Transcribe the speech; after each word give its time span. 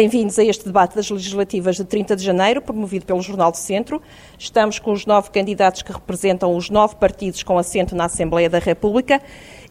Bem-vindos 0.00 0.38
a 0.38 0.44
este 0.44 0.64
debate 0.64 0.94
das 0.94 1.10
legislativas 1.10 1.74
de 1.74 1.84
30 1.84 2.14
de 2.14 2.22
janeiro, 2.24 2.62
promovido 2.62 3.04
pelo 3.04 3.20
Jornal 3.20 3.50
do 3.50 3.56
Centro. 3.56 4.00
Estamos 4.38 4.78
com 4.78 4.92
os 4.92 5.04
nove 5.04 5.28
candidatos 5.30 5.82
que 5.82 5.90
representam 5.90 6.54
os 6.54 6.70
nove 6.70 6.94
partidos 6.94 7.42
com 7.42 7.58
assento 7.58 7.96
na 7.96 8.04
Assembleia 8.04 8.48
da 8.48 8.60
República. 8.60 9.20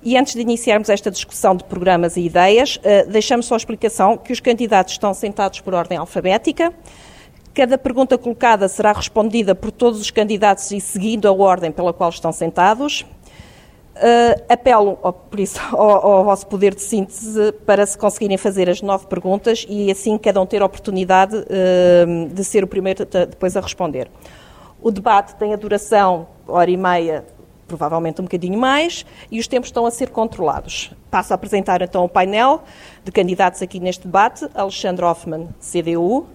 E 0.04 0.18
antes 0.18 0.34
de 0.34 0.41
iniciarmos 0.41 0.90
esta 0.90 1.09
discussão 1.09 1.55
de 1.55 1.63
programas 1.63 2.18
e 2.18 2.23
ideias, 2.23 2.77
eh, 2.84 3.05
deixamos 3.05 3.45
só 3.45 3.54
a 3.54 3.58
explicação 3.58 4.18
que 4.18 4.34
os 4.34 4.41
candidatos 4.41 4.95
estão 4.95 5.13
sentados 5.13 5.62
por 5.62 5.73
ordem 5.73 5.98
alfabética. 5.98 6.73
Cada 7.54 7.77
pergunta 7.77 8.18
colocada 8.18 8.68
será 8.68 8.91
respondida 8.91 9.55
por 9.55 9.71
todos 9.71 10.02
os 10.02 10.12
candidatos 10.12 10.70
e 10.71 10.82
seguindo 10.82 11.26
a 11.26 11.32
ordem 11.32 11.71
pela 11.71 11.94
qual 11.94 12.09
estão 12.09 12.34
sentados. 12.34 13.05
Uh, 13.97 14.43
apelo, 14.47 14.95
por 15.29 15.39
isso, 15.39 15.59
ao, 15.73 16.05
ao, 16.05 16.23
vosso 16.23 16.45
poder 16.45 16.75
de 16.75 16.81
síntese 16.81 17.51
para 17.65 17.83
se 17.85 17.97
conseguirem 17.97 18.37
fazer 18.37 18.70
as 18.70 18.81
nove 18.81 19.07
perguntas 19.07 19.65
e 19.67 19.89
assim 19.89 20.17
cada 20.20 20.39
um 20.39 20.45
ter 20.45 20.61
a 20.61 20.65
oportunidade 20.65 21.35
uh, 21.35 22.27
de 22.31 22.43
ser 22.43 22.63
o 22.63 22.67
primeiro 22.67 23.05
depois 23.05 23.57
a 23.57 23.61
responder. 23.61 24.09
O 24.79 24.91
debate 24.91 25.35
tem 25.35 25.54
a 25.54 25.57
duração 25.57 26.27
hora 26.48 26.70
e 26.70 26.77
meia, 26.77 27.26
provavelmente 27.67 28.21
um 28.21 28.26
bocadinho 28.26 28.57
mais, 28.57 29.05
e 29.31 29.39
os 29.39 29.48
tempos 29.48 29.70
estão 29.70 29.85
a 29.85 29.91
ser 29.91 30.11
controlados. 30.11 30.91
Passo 31.09 31.34
a 31.34 31.35
apresentar 31.35 31.82
então 31.82 32.05
o 32.05 32.09
painel 32.09 32.63
de 33.04 33.11
candidatos 33.11 33.61
aqui 33.61 33.79
neste 33.79 34.05
debate: 34.05 34.48
Alexandre 34.54 35.04
Hoffman, 35.04 35.49
CDU, 35.59 36.27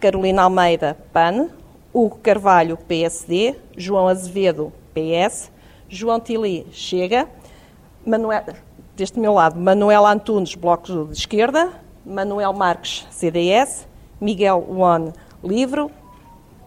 Carolina 0.00 0.42
Almeida, 0.42 0.96
PAN, 1.12 1.48
Hugo 1.92 2.18
Carvalho, 2.18 2.76
PSD, 2.76 3.54
João 3.76 4.08
Azevedo, 4.08 4.72
PS. 4.92 5.53
João 5.94 6.18
Tili 6.18 6.66
chega, 6.72 7.28
Manuel, 8.04 8.42
deste 8.96 9.20
meu 9.20 9.32
lado, 9.32 9.60
Manuel 9.60 10.04
Antunes, 10.04 10.56
Bloco 10.56 11.06
de 11.06 11.16
Esquerda, 11.16 11.70
Manuel 12.04 12.52
Marques, 12.52 13.06
CDS, 13.10 13.86
Miguel 14.20 14.66
One, 14.68 15.12
Livro, 15.44 15.92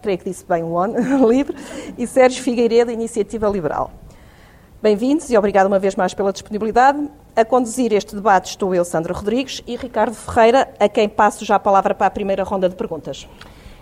creio 0.00 0.16
que 0.16 0.24
disse 0.24 0.46
bem 0.46 0.64
One, 0.64 0.94
Livre, 1.28 1.54
e 1.98 2.06
Sérgio 2.06 2.42
Figueiredo, 2.42 2.90
Iniciativa 2.90 3.46
Liberal. 3.50 3.90
Bem-vindos 4.80 5.28
e 5.28 5.36
obrigado 5.36 5.66
uma 5.66 5.78
vez 5.78 5.94
mais 5.94 6.14
pela 6.14 6.32
disponibilidade. 6.32 7.06
A 7.36 7.44
conduzir 7.44 7.92
este 7.92 8.14
debate 8.14 8.48
estou 8.48 8.74
eu, 8.74 8.82
Sandra 8.82 9.12
Rodrigues, 9.12 9.62
e 9.66 9.76
Ricardo 9.76 10.14
Ferreira, 10.14 10.72
a 10.80 10.88
quem 10.88 11.06
passo 11.06 11.44
já 11.44 11.56
a 11.56 11.60
palavra 11.60 11.94
para 11.94 12.06
a 12.06 12.10
primeira 12.10 12.44
ronda 12.44 12.66
de 12.66 12.76
perguntas. 12.76 13.28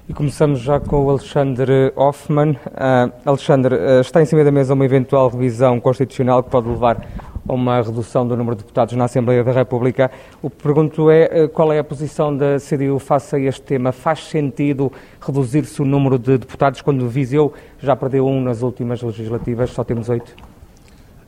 E 0.09 0.15
começamos 0.15 0.61
já 0.61 0.79
com 0.79 1.05
o 1.05 1.11
Alexandre 1.11 1.93
Hoffman. 1.97 2.53
Uh, 2.53 3.13
Alexandre, 3.25 3.75
uh, 3.75 4.01
está 4.01 4.23
em 4.23 4.25
cima 4.25 4.45
da 4.45 4.53
mesa 4.53 4.73
uma 4.73 4.85
eventual 4.85 5.29
revisão 5.29 5.81
constitucional 5.81 6.45
que 6.45 6.51
pode 6.51 6.69
levar 6.69 7.05
a 7.49 7.53
uma 7.53 7.83
redução 7.83 8.25
do 8.25 8.37
número 8.37 8.55
de 8.55 8.63
deputados 8.63 8.95
na 8.95 9.07
Assembleia 9.07 9.43
da 9.43 9.51
República. 9.51 10.09
O 10.41 10.49
que 10.49 10.63
pergunto 10.63 11.11
é 11.11 11.47
uh, 11.47 11.49
qual 11.49 11.73
é 11.73 11.81
a 11.81 11.85
posição 11.85 12.37
da 12.37 12.59
CDU 12.61 13.01
face 13.01 13.35
a 13.35 13.41
este 13.41 13.63
tema? 13.63 13.91
Faz 13.91 14.21
sentido 14.29 14.93
reduzir-se 15.21 15.83
o 15.83 15.85
número 15.85 16.21
de 16.21 16.39
deputados 16.39 16.81
quando 16.81 17.09
Viseu 17.09 17.53
já 17.81 17.97
perdeu 17.97 18.29
um 18.29 18.41
nas 18.41 18.63
últimas 18.63 19.03
legislativas, 19.03 19.71
só 19.71 19.83
temos 19.83 20.09
oito? 20.09 20.33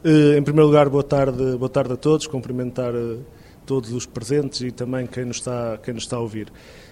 Em 0.05 0.41
primeiro 0.41 0.69
lugar, 0.69 0.89
boa 0.89 1.03
tarde, 1.03 1.57
boa 1.57 1.69
tarde 1.69 1.95
a 1.95 1.97
todos, 1.97 2.29
cumprimentar 2.29 2.93
todos 3.67 3.93
os 3.93 4.07
presentes 4.07 4.61
e 4.61 4.71
também 4.71 5.05
quem 5.07 5.25
nos 5.25 5.39
está, 5.39 5.77
quem 5.83 5.93
nos 5.93 6.05
está 6.05 6.17
a 6.17 6.21
ouvir. 6.21 6.47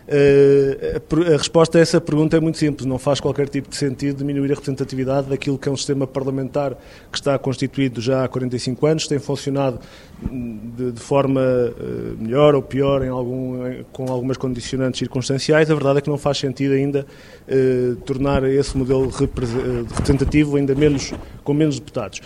Uh, 0.06 1.33
a, 1.34 1.37
resposta 1.37 1.78
a 1.78 1.81
essa 1.81 2.00
pergunta 2.00 2.37
é 2.37 2.41
muito 2.41 2.59
simples. 2.59 2.87
Não 2.87 2.99
faz 2.99 3.19
qualquer 3.19 3.49
tipo 3.49 3.69
de 3.69 3.77
sentido 3.77 4.19
diminuir 4.19 4.53
a 4.53 4.55
representatividade 4.55 5.28
daquilo 5.28 5.59
que 5.59 5.69
é 5.69 5.72
um 5.72 5.77
sistema 5.77 6.06
parlamentar 6.06 6.77
que 7.11 7.19
está 7.19 7.37
constituído 7.39 8.00
já 8.00 8.25
há 8.25 8.28
45 8.28 8.87
anos, 8.87 9.09
tem 9.09 9.19
funcionado 9.19 9.81
de, 10.22 10.93
de 10.93 11.00
forma 11.00 11.41
uh, 11.41 12.22
melhor 12.22 12.55
ou 12.55 12.62
pior, 12.62 13.03
em 13.05 13.09
algum, 13.09 13.83
com 13.93 14.11
algumas 14.11 14.37
condicionantes 14.37 15.00
circunstanciais. 15.00 15.71
A 15.71 15.75
verdade 15.75 15.99
é 15.99 16.00
que 16.00 16.09
não 16.09 16.19
faz 16.19 16.39
sentido 16.39 16.75
ainda 16.75 17.05
uh, 17.49 17.97
tornar 17.97 18.45
esse 18.45 18.77
modelo 18.78 19.09
representativo 19.09 20.56
ainda 20.56 20.75
menos, 20.75 21.12
com 21.43 21.53
menos 21.53 21.78
deputados. 21.78 22.21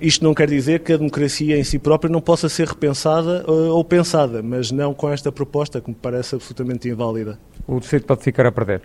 isto 0.00 0.24
não 0.24 0.34
quer 0.34 0.48
dizer 0.48 0.80
que 0.80 0.92
a 0.92 0.96
democracia 0.96 1.58
em 1.58 1.64
si 1.64 1.78
própria 1.78 2.10
não 2.10 2.20
possa 2.20 2.48
ser 2.48 2.68
repensada 2.68 3.44
ou 3.46 3.84
pensada, 3.84 4.42
mas 4.42 4.70
não 4.70 4.94
com 4.94 5.10
esta 5.10 5.30
proposta 5.30 5.80
que 5.80 5.90
me 5.90 5.96
parece 6.00 6.34
absolutamente 6.34 6.88
inválida 6.88 7.01
válida. 7.04 7.38
O 7.66 7.78
distrito 7.78 8.06
pode 8.06 8.22
ficar 8.22 8.46
a 8.46 8.52
perder? 8.52 8.82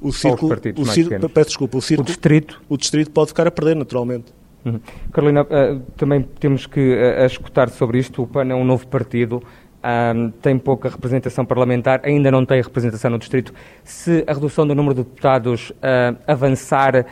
O 0.00 0.12
círculo, 0.12 0.52
o 0.78 0.86
círculo 0.86 1.28
peço 1.28 1.48
desculpa, 1.48 1.76
o, 1.76 1.82
círculo, 1.82 2.04
o 2.04 2.06
distrito? 2.06 2.62
O 2.68 2.76
distrito 2.76 3.10
pode 3.10 3.28
ficar 3.28 3.46
a 3.46 3.50
perder, 3.50 3.76
naturalmente. 3.76 4.32
Uhum. 4.64 4.80
Carolina, 5.12 5.42
uh, 5.42 5.80
também 5.96 6.22
temos 6.22 6.66
que 6.66 6.80
uh, 6.80 7.24
escutar 7.26 7.68
sobre 7.68 7.98
isto. 7.98 8.22
O 8.22 8.26
PAN 8.26 8.48
é 8.48 8.54
um 8.54 8.64
novo 8.64 8.86
partido, 8.86 9.42
um, 10.14 10.30
tem 10.30 10.58
pouca 10.58 10.88
representação 10.88 11.44
parlamentar, 11.44 12.00
ainda 12.02 12.30
não 12.30 12.44
tem 12.44 12.62
representação 12.62 13.10
no 13.10 13.18
distrito. 13.18 13.52
Se 13.84 14.24
a 14.26 14.32
redução 14.32 14.66
do 14.66 14.74
número 14.74 14.94
de 14.94 15.02
deputados 15.02 15.70
uh, 15.70 16.16
avançar, 16.26 17.06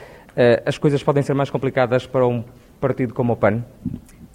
as 0.64 0.78
coisas 0.78 1.02
podem 1.02 1.20
ser 1.20 1.34
mais 1.34 1.50
complicadas 1.50 2.06
para 2.06 2.24
um 2.24 2.44
partido 2.80 3.12
como 3.12 3.32
o 3.32 3.36
PAN? 3.36 3.64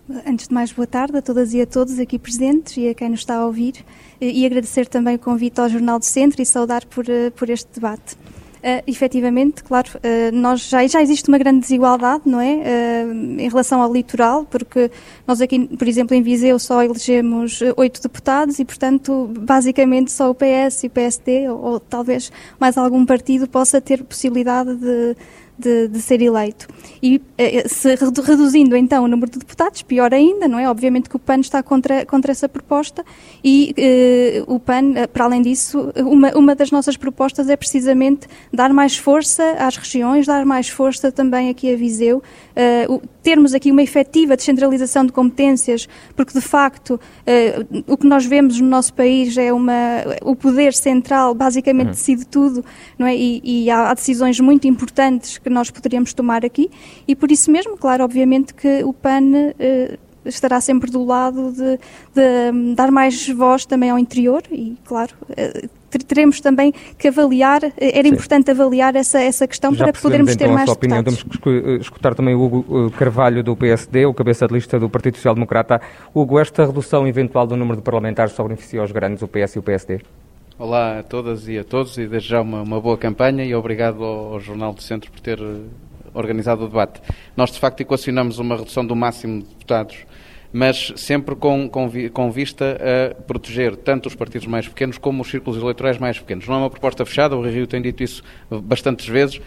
Antes 0.09 0.49
de 0.49 0.53
mais, 0.53 0.69
boa 0.69 0.85
tarde 0.85 1.17
a 1.17 1.21
todas 1.21 1.53
e 1.53 1.61
a 1.61 1.65
todos 1.65 1.97
aqui 1.97 2.19
presentes 2.19 2.75
e 2.75 2.89
a 2.89 2.93
quem 2.93 3.07
nos 3.07 3.21
está 3.21 3.35
a 3.35 3.45
ouvir 3.45 3.85
e 4.19 4.45
agradecer 4.45 4.85
também 4.85 5.15
o 5.15 5.19
convite 5.19 5.61
ao 5.61 5.69
Jornal 5.69 5.97
do 5.97 6.03
Centro 6.03 6.41
e 6.41 6.45
saudar 6.45 6.85
por, 6.85 7.07
eh, 7.07 7.29
por 7.29 7.49
este 7.49 7.69
debate. 7.73 8.15
Uh, 8.15 8.83
efetivamente, 8.87 9.61
claro, 9.61 9.89
uh, 9.95 10.35
nós 10.35 10.69
já, 10.69 10.85
já 10.87 11.01
existe 11.01 11.27
uma 11.27 11.37
grande 11.37 11.59
desigualdade, 11.59 12.23
não 12.25 12.39
é? 12.39 12.55
Uh, 12.55 13.41
em 13.41 13.49
relação 13.49 13.81
ao 13.81 13.91
litoral, 13.91 14.45
porque 14.45 14.89
nós 15.27 15.41
aqui, 15.41 15.67
por 15.67 15.85
exemplo, 15.85 16.15
em 16.15 16.21
Viseu 16.21 16.57
só 16.59 16.81
elegemos 16.81 17.59
oito 17.75 18.01
deputados 18.01 18.59
e, 18.59 18.65
portanto, 18.65 19.29
basicamente 19.37 20.13
só 20.13 20.29
o 20.29 20.35
PS 20.35 20.83
e 20.83 20.87
o 20.87 20.89
PSD, 20.89 21.49
ou, 21.49 21.61
ou 21.61 21.79
talvez 21.79 22.31
mais 22.57 22.77
algum 22.77 23.05
partido, 23.05 23.49
possa 23.49 23.81
ter 23.81 24.01
possibilidade 24.01 24.75
de 24.75 25.15
de, 25.57 25.87
de 25.87 26.01
ser 26.01 26.21
eleito. 26.21 26.67
E 27.01 27.21
eh, 27.37 27.67
se 27.67 27.95
reduzindo 27.95 28.75
então 28.75 29.03
o 29.03 29.07
número 29.07 29.31
de 29.31 29.39
deputados, 29.39 29.81
pior 29.81 30.13
ainda, 30.13 30.47
não 30.47 30.57
é? 30.59 30.69
Obviamente 30.69 31.09
que 31.09 31.15
o 31.15 31.19
PAN 31.19 31.39
está 31.39 31.61
contra, 31.61 32.05
contra 32.05 32.31
essa 32.31 32.47
proposta 32.47 33.03
e 33.43 33.73
eh, 33.77 34.43
o 34.47 34.59
PAN, 34.59 34.93
eh, 34.95 35.07
para 35.07 35.25
além 35.25 35.41
disso, 35.41 35.91
uma, 35.97 36.31
uma 36.31 36.55
das 36.55 36.71
nossas 36.71 36.97
propostas 36.97 37.49
é 37.49 37.55
precisamente 37.55 38.27
dar 38.51 38.73
mais 38.73 38.97
força 38.97 39.43
às 39.59 39.77
regiões, 39.77 40.25
dar 40.25 40.45
mais 40.45 40.69
força 40.69 41.11
também 41.11 41.49
aqui 41.49 41.73
a 41.73 41.75
Viseu, 41.75 42.17
uh, 42.17 43.01
termos 43.21 43.53
aqui 43.53 43.71
uma 43.71 43.81
efetiva 43.81 44.35
descentralização 44.35 45.05
de 45.05 45.11
competências, 45.11 45.87
porque 46.15 46.33
de 46.33 46.41
facto 46.41 46.95
uh, 46.95 47.83
o 47.87 47.97
que 47.97 48.07
nós 48.07 48.25
vemos 48.25 48.59
no 48.59 48.67
nosso 48.67 48.93
país 48.93 49.37
é 49.37 49.51
uma, 49.51 49.73
o 50.21 50.35
poder 50.35 50.73
central 50.73 51.33
basicamente 51.33 51.87
uhum. 51.87 51.93
decide 51.93 52.25
tudo, 52.25 52.63
não 52.97 53.07
é? 53.07 53.15
E, 53.15 53.41
e 53.43 53.69
há, 53.69 53.89
há 53.89 53.93
decisões 53.93 54.39
muito 54.39 54.67
importantes 54.67 55.37
que 55.43 55.49
nós 55.49 55.69
poderíamos 55.69 56.13
tomar 56.13 56.45
aqui 56.45 56.69
e 57.07 57.15
por 57.15 57.31
isso 57.31 57.51
mesmo, 57.51 57.77
claro, 57.77 58.03
obviamente 58.03 58.53
que 58.53 58.83
o 58.83 58.93
PAN 58.93 59.23
uh, 59.23 59.97
estará 60.25 60.61
sempre 60.61 60.89
do 60.89 61.03
lado 61.03 61.51
de, 61.51 61.77
de, 62.13 62.51
hum, 62.51 62.73
dar 62.73 62.91
mais 62.91 63.27
voz 63.29 63.65
também 63.65 63.89
ao 63.89 63.99
interior 63.99 64.41
e, 64.51 64.77
claro, 64.85 65.13
uh, 65.29 65.69
teremos 66.07 66.39
também 66.41 66.73
que 66.97 67.07
avaliar, 67.07 67.63
eh, 67.63 67.99
era 67.99 68.07
Sim. 68.07 68.15
importante 68.15 68.49
avaliar 68.49 68.95
essa, 68.95 69.19
essa 69.21 69.47
questão 69.47 69.73
Já 69.73 69.85
para 69.85 70.01
podermos 70.01 70.33
então 70.33 70.47
ter 70.47 70.53
mais 70.53 70.69
opinião. 70.69 71.03
Temos 71.03 71.23
que 71.23 71.49
escutar 71.79 72.15
também 72.15 72.33
o 72.33 72.41
Hugo 72.41 72.91
Carvalho 72.91 73.43
do 73.43 73.55
PSD, 73.55 74.05
o 74.05 74.13
cabeça 74.13 74.47
de 74.47 74.53
lista 74.53 74.79
do 74.79 74.89
Partido 74.89 75.17
Social 75.17 75.35
Democrata. 75.35 75.79
Hugo, 76.13 76.39
esta 76.39 76.65
redução 76.65 77.07
eventual 77.07 77.45
do 77.45 77.55
número 77.55 77.77
de 77.77 77.83
parlamentares 77.83 78.33
só 78.33 78.43
beneficia 78.43 78.83
os 78.83 78.91
grandes, 78.91 79.21
o 79.21 79.27
PS 79.27 79.55
e 79.55 79.59
o 79.59 79.63
PSD? 79.63 80.01
Olá 80.63 80.99
a 80.99 81.03
todas 81.03 81.49
e 81.49 81.57
a 81.59 81.63
todos 81.65 81.97
e 81.97 82.07
desde 82.07 82.29
já 82.29 82.39
uma, 82.39 82.61
uma 82.61 82.79
boa 82.79 82.97
campanha 82.97 83.43
e 83.43 83.53
obrigado 83.53 84.01
ao, 84.01 84.35
ao, 84.35 84.39
Jornal 84.39 84.71
do 84.71 84.81
Centro 84.81 85.11
por 85.11 85.19
ter 85.19 85.37
eh, 85.37 85.57
organizado 86.13 86.63
o 86.63 86.67
debate. 86.69 87.01
Nós 87.35 87.51
de 87.51 87.59
facto 87.59 87.81
equacionamos 87.81 88.39
uma 88.39 88.55
redução 88.55 88.85
do 88.85 88.95
máximo 88.95 89.41
de 89.41 89.49
deputados 89.49 90.05
mas 90.53 90.93
sempre 90.95 91.35
com, 91.35 91.67
com, 91.67 91.89
com, 92.11 92.31
vista 92.31 92.77
a 92.79 93.15
proteger 93.23 93.75
tanto 93.75 94.07
os 94.07 94.13
partidos 94.13 94.47
mais 94.47 94.67
pequenos 94.67 94.99
como 94.99 95.23
os 95.23 95.27
círculos 95.27 95.59
eleitorais 95.59 95.97
mais 95.97 96.19
pequenos. 96.19 96.47
Não 96.47 96.55
é 96.55 96.57
uma 96.59 96.69
proposta 96.69 97.03
fechada, 97.03 97.35
o 97.35 97.41
Rio 97.41 97.65
tem 97.65 97.81
dito 97.81 98.03
isso 98.03 98.23
bastantes 98.49 99.07
vezes. 99.07 99.41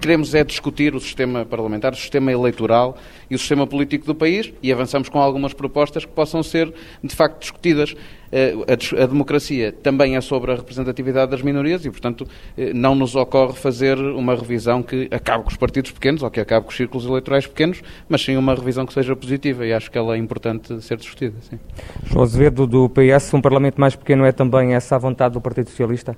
Queremos 0.00 0.34
é 0.34 0.42
discutir 0.42 0.96
o 0.96 1.00
sistema 1.00 1.46
parlamentar, 1.46 1.92
o 1.92 1.96
sistema 1.96 2.32
eleitoral 2.32 2.98
e 3.30 3.34
o 3.34 3.38
sistema 3.38 3.66
político 3.66 4.06
do 4.06 4.14
país 4.14 4.52
e 4.62 4.72
avançamos 4.72 5.08
com 5.08 5.20
algumas 5.20 5.52
propostas 5.52 6.04
que 6.04 6.12
possam 6.12 6.42
ser, 6.42 6.72
de 7.02 7.14
facto, 7.14 7.40
discutidas. 7.40 7.94
Eh, 8.30 8.54
a, 9.02 9.06
democracia 9.06 9.72
também 9.72 10.16
é 10.16 10.20
sobre 10.20 10.52
a 10.52 10.54
representatividade 10.54 11.30
das 11.30 11.40
minorias 11.40 11.84
e, 11.84 11.90
portanto, 11.90 12.26
eh, 12.56 12.72
não 12.74 12.94
nos 12.94 13.16
ocorre 13.16 13.54
fazer 13.54 13.98
uma 13.98 14.34
revisão 14.34 14.82
que 14.82 15.08
acabe 15.10 15.44
com 15.44 15.50
os 15.50 15.56
partidos 15.56 15.90
pequenos 15.92 16.22
ou 16.22 16.30
que 16.30 16.40
acabe 16.40 16.66
com 16.66 16.70
os 16.70 16.76
círculos 16.76 17.06
eleitorais 17.06 17.46
pequenos, 17.46 17.82
mas 18.08 18.22
sim 18.22 18.36
uma 18.36 18.54
revisão 18.54 18.84
que 18.84 18.92
seja 18.92 19.16
positiva 19.16 19.66
e 19.66 19.72
acho 19.72 19.90
que 19.90 19.96
ela 19.96 20.14
é 20.14 20.18
importante 20.18 20.80
ser 20.82 20.98
discutida. 20.98 21.36
Sim. 21.40 21.58
João 22.04 22.22
Azevedo, 22.22 22.66
do 22.66 22.88
PS, 22.88 23.32
um 23.32 23.40
Parlamento 23.40 23.80
mais 23.80 23.96
pequeno 23.96 24.24
é 24.24 24.32
também 24.32 24.74
essa 24.74 24.96
a 24.96 24.98
vontade 24.98 25.34
do 25.34 25.40
Partido 25.40 25.70
Socialista? 25.70 26.16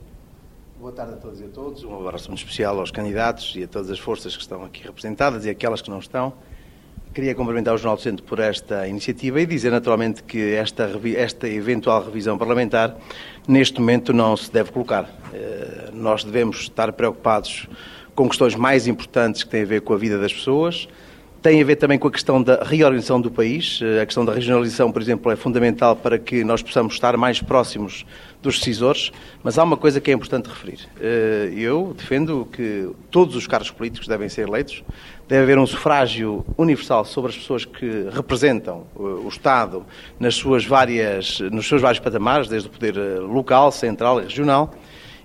Boa 0.81 0.93
tarde 0.93 1.13
a 1.13 1.17
todos 1.17 1.41
e 1.41 1.45
a 1.45 1.49
todos. 1.49 1.85
Um 1.85 1.95
abraço 2.01 2.29
muito 2.29 2.41
especial 2.41 2.81
aos 2.81 2.91
candidatos 2.91 3.55
e 3.55 3.63
a 3.63 3.69
todas 3.69 3.91
as 3.91 3.99
forças 3.99 4.35
que 4.35 4.43
estão 4.43 4.65
aqui 4.65 4.83
representadas 4.83 5.45
e 5.45 5.51
aquelas 5.51 5.83
que 5.83 5.91
não 5.91 5.99
estão. 5.99 6.33
Queria 7.13 7.35
cumprimentar 7.35 7.75
o 7.75 7.77
Jornal 7.77 7.97
do 7.97 8.03
Centro 8.03 8.25
por 8.25 8.39
esta 8.39 8.87
iniciativa 8.87 9.41
e 9.41 9.47
dizer 9.47 9.73
naturalmente 9.73 10.23
que 10.23 10.55
esta, 10.55 10.89
esta 11.17 11.49
eventual 11.49 12.05
revisão 12.05 12.39
parlamentar 12.39 12.97
neste 13.49 13.81
momento 13.81 14.13
não 14.13 14.37
se 14.37 14.49
deve 14.53 14.71
colocar. 14.71 15.11
Eh, 15.35 15.91
nós 15.93 16.23
devemos 16.23 16.61
estar 16.61 16.93
preocupados 16.93 17.69
com 18.15 18.29
questões 18.29 18.55
mais 18.55 18.87
importantes 18.87 19.43
que 19.43 19.51
têm 19.51 19.63
a 19.63 19.67
ver 19.67 19.81
com 19.81 19.93
a 19.93 19.97
vida 19.97 20.21
das 20.21 20.33
pessoas, 20.33 20.87
tem 21.43 21.61
a 21.61 21.65
ver 21.65 21.77
também 21.77 21.99
com 21.99 22.09
a 22.09 22.11
questão 22.11 22.43
da 22.43 22.63
reorganização 22.63 23.21
do 23.21 23.31
país. 23.31 23.81
Eh, 23.83 24.03
a 24.03 24.07
questão 24.07 24.25
da 24.25 24.33
regionalização, 24.33 24.93
por 24.93 25.01
exemplo, 25.01 25.33
é 25.33 25.37
fundamental 25.37 25.97
para 25.97 26.19
que 26.19 26.45
nós 26.45 26.63
possamos 26.63 26.95
estar 26.95 27.17
mais 27.17 27.41
próximos 27.41 28.05
dos 28.43 28.59
decisores, 28.59 29.11
mas 29.43 29.59
há 29.59 29.65
uma 29.65 29.77
coisa 29.77 30.01
que 30.01 30.11
é 30.11 30.15
importante 30.15 30.49
referir. 30.49 30.81
Eh, 31.01 31.53
eu 31.57 31.95
defendo 31.97 32.47
que 32.53 32.91
todos 33.11 33.37
os 33.37 33.47
cargos 33.47 33.71
políticos 33.71 34.07
devem 34.07 34.29
ser 34.29 34.49
eleitos, 34.49 34.85
deve 35.27 35.45
haver 35.45 35.59
um 35.59 35.67
sufrágio 35.67 36.45
universal 36.59 37.05
sobre 37.05 37.31
as 37.31 37.39
pessoas 37.39 37.65
que 37.65 38.09
representam 38.13 38.85
eh, 38.95 39.01
o 39.03 39.29
Estado 39.29 39.87
nas 40.19 40.35
suas 40.35 40.67
várias, 40.67 41.41
nos 41.41 41.67
seus 41.67 41.81
vários 41.81 42.01
patamares, 42.01 42.49
desde 42.49 42.69
o 42.69 42.71
poder 42.71 42.97
local, 43.21 43.73
central 43.73 44.21
e 44.21 44.25
regional, 44.25 44.75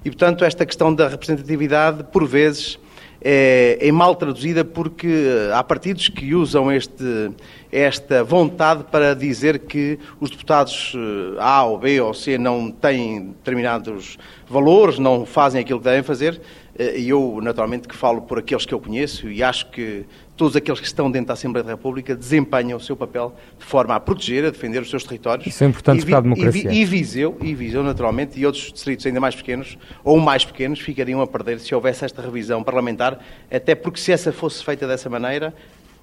e, 0.05 0.09
portanto, 0.09 0.45
esta 0.45 0.65
questão 0.65 0.93
da 0.93 1.07
representatividade, 1.07 2.03
por 2.03 2.27
vezes, 2.27 2.77
é, 3.27 3.79
é, 3.81 3.91
mal 3.91 4.15
traduzida 4.15 4.63
porque 4.63 5.07
eh, 5.07 5.51
há 5.51 5.63
partidos 5.63 6.09
que 6.09 6.35
usam 6.35 6.71
este, 6.71 7.31
esta 7.71 8.23
vontade 8.23 8.83
para 8.83 9.15
dizer 9.15 9.61
que 9.61 9.97
os 10.19 10.29
deputados 10.29 10.93
eh, 10.95 11.35
A 11.39 11.63
ou 11.63 11.79
B 11.79 11.99
ou 11.99 12.13
C 12.13 12.37
não 12.37 12.69
têm 12.69 13.29
determinados 13.29 14.19
valores, 14.47 14.99
não 14.99 15.25
fazem 15.25 15.59
aquilo 15.59 15.79
que 15.79 15.85
devem 15.85 16.03
fazer. 16.03 16.39
Eh, 16.77 16.99
e 16.99 17.09
eu, 17.09 17.39
naturalmente, 17.41 17.87
que 17.87 17.95
falo 17.95 18.21
por 18.21 18.37
aqueles 18.37 18.63
que 18.63 18.75
eu 18.75 18.79
conheço 18.79 19.27
e 19.27 19.41
acho 19.41 19.71
que 19.71 20.05
todos 20.35 20.55
aqueles 20.55 20.79
que 20.79 20.85
estão 20.85 21.09
dentro 21.09 21.27
da 21.27 21.33
Assembleia 21.33 21.63
da 21.63 21.71
República 21.71 22.15
desempenham 22.15 22.77
o 22.77 22.81
seu 22.81 22.95
papel 22.95 23.33
de 23.57 23.65
forma 23.65 23.95
a 23.95 23.99
proteger, 23.99 24.45
a 24.45 24.49
defender 24.49 24.81
os 24.81 24.89
seus 24.89 25.03
territórios. 25.03 25.47
Isso 25.47 25.63
é 25.63 25.67
importante 25.67 26.03
e, 26.03 26.05
para 26.05 26.17
a 26.17 26.21
democracia. 26.21 26.71
E, 26.71 26.81
e 26.81 26.85
Viseu, 26.85 27.37
e 27.41 27.55
Viseu, 27.55 27.83
naturalmente, 27.83 28.39
e 28.39 28.45
outros 28.45 28.71
distritos 28.71 29.05
ainda 29.05 29.19
mais 29.19 29.35
pequenos, 29.35 29.77
ou 30.03 30.19
mais 30.19 30.43
pequenos, 30.43 30.79
ficariam 30.79 31.21
a 31.21 31.27
perder 31.27 31.59
se 31.59 31.73
houvesse 31.73 32.03
esta 32.03 32.21
revisão 32.21 32.63
parlamentar, 32.63 33.19
até 33.49 33.75
porque 33.75 33.99
se 33.99 34.11
essa 34.11 34.31
fosse 34.31 34.63
feita 34.63 34.87
dessa 34.87 35.09
maneira, 35.09 35.53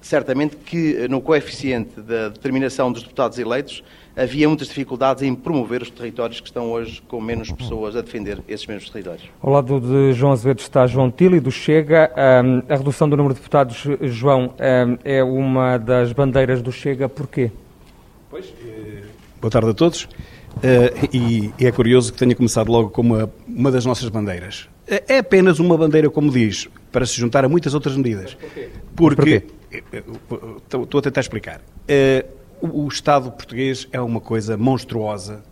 certamente 0.03 0.57
que 0.57 1.07
no 1.07 1.21
coeficiente 1.21 1.99
da 2.01 2.29
determinação 2.29 2.91
dos 2.91 3.01
deputados 3.01 3.39
eleitos 3.39 3.83
havia 4.15 4.47
muitas 4.47 4.67
dificuldades 4.67 5.23
em 5.23 5.33
promover 5.33 5.81
os 5.81 5.89
territórios 5.89 6.39
que 6.39 6.47
estão 6.47 6.71
hoje 6.71 7.01
com 7.07 7.19
menos 7.19 7.51
pessoas 7.51 7.95
a 7.95 8.01
defender 8.01 8.39
esses 8.47 8.67
mesmos 8.67 8.89
territórios. 8.89 9.23
Ao 9.41 9.51
lado 9.51 9.79
de 9.79 10.13
João 10.13 10.33
Azevedo 10.33 10.59
está 10.59 10.85
João 10.85 11.09
Tili, 11.09 11.39
do 11.39 11.49
Chega. 11.49 12.11
a 12.15 12.75
redução 12.75 13.09
do 13.09 13.17
número 13.17 13.33
de 13.33 13.39
deputados, 13.39 13.85
João, 14.01 14.53
é 15.03 15.23
uma 15.23 15.77
das 15.77 16.11
bandeiras 16.11 16.61
do 16.61 16.71
Chega. 16.71 17.07
Porquê? 17.09 17.49
Pois, 18.29 18.53
eh, 18.63 19.03
boa 19.41 19.49
tarde 19.49 19.69
a 19.69 19.73
todos. 19.73 20.07
Eh, 20.61 21.09
e 21.13 21.53
é 21.65 21.71
curioso 21.71 22.11
que 22.11 22.19
tenha 22.19 22.35
começado 22.35 22.71
logo 22.71 22.89
com 22.89 23.01
uma, 23.01 23.31
uma 23.47 23.71
das 23.71 23.85
nossas 23.85 24.09
bandeiras. 24.09 24.67
É 24.87 25.19
apenas 25.19 25.59
uma 25.59 25.77
bandeira, 25.77 26.09
como 26.09 26.29
diz, 26.29 26.67
para 26.93 27.05
se 27.05 27.15
juntar 27.15 27.43
a 27.43 27.49
muitas 27.49 27.73
outras 27.73 27.97
medidas. 27.97 28.35
Porquê? 28.35 28.69
Porque, 28.95 29.39
Porquê? 29.41 29.83
Eh, 29.91 30.03
estou 30.81 30.99
a 30.99 31.01
tentar 31.01 31.19
explicar 31.19 31.61
o, 32.71 32.87
Estado 32.87 33.29
português 33.29 33.87
é 33.91 33.99
uma 33.99 34.21
coisa 34.21 34.55
monstruosa, 34.55 35.43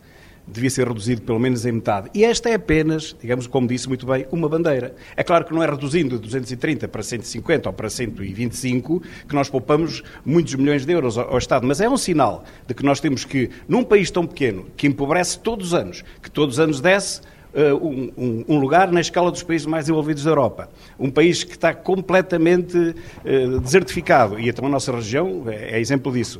devia 0.47 0.69
ser 0.69 0.87
reduzido 0.87 1.21
pelo 1.21 1.39
menos 1.39 1.65
em 1.65 1.73
metade. 1.73 2.09
E 2.13 2.23
esta 2.23 2.49
é 2.49 2.53
apenas, 2.53 3.15
digamos, 3.19 3.47
como 3.47 3.67
disse 3.67 3.87
muito 3.87 4.05
bem, 4.05 4.25
uma 4.31 4.47
bandeira. 4.47 4.95
É 5.15 5.23
claro 5.23 5.43
que 5.43 5.53
não 5.53 5.61
é 5.61 5.69
reduzindo 5.69 6.15
de 6.15 6.21
230 6.21 6.87
para 6.87 7.03
150 7.03 7.67
ou 7.67 7.73
para 7.73 7.89
125 7.89 9.01
que 9.27 9.35
nós 9.35 9.49
poupamos 9.49 10.03
muitos 10.25 10.55
milhões 10.55 10.85
de 10.85 10.93
euros 10.93 11.17
ao 11.17 11.37
Estado, 11.37 11.67
mas 11.67 11.81
é 11.81 11.89
um 11.89 11.97
sinal 11.97 12.45
de 12.65 12.73
que 12.73 12.83
nós 12.83 13.01
temos 13.01 13.25
que, 13.25 13.49
num 13.67 13.83
país 13.83 14.09
tão 14.09 14.25
pequeno, 14.25 14.67
que 14.77 14.87
empobrece 14.87 15.37
todos 15.39 15.67
os 15.67 15.73
anos, 15.73 16.05
que 16.21 16.31
todos 16.31 16.55
os 16.55 16.59
anos 16.61 16.79
desce, 16.79 17.21
uh, 17.53 17.75
um, 17.85 18.45
um, 18.47 18.59
lugar 18.59 18.91
na 18.91 19.01
escala 19.01 19.31
dos 19.31 19.43
países 19.43 19.67
mais 19.67 19.85
desenvolvidos 19.85 20.23
da 20.23 20.31
Europa. 20.31 20.69
Um 20.99 21.09
país 21.09 21.43
que 21.43 21.51
está 21.51 21.73
completamente 21.73 22.77
uh, 22.77 23.59
desertificado, 23.59 24.39
e 24.39 24.49
então 24.49 24.65
a 24.65 24.69
nossa 24.69 24.91
região 24.91 25.43
é, 25.47 25.75
é 25.75 25.79
exemplo 25.79 26.11
disso. 26.11 26.39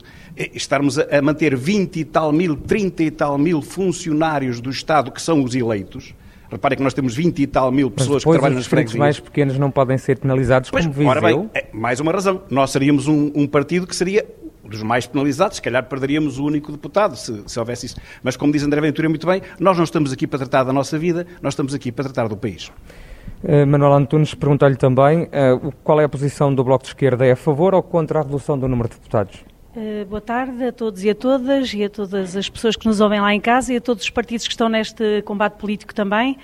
Estarmos 0.54 0.98
a, 0.98 1.18
a 1.18 1.22
manter 1.22 1.56
20 1.56 2.00
e 2.00 2.06
tal 2.06 2.32
mil, 2.32 2.56
30 2.56 3.04
e 3.04 3.12
tal 3.12 3.38
mil 3.38 3.62
funcionários 3.62 4.62
do 4.62 4.70
Estado 4.70 5.12
que 5.12 5.22
são 5.22 5.44
os 5.44 5.56
eleitos, 5.56 6.14
Reparem 6.52 6.78
que 6.78 6.84
nós 6.84 6.94
temos 6.94 7.16
20 7.16 7.40
e 7.40 7.48
tal 7.48 7.72
mil 7.72 7.90
pessoas 7.90 8.26
que 8.26 8.30
trabalham 8.30 8.58
nas 8.58 8.68
freguesias. 8.68 8.96
os 8.96 9.00
mais 9.00 9.20
pequenos 9.22 9.58
não 9.58 9.72
podem 9.72 9.98
ser 9.98 10.20
penalizados 10.20 10.70
pois, 10.70 10.84
como 10.84 10.94
Viseu? 10.94 11.10
Ora 11.10 11.22
bem, 11.22 11.50
é 11.54 11.68
mais 11.72 12.02
uma 12.02 12.12
razão. 12.12 12.42
Nós 12.50 12.72
seríamos 12.72 13.08
um, 13.08 13.32
um, 13.34 13.48
partido 13.48 13.88
que 13.88 13.96
seria 13.96 14.26
dos 14.64 14.84
mais 14.84 15.06
penalizados, 15.06 15.58
se 15.58 15.62
calhar 15.62 15.84
perderíamos 15.84 16.40
o 16.40 16.46
único 16.46 16.72
deputado 16.72 17.16
se, 17.16 17.44
se 17.46 17.60
houvesse 17.60 17.88
isso. 17.88 17.96
Mas 18.24 18.36
como 18.38 18.52
diz 18.52 18.64
André 18.64 18.82
Ventura 18.82 19.10
muito 19.10 19.26
bem, 19.26 19.42
nós 19.60 19.78
não 19.78 19.84
estamos 19.84 20.12
aqui 20.12 20.28
para 20.28 20.40
tratar 20.40 20.64
da 20.64 20.74
nossa 20.74 20.98
vida, 20.98 21.26
nós 21.42 21.54
estamos 21.54 21.74
aqui 21.74 21.92
para 21.92 22.06
tratar 22.06 22.28
do 22.28 22.38
país. 22.38 22.72
Uh, 23.44 23.66
Manuel 23.66 23.94
Antunes 23.94 24.36
pergunta-lhe 24.36 24.76
também 24.76 25.24
uh, 25.24 25.72
qual 25.84 26.00
é 26.00 26.04
a 26.04 26.10
posição 26.10 26.54
do 26.54 26.64
Bloco 26.64 26.84
de 26.84 26.90
Esquerda, 26.90 27.26
é 27.26 27.32
a 27.32 27.36
favor 27.36 27.74
ou 27.74 27.82
contra 27.82 28.20
a 28.20 28.24
redução 28.24 28.58
do 28.58 28.68
número 28.68 28.90
de 28.90 28.96
deputados? 28.96 29.44
Uh, 29.76 30.06
boa 30.06 30.22
tarde 30.22 30.66
a 30.66 30.72
todos 30.72 31.04
e 31.04 31.10
a 31.10 31.16
todas 31.16 31.74
e 31.74 31.84
a 31.84 31.90
todas 31.90 32.36
as 32.36 32.50
pessoas 32.50 32.76
que 32.76 32.86
nos 32.86 33.00
ouvem 33.00 33.20
lá 33.20 33.34
em 33.34 33.40
casa 33.40 33.74
e 33.74 33.78
a 33.78 33.82
todos 33.82 34.04
os 34.04 34.10
partidos 34.10 34.46
que 34.46 34.54
estão 34.54 34.70
neste 34.70 35.22
combate 35.24 35.54
político 35.54 35.96
também. 35.96 36.38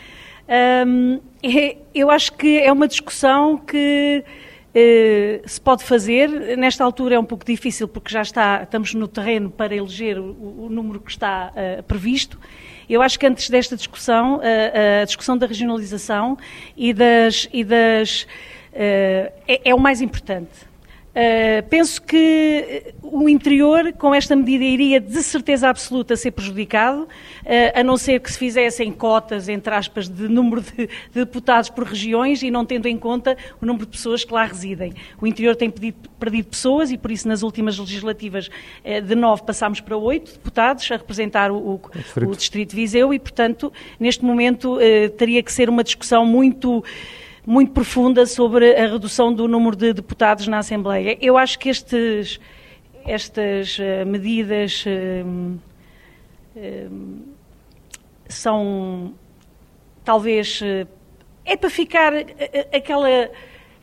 Um, 0.88 1.20
é, 1.44 1.78
eu 1.94 2.10
acho 2.10 2.34
que 2.34 2.60
é 2.60 2.72
uma 2.72 2.88
discussão 2.88 3.58
que 3.58 4.24
eh, 4.24 4.47
se 5.46 5.60
pode 5.62 5.84
fazer. 5.84 6.58
Nesta 6.58 6.84
altura 6.84 7.16
é 7.16 7.20
um 7.20 7.24
pouco 7.26 7.46
difícil 7.46 7.88
porque 7.88 8.12
já 8.12 8.22
está, 8.22 8.64
estamos 8.64 8.94
no 8.94 9.08
terreno 9.08 9.50
para 9.50 9.76
eleger 9.76 10.20
o, 10.20 10.66
o 10.66 10.70
número 10.70 11.00
que 11.00 11.12
está 11.12 11.52
uh, 11.52 11.84
previsto. 11.84 12.40
Eu 12.90 13.02
acho 13.02 13.18
que 13.18 13.26
antes 13.26 13.50
desta 13.50 13.76
discussão, 13.76 14.38
uh, 14.38 15.02
a 15.02 15.06
discussão 15.06 15.38
da 15.38 15.48
regionalização 15.48 16.38
e 16.76 16.94
das, 16.94 17.50
e 17.52 17.64
das 17.64 18.28
é, 18.74 19.32
é 19.48 19.74
o 19.74 19.80
mais 19.80 20.02
importante. 20.02 20.67
Uh, 21.18 21.68
penso 21.68 22.00
que 22.00 22.16
eh, 22.16 22.94
o 23.02 23.28
interior, 23.28 23.92
com 23.94 24.14
esta 24.14 24.36
medida, 24.36 24.64
iria 24.64 25.02
de 25.02 25.24
certeza 25.24 25.68
absoluta 25.68 26.16
ser 26.16 26.30
prejudicado, 26.30 27.06
uh, 27.06 27.08
a 27.74 27.84
não 27.84 27.98
ser 27.98 28.20
que 28.20 28.32
se 28.32 28.38
fizessem 28.38 28.92
cotas, 28.92 29.50
entre 29.50 29.74
aspas, 29.74 30.08
de 30.08 30.28
número 30.28 30.62
de, 30.62 30.86
de, 30.86 30.90
deputados 31.16 31.72
por 31.72 31.86
regiões 31.86 32.44
e 32.44 32.52
não 32.52 32.64
tendo 32.64 32.88
em 32.88 32.96
conta 32.96 33.36
o 33.60 33.66
número 33.66 33.88
de 33.88 33.94
pessoas 33.94 34.24
que 34.24 34.32
lá 34.32 34.46
residem. 34.46 34.94
O 35.20 35.26
interior 35.26 35.56
tem 35.56 35.72
pedido, 35.72 36.08
perdido 36.20 36.50
pessoas 36.50 36.92
e, 36.92 36.98
por 37.00 37.10
isso, 37.10 37.28
nas 37.28 37.42
últimas 37.42 37.80
legislativas, 37.80 38.48
uh, 38.86 39.02
de 39.02 39.16
nove 39.16 39.42
passámos 39.42 39.82
para 39.82 39.98
oito 39.98 40.34
deputados 40.34 40.88
a 40.92 40.98
representar 40.98 41.50
o, 41.50 41.58
o, 41.58 41.82
o, 42.28 42.36
Distrito 42.36 42.70
de 42.70 42.76
Viseu 42.76 43.12
e, 43.12 43.18
portanto, 43.18 43.74
neste 44.00 44.24
momento 44.24 44.78
teria 45.18 45.42
que 45.42 45.52
ser 45.52 45.68
uma 45.68 45.84
discussão 45.84 46.24
muito 46.24 46.84
muito 47.48 47.72
profunda 47.72 48.26
sobre 48.26 48.76
a 48.76 48.88
redução 48.88 49.34
do 49.34 49.48
número 49.48 49.74
de 49.74 49.94
deputados 49.94 50.50
na 50.50 50.58
Assembleia. 50.58 51.18
Eu 51.22 51.38
acho 51.38 51.58
que 51.58 51.70
estes, 51.70 52.42
estas 53.06 53.80
uh, 53.80 54.06
medidas 54.06 54.84
uh, 54.86 55.58
uh, 56.58 57.20
são 58.28 59.14
talvez 60.04 60.62
é 61.46 61.56
para 61.56 61.70
ficar 61.70 62.14
aquela 62.74 63.08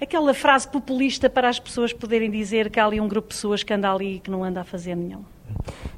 aquela 0.00 0.35
frase 0.35 0.68
populista 0.68 1.30
para 1.30 1.49
as 1.49 1.59
pessoas 1.59 1.92
poderem 1.92 2.30
dizer 2.30 2.68
que 2.68 2.78
há 2.78 2.85
ali 2.85 3.00
um 3.00 3.09
grupo 3.09 3.28
de 3.28 3.35
pessoas 3.35 3.62
que 3.62 3.73
anda 3.73 3.90
ali 3.90 4.16
e 4.16 4.21
que 4.21 4.30
não 4.30 4.44
anda 4.44 4.61
a 4.61 4.64
fazer 4.64 4.94
nenhum. 4.94 5.25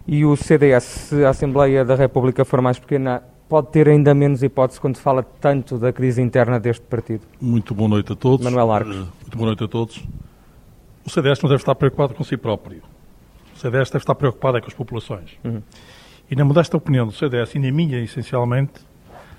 E 0.06 0.24
o 0.24 0.36
CDS, 0.36 1.12
a 1.14 1.30
Assembleia 1.30 1.84
da 1.84 1.96
República 1.96 2.44
for 2.44 2.60
mais 2.60 2.78
pequena, 2.78 3.24
pode 3.48 3.68
ter 3.68 3.88
ainda 3.88 4.14
menos 4.14 4.42
hipótese 4.42 4.80
quando 4.80 4.98
fala 4.98 5.22
tanto 5.22 5.78
da 5.78 5.92
crise 5.92 6.20
interna 6.20 6.58
deste 6.58 6.84
partido? 6.86 7.22
Muito 7.40 7.74
boa 7.74 7.88
noite 7.88 8.12
a 8.12 8.16
todos. 8.16 8.44
Manuel 8.44 8.70
Arcos. 8.70 8.96
Eh, 8.96 8.98
muito 8.98 9.36
boa 9.36 9.46
noite 9.46 9.64
a 9.64 9.68
todos. 9.68 10.04
O 11.04 11.10
CDS 11.10 11.40
não 11.42 11.48
deve 11.48 11.62
estar 11.62 11.74
preocupado 11.74 12.14
com 12.14 12.24
si 12.24 12.36
próprio. 12.36 12.82
O 13.54 13.58
CDS 13.58 13.90
deve 13.90 14.02
estar 14.02 14.14
preocupado 14.14 14.58
é 14.58 14.60
com 14.60 14.66
as 14.66 14.74
populações. 14.74 15.38
Uhum. 15.44 15.62
E 16.30 16.34
na 16.34 16.44
modesta 16.44 16.76
opinião 16.76 17.06
do 17.06 17.12
CDS, 17.12 17.54
e 17.54 17.58
na 17.58 17.70
minha 17.70 17.98
essencialmente, 18.00 18.72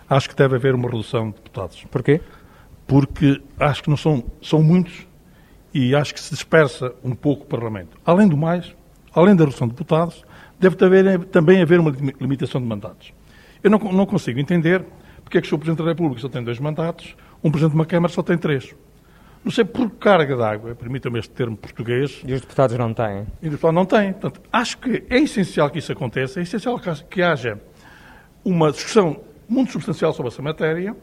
acho 0.10 0.30
que 0.30 0.36
deve 0.36 0.56
haver 0.56 0.74
uma 0.74 0.90
redução 0.90 1.30
de 1.30 1.36
deputados. 1.36 1.84
Porquê? 1.92 2.22
Porque 2.88 3.42
acho 3.60 3.84
que 3.84 3.90
não 3.90 3.98
são, 3.98 4.24
são 4.42 4.64
muitos 4.64 5.06
e 5.74 5.94
acho 5.94 6.14
que 6.14 6.20
se 6.22 6.34
dispersa 6.34 6.94
um 7.04 7.14
pouco 7.14 7.44
o 7.44 7.46
Parlamento. 7.46 7.98
Além 8.06 8.28
do 8.28 8.38
mais, 8.38 8.74
além 9.14 9.36
da 9.36 9.44
redução 9.44 9.68
de 9.68 9.74
deputados, 9.74 10.24
deve 10.58 10.84
haver, 10.84 11.26
também 11.26 11.62
haver 11.62 11.80
uma 11.80 11.94
limitação 12.22 12.62
de 12.62 12.68
mandatos. 12.68 13.12
Eu 13.68 13.72
não, 13.72 13.80
não 13.92 14.06
consigo 14.06 14.40
entender 14.40 14.82
porque 15.26 15.38
é 15.38 15.42
que 15.42 15.48
o 15.48 15.50
Sr. 15.50 15.58
Presidente 15.58 15.84
da 15.84 15.90
República 15.90 16.22
só 16.22 16.30
tem 16.30 16.42
dois 16.42 16.58
mandatos, 16.58 17.18
um 17.44 17.52
Presidente 17.52 17.72
de 17.72 17.78
uma 17.78 17.86
Câmara 17.86 18.14
só 18.14 18.24
tem 18.24 18.38
três. 18.38 18.74
Não 19.44 19.52
sei 19.52 19.66
por 19.66 19.90
carga 19.92 20.38
d'água, 20.38 20.74
permitam-me 20.74 21.20
este 21.20 21.32
termo 21.32 21.58
português. 21.58 22.22
E 22.26 22.32
os 22.32 22.40
deputados 22.40 22.78
não 22.78 22.94
têm? 22.94 23.28
E 23.42 23.48
os 23.48 23.52
deputados 23.52 23.76
não 23.76 23.86
têm. 23.86 24.14
Portanto, 24.14 24.42
acho 24.54 24.78
que 24.78 25.04
é 25.10 25.20
essencial 25.20 25.70
que 25.70 25.80
isso 25.80 25.92
aconteça, 25.92 26.40
é 26.40 26.44
essencial 26.44 26.80
que 27.10 27.22
haja 27.22 27.60
uma 28.46 28.72
discussão 28.72 29.20
muito 29.50 29.74
substancial 29.74 30.14
sobre 30.14 30.32
essa 30.32 30.42
matéria 30.42 30.96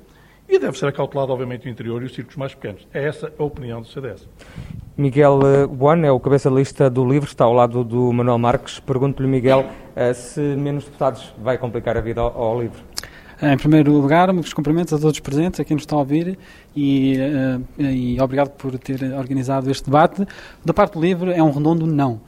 e 0.48 0.58
deve 0.58 0.78
ser 0.78 0.86
acautelado, 0.86 1.30
obviamente, 1.30 1.66
o 1.66 1.70
interior 1.70 2.02
e 2.02 2.06
os 2.06 2.14
círculos 2.14 2.36
mais 2.38 2.54
pequenos. 2.54 2.88
É 2.94 3.04
essa 3.06 3.30
a 3.38 3.44
opinião 3.44 3.82
do 3.82 3.88
CDS. 3.88 4.26
Miguel 4.96 5.68
Buan 5.68 6.00
é 6.00 6.10
o 6.10 6.18
cabeça 6.18 6.48
de 6.48 6.56
lista 6.56 6.88
do 6.88 7.06
LIVRE, 7.06 7.28
está 7.28 7.44
ao 7.44 7.52
lado 7.52 7.84
do 7.84 8.10
Manuel 8.10 8.38
Marques. 8.38 8.80
Pergunto-lhe, 8.80 9.28
Miguel, 9.28 9.66
se 10.14 10.40
menos 10.40 10.84
deputados 10.84 11.32
vai 11.38 11.58
complicar 11.58 11.96
a 11.96 12.00
vida 12.00 12.20
ao, 12.20 12.36
ao 12.36 12.60
LIVRE? 12.60 12.82
Em 13.42 13.56
primeiro 13.56 13.92
lugar, 13.92 14.32
meus 14.32 14.52
cumprimentos 14.52 14.92
a 14.92 14.98
todos 14.98 15.16
os 15.16 15.20
presentes, 15.20 15.60
a 15.60 15.64
quem 15.64 15.74
nos 15.74 15.82
está 15.82 15.96
a 15.96 15.98
ouvir 15.98 16.38
e, 16.74 17.16
e 17.78 18.20
obrigado 18.20 18.50
por 18.50 18.78
ter 18.78 19.02
organizado 19.12 19.70
este 19.70 19.84
debate. 19.84 20.26
Da 20.64 20.72
parte 20.72 20.94
do 20.94 21.00
LIVRE 21.00 21.32
é 21.32 21.42
um 21.42 21.50
redondo 21.50 21.86
não. 21.86 22.20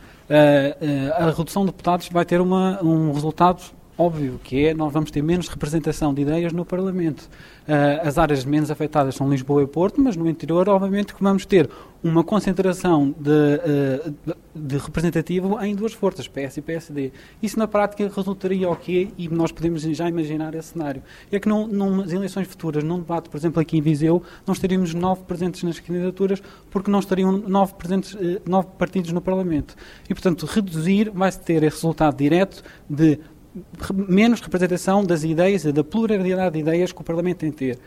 a 1.16 1.30
redução 1.30 1.62
de 1.62 1.70
deputados 1.70 2.08
vai 2.08 2.24
ter 2.24 2.40
uma, 2.40 2.82
um 2.82 3.12
resultado 3.12 3.62
óbvio, 3.98 4.38
que 4.42 4.66
é 4.66 4.74
nós 4.74 4.92
vamos 4.92 5.10
ter 5.10 5.22
menos 5.22 5.48
representação 5.48 6.12
de 6.12 6.22
ideias 6.22 6.52
no 6.52 6.64
Parlamento. 6.64 7.28
Uh, 7.66 8.06
as 8.06 8.18
áreas 8.18 8.44
menos 8.44 8.70
afetadas 8.70 9.14
são 9.14 9.28
Lisboa 9.28 9.62
e 9.62 9.66
Porto, 9.66 10.00
mas 10.00 10.16
no 10.16 10.28
interior, 10.28 10.68
obviamente, 10.68 11.14
que 11.14 11.22
vamos 11.22 11.44
ter 11.46 11.68
uma 12.04 12.22
concentração 12.22 13.14
de, 13.18 13.30
uh, 13.30 14.36
de 14.54 14.76
representativo 14.76 15.60
em 15.64 15.74
duas 15.74 15.92
forças, 15.92 16.28
PS 16.28 16.58
e 16.58 16.62
PSD. 16.62 17.12
Isso 17.42 17.58
na 17.58 17.66
prática 17.66 18.08
resultaria 18.14 18.68
o 18.70 18.76
quê? 18.76 19.08
E 19.18 19.28
nós 19.28 19.50
podemos 19.50 19.82
já 19.82 20.08
imaginar 20.08 20.54
esse 20.54 20.68
cenário. 20.68 21.02
É 21.32 21.40
que 21.40 21.48
numas 21.48 22.12
eleições 22.12 22.46
futuras, 22.46 22.84
num 22.84 22.98
debate, 22.98 23.28
por 23.28 23.36
exemplo, 23.36 23.60
aqui 23.60 23.78
em 23.78 23.80
Viseu, 23.80 24.22
nós 24.46 24.58
teríamos 24.58 24.94
nove 24.94 25.24
presentes 25.24 25.62
nas 25.62 25.80
candidaturas, 25.80 26.42
porque 26.70 26.90
não 26.90 27.00
estariam 27.00 27.32
nove, 27.32 27.74
presentes, 27.74 28.14
uh, 28.14 28.40
nove 28.46 28.68
partidos 28.78 29.10
no 29.10 29.20
Parlamento. 29.20 29.74
E, 30.08 30.14
portanto, 30.14 30.46
reduzir 30.46 31.10
vai-se 31.10 31.40
ter 31.40 31.62
esse 31.62 31.76
resultado 31.76 32.16
direto 32.16 32.62
de 32.88 33.18
menos 33.94 34.40
representação 34.40 35.04
das 35.04 35.24
ideias, 35.24 35.64
da 35.64 35.84
pluralidade 35.84 36.54
de 36.54 36.60
ideias 36.60 36.92
que 36.92 37.00
o 37.00 37.04
Parlamento 37.04 37.38
tem 37.38 37.50
de 37.50 37.56
ter. 37.56 37.78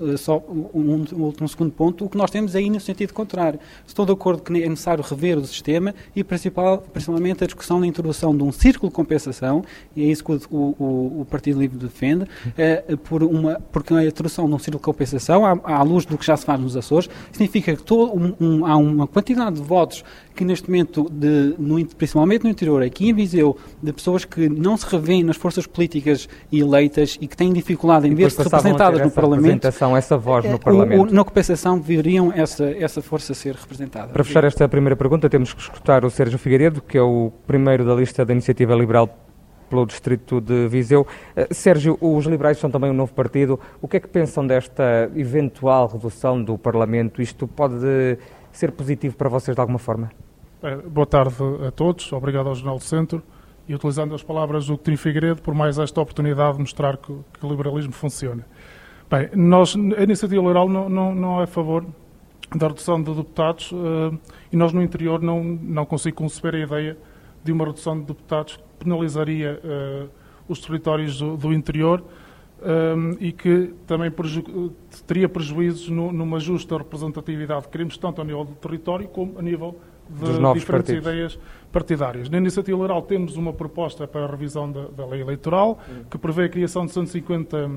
Uh, 0.00 0.18
só 0.18 0.42
um, 0.48 1.04
um, 1.14 1.32
um, 1.40 1.48
segundo 1.48 1.72
ponto, 1.72 2.04
o 2.04 2.08
que 2.08 2.16
nós 2.16 2.30
temos 2.30 2.54
é 2.54 2.58
aí 2.58 2.70
no 2.70 2.80
sentido 2.80 3.12
contrário. 3.12 3.58
Estou 3.86 4.06
de 4.06 4.12
acordo 4.12 4.42
que 4.42 4.62
é 4.62 4.68
necessário 4.68 5.02
rever 5.02 5.38
o 5.38 5.44
sistema 5.44 5.94
e 6.14 6.22
principal, 6.22 6.78
principalmente 6.78 7.44
a 7.44 7.46
discussão 7.46 7.80
da 7.80 7.86
introdução 7.86 8.36
de 8.36 8.42
um 8.42 8.52
círculo 8.52 8.90
de 8.90 8.94
compensação, 8.94 9.64
e 9.94 10.04
é 10.04 10.06
isso 10.06 10.24
que 10.24 10.32
o, 10.32 10.56
o, 10.78 11.20
o 11.20 11.26
Partido 11.28 11.60
Livre 11.60 11.78
defende, 11.78 12.24
uh, 12.24 12.96
por 12.98 13.22
uma, 13.22 13.60
porque 13.72 13.94
a 13.94 14.04
introdução 14.04 14.48
de 14.48 14.54
um 14.54 14.58
círculo 14.58 14.80
de 14.80 14.84
compensação, 14.84 15.44
à, 15.44 15.58
à, 15.64 15.82
luz 15.82 16.04
do 16.04 16.16
que 16.16 16.24
já 16.24 16.36
se 16.36 16.44
faz 16.44 16.60
nos 16.60 16.76
Açores, 16.76 17.08
significa 17.32 17.74
que 17.74 17.82
todo 17.82 18.34
um, 18.40 18.66
há 18.66 18.76
uma 18.76 19.06
quantidade 19.06 19.56
de 19.56 19.62
votos 19.62 20.04
que 20.38 20.44
neste 20.44 20.70
momento, 20.70 21.10
de, 21.10 21.54
no, 21.58 21.84
principalmente 21.96 22.44
no 22.44 22.50
interior, 22.50 22.80
aqui 22.80 23.08
em 23.08 23.12
Viseu, 23.12 23.56
de 23.82 23.92
pessoas 23.92 24.24
que 24.24 24.48
não 24.48 24.76
se 24.76 24.86
revêem 24.86 25.24
nas 25.24 25.36
forças 25.36 25.66
políticas 25.66 26.28
eleitas 26.52 27.18
e 27.20 27.26
que 27.26 27.36
têm 27.36 27.52
dificuldade 27.52 28.06
em 28.06 28.14
ver-se 28.14 28.40
representadas 28.40 29.00
no 29.02 29.10
Parlamento. 29.10 29.68
Essa 29.96 30.16
voz 30.16 30.44
no 30.44 30.58
Parlamento. 30.58 31.00
O, 31.00 31.10
o, 31.10 31.14
na 31.14 31.24
compensação, 31.24 31.80
viriam 31.80 32.32
essa, 32.32 32.64
essa 32.70 33.02
força 33.02 33.34
ser 33.34 33.54
representada. 33.54 34.12
Para 34.12 34.24
fechar 34.24 34.44
esta 34.44 34.68
primeira 34.68 34.96
pergunta, 34.96 35.28
temos 35.28 35.52
que 35.52 35.60
escutar 35.60 36.04
o 36.04 36.10
Sérgio 36.10 36.38
Figueiredo, 36.38 36.80
que 36.80 36.98
é 36.98 37.02
o 37.02 37.32
primeiro 37.46 37.84
da 37.84 37.94
lista 37.94 38.24
da 38.24 38.32
Iniciativa 38.32 38.74
Liberal 38.74 39.08
pelo 39.68 39.84
distrito 39.86 40.40
de 40.40 40.66
Viseu. 40.68 41.02
Uh, 41.02 41.54
Sérgio, 41.54 41.98
os 42.00 42.24
liberais 42.26 42.58
são 42.58 42.70
também 42.70 42.90
um 42.90 42.94
novo 42.94 43.12
partido. 43.12 43.60
O 43.80 43.86
que 43.86 43.98
é 43.98 44.00
que 44.00 44.08
pensam 44.08 44.46
desta 44.46 45.10
eventual 45.14 45.88
redução 45.88 46.42
do 46.42 46.56
Parlamento? 46.56 47.20
Isto 47.20 47.46
pode 47.46 47.76
ser 48.52 48.72
positivo 48.72 49.16
para 49.16 49.28
vocês 49.28 49.54
de 49.54 49.60
alguma 49.60 49.78
forma? 49.78 50.10
Boa 50.86 51.06
tarde 51.06 51.36
a 51.66 51.70
todos, 51.70 52.12
obrigado 52.12 52.48
ao 52.48 52.54
Jornal 52.54 52.78
do 52.78 52.82
Centro 52.82 53.22
e 53.68 53.74
utilizando 53.74 54.14
as 54.14 54.22
palavras 54.22 54.66
do 54.66 54.72
Coutinho 54.76 54.98
Figueiredo 54.98 55.42
por 55.42 55.54
mais 55.54 55.78
esta 55.78 56.00
oportunidade 56.00 56.54
de 56.54 56.60
mostrar 56.60 56.96
que, 56.96 57.14
que 57.38 57.46
o 57.46 57.48
liberalismo 57.48 57.92
funciona. 57.92 58.44
Bem, 59.10 59.30
nós, 59.34 59.74
a 59.74 60.02
Iniciativa 60.02 60.42
Liberal 60.42 60.68
não, 60.68 60.88
não, 60.88 61.14
não 61.14 61.40
é 61.40 61.44
a 61.44 61.46
favor 61.46 61.86
da 62.54 62.68
redução 62.68 63.02
de 63.02 63.14
deputados 63.14 63.72
uh, 63.72 64.18
e 64.52 64.56
nós 64.56 64.72
no 64.72 64.82
interior 64.82 65.22
não, 65.22 65.42
não 65.42 65.86
consigo 65.86 66.18
conceber 66.18 66.54
a 66.54 66.58
ideia 66.58 66.98
de 67.42 67.50
uma 67.50 67.64
redução 67.64 67.98
de 67.98 68.04
deputados 68.04 68.56
que 68.56 68.84
penalizaria 68.84 69.60
uh, 69.64 70.08
os 70.46 70.60
territórios 70.60 71.18
do, 71.18 71.38
do 71.38 71.54
interior 71.54 72.02
um, 72.62 73.16
e 73.18 73.32
que 73.32 73.72
também 73.86 74.10
preju 74.10 74.72
teria 75.06 75.28
prejuízos 75.28 75.88
no, 75.88 76.12
numa 76.12 76.38
justa 76.38 76.76
representatividade 76.76 77.62
que 77.62 77.70
queremos 77.70 77.96
tanto 77.96 78.20
a 78.20 78.24
nível 78.24 78.44
do 78.44 78.54
território 78.56 79.08
como 79.08 79.38
a 79.38 79.42
nível 79.42 79.78
de 80.10 80.26
diferentes 80.26 80.64
partidos. 80.64 81.06
ideias 81.06 81.38
partidárias. 81.70 82.28
Na 82.30 82.38
Iniciativa 82.38 82.76
Liberal 82.76 83.02
temos 83.02 83.36
uma 83.36 83.52
proposta 83.52 84.06
para 84.06 84.24
a 84.24 84.26
revisão 84.26 84.70
da, 84.70 84.86
da 84.88 85.06
lei 85.06 85.20
eleitoral, 85.20 85.78
que 86.10 86.16
prevê 86.16 86.44
a 86.44 86.48
criação 86.48 86.86
de 86.86 86.92
150 86.92 87.70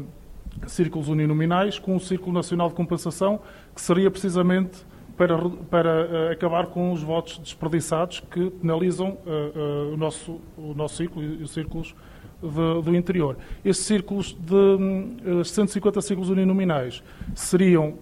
círculos 0.67 1.07
uninominais, 1.07 1.79
com 1.79 1.95
um 1.95 1.99
círculo 1.99 2.33
nacional 2.33 2.69
de 2.69 2.75
compensação, 2.75 3.39
que 3.73 3.81
seria 3.81 4.09
precisamente 4.11 4.85
para, 5.17 5.37
para 5.69 6.05
uh, 6.05 6.31
acabar 6.31 6.67
com 6.67 6.91
os 6.91 7.03
votos 7.03 7.37
desperdiçados 7.37 8.21
que 8.31 8.49
penalizam 8.49 9.17
uh, 9.25 9.89
uh, 9.89 9.93
o, 9.93 9.97
nosso, 9.97 10.41
o 10.57 10.73
nosso 10.73 10.95
círculo 10.95 11.25
e 11.25 11.43
os 11.43 11.51
círculos 11.51 11.95
de, 12.41 12.81
do 12.83 12.95
interior. 12.95 13.37
Estes 13.63 13.85
círculos 13.85 14.35
de 14.39 15.43
150 15.43 16.01
círculos 16.01 16.29
uninominais 16.29 17.03
seriam 17.35 17.93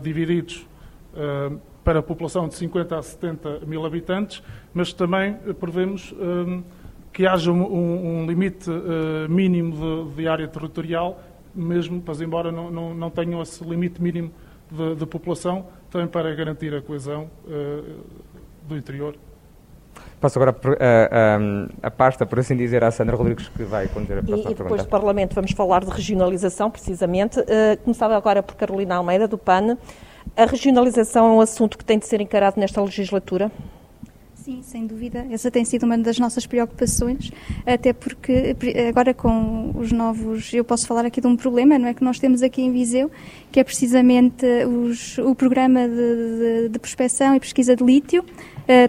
divididos 0.00 0.64
para 1.84 1.98
a 1.98 2.02
população 2.02 2.48
de 2.48 2.54
50 2.54 2.98
a 2.98 3.02
70 3.02 3.60
mil 3.66 3.84
habitantes, 3.84 4.42
mas 4.72 4.92
também 4.92 5.36
eh, 5.46 5.52
prevemos 5.52 6.12
um, 6.12 6.62
que 7.12 7.26
haja 7.26 7.52
um, 7.52 8.22
um 8.22 8.26
limite 8.26 8.70
uh, 8.70 9.28
mínimo 9.28 10.06
de, 10.08 10.16
de, 10.16 10.28
área 10.28 10.48
territorial, 10.48 11.20
mesmo, 11.54 12.02
mas 12.04 12.20
embora 12.20 12.50
não, 12.50 12.70
não, 12.70 12.94
não 12.94 13.10
tenham 13.10 13.42
esse 13.42 13.62
limite 13.64 14.02
mínimo 14.02 14.30
de, 14.70 14.94
de, 14.96 15.06
população, 15.06 15.66
também 15.90 16.06
para 16.06 16.34
garantir 16.34 16.74
a 16.74 16.80
coesão 16.80 17.30
uh, 17.44 18.00
do 18.66 18.76
interior. 18.76 19.16
Passo 20.20 20.38
agora 20.38 20.56
a, 20.80 21.84
a, 21.84 21.88
a, 21.88 21.90
pasta, 21.90 22.24
por 22.24 22.38
assim 22.38 22.56
dizer, 22.56 22.82
à 22.82 22.90
Sandra 22.90 23.16
Rodrigues, 23.16 23.48
que 23.48 23.64
vai 23.64 23.88
conduzir 23.88 24.18
a 24.18 24.22
próxima 24.22 24.50
E, 24.50 24.52
e 24.52 24.54
depois 24.54 24.82
do 24.82 24.88
Parlamento 24.88 25.34
vamos 25.34 25.52
falar 25.52 25.84
de 25.84 25.90
regionalização, 25.90 26.70
precisamente. 26.70 27.40
Uh, 27.40 27.76
começava 27.82 28.16
agora 28.16 28.42
por 28.42 28.54
Carolina 28.54 28.96
Almeida, 28.96 29.28
do 29.28 29.36
PAN. 29.36 29.76
A 30.36 30.46
regionalização 30.46 31.26
é 31.26 31.32
um 31.32 31.40
assunto 31.40 31.76
que 31.76 31.84
tem 31.84 31.98
de 31.98 32.06
ser 32.06 32.20
encarado 32.20 32.58
nesta 32.58 32.80
legislatura? 32.80 33.50
Sim, 34.44 34.60
sem 34.60 34.88
dúvida. 34.88 35.24
Essa 35.30 35.52
tem 35.52 35.64
sido 35.64 35.84
uma 35.84 35.96
das 35.96 36.18
nossas 36.18 36.44
preocupações, 36.46 37.30
até 37.64 37.92
porque 37.92 38.56
agora 38.88 39.14
com 39.14 39.70
os 39.76 39.92
novos, 39.92 40.52
eu 40.52 40.64
posso 40.64 40.84
falar 40.84 41.06
aqui 41.06 41.20
de 41.20 41.28
um 41.28 41.36
problema, 41.36 41.78
não 41.78 41.86
é 41.86 41.94
que 41.94 42.02
nós 42.02 42.18
temos 42.18 42.42
aqui 42.42 42.60
em 42.60 42.72
Viseu, 42.72 43.08
que 43.52 43.60
é 43.60 43.64
precisamente 43.64 44.44
os, 44.64 45.16
o 45.18 45.32
programa 45.32 45.88
de, 45.88 45.94
de, 45.94 46.68
de 46.70 46.78
prospecção 46.80 47.36
e 47.36 47.38
pesquisa 47.40 47.76
de 47.76 47.84
lítio, 47.84 48.24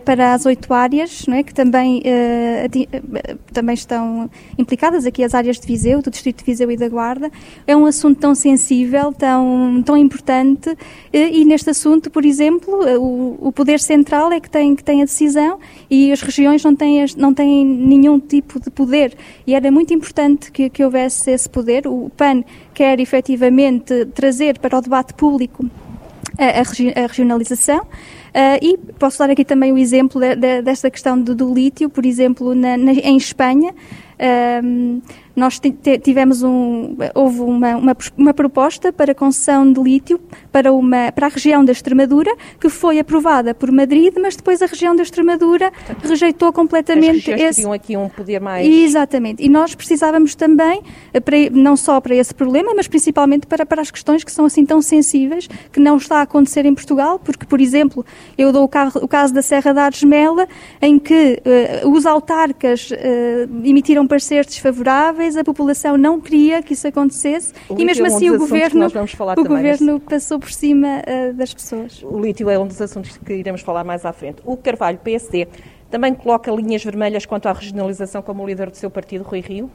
para 0.05 0.33
as 0.33 0.45
oito 0.45 0.73
áreas, 0.73 1.25
não 1.27 1.35
é? 1.35 1.43
que 1.43 1.53
também, 1.53 2.01
uh, 2.01 3.37
também 3.51 3.73
estão 3.73 4.29
implicadas 4.57 5.05
aqui 5.05 5.23
as 5.23 5.33
áreas 5.33 5.59
de 5.59 5.67
Viseu, 5.67 6.01
do 6.01 6.09
Distrito 6.09 6.39
de 6.39 6.45
Viseu 6.45 6.69
e 6.71 6.77
da 6.77 6.87
Guarda. 6.87 7.31
É 7.65 7.75
um 7.75 7.85
assunto 7.85 8.19
tão 8.19 8.35
sensível, 8.35 9.11
tão, 9.13 9.81
tão 9.83 9.97
importante 9.97 10.75
e 11.11 11.43
neste 11.45 11.69
assunto, 11.69 12.09
por 12.09 12.25
exemplo, 12.25 12.73
o, 12.99 13.47
o, 13.47 13.51
Poder 13.51 13.79
Central 13.79 14.31
é 14.31 14.39
que 14.39 14.49
tem, 14.49 14.75
que 14.75 14.83
tem 14.83 15.01
a 15.01 15.05
decisão 15.05 15.59
e 15.89 16.11
as 16.11 16.21
regiões 16.21 16.63
não 16.63 16.75
têm, 16.75 17.05
não 17.17 17.33
têm 17.33 17.65
nenhum 17.65 18.19
tipo 18.19 18.59
de 18.59 18.69
poder 18.69 19.15
e 19.45 19.53
era 19.55 19.71
muito 19.71 19.93
importante 19.93 20.51
que, 20.51 20.69
que 20.69 20.83
houvesse 20.83 21.31
esse 21.31 21.49
poder. 21.49 21.87
O 21.87 22.09
PAN 22.15 22.43
quer 22.73 22.99
efetivamente 22.99 24.05
trazer 24.07 24.59
para 24.59 24.77
o 24.77 24.81
debate 24.81 25.13
público 25.13 25.65
a, 26.37 26.45
a, 26.45 27.03
a 27.03 27.07
regionalização. 27.07 27.85
Uh, 28.33 28.57
e 28.63 28.77
posso 28.97 29.19
dar 29.19 29.29
aqui 29.29 29.45
também 29.45 29.71
o 29.71 29.77
exemplo 29.77 30.19
de, 30.19 30.35
de, 30.35 30.61
desta 30.63 30.89
questão 30.89 31.21
do, 31.21 31.35
do 31.35 31.53
lítio, 31.53 31.87
por 31.87 32.03
exemplo, 32.03 32.55
na, 32.55 32.75
na, 32.75 32.91
em 32.91 33.15
Espanha. 33.15 33.71
Uh, 33.71 35.01
nós 35.35 35.59
tivemos 36.03 36.43
um, 36.43 36.95
houve 37.15 37.41
uma, 37.41 37.75
uma, 37.75 37.97
uma, 38.15 38.33
proposta 38.33 38.93
para 38.93 39.15
concessão 39.15 39.71
de 39.71 39.81
lítio 39.81 40.19
para, 40.51 40.71
uma, 40.71 41.11
para 41.11 41.27
a 41.27 41.29
região 41.29 41.65
da 41.65 41.71
Extremadura, 41.71 42.31
que 42.59 42.69
foi 42.69 42.99
aprovada 42.99 43.53
por 43.53 43.71
Madrid, 43.71 44.13
mas 44.21 44.35
depois 44.35 44.61
a 44.61 44.67
região 44.67 44.95
da 44.95 45.01
Extremadura 45.01 45.71
Portanto, 45.71 46.07
rejeitou 46.07 46.53
completamente 46.53 47.31
as 47.33 47.41
esse. 47.41 47.61
tinham 47.61 47.73
aqui 47.73 47.97
um 47.97 48.07
poder 48.09 48.39
mais. 48.39 48.67
Exatamente. 48.67 49.43
E 49.43 49.49
nós 49.49 49.73
precisávamos 49.73 50.35
também, 50.35 50.81
eh, 51.11 51.19
para, 51.19 51.37
não 51.51 51.75
só 51.75 51.99
para 51.99 52.15
esse 52.15 52.33
problema, 52.33 52.73
mas 52.75 52.87
principalmente 52.87 53.47
para, 53.47 53.65
para 53.65 53.81
as 53.81 53.89
questões 53.89 54.23
que 54.23 54.31
são 54.31 54.45
assim 54.45 54.65
tão 54.65 54.81
sensíveis, 54.81 55.47
que 55.71 55.79
não 55.79 55.97
está 55.97 56.17
a 56.17 56.21
acontecer 56.21 56.65
em 56.65 56.75
Portugal, 56.75 57.17
porque, 57.17 57.45
por 57.45 57.59
exemplo, 57.59 58.05
eu 58.37 58.51
dou 58.51 58.63
o, 58.63 58.67
carro, 58.67 58.99
o 59.01 59.07
caso 59.07 59.33
da 59.33 59.41
Serra 59.41 59.73
da 59.73 59.85
Argemela, 59.85 60.47
em 60.79 60.99
que 60.99 61.41
uh, 61.83 61.89
os 61.89 62.05
autarcas 62.05 62.91
uh, 62.91 62.95
emitiram 63.65 64.05
pareceres 64.05 64.45
desfavoráveis 64.45 65.22
a 65.37 65.43
população 65.43 65.97
não 65.97 66.19
queria 66.19 66.61
que 66.61 66.73
isso 66.73 66.87
acontecesse 66.87 67.53
o 67.69 67.79
e 67.79 67.85
mesmo 67.85 68.05
é 68.05 68.09
um 68.09 68.15
assim 68.15 68.29
o 68.29 68.37
governo, 68.37 68.87
o 69.37 69.43
governo 69.43 69.99
passou 69.99 70.39
por 70.39 70.51
cima 70.51 71.01
uh, 71.01 71.33
das 71.33 71.53
pessoas. 71.53 72.03
O 72.03 72.19
lítio 72.19 72.49
é 72.49 72.59
um 72.59 72.67
dos 72.67 72.81
assuntos 72.81 73.17
que 73.17 73.33
iremos 73.33 73.61
falar 73.61 73.83
mais 73.83 74.05
à 74.05 74.13
frente. 74.13 74.41
O 74.45 74.57
Carvalho, 74.57 74.97
PSD, 74.99 75.47
também 75.89 76.13
coloca 76.13 76.51
linhas 76.51 76.83
vermelhas 76.83 77.25
quanto 77.25 77.47
à 77.47 77.53
regionalização 77.53 78.21
como 78.21 78.45
líder 78.45 78.69
do 78.69 78.77
seu 78.77 78.89
partido, 78.89 79.23
Rui 79.23 79.41
Rio? 79.41 79.69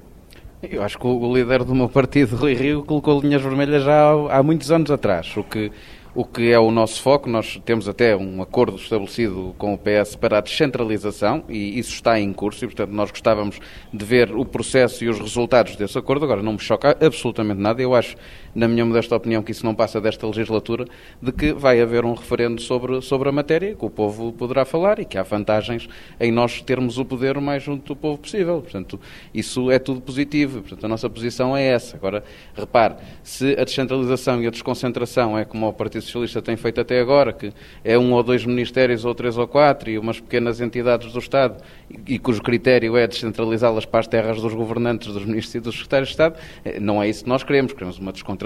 Eu 0.62 0.82
acho 0.82 0.98
que 0.98 1.06
o 1.06 1.32
líder 1.32 1.62
do 1.62 1.74
meu 1.74 1.88
partido, 1.88 2.34
Rui 2.34 2.52
Rio, 2.54 2.82
colocou 2.82 3.20
linhas 3.20 3.40
vermelhas 3.40 3.84
já 3.84 4.10
há, 4.10 4.38
há 4.38 4.42
muitos 4.42 4.72
anos 4.72 4.90
atrás. 4.90 5.36
O 5.36 5.44
que 5.44 5.70
o 6.18 6.24
que 6.24 6.50
é 6.50 6.58
o 6.58 6.72
nosso 6.72 7.00
foco. 7.00 7.30
Nós 7.30 7.60
temos 7.64 7.88
até 7.88 8.16
um 8.16 8.42
acordo 8.42 8.76
estabelecido 8.76 9.54
com 9.56 9.72
o 9.72 9.78
PS 9.78 10.16
para 10.16 10.38
a 10.38 10.40
descentralização 10.40 11.44
e 11.48 11.78
isso 11.78 11.92
está 11.92 12.18
em 12.18 12.32
curso 12.32 12.64
e, 12.64 12.66
portanto, 12.66 12.90
nós 12.90 13.12
gostávamos 13.12 13.60
de 13.94 14.04
ver 14.04 14.34
o 14.34 14.44
processo 14.44 15.04
e 15.04 15.08
os 15.08 15.20
resultados 15.20 15.76
desse 15.76 15.96
acordo. 15.96 16.24
Agora, 16.24 16.42
não 16.42 16.54
me 16.54 16.58
choca 16.58 16.98
absolutamente 17.00 17.60
nada. 17.60 17.80
Eu 17.80 17.94
acho, 17.94 18.16
na 18.54 18.68
minha 18.68 18.84
modesta 18.84 19.14
opinião, 19.14 19.42
que 19.42 19.52
isso 19.52 19.64
não 19.64 19.74
passa 19.74 20.00
desta 20.00 20.26
legislatura, 20.26 20.86
de 21.20 21.32
que 21.32 21.52
vai 21.52 21.80
haver 21.80 22.04
um 22.04 22.14
referendo 22.14 22.60
sobre, 22.60 23.00
sobre 23.02 23.28
a 23.28 23.32
matéria, 23.32 23.74
que 23.74 23.84
o 23.84 23.90
povo 23.90 24.32
poderá 24.32 24.64
falar 24.64 24.98
e 24.98 25.04
que 25.04 25.18
há 25.18 25.22
vantagens 25.22 25.88
em 26.18 26.32
nós 26.32 26.62
termos 26.62 26.98
o 26.98 27.04
poder 27.04 27.36
o 27.36 27.42
mais 27.42 27.62
junto 27.62 27.86
do 27.86 27.96
povo 27.96 28.18
possível. 28.18 28.60
Portanto, 28.60 28.98
isso 29.34 29.70
é 29.70 29.78
tudo 29.78 30.00
positivo. 30.00 30.60
Portanto, 30.60 30.84
a 30.84 30.88
nossa 30.88 31.10
posição 31.10 31.56
é 31.56 31.64
essa. 31.66 31.96
Agora, 31.96 32.24
repare, 32.56 32.94
se 33.22 33.52
a 33.58 33.64
descentralização 33.64 34.42
e 34.42 34.46
a 34.46 34.50
desconcentração 34.50 35.38
é 35.38 35.44
como 35.44 35.68
o 35.68 35.72
Partido 35.72 36.02
Socialista 36.02 36.40
tem 36.40 36.56
feito 36.56 36.80
até 36.80 37.00
agora, 37.00 37.32
que 37.32 37.52
é 37.84 37.98
um 37.98 38.12
ou 38.12 38.22
dois 38.22 38.44
ministérios 38.44 39.04
ou 39.04 39.14
três 39.14 39.36
ou 39.36 39.46
quatro 39.46 39.90
e 39.90 39.98
umas 39.98 40.20
pequenas 40.20 40.60
entidades 40.60 41.12
do 41.12 41.18
Estado 41.18 41.62
e, 42.06 42.18
cujo 42.18 42.42
critério 42.42 42.96
é 42.96 43.06
descentralizá-las 43.06 43.84
para 43.84 44.00
as 44.00 44.06
terras 44.06 44.40
dos 44.40 44.54
governantes, 44.54 45.12
dos 45.12 45.24
ministros 45.24 45.54
e 45.54 45.60
dos 45.60 45.74
secretários 45.74 46.08
de 46.08 46.14
Estado, 46.14 46.36
eh, 46.64 46.80
não 46.80 47.02
é 47.02 47.08
isso 47.08 47.24
que 47.24 47.28
nós 47.28 47.42
queremos. 47.42 47.72
Queremos 47.72 47.98
uma 47.98 48.12
desconcentração 48.12 48.37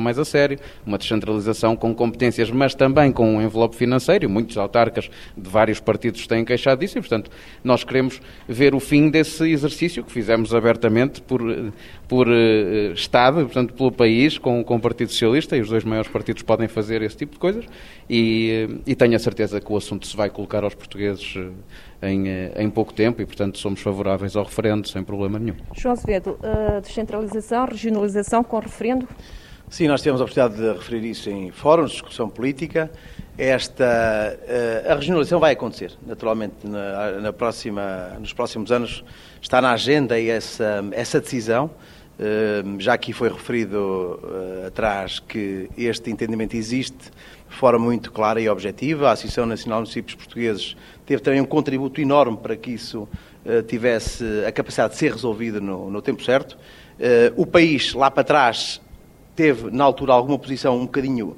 mais 0.00 0.18
a 0.18 0.24
sério, 0.24 0.58
uma 0.86 0.98
descentralização 0.98 1.76
com 1.76 1.94
competências, 1.94 2.50
mas 2.50 2.74
também 2.74 3.12
com 3.12 3.36
um 3.36 3.42
envelope 3.42 3.76
financeiro. 3.76 4.28
Muitos 4.28 4.56
autarcas 4.56 5.10
de 5.36 5.48
vários 5.48 5.80
partidos 5.80 6.26
têm 6.26 6.44
queixado 6.44 6.80
disso 6.80 6.98
e, 6.98 7.00
portanto, 7.00 7.30
nós 7.62 7.84
queremos 7.84 8.20
ver 8.48 8.74
o 8.74 8.80
fim 8.80 9.08
desse 9.10 9.48
exercício 9.48 10.04
que 10.04 10.12
fizemos 10.12 10.54
abertamente 10.54 11.20
por, 11.22 11.40
por 12.06 12.28
uh, 12.28 12.92
Estado, 12.94 13.44
portanto, 13.44 13.74
pelo 13.74 13.92
país, 13.92 14.38
com, 14.38 14.62
com 14.64 14.76
o 14.76 14.80
Partido 14.80 15.10
Socialista, 15.10 15.56
e 15.56 15.60
os 15.60 15.68
dois 15.68 15.84
maiores 15.84 16.10
partidos 16.10 16.42
podem 16.42 16.68
fazer 16.68 17.02
esse 17.02 17.16
tipo 17.16 17.32
de 17.32 17.38
coisas, 17.38 17.64
e, 18.08 18.80
e 18.86 18.94
tenho 18.94 19.14
a 19.16 19.18
certeza 19.18 19.60
que 19.60 19.72
o 19.72 19.76
assunto 19.76 20.06
se 20.06 20.16
vai 20.16 20.30
colocar 20.30 20.64
aos 20.64 20.74
portugueses 20.74 21.36
em, 22.02 22.26
em 22.56 22.70
pouco 22.70 22.92
tempo, 22.92 23.20
e, 23.20 23.26
portanto, 23.26 23.58
somos 23.58 23.80
favoráveis 23.80 24.36
ao 24.36 24.44
referendo, 24.44 24.88
sem 24.88 25.02
problema 25.02 25.38
nenhum. 25.38 25.56
João 25.74 25.92
Azevedo, 25.92 26.38
uh, 26.42 26.80
descentralização, 26.80 27.66
regionalização 27.66 28.44
com 28.44 28.58
referendo? 28.58 29.08
Sim, 29.70 29.86
nós 29.86 30.00
tivemos 30.00 30.20
a 30.20 30.24
oportunidade 30.24 30.60
de 30.60 30.78
referir 30.78 31.10
isso 31.10 31.28
em 31.28 31.50
fóruns 31.50 31.90
de 31.90 31.96
discussão 31.96 32.28
política. 32.28 32.90
Esta, 33.36 33.84
uh, 33.84 34.92
a 34.92 34.94
regionalização 34.94 35.38
vai 35.38 35.52
acontecer, 35.52 35.92
naturalmente, 36.06 36.54
na, 36.64 37.12
na, 37.20 37.32
próxima, 37.32 38.16
nos 38.18 38.32
próximos 38.32 38.72
anos 38.72 39.04
está 39.42 39.60
na 39.60 39.72
agenda 39.72 40.20
essa, 40.20 40.84
essa 40.92 41.20
decisão. 41.20 41.70
Uh, 42.18 42.80
já 42.80 42.94
aqui 42.94 43.12
foi 43.12 43.28
referido 43.28 44.18
uh, 44.22 44.66
atrás 44.66 45.20
que 45.20 45.68
este 45.76 46.10
entendimento 46.10 46.56
existe 46.56 47.10
forma 47.48 47.78
muito 47.78 48.12
clara 48.12 48.40
e 48.40 48.48
objetiva. 48.48 49.08
A 49.08 49.12
Associação 49.12 49.46
Nacional 49.46 49.80
de 49.80 49.88
Municípios 49.88 50.14
Portugueses 50.14 50.76
teve 51.06 51.22
também 51.22 51.40
um 51.40 51.44
contributo 51.44 52.00
enorme 52.00 52.36
para 52.36 52.56
que 52.56 52.70
isso 52.70 53.08
tivesse 53.66 54.24
a 54.46 54.52
capacidade 54.52 54.92
de 54.92 54.98
ser 54.98 55.12
resolvido 55.12 55.58
no, 55.58 55.90
no 55.90 56.02
tempo 56.02 56.22
certo. 56.22 56.58
o 57.34 57.46
país, 57.46 57.94
lá 57.94 58.10
para 58.10 58.22
trás, 58.22 58.78
teve, 59.38 59.70
na 59.70 59.84
altura, 59.84 60.12
alguma 60.12 60.36
posição 60.36 60.76
um 60.76 60.84
bocadinho 60.84 61.36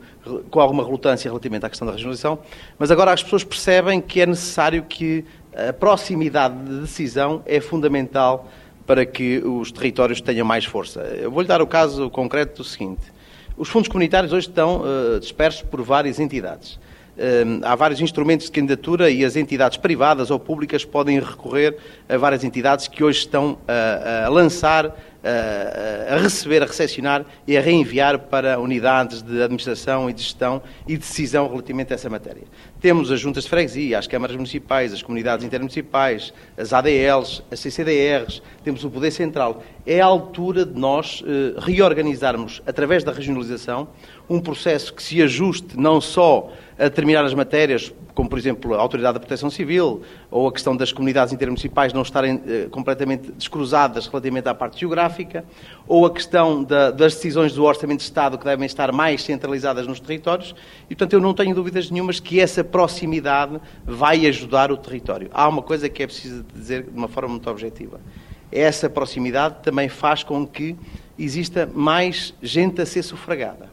com 0.51 0.59
alguma 0.59 0.83
relutância 0.83 1.29
relativamente 1.29 1.67
à 1.67 1.69
questão 1.69 1.85
da 1.87 1.93
regionalização, 1.93 2.39
mas 2.79 2.91
agora 2.91 3.13
as 3.13 3.23
pessoas 3.23 3.45
percebem 3.45 4.01
que 4.01 4.23
é 4.23 4.27
necessário 4.27 4.83
que 4.85 5.23
a 5.55 5.71
proximidade 5.71 6.65
de 6.65 6.81
decisão 6.81 7.43
é 7.45 7.61
fundamental 7.61 8.49
para 8.87 9.05
que 9.05 9.39
os 9.39 9.71
territórios 9.71 10.21
tenham 10.23 10.47
mais 10.47 10.65
força. 10.65 11.01
Eu 11.01 11.31
vou-lhe 11.31 11.47
dar 11.47 11.61
o 11.61 11.67
caso 11.67 12.09
concreto 12.09 12.63
do 12.63 12.65
seguinte. 12.65 13.03
Os 13.61 13.69
fundos 13.69 13.89
comunitários 13.89 14.33
hoje 14.33 14.49
estão 14.49 14.81
uh, 14.81 15.21
dispersos 15.21 15.61
por 15.61 15.83
várias 15.83 16.19
entidades. 16.19 16.77
Uh, 16.77 17.61
há 17.63 17.75
vários 17.75 18.01
instrumentos 18.01 18.47
de 18.47 18.53
candidatura 18.53 19.11
e 19.11 19.23
as 19.23 19.37
entidades 19.37 19.77
privadas 19.77 20.31
ou 20.31 20.41
públicas 20.41 20.83
podem 20.83 21.21
recorrer 21.21 21.77
a 22.09 22.17
várias 22.17 22.43
entidades 22.43 22.89
que 22.89 23.05
hoje 23.05 23.19
estão 23.19 23.53
uh, 23.53 24.25
a 24.25 24.29
lançar 24.31 24.97
a, 25.23 26.17
receber, 26.17 26.63
a 26.63 26.65
recepcionar 26.65 27.27
e 27.47 27.55
a 27.55 27.61
reenviar 27.61 28.19
para 28.19 28.59
unidades 28.59 29.21
de 29.21 29.43
administração 29.43 30.09
e 30.09 30.15
de 30.15 30.23
gestão 30.23 30.63
e 30.89 30.97
decisão 30.97 31.47
relativamente 31.47 31.93
a 31.93 31.97
essa 31.97 32.09
matéria. 32.09 32.45
Temos 32.81 33.13
as 33.13 33.21
juntas 33.21 33.45
de 33.45 33.51
freguesia, 33.51 33.99
as 33.99 34.07
câmaras 34.07 34.35
municipais, 34.35 34.91
as 34.91 35.03
comunidades 35.03 35.45
intermunicipais, 35.45 36.33
as 36.57 36.73
ADLs, 36.73 37.43
as 37.51 37.61
CCDRs, 37.61 38.41
temos 38.65 38.83
o 38.85 38.91
Poder 38.91 39.11
Central. 39.11 39.63
É 39.85 40.01
a 40.01 40.07
altura 40.07 40.65
de 40.65 40.81
nós 40.81 41.23
eh, 41.27 41.61
reorganizarmos, 41.61 42.63
através 42.67 43.05
da 43.05 43.13
regionalização, 43.13 43.89
um 44.31 44.41
processo 44.41 44.95
que 44.95 45.03
se 45.03 45.21
ajuste 45.21 45.77
não 45.77 46.01
só 46.01 46.53
a 46.79 46.85
determinadas 46.85 47.35
matérias, 47.35 47.93
como 48.15 48.31
por 48.31 48.39
exemplo 48.39 48.75
a 48.75 48.79
Autoridade 48.79 49.15
da 49.15 49.21
Proteção 49.21 49.51
Civil, 49.51 50.03
ou 50.31 50.47
a 50.47 50.53
questão 50.53 50.77
das 50.77 50.93
comunidades 50.93 51.35
intermunicipais 51.35 51.93
não 51.93 52.03
estarem 52.03 52.41
eh, 52.47 52.69
completamente 52.71 53.33
descruzadas 53.33 54.07
relativamente 54.07 54.49
à 54.49 54.55
parte 54.55 54.79
geográfica, 54.79 55.45
ou 55.87 56.07
a 56.07 56.11
questão 56.11 56.63
da, 56.63 56.93
das 56.93 57.15
decisões 57.15 57.53
do 57.53 57.65
Orçamento 57.65 57.99
de 57.99 58.05
Estado 58.05 58.39
que 58.39 58.45
devem 58.45 58.67
estar 58.67 58.93
mais 58.93 59.25
centralizadas 59.25 59.85
nos 59.85 59.99
territórios, 59.99 60.55
e 60.89 60.95
portanto 60.95 61.15
eu 61.15 61.21
não 61.21 61.35
tenho 61.35 61.53
dúvidas 61.53 61.91
nenhumas 61.91 62.21
que 62.21 62.39
essa 62.39 62.63
proximidade 62.63 63.61
vai 63.85 64.25
ajudar 64.27 64.71
o 64.71 64.77
território. 64.77 65.29
Há 65.33 65.49
uma 65.49 65.61
coisa 65.61 65.89
que 65.89 66.05
é 66.05 66.07
preciso 66.07 66.45
dizer 66.55 66.85
de 66.85 66.97
uma 66.97 67.09
forma 67.09 67.31
muito 67.31 67.51
objetiva. 67.51 68.01
Essa 68.53 68.89
proximidade 68.89 69.57
também 69.65 69.89
faz 69.89 70.23
com 70.23 70.47
que 70.47 70.77
exista 71.19 71.69
mais 71.75 72.33
gente 72.41 72.81
a 72.81 72.87
ser 72.87 73.03
sufragada 73.03 73.70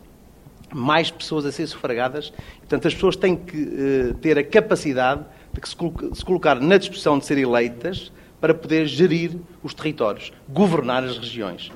mais 0.74 1.10
pessoas 1.10 1.46
a 1.46 1.52
ser 1.52 1.68
sufragadas. 1.68 2.32
Portanto, 2.60 2.88
as 2.88 2.94
pessoas 2.94 3.16
têm 3.16 3.36
que 3.36 3.58
uh, 3.58 4.14
ter 4.16 4.38
a 4.38 4.44
capacidade 4.44 5.24
de 5.54 5.68
se, 5.68 5.76
se 6.14 6.26
colocar 6.26 6.60
na 6.60 6.78
disposição 6.78 7.18
de 7.18 7.26
ser 7.26 7.38
eleitas 7.38 8.12
para 8.40 8.54
poder 8.54 8.86
gerir 8.86 9.32
os 9.64 9.74
territórios, 9.74 10.32
governar 10.48 11.04
as 11.04 11.18
regiões. 11.18 11.72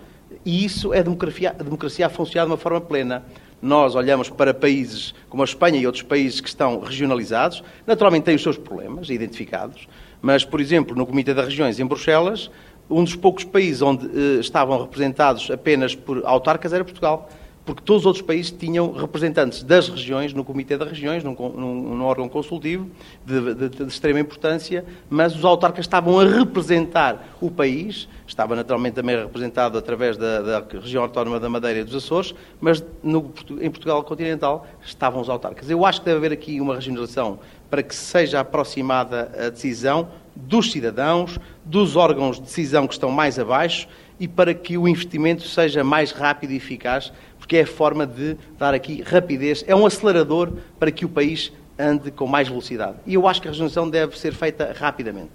E 0.45 0.63
isso 0.63 0.93
é 0.93 0.99
a 0.99 1.03
democracia, 1.03 1.55
a 1.57 1.63
democracia 1.63 2.05
a 2.05 2.09
funcionar 2.09 2.45
de 2.45 2.51
uma 2.51 2.57
forma 2.57 2.81
plena. 2.81 3.23
Nós 3.61 3.95
olhamos 3.95 4.29
para 4.29 4.53
países 4.53 5.13
como 5.29 5.43
a 5.43 5.45
Espanha 5.45 5.79
e 5.79 5.85
outros 5.85 6.03
países 6.03 6.41
que 6.41 6.49
estão 6.49 6.79
regionalizados, 6.79 7.63
naturalmente 7.85 8.23
têm 8.23 8.35
os 8.35 8.41
seus 8.41 8.57
problemas 8.57 9.09
identificados, 9.09 9.87
mas, 10.19 10.43
por 10.43 10.59
exemplo, 10.59 10.95
no 10.95 11.05
Comitê 11.05 11.33
das 11.33 11.45
Regiões 11.45 11.79
em 11.79 11.85
Bruxelas, 11.85 12.49
um 12.89 13.03
dos 13.03 13.15
poucos 13.15 13.43
países 13.43 13.81
onde 13.81 14.05
uh, 14.05 14.39
estavam 14.39 14.81
representados 14.81 15.49
apenas 15.51 15.95
por 15.95 16.25
autarcas 16.25 16.73
era 16.73 16.83
Portugal 16.83 17.29
porque 17.65 17.81
todos 17.83 18.01
os 18.01 18.05
outros 18.05 18.25
países 18.25 18.51
tinham 18.51 18.91
representantes 18.91 19.61
das 19.61 19.87
regiões 19.87 20.33
no 20.33 20.43
Comitê 20.43 20.77
das 20.77 20.89
Regiões, 20.89 21.23
num, 21.23 21.35
num, 21.35 21.95
num 21.95 22.03
órgão 22.03 22.27
consultivo 22.27 22.89
de, 23.25 23.53
de, 23.53 23.69
de, 23.69 23.83
extrema 23.83 24.19
importância, 24.19 24.83
mas 25.09 25.35
os 25.35 25.45
autarcas 25.45 25.85
estavam 25.85 26.19
a 26.19 26.25
representar 26.25 27.35
o 27.39 27.51
país, 27.51 28.09
estava 28.25 28.55
naturalmente 28.55 28.95
também 28.95 29.15
representado 29.15 29.77
através 29.77 30.17
da, 30.17 30.41
da 30.41 30.63
região 30.79 31.03
autónoma 31.03 31.39
da 31.39 31.49
Madeira 31.49 31.79
e 31.79 31.83
dos 31.83 31.95
Açores, 31.95 32.33
mas 32.59 32.83
no, 33.03 33.31
em 33.61 33.69
Portugal 33.69 34.03
continental 34.03 34.65
estavam 34.83 35.21
os 35.21 35.29
autarcas. 35.29 35.69
Eu 35.69 35.85
acho 35.85 35.99
que 35.99 36.05
deve 36.05 36.17
haver 36.17 36.31
aqui 36.33 36.59
uma 36.59 36.75
regionalização 36.75 37.39
para 37.69 37.83
que 37.83 37.95
seja 37.95 38.39
aproximada 38.39 39.31
a 39.37 39.49
decisão 39.49 40.09
dos 40.35 40.71
cidadãos, 40.71 41.37
dos 41.63 41.95
órgãos 41.95 42.37
de 42.37 42.43
decisão 42.43 42.87
que 42.87 42.93
estão 42.93 43.11
mais 43.11 43.37
abaixo 43.37 43.87
e 44.19 44.27
para 44.27 44.53
que 44.53 44.77
o 44.77 44.87
investimento 44.87 45.47
seja 45.47 45.83
mais 45.83 46.11
rápido 46.11 46.51
e 46.51 46.57
eficaz 46.57 47.11
porque 47.51 47.57
é 47.57 47.63
a 47.63 47.67
forma 47.67 48.07
de 48.07 48.37
dar 48.57 48.73
aqui 48.73 49.01
rapidez, 49.01 49.61
é 49.67 49.75
um 49.75 49.85
acelerador 49.85 50.53
para 50.79 50.89
que 50.89 51.03
o 51.03 51.09
país 51.09 51.51
ande 51.77 52.09
com 52.09 52.25
mais 52.25 52.47
velocidade. 52.47 52.95
E 53.05 53.13
eu 53.13 53.27
acho 53.27 53.41
que 53.41 53.49
a 53.49 53.51
regionalização 53.51 53.89
deve 53.89 54.17
ser 54.17 54.33
feita 54.33 54.73
rapidamente. 54.73 55.31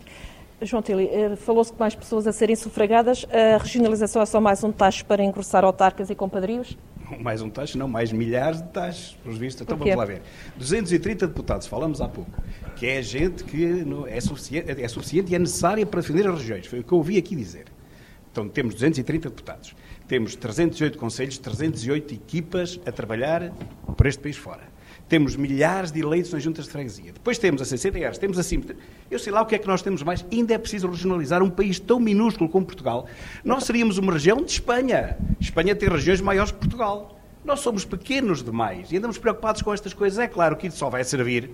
João 0.63 0.81
Tili, 0.81 1.11
eh, 1.13 1.37
falou-se 1.37 1.75
de 1.75 1.79
mais 1.79 1.95
pessoas 1.95 2.27
a 2.27 2.33
serem 2.33 2.57
sufragadas. 2.57 3.27
A 3.31 3.63
regionalização 3.63 4.23
é 4.23 4.25
só 4.25 4.41
mais 4.41 4.65
um 4.65 4.73
tacho 4.73 5.05
para 5.05 5.23
engrossar 5.23 5.63
autarcas 5.63 6.09
e 6.09 6.15
compadrios? 6.15 6.79
Mais 7.21 7.43
um 7.43 7.51
tacho, 7.51 7.77
não, 7.77 7.87
mais 7.87 8.11
milhares 8.11 8.63
de 8.63 8.69
taxos, 8.69 9.19
pelos 9.23 9.37
vistos. 9.37 9.61
Então 9.61 9.77
vamos 9.77 9.95
lá 9.95 10.07
ver. 10.07 10.23
230 10.57 11.27
deputados, 11.27 11.67
falamos 11.67 12.01
há 12.01 12.09
pouco, 12.09 12.31
que 12.77 12.87
é 12.87 13.03
gente 13.03 13.45
que 13.45 13.85
é 14.09 14.21
suficiente, 14.23 14.71
é 14.71 14.89
suficiente 14.89 15.33
e 15.33 15.35
é 15.35 15.39
necessária 15.39 15.85
para 15.85 16.01
defender 16.01 16.27
as 16.27 16.39
regiões. 16.39 16.67
Foi 16.67 16.81
o 16.81 16.83
que 16.83 16.93
eu 16.93 16.97
ouvi 16.97 17.19
aqui 17.19 17.37
dizer. 17.37 17.67
Então 18.33 18.49
temos 18.49 18.73
230 18.73 19.29
deputados. 19.29 19.75
Temos 20.09 20.37
308 20.37 20.99
conselhos, 20.99 21.39
308 21.39 22.15
equipas 22.15 22.81
a 22.87 22.93
trabalhar 22.93 23.53
por 23.97 24.07
este 24.07 24.23
país 24.23 24.37
fora. 24.37 24.63
Temos 25.09 25.37
milhares 25.37 25.93
de 25.93 26.01
eleitos 26.01 26.33
nas 26.33 26.43
juntas 26.43 26.65
de 26.65 26.71
freguesia. 26.71 27.13
Depois 27.13 27.39
temos 27.39 27.63
a 27.63 27.65
CCDRs, 27.65 28.19
temos 28.19 28.39
assim. 28.39 28.63
Eu 29.11 29.19
sei 29.19 29.33
lá 29.33 29.43
o 29.43 29.47
que 29.47 29.55
é 29.55 29.59
que 29.59 29.67
nós 29.67 29.83
temos 29.83 30.03
mais. 30.03 30.25
Ainda 30.33 30.55
é 30.55 30.59
preciso 30.59 30.89
regionalizar 30.89 31.43
um 31.43 31.51
país 31.51 31.79
tão 31.79 32.01
minúsculo 32.01 32.49
como 32.49 32.67
Portugal. 32.67 33.07
Nós 33.45 33.65
seríamos 33.65 33.99
uma 33.99 34.13
região 34.13 34.43
de 34.43 34.51
Espanha. 34.51 35.17
Espanha 35.41 35.77
tem 35.77 35.89
regiões 35.89 36.21
maiores 36.21 36.51
que 36.51 36.59
Portugal. 36.59 37.21
Nós 37.45 37.61
somos 37.61 37.85
pequenos 37.85 38.43
demais 38.43 38.91
e 38.91 38.97
andamos 38.97 39.19
preocupados 39.19 39.63
com 39.63 39.73
estas 39.73 39.95
coisas. 39.95 40.19
É 40.19 40.27
claro 40.27 40.57
que 40.57 40.67
isso 40.67 40.79
só 40.79 40.91
vai 40.91 41.05
servir. 41.05 41.51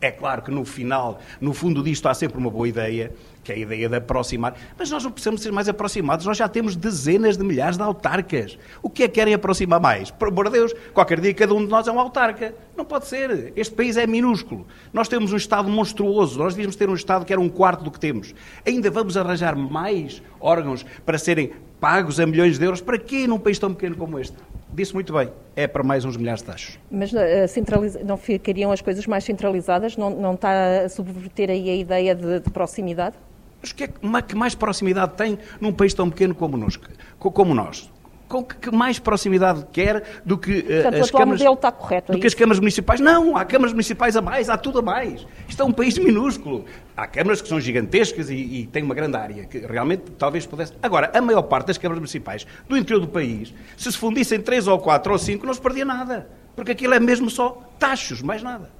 É 0.00 0.10
claro 0.10 0.42
que 0.42 0.50
no 0.50 0.64
final, 0.64 1.20
no 1.40 1.52
fundo 1.52 1.82
disto, 1.82 2.08
há 2.08 2.14
sempre 2.14 2.38
uma 2.38 2.50
boa 2.50 2.68
ideia, 2.68 3.12
que 3.48 3.52
é 3.52 3.54
a 3.54 3.58
ideia 3.58 3.88
de 3.88 3.96
aproximar. 3.96 4.54
Mas 4.78 4.90
nós 4.90 5.02
não 5.02 5.10
precisamos 5.10 5.40
ser 5.40 5.50
mais 5.50 5.68
aproximados, 5.68 6.26
nós 6.26 6.36
já 6.36 6.46
temos 6.46 6.76
dezenas 6.76 7.38
de 7.38 7.42
milhares 7.42 7.78
de 7.78 7.82
autarcas. 7.82 8.58
O 8.82 8.90
que 8.90 9.04
é 9.04 9.08
que 9.08 9.14
querem 9.14 9.32
aproximar 9.32 9.80
mais? 9.80 10.10
Por 10.10 10.28
amor 10.28 10.46
de 10.46 10.52
Deus, 10.52 10.74
qualquer 10.92 11.18
dia 11.18 11.32
cada 11.32 11.54
um 11.54 11.64
de 11.64 11.70
nós 11.70 11.88
é 11.88 11.92
um 11.92 11.98
autarca. 11.98 12.54
Não 12.76 12.84
pode 12.84 13.06
ser. 13.06 13.54
Este 13.56 13.74
país 13.74 13.96
é 13.96 14.06
minúsculo. 14.06 14.66
Nós 14.92 15.08
temos 15.08 15.32
um 15.32 15.36
Estado 15.36 15.68
monstruoso. 15.68 16.38
Nós 16.38 16.54
devíamos 16.54 16.76
ter 16.76 16.90
um 16.90 16.94
Estado 16.94 17.24
que 17.24 17.32
era 17.32 17.40
um 17.40 17.48
quarto 17.48 17.82
do 17.82 17.90
que 17.90 17.98
temos. 17.98 18.34
Ainda 18.66 18.90
vamos 18.90 19.16
arranjar 19.16 19.56
mais 19.56 20.22
órgãos 20.38 20.84
para 21.06 21.16
serem 21.16 21.52
pagos 21.80 22.20
a 22.20 22.26
milhões 22.26 22.58
de 22.58 22.64
euros. 22.64 22.82
Para 22.82 22.98
quê 22.98 23.26
num 23.26 23.38
país 23.38 23.58
tão 23.58 23.72
pequeno 23.72 23.96
como 23.96 24.18
este? 24.18 24.36
Disse 24.70 24.92
muito 24.92 25.12
bem, 25.14 25.30
é 25.56 25.66
para 25.66 25.82
mais 25.82 26.04
uns 26.04 26.18
milhares 26.18 26.42
de 26.42 26.48
taxos. 26.48 26.78
Mas 26.90 27.10
centraliza... 27.48 28.04
não 28.04 28.18
ficariam 28.18 28.70
as 28.70 28.82
coisas 28.82 29.06
mais 29.06 29.24
centralizadas? 29.24 29.96
Não, 29.96 30.10
não 30.10 30.34
está 30.34 30.84
a 30.84 30.88
subverter 30.90 31.48
aí 31.48 31.70
a 31.70 31.74
ideia 31.74 32.14
de, 32.14 32.40
de 32.40 32.50
proximidade? 32.50 33.16
Mas 33.60 33.72
que, 33.72 33.84
é, 33.84 33.88
que 33.88 34.34
mais 34.34 34.54
proximidade 34.54 35.14
tem 35.14 35.38
num 35.60 35.72
país 35.72 35.92
tão 35.94 36.08
pequeno 36.08 36.34
como, 36.34 36.56
nos, 36.56 36.78
como 37.18 37.54
nós? 37.54 37.90
com 38.28 38.44
que 38.44 38.70
mais 38.70 38.98
proximidade 38.98 39.64
quer 39.72 40.20
do 40.24 40.36
que 40.36 40.58
uh, 40.58 40.64
Portanto, 40.64 41.02
as 41.02 41.10
câmaras 41.10 41.40
está 41.40 41.72
correto, 41.72 42.12
do 42.12 42.18
é 42.18 42.20
que 42.20 42.26
as 42.26 42.34
câmaras 42.34 42.60
municipais. 42.60 43.00
Não, 43.00 43.36
há 43.36 43.44
câmaras 43.44 43.72
municipais 43.72 44.16
a 44.16 44.22
mais, 44.22 44.50
há 44.50 44.58
tudo 44.58 44.80
a 44.80 44.82
mais. 44.82 45.26
Isto 45.48 45.62
é 45.62 45.64
um 45.64 45.72
país 45.72 45.98
minúsculo. 45.98 46.64
Há 46.96 47.06
câmaras 47.06 47.40
que 47.40 47.48
são 47.48 47.58
gigantescas 47.58 48.28
e, 48.28 48.34
e 48.34 48.66
têm 48.66 48.82
uma 48.82 48.94
grande 48.94 49.16
área, 49.16 49.44
que 49.44 49.58
realmente 49.58 50.04
talvez 50.18 50.46
pudesse. 50.46 50.74
Agora, 50.82 51.10
a 51.14 51.20
maior 51.22 51.42
parte 51.42 51.68
das 51.68 51.78
câmaras 51.78 52.00
municipais 52.00 52.46
do 52.68 52.76
interior 52.76 53.00
do 53.00 53.08
país, 53.08 53.54
se 53.76 53.90
se 53.90 53.96
fundissem 53.96 54.40
três 54.40 54.66
ou 54.66 54.78
quatro 54.78 55.12
ou 55.12 55.18
cinco, 55.18 55.46
não 55.46 55.54
se 55.54 55.60
perdia 55.60 55.84
nada. 55.84 56.28
Porque 56.54 56.72
aquilo 56.72 56.94
é 56.94 57.00
mesmo 57.00 57.30
só 57.30 57.62
taxos, 57.78 58.20
mais 58.20 58.42
nada. 58.42 58.70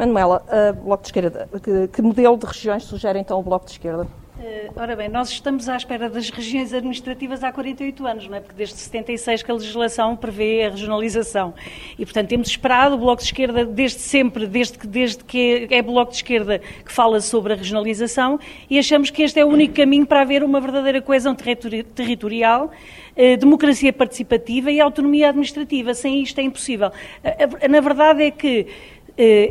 Manuela, 0.00 0.42
Bloco 0.82 1.02
de 1.02 1.08
Esquerda, 1.08 1.48
que, 1.62 1.88
que 1.88 2.00
modelo 2.00 2.38
de 2.38 2.46
regiões 2.46 2.84
sugere 2.84 3.18
então 3.18 3.38
o 3.38 3.42
Bloco 3.42 3.66
de 3.66 3.72
Esquerda? 3.72 4.06
Uh, 4.40 4.72
ora 4.74 4.96
bem, 4.96 5.06
nós 5.06 5.28
estamos 5.28 5.68
à 5.68 5.76
espera 5.76 6.08
das 6.08 6.30
regiões 6.30 6.72
administrativas 6.72 7.44
há 7.44 7.52
48 7.52 8.06
anos, 8.06 8.26
não 8.26 8.38
é? 8.38 8.40
Porque 8.40 8.56
desde 8.56 8.74
76 8.76 9.42
que 9.42 9.50
a 9.50 9.54
legislação 9.54 10.16
prevê 10.16 10.64
a 10.64 10.70
regionalização. 10.70 11.52
E, 11.98 12.06
portanto, 12.06 12.28
temos 12.28 12.48
esperado, 12.48 12.94
o 12.94 12.98
Bloco 12.98 13.20
de 13.20 13.26
Esquerda, 13.26 13.66
desde 13.66 14.00
sempre, 14.00 14.46
desde 14.46 14.78
que, 14.78 14.86
desde 14.86 15.22
que 15.24 15.68
é 15.70 15.82
Bloco 15.82 16.12
de 16.12 16.16
Esquerda 16.16 16.58
que 16.58 16.90
fala 16.90 17.20
sobre 17.20 17.52
a 17.52 17.56
regionalização, 17.56 18.40
e 18.70 18.78
achamos 18.78 19.10
que 19.10 19.22
este 19.22 19.38
é 19.38 19.44
o 19.44 19.48
único 19.48 19.74
caminho 19.74 20.06
para 20.06 20.22
haver 20.22 20.42
uma 20.42 20.58
verdadeira 20.58 21.02
coesão 21.02 21.34
territorial, 21.34 22.70
uh, 22.70 23.36
democracia 23.36 23.92
participativa 23.92 24.72
e 24.72 24.80
autonomia 24.80 25.28
administrativa. 25.28 25.92
Sem 25.92 26.22
isto 26.22 26.38
é 26.40 26.42
impossível. 26.42 26.88
Uh, 26.88 27.68
na 27.68 27.80
verdade 27.82 28.22
é 28.22 28.30
que 28.30 28.60
eh, 28.60 28.68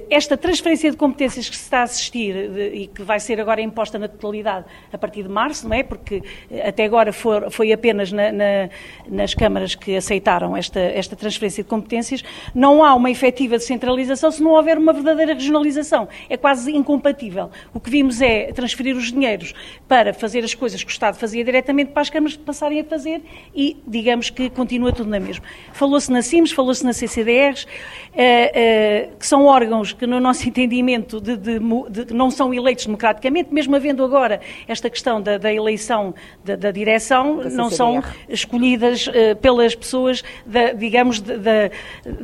esta 0.09 0.35
transferência 0.35 0.89
de 0.89 0.97
competências 0.97 1.47
que 1.47 1.55
se 1.55 1.63
está 1.63 1.79
a 1.79 1.83
assistir 1.83 2.35
e 2.73 2.87
que 2.87 3.03
vai 3.03 3.19
ser 3.19 3.39
agora 3.39 3.61
imposta 3.61 3.99
na 3.99 4.07
totalidade 4.07 4.65
a 4.91 4.97
partir 4.97 5.23
de 5.23 5.29
março, 5.29 5.67
não 5.67 5.75
é? 5.75 5.83
Porque 5.83 6.23
eh, 6.49 6.67
até 6.67 6.85
agora 6.85 7.13
foi, 7.13 7.49
foi 7.49 7.71
apenas 7.71 8.11
na, 8.11 8.31
na, 8.31 8.69
nas 9.07 9.33
câmaras 9.33 9.75
que 9.75 9.95
aceitaram 9.95 10.57
esta, 10.57 10.79
esta 10.79 11.15
transferência 11.15 11.63
de 11.63 11.69
competências, 11.69 12.23
não 12.53 12.83
há 12.83 12.95
uma 12.95 13.11
efetiva 13.11 13.57
descentralização 13.57 14.31
se 14.31 14.41
não 14.41 14.51
houver 14.51 14.77
uma 14.77 14.93
verdadeira 14.93 15.33
regionalização. 15.33 16.07
É 16.29 16.37
quase 16.37 16.71
incompatível. 16.71 17.51
O 17.73 17.79
que 17.79 17.89
vimos 17.89 18.21
é 18.21 18.51
transferir 18.51 18.95
os 18.95 19.11
dinheiros 19.11 19.53
para 19.87 20.13
fazer 20.13 20.43
as 20.43 20.55
coisas 20.55 20.83
que 20.83 20.89
o 20.89 20.93
Estado 20.93 21.17
fazia 21.17 21.43
diretamente 21.43 21.91
para 21.91 22.01
as 22.01 22.09
câmaras 22.09 22.35
passarem 22.35 22.79
a 22.79 22.83
fazer 22.83 23.21
e, 23.53 23.77
digamos 23.85 24.29
que 24.29 24.49
continua 24.49 24.91
tudo 24.91 25.09
na 25.09 25.19
mesma. 25.19 25.45
Falou-se 25.73 26.11
na 26.11 26.21
CIMS, 26.21 26.51
falou-se 26.51 26.83
na 26.83 26.93
CCDRs, 26.93 27.67
eh, 28.15 29.09
que 29.19 29.27
são 29.27 29.45
órgãos 29.45 29.58
que, 29.97 30.07
no 30.07 30.19
nosso 30.19 30.47
entendimento, 30.47 31.19
de, 31.19 31.37
de, 31.37 31.59
de, 31.59 32.13
não 32.13 32.31
são 32.31 32.53
eleitos 32.53 32.85
democraticamente, 32.85 33.53
mesmo 33.53 33.75
havendo 33.75 34.03
agora 34.03 34.39
esta 34.67 34.89
questão 34.89 35.21
da, 35.21 35.37
da 35.37 35.53
eleição 35.53 36.13
da, 36.43 36.55
da 36.55 36.71
direção, 36.71 37.37
da 37.37 37.49
não 37.49 37.69
são 37.69 38.03
escolhidas 38.27 39.07
uh, 39.07 39.35
pelas 39.41 39.75
pessoas, 39.75 40.23
da, 40.45 40.71
digamos, 40.71 41.21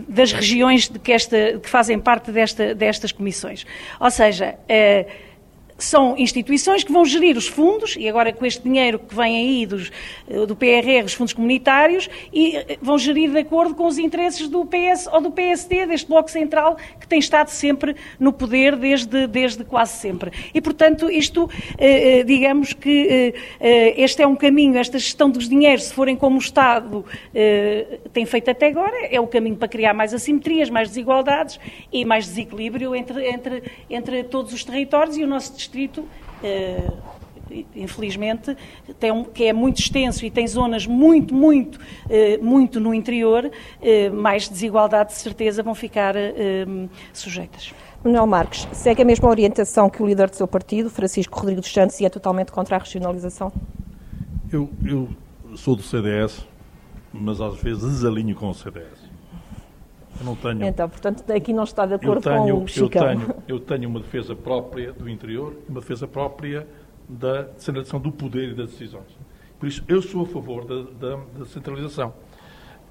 das 0.08 0.32
regiões 0.32 0.88
que, 0.88 1.12
esta, 1.12 1.60
que 1.62 1.70
fazem 1.70 2.00
parte 2.00 2.32
desta, 2.32 2.74
destas 2.74 3.12
comissões. 3.12 3.66
Ou 4.00 4.12
seja, 4.12 4.56
uh, 4.56 5.25
são 5.78 6.18
instituições 6.18 6.84
que 6.84 6.92
vão 6.92 7.04
gerir 7.04 7.36
os 7.38 7.48
fundos, 7.48 7.96
e 7.98 8.08
agora 8.08 8.32
com 8.32 8.46
este 8.46 8.64
dinheiro 8.64 9.00
que 9.00 9.14
vem 9.14 9.36
aí 9.36 9.66
dos, 9.66 9.92
eh, 10.28 10.46
do 10.46 10.56
PRR, 10.56 11.04
os 11.06 11.14
fundos 11.14 11.34
comunitários, 11.34 12.10
e 12.32 12.56
eh, 12.56 12.78
vão 12.82 12.98
gerir 12.98 13.32
de 13.32 13.40
acordo 13.40 13.76
com 13.76 13.86
os 13.86 13.98
interesses 13.98 14.48
do 14.48 14.66
PS 14.66 15.08
ou 15.12 15.22
do 15.22 15.32
PSD, 15.32 15.86
deste 15.86 16.08
Bloco 16.08 16.32
Central, 16.32 16.78
que 17.00 17.08
tem 17.08 17.20
estado 17.20 17.50
sempre 17.50 17.96
no 18.20 18.32
poder 18.32 18.76
desde, 18.78 19.28
desde 19.28 19.64
quase 19.66 20.00
sempre. 20.00 20.32
E, 20.54 20.62
portanto, 20.62 21.10
isto, 21.10 21.50
eh, 21.78 22.24
digamos 22.24 22.74
que 22.74 23.34
este 23.98 24.22
é 24.22 24.28
um 24.28 24.36
caminho, 24.36 24.78
esta 24.78 24.98
gestão 24.98 25.30
dos 25.30 25.50
dinheiros, 25.50 25.86
se 25.86 25.94
forem 25.94 26.16
como 26.16 26.36
o 26.36 26.40
Estado 26.40 27.06
tem 28.14 28.26
feito 28.26 28.50
até 28.50 28.68
agora, 28.68 29.08
é 29.08 29.20
o 29.20 29.28
caminho 29.28 29.56
para 29.56 29.68
criar 29.68 29.94
mais 29.94 30.14
assimetrias, 30.14 30.70
mais 30.70 30.90
desigualdades 30.90 31.60
e 31.92 32.06
mais 32.06 32.26
desequilíbrio 32.28 32.96
entre, 32.96 33.28
entre, 33.28 33.64
entre 33.90 34.24
todos 34.24 34.54
os 34.54 34.64
territórios 34.64 35.18
e 35.18 35.24
o 35.24 35.28
nosso 35.28 35.54
distrito, 35.66 36.06
eh, 36.44 36.92
infelizmente, 37.76 38.56
tem 39.00 39.12
um, 39.12 39.24
que 39.24 39.46
é 39.46 39.54
muito 39.54 39.80
extenso 39.80 40.26
e 40.26 40.32
tem 40.32 40.48
zonas 40.48 40.88
muito, 40.88 41.34
muito, 41.34 41.80
eh, 42.10 42.38
muito 42.38 42.80
no 42.80 42.94
interior, 42.94 43.52
eh, 43.82 44.10
mais 44.10 44.48
desigualdade 44.48 45.10
de 45.10 45.16
certeza 45.18 45.62
vão 45.64 45.76
ficar 45.76 46.16
sujeitas. 47.14 47.74
Manuel 48.04 48.28
Marques, 48.28 48.68
segue 48.72 49.02
a 49.02 49.06
mesma 49.06 49.30
orientação 49.30 49.90
que 49.90 50.02
o 50.02 50.06
líder 50.06 50.30
do 50.30 50.36
seu 50.36 50.48
partido, 50.48 50.90
Francisco 50.90 51.38
Rodrigo 51.40 51.62
dos 51.62 51.72
Santos, 51.72 52.00
e 52.00 52.06
é 52.06 52.10
totalmente 52.10 52.52
contra 52.52 52.76
a 52.76 52.80
regionalização? 52.80 53.52
Eu, 54.52 54.70
eu 54.84 55.10
sou 55.56 55.76
do 55.76 55.82
CDS, 55.82 56.46
mas 57.12 57.42
às 57.42 57.60
vezes 57.60 57.84
desalinho 57.84 58.36
com 58.36 58.50
o 58.50 58.54
CDS. 58.54 59.05
Eu 60.20 60.26
não 60.26 60.36
tenho. 60.36 60.64
Então, 60.64 60.90
portanto, 60.90 61.30
aqui 61.32 61.52
não 61.54 61.64
está 61.64 61.86
de 61.86 61.94
acordo 61.94 62.22
tenho, 62.22 62.58
com 62.58 62.64
o 62.64 62.68
Chicão. 62.68 63.10
Eu 63.10 63.18
tenho, 63.18 63.36
eu 63.48 63.60
tenho 63.60 63.90
uma 63.90 64.00
defesa 64.00 64.36
própria 64.36 64.94
do 64.94 65.10
interior 65.10 65.54
e 65.68 65.72
uma 65.72 65.82
defesa 65.82 66.08
própria 66.08 66.68
da 67.08 67.44
descentralização 67.44 68.00
do 68.00 68.12
poder 68.12 68.50
e 68.50 68.54
das 68.56 68.72
decisões. 68.72 69.18
Por 69.60 69.68
isso, 69.68 69.84
eu 69.88 70.02
sou 70.02 70.24
a 70.24 70.26
favor 70.26 70.66
da, 70.66 70.84
da, 71.00 71.16
da 71.38 71.46
centralização. 71.46 72.14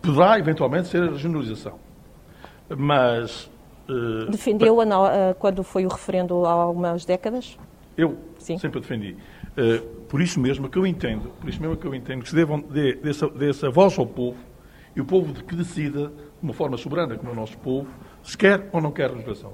Poderá, 0.00 0.38
eventualmente, 0.38 0.88
ser 0.88 1.02
a 1.02 1.10
regionalização. 1.10 1.78
Mas. 2.68 3.50
Uh, 3.88 4.30
Defendeu-a 4.30 4.84
uh, 4.84 5.34
quando 5.38 5.62
foi 5.62 5.84
o 5.84 5.88
referendo 5.88 6.44
há 6.46 6.52
algumas 6.52 7.04
décadas? 7.04 7.58
Eu 7.96 8.18
Sim. 8.38 8.58
sempre 8.58 8.78
a 8.78 8.80
defendi. 8.80 9.16
Uh, 9.56 10.04
por 10.08 10.20
isso 10.20 10.40
mesmo 10.40 10.68
que 10.68 10.78
eu 10.78 10.86
entendo, 10.86 11.30
por 11.40 11.48
isso 11.48 11.60
mesmo 11.60 11.76
que 11.76 11.86
eu 11.86 11.94
entendo 11.94 12.22
que 12.22 12.28
se 12.28 12.34
devam, 12.34 12.60
dê, 12.60 12.94
dê, 12.94 13.10
essa, 13.10 13.28
dê 13.28 13.50
essa 13.50 13.70
voz 13.70 13.98
ao 13.98 14.06
povo 14.06 14.38
e 14.96 15.00
o 15.00 15.04
povo 15.04 15.32
que 15.32 15.54
decida 15.54 16.12
de 16.44 16.50
uma 16.50 16.54
forma 16.54 16.76
soberana, 16.76 17.16
como 17.16 17.32
o 17.32 17.34
nosso 17.34 17.56
povo, 17.56 17.88
se 18.22 18.36
quer 18.36 18.68
ou 18.70 18.80
não 18.80 18.92
quer 18.92 19.10
renovação. 19.10 19.52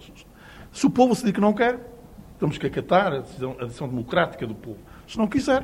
Se 0.73 0.87
o 0.87 0.91
povo 0.91 1.15
se 1.15 1.23
diz 1.23 1.33
que 1.33 1.41
não 1.41 1.53
quer, 1.53 1.79
temos 2.37 2.59
que 2.59 2.67
acatar 2.67 3.13
a 3.13 3.19
decisão, 3.21 3.57
a 3.61 3.65
decisão 3.65 3.89
democrática 3.89 4.45
do 4.45 4.57
povo. 4.57 4.79
Se 5.07 5.17
não 5.17 5.29
quiser, 5.29 5.63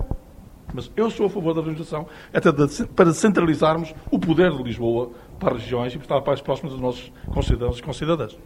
mas 0.73 0.89
eu 0.97 1.11
sou 1.11 1.27
a 1.27 1.31
favor 1.31 1.53
da 1.53 1.61
legislação, 1.63 2.07
até 2.33 2.53
de, 2.53 2.87
para 2.89 3.13
centralizarmos 3.13 3.93
o 4.09 4.21
poder 4.21 4.53
de 4.53 4.63
Lisboa 4.63 5.11
para 5.41 5.57
as 5.57 5.63
regiões 5.63 5.95
e 5.95 5.99
para 5.99 6.33
as 6.33 6.41
próximas 6.41 6.73
dos 6.73 6.81
nossos 6.81 7.13
concidadãos 7.35 7.79
e 7.81 7.83
concidadãs. 7.83 8.39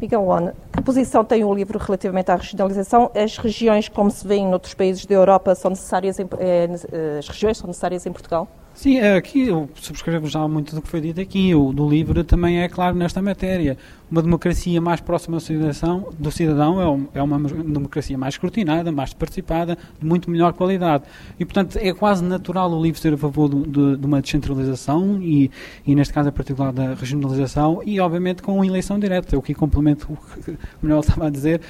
Miguel 0.00 0.24
Lone, 0.24 0.50
que 0.72 0.82
posição 0.82 1.24
tem 1.24 1.44
o 1.44 1.54
livro 1.54 1.78
relativamente 1.78 2.32
à 2.32 2.36
regionalização? 2.36 3.12
As 3.14 3.38
regiões, 3.38 3.88
como 3.88 4.10
se 4.10 4.26
vê 4.26 4.36
em 4.36 4.52
outros 4.52 4.74
países 4.74 5.06
da 5.06 5.14
Europa, 5.14 5.54
são 5.54 5.70
necessárias 5.70 6.18
em, 6.18 6.28
eh, 6.38 7.18
as 7.18 7.28
regiões 7.28 7.58
são 7.58 7.68
necessárias 7.68 8.04
em 8.04 8.12
Portugal? 8.12 8.48
Sim, 8.74 8.98
é, 8.98 9.14
aqui 9.14 9.46
eu 9.46 9.70
subscrevo 9.76 10.26
já 10.26 10.48
muito 10.48 10.74
do 10.74 10.82
que 10.82 10.88
foi 10.88 11.00
dito 11.00 11.20
aqui. 11.20 11.54
O 11.54 11.72
do 11.72 11.88
livro 11.88 12.24
também 12.24 12.60
é 12.60 12.68
claro 12.68 12.96
nesta 12.96 13.22
matéria. 13.22 13.78
Uma 14.10 14.20
democracia 14.20 14.80
mais 14.80 15.00
próxima 15.00 15.36
do 15.36 15.40
cidadão, 15.40 16.12
cidadão 16.30 17.08
é, 17.14 17.22
uma 17.22 17.38
democracia 17.38 18.18
mais 18.18 18.34
escrutinada, 18.34 18.90
mais 18.90 19.14
participada, 19.14 19.78
de 19.98 20.04
muito 20.04 20.28
melhor 20.28 20.52
qualidade. 20.52 21.04
E, 21.38 21.44
portanto, 21.44 21.78
é 21.80 21.92
quase 21.94 22.24
natural 22.24 22.70
o 22.72 22.82
livro 22.82 23.00
ser 23.00 23.14
a 23.14 23.16
favor 23.16 23.48
de, 23.48 24.04
uma 24.04 24.20
descentralização 24.20 25.22
e, 25.22 25.52
e, 25.86 25.94
neste 25.94 26.12
caso, 26.12 26.28
em 26.28 26.32
particular, 26.32 26.72
da 26.72 26.94
regionalização 26.94 27.80
e, 27.86 28.00
obviamente, 28.00 28.42
com 28.42 28.56
uma 28.56 28.66
eleição 28.66 28.98
direta. 28.98 29.38
O 29.38 29.42
que 29.42 29.54
complemento 29.54 30.12
o 30.12 30.42
que 30.42 30.50
o 30.50 30.58
Manuel 30.82 31.00
estava 31.00 31.28
a 31.28 31.30
dizer. 31.30 31.60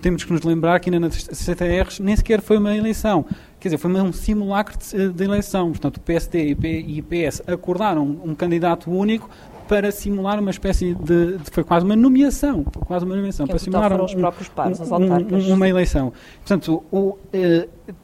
Temos 0.00 0.22
que 0.22 0.32
nos 0.32 0.42
lembrar 0.42 0.78
que 0.78 0.88
ainda 0.88 1.00
na 1.00 1.10
CTRs 1.10 1.98
nem 2.00 2.14
sequer 2.14 2.40
foi 2.40 2.58
uma 2.58 2.74
eleição 2.76 3.26
quer 3.64 3.68
dizer, 3.68 3.78
foi 3.78 3.90
um 3.90 4.12
simulacro 4.12 4.76
de, 4.76 5.08
de 5.10 5.24
eleição. 5.24 5.70
Portanto, 5.70 5.96
o 5.96 6.00
PSD 6.00 6.54
e 6.86 7.00
o 7.00 7.04
PS 7.04 7.42
acordaram 7.46 8.04
um 8.22 8.34
candidato 8.34 8.90
único 8.90 9.30
para 9.66 9.90
simular 9.90 10.38
uma 10.38 10.50
espécie 10.50 10.94
de, 10.94 11.38
de, 11.38 11.50
foi 11.50 11.64
quase 11.64 11.86
uma 11.86 11.96
nomeação, 11.96 12.62
quase 12.64 13.06
uma 13.06 13.16
nomeação 13.16 13.46
que 13.46 13.52
para 13.52 13.58
simular 13.58 13.98
um, 13.98 14.04
os 14.04 14.14
próprios 14.14 14.48
pares, 14.50 14.78
um, 14.80 14.94
um, 14.94 15.54
uma 15.54 15.66
eleição. 15.66 16.12
Portanto, 16.40 16.84
o, 16.92 16.98
uh, 16.98 17.18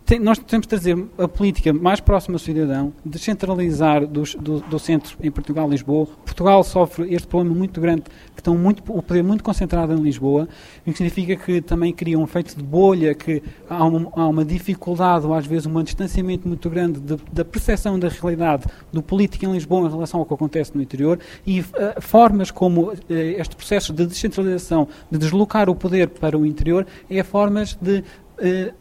tem, 0.04 0.18
nós 0.18 0.38
temos 0.38 0.66
de 0.66 0.68
trazer 0.68 1.06
a 1.16 1.26
política 1.26 1.72
mais 1.72 2.00
próxima 2.00 2.34
ao 2.34 2.38
cidadão, 2.38 2.92
descentralizar 3.04 4.06
do, 4.06 4.22
do, 4.38 4.60
do, 4.60 4.78
centro, 4.78 5.16
em 5.22 5.30
Portugal, 5.30 5.68
Lisboa. 5.68 6.06
Portugal 6.24 6.62
sofre 6.62 7.14
este 7.14 7.26
problema 7.26 7.56
muito 7.56 7.80
grande, 7.80 8.02
que 8.34 8.40
estão 8.40 8.56
muito, 8.56 8.82
o 8.86 9.02
poder 9.02 9.22
muito 9.22 9.42
concentrado 9.42 9.94
em 9.94 9.96
Lisboa, 9.96 10.48
o 10.86 10.90
que 10.90 10.98
significa 10.98 11.34
que 11.36 11.62
também 11.62 11.94
cria 11.94 12.18
um 12.18 12.24
efeito 12.24 12.54
de 12.56 12.62
bolha, 12.62 13.14
que 13.14 13.42
há 13.68 13.84
uma, 13.84 14.10
há 14.14 14.28
uma 14.28 14.44
dificuldade, 14.44 15.26
ou 15.26 15.32
às 15.32 15.46
vezes 15.46 15.66
um 15.66 15.82
distanciamento 15.82 16.46
muito 16.46 16.68
grande 16.68 17.00
de, 17.00 17.16
da 17.32 17.44
percepção 17.44 17.98
da 17.98 18.08
realidade 18.08 18.66
do 18.92 19.02
político 19.02 19.46
em 19.46 19.52
Lisboa 19.52 19.88
em 19.88 19.90
relação 19.90 20.20
ao 20.20 20.26
que 20.26 20.34
acontece 20.34 20.76
no 20.76 20.82
interior, 20.82 21.18
e 21.46 21.60
uh, 21.60 21.64
formas 22.00 22.50
como 22.50 22.90
uh, 22.90 22.96
este 23.08 23.56
processo 23.56 23.94
de 23.94 24.04
descentralização, 24.04 24.88
de 25.10 25.18
deslocar 25.18 25.70
o 25.70 25.74
poder 25.74 26.08
para 26.08 26.36
o 26.36 26.44
interior, 26.44 26.86
é 27.08 27.22
formas 27.22 27.78
de 27.80 28.00
uh, 28.00 28.74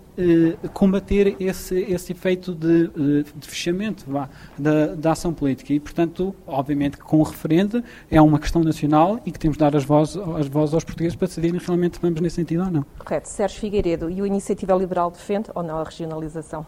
combater 0.74 1.36
esse, 1.40 1.80
esse 1.80 2.12
efeito 2.12 2.54
de, 2.54 2.86
eh, 2.86 3.24
de 3.36 3.48
fechamento 3.48 4.06
vá, 4.08 4.30
da, 4.58 4.96
da, 4.96 5.12
ação 5.12 5.34
política. 5.34 5.74
E, 5.74 5.80
portanto, 5.80 6.36
obviamente 6.46 6.98
que 6.98 7.04
com 7.04 7.18
o 7.20 7.24
referendo 7.24 7.84
é 8.10 8.22
uma 8.22 8.40
questão 8.40 8.64
nacional 8.64 9.20
e 9.26 9.32
que 9.32 9.40
temos 9.40 9.58
de 9.58 9.64
dar 9.64 9.76
as 9.76 9.84
vozes, 9.84 10.18
as 10.38 10.48
vozes 10.48 10.74
aos 10.74 10.84
portugueses 10.84 11.16
para 11.16 11.28
decidirem 11.28 11.60
realmente 11.60 12.00
vamos 12.02 12.20
nesse 12.22 12.38
sentido 12.38 12.64
ou 12.64 12.72
não. 12.72 12.86
Correto. 12.98 13.30
Sérgio 13.30 13.60
Figueiredo, 13.60 14.10
e 14.10 14.22
o 14.22 14.26
Iniciativa 14.26 14.74
Liberal 14.74 15.12
defende 15.12 15.50
ou 15.56 15.64
não 15.64 15.78
a 15.78 15.84
regionalização? 15.84 16.66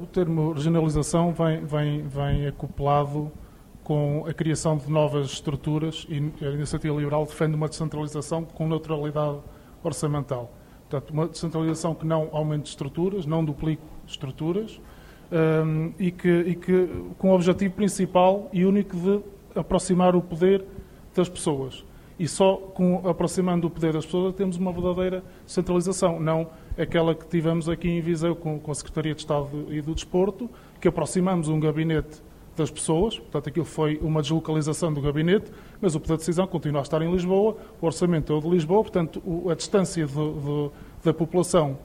O 0.00 0.06
termo 0.06 0.52
regionalização 0.52 1.32
vem, 1.32 1.64
vem, 1.64 2.02
vem 2.02 2.46
acoplado 2.46 3.30
com 3.82 4.24
a 4.26 4.32
criação 4.32 4.78
de 4.78 4.90
novas 4.90 5.26
estruturas 5.26 6.06
e 6.08 6.32
a 6.44 6.50
Iniciativa 6.50 6.96
Liberal 6.96 7.26
defende 7.26 7.54
uma 7.54 7.68
descentralização 7.68 8.44
com 8.44 8.66
neutralidade 8.66 9.38
orçamental. 9.82 10.50
Portanto, 11.00 11.10
uma 11.10 11.26
descentralização 11.26 11.94
que 11.94 12.06
não 12.06 12.28
aumente 12.32 12.66
estruturas, 12.66 13.26
não 13.26 13.44
duplique 13.44 13.82
estruturas 14.06 14.80
um, 15.32 15.92
e, 15.98 16.10
que, 16.10 16.28
e 16.28 16.54
que 16.54 16.88
com 17.18 17.30
o 17.30 17.34
objetivo 17.34 17.74
principal 17.74 18.48
e 18.52 18.64
único 18.64 18.96
de 18.96 19.20
aproximar 19.54 20.14
o 20.14 20.22
poder 20.22 20.64
das 21.14 21.28
pessoas. 21.28 21.84
E 22.18 22.28
só 22.28 22.56
com 22.56 23.08
aproximando 23.08 23.66
o 23.66 23.70
poder 23.70 23.92
das 23.92 24.04
pessoas 24.04 24.34
temos 24.34 24.56
uma 24.56 24.72
verdadeira 24.72 25.24
centralização, 25.46 26.20
não 26.20 26.48
aquela 26.78 27.14
que 27.14 27.26
tivemos 27.26 27.68
aqui 27.68 27.88
em 27.88 28.00
Viseu 28.00 28.36
com, 28.36 28.60
com 28.60 28.70
a 28.70 28.74
Secretaria 28.74 29.14
de 29.14 29.20
Estado 29.20 29.66
e 29.68 29.80
do 29.80 29.94
Desporto, 29.94 30.48
que 30.80 30.86
aproximamos 30.86 31.48
um 31.48 31.58
gabinete 31.58 32.22
das 32.56 32.70
pessoas, 32.70 33.18
portanto 33.18 33.48
aquilo 33.48 33.64
foi 33.64 33.98
uma 34.02 34.22
deslocalização 34.22 34.92
do 34.92 35.00
gabinete, 35.00 35.50
mas 35.80 35.94
o 35.94 36.00
poder 36.00 36.14
de 36.14 36.18
decisão 36.20 36.46
continua 36.46 36.80
a 36.80 36.82
estar 36.82 37.02
em 37.02 37.10
Lisboa, 37.10 37.56
o 37.80 37.86
orçamento 37.86 38.32
é 38.32 38.36
o 38.36 38.40
de 38.40 38.48
Lisboa, 38.48 38.82
portanto 38.82 39.22
a 39.50 39.54
distância 39.54 40.06
de, 40.06 40.12
de, 40.12 40.70
da 41.02 41.12
população 41.12 41.78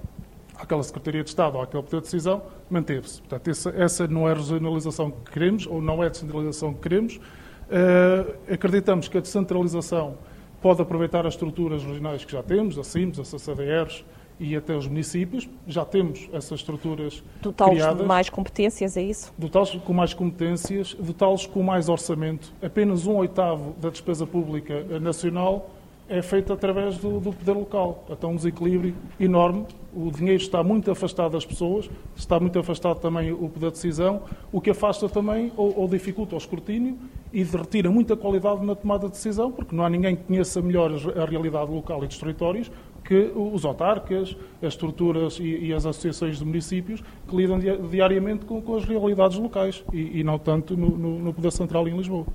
àquela 0.60 0.84
Secretaria 0.84 1.23
de 1.23 1.29
Estado 1.29 1.55
ou 1.55 1.63
àquele 1.63 1.84
poder 1.84 1.97
de 1.97 2.03
decisão 2.03 2.43
manteve-se. 2.69 3.19
Portanto, 3.21 3.47
essa, 3.47 3.69
essa, 3.71 4.08
não 4.08 4.27
é 4.27 4.32
a 4.32 4.36
regionalização 4.36 5.10
que 5.10 5.32
queremos, 5.32 5.65
ou 5.65 5.82
não 5.82 6.03
é 6.03 6.08
a 6.08 6.10
descentralização 6.10 6.73
que 6.73 6.82
queremos. 6.82 7.15
Uh, 7.15 8.53
acreditamos 8.53 9.08
que 9.08 9.17
a 9.17 9.21
descentralização 9.21 10.17
pode 10.62 10.82
aproveitar 10.82 11.25
as 11.25 11.34
estruturas 11.34 11.84
regionais 11.84 12.25
que 12.25 12.32
já 12.32 12.43
temos, 12.43 12.77
a 12.77 12.84
CIMS, 12.84 13.19
a 13.19 13.23
CCDRs, 13.23 14.03
e 14.39 14.56
até 14.56 14.75
os 14.75 14.88
municípios. 14.88 15.49
Já 15.67 15.84
temos 15.84 16.30
essas 16.32 16.60
estruturas 16.60 17.23
dotá-los 17.41 17.75
criadas. 17.75 17.97
de 17.97 18.04
mais 18.06 18.30
competências, 18.30 18.95
é 18.95 19.04
isso? 19.04 19.34
Dotá-los 19.38 19.75
com 19.75 19.93
mais 19.93 20.13
competências, 20.13 20.93
dotá-los 20.93 21.45
com 21.45 21.62
mais 21.62 21.89
orçamento. 21.89 22.54
Apenas 22.62 23.06
um 23.06 23.15
oitavo 23.15 23.75
da 23.80 23.89
despesa 23.89 24.25
pública 24.25 24.99
nacional 24.99 25.69
é 26.10 26.23
feita 26.23 26.54
através 26.54 26.97
do, 26.97 27.19
do 27.19 27.32
poder 27.32 27.54
local. 27.54 28.04
Então, 28.10 28.32
um 28.32 28.36
desequilíbrio 28.36 28.95
enorme. 29.19 29.65
O 29.93 30.12
dinheiro 30.12 30.41
está 30.41 30.63
muito 30.63 30.89
afastado 30.89 31.32
das 31.32 31.45
pessoas, 31.45 31.89
está 32.15 32.39
muito 32.39 32.58
afastado 32.58 32.99
também 32.99 33.32
o 33.32 33.47
poder 33.47 33.67
de 33.67 33.73
decisão, 33.73 34.21
o 34.52 34.60
que 34.60 34.71
afasta 34.71 35.08
também 35.08 35.52
ou, 35.56 35.80
ou 35.80 35.88
dificulta 35.88 36.36
o 36.36 36.38
escrutínio 36.38 36.97
e 37.32 37.43
retira 37.43 37.89
muita 37.91 38.15
qualidade 38.15 38.65
na 38.65 38.75
tomada 38.75 39.06
de 39.06 39.13
decisão, 39.13 39.52
porque 39.52 39.75
não 39.75 39.84
há 39.84 39.89
ninguém 39.89 40.15
que 40.15 40.23
conheça 40.23 40.62
melhor 40.62 40.91
a 41.15 41.25
realidade 41.25 41.71
local 41.71 42.04
e 42.04 42.08
dos 42.08 42.17
territórios 42.17 42.71
que 43.10 43.32
os 43.36 43.65
autarcas, 43.65 44.38
as 44.62 44.74
estruturas 44.74 45.39
e, 45.39 45.65
e, 45.65 45.74
as 45.74 45.84
associações 45.84 46.38
de 46.38 46.45
municípios 46.45 47.02
que 47.28 47.36
lidam 47.36 47.58
diariamente 47.89 48.45
com, 48.45 48.62
com 48.62 48.76
as 48.76 48.86
realidades 48.86 49.36
locais 49.36 49.84
e, 49.91 50.19
e 50.19 50.24
não 50.24 50.38
tanto 50.38 50.78
no, 50.78 50.95
no, 50.95 51.17
no, 51.17 51.34
Poder 51.34 51.52
Central 51.52 51.88
em 51.88 51.98
Lisboa. 51.98 52.28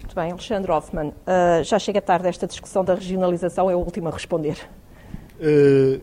Muito 0.00 0.16
bem, 0.16 0.32
Alexandre 0.32 0.72
Hoffmann, 0.72 1.10
uh, 1.10 1.62
já 1.62 1.78
chega 1.78 2.02
tarde 2.02 2.26
esta 2.26 2.48
discussão 2.48 2.84
da 2.84 2.96
regionalização, 2.96 3.70
é 3.70 3.76
o 3.76 3.78
último 3.78 4.08
a 4.08 4.10
responder. 4.10 4.56
Uh, 5.36 6.00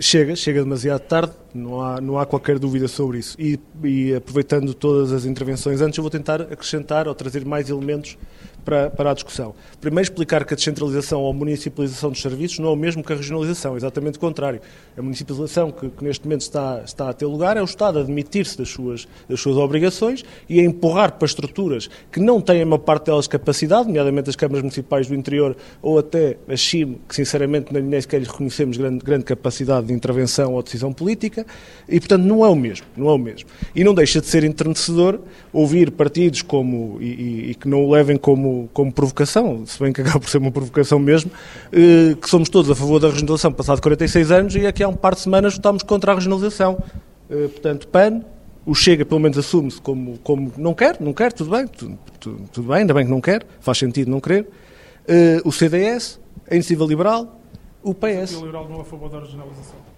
chega, 0.00 0.34
chega 0.34 0.64
demasiado 0.64 1.02
tarde, 1.02 1.32
não 1.54 1.80
há, 1.80 2.00
não 2.00 2.18
há 2.18 2.26
qualquer 2.26 2.58
dúvida 2.58 2.88
sobre 2.88 3.18
isso. 3.18 3.40
E, 3.40 3.60
e 3.84 4.12
aproveitando 4.12 4.74
todas 4.74 5.12
as 5.12 5.24
intervenções 5.24 5.80
antes, 5.80 5.96
eu 5.96 6.02
vou 6.02 6.10
tentar 6.10 6.42
acrescentar 6.42 7.06
ou 7.06 7.14
trazer 7.14 7.44
mais 7.44 7.70
elementos 7.70 8.18
para, 8.66 8.90
para 8.90 9.12
a 9.12 9.14
discussão. 9.14 9.54
Primeiro, 9.80 10.02
explicar 10.02 10.44
que 10.44 10.52
a 10.52 10.56
descentralização 10.56 11.22
ou 11.22 11.32
municipalização 11.32 12.10
dos 12.10 12.20
serviços 12.20 12.58
não 12.58 12.70
é 12.70 12.72
o 12.72 12.76
mesmo 12.76 13.02
que 13.02 13.12
a 13.12 13.16
regionalização, 13.16 13.74
é 13.74 13.76
exatamente 13.76 14.18
o 14.18 14.20
contrário. 14.20 14.60
A 14.98 15.00
municipalização 15.00 15.70
que, 15.70 15.88
que 15.88 16.02
neste 16.02 16.24
momento 16.24 16.40
está, 16.40 16.82
está 16.84 17.08
a 17.08 17.12
ter 17.12 17.26
lugar 17.26 17.56
é 17.56 17.62
o 17.62 17.64
Estado 17.64 18.00
a 18.00 18.02
admitir-se 18.02 18.58
das 18.58 18.68
suas, 18.68 19.06
das 19.28 19.40
suas 19.40 19.56
obrigações 19.56 20.24
e 20.48 20.58
a 20.58 20.64
empurrar 20.64 21.12
para 21.12 21.26
estruturas 21.26 21.88
que 22.10 22.18
não 22.18 22.40
têm 22.40 22.62
a 22.62 22.66
maior 22.66 22.78
parte 22.78 23.06
delas 23.06 23.28
capacidade, 23.28 23.86
nomeadamente 23.86 24.28
as 24.30 24.36
câmaras 24.36 24.62
municipais 24.62 25.06
do 25.06 25.14
interior 25.14 25.56
ou 25.80 25.98
até 26.00 26.36
a 26.48 26.56
CHIM, 26.56 26.98
que 27.08 27.14
sinceramente 27.14 27.72
nem 27.72 28.00
sequer 28.00 28.18
lhes 28.18 28.28
reconhecemos 28.28 28.76
grande, 28.76 29.04
grande 29.04 29.24
capacidade 29.24 29.86
de 29.86 29.92
intervenção 29.92 30.54
ou 30.54 30.62
decisão 30.62 30.92
política, 30.92 31.46
e 31.88 32.00
portanto 32.00 32.24
não 32.24 32.44
é 32.44 32.48
o 32.48 32.56
mesmo, 32.56 32.86
não 32.96 33.08
é 33.10 33.12
o 33.12 33.18
mesmo. 33.18 33.48
E 33.76 33.84
não 33.84 33.94
deixa 33.94 34.20
de 34.20 34.26
ser 34.26 34.42
enternecedor 34.42 35.20
ouvir 35.52 35.92
partidos 35.92 36.42
como, 36.42 36.98
e, 37.00 37.04
e, 37.04 37.50
e 37.50 37.54
que 37.54 37.68
não 37.68 37.84
o 37.84 37.90
levem 37.92 38.16
como 38.16 38.55
como, 38.72 38.92
provocação, 38.92 39.64
se 39.66 39.78
bem 39.78 39.92
que 39.92 40.00
acaba 40.00 40.20
por 40.20 40.28
ser 40.28 40.38
uma 40.38 40.50
provocação 40.50 40.98
mesmo, 40.98 41.30
eh, 41.72 42.14
que 42.20 42.28
somos 42.28 42.48
todos 42.48 42.70
a 42.70 42.74
favor 42.74 42.98
da 42.98 43.08
regionalização 43.08 43.52
passado 43.52 43.80
46 43.80 44.30
anos 44.30 44.54
e 44.54 44.66
aqui 44.66 44.82
há 44.82 44.88
um 44.88 44.94
par 44.94 45.14
de 45.14 45.20
semanas 45.20 45.54
votámos 45.54 45.82
contra 45.82 46.12
a 46.12 46.14
regionalização. 46.14 46.82
Eh, 47.30 47.48
portanto, 47.48 47.88
PAN, 47.88 48.22
o 48.64 48.74
Chega 48.74 49.04
pelo 49.04 49.20
menos 49.20 49.38
assume-se 49.38 49.80
como, 49.80 50.18
como 50.18 50.52
não 50.56 50.74
quer, 50.74 51.00
não 51.00 51.12
quer, 51.12 51.32
tudo 51.32 51.50
bem, 51.50 51.66
tudo, 51.66 51.98
tudo, 52.52 52.68
bem, 52.68 52.78
ainda 52.78 52.94
bem 52.94 53.04
que 53.04 53.10
não 53.10 53.20
quer, 53.20 53.46
faz 53.60 53.78
sentido 53.78 54.10
não 54.10 54.20
querer. 54.20 54.48
Eh, 55.06 55.40
o 55.44 55.52
CDS, 55.52 56.20
a 56.50 56.54
Iniciativa 56.54 56.84
Liberal, 56.84 57.40
o 57.82 57.94
PS. 57.94 58.06
Iniciativa 58.06 58.46
Liberal 58.46 58.68
não 58.68 58.78
é 58.78 58.80
a 58.80 58.84
favor 58.84 59.08
da 59.08 59.20
regionalização. 59.20 59.95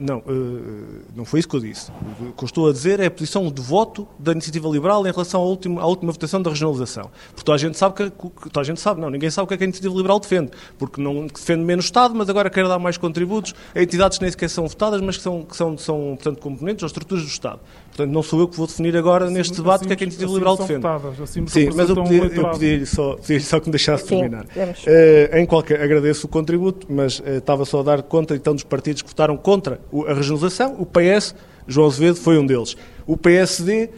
Não, 0.00 0.20
uh, 0.20 1.02
não 1.14 1.26
foi 1.26 1.40
isso 1.40 1.48
que 1.48 1.54
eu 1.56 1.60
disse. 1.60 1.92
O 2.20 2.32
que 2.32 2.44
eu 2.44 2.46
estou 2.46 2.70
a 2.70 2.72
dizer 2.72 3.00
é 3.00 3.06
a 3.06 3.10
posição 3.10 3.52
de 3.52 3.60
voto 3.60 4.08
da 4.18 4.32
iniciativa 4.32 4.66
liberal 4.66 5.06
em 5.06 5.10
relação 5.10 5.42
à 5.42 5.44
última, 5.44 5.82
à 5.82 5.86
última 5.86 6.10
votação 6.10 6.40
da 6.40 6.48
regionalização. 6.48 7.10
Porque 7.28 7.44
toda 7.44 7.56
a 7.56 7.58
gente 7.58 7.76
sabe 7.76 7.94
que, 7.96 8.10
toda 8.10 8.60
a 8.60 8.64
gente 8.64 8.80
sabe, 8.80 8.98
não, 8.98 9.10
ninguém 9.10 9.30
sabe 9.30 9.44
o 9.44 9.46
que 9.46 9.52
é 9.52 9.56
que 9.58 9.64
a 9.64 9.66
iniciativa 9.66 9.94
liberal 9.94 10.18
defende. 10.18 10.52
Porque 10.78 11.02
não 11.02 11.26
defende 11.26 11.62
menos 11.62 11.84
Estado, 11.84 12.14
mas 12.14 12.30
agora 12.30 12.48
quer 12.48 12.66
dar 12.66 12.78
mais 12.78 12.96
contributos 12.96 13.54
a 13.74 13.82
entidades 13.82 14.16
que 14.16 14.24
nem 14.24 14.30
sequer 14.30 14.48
são 14.48 14.66
votadas, 14.66 15.02
mas 15.02 15.18
que 15.18 15.22
são, 15.22 15.42
que 15.42 15.54
são, 15.54 15.76
são 15.76 16.16
portanto, 16.16 16.40
componentes 16.40 16.82
ou 16.82 16.86
estruturas 16.86 17.22
do 17.22 17.28
Estado. 17.28 17.60
Portanto, 17.90 18.12
não 18.12 18.22
sou 18.22 18.40
eu 18.40 18.48
que 18.48 18.56
vou 18.56 18.66
definir 18.66 18.96
agora 18.96 19.26
assim, 19.26 19.34
neste 19.34 19.56
debate 19.56 19.84
o 19.84 19.86
que 19.86 19.92
é 19.92 19.96
que 19.96 20.04
a 20.04 20.06
iniciativa 20.06 20.32
liberal 20.32 20.56
defende. 20.56 20.80
Votadas, 20.80 21.20
assim 21.20 21.46
Sim, 21.46 21.70
mas 21.74 21.88
eu 21.88 21.96
pedi-lhe 21.96 22.40
um 22.40 22.50
pedi 22.52 22.86
só, 22.86 23.16
pedi 23.16 23.40
só 23.40 23.60
que 23.60 23.66
me 23.66 23.72
deixasse 23.72 24.04
Sim, 24.04 24.20
terminar. 24.20 24.44
Uh, 24.44 25.36
em 25.36 25.44
qualquer, 25.44 25.82
agradeço 25.82 26.26
o 26.26 26.30
contributo, 26.30 26.86
mas 26.88 27.18
uh, 27.18 27.38
estava 27.38 27.64
só 27.64 27.80
a 27.80 27.82
dar 27.82 28.02
conta 28.02 28.34
então 28.34 28.54
dos 28.54 28.64
partidos 28.64 29.02
que 29.02 29.08
votaram 29.08 29.36
contra 29.36 29.80
a 30.06 30.14
regionalização 30.14 30.76
o 30.78 30.86
PS, 30.86 31.34
João 31.66 31.86
Azevedo 31.86 32.16
foi 32.16 32.38
um 32.38 32.46
deles. 32.46 32.76
O 33.06 33.16
PSD 33.16 33.90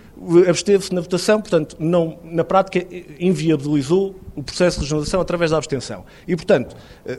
absteve-se 0.48 0.94
na 0.94 1.00
votação, 1.00 1.40
portanto, 1.40 1.76
não, 1.78 2.18
na 2.24 2.44
prática 2.44 2.84
inviabilizou 3.18 4.14
o 4.34 4.42
processo 4.42 4.78
de 4.78 4.84
regionalização 4.84 5.20
através 5.20 5.50
da 5.50 5.58
abstenção. 5.58 6.04
E, 6.26 6.34
portanto, 6.36 6.76
eh, 7.04 7.18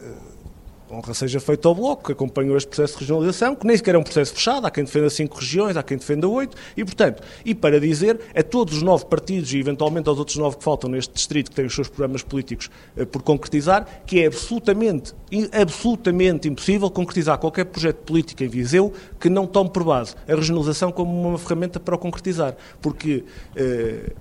honra 0.94 1.14
seja 1.14 1.40
feita 1.40 1.68
ao 1.68 1.76
Bloco, 1.76 2.06
que 2.06 2.12
acompanhou 2.12 2.56
este 2.56 2.68
processo 2.68 2.94
de 2.94 3.00
regionalização, 3.02 3.56
que 3.56 3.66
nem 3.66 3.76
sequer 3.76 3.96
é 3.96 3.98
um 3.98 4.04
processo 4.04 4.34
fechado, 4.34 4.66
há 4.66 4.72
quem 4.72 4.84
defenda 4.84 5.10
cinco 5.10 5.40
regiões, 5.40 5.76
há 5.76 5.84
quem 5.84 5.98
defenda 5.98 6.28
oito, 6.28 6.56
e, 6.78 6.86
portanto, 6.86 7.24
e 7.44 7.56
para 7.56 7.80
dizer 7.80 8.20
a 8.36 8.44
todos 8.44 8.78
os 8.78 8.82
nove 8.84 9.06
partidos 9.06 9.54
e, 9.54 9.60
eventualmente, 9.60 10.08
aos 10.08 10.20
outros 10.20 10.38
nove 10.38 10.58
que 10.58 10.64
faltam 10.64 10.90
neste 10.90 11.14
distrito, 11.14 11.50
que 11.50 11.56
têm 11.56 11.66
os 11.66 11.74
seus 11.74 11.88
programas 11.88 12.24
políticos 12.24 12.70
eh, 12.96 13.06
por 13.06 13.22
concretizar, 13.22 14.04
que 14.06 14.22
é 14.22 14.28
absolutamente, 14.28 15.14
absolutamente 15.52 16.48
impossível 16.48 16.90
concretizar 16.90 17.38
qualquer 17.38 17.66
projeto 17.66 17.98
político 18.04 18.44
em 18.44 18.48
Viseu 18.48 18.94
que 19.20 19.30
não 19.30 19.48
tome 19.48 19.70
por 19.70 19.84
base 19.84 20.16
a 20.28 20.36
regionalização 20.36 20.92
como 20.92 21.30
uma 21.30 21.38
ferramenta 21.38 21.80
para 21.80 21.96
o 21.96 21.98
concretizar, 21.98 22.56
porque... 22.82 23.24
Eh, 23.56 24.12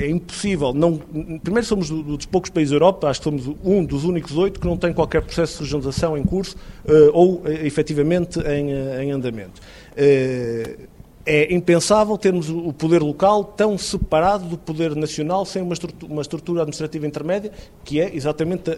é 0.00 0.08
impossível. 0.08 0.72
Não, 0.72 0.96
primeiro, 1.42 1.66
somos 1.66 1.90
dos 1.90 2.26
poucos 2.26 2.50
países 2.50 2.70
da 2.70 2.76
Europa, 2.76 3.08
acho 3.08 3.20
que 3.20 3.24
somos 3.24 3.46
um 3.62 3.84
dos 3.84 4.04
únicos 4.04 4.36
oito 4.36 4.58
que 4.58 4.66
não 4.66 4.76
tem 4.76 4.92
qualquer 4.92 5.22
processo 5.22 5.58
de 5.58 5.64
regionalização 5.64 6.16
em 6.16 6.22
curso 6.22 6.56
uh, 6.84 7.10
ou 7.12 7.34
uh, 7.34 7.48
efetivamente 7.48 8.40
em, 8.40 8.72
uh, 8.72 9.02
em 9.02 9.10
andamento. 9.12 9.60
Uh, 9.92 10.88
é 11.24 11.52
impensável 11.52 12.16
termos 12.16 12.48
o 12.48 12.72
poder 12.72 13.02
local 13.02 13.44
tão 13.44 13.76
separado 13.76 14.44
do 14.44 14.56
poder 14.56 14.96
nacional 14.96 15.44
sem 15.44 15.62
uma 15.62 15.74
estrutura, 15.74 16.12
uma 16.12 16.22
estrutura 16.22 16.62
administrativa 16.62 17.06
intermédia, 17.06 17.52
que 17.84 18.00
é 18.00 18.14
exatamente 18.14 18.70
a, 18.70 18.74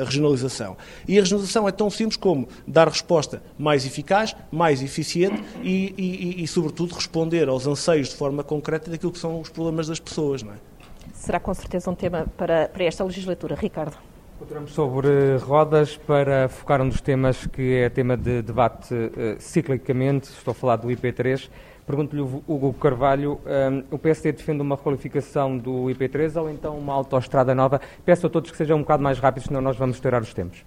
a, 0.00 0.04
regionalização. 0.04 0.76
E 1.06 1.18
a 1.18 1.20
regionalização 1.20 1.68
é 1.68 1.72
tão 1.72 1.90
simples 1.90 2.16
como 2.16 2.48
dar 2.66 2.88
resposta 2.88 3.42
mais 3.58 3.84
eficaz, 3.84 4.36
mais 4.52 4.82
eficiente 4.82 5.42
e, 5.62 5.94
e, 5.98 6.44
e, 6.44 6.46
sobretudo, 6.46 6.94
responder 6.94 7.48
aos 7.48 7.66
anseios 7.66 8.08
de 8.08 8.14
forma 8.14 8.44
concreta 8.44 8.90
daquilo 8.90 9.12
que 9.12 9.18
são 9.18 9.40
os 9.40 9.48
problemas 9.48 9.88
das 9.88 9.98
pessoas. 9.98 10.42
Não 10.42 10.52
é? 10.52 10.56
Será 11.12 11.40
com 11.40 11.52
certeza 11.54 11.90
um 11.90 11.94
tema 11.94 12.26
para, 12.36 12.68
para 12.68 12.84
esta 12.84 13.02
legislatura. 13.02 13.56
Ricardo. 13.56 13.96
Continuamos 14.36 14.72
sobre 14.72 15.36
rodas 15.36 15.96
para 15.96 16.48
focar 16.48 16.82
um 16.82 16.88
dos 16.88 17.00
temas 17.00 17.46
que 17.46 17.76
é 17.76 17.88
tema 17.88 18.16
de 18.16 18.42
debate 18.42 18.92
uh, 18.92 19.36
ciclicamente. 19.38 20.28
Estou 20.28 20.50
a 20.50 20.54
falar 20.54 20.76
do 20.76 20.88
IP3. 20.88 21.48
Pergunto-lhe, 21.86 22.20
Hugo 22.20 22.72
Carvalho, 22.72 23.34
um, 23.34 23.78
eh, 23.80 23.84
o 23.90 23.98
PSD 23.98 24.32
defende 24.32 24.62
uma 24.62 24.74
requalificação 24.74 25.56
do 25.56 25.84
IP3 25.84 26.40
ou 26.40 26.50
então 26.50 26.78
uma 26.78 26.94
autoestrada 26.94 27.54
nova? 27.54 27.78
Peço 28.06 28.26
a 28.26 28.30
todos 28.30 28.50
que 28.50 28.56
sejam 28.56 28.78
um 28.78 28.80
bocado 28.80 29.02
mais 29.02 29.18
rápidos, 29.18 29.48
senão 29.48 29.60
nós 29.60 29.76
vamos 29.76 29.96
estourar 29.96 30.22
os 30.22 30.32
tempos. 30.32 30.64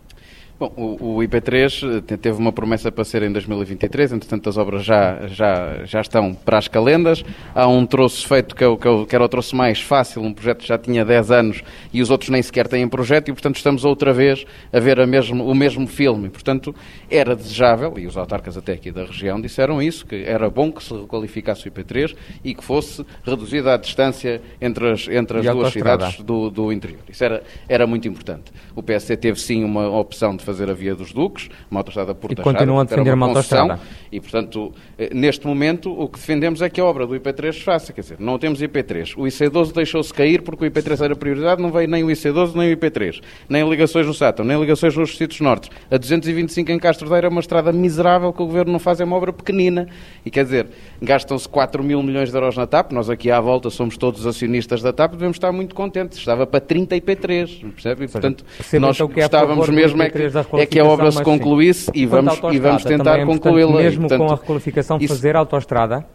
Bom, 0.60 0.74
o, 0.76 1.18
o, 1.18 1.20
IP3 1.20 2.02
eh, 2.10 2.18
teve 2.18 2.40
uma 2.40 2.52
promessa 2.52 2.92
para 2.92 3.04
ser 3.04 3.22
em 3.22 3.32
2023, 3.32 4.14
entretanto 4.14 4.50
as 4.50 4.58
obras 4.58 4.84
já, 4.84 5.28
já, 5.28 5.86
já 5.86 6.02
estão 6.02 6.34
para 6.34 6.58
as 6.58 6.68
calendas. 6.68 7.24
Há 7.54 7.68
um 7.68 7.86
troço 7.86 8.28
feito 8.28 8.56
que, 8.56 8.64
é 8.64 8.76
que, 8.76 9.06
que 9.06 9.16
era 9.16 9.24
o 9.24 9.30
troço 9.30 9.56
mais 9.56 9.80
fácil, 9.80 10.24
um 10.24 10.34
projeto 10.34 10.62
que 10.62 10.68
já 10.68 10.76
tinha 10.76 11.06
10 11.06 11.30
anos 11.30 11.64
e 11.94 12.02
os 12.02 12.10
outros 12.10 12.32
nem 12.32 12.42
sequer 12.42 12.68
têm 12.68 12.88
projeto 12.90 13.30
e, 13.30 13.34
portanto, 13.34 13.58
estamos 13.58 13.86
outra 13.86 14.12
vez 14.12 14.48
a 14.74 14.80
ver 14.80 15.00
a 15.00 15.06
mesmo, 15.06 15.46
o 15.46 15.54
mesmo 15.54 15.86
filme. 15.86 16.28
Portanto, 16.28 16.74
era 17.08 17.36
desejável, 17.36 17.94
e 18.00 18.08
os 18.08 18.18
autarcas 18.18 18.58
até 18.58 18.74
aqui 18.74 18.92
da 18.92 19.06
região 19.06 19.40
disseram 19.40 19.80
isso, 19.80 20.08
que 20.08 20.24
era 20.24 20.50
bom 20.50 20.72
que 20.72 20.84
se 20.84 20.92
requalificasse 20.92 21.68
o 21.68 21.72
IP3 21.72 22.16
e 22.44 22.56
que 22.56 22.64
fosse 22.64 23.06
reduzida 23.24 23.76
a 23.76 23.78
distância 23.78 24.42
entre 24.60 24.92
as, 24.92 25.08
entre 25.08 25.38
as 25.38 25.46
duas 25.46 25.72
cidades 25.72 26.20
do, 26.22 26.50
do 26.50 26.74
interior. 26.74 27.02
Isso 27.08 27.24
era, 27.24 27.44
era 27.70 27.86
muito 27.86 28.08
importante. 28.08 28.52
O 28.76 28.82
PSD 28.82 29.18
teve 29.18 29.40
sim 29.40 29.64
uma 29.64 29.88
opção 29.88 30.36
de 30.36 30.47
fazer 30.48 30.70
a 30.70 30.74
Via 30.74 30.96
dos 30.96 31.12
Duques, 31.12 31.50
uma 31.70 31.82
autostrada 31.82 32.16
por 32.16 32.32
E 32.32 32.36
continuam 32.36 32.80
a 32.80 32.84
defender 32.86 33.14
uma, 33.14 33.26
uma 33.26 33.28
autostrada. 33.28 33.80
E, 34.10 34.20
portanto, 34.22 34.74
eh, 34.98 35.10
neste 35.14 35.46
momento, 35.46 35.92
o 35.92 36.08
que 36.08 36.18
defendemos 36.18 36.62
é 36.62 36.70
que 36.70 36.80
a 36.80 36.86
obra 36.86 37.06
do 37.06 37.14
IP3 37.14 37.54
se 37.54 37.64
faça. 37.64 37.92
Quer 37.92 38.02
dizer, 38.02 38.18
não 38.20 38.40
temos 38.40 38.62
IP3. 38.62 39.14
O 39.18 39.24
IC12 39.24 39.74
deixou-se 39.74 40.14
cair 40.14 40.42
porque 40.42 40.66
o 40.66 40.72
IP3 40.72 41.04
era 41.04 41.16
prioridade, 41.16 41.62
não 41.62 41.70
veio 41.70 41.90
nem 41.90 42.04
o 42.04 42.08
IC12 42.08 42.56
nem 42.56 42.74
o 42.74 42.78
IP3. 42.78 43.22
Nem 43.50 43.70
ligações 43.70 44.08
no 44.08 44.14
Sátão, 44.14 44.46
nem 44.46 44.60
ligações 44.60 44.96
nos 44.96 45.10
distritos 45.10 45.42
norte. 45.42 45.70
A 45.92 45.98
225 45.98 46.72
em 46.72 46.80
Castro 46.80 47.10
Daire 47.10 47.28
é 47.28 47.30
uma 47.30 47.42
estrada 47.42 47.74
miserável 47.74 48.32
que 48.32 48.42
o 48.42 48.46
Governo 48.46 48.72
não 48.72 48.80
faz, 48.80 49.02
é 49.02 49.04
uma 49.04 49.18
obra 49.18 49.34
pequenina. 49.34 49.88
E, 50.26 50.32
quer 50.32 50.46
dizer, 50.46 50.68
gastam-se 51.02 51.48
4 51.50 51.84
mil 51.84 52.02
milhões 52.02 52.32
de 52.32 52.38
euros 52.38 52.56
na 52.56 52.66
TAP, 52.66 52.94
nós 52.94 53.10
aqui 53.10 53.30
à 53.30 53.42
volta 53.42 53.70
somos 53.70 53.98
todos 53.98 54.26
acionistas 54.26 54.82
da 54.82 54.94
TAP, 54.94 55.12
devemos 55.12 55.36
estar 55.36 55.52
muito 55.52 55.76
contentes. 55.76 56.18
Estava 56.20 56.48
para 56.48 56.62
30 56.62 56.96
IP3, 56.96 57.72
percebe? 57.74 58.06
E, 58.06 58.08
portanto, 58.08 58.46
nós 58.80 58.96
então 58.96 59.08
gostávamos 59.08 59.70
mesmo 59.70 60.02
é 60.02 60.10
que, 60.10 60.18
é 60.54 60.66
que 60.66 60.80
a 60.80 60.86
obra 60.86 61.12
se 61.12 61.24
concluísse 61.24 61.92
e 61.94 62.06
vamos, 62.06 62.40
e 62.52 62.60
vamos 62.60 62.84
tentar 62.84 63.20
é 63.20 63.26
concluí-la. 63.26 63.82
Mesmo 63.82 64.02
portanto, 64.02 64.20
com 64.20 64.34
a 64.34 64.36
requalificação, 64.36 64.98
isso, 65.00 65.14
fazer 65.14 65.36
autoestrada? 65.36 66.06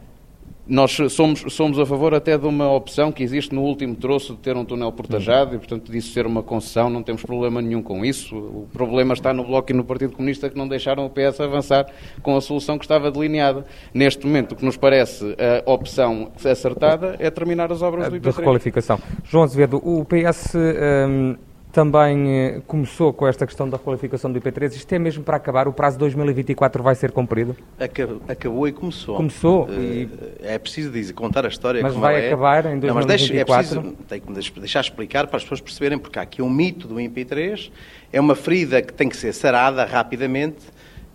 Nós 0.65 0.97
somos, 1.11 1.45
somos 1.49 1.79
a 1.79 1.85
favor 1.85 2.15
até 2.15 2.39
de 2.39 2.47
uma 2.47 2.71
opção 2.71 3.11
que 3.11 3.23
existe 3.23 3.53
no 3.53 3.63
último 3.63 3.97
troço 3.97 4.35
de 4.35 4.39
ter 4.39 4.57
um 4.57 4.65
túnel 4.65 4.93
portajado 4.93 5.51
uhum. 5.51 5.57
e, 5.57 5.59
portanto, 5.59 5.91
disso 5.91 6.13
ser 6.13 6.25
uma 6.25 6.41
concessão, 6.43 6.89
não 6.89 7.03
temos 7.03 7.23
problema 7.23 7.61
nenhum 7.61 7.83
com 7.83 8.05
isso. 8.05 8.37
O 8.37 8.69
problema 8.73 9.13
está 9.13 9.35
no 9.35 9.45
Bloco 9.45 9.73
e 9.73 9.75
no 9.75 9.85
Partido 9.85 10.13
Comunista 10.13 10.49
que 10.49 10.57
não 10.57 10.69
deixaram 10.69 11.05
o 11.05 11.11
PS 11.11 11.41
avançar 11.41 11.87
com 12.23 12.37
a 12.37 12.41
solução 12.41 12.79
que 12.79 12.85
estava 12.85 13.11
delineada. 13.11 13.67
Neste 13.93 14.25
momento, 14.25 14.53
o 14.53 14.57
que 14.57 14.65
nos 14.65 14.77
parece 14.77 15.37
a 15.67 15.71
opção 15.71 16.31
acertada 16.45 17.17
é 17.19 17.29
terminar 17.29 17.73
as 17.73 17.83
obras 17.83 18.09
do 18.09 18.17
IP3. 18.17 18.31
De 18.31 18.37
requalificação. 18.39 19.01
João 19.25 19.43
Azevedo, 19.43 19.79
o 19.85 20.05
PS... 20.05 20.55
Hum 20.55 21.37
também 21.73 22.31
eh, 22.31 22.63
começou 22.67 23.13
com 23.15 23.27
esta 23.27 23.47
questão 23.47 23.69
da 23.69 23.79
qualificação 23.79 24.31
do 24.31 24.39
IP3. 24.39 24.77
Isto 24.77 24.93
é 24.93 24.99
mesmo 24.99 25.25
para 25.25 25.39
acabar? 25.39 25.67
O 25.67 25.73
prazo 25.73 25.97
de 25.97 26.01
2024 26.01 26.83
vai 26.83 26.95
ser 26.95 27.11
cumprido? 27.11 27.57
Acabou, 27.81 28.21
acabou 28.29 28.69
e 28.69 28.73
começou. 28.73 29.17
Começou? 29.17 29.65
Uh, 29.65 29.73
e... 29.73 30.09
É 30.43 30.59
preciso 30.59 30.91
dizer, 30.91 31.15
contar 31.15 31.47
a 31.47 31.49
história 31.49 31.83
Mas 31.83 31.95
vai 31.95 32.23
é. 32.23 32.27
acabar 32.27 32.67
em 32.67 32.79
2024? 32.79 32.87
Não, 32.87 32.95
mas 32.95 33.07
deixa, 33.07 33.35
é 33.35 33.45
preciso, 33.45 33.97
tenho 34.07 34.21
que 34.21 34.61
deixar 34.61 34.81
explicar 34.81 35.27
para 35.27 35.39
as 35.39 35.43
pessoas 35.43 35.63
perceberem, 35.63 35.99
porque 35.99 36.19
há 36.19 36.23
aqui 36.23 36.43
um 36.43 36.51
mito 36.51 36.87
do 36.87 36.97
IP3, 36.97 37.71
é 38.13 38.21
uma 38.21 38.35
ferida 38.35 38.83
que 38.83 38.93
tem 38.93 39.09
que 39.09 39.17
ser 39.17 39.33
sarada 39.33 39.85
rapidamente, 39.87 40.67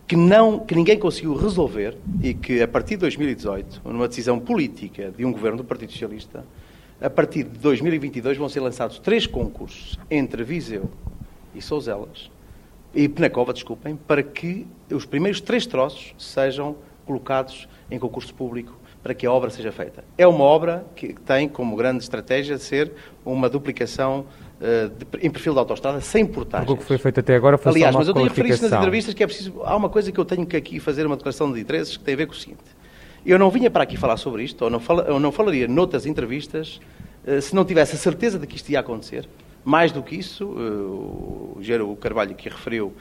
que, 0.08 0.16
não, 0.16 0.58
que 0.60 0.74
ninguém 0.74 0.98
conseguiu 0.98 1.36
resolver 1.36 1.96
e 2.24 2.34
que 2.34 2.62
a 2.64 2.68
partir 2.68 2.96
de 2.96 3.02
2018, 3.02 3.82
numa 3.86 4.08
decisão 4.08 4.40
política 4.40 5.14
de 5.16 5.24
um 5.24 5.32
governo 5.32 5.58
do 5.58 5.64
Partido 5.64 5.92
Socialista, 5.92 6.44
a 7.02 7.10
partir 7.10 7.44
de 7.44 7.60
2022 7.60 8.38
vão 8.38 8.50
ser 8.50 8.60
lançados 8.60 9.00
três 9.00 9.28
concursos 9.28 10.00
entre 10.10 10.44
Viseu 10.44 10.90
e 11.54 11.62
Souzelas, 11.62 12.30
e 12.94 13.08
Penacova, 13.08 13.54
desculpem, 13.54 13.96
para 13.96 14.24
que 14.24 14.66
os 14.92 15.06
primeiros 15.06 15.40
três 15.42 15.66
troços 15.66 16.16
sejam 16.18 16.76
colocados 17.06 17.68
em 17.92 18.00
concurso 18.00 18.34
público 18.34 18.78
para 19.04 19.14
que 19.14 19.26
a 19.26 19.32
obra 19.32 19.50
seja 19.50 19.72
feita. 19.72 20.04
É 20.18 20.28
uma 20.28 20.44
obra 20.44 20.86
que 20.96 21.14
tem 21.14 21.48
como 21.48 21.76
grande 21.76 22.04
estratégia 22.04 22.58
ser 22.58 22.92
uma 23.24 23.48
duplicação 23.48 24.26
uh, 24.60 24.90
de, 24.90 25.26
em 25.26 25.30
perfil 25.30 25.54
de 25.54 25.60
autostrada 25.60 26.02
sem 26.02 26.26
portagens. 26.26 26.70
O 26.70 26.76
que 26.76 26.84
foi 26.84 26.98
feito 26.98 27.20
até 27.20 27.36
agora 27.36 27.58
foi 27.58 27.72
Aliás, 27.72 27.94
só 27.94 27.98
uma 27.98 28.00
mas 28.00 28.08
eu 28.08 28.14
tenho 28.14 28.28
referido 28.28 28.62
nas 28.62 28.74
entrevistas 28.74 29.14
que 29.14 29.24
é 29.24 29.28
preciso... 29.28 29.62
Há 29.64 29.76
uma 29.76 29.88
coisa 29.88 30.12
que 30.12 30.20
eu 30.20 30.26
tenho 30.26 30.46
que 30.46 30.58
aqui 30.58 30.80
fazer 30.80 31.06
uma 31.06 31.16
declaração 31.16 31.54
de 31.54 31.60
interesses 31.62 31.96
que 31.96 32.04
tem 32.04 32.16
a 32.16 32.18
ver 32.18 32.26
com 32.26 32.34
o 32.34 32.36
seguinte. 32.36 32.60
Eu 33.28 33.38
não 33.38 33.52
vinha 33.52 33.70
para 33.70 33.84
aqui 33.84 33.98
falar 33.98 34.16
sobre 34.16 34.44
isto, 34.44 34.64
ou 34.64 34.70
não, 34.70 34.80
fala, 34.80 35.12
ou 35.12 35.20
não 35.20 35.34
falaria 35.34 35.68
noutras 35.68 36.06
entrevistas, 36.06 36.80
uh, 37.28 37.42
se 37.42 37.54
não 37.54 37.66
tivesse 37.66 37.94
a 37.94 38.00
certeza 38.00 38.40
de 38.40 38.48
que 38.48 38.56
isto 38.56 38.70
ia 38.70 38.80
acontecer. 38.80 39.28
Mais 39.66 39.92
do 39.92 40.02
que 40.02 40.16
isso, 40.16 40.46
uh, 40.46 41.58
o 41.58 41.58
Gero 41.60 41.94
Carvalho 41.98 42.34
que 42.34 42.48
referiu 42.48 42.94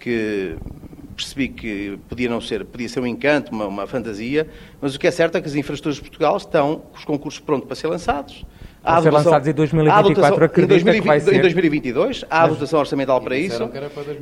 que 0.00 0.56
percebi 1.14 1.48
que 1.48 1.98
podia 2.08 2.28
não 2.28 2.40
ser, 2.40 2.64
podia 2.64 2.88
ser 2.88 3.00
um 3.00 3.06
encanto, 3.06 3.52
uma, 3.52 3.66
uma, 3.66 3.86
fantasia, 3.86 4.48
mas 4.80 4.94
o 4.94 4.98
que 4.98 5.06
é 5.06 5.10
certo 5.10 5.36
é 5.36 5.40
que 5.40 5.46
as 5.46 5.54
infraestruturas 5.54 5.96
de 5.96 6.02
Portugal 6.02 6.36
estão 6.36 6.76
com 6.76 6.96
os 6.96 7.04
concursos 7.04 7.40
prontos 7.40 7.66
para 7.66 7.76
ser 7.76 7.86
lançados. 7.86 8.44
Há 8.82 9.02
ser 9.02 9.12
lançados 9.12 9.46
em 9.46 9.52
2024, 9.52 10.44
acredita 10.44 10.74
em 10.74 10.78
2020, 10.78 11.02
que 11.02 11.06
vai 11.06 11.20
ser? 11.20 11.34
Em 11.34 11.40
2022, 11.40 12.24
há 12.28 12.42
a 12.42 12.46
dotação 12.48 12.80
orçamental 12.80 13.20
para 13.20 13.36
isso. 13.36 13.70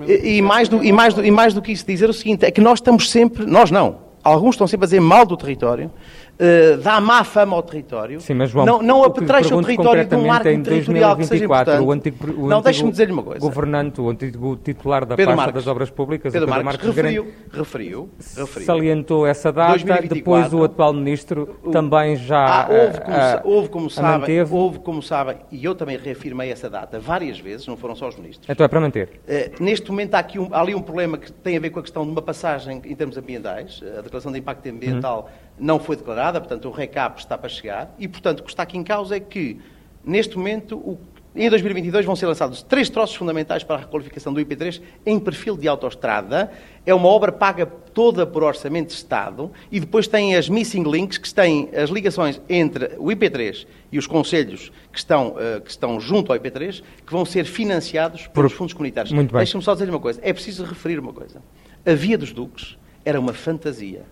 E, 0.06 0.36
e, 0.36 0.42
mais 0.42 0.68
do, 0.68 0.84
e, 0.84 0.92
mais 0.92 1.14
do, 1.14 1.24
e 1.24 1.30
mais 1.30 1.54
do 1.54 1.62
que 1.62 1.72
isso, 1.72 1.86
dizer 1.86 2.10
o 2.10 2.12
seguinte, 2.12 2.44
é 2.44 2.50
que 2.50 2.60
nós 2.60 2.78
estamos 2.78 3.10
sempre, 3.10 3.46
nós 3.46 3.70
não, 3.70 4.11
alguns 4.22 4.54
estão 4.54 4.66
sempre 4.66 4.84
a 4.84 4.86
dizer 4.86 5.00
mal 5.00 5.26
do 5.26 5.36
território, 5.36 5.90
uh, 6.38 6.76
dá 6.78 7.00
má 7.00 7.24
fama 7.24 7.56
ao 7.56 7.62
território, 7.62 8.20
Sim, 8.20 8.34
mas 8.34 8.50
João, 8.50 8.64
não, 8.64 8.82
não 8.82 9.04
apetrecha 9.04 9.54
o 9.54 9.62
território 9.62 10.04
de 10.04 10.14
um 10.14 10.62
territorial 10.62 11.16
que 11.16 11.24
seja 11.26 11.44
importante. 11.44 11.82
O 11.82 11.92
antigo, 11.92 12.16
o 12.42 12.48
não, 12.48 12.62
deixe-me 12.62 12.90
dizer-lhe 12.90 13.12
uma 13.12 13.22
coisa. 13.22 13.40
governante, 13.40 14.00
o 14.00 14.08
antigo 14.08 14.56
titular 14.56 15.04
da 15.04 15.16
Pedro 15.16 15.34
pasta 15.34 15.46
Marques, 15.46 15.64
das 15.64 15.70
obras 15.70 15.90
públicas, 15.90 16.32
Pedro, 16.32 16.48
Pedro 16.48 16.64
Marques, 16.64 16.86
Marques 16.86 16.96
referiu, 16.96 17.32
referiu, 17.52 18.10
referiu, 18.36 18.66
salientou 18.66 19.26
essa 19.26 19.52
data, 19.52 19.72
2024, 19.72 20.14
depois 20.14 20.52
o 20.52 20.64
atual 20.64 20.92
ministro 20.92 21.56
o, 21.62 21.70
também 21.70 22.16
já 22.16 22.62
ah, 22.62 22.68
houve, 22.70 23.00
como, 23.00 23.16
uh, 23.16 23.56
houve, 23.56 23.68
como 23.68 23.90
sabem, 23.90 24.20
manteve. 24.20 24.54
houve, 24.54 24.78
como 24.78 25.02
sabem, 25.02 25.36
e 25.50 25.64
eu 25.64 25.74
também 25.74 25.96
reafirmei 25.96 26.50
essa 26.50 26.68
data 26.68 26.98
várias 26.98 27.38
vezes, 27.38 27.66
não 27.66 27.76
foram 27.76 27.94
só 27.94 28.08
os 28.08 28.16
ministros. 28.16 28.46
Então 28.48 28.64
é 28.64 28.68
para 28.68 28.80
manter. 28.80 29.20
Uh, 29.26 29.62
neste 29.62 29.90
momento 29.90 30.14
há, 30.14 30.18
aqui 30.18 30.38
um, 30.38 30.48
há 30.52 30.60
ali 30.60 30.74
um 30.74 30.82
problema 30.82 31.18
que 31.18 31.30
tem 31.32 31.56
a 31.56 31.60
ver 31.60 31.70
com 31.70 31.78
a 31.78 31.82
questão 31.82 32.04
de 32.04 32.10
uma 32.10 32.22
passagem 32.22 32.80
em 32.84 32.94
termos 32.94 33.16
ambientais, 33.16 33.82
a 33.98 34.00
declaração 34.00 34.32
de 34.32 34.38
impacto 34.38 34.68
ambiental 34.68 35.30
uhum 35.30 35.51
não 35.62 35.78
foi 35.78 35.94
declarada, 35.94 36.40
portanto, 36.40 36.68
o 36.68 36.72
recap 36.72 37.20
está 37.20 37.38
para 37.38 37.48
chegar, 37.48 37.94
e, 37.96 38.08
portanto, 38.08 38.40
o 38.40 38.42
que 38.42 38.50
está 38.50 38.64
aqui 38.64 38.76
em 38.76 38.82
causa 38.82 39.16
é 39.16 39.20
que, 39.20 39.58
neste 40.04 40.36
momento, 40.36 40.76
o, 40.76 40.98
em 41.36 41.48
2022 41.48 42.04
vão 42.04 42.16
ser 42.16 42.26
lançados 42.26 42.64
três 42.64 42.90
troços 42.90 43.14
fundamentais 43.14 43.62
para 43.62 43.76
a 43.76 43.78
requalificação 43.78 44.34
do 44.34 44.40
IP3 44.40 44.82
em 45.06 45.20
perfil 45.20 45.56
de 45.56 45.68
autoestrada. 45.68 46.50
É 46.84 46.92
uma 46.92 47.08
obra 47.08 47.30
paga 47.30 47.64
toda 47.64 48.26
por 48.26 48.42
orçamento 48.42 48.88
de 48.88 48.94
Estado 48.94 49.52
e 49.70 49.78
depois 49.78 50.08
tem 50.08 50.34
as 50.34 50.48
missing 50.48 50.82
links, 50.82 51.16
que 51.16 51.32
têm 51.32 51.70
as 51.74 51.90
ligações 51.90 52.40
entre 52.48 52.96
o 52.98 53.06
IP3 53.06 53.64
e 53.92 53.98
os 53.98 54.06
conselhos 54.06 54.72
que 54.90 54.98
estão, 54.98 55.28
uh, 55.28 55.60
que 55.60 55.70
estão 55.70 56.00
junto 56.00 56.32
ao 56.32 56.38
IP3, 56.38 56.82
que 57.06 57.12
vão 57.12 57.24
ser 57.24 57.44
financiados 57.44 58.26
pelos 58.26 58.52
por... 58.52 58.58
fundos 58.58 58.74
comunitários. 58.74 59.14
Deixa-me 59.38 59.62
só 59.62 59.74
dizer 59.74 59.88
uma 59.88 60.00
coisa. 60.00 60.20
É 60.24 60.32
preciso 60.32 60.64
referir 60.64 60.98
uma 60.98 61.12
coisa. 61.12 61.40
A 61.86 61.94
Via 61.94 62.18
dos 62.18 62.32
Duques 62.32 62.76
era 63.04 63.18
uma 63.18 63.32
fantasia 63.32 64.02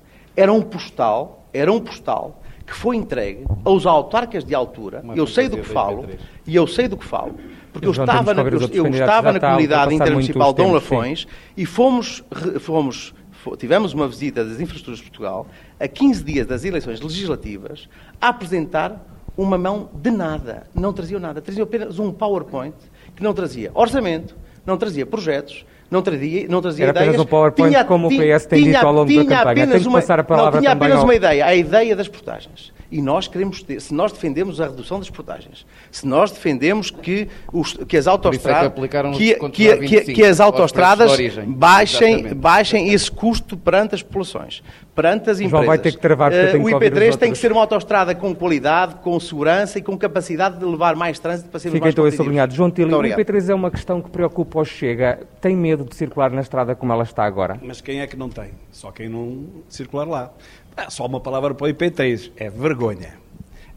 era 0.40 0.52
um 0.52 0.62
postal, 0.62 1.46
era 1.52 1.70
um 1.72 1.80
postal 1.80 2.40
que 2.66 2.74
foi 2.74 2.96
entregue 2.96 3.44
aos 3.64 3.84
autarcas 3.84 4.44
de 4.44 4.54
altura, 4.54 5.00
Uma 5.02 5.14
eu 5.14 5.26
sei 5.26 5.48
do 5.48 5.56
que 5.58 5.64
falo, 5.64 6.06
e 6.46 6.54
eu 6.54 6.66
sei 6.66 6.86
do 6.86 6.96
que 6.96 7.04
falo, 7.04 7.34
porque 7.72 7.86
eu, 7.86 7.92
eu 7.92 8.00
estava 8.00 8.32
na, 8.32 8.42
eu 8.42 8.86
estava 8.86 9.32
na 9.32 9.40
comunidade 9.40 9.94
intermunicipal 9.94 10.52
de 10.52 10.62
Dom 10.62 10.72
Lafões 10.72 11.26
e 11.56 11.66
fomos, 11.66 12.22
fomos, 12.60 13.12
tivemos 13.58 13.92
uma 13.92 14.06
visita 14.06 14.44
das 14.44 14.60
infraestruturas 14.60 14.98
de 14.98 15.04
Portugal 15.04 15.46
a 15.78 15.88
15 15.88 16.22
dias 16.22 16.46
das 16.46 16.64
eleições 16.64 17.00
legislativas 17.00 17.88
a 18.20 18.28
apresentar 18.28 19.04
uma 19.36 19.58
mão 19.58 19.90
de 19.94 20.10
nada, 20.10 20.66
não 20.74 20.92
traziam 20.92 21.18
nada, 21.18 21.40
traziam 21.40 21.64
apenas 21.64 21.98
um 21.98 22.12
PowerPoint 22.12 22.76
que 23.16 23.22
não 23.22 23.34
trazia 23.34 23.70
orçamento, 23.74 24.36
não 24.64 24.76
trazia 24.76 25.04
projetos, 25.04 25.64
não 25.90 26.02
trazia, 26.02 26.46
não 26.48 26.60
trazia 26.62 26.84
Era 26.84 26.90
ideias. 26.92 27.08
apenas 27.08 27.26
um 27.26 27.28
PowerPoint, 27.28 27.70
tinha, 27.72 27.84
como 27.84 28.06
o 28.06 28.10
PS 28.10 28.46
tem 28.46 28.62
tinha, 28.62 28.74
dito 28.74 28.86
ao 28.86 28.92
longo 28.92 29.08
da 29.12 29.22
campanha. 29.24 29.40
apenas 29.42 29.68
Tenho 29.70 29.82
que 29.82 29.88
uma, 29.88 29.98
passar 30.00 30.20
a 30.20 30.24
palavra 30.24 30.52
não, 30.52 30.60
tinha 30.60 30.72
apenas 30.72 30.98
ao- 30.98 31.04
uma 31.04 31.14
ideia, 31.14 31.44
a 31.46 31.54
ideia 31.54 31.96
das 31.96 32.08
portagens. 32.08 32.72
E 32.90 33.00
nós 33.00 33.28
queremos 33.28 33.62
ter, 33.62 33.80
se 33.80 33.94
nós 33.94 34.12
defendemos 34.12 34.60
a 34.60 34.66
redução 34.66 34.98
das 34.98 35.08
portagens, 35.08 35.64
se 35.90 36.06
nós 36.06 36.32
defendemos 36.32 36.90
que, 36.90 37.28
os, 37.52 37.74
que 37.74 37.96
as 37.96 38.06
é 38.06 38.10
que 38.10 38.28
os 38.28 39.16
que, 39.16 39.34
que, 39.34 39.50
que, 39.50 39.76
25 39.76 40.12
que 40.14 40.24
as 40.24 40.40
origem. 40.40 41.44
baixem, 41.52 42.12
Exatamente. 42.14 42.34
baixem 42.34 42.92
esse 42.92 43.10
custo 43.10 43.56
perante 43.56 43.94
as 43.94 44.02
populações, 44.02 44.62
perante 44.94 45.30
as 45.30 45.38
João 45.38 45.48
empresas. 45.48 45.66
vai 45.66 45.78
ter 45.78 45.92
que 45.92 45.98
travar, 45.98 46.30
porque 46.32 46.46
tenho 46.46 46.62
o 46.62 46.66
que 46.66 46.74
ouvir 46.74 46.92
os 46.92 46.98
IP3 46.98 47.16
tem 47.16 47.32
que 47.32 47.38
ser 47.38 47.52
uma 47.52 47.60
autoestrada 47.60 48.14
com 48.14 48.34
qualidade, 48.34 48.96
com 48.96 49.18
segurança 49.20 49.78
e 49.78 49.82
com 49.82 49.96
capacidade 49.96 50.58
de 50.58 50.64
levar 50.64 50.96
mais 50.96 51.18
trânsito 51.18 51.48
para 51.48 51.60
sermos 51.60 51.74
Fica 51.76 51.84
mais 51.84 51.94
então 51.94 52.04
aí 52.04 52.10
competitivos. 52.10 52.26
sublinhado. 52.26 52.54
João 52.54 52.70
Tilo, 52.70 52.92
o 52.92 52.96
obrigado. 52.96 53.20
IP3 53.20 53.50
é 53.50 53.54
uma 53.54 53.70
questão 53.70 54.02
que 54.02 54.10
preocupa 54.10 54.58
ou 54.58 54.64
chega. 54.64 55.20
Tem 55.40 55.56
medo 55.56 55.84
de 55.84 55.94
circular 55.94 56.30
na 56.30 56.40
estrada 56.40 56.74
como 56.74 56.92
ela 56.92 57.04
está 57.04 57.24
agora? 57.24 57.58
Mas 57.62 57.80
quem 57.80 58.00
é 58.00 58.06
que 58.06 58.16
não 58.16 58.28
tem? 58.28 58.50
Só 58.72 58.90
quem 58.90 59.08
não 59.08 59.46
circular 59.68 60.06
lá. 60.06 60.32
Ah, 60.76 60.90
só 60.90 61.06
uma 61.06 61.20
palavra 61.20 61.54
para 61.54 61.66
o 61.66 61.70
IP3. 61.70 62.32
É 62.36 62.48
vergonha. 62.50 63.18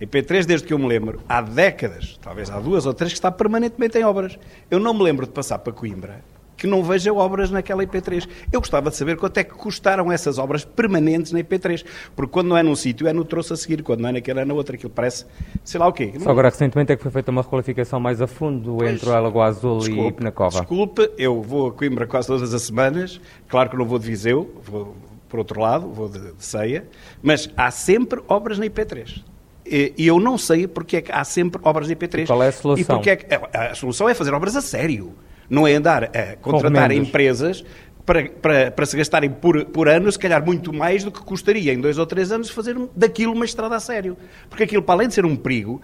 IP3, 0.01 0.45
desde 0.45 0.67
que 0.67 0.73
eu 0.73 0.79
me 0.79 0.87
lembro, 0.87 1.21
há 1.29 1.41
décadas, 1.41 2.19
talvez 2.21 2.49
há 2.49 2.59
duas 2.59 2.85
ou 2.85 2.93
três, 2.93 3.13
que 3.13 3.17
está 3.17 3.31
permanentemente 3.31 3.97
em 3.97 4.03
obras. 4.03 4.37
Eu 4.69 4.79
não 4.79 4.93
me 4.93 5.03
lembro 5.03 5.25
de 5.25 5.31
passar 5.31 5.59
para 5.59 5.71
Coimbra 5.71 6.21
que 6.63 6.67
não 6.67 6.81
veja 6.81 7.13
obras 7.13 7.51
naquela 7.51 7.85
IP3. 7.85 8.25
Eu 8.49 8.61
gostava 8.61 8.89
de 8.89 8.95
saber 8.95 9.17
quanto 9.17 9.37
é 9.37 9.43
que 9.43 9.53
custaram 9.53 10.09
essas 10.09 10.37
obras 10.37 10.63
permanentes 10.63 11.33
na 11.33 11.39
IP3. 11.39 11.85
Porque 12.15 12.31
quando 12.31 12.47
não 12.47 12.57
é 12.57 12.63
num 12.63 12.73
sítio, 12.73 13.05
é 13.05 13.11
no 13.11 13.25
troço 13.25 13.53
a 13.53 13.57
seguir. 13.57 13.83
Quando 13.83 13.99
não 13.99 14.07
é 14.07 14.11
naquele, 14.13 14.39
é 14.39 14.45
na 14.45 14.53
outra. 14.53 14.75
Aquilo 14.75 14.89
parece, 14.89 15.25
sei 15.61 15.77
lá 15.77 15.87
o 15.87 15.91
quê. 15.91 16.13
Só 16.19 16.29
agora 16.29 16.47
recentemente 16.47 16.93
é 16.93 16.95
que 16.95 17.03
foi 17.03 17.11
feita 17.11 17.31
uma 17.31 17.41
requalificação 17.41 17.99
mais 17.99 18.21
a 18.21 18.27
fundo 18.27 18.81
entre 18.85 19.09
a 19.09 19.19
Lagoa 19.19 19.47
Azul 19.47 19.79
e 19.79 19.89
Desculpe, 19.89 20.17
Penacova. 20.19 20.59
Desculpe, 20.59 21.11
eu 21.17 21.41
vou 21.41 21.67
a 21.67 21.73
Coimbra 21.73 22.07
quase 22.07 22.29
todas 22.29 22.53
as 22.53 22.61
semanas. 22.61 23.19
Claro 23.49 23.69
que 23.69 23.75
não 23.75 23.85
vou 23.85 23.99
de 23.99 24.07
Viseu, 24.07 24.49
vou 24.63 24.95
por 25.33 25.39
outro 25.39 25.59
lado, 25.59 25.89
vou 25.89 26.07
de, 26.07 26.19
de 26.19 26.45
Ceia. 26.45 26.85
Mas 27.23 27.49
há 27.57 27.71
sempre 27.71 28.21
obras 28.27 28.59
na 28.59 28.67
IP3. 28.67 29.23
E 29.65 29.93
eu 29.97 30.19
não 30.19 30.37
sei 30.37 30.67
porque 30.67 30.97
é 30.97 31.01
que 31.01 31.11
há 31.11 31.23
sempre 31.23 31.59
obras 31.63 31.87
na 31.87 31.95
IP3. 31.95 32.19
E 32.21 32.27
qual 32.27 32.43
é 32.43 32.49
a 32.49 32.51
solução? 32.51 32.81
E 32.81 32.85
porque 32.97 33.09
é 33.09 33.15
que- 33.15 33.33
a, 33.57 33.71
a 33.71 33.75
solução 33.75 34.07
é 34.07 34.13
fazer 34.13 34.31
obras 34.31 34.55
a 34.55 34.61
sério. 34.61 35.15
Não 35.49 35.67
é 35.67 35.73
andar 35.73 36.03
a 36.03 36.35
contratar 36.35 36.91
empresas 37.07 37.65
para, 38.05 38.29
para, 38.29 38.69
para 38.69 38.85
se 38.85 38.95
gastarem 38.95 39.31
por, 39.31 39.65
por 39.65 39.89
ano, 39.89 40.11
se 40.11 40.19
calhar 40.19 40.45
muito 40.45 40.71
mais 40.71 41.03
do 41.03 41.11
que 41.11 41.21
custaria 41.23 41.73
em 41.73 41.81
dois 41.81 41.97
ou 41.97 42.05
três 42.05 42.31
anos 42.31 42.51
fazer 42.51 42.77
daquilo 42.95 43.33
uma 43.33 43.45
estrada 43.45 43.75
a 43.75 43.79
sério. 43.79 44.15
Porque 44.47 44.61
aquilo, 44.65 44.83
para 44.83 44.93
além 44.93 45.07
de 45.07 45.15
ser 45.15 45.25
um 45.25 45.35
perigo, 45.35 45.81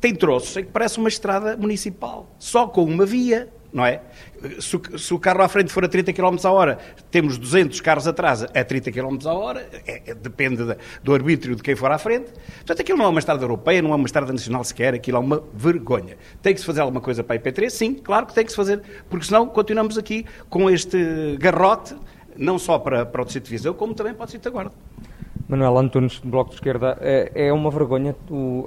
tem 0.00 0.12
troços 0.12 0.56
em 0.56 0.64
que 0.64 0.72
parece 0.72 0.98
uma 0.98 1.08
estrada 1.08 1.56
municipal, 1.56 2.28
só 2.36 2.66
com 2.66 2.82
uma 2.82 3.06
via, 3.06 3.48
não 3.72 3.84
é? 3.86 4.00
Se, 4.60 4.76
o- 4.76 4.98
se 4.98 5.12
o 5.14 5.18
carro 5.18 5.42
à 5.42 5.48
frente 5.48 5.72
for 5.72 5.84
a 5.84 5.88
30 5.88 6.12
km 6.12 6.36
a 6.44 6.50
hora, 6.50 6.78
temos 7.10 7.36
200 7.38 7.80
carros 7.80 8.06
atrás 8.06 8.42
a 8.42 8.46
30 8.64 8.92
km 8.92 9.18
a 9.26 9.32
hora, 9.32 9.68
é- 9.86 10.02
é- 10.10 10.14
depende 10.14 10.76
do 11.02 11.12
arbítrio 11.14 11.56
de 11.56 11.62
quem 11.62 11.74
for 11.74 11.90
à 11.90 11.98
frente. 11.98 12.30
Portanto, 12.58 12.80
aquilo 12.80 12.98
não 12.98 13.04
é 13.06 13.08
uma 13.08 13.18
estrada 13.18 13.42
europeia, 13.42 13.82
não 13.82 13.92
é 13.92 13.96
uma 13.96 14.06
estrada 14.06 14.32
nacional 14.32 14.62
sequer, 14.64 14.94
aquilo 14.94 15.16
é 15.16 15.20
uma 15.20 15.42
vergonha. 15.54 16.16
Tem 16.40 16.54
que 16.54 16.60
se 16.60 16.66
fazer 16.66 16.80
alguma 16.80 17.00
coisa 17.00 17.24
para 17.24 17.36
a 17.36 17.38
IP3? 17.38 17.70
Sim, 17.70 17.94
claro 17.94 18.26
que 18.26 18.34
tem 18.34 18.44
que 18.44 18.50
se 18.50 18.56
fazer, 18.56 18.80
porque 19.10 19.26
senão 19.26 19.46
continuamos 19.46 19.98
aqui 19.98 20.24
com 20.48 20.70
este 20.70 21.36
garrote, 21.38 21.94
não 22.36 22.58
só 22.58 22.78
para, 22.78 23.04
para 23.04 23.22
o 23.22 23.24
Distrito 23.24 23.46
de 23.46 23.50
Viseu, 23.50 23.74
como 23.74 23.94
também 23.94 24.14
para 24.14 24.22
o 24.22 24.26
Distrito 24.26 24.44
da 24.44 24.50
Guarda. 24.50 24.72
Manuel 25.48 25.78
Antunes, 25.78 26.20
do 26.20 26.28
Bloco 26.28 26.50
de 26.50 26.56
Esquerda, 26.56 26.98
é, 27.00 27.46
é 27.46 27.52
uma 27.52 27.70
vergonha 27.70 28.14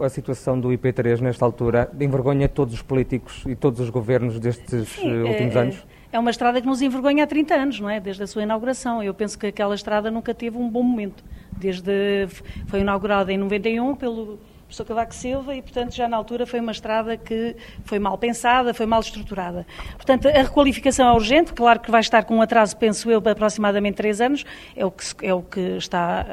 a 0.01 0.09
situação 0.09 0.59
do 0.59 0.69
IP3 0.69 1.19
nesta 1.19 1.45
altura, 1.45 1.91
envergonha 1.99 2.49
todos 2.49 2.73
os 2.73 2.81
políticos 2.81 3.43
e 3.45 3.55
todos 3.55 3.79
os 3.79 3.91
governos 3.91 4.39
destes 4.39 4.89
Sim, 4.89 5.11
eh, 5.11 5.29
últimos 5.29 5.55
é, 5.55 5.59
anos? 5.59 5.85
É 6.11 6.19
uma 6.19 6.31
estrada 6.31 6.59
que 6.59 6.65
nos 6.65 6.81
envergonha 6.81 7.23
há 7.23 7.27
30 7.27 7.53
anos, 7.53 7.79
não 7.79 7.87
é? 7.87 7.99
Desde 7.99 8.23
a 8.23 8.27
sua 8.27 8.41
inauguração. 8.41 9.03
Eu 9.03 9.13
penso 9.13 9.37
que 9.37 9.45
aquela 9.45 9.75
estrada 9.75 10.09
nunca 10.09 10.33
teve 10.33 10.57
um 10.57 10.67
bom 10.67 10.81
momento. 10.81 11.23
Desde 11.55 12.27
foi 12.65 12.79
inaugurada 12.79 13.31
em 13.31 13.37
91 13.37 13.95
pelo 13.95 14.39
professor 14.71 14.85
Cavaco 14.85 15.13
Silva 15.13 15.53
e, 15.53 15.61
portanto, 15.61 15.93
já 15.93 16.07
na 16.07 16.15
altura 16.15 16.45
foi 16.45 16.61
uma 16.61 16.71
estrada 16.71 17.17
que 17.17 17.57
foi 17.83 17.99
mal 17.99 18.17
pensada, 18.17 18.73
foi 18.73 18.85
mal 18.85 19.01
estruturada. 19.01 19.67
Portanto, 19.97 20.29
a 20.29 20.31
requalificação 20.31 21.09
é 21.09 21.11
urgente, 21.11 21.51
claro 21.51 21.81
que 21.81 21.91
vai 21.91 21.99
estar 21.99 22.23
com 22.23 22.37
um 22.37 22.41
atraso, 22.41 22.77
penso 22.77 23.11
eu, 23.11 23.19
de 23.19 23.29
aproximadamente 23.29 23.95
três 23.95 24.21
anos, 24.21 24.45
é 24.73 24.85
o 24.85 24.91
que, 24.91 25.03
é 25.21 25.33
o 25.33 25.41
que 25.41 25.59
está 25.77 26.25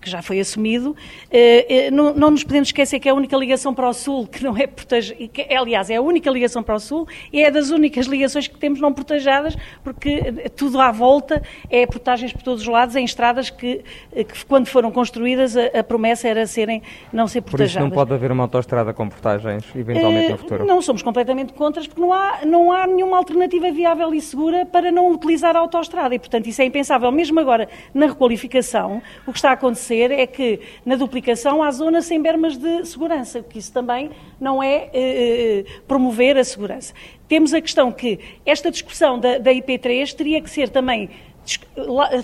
que 0.00 0.08
já 0.08 0.22
foi 0.22 0.40
assumido. 0.40 0.96
Eh, 1.30 1.86
eh, 1.86 1.90
não, 1.90 2.14
não 2.14 2.30
nos 2.30 2.44
podemos 2.44 2.68
esquecer 2.68 2.98
que 3.00 3.08
é 3.08 3.12
a 3.12 3.14
única 3.14 3.36
ligação 3.36 3.74
para 3.74 3.88
o 3.88 3.92
Sul 3.92 4.26
que 4.26 4.42
não 4.42 4.56
é 4.56 4.66
protegida, 4.66 5.16
aliás, 5.56 5.90
é 5.90 5.96
a 5.96 6.02
única 6.02 6.30
ligação 6.30 6.62
para 6.62 6.74
o 6.74 6.80
Sul 6.80 7.06
e 7.32 7.42
é 7.42 7.50
das 7.50 7.70
únicas 7.70 8.06
ligações 8.06 8.46
que 8.46 8.56
temos 8.56 8.80
não 8.80 8.92
protejadas, 8.92 9.56
porque 9.82 10.10
eh, 10.10 10.48
tudo 10.48 10.80
à 10.80 10.90
volta 10.90 11.42
é 11.70 11.86
portagens 11.86 12.32
por 12.32 12.42
todos 12.42 12.62
os 12.62 12.68
lados, 12.68 12.96
em 12.96 13.04
estradas 13.04 13.50
que, 13.50 13.82
que 14.12 14.44
quando 14.46 14.66
foram 14.68 14.90
construídas, 14.90 15.56
a, 15.56 15.80
a 15.80 15.84
promessa 15.84 16.28
era 16.28 16.46
serem, 16.46 16.82
não 17.12 17.26
ser 17.26 17.40
Por 17.40 17.48
isso 17.48 17.56
protejadas. 17.56 17.88
não 17.88 17.94
pode 17.94 18.12
haver 18.14 18.30
uma 18.30 18.44
autoestrada 18.44 18.92
com 18.92 19.08
portagens, 19.08 19.64
eventualmente 19.74 20.30
no 20.32 20.38
futuro? 20.38 20.64
Não 20.64 20.80
somos 20.80 21.02
completamente 21.02 21.52
contras 21.52 21.86
porque 21.86 22.00
não 22.00 22.12
há, 22.12 22.40
não 22.44 22.72
há 22.72 22.86
nenhuma 22.86 23.16
alternativa 23.16 23.70
viável 23.70 24.14
e 24.14 24.20
segura 24.20 24.64
para 24.64 24.92
não 24.92 25.10
utilizar 25.10 25.56
a 25.56 25.60
autoestrada 25.60 26.14
e, 26.14 26.18
portanto, 26.18 26.46
isso 26.46 26.62
é 26.62 26.64
impensável. 26.64 27.10
Mesmo 27.10 27.40
agora, 27.40 27.68
na 27.92 28.06
requalificação, 28.06 29.02
o 29.26 29.32
que 29.32 29.38
está 29.38 29.50
a 29.50 29.52
acontecer 29.54 29.87
é 29.94 30.26
que 30.26 30.60
na 30.84 30.96
duplicação 30.96 31.62
há 31.62 31.70
zonas 31.70 32.06
sem 32.06 32.20
bermas 32.20 32.56
de 32.56 32.84
segurança, 32.84 33.42
porque 33.42 33.58
isso 33.58 33.72
também 33.72 34.10
não 34.40 34.62
é 34.62 34.90
eh, 34.92 35.64
promover 35.86 36.36
a 36.36 36.44
segurança. 36.44 36.92
Temos 37.28 37.52
a 37.52 37.60
questão 37.60 37.92
que 37.92 38.18
esta 38.44 38.70
discussão 38.70 39.18
da, 39.18 39.38
da 39.38 39.52
IP3 39.52 40.12
teria 40.14 40.40
que 40.40 40.50
ser 40.50 40.68
também 40.68 41.10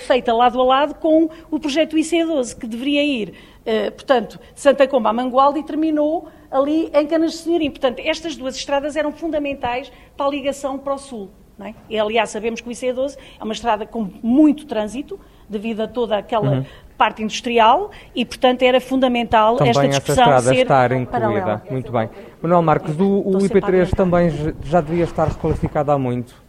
feita 0.01 0.33
lado 0.33 0.61
a 0.61 0.65
lado 0.65 0.95
com 0.97 1.31
o 1.51 1.59
projeto 1.59 1.97
IC12, 1.97 2.59
que 2.59 2.67
deveria 2.67 3.03
ir, 3.03 3.35
eh, 3.65 3.91
portanto, 3.91 4.39
Santa 4.55 4.87
Comba 4.87 5.11
a 5.11 5.13
Mangualde 5.13 5.61
e 5.61 5.63
terminou 5.63 6.29
ali 6.51 6.91
em 6.95 7.07
Canas 7.07 7.33
de 7.33 7.39
Senhorim. 7.39 7.71
Portanto, 7.71 8.01
estas 8.01 8.37
duas 8.37 8.55
estradas 8.57 8.97
eram 8.97 9.13
fundamentais 9.13 9.91
para 10.17 10.27
a 10.27 10.31
ligação 10.31 10.79
para 10.79 10.95
o 10.95 10.99
Sul. 10.99 11.31
É? 11.61 11.73
E, 11.89 11.99
aliás, 11.99 12.31
sabemos 12.31 12.61
que 12.61 12.69
o 12.69 12.73
IC12 12.73 13.17
é 13.41 13.45
uma 13.45 13.53
estrada 13.53 13.87
com 13.87 14.11
muito 14.23 14.67
trânsito, 14.67 15.21
devido 15.49 15.83
a 15.83 15.89
toda 15.89 16.17
aquela 16.17 16.51
Uhum. 16.51 16.65
Parte 16.97 17.23
industrial, 17.23 17.91
e, 18.15 18.25
portanto, 18.25 18.63
era 18.63 18.81
fundamental 18.81 19.57
Também 19.57 19.71
esta 19.71 19.87
essa 19.87 19.99
discussão 19.99 20.25
estrada 20.25 20.55
ser 20.55 20.63
estar 20.63 20.93
incluída. 20.93 21.11
paralela. 21.11 21.63
Muito 21.71 21.93
bem. 21.93 22.09
Manuel 22.43 22.63
Marcos, 22.63 22.99
o, 22.99 23.05
o 23.05 23.19
Estou 23.19 23.41
sempre 23.41 23.59
a 23.59 23.85
IP3 23.85 23.91
também 23.95 24.31
já 24.65 24.81
devia 24.81 25.05
estar 25.05 25.29
requalificado 25.29 25.91
há 25.91 25.99
muito. 25.99 26.43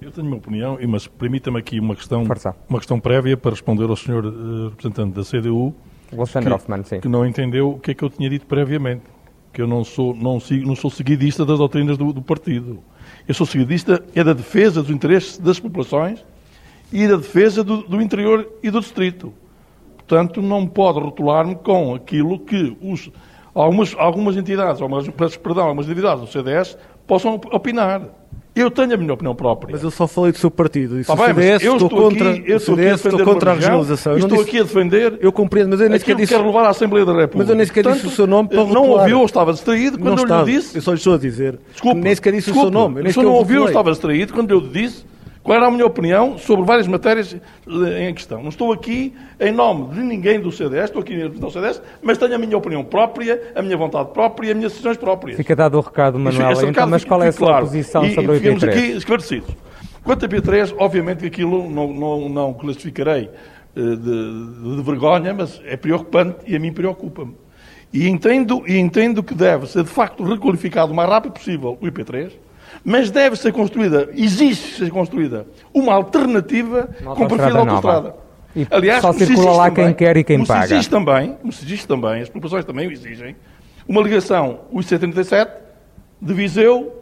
Eu 0.00 0.10
tenho 0.10 0.26
uma 0.26 0.36
opinião, 0.36 0.78
mas 0.88 1.06
permita-me 1.06 1.58
aqui 1.58 1.78
uma 1.80 1.94
questão, 1.94 2.24
Força. 2.24 2.54
uma 2.68 2.78
questão 2.78 2.98
prévia 2.98 3.36
para 3.36 3.50
responder 3.50 3.84
ao 3.84 3.96
senhor 3.96 4.24
eh, 4.24 4.68
representante 4.70 5.14
da 5.14 5.22
CDU, 5.22 5.74
que, 6.08 6.16
Hoffmann, 6.16 6.84
sim. 6.84 7.00
que 7.00 7.08
não 7.08 7.26
entendeu 7.26 7.70
o 7.70 7.78
que 7.78 7.92
é 7.92 7.94
que 7.94 8.02
eu 8.02 8.10
tinha 8.10 8.28
dito 8.28 8.46
previamente. 8.46 9.02
Que 9.52 9.60
eu 9.60 9.66
não 9.66 9.82
sou, 9.82 10.14
não 10.14 10.38
sigo, 10.38 10.66
não 10.66 10.76
sou 10.76 10.90
seguidista 10.90 11.44
das 11.44 11.58
doutrinas 11.58 11.98
do, 11.98 12.12
do 12.12 12.22
partido. 12.22 12.78
Eu 13.26 13.34
sou 13.34 13.44
seguidista 13.44 14.02
é 14.14 14.22
da 14.22 14.32
defesa 14.32 14.80
dos 14.80 14.90
interesses 14.90 15.38
das 15.38 15.58
populações 15.58 16.24
e 16.92 17.06
da 17.06 17.16
defesa 17.16 17.62
do, 17.62 17.78
do 17.82 18.00
interior 18.00 18.46
e 18.62 18.70
do 18.70 18.80
distrito. 18.80 19.32
Portanto, 19.96 20.42
não 20.42 20.66
pode 20.66 20.98
rotular-me 20.98 21.54
com 21.54 21.94
aquilo 21.94 22.38
que 22.40 22.76
os, 22.82 23.10
algumas, 23.54 23.94
algumas 23.96 24.36
entidades, 24.36 24.82
algumas, 24.82 25.08
peço 25.08 25.38
perdão, 25.38 25.64
algumas 25.66 25.88
entidades 25.88 26.24
do 26.24 26.26
CDS 26.30 26.76
possam 27.06 27.34
opinar. 27.52 28.02
Eu 28.52 28.68
tenho 28.68 28.92
a 28.92 28.96
minha 28.96 29.12
opinião 29.14 29.32
própria. 29.32 29.70
Mas 29.72 29.84
eu 29.84 29.92
só 29.92 30.08
falei 30.08 30.32
do 30.32 30.38
seu 30.38 30.50
partido. 30.50 30.96
Se 30.98 31.06
Tá 31.06 31.14
bem, 31.14 31.26
CDS, 31.26 31.62
eu 31.62 31.74
estou, 31.74 31.86
estou 31.88 32.02
contra, 32.02 32.30
aqui, 32.32 32.42
eu 32.50 32.56
estou 32.56 32.74
CDS, 32.74 33.04
estou 33.04 33.24
contra 33.24 33.50
a 33.52 33.54
regionalização. 33.54 34.12
Eu 34.14 34.18
Estou 34.18 34.38
disse- 34.38 34.48
aqui 34.48 34.58
a 34.58 34.62
defender 34.64 35.18
Eu 35.20 35.30
compreendo, 35.32 35.70
mas 35.70 35.80
eu 35.80 35.88
nem 35.88 35.98
sequer 36.00 36.16
disse... 36.16 36.34
quer 36.34 36.44
levar 36.44 36.64
à 36.64 36.70
Assembleia 36.70 37.06
da 37.06 37.12
República. 37.12 37.38
Mas 37.38 37.48
eu 37.48 37.54
nem 37.54 37.64
sequer 37.64 37.84
disse 37.92 38.06
o 38.08 38.10
seu 38.10 38.26
nome 38.26 38.48
para 38.48 38.58
Não 38.58 38.66
rotular. 38.66 38.90
ouviu 39.02 39.20
ou 39.20 39.24
estava 39.26 39.52
distraído 39.52 39.96
quando 39.98 40.08
não 40.16 40.18
eu 40.18 40.22
estava. 40.24 40.44
lhe 40.50 40.56
disse? 40.56 40.76
Eu 40.76 40.82
só 40.82 40.90
lhe 40.90 40.98
estou 40.98 41.14
a 41.14 41.18
dizer. 41.18 41.60
Desculpe, 41.70 42.00
nem 42.00 42.12
sequer 42.12 42.32
disse 42.32 42.46
desculpe, 42.50 42.68
o 42.68 42.72
seu 42.72 42.80
nome. 42.80 42.96
Eu 42.98 43.02
nem 43.04 43.10
o 43.10 43.14
senhor 43.14 43.22
sequer 43.22 43.32
não 43.32 43.38
ouviu 43.38 43.56
ou 43.60 43.66
rotulei. 43.66 43.70
estava 43.72 43.90
distraído 43.92 44.32
quando 44.32 44.50
eu 44.50 44.58
lhe 44.58 44.68
disse 44.68 45.04
qual 45.42 45.56
era 45.56 45.66
a 45.66 45.70
minha 45.70 45.86
opinião 45.86 46.36
sobre 46.38 46.64
várias 46.64 46.86
matérias 46.86 47.34
eh, 47.34 48.08
em 48.08 48.14
questão. 48.14 48.42
Não 48.42 48.50
estou 48.50 48.72
aqui 48.72 49.14
em 49.38 49.50
nome 49.50 49.94
de 49.94 50.00
ninguém 50.00 50.38
do 50.38 50.52
CDS, 50.52 50.84
estou 50.84 51.00
aqui 51.00 51.14
em 51.14 51.22
representação 51.22 51.62
do 51.62 51.66
CDS, 51.66 51.82
mas 52.02 52.18
tenho 52.18 52.34
a 52.34 52.38
minha 52.38 52.56
opinião 52.56 52.84
própria, 52.84 53.52
a 53.54 53.62
minha 53.62 53.76
vontade 53.76 54.10
própria 54.12 54.48
e 54.48 54.50
as 54.50 54.56
minhas 54.56 54.72
decisões 54.72 54.96
próprias. 54.96 55.36
Fica 55.36 55.56
dado 55.56 55.78
o 55.78 55.80
recado, 55.80 56.18
Manuel. 56.18 56.52
Então, 56.52 56.66
recado 56.66 56.90
mas 56.90 57.04
qual 57.04 57.22
é 57.22 57.28
a 57.28 57.32
sua 57.32 57.46
claro. 57.46 57.66
posição 57.66 58.04
e, 58.04 58.14
sobre 58.14 58.32
o 58.32 58.34
e 58.34 58.38
ficamos 58.40 58.62
IP3? 58.62 58.68
aqui 58.68 58.96
esclarecidos. 58.96 59.56
Quanto 60.04 60.24
a 60.24 60.28
IP3, 60.28 60.74
obviamente 60.78 61.20
que 61.20 61.26
aquilo 61.26 61.70
não, 61.70 61.92
não, 61.92 62.28
não 62.28 62.54
classificarei 62.54 63.30
eh, 63.76 63.80
de, 63.80 64.76
de 64.76 64.82
vergonha, 64.82 65.32
mas 65.32 65.60
é 65.64 65.76
preocupante 65.76 66.38
e 66.46 66.56
a 66.56 66.58
mim 66.58 66.72
preocupa-me. 66.72 67.34
E 67.92 68.08
entendo, 68.08 68.62
e 68.66 68.78
entendo 68.78 69.22
que 69.22 69.34
deve 69.34 69.66
ser, 69.66 69.82
de 69.82 69.90
facto, 69.90 70.22
requalificado 70.22 70.92
o 70.92 70.94
mais 70.94 71.08
rápido 71.08 71.32
possível 71.32 71.76
o 71.80 71.86
IP3, 71.86 72.32
mas 72.84 73.10
deve 73.10 73.36
ser 73.36 73.52
construída, 73.52 74.08
existe 74.14 74.78
ser 74.78 74.90
construída, 74.90 75.46
uma 75.74 75.94
alternativa 75.94 76.88
Uma 77.00 77.14
com 77.14 77.26
perfil 77.26 77.50
de 77.50 77.58
autostrada. 77.58 78.14
E 78.54 78.66
Aliás, 78.70 79.00
só 79.00 79.12
circula 79.12 79.52
lá 79.52 79.64
quem 79.70 79.84
também- 79.84 79.94
quer 79.94 80.16
e 80.16 80.24
quem 80.24 80.44
paga. 80.44 80.64
existe 80.64 80.90
também, 80.90 81.34
como 81.34 81.52
se 81.52 81.64
existe 81.64 81.86
também, 81.86 82.22
as 82.22 82.28
populações 82.28 82.64
também 82.64 82.88
o 82.88 82.92
exigem, 82.92 83.36
uma 83.86 84.02
ligação, 84.02 84.60
o 84.72 84.78
IC37, 84.80 85.48
de 86.20 86.34
Viseu 86.34 86.92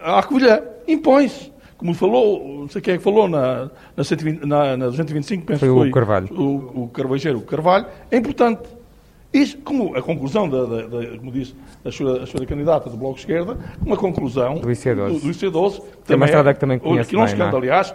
à 0.00 0.22
Covilhã. 0.22 0.60
Impõe-se. 0.86 1.52
como 1.76 1.94
falou, 1.94 2.58
não 2.60 2.68
sei 2.68 2.80
quem 2.82 2.94
é 2.94 2.96
que 2.98 3.02
falou 3.04 3.28
na, 3.28 3.70
na, 3.96 4.02
120, 4.04 4.44
na, 4.44 4.76
na 4.76 4.86
225, 4.86 5.46
penso 5.46 5.60
foi 5.60 5.68
que 5.68 5.74
foi 5.74 5.88
o 5.88 5.92
Carvalho. 5.92 6.28
O, 6.32 6.82
o 6.84 6.88
Carvalheiro, 6.88 7.38
o 7.38 7.42
Carvalho, 7.42 7.86
é 8.10 8.16
importante. 8.16 8.62
Isto, 9.32 9.60
como 9.62 9.94
a 9.94 10.00
conclusão, 10.00 10.48
da, 10.48 10.64
da, 10.64 10.86
da 10.86 11.18
como 11.18 11.30
disse 11.30 11.54
a 11.84 11.92
senhora, 11.92 12.22
a 12.22 12.26
senhora 12.26 12.46
candidata 12.46 12.88
do 12.88 12.96
Bloco 12.96 13.16
de 13.16 13.20
Esquerda, 13.20 13.58
uma 13.84 13.96
conclusão 13.96 14.54
do 14.54 14.68
IC12, 14.68 15.12
do, 15.12 15.20
do 15.20 15.28
IC12 15.28 15.82
que 16.06 16.12
é 16.12 16.16
uma 16.16 16.24
estrada 16.24 16.54
que 16.54 16.60
também 16.60 16.78
conhece 16.78 17.14
bem, 17.14 17.36
não 17.36 17.46
é? 17.46 17.56
aliás, 17.56 17.94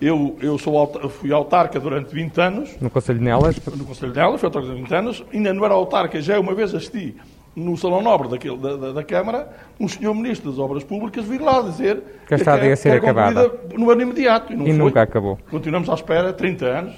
eu, 0.00 0.38
eu 0.40 0.56
sou, 0.56 1.10
fui 1.10 1.30
autarca 1.30 1.78
durante 1.78 2.14
20 2.14 2.38
anos. 2.40 2.70
No 2.80 2.88
Conselho 2.88 3.18
de 3.18 3.24
Nelas? 3.26 3.56
No 3.66 3.84
Conselho 3.84 4.12
de 4.12 4.18
Nelas, 4.18 4.40
fui 4.40 4.46
autarca 4.46 4.68
durante 4.68 4.82
20 4.84 4.94
anos. 4.94 5.24
Ainda 5.32 5.52
não 5.52 5.64
era 5.64 5.74
autarca, 5.74 6.22
já 6.22 6.40
uma 6.40 6.54
vez 6.54 6.74
assisti 6.74 7.14
no 7.54 7.76
Salão 7.76 8.00
Nobre 8.00 8.28
daquele, 8.28 8.56
da, 8.56 8.76
da, 8.76 8.92
da, 8.92 9.04
Câmara, 9.04 9.48
um 9.78 9.88
senhor 9.88 10.14
Ministro 10.14 10.50
das 10.50 10.58
Obras 10.58 10.84
Públicas 10.84 11.24
vir 11.24 11.40
lá 11.40 11.60
dizer 11.62 12.02
que 12.26 12.34
a 12.34 12.36
estrada 12.36 12.64
ia 12.64 12.76
ser 12.76 12.92
acabada. 12.92 13.50
No 13.76 13.90
ano 13.90 14.02
imediato. 14.02 14.52
E, 14.52 14.56
e 14.56 14.72
nunca 14.72 15.02
acabou. 15.02 15.38
Continuamos 15.50 15.88
à 15.88 15.94
espera 15.94 16.32
30 16.32 16.64
anos. 16.66 16.94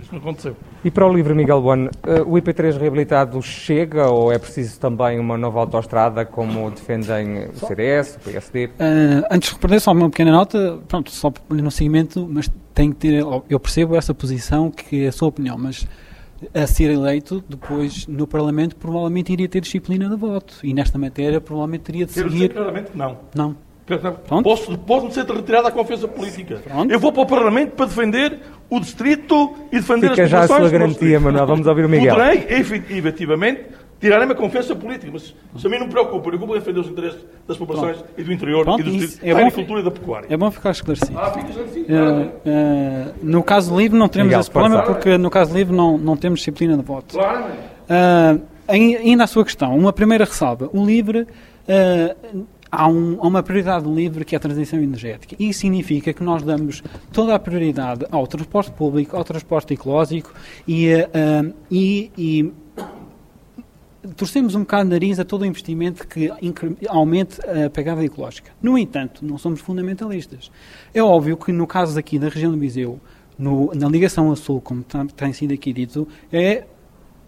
Isso 0.00 0.12
não 0.12 0.20
aconteceu. 0.20 0.56
E 0.84 0.90
para 0.90 1.06
o 1.06 1.12
livro 1.12 1.34
Miguel 1.34 1.60
Bueno, 1.60 1.90
eh, 2.06 2.20
o 2.20 2.32
IP3 2.32 2.78
reabilitado 2.78 3.40
chega 3.42 4.08
ou 4.08 4.30
é 4.30 4.38
preciso 4.38 4.78
também 4.78 5.18
uma 5.18 5.36
nova 5.36 5.60
autoestrada, 5.60 6.24
como 6.24 6.70
defendem 6.70 7.48
o 7.48 7.66
CDS, 7.66 8.16
o 8.16 8.20
PSD? 8.20 8.66
Uh, 8.66 8.70
eh, 8.78 9.28
antes 9.30 9.48
de 9.48 9.54
responder, 9.54 9.80
só 9.80 9.92
uma 9.92 10.08
pequena 10.10 10.30
nota, 10.30 10.78
pronto, 10.86 11.10
só 11.10 11.32
no 11.50 11.70
seguimento, 11.70 12.28
mas 12.30 12.48
tem 12.72 12.90
que 12.90 12.96
ter, 12.96 13.24
eu 13.48 13.58
percebo 13.58 13.96
essa 13.96 14.14
posição, 14.14 14.70
que 14.70 15.06
é 15.06 15.08
a 15.08 15.12
sua 15.12 15.28
opinião, 15.28 15.56
mas 15.58 15.88
a 16.52 16.66
ser 16.66 16.90
eleito 16.90 17.42
depois 17.48 18.06
no 18.06 18.26
Parlamento 18.26 18.76
provavelmente 18.76 19.32
iria 19.32 19.48
ter 19.48 19.60
disciplina 19.60 20.08
de 20.08 20.16
voto 20.16 20.54
e 20.62 20.74
nesta 20.74 20.98
matéria 20.98 21.40
provavelmente 21.40 21.82
teria 21.82 22.06
de 22.06 22.12
Quero 22.12 22.30
seguir... 22.30 22.52
claramente 22.52 22.90
que 22.90 22.98
não. 22.98 23.18
Não. 23.34 23.56
Pronto. 23.86 24.42
Posso, 24.42 24.76
posso 24.78 25.12
ser 25.12 25.24
retirada 25.24 25.64
da 25.64 25.70
confiança 25.70 26.08
política. 26.08 26.56
Pronto. 26.56 26.92
Eu 26.92 26.98
vou 26.98 27.12
para 27.12 27.22
o 27.22 27.26
Parlamento 27.26 27.70
para 27.72 27.86
defender 27.86 28.40
o 28.68 28.80
distrito 28.80 29.54
e 29.70 29.76
defender 29.76 30.10
Fica 30.10 30.24
as 30.24 30.30
já 30.30 30.40
a 30.40 30.48
sua 30.48 30.68
garantia, 30.68 31.20
Manuel. 31.20 31.46
Vamos 31.46 31.66
ouvir 31.68 31.84
o 31.84 31.88
Miguel. 31.88 32.16
Poderei, 32.16 32.46
efetivamente, 32.90 33.66
tirarem-me 34.00 34.32
a 34.32 34.36
confiança 34.36 34.74
política, 34.74 35.10
mas 35.12 35.34
isso 35.54 35.66
a 35.66 35.70
mim 35.70 35.78
não 35.78 35.86
me 35.86 35.92
preocupa. 35.92 36.28
Preocupa 36.28 36.54
defender 36.54 36.80
os 36.80 36.88
interesses 36.88 37.20
das 37.46 37.56
populações 37.56 37.96
Pronto. 37.96 38.12
e 38.18 38.24
do 38.24 38.32
interior 38.32 38.64
Pronto, 38.64 38.80
e 38.80 38.84
do 38.84 38.90
distrito, 38.90 39.24
é 39.24 39.34
da 39.34 39.40
agricultura 39.40 39.80
e 39.80 39.84
da 39.84 39.90
pecuária. 39.90 40.26
É 40.30 40.36
bom 40.36 40.50
ficar 40.50 40.70
esclarecido. 40.70 41.18
Ah, 41.18 41.30
fica 41.30 41.48
esclarecido. 41.48 41.86
Uh, 41.92 42.26
uh, 42.26 43.14
no 43.22 43.42
caso 43.42 43.76
livre 43.76 43.98
não 43.98 44.08
teremos 44.08 44.34
esse 44.34 44.50
problema, 44.50 44.82
porque 44.82 45.16
no 45.16 45.30
caso 45.30 45.54
livre 45.54 45.74
não, 45.74 45.96
não 45.96 46.16
temos 46.16 46.40
disciplina 46.40 46.76
de 46.76 46.82
voto. 46.82 47.14
Claro. 47.14 47.44
Uh, 47.44 48.42
ainda 48.68 49.24
a 49.24 49.26
sua 49.26 49.44
questão, 49.44 49.76
uma 49.76 49.92
primeira 49.92 50.24
ressalva. 50.24 50.68
O 50.72 50.84
livre 50.84 51.20
uh, 51.20 52.46
há, 52.70 52.88
um, 52.88 53.18
há, 53.20 53.26
uma 53.26 53.42
prioridade 53.42 53.88
livre 53.88 54.24
que 54.24 54.34
é 54.34 54.38
a 54.38 54.40
transição 54.40 54.78
energética. 54.78 55.36
Isso 55.38 55.60
significa 55.60 56.12
que 56.12 56.22
nós 56.22 56.42
damos 56.42 56.82
toda 57.12 57.34
a 57.34 57.38
prioridade 57.38 58.04
ao 58.10 58.26
transporte 58.26 58.70
público, 58.72 59.16
ao 59.16 59.24
transporte 59.24 59.74
ecológico 59.74 60.32
e, 60.66 60.92
uh, 60.94 61.54
e, 61.70 62.10
e 62.16 62.52
torcemos 64.14 64.54
um 64.54 64.60
bocado 64.60 64.88
o 64.88 64.90
nariz 64.90 65.18
a 65.18 65.24
todo 65.24 65.42
o 65.42 65.46
investimento 65.46 66.06
que 66.06 66.30
aumente 66.88 67.40
a 67.42 67.70
pegada 67.70 68.04
ecológica. 68.04 68.52
No 68.62 68.76
entanto, 68.76 69.24
não 69.24 69.38
somos 69.38 69.60
fundamentalistas. 69.60 70.50
É 70.94 71.02
óbvio 71.02 71.36
que 71.36 71.52
no 71.52 71.66
caso 71.66 71.98
aqui 71.98 72.18
da 72.18 72.28
região 72.28 72.52
do 72.52 72.58
Viseu, 72.58 73.00
no, 73.38 73.72
na 73.74 73.88
ligação 73.88 74.30
a 74.30 74.36
sul, 74.36 74.60
como 74.60 74.84
tem 75.14 75.32
sido 75.32 75.52
aqui 75.52 75.72
dito, 75.72 76.06
é 76.32 76.64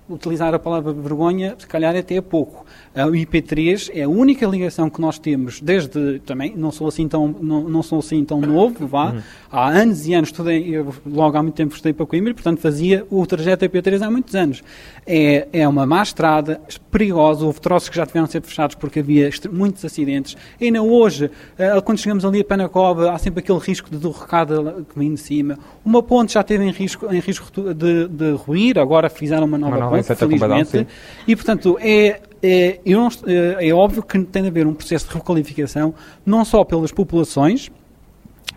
utilizar 0.08 0.54
a 0.54 0.58
palavra 0.58 0.92
vergonha, 0.92 1.54
se 1.58 1.66
calhar 1.66 1.94
até 1.94 2.16
é 2.16 2.20
pouco. 2.20 2.64
O 3.06 3.12
IP3 3.12 3.90
é 3.94 4.02
a 4.02 4.08
única 4.08 4.46
ligação 4.46 4.88
que 4.90 5.00
nós 5.00 5.18
temos 5.18 5.60
desde 5.60 6.18
também, 6.20 6.54
não 6.56 6.70
sou 6.70 6.88
assim 6.88 7.06
tão, 7.06 7.28
não, 7.40 7.68
não 7.68 7.82
sou 7.82 7.98
assim 7.98 8.24
tão 8.24 8.40
novo, 8.40 8.86
vá. 8.86 9.12
Uhum. 9.12 9.22
Há 9.50 9.68
anos 9.68 10.06
e 10.06 10.14
anos 10.14 10.30
estudei, 10.30 10.68
eu 10.68 10.94
logo 11.06 11.36
há 11.36 11.42
muito 11.42 11.54
tempo 11.54 11.74
estudei 11.74 11.92
para 11.92 12.06
Coimbra, 12.06 12.34
portanto 12.34 12.60
fazia 12.60 13.06
o 13.10 13.24
trajeto 13.26 13.64
IP3 13.64 14.02
há 14.02 14.10
muitos 14.10 14.34
anos. 14.34 14.62
É, 15.06 15.48
é 15.52 15.68
uma 15.68 15.86
má 15.86 16.02
estrada, 16.02 16.60
perigosa, 16.90 17.44
houve 17.44 17.60
troços 17.60 17.88
que 17.88 17.96
já 17.96 18.04
tiveram 18.04 18.26
de 18.26 18.32
ser 18.32 18.42
fechados 18.42 18.74
porque 18.74 19.00
havia 19.00 19.30
muitos 19.50 19.84
acidentes. 19.84 20.36
E 20.60 20.66
ainda 20.66 20.82
hoje, 20.82 21.30
eh, 21.58 21.80
quando 21.80 21.98
chegamos 21.98 22.24
ali 22.24 22.40
a 22.40 22.44
Panacova, 22.44 23.12
há 23.12 23.18
sempre 23.18 23.40
aquele 23.40 23.58
risco 23.58 23.90
de 23.90 23.96
derrocada 23.96 24.84
que 24.88 24.98
vem 24.98 25.14
de 25.14 25.20
cima. 25.20 25.58
Uma 25.84 26.02
ponte 26.02 26.34
já 26.34 26.42
teve 26.42 26.64
em 26.64 26.70
risco, 26.70 27.06
em 27.12 27.20
risco 27.20 27.50
de, 27.74 28.08
de 28.08 28.30
ruir, 28.32 28.78
agora 28.78 29.08
fizeram 29.08 29.46
uma 29.46 29.58
nova, 29.58 29.76
uma 29.76 29.84
nova 29.84 29.96
ponte, 29.96 30.14
felizmente. 30.14 30.86
E 31.26 31.36
portanto, 31.36 31.78
é 31.80 32.20
é, 32.42 32.80
é, 32.84 33.68
é, 33.68 33.72
óbvio 33.72 34.02
que 34.02 34.18
tem 34.24 34.42
de 34.42 34.48
haver 34.48 34.66
um 34.66 34.74
processo 34.74 35.08
de 35.08 35.14
requalificação, 35.14 35.94
não 36.24 36.44
só 36.44 36.64
pelas 36.64 36.92
populações, 36.92 37.70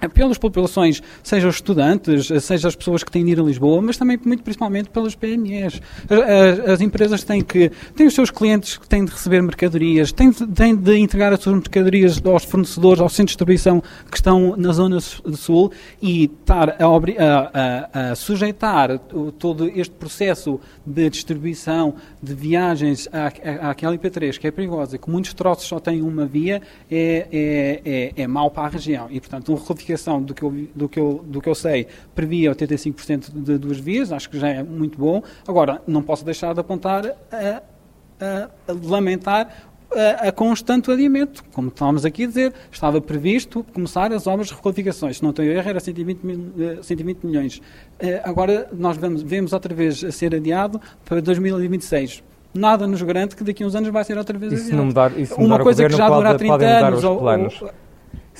pelas 0.07 0.37
populações, 0.37 1.01
seja 1.23 1.47
os 1.47 1.55
estudantes, 1.55 2.27
seja 2.43 2.67
as 2.67 2.75
pessoas 2.75 3.03
que 3.03 3.11
têm 3.11 3.25
de 3.25 3.31
ir 3.31 3.39
a 3.39 3.43
Lisboa, 3.43 3.81
mas 3.81 3.97
também, 3.97 4.19
muito 4.25 4.43
principalmente, 4.43 4.89
pelas 4.89 5.15
PMEs. 5.15 5.81
As, 6.09 6.69
as, 6.69 6.81
empresas 6.81 7.23
têm 7.23 7.41
que 7.41 7.71
têm 7.95 8.07
os 8.07 8.13
seus 8.13 8.31
clientes 8.31 8.77
que 8.77 8.87
têm 8.87 9.05
de 9.05 9.11
receber 9.11 9.41
mercadorias, 9.41 10.11
têm 10.11 10.31
de, 10.31 10.47
têm 10.47 10.75
de 10.75 10.97
entregar 10.97 11.33
as 11.33 11.39
suas 11.39 11.55
mercadorias 11.55 12.21
aos 12.25 12.43
fornecedores, 12.43 13.01
aos 13.01 13.13
centros 13.13 13.31
de 13.31 13.37
distribuição 13.37 13.81
que 14.09 14.17
estão 14.17 14.55
na 14.57 14.71
zona 14.71 14.99
sul 14.99 15.71
e 16.01 16.25
estar 16.25 16.69
a, 16.69 16.85
a, 16.85 17.99
a, 17.99 18.11
a 18.11 18.15
sujeitar 18.15 18.99
todo 19.37 19.67
este 19.67 19.93
processo 19.93 20.59
de 20.85 21.09
distribuição 21.09 21.95
de 22.21 22.33
viagens 22.33 23.07
à, 23.11 23.69
àquela 23.69 23.97
IP3, 23.97 24.37
que 24.37 24.47
é 24.47 24.51
perigosa, 24.51 24.97
que 24.97 25.09
muitos 25.09 25.33
troços 25.33 25.65
só 25.65 25.79
têm 25.79 26.01
uma 26.01 26.25
via, 26.25 26.61
é, 26.89 27.27
é, 27.31 27.81
é, 27.85 28.23
é 28.23 28.27
mau 28.27 28.49
para 28.49 28.63
a 28.63 28.69
região. 28.69 29.07
E, 29.09 29.19
portanto, 29.19 29.53
um 29.53 29.57
do 30.21 30.33
que 30.33 30.43
eu, 30.43 30.67
do 30.75 30.89
que 30.89 30.99
eu, 30.99 31.23
do 31.25 31.41
que 31.41 31.49
eu 31.49 31.55
sei 31.55 31.87
previa 32.13 32.53
85% 32.53 33.31
de 33.33 33.57
duas 33.57 33.79
vias, 33.79 34.11
acho 34.11 34.29
que 34.29 34.39
já 34.39 34.49
é 34.49 34.63
muito 34.63 34.97
bom. 34.97 35.21
Agora, 35.47 35.81
não 35.87 36.01
posso 36.01 36.25
deixar 36.25 36.53
de 36.53 36.59
apontar 36.59 37.05
a, 37.31 37.61
a, 38.19 38.49
a 38.67 38.73
lamentar 38.83 39.49
a, 39.93 40.27
a, 40.27 40.31
constante 40.31 40.91
adiamento. 40.91 41.43
Como 41.51 41.67
estávamos 41.67 42.05
aqui 42.05 42.23
a 42.23 42.27
dizer, 42.27 42.53
estava 42.71 43.01
previsto 43.01 43.63
começar 43.73 44.11
as 44.11 44.27
obras 44.27 44.47
de 44.47 44.53
requalificações. 44.53 45.17
Se 45.17 45.23
não 45.23 45.33
tenho 45.33 45.51
erro, 45.51 45.69
era 45.69 45.79
120, 45.79 46.23
mil, 46.23 46.83
120 46.83 47.17
eh, 47.17 47.27
milhões. 47.27 47.61
Eh, 47.99 48.21
agora 48.23 48.69
nós 48.71 48.97
vemos, 48.97 49.21
vemos 49.21 49.53
outra 49.53 49.73
vez 49.73 50.03
a 50.03 50.11
ser 50.11 50.35
adiado 50.35 50.79
para 51.05 51.21
2026 51.21 52.23
nada 52.53 52.85
nos 52.85 53.01
garante 53.01 53.33
que 53.33 53.45
daqui 53.45 53.63
a 53.63 53.65
uns 53.65 53.75
anos 53.75 53.89
vai 53.89 54.03
ser 54.03 54.17
outra 54.17 54.37
vez 54.37 54.53
adiado. 54.53 54.75
Não 54.75 54.85
mudar, 54.85 55.11
Uma 55.37 55.59
coisa 55.59 55.87
que 55.87 55.95
já 55.95 56.09
dura 56.09 56.35
30 56.37 56.65
anos. 56.65 57.03
Ou, 57.03 57.21
ou, 57.21 57.29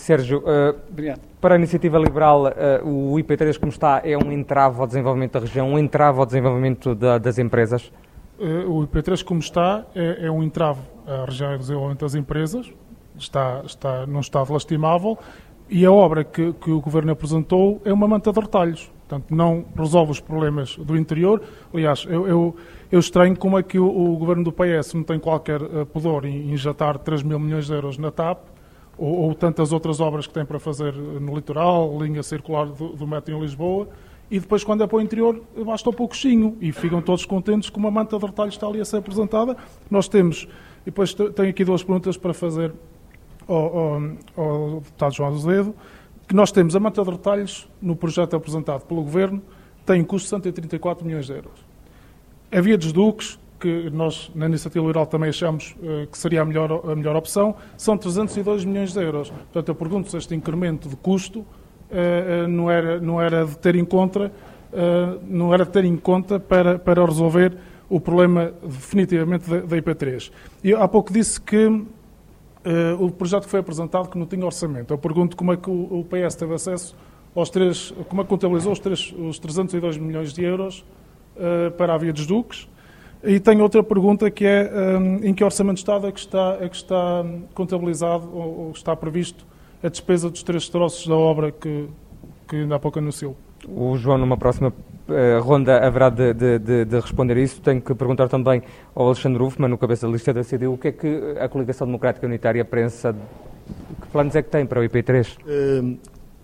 Sérgio, 0.02 0.40
uh, 0.40 1.20
para 1.40 1.54
a 1.54 1.58
Iniciativa 1.58 2.00
Liberal, 2.00 2.46
uh, 2.46 3.14
o 3.14 3.16
IP3 3.18 3.60
como 3.60 3.72
está 3.72 4.02
é 4.04 4.18
um 4.18 4.32
entrave 4.32 4.82
ao 4.82 4.88
desenvolvimento 4.88 5.34
da 5.34 5.40
região, 5.42 5.70
um 5.70 5.78
entrave 5.78 6.18
ao 6.18 6.26
desenvolvimento 6.26 6.96
da, 6.96 7.20
das 7.20 7.38
empresas? 7.38 7.92
Uh, 8.40 8.68
o 8.68 8.88
IP3 8.88 9.24
como 9.24 9.40
está 9.40 9.86
é, 9.94 10.26
é, 10.26 10.32
um 10.32 10.42
entrave 10.42 10.80
à 11.06 11.26
região 11.26 11.54
e 11.54 11.58
desenvolvimento 11.60 12.00
das 12.00 12.16
empresas, 12.16 12.74
está, 13.16 13.62
está 13.64 14.08
num 14.08 14.22
estado 14.22 14.52
lastimável 14.52 15.20
e 15.70 15.86
a 15.86 15.92
obra 15.92 16.24
que, 16.24 16.52
que, 16.54 16.72
o 16.72 16.82
Governo 16.82 17.12
apresentou 17.12 17.80
é 17.86 17.94
uma 17.94 18.08
manta 18.08 18.34
de 18.34 18.40
retalhos. 18.40 18.92
Portanto, 19.08 19.36
não 19.36 19.66
resolve 19.78 20.14
os 20.14 20.20
problemas 20.20 20.78
do 20.78 20.98
interior. 20.98 21.44
Aliás, 21.72 22.08
eu, 22.10 22.28
eu, 22.28 22.56
eu 22.92 23.00
estranho 23.00 23.38
como 23.38 23.60
é 23.60 23.62
que 23.62 23.78
o, 23.78 23.86
o 23.86 24.18
Governo 24.18 24.44
do 24.44 24.52
PS 24.52 24.96
não 24.96 25.04
tem 25.04 25.20
qualquer 25.20 25.60
pudor 25.94 26.26
em 26.26 26.52
injetar 26.52 26.98
3 26.98 27.22
mil 27.22 27.38
milhões 27.38 27.68
de 27.68 27.74
euros 27.74 27.98
na 27.98 28.10
TAP, 28.10 28.40
ou, 29.02 29.22
ou, 29.22 29.34
tantas 29.34 29.74
outras 29.74 30.00
obras 30.00 30.28
que 30.28 30.34
tem 30.34 30.46
para 30.46 30.60
fazer 30.60 30.94
no 30.94 31.36
litoral, 31.36 31.98
linha 32.00 32.22
circular 32.22 32.68
do, 32.68 32.90
do 32.90 33.08
metro 33.08 33.36
em 33.36 33.42
Lisboa, 33.42 33.90
e 34.30 34.40
depois, 34.40 34.64
quando 34.64 34.84
é 34.84 34.88
para 34.88 34.98
o 34.98 35.02
interior, 35.02 35.42
basta 35.66 35.90
um 35.90 35.94
pouquinho 35.94 36.56
e 36.62 36.72
ficam 36.72 37.02
todos 37.02 37.26
contentes 37.26 37.70
que 37.70 37.78
uma 37.78 37.90
manta 37.90 38.18
de 38.18 38.26
retalhos 38.26 38.54
está 38.54 38.68
ali 38.68 38.80
a 38.80 38.86
ser 38.86 38.98
apresentada. 38.98 39.58
Nós 39.90 40.08
temos, 40.08 40.48
e 40.84 40.86
depois 40.86 41.14
tenho 41.14 41.50
aqui 41.50 41.66
duas 41.66 41.84
perguntas 41.84 42.16
para 42.16 42.34
fazer 42.34 42.72
ao, 43.48 43.78
ao, 43.78 44.02
ao 44.38 44.70
deputado 44.82 45.14
João 45.16 45.34
Azevedo, 45.34 45.76
que 46.28 46.36
nós 46.36 46.52
temos 46.52 46.76
a 46.76 46.80
manta 46.80 47.04
de 47.04 47.10
retalhos 47.10 47.68
no 47.82 47.96
projeto 47.96 48.36
apresentado 48.36 48.86
pelo 48.86 49.02
Governo, 49.02 49.42
tem 49.86 50.00
um 50.00 50.06
custo 50.06 50.28
de 50.28 50.30
134 50.30 51.06
milhões 51.06 51.26
de 51.26 51.34
euros. 51.34 51.66
A 52.52 52.62
via 52.62 52.78
dos 52.78 52.94
duques 52.94 53.38
que 53.62 53.92
nós 53.92 54.32
na 54.34 54.48
Iniciativa 54.48 54.84
Liberal 54.84 55.06
também 55.06 55.30
achamos 55.30 55.76
uh, 55.80 56.08
que 56.08 56.18
seria 56.18 56.42
a 56.42 56.46
melhor, 56.46 56.82
a 56.84 56.96
melhor 56.96 57.16
opção, 57.16 57.56
são 57.78 57.96
302 57.96 58.66
milhões 58.66 58.92
de 58.92 59.00
euros. 59.00 59.30
Portanto, 59.30 59.70
eu 59.70 59.76
pergunto 59.76 60.10
se 60.10 60.18
este 60.18 60.34
incremento 60.34 60.90
de 60.90 60.96
custo 60.96 61.42
uh, 61.42 62.48
não, 62.50 62.72
era, 62.72 63.00
não 63.00 63.22
era 63.22 63.46
de 63.46 63.58
ter 63.58 63.76
em 63.76 63.86
conta, 63.86 64.32
não 65.28 65.54
era 65.54 65.66
de 65.66 65.72
ter 65.72 65.84
em 65.84 65.98
conta 65.98 66.40
para, 66.40 66.80
para 66.80 67.06
resolver 67.06 67.58
o 67.90 68.00
problema 68.00 68.54
definitivamente 68.64 69.50
da, 69.50 69.60
da 69.60 69.78
IP3. 69.78 70.32
E 70.64 70.74
há 70.74 70.88
pouco 70.88 71.12
disse 71.12 71.42
que 71.42 71.86
o 72.98 73.12
projeto 73.12 73.44
que 73.44 73.50
foi 73.50 73.60
apresentado 73.60 74.10
que 74.10 74.18
não 74.18 74.26
tinha 74.26 74.46
orçamento. 74.46 74.94
Eu 74.94 74.98
pergunto 74.98 75.36
como 75.36 75.52
é 75.52 75.58
que 75.58 75.70
o, 75.70 76.00
o 76.00 76.06
PS 76.06 76.36
teve 76.36 76.54
acesso 76.54 76.96
aos 77.36 77.50
três, 77.50 77.94
como 78.08 78.22
é 78.22 78.24
que 78.24 78.30
contabilizou 78.30 78.72
os, 78.72 78.80
três, 78.80 79.14
os 79.20 79.38
302 79.40 79.98
milhões 79.98 80.32
de 80.32 80.42
euros 80.42 80.86
para 81.78 81.94
a 81.94 81.98
Via 81.98 82.14
dos 82.14 82.26
Duques, 82.26 82.70
e 83.24 83.40
tenho 83.40 83.62
outra 83.62 83.84
pergunta 83.84 84.30
que 84.32 84.46
é 84.46 84.72
um, 84.98 85.18
em 85.24 85.34
que 85.34 85.44
orçamento 85.44 85.76
de 85.76 85.82
Estado 85.82 86.08
é 86.08 86.12
que 86.12 86.20
está, 86.20 86.58
é 86.60 86.68
que 86.68 86.76
está 86.76 87.24
contabilizado 87.54 88.30
ou, 88.34 88.60
ou 88.60 88.72
está 88.72 88.96
previsto 88.96 89.46
a 89.84 89.90
despesa 89.90 90.30
dos 90.30 90.44
três 90.44 90.70
troços 90.70 91.06
da 91.08 91.16
obra 91.16 91.52
que, 91.52 91.88
que 92.48 92.56
ainda 92.58 92.76
há 92.76 92.80
pouco 92.80 93.00
anunciou. 93.00 93.36
O 93.68 93.96
João, 93.96 94.18
numa 94.18 94.38
próxima 94.38 94.70
uh, 94.70 95.42
ronda, 95.42 95.86
haverá 95.86 96.10
de, 96.10 96.34
de, 96.34 96.60
de, 96.60 96.86
de, 96.86 97.00
responder 97.00 97.38
a 97.38 97.40
isso. 97.40 97.62
Tenho 97.62 97.82
que 97.82 97.94
perguntar 97.94 98.28
também 98.28 98.64
ao 98.96 99.08
Alexandre 99.08 99.42
Ufman, 99.44 99.70
no 99.70 99.78
cabeça 99.78 100.08
da 100.08 100.14
lista 100.14 100.34
da 100.34 100.44
CDU, 100.44 100.74
o 100.74 100.78
que 100.78 100.88
é 100.88 100.92
que 100.92 101.36
a 101.40 101.48
Coligação 101.48 101.86
Democrática 101.86 102.26
Unitária 102.26 102.66
pensa, 102.66 103.16
que 104.02 104.08
planos 104.08 104.36
é 104.36 104.42
que 104.42 104.50
tem 104.50 104.66
para 104.66 104.80
o 104.80 104.84
IP3? 104.84 105.38
Uh, 105.38 105.98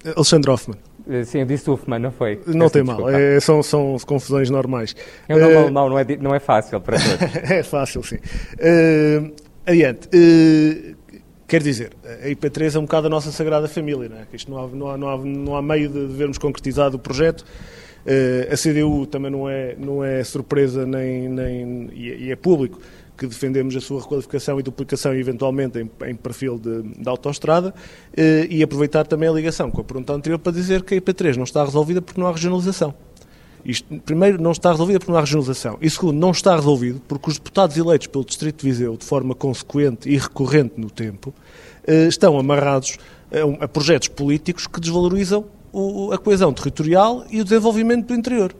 eh, 0.05 0.13
Alexandre 0.15 0.51
Hoffman. 0.51 0.77
Uh, 1.07 1.25
sim, 1.25 1.39
eu 1.39 1.45
disse 1.45 1.69
Ufman, 1.69 1.99
não 1.99 2.11
foi? 2.11 2.41
Não 2.47 2.69
tem 2.69 2.83
mal, 2.83 3.09
é, 3.09 3.39
são, 3.39 3.63
são 3.63 3.95
confusões 4.05 4.49
normais. 4.49 4.95
É 5.27 5.35
um 5.35 5.39
nome 5.39 5.55
alemão, 5.55 5.89
não 5.89 5.99
é, 5.99 6.05
não 6.17 6.35
é 6.35 6.39
fácil 6.39 6.81
para 6.81 6.97
todos. 6.99 7.35
é 7.49 7.63
fácil, 7.63 8.03
sim. 8.03 8.17
adiante. 9.65 10.09
Quer 11.47 11.63
dizer, 11.63 11.91
a 12.03 12.27
IP3 12.27 12.75
é 12.75 12.79
um 12.79 12.81
bocado 12.81 13.07
a 13.07 13.09
nossa 13.09 13.31
sagrada 13.31 13.69
família, 13.69 14.09
não 14.09 14.17
é? 14.17 14.27
Isto 14.33 14.51
não 14.51 14.57
há, 14.57 14.67
não 14.67 14.89
há, 14.89 14.97
não 14.97 15.09
há, 15.09 15.17
não 15.17 15.55
há 15.55 15.61
meio 15.61 15.87
de 15.87 16.07
vermos 16.07 16.37
concretizado 16.37 16.97
o 16.97 16.99
projeto. 16.99 17.45
Uh, 18.05 18.53
a 18.53 18.57
CDU 18.57 19.05
também 19.05 19.31
não 19.31 19.49
é, 19.49 19.75
não 19.77 20.03
é 20.03 20.23
surpresa 20.25 20.85
nem, 20.85 21.29
nem 21.29 21.89
e, 21.93 22.29
é, 22.29 22.31
é 22.31 22.35
público 22.35 22.79
que 23.17 23.25
defendemos 23.25 23.75
a 23.75 23.81
sua 23.81 24.01
requalificação 24.01 24.59
e 24.59 24.63
duplicação 24.63 25.13
eventualmente 25.13 25.79
em, 25.79 25.89
em 26.07 26.15
perfil 26.15 26.59
de, 26.59 26.83
de 26.83 27.09
autoestrada 27.09 27.69
uh, 27.69 28.13
e 28.49 28.61
aproveitar 28.61 29.05
também 29.07 29.27
a 29.27 29.31
ligação 29.31 29.71
com 29.71 29.81
a 29.81 29.83
pergunta 29.83 30.13
anterior 30.13 30.37
para 30.37 30.51
dizer 30.51 30.83
que 30.83 30.93
a 30.95 31.01
IP3 31.01 31.35
não 31.35 31.43
está 31.43 31.63
resolvida 31.63 32.01
porque 32.01 32.19
não 32.19 32.27
há 32.27 32.31
regionalização. 32.31 32.93
Isto, 33.65 33.99
primeiro, 34.05 34.41
não 34.41 34.51
está 34.51 34.71
resolvida 34.71 34.99
porque 34.99 35.11
não 35.11 35.17
há 35.17 35.21
regionalização. 35.21 35.77
E 35.81 35.89
segundo, 35.89 36.17
não 36.17 36.31
está 36.31 36.55
resolvido 36.55 37.01
porque 37.07 37.29
os 37.29 37.37
deputados 37.37 37.75
eleitos 37.75 38.07
pelo 38.07 38.23
Distrito 38.23 38.61
de 38.61 38.71
Viseu, 38.71 38.95
de 38.95 39.03
forma 39.03 39.35
consequente 39.35 40.07
e 40.07 40.17
recorrente 40.17 40.75
no 40.77 40.89
tempo, 40.89 41.33
eh, 41.85 42.07
estão 42.07 42.39
amarrados 42.39 42.97
a 43.59 43.67
projetos 43.67 44.07
políticos 44.07 44.67
que 44.67 44.79
desvalorizam 44.79 45.43
a 46.13 46.17
coesão 46.17 46.53
territorial 46.53 47.25
e 47.29 47.41
o 47.41 47.43
desenvolvimento 47.43 48.07
do 48.07 48.15
interior. 48.15 48.55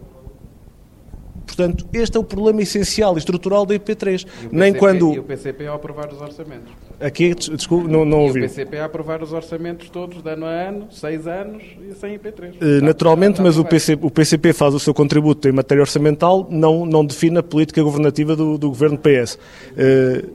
Portanto, 1.47 1.87
este 1.93 2.17
é 2.17 2.19
o 2.19 2.23
problema 2.23 2.61
essencial 2.61 3.15
e 3.15 3.19
estrutural 3.19 3.65
da 3.65 3.73
IP3. 3.73 4.27
E 4.51 4.55
Nem 4.55 4.73
PCP, 4.73 4.79
quando... 4.79 5.13
E 5.13 5.19
o 5.19 5.23
PCP 5.23 5.65
ao 5.65 5.77
aprovar 5.77 6.11
os 6.13 6.21
orçamentos. 6.21 6.71
Aqui, 6.99 7.33
desculpe, 7.33 7.89
não, 7.89 8.03
não 8.03 8.19
ouvi. 8.25 8.41
E 8.41 8.43
o 8.43 8.49
PCP 8.49 8.77
a 8.77 8.85
aprovar 8.85 9.23
os 9.23 9.31
orçamentos 9.31 9.89
todos 9.89 10.21
de 10.21 10.29
ano 10.29 10.45
a 10.45 10.49
ano, 10.49 10.87
seis 10.91 11.25
anos 11.25 11.63
e 11.89 11.95
sem 11.95 12.19
IP3. 12.19 12.55
Uh, 12.55 12.57
eh, 12.61 12.81
naturalmente, 12.81 13.41
mas 13.41 13.57
o 13.57 13.63
PCP, 13.63 14.05
o 14.05 14.11
PCP, 14.11 14.51
faz 14.51 14.73
o 14.73 14.79
seu 14.79 14.93
contributo 14.93 15.47
em 15.47 15.51
matéria 15.51 15.81
orçamental, 15.81 16.45
não, 16.49 16.85
não 16.85 17.05
define 17.05 17.37
a 17.37 17.43
política 17.43 17.81
governativa 17.81 18.35
do, 18.35 18.57
do 18.57 18.67
governo 18.69 18.97
PS. 18.97 19.35
Uh, 19.35 19.39
eh, 19.77 20.25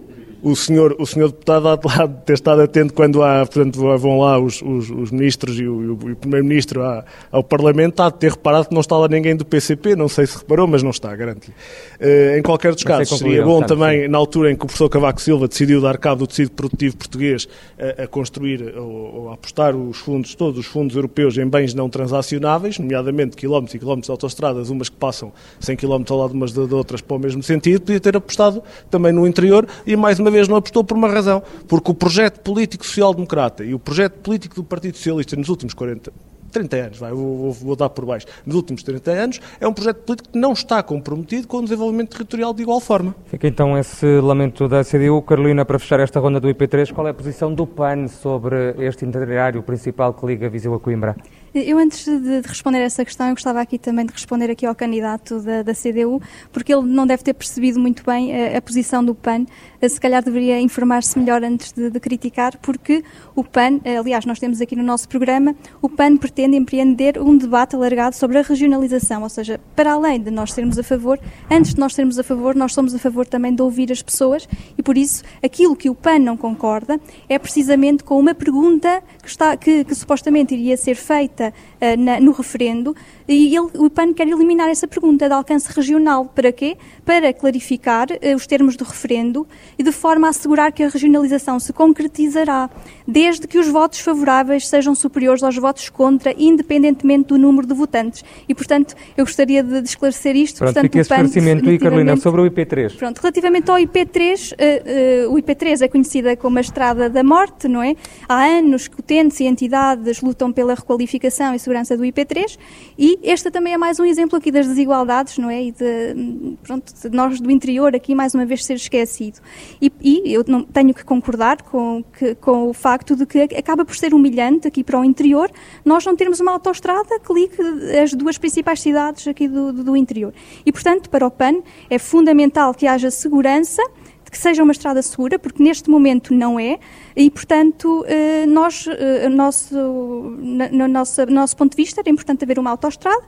o 0.43 0.57
senhor, 0.57 0.97
o 0.99 1.07
senhor 1.07 1.29
deputado 1.29 1.69
há 1.69 1.77
de 1.77 2.15
ter 2.25 2.33
estado 2.33 2.61
atento 2.63 2.93
quando 2.93 3.23
há, 3.23 3.47
portanto, 3.47 3.79
vão 3.97 4.19
lá 4.19 4.41
os, 4.41 4.61
os, 4.61 4.91
os 4.91 5.11
ministros 5.13 5.59
e 5.59 5.67
o, 5.67 5.93
o 5.95 6.17
primeiro-ministro 6.17 6.83
ao 7.31 7.45
Parlamento, 7.45 8.03
há 8.03 8.11
de 8.11 8.19
ter 8.19 8.33
reparado 8.33 8.69
que 8.69 8.75
não 8.75 8.81
está 8.81 8.99
lá 8.99 9.07
ninguém 9.07 9.37
do 9.37 9.45
PCP, 9.45 9.95
não 9.95 10.09
sei 10.09 10.27
se 10.27 10.37
reparou, 10.37 10.67
mas 10.67 10.83
não 10.83 10.91
está, 10.91 11.15
garanto-lhe. 11.15 11.55
Uh, 12.01 12.39
em 12.39 12.43
qualquer 12.43 12.75
dos 12.75 12.83
casos, 12.83 13.19
seria 13.19 13.45
bom 13.45 13.63
também, 13.63 14.03
sim. 14.03 14.09
na 14.09 14.19
altura 14.19 14.51
em 14.51 14.57
que 14.57 14.65
o 14.65 14.67
professor 14.67 14.89
Cavaco 14.89 15.23
Silva 15.23 15.47
decidiu 15.47 15.81
dar 15.81 15.97
cabo 15.97 16.21
do 16.21 16.27
tecido 16.27 16.51
produtivo 16.51 16.97
português 16.97 17.49
a, 17.79 18.03
a 18.03 18.07
construir 18.09 18.77
ou, 18.77 19.15
ou, 19.15 19.31
a 19.31 19.35
apostar 19.35 19.77
os 19.77 19.99
fundos, 19.99 20.35
todos 20.35 20.59
os 20.59 20.67
fundos 20.67 20.97
europeus 20.97 21.39
em 21.39 21.47
bens 21.47 21.73
não 21.73 21.89
transacionáveis, 21.89 22.81
nomeadamente 22.81 23.37
quilómetros 23.37 23.75
e 23.77 23.79
quilómetros 23.79 24.07
de 24.07 24.11
autostradas, 24.11 24.71
umas 24.71 24.89
que 24.89 24.97
passam 24.97 25.33
100 25.61 25.77
quilómetros 25.77 26.11
ao 26.11 26.19
lado 26.19 26.35
umas 26.35 26.53
de, 26.53 26.67
de 26.67 26.75
outras 26.75 27.01
para 27.01 27.17
o 27.17 27.21
mesmo 27.21 27.43
sentido, 27.43 27.83
podia 27.83 28.01
ter 28.01 28.17
apostado 28.17 28.61
também 28.91 29.13
no 29.13 29.25
interior 29.25 29.67
e 29.87 29.95
mais 29.95 30.19
uma 30.19 30.32
vez 30.33 30.49
não 30.49 30.57
apostou 30.57 30.83
por 30.83 30.97
uma 30.97 31.09
razão, 31.09 31.43
porque 31.69 31.91
o 31.91 31.95
projeto 31.95 32.41
político 32.41 32.85
social-democrata 32.85 33.65
e 33.65 33.75
o 33.75 33.79
projeto 33.79 34.15
político 34.21 34.57
do 34.57 34.65
Partido 34.65 34.97
Socialista 34.97 35.37
nos 35.37 35.49
últimos 35.49 35.75
40, 35.75 36.13
30 36.53 36.77
anos, 36.77 36.99
vai, 36.99 37.13
vou, 37.13 37.53
vou, 37.53 37.75
dar 37.75 37.89
por 37.89 38.05
baixo, 38.05 38.27
nos 38.45 38.55
últimos 38.55 38.83
30 38.83 39.11
anos, 39.11 39.41
é 39.61 39.67
um 39.67 39.73
projeto 39.73 39.99
político 40.03 40.31
que 40.31 40.39
não 40.39 40.53
está 40.53 40.83
comprometido 40.83 41.49
com 41.49 41.59
o 41.59 41.63
desenvolvimento 41.63 42.11
territorial 42.11 42.53
de 42.53 42.63
igual 42.63 42.81
forma. 42.81 43.15
Fica 43.27 43.49
então 43.49 43.77
esse 43.79 44.07
lamento 44.21 44.69
da 44.69 44.85
CDU. 44.85 45.23
Carolina, 45.23 45.65
para 45.65 45.79
fechar 45.79 46.01
esta 46.01 46.21
ronda 46.21 46.39
do 46.39 46.49
IP3, 46.49 46.93
qual 46.93 47.07
é 47.07 47.11
a 47.11 47.15
posição 47.15 47.53
do 47.53 47.67
PAN 47.67 48.07
sobre 48.09 48.75
este 48.79 49.05
itinerário 49.05 49.63
principal 49.63 50.13
que 50.13 50.27
liga 50.27 50.49
Viseu 50.49 50.75
a 50.75 50.81
Coimbra? 50.81 51.17
Eu, 51.55 51.77
antes 51.77 52.07
de, 52.07 52.19
de, 52.19 52.49
responder 52.49 52.79
a 52.79 52.85
essa 52.85 53.05
questão, 53.05 53.29
eu 53.29 53.35
gostava 53.35 53.61
aqui 53.61 53.79
também 53.79 54.07
de 54.07 54.13
responder 54.13 54.51
aqui 54.51 54.65
ao 54.65 54.75
candidato 54.75 55.39
da, 55.41 55.63
da 55.63 55.75
CDU, 55.75 56.19
porque 56.51 56.73
ele 56.73 56.87
não 56.87 57.07
deve 57.07 57.23
ter 57.23 57.35
percebido 57.35 57.79
muito 57.79 58.03
bem 58.07 58.33
a, 58.35 58.57
a 58.57 58.63
posição 58.63 59.05
do 59.05 59.15
PAN. 59.15 59.45
Eh, 59.79 59.87
se 59.87 60.01
calhar 60.01 60.25
deveria 60.25 60.59
informar-se 60.59 61.19
melhor 61.19 61.45
antes 61.45 61.71
de, 61.73 61.91
de, 61.91 62.01
criticar, 62.01 62.57
porque 62.57 63.05
o 63.35 63.45
PAN, 63.45 63.81
eh, 63.85 63.99
aliás, 63.99 64.25
nós 64.25 64.39
temos 64.39 64.63
aqui 64.63 64.75
no 64.75 64.83
nosso 64.83 65.07
programa, 65.07 65.55
o 65.83 65.91
PAN 65.91 66.17
pretende 66.17 66.57
empreender 66.57 67.19
um 67.19 67.37
debate 67.37 67.77
alargado 67.77 68.17
sobre 68.17 68.39
a 68.39 68.43
regionalização, 68.43 69.23
ou 69.23 69.29
seja, 69.29 69.61
para 69.77 69.93
além 69.93 70.23
de 70.23 70.31
nós 70.31 70.55
sermos 70.55 70.79
a 70.79 70.83
favor, 70.83 71.21
antes 71.51 71.75
de 71.75 71.81
nós 71.81 71.93
sermos 71.93 72.19
a 72.19 72.23
favor, 72.23 72.55
nós 72.55 72.73
somos 72.73 72.95
a 72.95 72.99
favor 72.99 73.27
também 73.27 73.55
de 73.55 73.61
ouvir 73.61 73.93
as 73.93 74.01
pessoas 74.01 74.49
e 74.79 74.83
por 74.83 74.97
isso 74.97 75.23
aquilo 75.43 75.77
que 75.77 75.91
o 75.91 75.95
PAN 75.95 76.21
não 76.21 76.35
concorda 76.35 76.99
é 77.29 77.39
precisamente 77.39 78.03
com 78.03 78.19
uma 78.19 78.35
pergunta 78.35 79.03
que, 79.23 79.29
está, 79.29 79.55
que, 79.55 79.85
que 79.85 79.95
supostamente 79.95 80.55
iria 80.55 80.79
ser 80.79 80.95
feita 80.95 81.42
feita 81.43 81.55
uh, 81.81 82.01
na, 82.01 82.21
no 82.21 82.33
referendo 82.33 82.95
e 83.27 83.57
ele, 83.57 83.71
o 83.75 83.91
PAN 83.91 84.13
quer 84.13 84.29
eliminar 84.29 84.69
essa 84.69 84.87
pergunta 84.87 85.27
de 85.27 85.35
alcance 85.35 85.73
regional. 85.73 86.27
Para 86.27 86.53
quê? 86.53 86.77
Para 87.05 87.33
clarificar 87.33 88.09
uh, 88.11 88.37
os 88.37 88.47
termos 88.47 88.77
do 88.77 88.85
referendo 88.85 89.47
e 89.79 89.83
de 89.83 89.93
forma 89.93 90.27
a 90.27 90.31
assegurar 90.31 90.73
que 90.73 90.83
a 90.83 90.89
regionalização 90.89 91.59
se 91.59 91.73
concretizará, 91.73 92.71
desde 93.07 93.47
que 93.47 93.59
os 93.59 93.69
votos 93.69 94.01
favoráveis 94.01 94.69
sejam 94.69 94.95
superiores 94.95 95.43
aos 95.43 95.57
votos 95.57 95.89
contra, 95.89 96.35
independentemente 96.37 97.29
do 97.29 97.39
número 97.39 97.67
de 97.67 97.75
votantes. 97.75 98.25
E, 98.49 98.55
portanto, 98.55 98.95
eu 99.17 99.25
gostaria 99.25 99.63
de, 99.63 99.81
esclarecer 99.81 100.37
isto. 100.37 100.59
Pronto, 100.59 100.75
portanto, 100.75 100.85
fica 100.85 101.01
esse 101.01 101.13
esclarecimento 101.13 101.71
e, 101.71 101.79
Carolina, 101.79 102.17
sobre 102.17 102.41
o 102.41 102.51
IP3. 102.51 102.97
Pronto, 102.97 103.19
relativamente 103.19 103.71
ao 103.71 103.77
IP3, 103.77 104.53
uh, 104.53 105.29
uh, 105.29 105.35
o 105.35 105.37
IP3 105.43 105.83
é 105.83 105.89
conhecida 105.89 106.37
como 106.37 106.59
a 106.59 106.61
Estrada 106.61 107.09
da 107.09 107.23
Morte, 107.23 107.69
não 107.69 107.83
é? 107.83 107.95
Há 108.29 108.45
anos 108.45 108.89
que 108.89 109.01
utentes 109.01 109.41
e 109.41 109.45
entidades 109.45 110.21
lutam 110.21 110.53
pela 110.53 110.75
requalificação 110.75 111.55
e 111.55 111.59
segurança 111.59 111.97
do 111.97 112.03
IP3 112.03 112.59
e 112.99 113.19
esta 113.23 113.51
também 113.51 113.73
é 113.73 113.79
mais 113.79 113.99
um 113.99 114.05
exemplo 114.05 114.37
aqui 114.37 114.51
das 114.51 114.67
desigualdades, 114.67 115.39
não 115.39 115.51
é? 115.51 115.63
E 115.65 115.73
de, 115.73 116.57
pronto, 116.63 116.92
de 116.95 117.17
nós 117.17 117.41
do 117.41 117.51
interior 117.51 117.95
aqui 117.95 118.15
mais 118.15 118.35
uma 118.35 118.45
vez 118.45 118.65
ser 118.65 118.75
esquecido. 118.75 119.41
E, 119.81 119.93
e 120.01 120.33
eu 120.33 120.45
não, 120.47 120.63
tenho 120.63 120.93
que 120.95 121.05
concordar 121.05 121.63
com, 121.63 122.05
que, 122.19 122.35
com 122.37 122.69
o 122.69 122.73
facto 122.73 123.17
de 123.17 123.27
que 123.27 123.41
acaba 123.41 123.85
por 123.85 123.97
ser 123.97 124.15
humilhante 124.15 124.69
aqui 124.69 124.85
para 124.85 124.99
o 124.99 125.05
interior 125.05 125.51
nós 125.85 126.05
não 126.05 126.15
termos 126.17 126.41
uma 126.41 126.53
autoestrada 126.53 127.19
que 127.19 127.33
ligue 127.33 127.57
as 128.03 128.13
duas 128.13 128.39
principais 128.39 128.81
cidades 128.81 129.27
aqui 129.27 129.49
do, 129.49 129.73
do, 129.73 129.85
do 129.85 129.97
interior. 129.97 130.33
E, 130.65 130.73
portanto, 130.73 131.09
para 131.11 131.27
o 131.27 131.31
PAN 131.31 131.63
é 131.91 131.99
fundamental 131.99 132.75
que 132.75 132.87
haja 132.87 133.11
segurança 133.11 133.83
que 134.31 134.39
seja 134.39 134.63
uma 134.63 134.73
estrada 134.73 135.03
segura, 135.03 135.39
porque 135.39 135.63
neste 135.63 135.91
momento 135.91 136.33
não 136.33 136.59
é, 136.59 136.79
e 137.15 137.31
portanto 137.31 138.03
eh, 138.09 138.47
nós, 138.47 138.87
eh, 138.89 139.29
nosso, 139.29 139.77
no 139.77 140.89
nosso, 140.89 141.27
nosso 141.27 141.55
ponto 141.55 141.77
de 141.77 141.83
vista, 141.83 142.01
era 142.01 142.09
importante 142.09 142.43
haver 142.43 142.59
uma 142.59 142.71
autoestrada, 142.71 143.23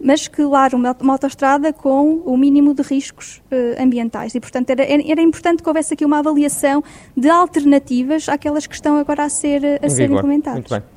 mas 0.00 0.28
que, 0.28 0.42
claro, 0.42 0.76
uma, 0.76 0.96
uma 1.00 1.14
autoestrada 1.14 1.72
com 1.72 2.22
o 2.24 2.36
mínimo 2.36 2.74
de 2.74 2.82
riscos 2.82 3.42
ambientais. 3.78 4.34
E, 4.34 4.40
portanto, 4.40 4.70
era, 4.70 4.82
era 4.84 5.20
importante 5.20 5.62
que 5.62 5.68
houvesse 5.68 5.94
aqui 5.94 6.04
uma 6.04 6.18
avaliação 6.18 6.82
de 7.16 7.28
alternativas 7.28 8.28
àquelas 8.28 8.66
que 8.66 8.74
estão 8.74 8.96
agora 8.96 9.24
a 9.24 9.28
ser, 9.28 9.62
a 9.82 9.88
ser 9.88 10.10
implementadas. 10.10 10.60
Muito 10.60 10.70
bem. 10.70 10.96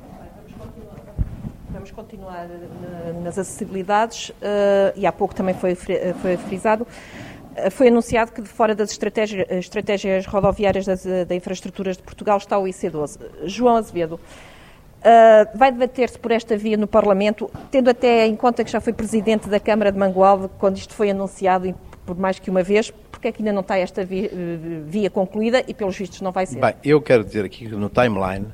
Vamos 1.70 1.90
continuar 1.92 2.48
nas 3.22 3.38
acessibilidades, 3.38 4.32
e 4.96 5.06
há 5.06 5.12
pouco 5.12 5.34
também 5.34 5.54
foi, 5.54 5.74
foi 5.74 6.36
frisado. 6.36 6.86
Foi 7.72 7.88
anunciado 7.88 8.32
que 8.32 8.40
de 8.40 8.48
fora 8.48 8.74
das 8.74 8.90
estratégias, 8.92 9.46
estratégias 9.50 10.24
rodoviárias 10.26 10.86
das, 10.86 11.04
da 11.04 11.34
infraestruturas 11.34 11.96
de 11.96 12.02
Portugal 12.02 12.38
está 12.38 12.58
o 12.58 12.64
IC12. 12.64 13.18
João 13.44 13.76
Azevedo, 13.76 14.20
uh, 15.00 15.58
vai 15.58 15.72
debater-se 15.72 16.18
por 16.18 16.30
esta 16.30 16.56
via 16.56 16.76
no 16.76 16.86
Parlamento, 16.86 17.50
tendo 17.70 17.90
até 17.90 18.26
em 18.26 18.36
conta 18.36 18.64
que 18.64 18.70
já 18.70 18.80
foi 18.80 18.92
presidente 18.92 19.48
da 19.48 19.58
Câmara 19.60 19.90
de 19.90 19.98
Mangualde 19.98 20.48
quando 20.58 20.76
isto 20.76 20.94
foi 20.94 21.10
anunciado 21.10 21.74
por 22.06 22.16
mais 22.16 22.38
que 22.38 22.50
uma 22.50 22.62
vez, 22.62 22.90
porque 23.10 23.28
é 23.28 23.32
que 23.32 23.42
ainda 23.42 23.52
não 23.52 23.60
está 23.60 23.78
esta 23.78 24.04
via, 24.04 24.30
via 24.86 25.10
concluída 25.10 25.62
e 25.68 25.74
pelos 25.74 25.96
vistos 25.96 26.20
não 26.20 26.32
vai 26.32 26.46
ser? 26.46 26.58
Bem, 26.58 26.74
eu 26.82 27.00
quero 27.00 27.24
dizer 27.24 27.44
aqui 27.44 27.68
que 27.68 27.74
no 27.74 27.88
timeline 27.88 28.46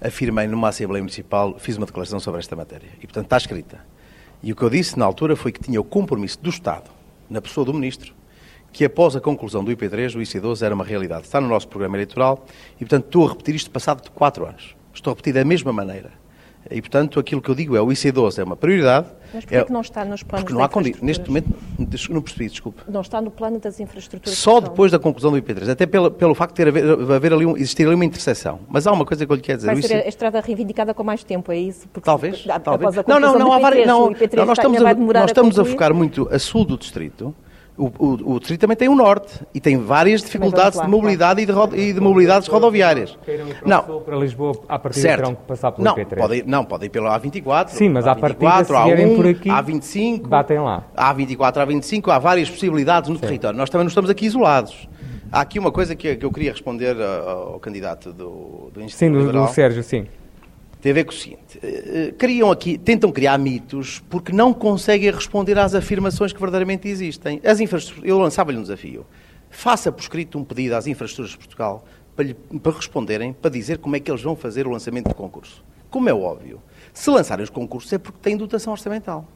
afirmei 0.00 0.46
numa 0.46 0.68
Assembleia 0.68 1.02
Municipal, 1.02 1.58
fiz 1.58 1.76
uma 1.76 1.86
declaração 1.86 2.20
sobre 2.20 2.40
esta 2.40 2.56
matéria 2.56 2.88
e 2.98 3.06
portanto 3.06 3.24
está 3.24 3.36
escrita. 3.36 3.78
E 4.42 4.52
o 4.52 4.56
que 4.56 4.62
eu 4.62 4.70
disse 4.70 4.98
na 4.98 5.04
altura 5.04 5.36
foi 5.36 5.52
que 5.52 5.60
tinha 5.60 5.80
o 5.80 5.84
compromisso 5.84 6.38
do 6.40 6.50
Estado, 6.50 6.90
na 7.28 7.40
pessoa 7.40 7.64
do 7.64 7.72
Ministro, 7.72 8.14
que 8.72 8.84
após 8.84 9.14
a 9.16 9.20
conclusão 9.20 9.62
do 9.64 9.70
IP3, 9.70 10.16
o 10.16 10.18
IC12 10.18 10.62
era 10.62 10.74
uma 10.74 10.84
realidade. 10.84 11.24
Está 11.24 11.40
no 11.40 11.48
nosso 11.48 11.68
programa 11.68 11.96
eleitoral 11.96 12.44
e, 12.76 12.80
portanto, 12.80 13.06
estou 13.06 13.26
a 13.26 13.30
repetir 13.30 13.54
isto 13.54 13.70
passado 13.70 14.02
de 14.02 14.10
quatro 14.10 14.44
anos. 14.44 14.76
Estou 14.94 15.10
a 15.10 15.14
repetir 15.14 15.34
da 15.34 15.44
mesma 15.44 15.72
maneira. 15.72 16.10
E, 16.70 16.80
portanto, 16.80 17.20
aquilo 17.20 17.42
que 17.42 17.50
eu 17.50 17.54
digo 17.54 17.76
é 17.76 17.80
o 17.80 17.88
IC12 17.88 18.38
é 18.38 18.44
uma 18.44 18.56
prioridade. 18.56 19.08
Mas 19.34 19.44
porquê 19.44 19.56
é, 19.56 19.64
que 19.64 19.72
não 19.72 19.80
está 19.82 20.04
nos 20.04 20.22
planos 20.22 20.44
Porque 20.44 20.54
não 20.54 20.64
há 20.64 20.68
condições. 20.68 21.02
Neste 21.02 21.28
momento, 21.28 21.50
não 22.08 22.22
percebi, 22.22 22.48
desculpe. 22.48 22.82
Não 22.88 23.02
está 23.02 23.20
no 23.20 23.30
plano 23.30 23.58
das 23.58 23.80
infraestruturas. 23.80 24.38
Só 24.38 24.60
depois 24.60 24.90
da 24.90 24.98
conclusão 24.98 25.30
do 25.30 25.36
IP3, 25.36 25.68
até 25.68 25.84
pelo, 25.84 26.10
pelo 26.10 26.34
facto 26.34 26.52
de 26.52 26.56
ter 26.56 26.68
haver, 26.68 27.12
haver 27.12 27.32
ali 27.34 27.44
um, 27.44 27.56
existir 27.56 27.84
ali 27.86 27.94
uma 27.94 28.04
interseção. 28.04 28.60
Mas 28.68 28.86
há 28.86 28.92
uma 28.92 29.04
coisa 29.04 29.26
que 29.26 29.32
eu 29.32 29.36
lhe 29.36 29.42
quero 29.42 29.58
dizer. 29.58 29.72
Vai 29.72 29.82
ser 29.82 30.04
a 30.04 30.08
estrada 30.08 30.40
reivindicada 30.40 30.94
com 30.94 31.04
mais 31.04 31.22
tempo, 31.22 31.52
é 31.52 31.58
isso? 31.58 31.86
Porque, 31.92 32.06
talvez. 32.06 32.46
talvez. 32.62 32.94
Não, 33.06 33.20
não, 33.20 33.38
não, 33.38 33.52
há 33.52 33.58
várias. 33.58 33.86
Não, 33.86 34.10
não, 34.10 34.46
nós 34.46 34.58
estamos, 34.58 34.82
a, 34.82 34.94
nós 34.94 35.30
estamos 35.30 35.58
a, 35.58 35.62
a 35.62 35.64
focar 35.64 35.92
muito 35.92 36.28
a 36.32 36.38
sul 36.38 36.64
do 36.64 36.78
distrito 36.78 37.34
o, 37.76 37.86
o, 37.98 38.34
o, 38.34 38.38
distrito 38.38 38.60
também 38.60 38.76
tem 38.76 38.88
o 38.88 38.94
norte 38.94 39.44
e 39.52 39.60
tem 39.60 39.76
várias 39.76 40.22
dificuldades 40.22 40.80
de 40.80 40.86
mobilidade 40.86 41.42
e 41.42 41.46
de, 41.46 41.50
ro 41.50 41.68
e 41.74 41.92
de 41.92 42.00
mobilidades 42.00 42.46
rodoviárias. 42.46 43.18
Não, 43.66 44.00
para 44.00 44.16
Lisboa, 44.16 44.54
a 44.68 44.78
partir 44.78 45.00
certo. 45.00 45.16
terão 45.22 45.34
que 45.34 45.42
passar 45.42 45.72
pelo 45.72 45.84
não, 45.84 45.96
IP3. 45.96 46.16
Pode 46.16 46.36
ir, 46.36 46.46
não, 46.46 46.64
pode 46.64 46.86
ir 46.86 46.88
pelo 46.90 47.06
A24. 47.06 47.68
Sim, 47.70 47.88
mas 47.88 48.06
a 48.06 48.14
partir 48.14 48.38
de 48.38 48.46
A1, 48.46 49.16
por 49.16 49.26
aqui, 49.26 49.48
A25, 49.48 50.28
batem 50.28 50.60
lá. 50.60 50.84
A24, 50.96 51.66
A25, 51.66 52.12
há 52.12 52.18
várias 52.18 52.48
possibilidades 52.48 53.10
no 53.10 53.16
Sim. 53.16 53.22
território. 53.22 53.58
Nós 53.58 53.68
também 53.68 53.84
não 53.84 53.88
estamos 53.88 54.08
aqui 54.08 54.26
isolados. 54.26 54.88
Há 55.32 55.40
aqui 55.40 55.58
uma 55.58 55.72
coisa 55.72 55.96
que, 55.96 56.14
que 56.14 56.24
eu 56.24 56.30
queria 56.30 56.52
responder 56.52 56.96
ao, 57.00 57.54
ao 57.54 57.60
candidato 57.60 58.12
do, 58.12 58.70
do 58.72 58.82
Instituto 58.82 59.20
Sim, 59.20 59.32
do, 59.32 59.32
do 59.32 59.48
Sérgio, 59.48 59.82
sim 59.82 60.06
tem 60.84 60.90
a 60.90 60.94
ver 60.96 61.04
com 61.04 61.12
o 61.12 61.14
seguinte: 61.14 61.58
eh, 61.62 62.08
eh, 62.08 62.14
criam 62.18 62.50
aqui, 62.50 62.76
tentam 62.76 63.10
criar 63.10 63.38
mitos 63.38 64.04
porque 64.10 64.32
não 64.32 64.52
conseguem 64.52 65.10
responder 65.10 65.58
às 65.58 65.74
afirmações 65.74 66.30
que 66.30 66.38
verdadeiramente 66.38 66.86
existem. 66.86 67.40
As 67.42 67.58
infraestruturas, 67.58 68.06
eu 68.06 68.18
lançava-lhe 68.18 68.58
um 68.58 68.62
desafio. 68.62 69.06
Faça 69.48 69.90
por 69.90 70.02
escrito 70.02 70.38
um 70.38 70.44
pedido 70.44 70.74
às 70.74 70.86
infraestruturas 70.86 71.30
de 71.30 71.38
Portugal 71.38 71.86
para, 72.14 72.26
lhe, 72.26 72.34
para 72.34 72.72
responderem, 72.72 73.32
para 73.32 73.50
dizer 73.50 73.78
como 73.78 73.96
é 73.96 74.00
que 74.00 74.10
eles 74.10 74.20
vão 74.20 74.36
fazer 74.36 74.66
o 74.66 74.70
lançamento 74.70 75.08
do 75.08 75.14
concurso. 75.14 75.64
Como 75.88 76.06
é 76.06 76.12
óbvio, 76.12 76.60
se 76.92 77.08
lançarem 77.08 77.42
os 77.42 77.48
concursos 77.50 77.90
é 77.90 77.96
porque 77.96 78.18
têm 78.20 78.36
dotação 78.36 78.70
orçamental. 78.70 79.26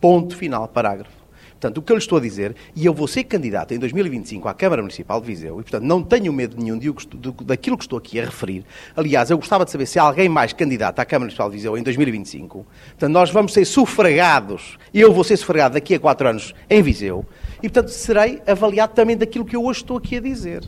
Ponto 0.00 0.34
final, 0.34 0.66
parágrafo. 0.66 1.25
Portanto, 1.56 1.78
o 1.78 1.82
que 1.82 1.90
eu 1.90 1.96
lhe 1.96 2.02
estou 2.02 2.18
a 2.18 2.20
dizer, 2.20 2.54
e 2.74 2.84
eu 2.84 2.92
vou 2.92 3.08
ser 3.08 3.24
candidato 3.24 3.72
em 3.72 3.78
2025 3.78 4.46
à 4.46 4.52
Câmara 4.52 4.82
Municipal 4.82 5.18
de 5.20 5.26
Viseu, 5.26 5.58
e 5.58 5.62
portanto 5.62 5.84
não 5.84 6.02
tenho 6.02 6.30
medo 6.30 6.54
nenhum 6.62 6.78
de, 6.78 6.92
de, 6.92 7.32
daquilo 7.44 7.78
que 7.78 7.84
estou 7.84 7.98
aqui 7.98 8.20
a 8.20 8.24
referir. 8.26 8.62
Aliás, 8.94 9.30
eu 9.30 9.38
gostava 9.38 9.64
de 9.64 9.70
saber 9.70 9.86
se 9.86 9.98
há 9.98 10.02
alguém 10.02 10.28
mais 10.28 10.52
candidato 10.52 10.98
à 11.00 11.04
Câmara 11.04 11.24
Municipal 11.24 11.48
de 11.48 11.56
Viseu 11.56 11.78
em 11.78 11.82
2025. 11.82 12.66
Portanto, 12.90 13.10
nós 13.10 13.30
vamos 13.30 13.54
ser 13.54 13.64
sufragados, 13.64 14.78
eu 14.92 15.12
vou 15.14 15.24
ser 15.24 15.38
sufragado 15.38 15.74
daqui 15.74 15.94
a 15.94 15.98
quatro 15.98 16.28
anos 16.28 16.54
em 16.68 16.82
Viseu, 16.82 17.24
e 17.62 17.70
portanto 17.70 17.88
serei 17.88 18.42
avaliado 18.46 18.92
também 18.92 19.16
daquilo 19.16 19.44
que 19.44 19.56
eu 19.56 19.64
hoje 19.64 19.80
estou 19.80 19.96
aqui 19.96 20.18
a 20.18 20.20
dizer. 20.20 20.62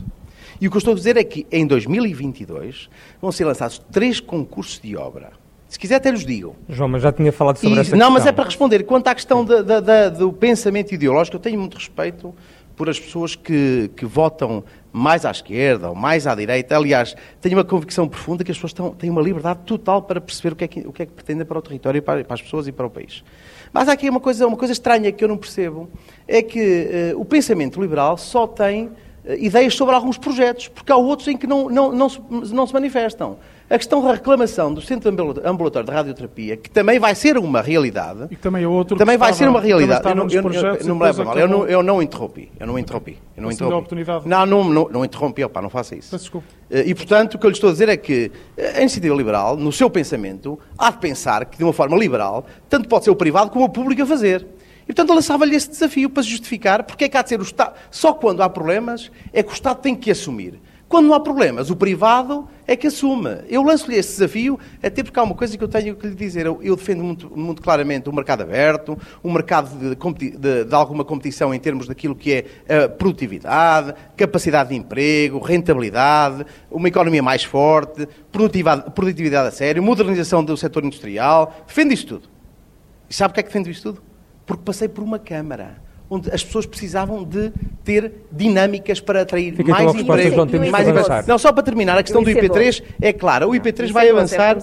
E 0.59 0.67
o 0.67 0.71
que 0.71 0.75
eu 0.75 0.79
estou 0.79 0.93
a 0.93 0.97
dizer 0.97 1.17
é 1.17 1.23
que 1.23 1.45
em 1.51 1.67
2022 1.67 2.89
vão 3.21 3.31
ser 3.31 3.45
lançados 3.45 3.79
três 3.91 4.19
concursos 4.19 4.79
de 4.79 4.97
obra 4.97 5.38
se 5.69 5.77
quiser, 5.77 5.95
até 5.95 6.09
lhes 6.09 6.25
digo. 6.25 6.55
João, 6.67 6.89
mas 6.89 7.03
já 7.03 7.11
tinha 7.11 7.31
falado 7.31 7.57
sobre 7.57 7.77
e, 7.77 7.79
essa 7.79 7.91
Não, 7.91 8.07
questão. 8.07 8.11
mas 8.11 8.25
é 8.25 8.31
para 8.31 8.43
responder. 8.43 8.83
Quanto 8.83 9.07
à 9.07 9.13
questão 9.13 9.45
da, 9.45 9.61
da, 9.61 9.79
da, 9.79 10.09
do 10.09 10.33
pensamento 10.33 10.91
ideológico, 10.91 11.37
eu 11.37 11.39
tenho 11.39 11.59
muito 11.59 11.75
respeito 11.77 12.33
por 12.75 12.89
as 12.89 12.99
pessoas 12.99 13.35
que, 13.35 13.91
que 13.95 14.05
votam 14.05 14.63
mais 14.91 15.25
à 15.25 15.31
esquerda 15.31 15.89
ou 15.89 15.95
mais 15.95 16.25
à 16.25 16.33
direita. 16.33 16.75
Aliás, 16.75 17.15
tenho 17.39 17.57
uma 17.57 17.63
convicção 17.63 18.07
profunda 18.07 18.43
que 18.43 18.49
as 18.51 18.57
pessoas 18.57 18.71
estão, 18.71 18.91
têm 18.91 19.09
uma 19.09 19.21
liberdade 19.21 19.59
total 19.65 20.01
para 20.01 20.19
perceber 20.19 20.53
o 20.53 20.55
que 20.55 20.63
é 20.63 20.67
que, 20.67 20.79
o 20.87 20.91
que, 20.91 21.03
é 21.03 21.05
que 21.05 21.11
pretendem 21.11 21.45
para 21.45 21.59
o 21.59 21.61
território, 21.61 22.01
para, 22.01 22.23
para 22.23 22.33
as 22.33 22.41
pessoas 22.41 22.67
e 22.67 22.71
para 22.71 22.87
o 22.87 22.89
país. 22.89 23.23
Mas 23.71 23.87
há 23.87 23.91
aqui 23.91 24.09
uma 24.09 24.19
coisa, 24.19 24.47
uma 24.47 24.57
coisa 24.57 24.73
estranha 24.73 25.11
que 25.11 25.23
eu 25.23 25.27
não 25.27 25.37
percebo, 25.37 25.87
é 26.27 26.41
que 26.41 27.13
uh, 27.13 27.19
o 27.19 27.25
pensamento 27.25 27.79
liberal 27.79 28.17
só 28.17 28.47
tem 28.47 28.85
uh, 28.87 28.93
ideias 29.37 29.75
sobre 29.75 29.93
alguns 29.93 30.17
projetos, 30.17 30.67
porque 30.67 30.91
há 30.91 30.97
outros 30.97 31.27
em 31.27 31.37
que 31.37 31.45
não, 31.45 31.69
não, 31.69 31.91
não, 31.91 32.09
se, 32.09 32.19
não 32.29 32.65
se 32.65 32.73
manifestam. 32.73 33.37
A 33.69 33.77
questão 33.77 34.01
da 34.01 34.13
reclamação 34.13 34.73
do 34.73 34.81
Centro 34.81 35.11
Ambulatório 35.45 35.87
de 35.87 35.93
Radioterapia, 35.93 36.57
que 36.57 36.71
também 36.71 36.97
vai 36.97 37.13
ser 37.13 37.37
uma 37.37 37.61
realidade. 37.61 38.25
E 38.31 38.35
também 38.35 38.63
é 38.63 38.67
outro 38.67 38.97
Também 38.97 39.15
vai 39.15 39.29
estava, 39.29 39.45
ser 39.45 39.49
uma 39.49 39.61
realidade. 39.61 40.07
Eu 40.07 40.15
não, 40.15 40.27
eu, 40.27 40.41
eu, 40.41 40.87
não 40.87 40.95
me 40.95 41.03
leva 41.03 41.23
mal. 41.23 41.37
Eu 41.37 41.47
não, 41.47 41.67
eu 41.67 41.83
não 41.83 42.01
interrompi. 42.01 42.51
Eu 42.59 42.65
não 42.65 42.79
interrompi. 42.79 43.19
Eu 43.37 43.43
não 43.43 43.51
interrompi. 43.51 43.75
Oportunidade. 43.75 44.27
Não, 44.27 44.43
não, 44.47 44.63
não, 44.63 44.89
não 44.89 45.05
interrompi. 45.05 45.43
Opa, 45.43 45.61
não 45.61 45.69
faça 45.69 45.95
isso. 45.95 46.17
Desculpa. 46.17 46.47
Eh, 46.71 46.85
e, 46.87 46.95
portanto, 46.95 47.35
o 47.35 47.37
que 47.37 47.45
eu 47.45 47.49
lhe 47.51 47.55
estou 47.55 47.69
a 47.69 47.73
dizer 47.73 47.89
é 47.89 47.95
que 47.95 48.31
a 48.75 48.81
iniciativa 48.81 49.15
liberal, 49.15 49.55
no 49.55 49.71
seu 49.71 49.87
pensamento, 49.87 50.57
há 50.75 50.89
de 50.89 50.97
pensar 50.97 51.45
que, 51.45 51.59
de 51.59 51.63
uma 51.63 51.73
forma 51.73 51.95
liberal, 51.95 52.47
tanto 52.67 52.89
pode 52.89 53.03
ser 53.03 53.11
o 53.11 53.15
privado 53.15 53.51
como 53.51 53.65
o 53.65 53.69
público 53.69 54.01
a 54.01 54.05
fazer. 54.07 54.47
E, 54.83 54.87
portanto, 54.87 55.13
lançava-lhe 55.13 55.55
esse 55.55 55.69
desafio 55.69 56.09
para 56.09 56.23
se 56.23 56.29
justificar 56.29 56.81
porque 56.81 57.03
é 57.03 57.07
que 57.07 57.15
há 57.15 57.21
de 57.21 57.29
ser 57.29 57.39
o 57.39 57.43
Estado. 57.43 57.75
Só 57.91 58.13
quando 58.13 58.41
há 58.41 58.49
problemas 58.49 59.11
é 59.31 59.43
que 59.43 59.51
o 59.51 59.53
Estado 59.53 59.79
tem 59.79 59.95
que 59.95 60.09
assumir. 60.09 60.59
Quando 60.89 61.05
não 61.05 61.13
há 61.13 61.19
problemas, 61.19 61.69
o 61.69 61.75
privado 61.75 62.49
é 62.65 62.75
que 62.75 62.87
assume. 62.87 63.29
Eu 63.47 63.61
lanço-lhe 63.61 63.95
esse 63.95 64.13
desafio, 64.13 64.59
até 64.81 65.03
porque 65.03 65.19
há 65.19 65.23
uma 65.23 65.35
coisa 65.35 65.55
que 65.55 65.63
eu 65.63 65.67
tenho 65.67 65.95
que 65.95 66.07
lhe 66.07 66.15
dizer. 66.15 66.47
Eu, 66.47 66.59
eu 66.63 66.75
defendo 66.75 67.03
muito, 67.03 67.29
muito, 67.37 67.61
claramente 67.61 68.09
um 68.09 68.11
mercado 68.11 68.41
aberto, 68.41 68.97
um 69.23 69.31
mercado 69.31 69.69
de, 69.77 69.95
de, 70.31 70.65
de, 70.65 70.75
alguma 70.75 71.05
competição 71.05 71.53
em 71.53 71.59
termos 71.59 71.85
daquilo 71.85 72.15
que 72.15 72.43
é 72.67 72.85
a 72.85 72.89
produtividade, 72.89 73.93
capacidade 74.17 74.69
de 74.69 74.75
emprego, 74.77 75.37
rentabilidade, 75.37 76.43
uma 76.71 76.87
economia 76.87 77.21
mais 77.21 77.43
forte, 77.43 78.07
produtividade, 78.31 78.89
produtividade 78.89 79.47
a 79.47 79.51
sério, 79.51 79.83
modernização 79.83 80.43
do 80.43 80.57
setor 80.57 80.83
industrial. 80.83 81.65
Defendo 81.67 81.91
isto 81.91 82.15
tudo. 82.15 82.29
E 83.07 83.13
sabe 83.13 83.29
o 83.29 83.33
que 83.35 83.41
é 83.41 83.43
que 83.43 83.49
defendo 83.49 83.69
isto 83.69 83.93
tudo? 83.93 84.03
Porque 84.43 84.63
passei 84.63 84.87
por 84.87 85.03
uma 85.03 85.19
Câmara 85.19 85.87
onde 86.09 86.29
as 86.33 86.43
pessoas 86.43 86.65
precisavam 86.65 87.23
de 87.23 87.51
ter 87.83 88.11
dinâmicas 88.31 88.99
para 88.99 89.21
atrair 89.21 89.55
Fica 89.55 89.71
mais 89.71 89.93
então 89.93 90.01
emprego. 90.01 90.71
Mais 90.71 90.87
emprego. 90.87 91.23
Não, 91.27 91.37
só 91.37 91.51
para 91.51 91.63
terminar, 91.63 91.97
a 91.97 92.03
questão 92.03 92.23
do 92.23 92.29
IP3 92.29 92.83
é 93.01 93.13
clara. 93.13 93.47
O 93.47 93.51
IP3 93.51 93.91
vai 93.91 94.09
avançar 94.09 94.57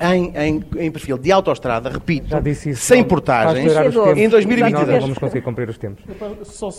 em, 0.00 0.32
em, 0.36 0.64
em, 0.78 0.90
perfil 0.90 1.18
de 1.18 1.32
autoestrada, 1.32 1.90
repito, 1.90 2.36
sem 2.76 3.02
portagens, 3.02 3.72
em 4.16 4.28
2022. 4.28 5.02
vamos 5.02 5.18
conseguir 5.18 5.42
cumprir 5.42 5.68
os 5.68 5.78
tempos. 5.78 6.04
Só 6.44 6.68
uh, 6.68 6.72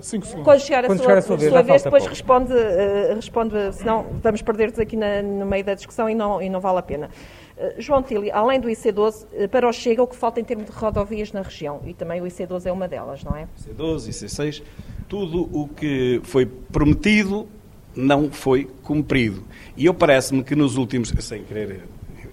cinco 0.00 0.26
segundos. 0.26 0.44
Quando 0.44 0.60
chegar 0.60 0.84
a 0.84 0.86
Quando 0.88 0.98
sua, 0.98 1.06
chegar 1.06 1.18
a 1.18 1.22
sua, 1.22 1.36
vez, 1.36 1.52
sua 1.52 1.62
vez 1.62 1.82
depois 1.82 2.06
responde, 2.06 2.52
uh, 2.52 3.14
responde, 3.14 3.72
senão 3.72 4.06
vamos 4.22 4.42
perder-nos 4.42 4.78
aqui 4.78 4.96
na, 4.96 5.22
no 5.22 5.46
meio 5.46 5.64
da 5.64 5.74
discussão 5.74 6.08
e 6.08 6.14
não, 6.14 6.42
e 6.42 6.50
não 6.50 6.60
vale 6.60 6.78
a 6.78 6.82
pena. 6.82 7.10
Eh, 7.56 7.76
João 7.78 8.02
Tili, 8.02 8.30
além 8.30 8.60
do 8.60 8.68
IC12, 8.68 9.26
eh, 9.32 9.48
para 9.48 9.68
o 9.68 9.72
Chega, 9.72 10.02
o 10.02 10.06
que 10.06 10.16
falta 10.16 10.40
em 10.40 10.44
termos 10.44 10.66
de 10.66 10.72
rodovias 10.72 11.32
na 11.32 11.42
região? 11.42 11.80
E 11.86 11.94
também 11.94 12.20
o 12.20 12.24
IC12 12.24 12.66
é 12.66 12.72
uma 12.72 12.88
delas, 12.88 13.22
não 13.22 13.36
é? 13.36 13.46
IC12, 13.58 14.08
IC6, 14.08 14.62
tudo 15.08 15.48
o 15.52 15.68
que 15.68 16.20
foi 16.24 16.46
prometido 16.46 17.46
não 17.94 18.30
foi 18.30 18.68
cumprido. 18.82 19.44
E 19.76 19.84
eu 19.86 19.94
parece-me 19.94 20.42
que 20.42 20.56
nos 20.56 20.76
últimos, 20.76 21.12
sem 21.20 21.44
querer 21.44 21.82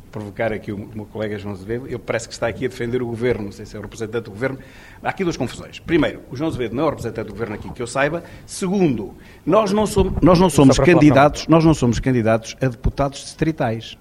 provocar 0.09 0.51
aqui 0.51 0.71
o 0.71 0.89
meu 0.93 1.05
colega 1.05 1.37
João 1.37 1.53
Azevedo, 1.53 1.87
eu 1.87 1.99
parece 1.99 2.27
que 2.27 2.33
está 2.33 2.47
aqui 2.47 2.65
a 2.65 2.67
defender 2.67 3.01
o 3.01 3.05
governo, 3.05 3.45
não 3.45 3.51
sei 3.51 3.65
se 3.65 3.75
é 3.75 3.79
o 3.79 3.81
representante 3.81 4.23
do 4.23 4.31
governo. 4.31 4.57
Há 5.03 5.09
aqui 5.09 5.23
duas 5.23 5.37
confusões. 5.37 5.79
Primeiro, 5.79 6.21
o 6.31 6.35
João 6.35 6.49
Azevedo 6.49 6.75
não 6.75 6.83
é 6.83 6.87
o 6.87 6.89
representante 6.89 7.27
do 7.27 7.33
governo 7.33 7.55
aqui 7.55 7.69
que 7.71 7.81
eu 7.81 7.87
saiba. 7.87 8.23
Segundo, 8.45 9.13
nós 9.45 9.71
não 9.71 9.85
somos, 9.85 10.13
nós 10.21 10.39
não 10.39 10.49
somos 10.49 10.79
candidatos, 10.79 11.47
nós 11.47 11.63
não 11.63 11.73
somos 11.73 11.99
candidatos 11.99 12.55
a 12.59 12.67
deputados 12.67 13.19
distritais 13.19 13.97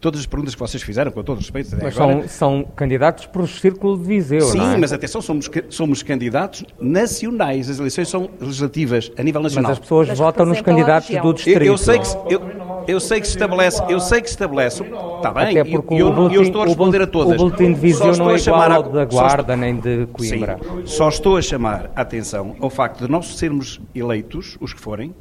todas 0.00 0.20
as 0.20 0.26
perguntas 0.26 0.54
que 0.54 0.60
vocês 0.60 0.82
fizeram, 0.82 1.10
com 1.10 1.22
todo 1.22 1.38
respeito. 1.38 1.76
Mas 1.82 1.98
agora... 1.98 2.28
são, 2.28 2.62
são 2.62 2.64
candidatos 2.76 3.26
para 3.26 3.42
o 3.42 3.48
Círculo 3.48 3.98
de 3.98 4.04
Viseu, 4.04 4.42
Sim, 4.42 4.58
não 4.58 4.72
é? 4.72 4.76
mas 4.76 4.92
atenção, 4.92 5.20
somos, 5.20 5.50
somos 5.68 6.02
candidatos 6.02 6.64
nacionais. 6.80 7.70
As 7.70 7.78
eleições 7.78 8.08
são 8.08 8.28
legislativas 8.40 9.10
a 9.16 9.22
nível 9.22 9.42
nacional. 9.42 9.70
Mas 9.70 9.78
as 9.78 9.78
pessoas 9.78 10.08
mas 10.08 10.18
votam 10.18 10.46
nos 10.46 10.60
candidatos 10.60 11.08
do 11.08 11.32
distrito. 11.32 11.62
Eu, 11.62 11.72
eu, 11.72 11.78
sei 11.78 11.98
que, 11.98 12.06
eu, 12.28 12.42
eu 12.86 13.00
sei 13.00 13.20
que 13.20 13.26
se 13.26 13.32
estabelece, 13.34 13.82
eu 13.88 14.00
sei 14.00 14.20
que 14.20 14.28
se 14.28 14.34
estabelece, 14.34 14.82
está 14.82 15.30
bem, 15.32 15.58
Até 15.58 15.70
porque 15.70 15.94
eu, 15.94 16.12
boletim, 16.12 16.36
eu 16.36 16.42
estou 16.42 16.62
a 16.62 16.66
responder 16.66 17.02
a 17.02 17.06
todas. 17.06 17.34
O 17.34 17.36
boletim 17.36 17.72
de 17.72 17.80
Viseu 17.80 18.16
não 18.16 18.30
é 18.30 18.36
igual 18.36 18.72
ao 18.72 18.82
da 18.84 19.04
Guarda 19.04 19.54
a... 19.54 19.56
nem 19.56 19.76
de 19.76 20.06
Coimbra. 20.12 20.58
Sim, 20.62 20.86
só 20.86 21.08
estou 21.08 21.36
a 21.36 21.42
chamar 21.42 21.90
a 21.96 22.02
atenção 22.02 22.56
ao 22.60 22.70
facto 22.70 23.04
de 23.04 23.10
nós 23.10 23.36
sermos 23.36 23.80
eleitos, 23.94 24.56
os 24.60 24.72
que 24.72 24.80
forem, 24.80 25.14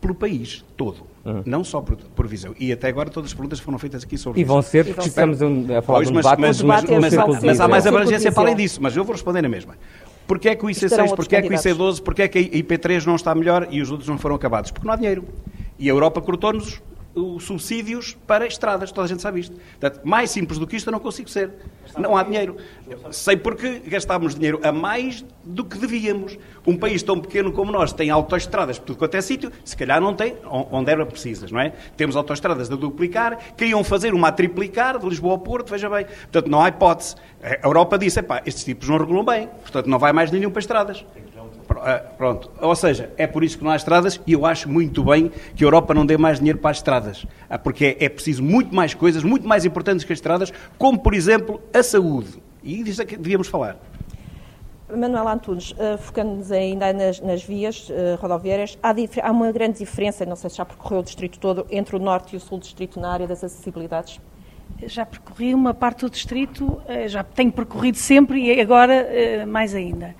pelo 0.00 0.14
país 0.14 0.64
todo. 0.76 1.13
Uhum. 1.24 1.42
Não 1.46 1.64
só 1.64 1.80
por, 1.80 1.96
por, 1.96 2.26
Viseu. 2.26 2.54
E 2.60 2.70
até 2.70 2.88
agora 2.88 3.08
todas 3.08 3.30
as 3.30 3.34
perguntas 3.34 3.58
foram 3.58 3.78
feitas 3.78 4.04
aqui 4.04 4.18
sobre 4.18 4.40
E 4.40 4.44
vão 4.44 4.60
ser, 4.60 4.84
porque 4.84 5.08
estamos 5.08 5.40
a 5.40 5.80
falar 5.80 5.98
pois, 5.98 6.08
de 6.08 6.12
um 6.12 6.16
debate, 6.16 6.40
mas, 6.40 6.62
mas, 6.62 6.84
mas, 6.84 7.14
mas, 7.14 7.42
mas 7.42 7.60
há 7.60 7.68
mais 7.68 7.86
abrangência 7.86 8.30
para 8.30 8.42
além 8.42 8.56
disso, 8.56 8.82
mas 8.82 8.94
eu 8.94 9.04
vou 9.04 9.14
responder 9.14 9.40
na 9.40 9.48
mesma. 9.48 9.74
Porquê 10.26 10.50
é 10.50 10.54
que 10.54 10.64
o 10.64 10.68
IC6, 10.68 11.14
porquê 11.14 11.36
é 11.36 11.42
que 11.42 11.48
o 11.48 11.52
IC12, 11.52 12.02
porquê 12.02 12.22
é 12.22 12.28
que 12.28 12.38
a 12.38 12.42
IP3 12.42 13.06
não 13.06 13.16
está 13.16 13.34
melhor 13.34 13.68
e 13.70 13.80
os 13.80 13.90
outros 13.90 14.08
não 14.08 14.18
foram 14.18 14.36
acabados? 14.36 14.70
Porque 14.70 14.86
não 14.86 14.92
há 14.92 14.96
dinheiro. 14.96 15.24
E 15.78 15.88
a 15.88 15.92
Europa 15.92 16.20
cortou-nos 16.20 16.80
os 17.14 17.44
subsídios 17.44 18.16
para 18.26 18.46
estradas, 18.46 18.90
toda 18.90 19.04
a 19.04 19.08
gente 19.08 19.22
sabe 19.22 19.40
isto. 19.40 19.56
Portanto, 19.78 20.00
mais 20.04 20.30
simples 20.30 20.58
do 20.58 20.66
que 20.66 20.76
isto 20.76 20.88
eu 20.88 20.92
não 20.92 21.00
consigo 21.00 21.28
ser. 21.28 21.50
Não 21.96 22.16
há 22.16 22.22
dinheiro. 22.22 22.56
Sei 23.12 23.36
porque 23.36 23.80
gastámos 23.86 24.34
dinheiro 24.34 24.58
a 24.62 24.72
mais 24.72 25.24
do 25.44 25.64
que 25.64 25.78
devíamos. 25.78 26.36
Um 26.66 26.76
país 26.76 27.02
tão 27.02 27.20
pequeno 27.20 27.52
como 27.52 27.70
nós 27.70 27.92
tem 27.92 28.10
autoestradas 28.10 28.78
por 28.78 28.86
tudo 28.86 28.98
quanto 28.98 29.14
é 29.14 29.20
sítio, 29.20 29.52
se 29.64 29.76
calhar 29.76 30.00
não 30.00 30.14
tem 30.14 30.36
onde 30.44 30.90
era 30.90 31.04
precisas, 31.06 31.52
não 31.52 31.60
é? 31.60 31.72
Temos 31.96 32.16
autoestradas 32.16 32.70
a 32.70 32.74
duplicar, 32.74 33.38
queriam 33.54 33.84
fazer 33.84 34.14
uma 34.14 34.28
a 34.28 34.32
triplicar, 34.32 34.98
de 34.98 35.08
Lisboa 35.08 35.34
ao 35.34 35.38
Porto, 35.38 35.70
veja 35.70 35.88
bem. 35.88 36.06
Portanto, 36.06 36.48
não 36.48 36.60
há 36.60 36.68
hipótese. 36.68 37.14
A 37.42 37.66
Europa 37.66 37.98
disse, 37.98 38.20
estes 38.46 38.64
tipos 38.64 38.88
não 38.88 38.96
regulam 38.96 39.24
bem, 39.24 39.46
portanto 39.46 39.86
não 39.86 39.98
vai 39.98 40.12
mais 40.12 40.30
nenhum 40.30 40.50
para 40.50 40.60
estradas. 40.60 41.04
Ah, 41.70 41.98
pronto. 42.16 42.50
Ou 42.60 42.74
seja, 42.74 43.12
é 43.16 43.26
por 43.26 43.44
isso 43.44 43.58
que 43.58 43.64
não 43.64 43.70
há 43.70 43.76
estradas 43.76 44.20
e 44.26 44.32
eu 44.32 44.44
acho 44.46 44.68
muito 44.68 45.04
bem 45.04 45.30
que 45.54 45.64
a 45.64 45.66
Europa 45.66 45.94
não 45.94 46.04
dê 46.04 46.16
mais 46.16 46.38
dinheiro 46.38 46.58
para 46.58 46.70
as 46.70 46.78
estradas. 46.78 47.26
Ah, 47.48 47.58
porque 47.58 47.96
é 48.00 48.08
preciso 48.08 48.42
muito 48.42 48.74
mais 48.74 48.94
coisas, 48.94 49.22
muito 49.22 49.46
mais 49.46 49.64
importantes 49.64 50.04
que 50.04 50.12
as 50.12 50.18
estradas, 50.18 50.52
como, 50.78 50.98
por 50.98 51.14
exemplo, 51.14 51.60
a 51.72 51.82
saúde. 51.82 52.42
E 52.62 52.82
disso 52.82 53.02
é 53.02 53.04
que 53.04 53.16
devíamos 53.16 53.48
falar. 53.48 53.76
Manuel 54.96 55.28
Antunes, 55.28 55.72
uh, 55.72 55.98
focando-nos 55.98 56.52
ainda 56.52 56.92
nas, 56.92 57.20
nas 57.20 57.42
vias 57.42 57.88
uh, 57.88 58.16
rodoviárias, 58.20 58.78
há, 58.82 58.94
há, 59.22 59.30
uma 59.30 59.50
grande 59.50 59.78
diferença, 59.78 60.24
não 60.24 60.36
sei 60.36 60.50
se 60.50 60.56
já 60.56 60.64
percorreu 60.64 61.00
o 61.00 61.02
distrito 61.02 61.38
todo, 61.38 61.66
entre 61.70 61.96
o 61.96 61.98
norte 61.98 62.34
e 62.34 62.36
o 62.36 62.40
sul 62.40 62.58
do 62.58 62.62
distrito 62.62 63.00
na 63.00 63.10
área 63.10 63.26
das 63.26 63.42
acessibilidades? 63.42 64.20
Já 64.86 65.04
percorri 65.06 65.54
uma 65.54 65.72
parte 65.72 66.00
do 66.00 66.10
distrito, 66.10 66.64
uh, 66.64 67.08
já 67.08 67.24
tenho 67.24 67.50
percorrido 67.50 67.96
sempre 67.96 68.40
e 68.40 68.60
agora 68.60 69.46
mais 69.46 69.74
ainda. 69.74 70.14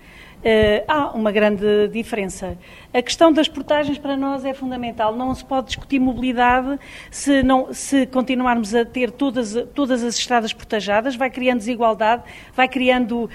Uh, 0.44 0.84
há 0.86 1.10
uma 1.12 1.32
grande 1.32 1.88
diferença. 1.88 2.58
A 2.92 3.00
questão 3.00 3.32
das 3.32 3.48
portagens 3.48 3.96
para 3.96 4.14
nós 4.14 4.44
é 4.44 4.52
fundamental. 4.52 5.16
Não 5.16 5.34
se 5.34 5.42
pode 5.42 5.68
discutir 5.68 5.98
mobilidade 5.98 6.78
se, 7.10 7.42
não, 7.42 7.72
se 7.72 8.04
continuarmos 8.04 8.74
a 8.74 8.84
ter 8.84 9.10
todas, 9.10 9.56
todas 9.74 10.04
as 10.04 10.18
estradas 10.18 10.52
portajadas, 10.52 11.16
vai 11.16 11.30
criando 11.30 11.60
desigualdade, 11.60 12.24
vai 12.54 12.68
criando, 12.68 13.24
uh, 13.24 13.30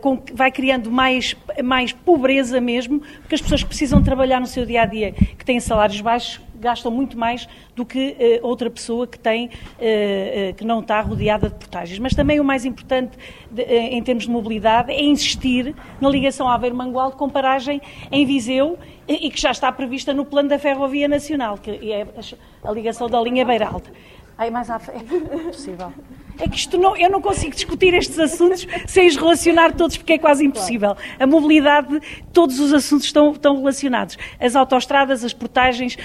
com, 0.00 0.22
vai 0.32 0.52
criando 0.52 0.92
mais, 0.92 1.34
mais 1.60 1.90
pobreza 1.90 2.60
mesmo, 2.60 3.00
porque 3.00 3.34
as 3.34 3.42
pessoas 3.42 3.62
que 3.64 3.68
precisam 3.68 4.00
trabalhar 4.00 4.38
no 4.38 4.46
seu 4.46 4.64
dia 4.64 4.82
a 4.82 4.86
dia, 4.86 5.10
que 5.10 5.44
têm 5.44 5.58
salários 5.58 6.00
baixos, 6.00 6.40
gastam 6.62 6.90
muito 6.90 7.18
mais 7.18 7.48
do 7.76 7.84
que 7.84 8.16
uh, 8.42 8.46
outra 8.46 8.70
pessoa 8.70 9.06
que 9.06 9.18
tem, 9.18 9.46
uh, 9.46 10.54
que 10.54 10.64
não 10.64 10.80
está 10.80 11.00
rodeada 11.00 11.48
de 11.48 11.54
portagens. 11.56 11.98
Mas 11.98 12.14
também 12.14 12.40
o 12.40 12.44
mais 12.44 12.64
importante 12.64 13.18
de, 13.50 13.62
em 13.62 14.02
termos 14.02 14.24
de 14.24 14.30
mobilidade 14.30 14.92
é 14.92 15.02
insistir 15.02 15.74
na 16.00 16.08
ligação 16.08 16.48
Aveiro-Mangual 16.48 17.12
com 17.12 17.28
paragem 17.28 17.82
em 18.10 18.24
Viseu 18.24 18.78
e, 19.06 19.26
e 19.26 19.30
que 19.30 19.40
já 19.40 19.50
está 19.50 19.70
prevista 19.70 20.14
no 20.14 20.24
plano 20.24 20.48
da 20.48 20.58
Ferrovia 20.58 21.08
Nacional, 21.08 21.58
que 21.58 21.92
é 21.92 22.02
a, 22.02 22.68
a 22.68 22.72
ligação 22.72 23.10
da 23.10 23.20
linha 23.20 23.44
Beiralta. 23.44 23.90
Aí 24.38 24.50
mais 24.50 24.70
à 24.70 24.78
frente. 24.78 25.14
É 25.14 25.38
possível. 25.50 25.92
É 26.38 26.48
que 26.48 26.56
isto 26.56 26.78
não, 26.78 26.96
eu 26.96 27.10
não 27.10 27.20
consigo 27.20 27.54
discutir 27.54 27.94
estes 27.94 28.18
assuntos 28.18 28.66
sem 28.86 29.06
os 29.06 29.16
relacionar 29.16 29.72
todos, 29.72 29.96
porque 29.96 30.14
é 30.14 30.18
quase 30.18 30.44
impossível. 30.44 30.96
A 31.18 31.26
mobilidade, 31.26 32.00
todos 32.32 32.58
os 32.58 32.72
assuntos 32.72 33.06
estão, 33.06 33.32
estão 33.32 33.56
relacionados. 33.56 34.18
As 34.40 34.56
autoestradas, 34.56 35.24
as 35.24 35.32
portagens, 35.32 35.96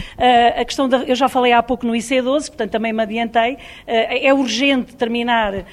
a 0.60 0.64
questão 0.66 0.88
da. 0.88 0.98
Eu 1.04 1.16
já 1.16 1.28
falei 1.30 1.54
há 1.54 1.64
pouco 1.64 1.86
no 1.86 1.94
IC12, 1.94 2.48
portanto 2.48 2.72
também 2.72 2.94
me 2.94 3.02
adiantei. 3.02 3.58
É 3.86 4.34
urgente 4.34 4.96
terminar 4.96 5.66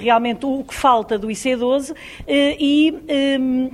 realmente 0.00 0.44
o 0.46 0.62
que 0.64 0.74
falta 0.74 1.18
do 1.18 1.28
IC12 1.28 1.94
e, 2.28 2.94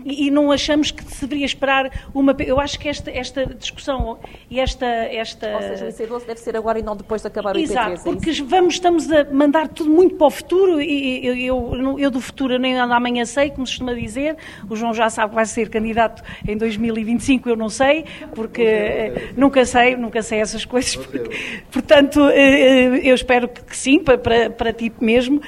e 0.04 0.30
não 0.30 0.50
achamos 0.50 0.90
que 0.90 1.02
se 1.04 1.26
deveria 1.26 1.46
esperar 1.46 1.90
uma. 2.14 2.34
Eu 2.38 2.60
acho 2.60 2.78
que 2.78 2.88
esta, 2.88 3.10
esta 3.10 3.46
discussão 3.46 4.18
e 4.50 4.60
esta, 4.60 4.86
esta. 4.86 5.54
Ou 5.54 5.62
seja, 5.62 5.86
o 5.86 5.88
IC12 5.88 6.26
deve 6.26 6.40
ser 6.40 6.56
agora 6.56 6.78
e 6.78 6.82
não 6.82 6.96
depois 6.96 7.22
de 7.22 7.28
acabar 7.28 7.56
o 7.56 7.58
Exato, 7.58 7.90
IP3. 7.90 7.92
Exato, 7.92 8.10
porque 8.10 8.30
é 8.30 8.44
vamos, 8.44 8.74
estamos 8.74 9.10
a 9.10 9.24
mandar 9.24 9.68
tudo 9.68 9.90
muito 9.90 10.16
para 10.16 10.27
o 10.28 10.30
futuro 10.30 10.80
e 10.80 11.26
eu, 11.26 11.34
eu, 11.34 11.98
eu 11.98 12.10
do 12.10 12.20
futuro 12.20 12.58
nem 12.58 12.78
amanhã 12.78 13.24
sei, 13.24 13.50
como 13.50 13.66
se 13.66 13.72
costuma 13.72 13.94
dizer. 13.94 14.36
O 14.68 14.76
João 14.76 14.94
já 14.94 15.08
sabe 15.10 15.30
que 15.30 15.34
vai 15.34 15.46
ser 15.46 15.68
candidato 15.70 16.22
em 16.46 16.56
2025, 16.56 17.48
eu 17.48 17.56
não 17.56 17.68
sei, 17.70 18.04
porque 18.34 18.62
eh, 18.62 19.32
nunca 19.36 19.64
sei, 19.64 19.96
nunca 19.96 20.22
sei 20.22 20.40
essas 20.40 20.64
coisas. 20.64 20.96
Porque, 20.96 21.30
portanto, 21.72 22.28
eh, 22.28 22.36
eh, 22.36 23.00
eu 23.02 23.14
espero 23.14 23.48
que, 23.48 23.76
sim, 23.76 23.98
para, 23.98 24.18
para, 24.18 24.50
para 24.50 24.72
ti 24.72 24.92
mesmo, 25.00 25.40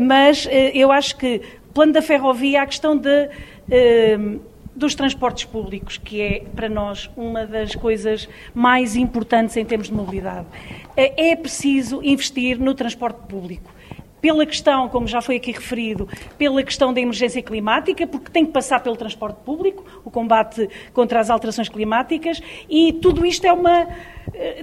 mas 0.00 0.46
eu 0.74 0.92
acho 0.92 1.16
que 1.16 1.40
plano 1.72 1.92
da 1.92 2.02
ferrovia, 2.02 2.62
a 2.62 2.66
questão 2.66 2.96
de 2.96 3.28
dos 4.74 4.94
transportes 4.94 5.44
públicos, 5.44 5.98
que 5.98 6.20
é 6.20 6.42
para 6.54 6.68
nós 6.68 7.10
uma 7.16 7.46
das 7.46 7.74
coisas 7.74 8.28
mais 8.54 8.96
importantes 8.96 9.56
em 9.56 9.64
termos 9.64 9.88
de 9.88 9.94
mobilidade. 9.94 10.46
É 10.96 11.36
preciso 11.36 12.00
investir 12.02 12.58
no 12.58 12.74
transporte 12.74 13.18
público 13.28 13.70
pela 14.20 14.44
questão, 14.44 14.88
como 14.88 15.06
já 15.06 15.20
foi 15.20 15.36
aqui 15.36 15.52
referido, 15.52 16.08
pela 16.36 16.62
questão 16.62 16.92
da 16.92 17.00
emergência 17.00 17.42
climática, 17.42 18.06
porque 18.06 18.30
tem 18.30 18.44
que 18.44 18.52
passar 18.52 18.80
pelo 18.80 18.96
transporte 18.96 19.38
público, 19.44 19.84
o 20.04 20.10
combate 20.10 20.68
contra 20.92 21.20
as 21.20 21.30
alterações 21.30 21.68
climáticas, 21.68 22.40
e 22.68 22.92
tudo 22.92 23.24
isto 23.24 23.46
é 23.46 23.52
uma 23.52 23.88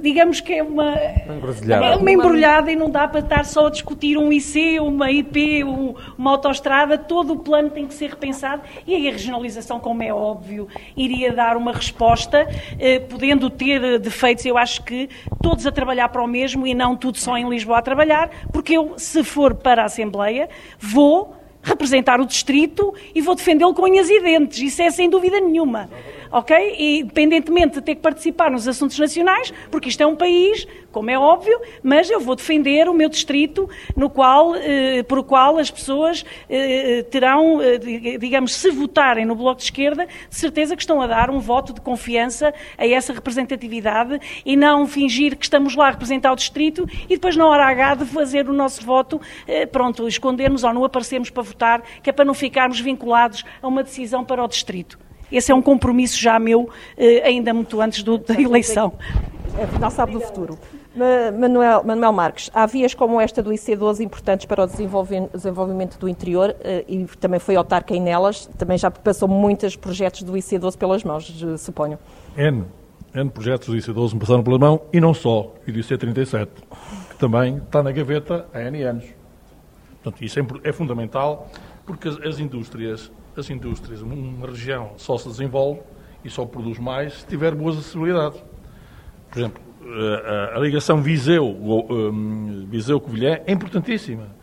digamos 0.01 0.39
que 0.39 0.53
é 0.53 0.63
uma, 0.63 0.93
é 0.95 1.95
uma 1.95 2.11
embrulhada 2.11 2.72
e 2.72 2.76
não 2.76 2.89
dá 2.89 3.07
para 3.07 3.20
estar 3.20 3.45
só 3.45 3.68
a 3.68 3.70
discutir 3.70 4.18
um 4.18 4.32
IC, 4.32 4.80
uma 4.80 5.11
IP, 5.11 5.63
um, 5.63 5.95
uma 6.18 6.32
autoestrada, 6.32 6.97
todo 6.97 7.34
o 7.34 7.39
plano 7.39 7.70
tem 7.70 7.86
que 7.86 7.93
ser 7.93 8.09
repensado 8.09 8.61
e 8.86 8.95
aí 8.95 9.07
a 9.07 9.11
regionalização, 9.11 9.80
como 9.80 10.03
é 10.03 10.13
óbvio, 10.13 10.68
iria 10.95 11.32
dar 11.32 11.57
uma 11.57 11.72
resposta, 11.72 12.47
eh, 12.80 12.99
podendo 12.99 13.49
ter 13.49 13.99
defeitos, 13.99 14.45
eu 14.45 14.57
acho 14.57 14.84
que 14.84 15.09
todos 15.41 15.65
a 15.65 15.72
trabalhar 15.72 16.09
para 16.09 16.24
o 16.24 16.28
mesmo 16.28 16.65
e 16.65 16.74
não 16.74 16.95
tudo 16.95 17.18
só 17.18 17.38
em 17.38 17.47
Lisboa 17.49 17.80
a 17.80 17.82
trabalhar, 17.82 18.30
porque 18.51 18.78
eu, 18.78 18.93
se 18.97 19.24
for 19.24 19.55
para 19.55 19.84
a 19.84 19.86
Assembleia, 19.86 20.49
vou 20.80 21.36
representar 21.61 22.20
o 22.22 22.26
distrito 22.26 22.93
e 23.13 23.22
vou 23.22 23.36
defendê-lo 23.36 23.74
com 23.74 23.84
unhas 23.84 24.09
e 24.09 24.22
dentes, 24.22 24.59
isso 24.59 24.82
é 24.82 24.89
sem 24.89 25.09
dúvida 25.09 25.39
nenhuma 25.39 25.89
ok? 26.32 26.75
E 26.78 26.99
independentemente 27.01 27.75
de 27.75 27.82
ter 27.82 27.95
que 27.95 28.01
participar 28.01 28.51
nos 28.51 28.67
assuntos 28.67 28.97
nacionais, 28.97 29.53
porque 29.71 29.89
isto 29.89 30.01
é 30.01 30.07
um 30.07 30.15
país, 30.15 30.67
como 30.91 31.09
é 31.09 31.17
óbvio, 31.17 31.59
mas 31.84 32.09
eu 32.09 32.19
vou 32.19 32.36
defender 32.36 32.89
o 32.89 32.93
meu 32.93 33.09
distrito, 33.09 33.69
no 33.95 34.09
qual, 34.09 34.55
eh, 34.55 35.03
por 35.03 35.23
qual 35.23 35.57
as 35.57 35.69
pessoas 35.69 36.25
eh, 36.49 37.03
terão, 37.11 37.61
eh, 37.61 37.78
digamos, 38.17 38.55
se 38.55 38.69
votarem 38.71 39.25
no 39.25 39.36
Bloco 39.36 39.57
de 39.57 39.65
Esquerda, 39.65 40.05
de 40.05 40.36
certeza 40.36 40.75
que 40.75 40.82
estão 40.82 41.01
a 41.01 41.07
dar 41.07 41.30
um 41.30 41.39
voto 41.39 41.73
de 41.73 41.82
confiança 41.82 42.53
a 42.78 42.88
essa 42.88 43.13
representatividade 43.13 44.19
e 44.45 44.55
não 44.55 44.88
fingir 44.88 45.36
que 45.36 45.45
estamos 45.45 45.75
lá 45.75 45.88
a 45.88 45.91
representar 45.91 46.32
o 46.32 46.36
distrito 46.36 46.88
e 47.09 47.15
depois, 47.15 47.36
na 47.36 47.47
hora 47.47 47.65
H, 47.65 47.95
de 47.95 48.05
fazer 48.05 48.49
o 48.49 48.53
nosso 48.53 48.84
voto, 48.86 49.21
eh, 49.47 49.65
pronto, 49.65 50.07
escondermos 50.07 50.63
ou 50.63 50.73
não 50.73 50.84
aparecermos 50.84 51.30
para 51.30 51.43
votar, 51.43 51.82
que 52.01 52.09
é 52.09 52.13
para 52.13 52.25
não 52.25 52.34
ficarmos 52.34 52.80
vinculados 52.80 53.43
a 53.61 53.67
uma 53.67 53.84
decisão 53.84 54.23
para 54.23 54.43
o 54.43 54.47
distrito. 54.47 55.07
Esse 55.32 55.51
é 55.51 55.55
um 55.55 55.61
compromisso 55.61 56.19
já 56.19 56.39
meu, 56.39 56.69
eh, 56.97 57.21
ainda 57.25 57.53
muito 57.53 57.80
antes 57.82 58.03
do, 58.03 58.17
da 58.17 58.39
eleição. 58.39 58.93
Afinal, 59.61 59.91
sabe 59.91 60.13
do 60.13 60.19
futuro. 60.19 60.57
Manuel, 61.38 61.84
Manuel 61.84 62.11
Marques, 62.11 62.49
há 62.53 62.65
vias 62.65 62.95
como 62.95 63.21
esta 63.21 63.43
do 63.43 63.51
IC12 63.51 63.99
importantes 63.99 64.47
para 64.47 64.63
o 64.63 64.67
desenvolvimento 64.67 65.99
do 65.99 66.09
interior 66.09 66.55
eh, 66.61 66.84
e 66.88 67.05
também 67.19 67.39
foi 67.39 67.55
autarca 67.55 67.93
em 67.93 68.01
nelas, 68.01 68.47
também 68.57 68.78
já 68.78 68.89
passou 68.89 69.28
muitos 69.28 69.75
projetos 69.75 70.23
do 70.23 70.34
IC12 70.34 70.75
pelas 70.75 71.03
mãos, 71.03 71.32
suponho. 71.59 71.99
N, 72.36 72.65
N 73.13 73.30
projetos 73.30 73.67
do 73.67 73.75
IC12 73.75 74.13
me 74.13 74.19
passaram 74.19 74.43
pela 74.43 74.57
mão 74.57 74.82
e 74.91 74.99
não 74.99 75.13
só, 75.13 75.53
e 75.67 75.71
do 75.71 75.80
IC37, 75.80 76.47
que 77.11 77.17
também 77.17 77.57
está 77.57 77.84
na 77.84 77.91
gaveta 77.91 78.47
há 78.51 78.61
N 78.61 78.82
anos. 78.84 79.05
Portanto, 80.01 80.23
isso 80.23 80.39
é, 80.39 80.45
é 80.63 80.73
fundamental 80.73 81.47
porque 81.86 82.07
as, 82.07 82.19
as 82.21 82.39
indústrias 82.39 83.11
as 83.39 83.49
indústrias, 83.49 84.01
uma 84.01 84.47
região 84.47 84.91
só 84.97 85.17
se 85.17 85.27
desenvolve 85.27 85.81
e 86.23 86.29
só 86.29 86.45
produz 86.45 86.79
mais 86.79 87.13
se 87.13 87.27
tiver 87.27 87.53
boas 87.55 87.77
acessibilidades. 87.77 88.41
Por 89.29 89.39
exemplo, 89.39 89.61
a, 89.83 90.57
a 90.57 90.59
ligação 90.59 91.01
Viseu-Covilhã 91.01 93.39
é 93.45 93.51
importantíssima. 93.51 94.35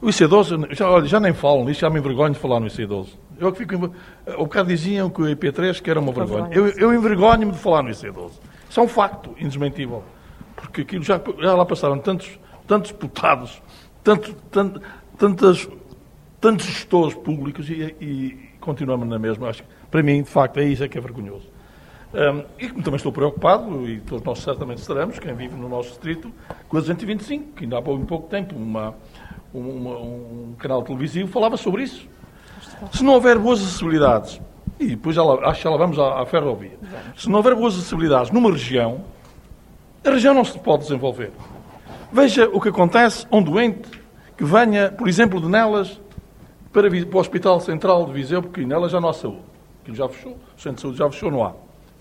O 0.00 0.06
IC12, 0.06 0.74
já, 0.74 0.90
olha, 0.90 1.06
já 1.06 1.20
nem 1.20 1.34
falo 1.34 1.64
nisso, 1.64 1.80
já 1.80 1.90
me 1.90 1.98
envergonho 1.98 2.32
de 2.32 2.38
falar 2.38 2.60
no 2.60 2.66
IC12. 2.66 3.08
Eu 3.38 3.52
que 3.52 3.58
fico. 3.58 3.92
O 4.36 4.44
bocado 4.44 4.68
diziam 4.68 5.10
que 5.10 5.20
o 5.20 5.24
IP3 5.24 5.80
que 5.80 5.90
era 5.90 6.00
uma 6.00 6.12
vergonha. 6.12 6.48
Eu, 6.52 6.68
eu 6.68 6.94
envergonho-me 6.94 7.52
de 7.52 7.58
falar 7.58 7.82
no 7.82 7.90
IC12. 7.90 8.32
Isso 8.68 8.80
é 8.80 8.82
um 8.82 8.88
facto 8.88 9.34
indesmentível. 9.38 10.04
Porque 10.56 10.82
aquilo 10.82 11.02
já, 11.02 11.20
já 11.38 11.54
lá 11.54 11.64
passaram 11.64 11.98
tantos, 11.98 12.38
tantos 12.66 12.92
deputados, 12.92 13.62
tanto, 14.04 14.34
tanto, 14.50 14.82
tantas 15.18 15.66
tantos 16.40 16.66
gestores 16.66 17.14
públicos 17.14 17.68
e, 17.68 17.94
e 18.00 18.50
continuamos 18.60 19.08
na 19.08 19.18
mesma. 19.18 19.48
Acho 19.48 19.62
que, 19.62 19.68
para 19.90 20.02
mim, 20.02 20.22
de 20.22 20.30
facto, 20.30 20.58
é 20.58 20.64
isso 20.64 20.82
é 20.82 20.88
que 20.88 20.96
é 20.96 21.00
vergonhoso. 21.00 21.46
Um, 22.12 22.44
e 22.58 22.68
também 22.68 22.96
estou 22.96 23.12
preocupado, 23.12 23.88
e 23.88 24.00
todos 24.00 24.24
nós 24.24 24.40
certamente 24.40 24.78
estaremos, 24.78 25.18
quem 25.18 25.32
vive 25.34 25.54
no 25.54 25.68
nosso 25.68 25.90
distrito, 25.90 26.32
com 26.68 26.76
a 26.76 26.80
225, 26.80 27.52
que 27.54 27.64
ainda 27.64 27.78
há 27.78 27.82
pouco, 27.82 28.04
pouco 28.04 28.28
tempo 28.28 28.56
uma, 28.56 28.94
uma, 29.54 29.98
um 29.98 30.54
canal 30.58 30.82
televisivo 30.82 31.28
falava 31.28 31.56
sobre 31.56 31.84
isso. 31.84 32.08
Se 32.92 33.04
não 33.04 33.14
houver 33.14 33.38
boas 33.38 33.60
acessibilidades, 33.60 34.40
e 34.78 34.88
depois 34.88 35.14
já 35.14 35.22
lá, 35.22 35.48
acho 35.48 35.58
que 35.58 35.64
já 35.64 35.70
lá 35.70 35.76
vamos 35.76 35.98
à, 36.00 36.20
à 36.20 36.26
ferrovia, 36.26 36.76
se 37.16 37.28
não 37.28 37.36
houver 37.36 37.54
boas 37.54 37.74
acessibilidades 37.74 38.32
numa 38.32 38.50
região, 38.50 39.04
a 40.04 40.10
região 40.10 40.34
não 40.34 40.44
se 40.44 40.58
pode 40.58 40.82
desenvolver. 40.82 41.30
Veja 42.12 42.48
o 42.52 42.60
que 42.60 42.70
acontece 42.70 43.24
a 43.30 43.36
um 43.36 43.42
doente 43.42 43.88
que 44.36 44.44
venha, 44.44 44.90
por 44.90 45.06
exemplo, 45.06 45.40
de 45.40 45.46
Nelas, 45.46 46.00
para, 46.72 46.90
para 46.90 47.16
o 47.16 47.20
Hospital 47.20 47.60
Central 47.60 48.06
de 48.06 48.12
Viseu, 48.12 48.42
porque 48.42 48.64
nela 48.64 48.88
já 48.88 49.00
não 49.00 49.08
há 49.08 49.12
saúde. 49.12 49.42
Aquilo 49.82 49.96
já 49.96 50.08
fechou, 50.08 50.32
o 50.32 50.60
centro 50.60 50.76
de 50.76 50.80
saúde 50.82 50.98
já 50.98 51.10
fechou, 51.10 51.30
não 51.30 51.44
há. 51.44 51.52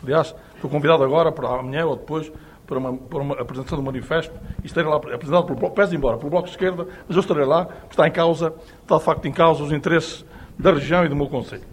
Aliás, 0.03 0.35
estou 0.55 0.69
convidado 0.69 1.03
agora, 1.03 1.31
para 1.31 1.47
amanhã 1.47 1.85
ou 1.85 1.95
depois, 1.95 2.31
para 2.65 2.77
uma, 2.77 2.93
para 2.97 3.19
uma 3.19 3.35
apresentação 3.35 3.77
do 3.77 3.83
manifesto, 3.83 4.33
e 4.63 4.67
estarei 4.67 4.89
lá 4.89 4.97
apresentado 4.97 5.45
pelo 5.45 5.57
Bloco, 5.57 5.75
peço 5.75 5.95
embora, 5.95 6.17
pelo 6.17 6.29
Bloco 6.29 6.45
de 6.45 6.51
Esquerda, 6.51 6.87
mas 7.07 7.15
eu 7.15 7.21
estarei 7.21 7.45
lá, 7.45 7.67
está 7.89 8.07
em 8.07 8.11
causa, 8.11 8.53
está 8.81 8.97
de 8.97 9.03
facto 9.03 9.25
em 9.25 9.31
causa 9.31 9.63
os 9.63 9.71
interesses 9.71 10.23
da 10.57 10.71
região 10.71 11.03
e 11.05 11.09
do 11.09 11.15
meu 11.15 11.27
Conselho. 11.27 11.63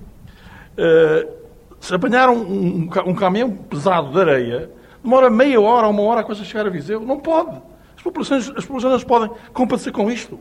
Uh, 0.79 1.47
Se 1.81 1.95
apanhar 1.95 2.31
um, 2.31 2.41
um, 2.41 2.91
um 3.07 3.15
caminhão 3.15 3.51
pesado 3.51 4.11
de 4.11 4.19
areia, 4.19 4.71
demora 5.03 5.31
meia 5.31 5.61
hora 5.61 5.87
ou 5.87 5.93
uma 5.93 6.03
hora 6.03 6.21
a 6.21 6.25
coisa 6.25 6.43
chegar 6.43 6.67
a 6.67 6.71
Viseu. 6.71 7.01
Não 7.01 7.21
pode. 7.21 7.61
As 7.97 8.03
populações, 8.03 8.49
as 8.57 8.65
populações 8.65 9.05
podem 9.05 9.31
compadecer 9.53 9.93
com 9.93 10.11
isto. 10.11 10.41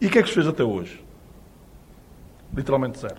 E 0.00 0.06
o 0.06 0.10
que 0.10 0.18
é 0.18 0.22
que 0.22 0.28
se 0.28 0.34
fez 0.34 0.46
até 0.46 0.62
hoje? 0.62 1.03
Literalmente 2.52 2.98
zero. 2.98 3.16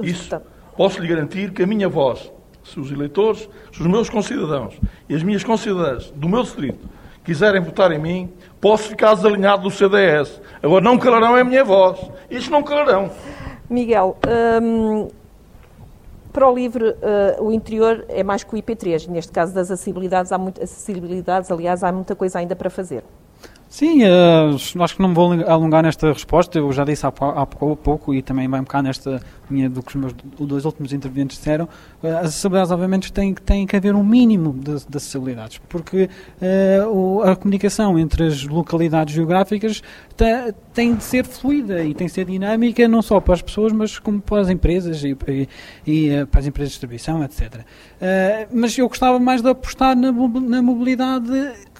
Isso, 0.00 0.40
posso 0.76 1.00
lhe 1.00 1.08
garantir 1.08 1.52
que 1.52 1.62
a 1.62 1.66
minha 1.66 1.88
voz, 1.88 2.32
se 2.64 2.78
os 2.78 2.90
eleitores, 2.90 3.48
se 3.72 3.80
os 3.80 3.86
meus 3.86 4.10
concidadãos 4.10 4.78
e 5.08 5.14
as 5.14 5.22
minhas 5.22 5.42
concidadãs 5.42 6.10
do 6.10 6.28
meu 6.28 6.42
distrito 6.42 6.88
quiserem 7.24 7.60
votar 7.60 7.92
em 7.92 7.98
mim, 7.98 8.32
posso 8.60 8.88
ficar 8.88 9.14
desalinhado 9.14 9.62
do 9.62 9.70
CDS. 9.70 10.40
Agora, 10.62 10.82
não 10.82 10.96
calarão 10.98 11.36
é 11.36 11.42
a 11.42 11.44
minha 11.44 11.62
voz. 11.62 12.00
Isto 12.30 12.50
não 12.50 12.62
calarão. 12.62 13.10
Miguel, 13.68 14.16
hum, 14.62 15.08
para 16.32 16.48
o 16.48 16.54
LIVRE, 16.54 16.90
uh, 16.90 17.42
o 17.42 17.52
interior 17.52 18.04
é 18.08 18.22
mais 18.22 18.44
que 18.44 18.54
o 18.54 18.56
IP3. 18.56 19.08
Neste 19.08 19.32
caso 19.32 19.52
das 19.52 19.70
acessibilidades, 19.70 20.32
há 20.32 20.38
muito, 20.38 20.62
acessibilidades, 20.62 21.50
aliás, 21.50 21.84
há 21.84 21.92
muita 21.92 22.14
coisa 22.14 22.38
ainda 22.38 22.56
para 22.56 22.70
fazer. 22.70 23.04
Sim, 23.68 24.02
uh, 24.02 24.82
acho 24.82 24.96
que 24.96 25.02
não 25.02 25.10
me 25.10 25.14
vou 25.14 25.30
alongar 25.46 25.82
nesta 25.82 26.10
resposta, 26.10 26.58
eu 26.58 26.72
já 26.72 26.86
disse 26.86 27.04
há, 27.04 27.10
há 27.10 27.46
pouco 27.46 28.14
e 28.14 28.22
também 28.22 28.48
vai 28.48 28.60
um 28.60 28.62
bocado 28.62 28.84
nesta 28.84 29.20
linha 29.50 29.68
do 29.68 29.82
que 29.82 29.90
os 29.90 29.94
meus 29.94 30.14
dois 30.40 30.64
últimos 30.64 30.90
intervenientes 30.90 31.36
disseram, 31.36 31.66
uh, 32.02 32.06
as 32.06 32.28
acessibilidades 32.28 32.72
obviamente 32.72 33.12
têm, 33.12 33.34
têm 33.34 33.66
que 33.66 33.76
haver 33.76 33.94
um 33.94 34.02
mínimo 34.02 34.54
de, 34.54 34.86
de 34.88 34.96
acessibilidades, 34.96 35.60
porque 35.68 36.08
uh, 36.40 36.88
o, 36.88 37.22
a 37.22 37.36
comunicação 37.36 37.98
entre 37.98 38.26
as 38.26 38.42
localidades 38.44 39.14
geográficas 39.14 39.82
tem, 40.16 40.54
tem 40.72 40.94
de 40.94 41.04
ser 41.04 41.26
fluida 41.26 41.84
e 41.84 41.92
tem 41.92 42.06
de 42.06 42.12
ser 42.14 42.24
dinâmica 42.24 42.88
não 42.88 43.02
só 43.02 43.20
para 43.20 43.34
as 43.34 43.42
pessoas, 43.42 43.70
mas 43.74 43.98
como 43.98 44.18
para 44.18 44.40
as 44.40 44.48
empresas 44.48 45.04
e, 45.04 45.14
e, 45.28 45.48
e 45.86 46.26
para 46.26 46.40
as 46.40 46.46
empresas 46.46 46.70
de 46.70 46.74
distribuição, 46.74 47.22
etc. 47.22 47.60
mas 48.50 48.76
eu 48.78 48.88
gostava 48.88 49.18
mais 49.18 49.42
de 49.42 49.50
apostar 49.50 49.94
na, 49.94 50.10
na 50.10 50.62
mobilidade 50.62 51.28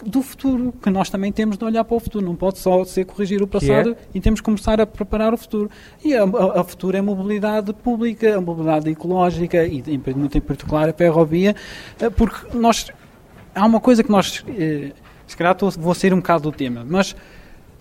do 0.04 0.22
futuro, 0.22 0.72
que 0.82 0.90
nós 0.90 1.10
também 1.10 1.32
temos 1.32 1.56
de 1.56 1.64
olhar 1.64 1.77
para 1.84 1.96
o 1.96 2.00
futuro, 2.00 2.24
não 2.24 2.34
pode 2.34 2.58
só 2.58 2.84
ser 2.84 3.04
corrigir 3.04 3.42
o 3.42 3.46
passado 3.46 3.90
é? 3.90 3.96
e 4.14 4.20
temos 4.20 4.40
que 4.40 4.44
começar 4.44 4.80
a 4.80 4.86
preparar 4.86 5.34
o 5.34 5.36
futuro. 5.36 5.70
E 6.04 6.14
a, 6.14 6.22
a, 6.22 6.60
a 6.60 6.64
futuro 6.64 6.96
é 6.96 7.00
a 7.00 7.02
mobilidade 7.02 7.72
pública, 7.72 8.36
a 8.36 8.40
mobilidade 8.40 8.90
ecológica 8.90 9.64
e 9.64 9.82
muito 10.14 10.36
em 10.36 10.40
particular 10.40 10.88
a 10.88 10.92
ferrovia, 10.92 11.54
eh, 12.00 12.10
porque 12.10 12.56
nós 12.56 12.90
há 13.54 13.66
uma 13.66 13.80
coisa 13.80 14.02
que 14.02 14.10
nós 14.10 14.44
eh, 14.48 14.92
se 15.26 15.36
calhar 15.36 15.56
vou 15.78 15.94
sair 15.94 16.12
um 16.14 16.18
bocado 16.18 16.44
do 16.44 16.52
tema, 16.52 16.84
mas 16.88 17.14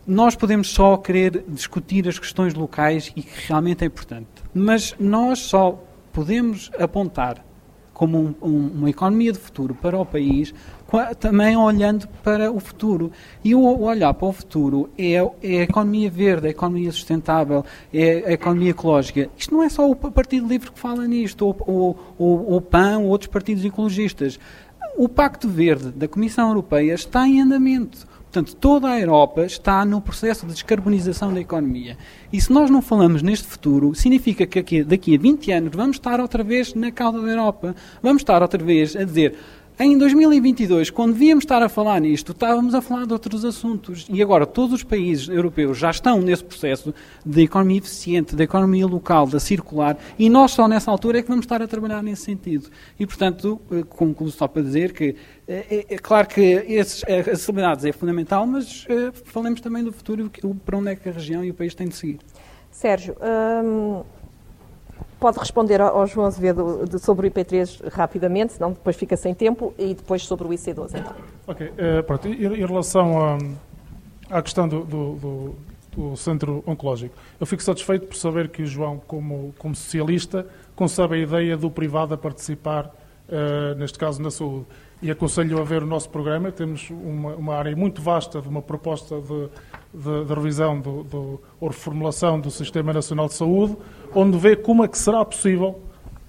nós 0.05 0.35
podemos 0.35 0.69
só 0.69 0.97
querer 0.97 1.43
discutir 1.47 2.07
as 2.07 2.19
questões 2.19 2.53
locais 2.53 3.11
e 3.15 3.21
que 3.21 3.47
realmente 3.47 3.83
é 3.83 3.87
importante, 3.87 4.27
mas 4.53 4.95
nós 4.99 5.39
só 5.39 5.81
podemos 6.13 6.71
apontar 6.79 7.45
como 7.93 8.17
um, 8.19 8.35
um, 8.41 8.67
uma 8.67 8.89
economia 8.89 9.31
de 9.31 9.39
futuro 9.39 9.73
para 9.73 9.97
o 9.97 10.05
país 10.05 10.53
também 11.19 11.55
olhando 11.57 12.07
para 12.23 12.51
o 12.51 12.59
futuro. 12.59 13.11
E 13.43 13.53
o 13.53 13.81
olhar 13.81 14.13
para 14.13 14.27
o 14.27 14.31
futuro 14.31 14.89
é, 14.97 15.13
é 15.13 15.59
a 15.59 15.63
economia 15.63 16.09
verde, 16.09 16.47
a 16.47 16.51
economia 16.51 16.91
sustentável, 16.91 17.65
é 17.93 18.23
a 18.25 18.31
economia 18.33 18.71
ecológica. 18.71 19.29
Isto 19.37 19.53
não 19.53 19.63
é 19.63 19.69
só 19.69 19.89
o 19.89 19.95
Partido 19.95 20.47
Livre 20.47 20.71
que 20.71 20.79
fala 20.79 21.05
nisto, 21.07 21.45
ou, 21.45 21.55
ou, 21.67 22.15
ou 22.17 22.57
o 22.57 22.61
PAN, 22.61 22.99
ou 22.99 23.07
outros 23.07 23.29
partidos 23.29 23.65
ecologistas. 23.65 24.39
O 24.97 25.07
Pacto 25.07 25.47
Verde 25.47 25.91
da 25.91 26.07
Comissão 26.07 26.47
Europeia 26.49 26.93
está 26.93 27.27
em 27.27 27.41
andamento. 27.41 28.07
Portanto, 28.31 28.55
toda 28.57 28.89
a 28.89 28.99
Europa 28.99 29.45
está 29.45 29.85
no 29.85 30.01
processo 30.01 30.45
de 30.45 30.51
descarbonização 30.51 31.33
da 31.33 31.39
economia. 31.39 31.97
E 32.31 32.41
se 32.41 32.51
nós 32.51 32.69
não 32.69 32.81
falamos 32.81 33.21
neste 33.21 33.47
futuro, 33.47 33.95
significa 33.95 34.45
que 34.45 34.83
daqui 34.83 35.15
a 35.15 35.19
20 35.19 35.51
anos 35.53 35.75
vamos 35.75 35.95
estar 35.95 36.19
outra 36.19 36.43
vez 36.43 36.73
na 36.73 36.91
cauda 36.91 37.21
da 37.21 37.29
Europa. 37.29 37.75
Vamos 38.03 38.21
estar 38.21 38.41
outra 38.41 38.63
vez 38.63 38.95
a 38.95 39.05
dizer 39.05 39.35
em 39.79 39.95
2022, 39.95 40.89
quando 40.89 41.13
devíamos 41.13 41.43
estar 41.43 41.61
a 41.61 41.69
falar 41.69 42.01
nisto, 42.01 42.31
estávamos 42.31 42.73
a 42.73 42.81
falar 42.81 43.05
de 43.05 43.13
outros 43.13 43.45
assuntos. 43.45 44.07
E 44.09 44.23
agora 44.23 44.45
todos 44.45 44.73
os 44.73 44.83
países 44.83 45.29
europeus 45.29 45.77
já 45.77 45.91
estão 45.91 46.19
nesse 46.19 46.43
processo 46.43 46.93
de 47.23 47.43
economia 47.43 47.77
eficiente, 47.77 48.35
da 48.35 48.43
economia 48.43 48.87
local, 48.87 49.27
da 49.27 49.39
circular, 49.39 49.95
e 50.17 50.31
nós 50.31 50.51
só 50.51 50.67
nessa 50.67 50.89
altura 50.89 51.19
é 51.19 51.21
que 51.21 51.27
vamos 51.27 51.45
estar 51.45 51.61
a 51.61 51.67
trabalhar 51.67 52.01
nesse 52.01 52.23
sentido. 52.23 52.69
E, 52.99 53.05
portanto, 53.05 53.61
eh, 53.71 53.83
concluo 53.87 54.31
só 54.31 54.47
para 54.47 54.63
dizer 54.63 54.93
que 54.93 55.15
é, 55.47 55.85
é 55.89 55.97
claro 55.99 56.27
que 56.27 56.41
esses, 56.41 57.03
as 57.03 57.27
acessibilidades 57.27 57.85
é 57.85 57.91
fundamental, 57.91 58.47
mas 58.47 58.83
é, 58.89 59.11
falemos 59.25 59.61
também 59.61 59.83
do 59.83 59.91
futuro 59.91 60.31
para 60.65 60.77
onde 60.77 60.89
é 60.89 60.95
que 60.95 61.07
a 61.07 61.11
região 61.11 61.45
e 61.45 61.51
o 61.51 61.53
país 61.53 61.75
têm 61.75 61.87
de 61.87 61.95
seguir. 61.95 62.19
Sérgio, 62.71 63.15
hum, 63.63 64.03
Pode 65.19 65.39
responder 65.39 65.81
ao 65.81 66.05
João 66.05 66.27
Azevedo 66.27 66.87
sobre 66.99 67.27
o 67.27 67.31
IP3 67.31 67.89
rapidamente, 67.89 68.53
senão 68.53 68.71
depois 68.71 68.95
fica 68.95 69.17
sem 69.17 69.33
tempo, 69.33 69.73
e 69.77 69.95
depois 69.95 70.23
sobre 70.23 70.47
o 70.47 70.51
IC12. 70.51 70.99
Então. 70.99 71.13
Ok, 71.47 71.67
uh, 71.67 72.03
pronto. 72.03 72.27
Em, 72.27 72.65
relação 72.65 73.37
à 74.29 74.41
questão 74.43 74.67
do, 74.67 74.83
do, 74.83 75.15
do, 75.15 75.55
do, 75.95 76.15
centro 76.15 76.63
oncológico, 76.67 77.15
eu 77.39 77.47
fico 77.47 77.63
satisfeito 77.63 78.05
por 78.05 78.15
saber 78.15 78.49
que 78.49 78.61
o 78.61 78.65
João, 78.67 79.01
como, 79.07 79.55
como 79.57 79.73
socialista, 79.73 80.45
concebe 80.75 81.15
a 81.15 81.17
ideia 81.17 81.57
do 81.57 81.71
privado 81.71 82.13
a 82.13 82.17
participar, 82.17 82.85
uh, 82.85 83.75
neste 83.75 83.97
caso, 83.97 84.21
na 84.21 84.29
saúde. 84.29 84.67
E 85.01 85.09
aconselho 85.09 85.59
a 85.59 85.63
ver 85.63 85.81
o 85.81 85.87
nosso 85.87 86.09
programa. 86.11 86.51
Temos 86.51 86.89
uma, 86.91 87.35
uma 87.35 87.55
área 87.55 87.75
muito 87.75 88.01
vasta 88.03 88.39
de 88.39 88.47
uma 88.47 88.61
proposta 88.61 89.19
de 89.19 89.49
de, 89.93 90.25
de 90.25 90.33
revisão 90.33 90.79
do, 90.79 91.03
do, 91.03 91.41
ou 91.59 91.69
reformulação 91.69 92.39
do 92.39 92.51
Sistema 92.51 92.93
Nacional 92.93 93.27
de 93.27 93.33
Saúde, 93.33 93.75
onde 94.13 94.37
vê 94.37 94.55
como 94.55 94.83
é 94.83 94.87
que 94.87 94.97
será 94.97 95.23
possível 95.23 95.79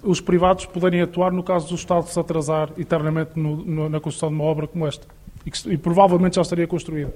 os 0.03 0.21
privados 0.21 0.65
poderem 0.65 1.01
atuar 1.01 1.31
no 1.31 1.43
caso 1.43 1.67
do 1.67 1.75
Estado 1.75 2.07
se 2.07 2.19
atrasar 2.19 2.69
eternamente 2.77 3.31
no, 3.35 3.57
no, 3.57 3.89
na 3.89 3.99
construção 3.99 4.29
de 4.29 4.35
uma 4.35 4.45
obra 4.45 4.67
como 4.67 4.87
esta. 4.87 5.05
E, 5.45 5.51
que, 5.51 5.69
e 5.69 5.77
provavelmente 5.77 6.35
já 6.35 6.41
estaria 6.41 6.67
construída. 6.67 7.13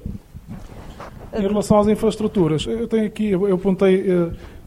Em 1.34 1.42
relação 1.42 1.80
às 1.80 1.88
infraestruturas, 1.88 2.66
eu 2.68 2.88
tenho 2.88 3.08
aqui, 3.08 3.30
eu 3.32 3.56
apontei 3.56 4.04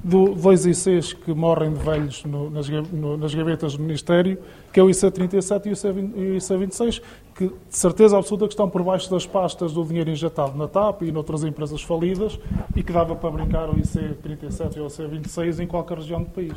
do, 0.06 0.36
dois 0.36 0.64
ICs 0.64 1.14
que 1.14 1.34
morrem 1.34 1.72
de 1.72 1.80
velhos 1.80 2.24
no, 2.24 2.48
nas, 2.48 2.68
no, 2.68 3.16
nas 3.16 3.34
gavetas 3.34 3.76
do 3.76 3.82
Ministério, 3.82 4.38
que 4.72 4.78
é 4.78 4.82
o 4.82 4.86
IC37 4.86 5.66
e 5.66 5.70
o 5.70 6.36
IC26, 6.36 7.02
que 7.34 7.48
de 7.48 7.54
certeza 7.76 8.16
absoluta 8.16 8.46
que 8.46 8.52
estão 8.52 8.70
por 8.70 8.84
baixo 8.84 9.10
das 9.10 9.26
pastas 9.26 9.72
do 9.72 9.84
dinheiro 9.84 10.08
injetado 10.08 10.56
na 10.56 10.68
TAP 10.68 11.02
e 11.02 11.10
noutras 11.10 11.42
empresas 11.42 11.82
falidas 11.82 12.38
e 12.76 12.84
que 12.84 12.92
dava 12.92 13.16
para 13.16 13.30
brincar 13.32 13.68
o 13.68 13.74
IC37 13.74 14.76
e 14.76 14.80
o 14.80 14.86
IC26 14.86 15.58
em 15.58 15.66
qualquer 15.66 15.98
região 15.98 16.22
do 16.22 16.30
país. 16.30 16.54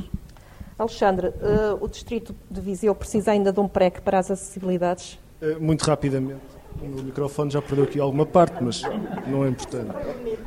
Alexandre, 0.77 1.29
uh, 1.29 1.77
o 1.81 1.87
Distrito 1.87 2.35
de 2.49 2.61
Viseu 2.61 2.93
precisa 2.93 3.31
ainda 3.31 3.51
de 3.51 3.59
um 3.59 3.67
PREC 3.67 3.99
para 4.01 4.19
as 4.19 4.29
acessibilidades? 4.29 5.19
Uh, 5.41 5.59
muito 5.59 5.81
rapidamente 5.81 6.58
o 6.81 7.03
microfone 7.03 7.51
já 7.51 7.61
perdeu 7.61 7.85
aqui 7.85 7.99
alguma 7.99 8.25
parte, 8.25 8.63
mas 8.63 8.81
não 9.27 9.45
é 9.45 9.49
importante. 9.49 9.91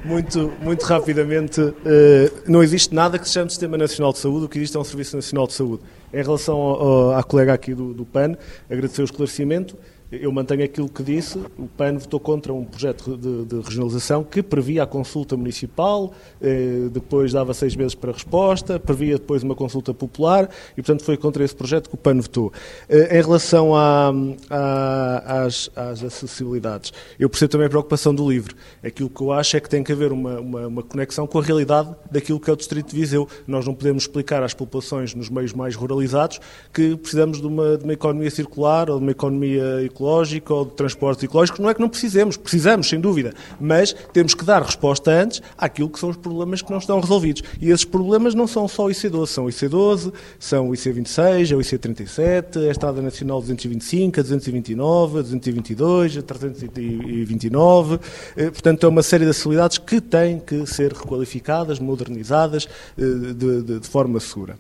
Muito, 0.05 0.53
muito 0.61 0.83
rapidamente, 0.85 1.61
eh, 1.85 2.31
não 2.47 2.63
existe 2.63 2.95
nada 2.95 3.19
que 3.19 3.27
se 3.27 3.35
chame 3.35 3.51
Sistema 3.51 3.77
Nacional 3.77 4.13
de 4.13 4.19
Saúde, 4.19 4.47
o 4.47 4.49
que 4.49 4.59
existe 4.59 4.77
é 4.77 4.81
um 4.81 4.85
Serviço 4.85 5.17
Nacional 5.17 5.47
de 5.47 5.53
Saúde. 5.53 5.83
Em 6.13 6.23
relação 6.23 7.13
à 7.13 7.23
colega 7.23 7.53
aqui 7.53 7.75
do, 7.75 7.95
do 7.95 8.05
PAN, 8.05 8.37
agradecer 8.71 9.03
o 9.03 9.05
esclarecimento 9.05 9.77
eu 10.13 10.31
mantenho 10.31 10.63
aquilo 10.63 10.89
que 10.89 11.03
disse. 11.03 11.39
O 11.59 11.67
PAN 11.67 11.97
votou 11.97 12.21
contra 12.21 12.53
um 12.53 12.65
projeto 12.65 13.17
de, 13.17 13.47
de 13.47 13.57
regionalização 13.61 14.23
que 14.23 14.43
previa 14.43 14.83
a 14.83 14.87
consulta 14.87 15.37
municipal, 15.37 16.13
eh, 16.41 16.89
depois 16.93 17.33
dava 17.33 17.55
seis 17.55 17.75
meses 17.75 17.95
para 17.95 18.13
resposta, 18.13 18.79
previa 18.79 19.17
depois 19.17 19.43
uma 19.43 19.55
consulta 19.55 19.95
popular 19.95 20.51
e, 20.73 20.83
portanto, 20.83 21.03
foi 21.03 21.17
contra 21.17 21.43
esse 21.43 21.57
projeto 21.57 21.89
que 21.89 21.95
o 21.95 21.99
PAN 21.99 22.21
votou. 22.21 22.53
Eh, 22.91 23.19
em 23.19 23.23
relação 23.23 23.75
à, 23.75 24.13
à, 24.51 25.45
às, 25.45 25.71
às, 25.75 26.05
acessibilidades, 26.05 26.93
eu 27.19 27.31
percebo 27.31 27.53
também 27.53 27.67
a 27.67 27.71
preocupação 27.71 28.15
do 28.15 28.29
livro. 28.29 28.55
Aquilo 28.85 29.09
que 29.09 29.23
eu 29.23 29.33
acho 29.33 29.57
é 29.57 29.61
que 29.61 29.69
tem 29.69 29.83
que 29.83 29.93
haver 29.93 30.13
uma, 30.13 30.41
uma, 30.41 30.67
uma 30.67 30.83
conexão 30.83 31.27
com 31.27 31.39
a 31.39 31.43
realidade 31.43 31.89
daquilo 32.11 32.39
que 32.39 32.51
é 32.51 32.53
o 32.53 32.57
Distrito 32.57 32.91
de 32.91 32.97
Viseu. 32.97 33.27
Nós 33.47 33.65
não 33.65 33.75
podemos 33.75 34.03
explicar 34.03 34.43
às 34.43 34.53
populações 34.53 35.15
nos 35.15 35.31
meios 35.31 35.55
mais 35.55 35.75
ruralizados 35.75 36.39
que 36.71 36.97
precisamos 36.97 37.41
de 37.41 37.47
uma, 37.47 37.79
de 37.79 37.85
uma 37.85 37.95
economia 37.95 38.31
circular 38.31 38.91
ou 38.91 38.99
de 38.99 39.03
uma 39.05 39.13
economia 39.13 39.83
ecológica 39.83 40.02
ecológico 40.03 40.55
ou 40.55 40.65
de 40.65 40.73
transportes 40.73 41.23
ecológicos. 41.23 41.61
Não 41.61 41.71
é 41.71 41.75
que 41.75 41.81
não 41.81 41.89
precisemos, 41.89 42.37
precisamos, 42.37 42.89
sem 42.89 43.01
dúvida, 43.01 43.33
mas 43.61 43.95
temos 44.13 44.35
que 44.35 44.45
dar 44.45 44.63
resposta 44.63 45.11
antes 45.11 45.41
àquilo 45.57 45.89
que 45.89 45.99
são 45.99 46.11
os 46.11 46.17
problemas 46.17 46.61
que 46.61 46.71
não 46.71 46.79
estão 46.79 47.01
resolvidos. 47.01 47.43
E 47.61 47.71
esses 47.71 47.85
problemas 47.85 48.35
não 48.35 48.47
são 48.47 48.67
só 48.67 48.87
o 48.87 48.89
IC12, 48.89 49.27
são 49.27 49.45
o 49.47 49.49
IC12, 49.49 50.13
são 50.39 50.71
o 50.71 50.73
IC26, 50.73 51.53
é 51.53 51.55
o 51.55 51.59
IC37, 51.61 52.65
é 52.65 52.69
a 52.69 52.71
Estrada 52.71 53.01
Nacional 53.01 53.41
225, 53.41 54.19
a 54.19 54.23
229, 54.23 55.19
a 55.19 55.23
222, 55.23 56.19
a 56.19 56.23
329. 56.23 57.99
Eh, 58.37 58.51
portanto, 58.51 58.85
é 58.85 58.89
uma 58.89 59.03
série 59.03 59.25
de 59.25 59.31
acessibilidades 59.31 59.79
que 59.79 60.01
têm 60.01 60.39
que 60.39 60.67
ser 60.67 60.93
requalificadas, 60.93 61.79
modernizadas 61.79 62.69
eh, 62.99 63.03
de, 63.03 63.63
de, 63.63 63.81
de 63.81 63.89
forma 63.89 64.19
segura. 64.19 64.57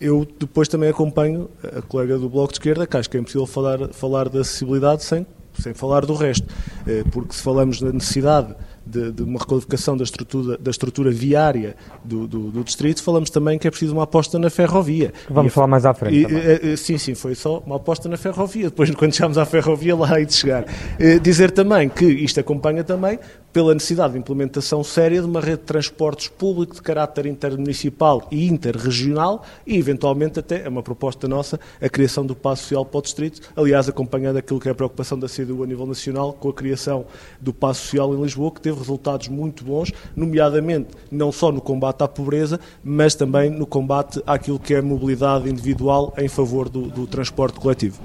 Eu 0.00 0.26
depois 0.38 0.68
também 0.68 0.88
acompanho 0.88 1.50
a 1.76 1.82
colega 1.82 2.16
do 2.18 2.28
Bloco 2.28 2.52
de 2.52 2.58
Esquerda, 2.58 2.86
que 2.86 2.96
acho 2.96 3.10
que 3.10 3.16
é 3.16 3.20
impossível 3.20 3.46
falar, 3.46 3.88
falar 3.88 4.28
da 4.28 4.40
acessibilidade 4.40 5.02
sem, 5.02 5.26
sem 5.58 5.74
falar 5.74 6.06
do 6.06 6.14
resto. 6.14 6.46
Eh, 6.86 7.02
porque 7.10 7.34
se 7.34 7.42
falamos 7.42 7.80
da 7.80 7.92
necessidade 7.92 8.54
de, 8.88 9.12
de 9.12 9.22
uma 9.22 9.38
requalificação 9.38 9.96
da 9.96 10.04
estrutura, 10.04 10.56
da 10.58 10.70
estrutura 10.70 11.10
viária 11.10 11.76
do, 12.04 12.26
do, 12.26 12.50
do, 12.50 12.64
distrito, 12.64 13.02
falamos 13.02 13.30
também 13.30 13.58
que 13.58 13.68
é 13.68 13.70
preciso 13.70 13.92
uma 13.92 14.04
aposta 14.04 14.38
na 14.38 14.50
ferrovia. 14.50 15.12
Vamos 15.28 15.52
e, 15.52 15.54
falar 15.54 15.66
mais 15.66 15.84
à 15.84 15.92
frente. 15.92 16.16
E, 16.16 16.72
e, 16.72 16.76
sim, 16.76 16.96
sim, 16.98 17.14
foi 17.14 17.34
só 17.34 17.58
uma 17.64 17.76
aposta 17.76 18.08
na 18.08 18.16
ferrovia. 18.16 18.64
Depois, 18.64 18.90
quando 18.94 19.14
chegámos 19.14 19.38
à 19.38 19.44
ferrovia, 19.44 19.94
lá 19.94 20.18
hei 20.18 20.26
de 20.26 20.34
chegar. 20.34 20.64
Eh, 20.98 21.18
dizer 21.18 21.50
também 21.50 21.88
que 21.88 22.04
isto 22.04 22.40
acompanha 22.40 22.82
também 22.82 23.18
pela 23.52 23.74
necessidade 23.74 24.12
de 24.12 24.18
implementação 24.18 24.84
séria 24.84 25.20
de 25.20 25.26
uma 25.26 25.40
rede 25.40 25.58
de 25.58 25.64
transportes 25.64 26.28
público 26.28 26.74
de 26.74 26.82
caráter 26.82 27.26
intermunicipal 27.26 28.26
e 28.30 28.46
interregional 28.46 29.44
e, 29.66 29.76
eventualmente, 29.76 30.38
até 30.38 30.64
é 30.64 30.68
uma 30.68 30.82
proposta 30.82 31.26
nossa, 31.26 31.58
a 31.80 31.88
criação 31.88 32.24
do 32.24 32.36
passo 32.36 32.62
social 32.62 32.84
para 32.84 32.98
o 32.98 33.02
distrito, 33.02 33.40
aliás, 33.56 33.88
acompanhando 33.88 34.36
aquilo 34.36 34.60
que 34.60 34.68
é 34.68 34.72
a 34.72 34.74
preocupação 34.74 35.18
da 35.18 35.28
CDU 35.28 35.62
a 35.62 35.66
nível 35.66 35.86
nacional 35.86 36.32
com 36.32 36.48
a 36.48 36.52
criação 36.52 37.06
do 37.40 37.52
passo 37.52 37.82
social 37.82 38.14
em 38.14 38.22
Lisboa, 38.22 38.50
que 38.50 38.60
teve 38.60 38.77
resultados 38.78 39.28
muito 39.28 39.64
bons, 39.64 39.92
nomeadamente 40.16 40.88
não 41.10 41.30
só 41.30 41.52
no 41.52 41.60
combate 41.60 42.02
à 42.02 42.08
pobreza, 42.08 42.58
mas 42.82 43.14
também 43.14 43.50
no 43.50 43.66
combate 43.66 44.22
àquilo 44.26 44.58
que 44.58 44.74
é 44.74 44.78
a 44.78 44.82
mobilidade 44.82 45.48
individual 45.48 46.14
em 46.16 46.28
favor 46.28 46.68
do, 46.68 46.82
do 46.82 47.06
transporte 47.06 47.58
coletivo. 47.60 48.00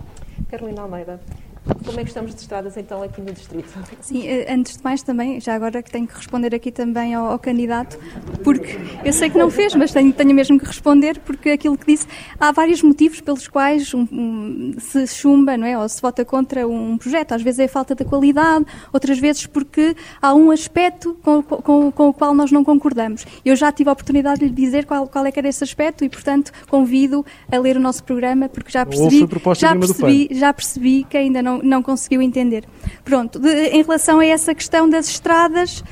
Carolina 0.49 0.81
Almeida. 0.81 1.19
Como 1.65 1.97
é 1.97 2.03
que 2.03 2.09
estamos 2.09 2.35
de 2.35 2.41
estradas 2.41 2.75
então 2.75 3.01
aqui 3.01 3.21
no 3.21 3.31
Distrito? 3.31 3.69
Sim, 4.01 4.27
eh, 4.27 4.53
antes 4.53 4.77
de 4.77 4.83
mais 4.83 5.01
também, 5.01 5.39
já 5.39 5.55
agora 5.55 5.81
que 5.81 5.89
tenho 5.89 6.05
que 6.05 6.13
responder 6.13 6.53
aqui 6.53 6.71
também 6.71 7.13
ao, 7.13 7.31
ao 7.31 7.39
candidato, 7.39 7.97
porque 8.43 8.77
eu 9.03 9.13
sei 9.13 9.29
que 9.29 9.37
não 9.37 9.49
fez, 9.49 9.73
mas 9.73 9.91
tenho, 9.93 10.11
tenho 10.11 10.33
mesmo 10.33 10.59
que 10.59 10.65
responder, 10.65 11.19
porque 11.19 11.51
aquilo 11.51 11.77
que 11.77 11.85
disse, 11.85 12.05
há 12.37 12.51
vários 12.51 12.81
motivos 12.83 13.21
pelos 13.21 13.47
quais 13.47 13.93
um, 13.93 14.05
um, 14.11 14.75
se 14.77 15.07
chumba, 15.07 15.55
não 15.55 15.65
é, 15.65 15.77
ou 15.77 15.87
se 15.87 16.01
vota 16.01 16.25
contra 16.25 16.67
um 16.67 16.97
projeto. 16.97 17.33
Às 17.33 17.41
vezes 17.41 17.59
é 17.59 17.63
a 17.65 17.69
falta 17.69 17.95
de 17.95 18.03
qualidade, 18.03 18.65
outras 18.91 19.17
vezes 19.17 19.45
porque 19.45 19.95
há 20.21 20.33
um 20.33 20.51
aspecto 20.51 21.17
com, 21.21 21.41
com, 21.41 21.91
com 21.91 22.09
o 22.09 22.13
qual 22.13 22.33
nós 22.33 22.51
não 22.51 22.63
concordamos. 22.63 23.25
Eu 23.45 23.55
já 23.55 23.71
tive 23.71 23.89
a 23.89 23.93
oportunidade 23.93 24.41
de 24.41 24.47
lhe 24.47 24.51
dizer 24.51 24.85
qual, 24.85 25.07
qual 25.07 25.25
é 25.25 25.31
que 25.31 25.39
era 25.39 25.47
esse 25.47 25.63
aspecto 25.63 26.03
e, 26.03 26.09
portanto, 26.09 26.51
convido 26.67 27.25
a 27.49 27.57
ler 27.57 27.77
o 27.77 27.79
nosso 27.79 28.03
programa, 28.03 28.49
porque 28.49 28.69
já 28.69 28.85
percebi, 28.85 29.25
já 29.55 29.75
percebi, 29.75 30.27
já 30.31 30.53
percebi 30.53 31.05
que 31.09 31.15
ainda 31.15 31.41
não 31.41 31.52
não, 31.53 31.61
não 31.61 31.83
conseguiu 31.83 32.21
entender. 32.21 32.65
Pronto, 33.03 33.39
de, 33.39 33.49
em 33.49 33.81
relação 33.81 34.19
a 34.19 34.25
essa 34.25 34.53
questão 34.55 34.89
das 34.89 35.07
estradas, 35.07 35.79
uh, 35.79 35.85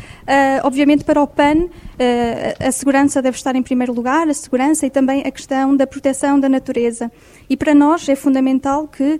obviamente 0.63 1.03
para 1.03 1.21
o 1.21 1.27
PAN 1.27 1.67
a 2.59 2.71
segurança 2.71 3.21
deve 3.21 3.37
estar 3.37 3.55
em 3.55 3.61
primeiro 3.61 3.93
lugar, 3.93 4.27
a 4.27 4.33
segurança 4.33 4.85
e 4.85 4.89
também 4.89 5.21
a 5.21 5.31
questão 5.31 5.75
da 5.75 5.85
proteção 5.85 6.39
da 6.39 6.49
natureza. 6.49 7.11
E 7.49 7.57
para 7.57 7.75
nós 7.75 8.07
é 8.07 8.15
fundamental 8.15 8.87
que 8.87 9.15
uh, 9.15 9.19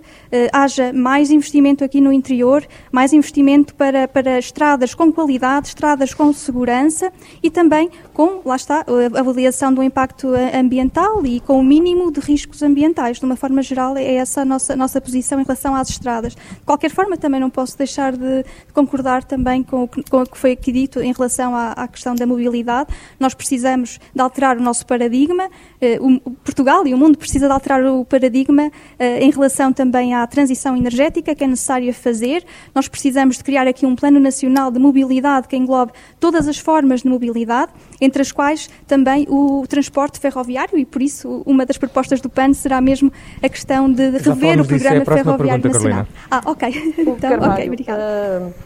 haja 0.52 0.92
mais 0.92 1.30
investimento 1.30 1.84
aqui 1.84 2.00
no 2.00 2.12
interior, 2.12 2.66
mais 2.90 3.12
investimento 3.12 3.74
para, 3.74 4.08
para 4.08 4.38
estradas 4.38 4.94
com 4.94 5.12
qualidade, 5.12 5.68
estradas 5.68 6.14
com 6.14 6.32
segurança 6.32 7.12
e 7.42 7.50
também 7.50 7.90
com, 8.12 8.40
lá 8.44 8.56
está, 8.56 8.84
a 9.14 9.20
avaliação 9.20 9.72
do 9.72 9.82
impacto 9.82 10.28
ambiental 10.54 11.24
e 11.26 11.40
com 11.40 11.60
o 11.60 11.64
mínimo 11.64 12.10
de 12.10 12.20
riscos 12.20 12.62
ambientais. 12.62 13.18
De 13.18 13.24
uma 13.24 13.36
forma 13.36 13.62
geral, 13.62 13.96
é 13.96 14.14
essa 14.14 14.42
a 14.42 14.44
nossa, 14.44 14.74
nossa 14.74 15.00
posição 15.00 15.38
em 15.40 15.44
relação 15.44 15.74
às 15.74 15.90
estradas. 15.90 16.34
De 16.34 16.64
qualquer 16.64 16.90
forma, 16.90 17.16
também 17.16 17.40
não 17.40 17.50
posso 17.50 17.76
deixar 17.76 18.16
de 18.16 18.44
concordar 18.72 19.24
também 19.24 19.62
com 19.62 19.84
o 19.84 19.88
que, 19.88 20.02
com 20.10 20.22
o 20.22 20.26
que 20.26 20.38
foi 20.38 20.52
aqui 20.52 20.72
dito 20.72 21.00
em 21.00 21.12
relação 21.12 21.54
à, 21.54 21.72
à 21.72 21.86
questão 21.86 22.14
da 22.14 22.26
mobilidade 22.26 22.71
nós 23.18 23.34
precisamos 23.34 23.98
de 24.14 24.20
alterar 24.20 24.56
o 24.56 24.62
nosso 24.62 24.84
paradigma, 24.86 25.48
eh, 25.80 25.98
o 26.00 26.30
Portugal 26.44 26.86
e 26.86 26.94
o 26.94 26.98
mundo 26.98 27.18
precisa 27.18 27.46
de 27.46 27.52
alterar 27.52 27.84
o 27.84 28.04
paradigma 28.04 28.70
eh, 28.98 29.24
em 29.24 29.30
relação 29.30 29.72
também 29.72 30.14
à 30.14 30.26
transição 30.26 30.76
energética 30.76 31.34
que 31.34 31.44
é 31.44 31.46
necessária 31.46 31.92
fazer. 31.92 32.44
Nós 32.74 32.88
precisamos 32.88 33.36
de 33.36 33.44
criar 33.44 33.66
aqui 33.66 33.84
um 33.86 33.94
plano 33.94 34.18
nacional 34.18 34.70
de 34.70 34.78
mobilidade 34.78 35.48
que 35.48 35.56
englobe 35.56 35.92
todas 36.18 36.48
as 36.48 36.58
formas 36.58 37.02
de 37.02 37.08
mobilidade, 37.08 37.72
entre 38.00 38.22
as 38.22 38.32
quais 38.32 38.68
também 38.86 39.26
o 39.28 39.64
transporte 39.68 40.18
ferroviário 40.18 40.78
e 40.78 40.84
por 40.84 41.02
isso 41.02 41.42
uma 41.46 41.64
das 41.66 41.78
propostas 41.78 42.20
do 42.20 42.28
PAN 42.28 42.52
será 42.54 42.80
mesmo 42.80 43.12
a 43.42 43.48
questão 43.48 43.90
de 43.92 44.10
rever 44.10 44.60
o 44.60 44.66
programa 44.66 45.02
é 45.02 45.04
ferroviário 45.04 45.64
nacional. 45.64 46.06
Carolina. 46.06 46.08
Ah, 46.30 46.42
ok. 46.46 46.68
então, 46.98 47.52
ok, 47.52 47.66
obrigada. 47.66 48.02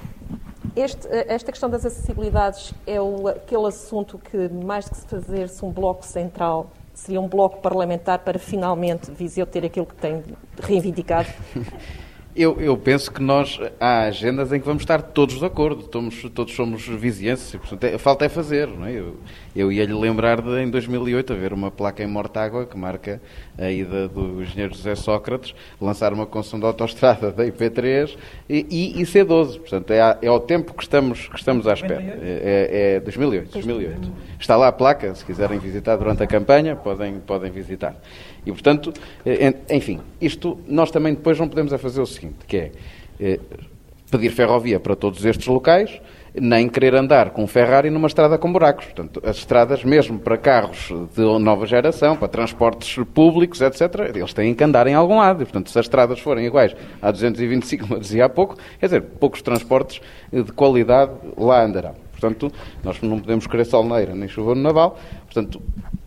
Uh 0.02 0.05
este, 0.76 1.06
eh, 1.08 1.26
esta 1.28 1.50
questão 1.50 1.70
das 1.70 1.84
acessibilidades 1.84 2.74
é 2.86 3.00
o, 3.00 3.28
aquele 3.28 3.66
assunto 3.66 4.18
que, 4.18 4.48
mais 4.48 4.88
que 4.88 4.96
se 4.96 5.06
fazer-se 5.06 5.64
um 5.64 5.72
bloco 5.72 6.04
central, 6.04 6.70
seria 6.92 7.20
um 7.20 7.28
bloco 7.28 7.60
parlamentar 7.60 8.18
para 8.20 8.38
finalmente 8.38 9.10
Viseu 9.10 9.46
ter 9.46 9.64
aquilo 9.64 9.86
que 9.86 9.94
tem 9.94 10.22
reivindicado? 10.60 11.28
Eu, 12.38 12.60
eu, 12.60 12.76
penso 12.76 13.10
que 13.10 13.22
nós 13.22 13.58
há 13.80 14.02
agendas 14.02 14.52
em 14.52 14.60
que 14.60 14.66
vamos 14.66 14.82
estar 14.82 15.00
todos 15.00 15.38
de 15.38 15.44
acordo, 15.46 15.84
todos, 15.84 16.22
todos 16.34 16.54
somos 16.54 16.86
vizinhenses, 16.86 17.54
e, 17.54 17.58
portanto, 17.58 17.84
é, 17.84 17.96
falta 17.96 18.26
é 18.26 18.28
fazer. 18.28 18.68
Não 18.68 18.84
é? 18.84 18.92
Eu, 18.92 19.16
eu 19.56 19.72
ia-lhe 19.72 19.94
lembrar 19.94 20.42
de, 20.42 20.62
em 20.62 20.68
2008, 20.68 21.32
haver 21.32 21.52
uma 21.52 21.70
placa 21.70 22.02
em 22.02 22.06
Mortágua 22.06 22.66
que 22.66 22.76
marca 22.76 23.20
a 23.58 23.70
ida 23.70 24.06
do 24.06 24.42
engenheiro 24.42 24.74
José 24.74 24.94
Sócrates, 24.94 25.54
lançar 25.80 26.12
uma 26.12 26.26
concessão 26.26 26.60
de 26.60 26.66
autoestrada 26.66 27.32
da 27.32 27.44
IP3 27.44 28.16
e, 28.48 28.66
e, 28.70 29.00
e 29.00 29.04
C12. 29.04 29.58
Portanto, 29.60 29.90
é, 29.92 30.18
é 30.20 30.28
ao 30.28 30.40
tempo 30.40 30.74
que 30.74 30.82
estamos, 30.82 31.28
que 31.28 31.38
estamos 31.38 31.66
à 31.66 31.72
espera. 31.72 32.02
É, 32.02 32.96
é 32.96 33.00
2008, 33.00 33.52
2008. 33.52 34.12
Está 34.38 34.56
lá 34.56 34.68
a 34.68 34.72
placa, 34.72 35.14
se 35.14 35.24
quiserem 35.24 35.58
visitar 35.58 35.96
durante 35.96 36.22
a 36.22 36.26
campanha, 36.26 36.76
podem, 36.76 37.20
podem 37.20 37.50
visitar. 37.50 37.96
E, 38.44 38.52
portanto, 38.52 38.92
eh, 39.24 39.54
enfim, 39.70 40.00
isto 40.20 40.58
nós 40.68 40.90
também 40.90 41.14
depois 41.14 41.38
não 41.38 41.48
podemos 41.48 41.72
a 41.72 41.78
fazer 41.78 42.00
o 42.00 42.06
seguinte, 42.06 42.36
que 42.46 42.56
é 42.56 42.72
eh, 43.18 43.40
pedir 44.10 44.30
ferrovia 44.30 44.78
para 44.78 44.94
todos 44.94 45.24
estes 45.24 45.46
locais, 45.46 46.00
nem 46.40 46.68
querer 46.68 46.94
andar 46.94 47.30
com 47.30 47.44
um 47.44 47.46
Ferrari 47.46 47.90
numa 47.90 48.06
estrada 48.06 48.36
com 48.38 48.52
buracos. 48.52 48.86
Portanto, 48.86 49.22
as 49.24 49.36
estradas, 49.36 49.84
mesmo 49.84 50.18
para 50.18 50.36
carros 50.36 50.92
de 51.14 51.22
nova 51.38 51.66
geração, 51.66 52.16
para 52.16 52.28
transportes 52.28 53.04
públicos, 53.14 53.60
etc., 53.60 54.12
eles 54.14 54.32
têm 54.32 54.54
que 54.54 54.64
andar 54.64 54.86
em 54.86 54.94
algum 54.94 55.18
lado. 55.18 55.42
E, 55.42 55.44
portanto, 55.44 55.70
se 55.70 55.78
as 55.78 55.86
estradas 55.86 56.18
forem 56.20 56.46
iguais 56.46 56.74
a 57.00 57.10
225, 57.10 57.82
como 57.84 57.96
eu 57.96 58.00
dizia 58.00 58.24
há 58.26 58.28
pouco, 58.28 58.56
quer 58.78 58.86
dizer, 58.86 59.02
poucos 59.02 59.42
transportes 59.42 60.00
de 60.32 60.52
qualidade 60.52 61.12
lá 61.36 61.64
andarão. 61.64 62.06
Portanto, 62.18 62.50
nós 62.82 63.00
não 63.02 63.20
podemos 63.20 63.46
querer 63.46 63.66
solneira 63.66 64.14
nem 64.14 64.26
chuva 64.26 64.54
no 64.54 64.62
naval. 64.62 64.98
Portanto, 65.24 65.60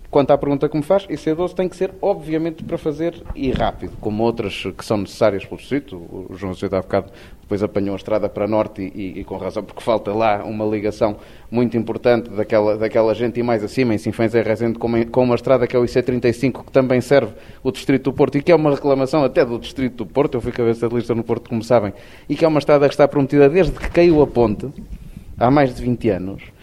Quanto 0.09 0.31
à 0.31 0.37
pergunta 0.37 0.67
que 0.67 0.75
me 0.75 0.81
faz, 0.81 1.05
IC12 1.05 1.53
tem 1.53 1.69
que 1.69 1.75
ser, 1.75 1.93
obviamente, 2.01 2.63
para 2.63 2.79
fazer 2.79 3.21
e 3.35 3.51
rápido, 3.51 3.93
como 4.01 4.23
outras 4.23 4.63
que 4.75 4.83
são 4.83 4.97
necessárias 4.97 5.45
pelo 5.45 5.57
distrito. 5.57 5.97
O 5.97 6.35
João 6.35 6.51
José 6.51 6.65
há 6.75 6.81
bocado 6.81 7.11
depois 7.41 7.63
apanhou 7.63 7.93
a 7.93 7.95
estrada 7.95 8.29
para 8.29 8.47
norte 8.47 8.79
e, 8.81 9.01
e, 9.01 9.19
e, 9.19 9.23
com 9.23 9.35
razão, 9.37 9.63
porque 9.63 9.81
falta 9.81 10.11
lá 10.13 10.43
uma 10.43 10.63
ligação 10.65 11.17
muito 11.49 11.75
importante 11.75 12.29
daquela, 12.29 12.77
daquela 12.77 13.13
gente 13.15 13.39
e 13.39 13.43
mais 13.43 13.63
acima, 13.63 13.93
em 13.93 13.97
Sinfãs 13.97 14.35
e 14.35 14.41
Rezende, 14.41 14.77
com 14.77 14.89
com 15.05 15.23
uma 15.23 15.33
estrada 15.33 15.65
que 15.65 15.75
é 15.75 15.79
o 15.79 15.83
IC35, 15.83 16.65
que 16.65 16.71
também 16.71 17.01
serve 17.01 17.33
o 17.63 17.71
distrito 17.71 18.03
do 18.03 18.13
Porto 18.13 18.37
e 18.37 18.43
que 18.43 18.51
é 18.51 18.55
uma 18.55 18.69
reclamação 18.69 19.23
até 19.23 19.43
do 19.43 19.57
distrito 19.57 19.97
do 19.97 20.05
Porto. 20.05 20.35
Eu 20.35 20.41
fui 20.41 20.51
cabeça 20.51 20.87
de 20.87 20.95
lista 20.95 21.15
no 21.15 21.23
Porto, 21.23 21.49
como 21.49 21.63
sabem, 21.63 21.91
e 22.27 22.35
que 22.35 22.45
é 22.45 22.47
uma 22.47 22.59
estrada 22.59 22.87
que 22.87 22.93
está 22.93 23.07
prometida 23.07 23.49
desde 23.49 23.73
que 23.73 23.89
caiu 23.89 24.21
a 24.21 24.27
ponte, 24.27 24.67
há 25.37 25.49
mais 25.49 25.73
de 25.73 25.81
20 25.81 26.09
anos 26.09 26.58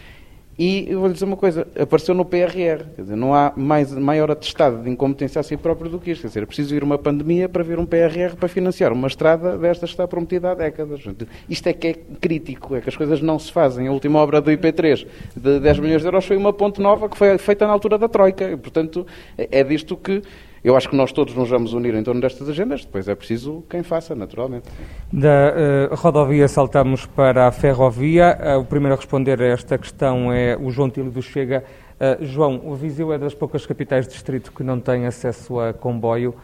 e 0.59 0.87
eu 0.89 1.01
vou 1.01 1.09
lhe 1.09 1.13
dizer 1.13 1.27
uma 1.27 1.37
coisa, 1.37 1.67
apareceu 1.79 2.15
no 2.15 2.25
PRR, 2.25 2.85
quer 2.95 3.03
dizer, 3.03 3.17
não 3.17 3.35
há 3.35 3.53
mais, 3.55 3.93
maior 3.93 4.31
atestado 4.31 4.83
de 4.83 4.89
incompetência 4.89 5.39
a 5.39 5.43
si 5.43 5.55
próprio 5.57 5.91
do 5.91 5.99
que 5.99 6.13
isto. 6.13 6.23
Quer 6.23 6.29
dizer, 6.29 6.43
é 6.45 6.47
preciso 6.47 6.75
vir 6.75 6.83
uma 6.83 6.97
pandemia 6.97 7.47
para 7.47 7.63
vir 7.63 7.79
um 7.79 7.85
PRR 7.85 8.35
para 8.39 8.49
financiar 8.49 8.91
uma 8.91 9.07
estrada 9.07 9.59
destas 9.59 9.91
que 9.91 9.95
está 9.95 10.09
prometida 10.09 10.53
há 10.53 10.55
décadas. 10.55 11.03
Isto 11.49 11.67
é 11.69 11.73
que 11.75 11.87
é 11.89 11.93
crítico, 11.93 12.75
é 12.75 12.81
que 12.81 12.89
as 12.89 12.97
coisas 12.97 13.21
não 13.21 13.39
se 13.39 13.53
fazem. 13.53 13.87
A 13.87 13.93
última 13.93 14.19
obra 14.19 14.41
do 14.41 14.51
IP3 14.51 15.07
de 15.37 15.61
10 15.61 15.79
milhões 15.79 16.01
de 16.01 16.09
euros 16.09 16.25
foi 16.25 16.39
uma 16.39 16.55
ponte 16.55 16.81
nova 16.81 17.09
que 17.09 17.19
foi 17.19 17.37
feita 17.37 17.67
na 17.67 17.73
altura 17.75 17.99
da 17.99 18.09
Troika. 18.09 18.51
E, 18.51 18.57
portanto, 18.57 19.07
é 19.37 19.63
disto 19.63 19.95
que 19.95 20.23
eu 20.67 20.77
acho 20.77 20.91
que 20.91 20.97
nós 20.97 21.13
todos 21.13 21.33
nos 21.33 21.49
vamos 21.49 21.73
unir 21.75 21.95
em 21.95 22.03
torno 22.03 22.21
destas 22.21 22.49
agendas, 22.49 22.85
depois 22.85 23.07
é 23.07 23.15
preciso 23.15 23.63
quem 23.71 23.85
faça, 23.85 24.17
naturalmente. 24.17 24.67
Da 25.13 25.55
uh, 25.93 25.95
rodovia 25.95 26.49
saltamos 26.49 27.07
para 27.07 27.47
a 27.47 27.53
ferrovia. 27.53 28.37
Uh, 28.37 28.59
o 28.59 28.65
primeiro 28.65 28.95
a 28.95 28.97
responder 28.97 29.41
a 29.41 29.47
esta 29.47 29.79
questão 29.79 30.33
é 30.33 30.57
o 30.57 30.69
João 30.73 30.91
Tílio 30.91 31.13
do 31.13 31.23
Chega. 31.23 31.63
Uh, 32.01 32.25
João, 32.25 32.61
o 32.65 32.75
Viseu 32.75 33.13
é 33.13 33.19
das 33.19 33.33
poucas 33.33 33.65
capitais 33.65 34.09
de 34.09 34.15
distrito 34.15 34.51
que 34.51 34.65
não 34.65 34.81
tem 34.81 35.07
acesso 35.07 35.61
a 35.61 35.73
comboio. 35.73 36.35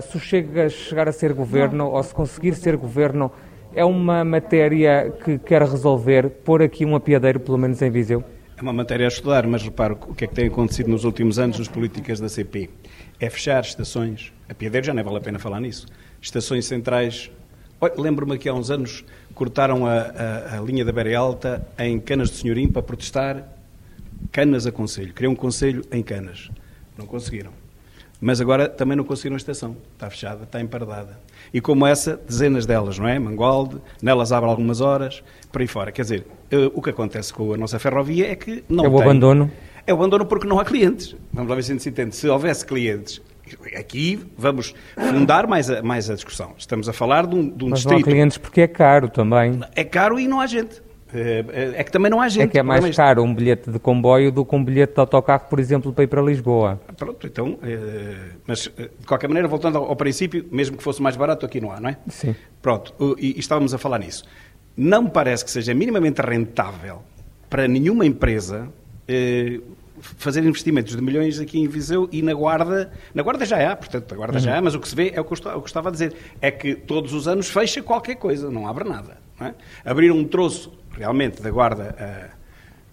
se 0.00 0.16
o 0.16 0.20
Chega 0.20 0.70
chegar 0.70 1.06
a 1.06 1.12
ser 1.12 1.34
governo, 1.34 1.84
não. 1.84 1.92
ou 1.92 2.02
se 2.02 2.14
conseguir 2.14 2.54
ser 2.54 2.78
governo, 2.78 3.30
é 3.74 3.84
uma 3.84 4.24
matéria 4.24 5.12
que 5.22 5.38
quer 5.38 5.60
resolver, 5.60 6.30
pôr 6.30 6.62
aqui 6.62 6.86
um 6.86 6.96
apiadeiro, 6.96 7.38
pelo 7.38 7.58
menos 7.58 7.82
em 7.82 7.90
Viseu? 7.90 8.24
É 8.56 8.62
uma 8.62 8.72
matéria 8.72 9.06
a 9.06 9.08
estudar, 9.08 9.46
mas 9.46 9.62
reparo 9.62 9.98
o 10.08 10.14
que 10.14 10.24
é 10.24 10.26
que 10.26 10.34
tem 10.34 10.46
acontecido 10.46 10.88
nos 10.88 11.04
últimos 11.04 11.38
anos 11.38 11.58
nas 11.58 11.68
políticas 11.68 12.18
da 12.20 12.28
CP 12.28 12.70
é 13.20 13.28
fechar 13.30 13.62
estações. 13.62 14.32
A 14.48 14.54
Piadeiro 14.54 14.86
já 14.86 14.94
nem 14.94 15.04
vale 15.04 15.18
a 15.18 15.20
pena 15.20 15.38
falar 15.38 15.60
nisso. 15.60 15.86
Estações 16.20 16.66
centrais. 16.66 17.30
Lembro-me 17.96 18.38
que 18.38 18.48
há 18.48 18.54
uns 18.54 18.70
anos 18.70 19.04
cortaram 19.34 19.86
a, 19.86 19.92
a, 19.92 20.58
a 20.58 20.60
linha 20.60 20.84
da 20.84 20.92
Beira 20.92 21.16
Alta 21.18 21.66
em 21.78 21.98
Canas 22.00 22.30
de 22.30 22.36
Senhorim 22.36 22.68
para 22.68 22.82
protestar 22.82 23.44
Canas 24.32 24.66
a 24.66 24.72
Conselho. 24.72 25.14
Queriam 25.14 25.32
um 25.32 25.36
Conselho 25.36 25.84
em 25.92 26.02
Canas. 26.02 26.50
Não 26.96 27.06
conseguiram. 27.06 27.52
Mas 28.20 28.38
agora 28.40 28.68
também 28.68 28.96
não 28.96 29.04
conseguiram 29.04 29.34
a 29.34 29.38
estação. 29.38 29.76
Está 29.94 30.10
fechada, 30.10 30.44
está 30.44 30.60
empardada. 30.60 31.18
E 31.54 31.60
como 31.60 31.86
essa, 31.86 32.20
dezenas 32.28 32.66
delas, 32.66 32.98
não 32.98 33.08
é? 33.08 33.18
Mangualde, 33.18 33.78
nelas 34.02 34.30
abre 34.30 34.50
algumas 34.50 34.82
horas, 34.82 35.22
por 35.50 35.62
aí 35.62 35.66
fora. 35.66 35.90
Quer 35.90 36.02
dizer, 36.02 36.26
Uh, 36.52 36.66
o 36.74 36.82
que 36.82 36.90
acontece 36.90 37.32
com 37.32 37.54
a 37.54 37.56
nossa 37.56 37.78
ferrovia 37.78 38.32
é 38.32 38.34
que 38.34 38.64
não 38.68 38.84
É 38.84 38.88
o 38.88 38.90
tem... 38.90 39.02
abandono? 39.02 39.48
É 39.90 39.92
abandono 39.92 40.24
porque 40.24 40.46
não 40.46 40.60
há 40.60 40.64
clientes. 40.64 41.16
Vamos 41.32 41.50
lá 41.50 41.56
ver 41.56 41.64
se 41.64 41.72
a 41.72 41.74
gente 41.74 41.82
se 41.82 41.88
entende. 41.88 42.14
Se 42.14 42.28
houvesse 42.28 42.64
clientes, 42.64 43.20
aqui 43.76 44.20
vamos 44.38 44.72
fundar 44.96 45.48
mais 45.48 45.68
a, 45.68 45.82
mais 45.82 46.08
a 46.08 46.14
discussão. 46.14 46.54
Estamos 46.56 46.88
a 46.88 46.92
falar 46.92 47.26
de 47.26 47.34
um, 47.34 47.50
de 47.50 47.64
um 47.64 47.70
Mas 47.70 47.84
não 47.84 47.90
há 47.90 47.96
distrito... 47.96 48.04
clientes 48.04 48.38
porque 48.38 48.60
é 48.60 48.68
caro 48.68 49.08
também. 49.08 49.58
É 49.74 49.82
caro 49.82 50.20
e 50.20 50.28
não 50.28 50.40
há 50.40 50.46
gente. 50.46 50.80
É, 51.12 51.72
é 51.74 51.82
que 51.82 51.90
também 51.90 52.08
não 52.08 52.20
há 52.20 52.28
gente. 52.28 52.44
É 52.44 52.46
que 52.46 52.58
é 52.60 52.62
mais 52.62 52.94
caro 52.94 53.24
um 53.24 53.34
bilhete 53.34 53.68
de 53.68 53.80
comboio 53.80 54.30
do 54.30 54.44
que 54.44 54.54
um 54.54 54.64
bilhete 54.64 54.94
de 54.94 55.00
autocarro, 55.00 55.46
por 55.50 55.58
exemplo, 55.58 55.92
para 55.92 56.04
ir 56.04 56.06
para 56.06 56.22
Lisboa. 56.22 56.80
Pronto, 56.96 57.26
então, 57.26 57.58
mas 58.46 58.70
de 58.78 59.06
qualquer 59.08 59.26
maneira, 59.26 59.48
voltando 59.48 59.78
ao, 59.78 59.96
princípio, 59.96 60.46
mesmo 60.52 60.76
que 60.76 60.84
fosse 60.84 61.02
mais 61.02 61.16
barato, 61.16 61.44
aqui 61.44 61.60
não 61.60 61.72
há, 61.72 61.80
não 61.80 61.90
é? 61.90 61.96
Sim. 62.08 62.36
Pronto, 62.62 62.94
e, 63.18 63.36
estávamos 63.40 63.74
a 63.74 63.78
falar 63.78 63.98
nisso. 63.98 64.22
Não 64.76 65.02
me 65.02 65.10
parece 65.10 65.44
que 65.44 65.50
seja 65.50 65.74
minimamente 65.74 66.22
rentável 66.22 67.02
para 67.48 67.66
nenhuma 67.66 68.06
empresa 68.06 68.68
fazer 70.00 70.44
investimentos 70.44 70.94
de 70.96 71.02
milhões 71.02 71.38
aqui 71.38 71.58
em 71.60 71.68
Viseu 71.68 72.08
e 72.10 72.22
na 72.22 72.32
Guarda. 72.34 72.90
Na 73.14 73.22
Guarda 73.22 73.44
já 73.44 73.70
há, 73.70 73.76
portanto, 73.76 74.12
a 74.12 74.16
Guarda 74.16 74.38
já 74.38 74.56
há, 74.56 74.60
mas 74.60 74.74
o 74.74 74.80
que 74.80 74.88
se 74.88 74.94
vê 74.96 75.12
é 75.14 75.20
o 75.20 75.24
que 75.24 75.32
eu 75.46 75.56
o 75.58 75.62
que 75.62 75.68
estava 75.68 75.88
a 75.88 75.92
dizer. 75.92 76.14
É 76.40 76.50
que 76.50 76.74
todos 76.74 77.12
os 77.12 77.28
anos 77.28 77.48
fecha 77.48 77.82
qualquer 77.82 78.16
coisa, 78.16 78.50
não 78.50 78.66
abre 78.66 78.88
nada. 78.88 79.18
não 79.38 79.46
é? 79.48 79.54
Abrir 79.84 80.10
um 80.12 80.24
troço, 80.24 80.72
realmente, 80.92 81.40
da 81.42 81.50
Guarda. 81.50 81.94
a- 81.98 82.40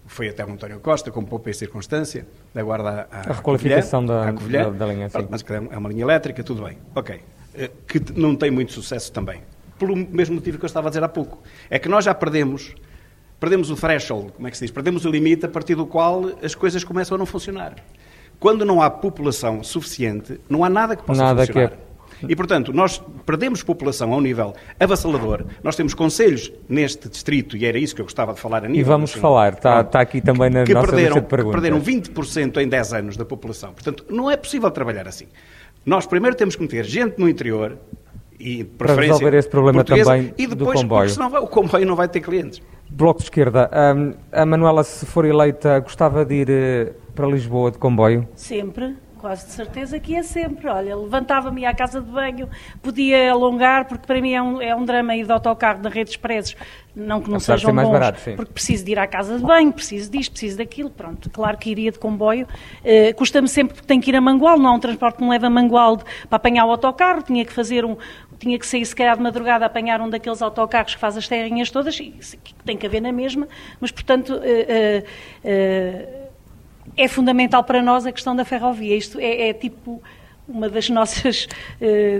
foi 0.09 0.29
até 0.29 0.45
o 0.45 0.49
António 0.49 0.79
Costa, 0.79 1.11
como 1.11 1.27
poupa 1.27 1.49
em 1.49 1.53
circunstância, 1.53 2.25
da 2.53 2.63
Guarda 2.63 3.07
à 3.11 3.29
A 3.29 3.33
requalificação 3.33 4.05
Covilhã, 4.07 4.25
da- 4.25 4.33
Covilhã. 4.33 4.63
da- 4.63 4.69
da 4.85 4.93
linha, 4.93 5.09
sim. 5.09 5.27
Mas 5.29 5.41
que 5.41 5.51
é 5.51 5.59
uma 5.59 5.89
linha 5.89 6.03
elétrica, 6.03 6.41
tudo 6.43 6.63
bem. 6.63 6.77
Ok. 6.95 7.19
Eh, 7.53 7.69
Que 7.85 8.01
não 8.15 8.33
tem 8.35 8.49
muito 8.49 8.71
sucesso 8.71 9.11
também. 9.11 9.41
Pelo 9.77 9.95
mesmo 9.97 10.35
motivo 10.35 10.57
que 10.57 10.63
eu 10.63 10.67
estava 10.67 10.87
a 10.87 10.89
dizer 10.91 11.03
há 11.03 11.09
pouco. 11.09 11.43
É 11.69 11.77
que 11.77 11.89
nós 11.89 12.05
já 12.05 12.13
perdemos, 12.15 12.73
perdemos 13.39 13.69
o 13.69 13.75
threshold, 13.75 14.31
como 14.33 14.47
é 14.47 14.51
que 14.51 14.57
se 14.57 14.65
diz? 14.65 14.71
Perdemos 14.71 15.05
o 15.05 15.09
limite 15.11 15.45
a 15.45 15.49
partir 15.49 15.75
do 15.75 15.85
qual 15.85 16.31
as 16.41 16.55
coisas 16.55 16.83
começam 16.83 17.15
a 17.15 17.17
não 17.17 17.25
funcionar. 17.25 17.75
Quando 18.39 18.63
não 18.65 18.81
há 18.81 18.89
população 18.89 19.63
suficiente, 19.63 20.39
não 20.49 20.63
há 20.63 20.69
nada 20.69 20.95
que 20.95 21.03
possa 21.03 21.23
Nada 21.23 21.45
funcionar. 21.45 21.69
que 21.69 21.75
é- 21.75 21.87
E, 22.27 22.35
portanto, 22.35 22.73
nós 22.73 22.99
perdemos 23.27 23.61
população 23.61 24.11
a 24.11 24.17
um 24.17 24.21
nível 24.21 24.55
avassalador. 24.79 25.45
Nós 25.63 25.75
temos 25.75 25.93
conselhos 25.93 26.51
neste 26.67 27.07
distrito, 27.09 27.55
e 27.55 27.63
era 27.65 27.77
isso 27.77 27.93
que 27.93 28.01
eu 28.01 28.05
gostava 28.05 28.33
de 28.33 28.39
falar 28.39 28.65
a 28.65 28.67
nível 28.67 28.79
E 28.79 28.83
vamos 28.83 29.11
nacional. 29.11 29.31
falar, 29.31 29.53
está, 29.53 29.81
está 29.81 30.01
aqui 30.01 30.19
também 30.19 30.49
na 30.49 30.63
que 30.63 30.73
nossa 30.73 30.87
perderam, 30.87 31.07
lista 31.15 31.19
de 31.21 31.25
que 31.25 31.29
perguntas. 31.29 31.61
perderam 31.61 31.79
20% 31.79 32.57
em 32.59 32.67
10 32.67 32.93
anos 32.93 33.17
da 33.17 33.23
população. 33.25 33.71
Portanto, 33.73 34.03
não 34.09 34.31
é 34.31 34.35
possível 34.37 34.71
trabalhar 34.71 35.07
assim. 35.07 35.25
Nós 35.85 36.07
primeiro 36.07 36.35
temos 36.35 36.55
que 36.55 36.61
meter 36.63 36.85
gente 36.85 37.19
no 37.19 37.29
interior 37.29 37.77
e 38.39 38.63
Para 38.63 38.93
resolver 38.95 39.33
esse 39.33 39.49
problema 39.49 39.83
também 39.83 40.33
e 40.37 40.45
do 40.47 40.55
depois, 40.55 40.79
comboio. 40.79 41.01
porque 41.01 41.13
senão 41.13 41.29
vai- 41.29 41.41
o 41.41 41.47
comboio 41.47 41.85
não 41.85 41.95
vai 41.95 42.07
ter 42.07 42.21
clientes. 42.21 42.61
Bloco 42.89 43.19
de 43.19 43.25
Esquerda, 43.25 43.69
hum, 43.95 44.13
a 44.31 44.45
Manuela, 44.45 44.83
se 44.83 45.05
for 45.05 45.25
eleita, 45.25 45.79
gostava 45.79 46.23
de 46.23 46.35
ir 46.35 46.49
eh, 46.49 46.93
para 47.15 47.27
Lisboa 47.27 47.71
de 47.71 47.77
comboio? 47.77 48.27
Sempre, 48.35 48.95
quase 49.19 49.47
de 49.47 49.51
certeza 49.51 49.99
que 49.99 50.13
ia 50.13 50.23
sempre. 50.23 50.69
Olha, 50.69 50.95
levantava-me 50.95 51.65
à 51.65 51.73
casa 51.73 51.99
de 51.99 52.09
banho, 52.09 52.47
podia 52.81 53.31
alongar, 53.31 53.85
porque 53.85 54.05
para 54.07 54.21
mim 54.21 54.31
é 54.33 54.41
um, 54.41 54.61
é 54.61 54.73
um 54.75 54.85
drama 54.85 55.15
ir 55.15 55.25
de 55.25 55.31
autocarro 55.31 55.81
na 55.81 55.89
rede 55.89 56.11
expressos. 56.11 56.55
Não 56.95 57.21
que 57.21 57.29
não 57.29 57.35
Apesar 57.37 57.59
sejam 57.59 57.75
bons, 57.75 57.91
barato, 57.91 58.19
porque 58.35 58.53
preciso 58.53 58.83
de 58.83 58.91
ir 58.93 58.97
à 58.97 59.05
casa 59.05 59.37
de 59.37 59.43
banho, 59.43 59.71
preciso 59.71 60.09
disto, 60.09 60.31
preciso 60.31 60.57
daquilo. 60.57 60.89
Pronto, 60.89 61.29
claro 61.29 61.55
que 61.55 61.69
iria 61.69 61.91
de 61.91 61.99
comboio. 61.99 62.47
Eh, 62.83 63.13
Custa-me 63.13 63.47
sempre 63.47 63.75
porque 63.75 63.87
tenho 63.87 64.01
que 64.01 64.09
ir 64.09 64.15
a 64.15 64.21
Mangual, 64.21 64.57
não 64.57 64.71
há 64.71 64.73
um 64.73 64.79
transporte 64.79 65.17
que 65.17 65.23
me 65.23 65.29
leva 65.29 65.45
a 65.45 65.49
Mangual 65.49 65.97
de- 65.97 66.03
para 66.27 66.37
apanhar 66.37 66.65
o 66.65 66.71
autocarro, 66.71 67.21
tinha 67.21 67.45
que 67.45 67.53
fazer 67.53 67.85
um. 67.85 67.97
Tinha 68.39 68.57
que 68.59 68.67
sair, 68.67 68.85
se 68.85 68.95
calhar, 68.95 69.17
de 69.17 69.23
madrugada 69.23 69.65
a 69.65 69.67
apanhar 69.67 69.99
um 70.01 70.09
daqueles 70.09 70.41
autocarros 70.41 70.93
que 70.93 71.01
faz 71.01 71.17
as 71.17 71.27
terrinhas 71.27 71.71
todas, 71.71 71.99
e 71.99 72.11
que 72.11 72.53
tem 72.65 72.77
que 72.77 72.85
haver 72.85 73.01
na 73.01 73.11
mesma, 73.11 73.47
mas, 73.79 73.91
portanto, 73.91 74.39
eh, 74.43 74.65
eh, 74.69 75.03
eh, 75.43 76.27
é 76.95 77.07
fundamental 77.07 77.63
para 77.63 77.81
nós 77.81 78.05
a 78.05 78.11
questão 78.11 78.35
da 78.35 78.45
ferrovia. 78.45 78.95
Isto 78.95 79.19
é, 79.19 79.49
é 79.49 79.53
tipo 79.53 80.01
uma 80.47 80.69
das 80.69 80.87
nossas, 80.89 81.47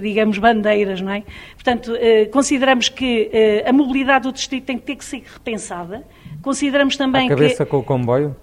digamos, 0.02 0.38
bandeiras, 0.38 1.02
não 1.02 1.12
é? 1.12 1.24
Portanto, 1.54 1.94
consideramos 2.32 2.90
que 2.90 3.32
a 3.66 3.72
mobilidade 3.72 4.24
do 4.24 4.34
distrito 4.34 4.66
tem 4.66 4.78
que 4.78 4.86
ter 4.86 4.96
que 4.96 5.06
ser 5.06 5.24
repensada. 5.34 6.04
Consideramos 6.42 6.98
também 6.98 7.28
À 7.28 7.30
cabeça 7.30 7.66
que... 7.66 7.72
com 7.72 7.78
o 7.78 7.84
comboio? 7.84 8.36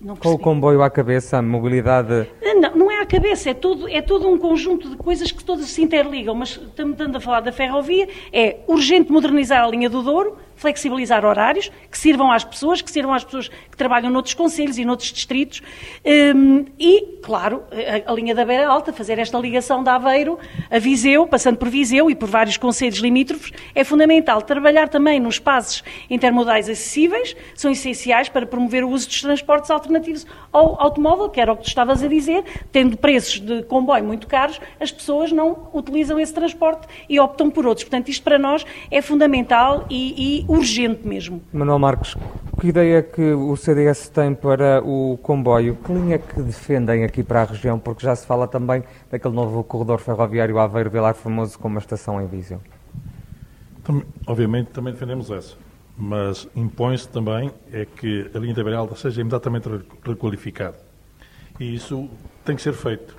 Não 0.00 0.16
Com 0.16 0.32
o 0.32 0.38
comboio 0.38 0.82
à 0.82 0.90
cabeça, 0.90 1.38
a 1.38 1.42
mobilidade... 1.42 2.28
Não, 2.42 2.73
não 2.73 2.73
a 3.04 3.06
cabeça, 3.06 3.50
é 3.50 3.54
todo, 3.54 3.88
é 3.88 4.00
todo 4.00 4.28
um 4.28 4.38
conjunto 4.38 4.88
de 4.88 4.96
coisas 4.96 5.30
que 5.30 5.44
todas 5.44 5.66
se 5.66 5.82
interligam, 5.82 6.34
mas 6.34 6.58
estamos 6.58 6.98
a 7.16 7.20
falar 7.20 7.40
da 7.40 7.52
ferrovia, 7.52 8.08
é 8.32 8.60
urgente 8.66 9.12
modernizar 9.12 9.62
a 9.62 9.68
linha 9.68 9.88
do 9.88 10.02
Douro, 10.02 10.38
flexibilizar 10.56 11.24
horários, 11.24 11.70
que 11.90 11.98
sirvam 11.98 12.30
às 12.30 12.44
pessoas, 12.44 12.80
que 12.80 12.90
sirvam 12.90 13.14
às 13.14 13.24
pessoas 13.24 13.48
que 13.48 13.76
trabalham 13.76 14.10
noutros 14.10 14.34
conselhos 14.34 14.78
e 14.78 14.84
noutros 14.84 15.12
distritos, 15.12 15.62
hum, 16.34 16.64
e, 16.78 17.18
claro, 17.22 17.64
a, 18.06 18.12
linha 18.12 18.34
da 18.34 18.44
Beira 18.44 18.68
Alta, 18.68 18.92
fazer 18.92 19.18
esta 19.18 19.38
ligação 19.38 19.82
de 19.82 19.90
Aveiro 19.90 20.38
a 20.70 20.78
Viseu, 20.78 21.26
passando 21.26 21.56
por 21.56 21.68
Viseu 21.68 22.10
e 22.10 22.14
por 22.14 22.28
vários 22.28 22.56
conselhos 22.56 22.98
limítrofes, 22.98 23.52
é 23.74 23.84
fundamental. 23.84 24.42
Trabalhar 24.42 24.88
também 24.88 25.20
nos 25.20 25.38
passos 25.38 25.82
intermodais 26.08 26.68
acessíveis, 26.68 27.36
são 27.54 27.70
essenciais 27.70 28.28
para 28.28 28.46
promover 28.46 28.84
o 28.84 28.90
uso 28.90 29.08
dos 29.08 29.20
transportes 29.20 29.70
alternativos 29.70 30.26
ao 30.52 30.80
automóvel, 30.80 31.28
que 31.28 31.40
era 31.40 31.52
o 31.52 31.56
que 31.56 31.62
tu 31.62 31.68
estavas 31.68 32.02
a 32.02 32.08
dizer, 32.08 32.44
tendo 32.70 32.96
preços 32.96 33.40
de 33.40 33.62
comboio 33.64 34.04
muito 34.04 34.26
caros, 34.26 34.60
as 34.80 34.92
pessoas 34.92 35.32
não 35.32 35.68
utilizam 35.72 36.18
esse 36.18 36.32
transporte 36.32 36.86
e 37.08 37.18
optam 37.18 37.50
por 37.50 37.66
outros. 37.66 37.84
Portanto, 37.84 38.08
isto 38.08 38.22
para 38.22 38.38
nós 38.38 38.64
é 38.90 39.02
fundamental 39.02 39.86
e, 39.90 40.40
e 40.40 40.43
urgente 40.48 41.06
mesmo. 41.06 41.42
Manuel 41.52 41.78
Marques, 41.78 42.14
que 42.60 42.68
ideia 42.68 43.02
que 43.02 43.32
o 43.32 43.56
CDS 43.56 44.08
tem 44.08 44.34
para 44.34 44.82
o 44.84 45.18
comboio? 45.22 45.76
Que 45.84 45.92
linha 45.92 46.18
que 46.18 46.40
defendem 46.42 47.04
aqui 47.04 47.22
para 47.22 47.42
a 47.42 47.44
região? 47.44 47.78
Porque 47.78 48.04
já 48.04 48.14
se 48.14 48.26
fala 48.26 48.46
também 48.46 48.82
daquele 49.10 49.34
novo 49.34 49.62
corredor 49.64 49.98
ferroviário 50.00 50.58
Aveiro-Vilar 50.58 51.14
Formoso 51.14 51.58
com 51.58 51.68
uma 51.68 51.80
estação 51.80 52.20
em 52.20 52.26
Viseu. 52.26 52.60
Também- 53.82 54.04
obviamente 54.26 54.68
também 54.68 54.92
defendemos 54.92 55.30
essa, 55.30 55.54
mas 55.96 56.48
impõe-se 56.56 57.08
também 57.08 57.50
é 57.72 57.84
que 57.84 58.30
a 58.34 58.38
linha 58.38 58.54
da 58.54 58.62
Beira 58.64 58.78
Alta 58.78 58.96
seja 58.96 59.20
imediatamente 59.20 59.68
re- 59.68 59.82
requalificada. 60.04 60.76
E 61.60 61.74
isso 61.74 62.08
tem 62.44 62.56
que 62.56 62.62
ser 62.62 62.72
feito. 62.72 63.14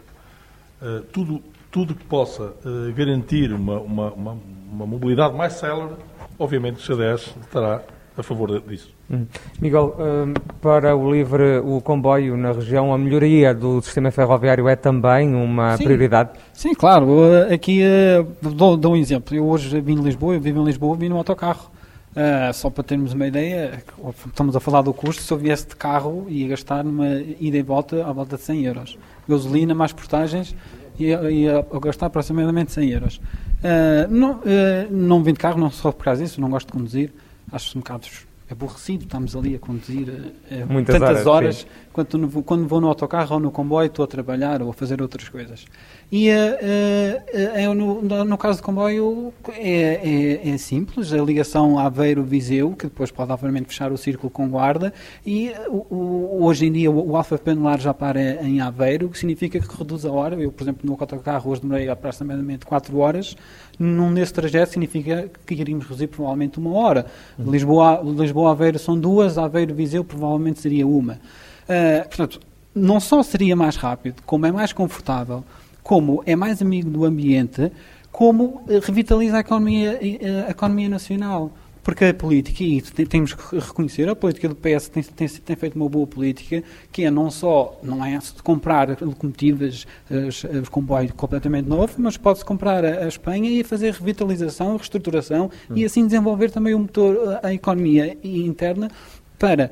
Eh, 0.81 1.03
tudo, 1.13 1.41
tudo 1.71 1.93
que 1.95 2.03
possa 2.03 2.53
eh, 2.65 2.91
garantir 2.93 3.53
uma, 3.53 3.79
uma, 3.79 4.11
uma, 4.11 4.37
uma 4.71 4.85
mobilidade 4.87 5.35
mais 5.35 5.53
célere, 5.53 5.93
obviamente 6.37 6.77
o 6.77 6.81
CDS 6.81 7.33
estará 7.41 7.81
a 8.17 8.23
favor 8.23 8.61
disso. 8.61 8.93
Hum. 9.11 9.25
Miguel, 9.61 9.95
hum, 9.99 10.33
para 10.61 10.95
o 10.95 11.11
LIVRE, 11.11 11.59
o 11.59 11.81
comboio 11.81 12.35
na 12.37 12.53
região, 12.53 12.93
a 12.93 12.97
melhoria 12.97 13.53
do 13.53 13.81
sistema 13.81 14.09
ferroviário 14.09 14.67
é 14.67 14.75
também 14.75 15.35
uma 15.35 15.77
Sim. 15.77 15.83
prioridade? 15.83 16.31
Sim, 16.53 16.73
claro. 16.73 17.07
Uh, 17.07 17.53
Aqui 17.53 17.83
uh, 17.83 18.49
dou, 18.51 18.77
dou 18.77 18.93
um 18.93 18.95
exemplo. 18.95 19.35
Eu 19.35 19.45
hoje 19.47 19.79
vim 19.81 19.95
de 19.95 20.01
Lisboa, 20.01 20.35
eu 20.35 20.41
vivo 20.41 20.61
em 20.61 20.65
Lisboa, 20.65 20.95
vim 20.95 21.09
no 21.09 21.17
autocarro. 21.17 21.69
Uh, 22.15 22.53
só 22.53 22.69
para 22.69 22.81
termos 22.81 23.11
uma 23.11 23.27
ideia, 23.27 23.83
estamos 24.25 24.55
a 24.55 24.59
falar 24.61 24.81
do 24.81 24.93
custo, 24.93 25.21
se 25.21 25.33
eu 25.33 25.37
viesse 25.37 25.67
de 25.67 25.75
carro 25.75 26.25
ia 26.29 26.47
gastar 26.47 26.81
numa 26.81 27.09
ida 27.39 27.57
e 27.57 27.61
volta 27.61 28.07
à 28.07 28.13
volta 28.13 28.37
de 28.37 28.41
100 28.41 28.63
euros. 28.63 28.97
Gasolina 29.27 29.75
mais 29.75 29.91
portagens 29.91 30.55
ia, 30.97 31.29
ia 31.29 31.65
gastar 31.81 32.05
aproximadamente 32.05 32.71
100 32.71 32.89
euros. 32.89 33.17
Uh, 33.17 34.09
não, 34.09 34.31
uh, 34.35 34.41
não 34.89 35.23
vim 35.23 35.33
de 35.33 35.39
carro, 35.39 35.59
não 35.59 35.69
só 35.69 35.91
por 35.91 36.05
causa 36.05 36.23
disso, 36.23 36.39
não 36.39 36.49
gosto 36.49 36.67
de 36.67 36.73
conduzir. 36.73 37.11
Acho 37.51 37.77
um 37.77 37.81
bocado 37.81 38.07
aborrecido, 38.49 39.03
estamos 39.05 39.35
ali 39.35 39.55
a 39.55 39.59
conduzir 39.59 40.07
uh, 40.07 40.71
Muitas 40.71 40.93
tantas 40.99 41.25
horas, 41.25 41.27
horas. 41.27 41.55
sim. 41.57 41.65
Quando, 41.91 42.17
no- 42.17 42.43
quando 42.43 42.67
vou 42.67 42.81
no 42.81 42.87
autocarro 42.87 43.35
ou 43.35 43.39
no 43.39 43.49
comboio, 43.51 43.87
estou 43.87 44.03
a 44.03 44.07
trabalhar 44.07 44.61
ou 44.61 44.69
a 44.69 44.73
fazer 44.73 45.01
outras 45.01 45.29
coisas. 45.29 45.65
E 46.11 46.29
eh, 46.29 47.23
eh, 47.33 47.51
eh, 47.63 47.73
no, 47.73 48.01
no- 48.01 48.37
caso 48.37 48.59
do 48.59 48.63
comboio 48.63 49.33
é, 49.53 50.41
é- 50.43 50.49
é 50.49 50.57
simples, 50.57 51.11
a 51.13 51.17
ligação 51.17 51.79
Aveiro-Viseu, 51.79 52.71
que 52.73 52.85
depois 52.85 53.11
pode 53.11 53.31
obviamente 53.31 53.67
fechar 53.67 53.91
o 53.93 53.97
círculo 53.97 54.29
com 54.29 54.47
guarda, 54.49 54.93
e 55.25 55.47
eh, 55.49 55.67
o- 55.69 56.39
hoje 56.43 56.65
em 56.67 56.71
dia 56.71 56.91
o, 56.91 57.11
o 57.11 57.15
alfa 57.17 57.37
pendular 57.37 57.79
já 57.79 57.93
para 57.93 58.43
em 58.45 58.59
Aveiro, 58.61 59.07
o 59.07 59.09
que 59.09 59.17
significa 59.17 59.57
que 59.59 59.77
reduz 59.77 60.05
a 60.05 60.11
hora. 60.11 60.35
Eu, 60.35 60.51
por 60.51 60.63
exemplo, 60.63 60.81
no 60.83 60.97
autocarro 60.99 61.49
hoje 61.49 61.61
demorei 61.61 61.87
aproximadamente 61.89 62.65
4 62.65 62.95
horas, 62.97 63.35
num 63.79 64.13
trajeto 64.25 64.73
significa 64.73 65.29
que 65.45 65.53
iríamos 65.53 65.85
reduzir 65.85 66.07
provavelmente 66.07 66.57
uma 66.59 66.71
hora. 66.73 67.05
Lisboa, 67.37 68.01
Lisboa-Aveiro 68.03 68.79
são 68.79 68.97
duas, 68.97 69.37
Aveiro-Viseu 69.37 70.03
provavelmente 70.03 70.59
seria 70.59 70.87
uma. 70.87 71.13
Uh, 71.13 72.07
portanto, 72.07 72.39
não 72.73 72.99
só 72.99 73.23
seria 73.23 73.55
mais 73.55 73.75
rápido, 73.75 74.21
como 74.25 74.45
é 74.45 74.51
mais 74.51 74.73
confortável, 74.73 75.43
como 75.81 76.21
é 76.25 76.35
mais 76.35 76.61
amigo 76.61 76.89
do 76.89 77.05
ambiente, 77.05 77.71
como 78.11 78.63
revitaliza 78.83 79.37
a 79.37 79.39
economia, 79.39 79.99
a 80.47 80.51
economia 80.51 80.89
nacional. 80.89 81.51
Porque 81.85 82.05
a 82.05 82.13
política, 82.15 82.63
e 82.63 82.81
temos 82.81 83.35
que 83.35 83.59
reconhecer, 83.59 84.09
a 84.09 84.15
política 84.15 84.49
do 84.49 84.55
PS 84.55 84.89
tem, 84.89 85.03
tem, 85.03 85.27
tem 85.27 85.55
feito 85.55 85.75
uma 85.75 85.87
boa 85.87 86.07
política, 86.07 86.63
que 86.91 87.05
é 87.05 87.11
não 87.11 87.29
só, 87.29 87.79
não 87.83 88.03
é 88.03 88.17
de 88.17 88.41
comprar 88.41 88.99
locomotivas, 88.99 89.85
os 90.09 90.67
comboios 90.69 91.11
completamente 91.11 91.69
novos, 91.69 91.95
mas 91.99 92.17
pode-se 92.17 92.43
comprar 92.43 92.83
a, 92.83 93.03
a, 93.03 93.07
Espanha 93.07 93.51
e 93.51 93.63
fazer 93.63 93.93
revitalização, 93.93 94.77
reestruturação 94.77 95.51
hum. 95.69 95.73
e 95.75 95.85
assim 95.85 96.07
desenvolver 96.07 96.49
também 96.49 96.73
o 96.73 96.79
motor, 96.79 97.39
a 97.43 97.53
economia 97.53 98.17
interna 98.23 98.89
para 99.37 99.71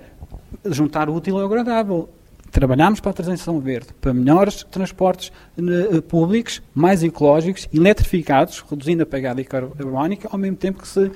juntar 0.66 1.10
o 1.10 1.16
útil 1.16 1.40
ao 1.40 1.46
agradável 1.48 2.08
trabalhamos 2.54 3.00
para 3.00 3.10
a 3.10 3.14
transição 3.14 3.60
verde, 3.60 3.88
para 4.00 4.14
melhores 4.14 4.64
transportes 4.70 5.32
uh, 5.58 6.02
públicos, 6.04 6.62
mais 6.74 7.04
ecológicos, 7.04 7.68
eletrificados, 7.74 8.64
reduzindo 8.70 9.02
a 9.02 9.06
pegada 9.06 9.44
carbónica, 9.44 10.30
ao 10.32 10.38
mesmo 10.38 10.56
tempo 10.56 10.80
que 10.80 10.88
se, 10.88 11.00
uh, 11.00 11.12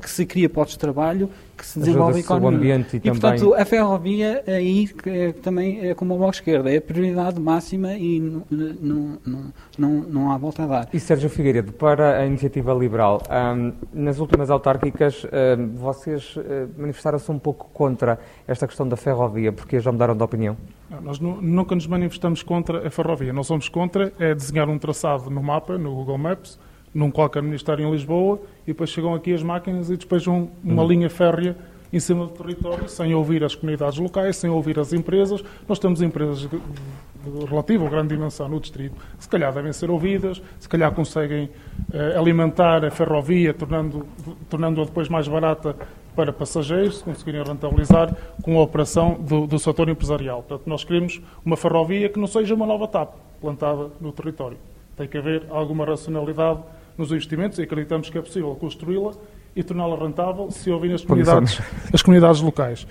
que 0.00 0.08
se 0.08 0.24
cria 0.24 0.48
postos 0.48 0.76
de 0.76 0.78
trabalho 0.78 1.28
que 1.60 1.66
se 1.66 1.78
desenvolve 1.78 2.16
a 2.16 2.20
economia. 2.20 2.50
O 2.50 2.54
ambiente 2.54 2.96
e, 2.96 2.96
e 2.96 3.10
portanto, 3.10 3.54
a 3.54 3.64
ferrovia 3.64 4.42
aí 4.46 4.88
é, 5.04 5.32
também 5.32 5.88
é 5.88 5.94
como 5.94 6.14
a 6.14 6.16
bloco 6.16 6.34
esquerda, 6.34 6.72
é 6.72 6.78
a 6.78 6.80
prioridade 6.80 7.38
máxima 7.38 7.92
e 7.92 8.18
não, 8.18 8.42
não, 8.50 9.52
não, 9.78 9.90
não, 10.08 10.32
há 10.32 10.38
volta 10.38 10.64
a 10.64 10.66
dar. 10.66 10.88
E 10.92 10.98
Sérgio 10.98 11.28
Figueiredo, 11.28 11.72
para 11.72 12.18
a 12.18 12.26
iniciativa 12.26 12.72
liberal, 12.72 13.22
um, 13.30 13.72
nas 13.92 14.18
últimas 14.18 14.50
autárquicas 14.50 15.24
um, 15.24 15.74
vocês 15.76 16.34
uh, 16.36 16.40
manifestaram-se 16.78 17.30
um 17.30 17.38
pouco 17.38 17.68
contra 17.74 18.18
esta 18.48 18.66
questão 18.66 18.88
da 18.88 18.96
ferrovia, 18.96 19.52
porque 19.52 19.78
já 19.80 19.92
mudaram 19.92 20.16
de 20.16 20.22
opinião? 20.22 20.56
Não, 20.88 21.00
nós 21.02 21.20
nunca 21.20 21.74
nos 21.74 21.86
manifestamos 21.86 22.42
contra 22.42 22.88
a 22.88 22.90
ferrovia, 22.90 23.32
nós 23.32 23.46
somos 23.46 23.68
contra 23.68 24.12
é 24.18 24.34
desenhar 24.34 24.68
um 24.68 24.78
traçado 24.78 25.28
no 25.28 25.42
mapa, 25.42 25.76
no 25.76 25.94
Google 25.94 26.18
Maps, 26.18 26.58
num 26.94 27.10
qualquer 27.10 27.42
ministério 27.42 27.86
em 27.86 27.90
Lisboa 27.90 28.40
e 28.64 28.68
depois 28.68 28.90
chegam 28.90 29.14
aqui 29.14 29.32
as 29.32 29.42
máquinas 29.42 29.90
e 29.90 29.96
despejam 29.96 30.50
uma 30.62 30.82
uhum. 30.82 30.88
linha 30.88 31.10
férrea 31.10 31.56
em 31.92 31.98
cima 31.98 32.26
do 32.26 32.32
território, 32.32 32.88
sem 32.88 33.14
ouvir 33.14 33.42
as 33.42 33.54
comunidades 33.54 33.98
locais, 33.98 34.36
sem 34.36 34.48
ouvir 34.48 34.78
as 34.78 34.92
empresas. 34.92 35.42
Nós 35.68 35.78
temos 35.78 36.00
empresas 36.00 36.40
de, 36.40 36.48
de 36.48 37.44
relativa 37.48 37.84
ou 37.84 37.90
grande 37.90 38.14
dimensão 38.14 38.48
no 38.48 38.60
distrito, 38.60 38.94
se 39.18 39.28
calhar 39.28 39.52
devem 39.52 39.72
ser 39.72 39.90
ouvidas, 39.90 40.40
se 40.58 40.68
calhar 40.68 40.92
conseguem 40.92 41.50
eh, 41.92 42.14
alimentar 42.16 42.84
a 42.84 42.90
ferrovia, 42.90 43.52
tornando-a 43.52 44.32
tornando 44.48 44.84
depois 44.84 45.08
mais 45.08 45.26
barata 45.26 45.74
para 46.14 46.32
passageiros, 46.32 46.98
se 46.98 47.04
conseguirem 47.04 47.42
rentabilizar 47.42 48.14
com 48.42 48.58
a 48.58 48.62
operação 48.62 49.14
do, 49.14 49.46
do 49.46 49.58
setor 49.58 49.88
empresarial. 49.88 50.42
Portanto, 50.42 50.68
nós 50.68 50.84
queremos 50.84 51.20
uma 51.44 51.56
ferrovia 51.56 52.08
que 52.08 52.18
não 52.18 52.26
seja 52.26 52.54
uma 52.54 52.66
nova 52.66 52.86
TAP 52.86 53.14
plantada 53.40 53.90
no 54.00 54.12
território. 54.12 54.58
Tem 54.96 55.08
que 55.08 55.16
haver 55.16 55.44
alguma 55.50 55.84
racionalidade 55.84 56.60
nos 57.00 57.10
investimentos 57.10 57.58
e 57.58 57.62
acreditamos 57.62 58.10
que 58.10 58.18
é 58.18 58.20
possível 58.20 58.54
construí-la 58.54 59.12
e 59.56 59.62
torná-la 59.62 59.96
rentável 59.96 60.50
se 60.50 60.70
ouvirem 60.70 60.94
as 60.94 61.04
comunidades, 61.04 61.60
as 61.92 62.02
comunidades 62.02 62.40
locais. 62.40 62.86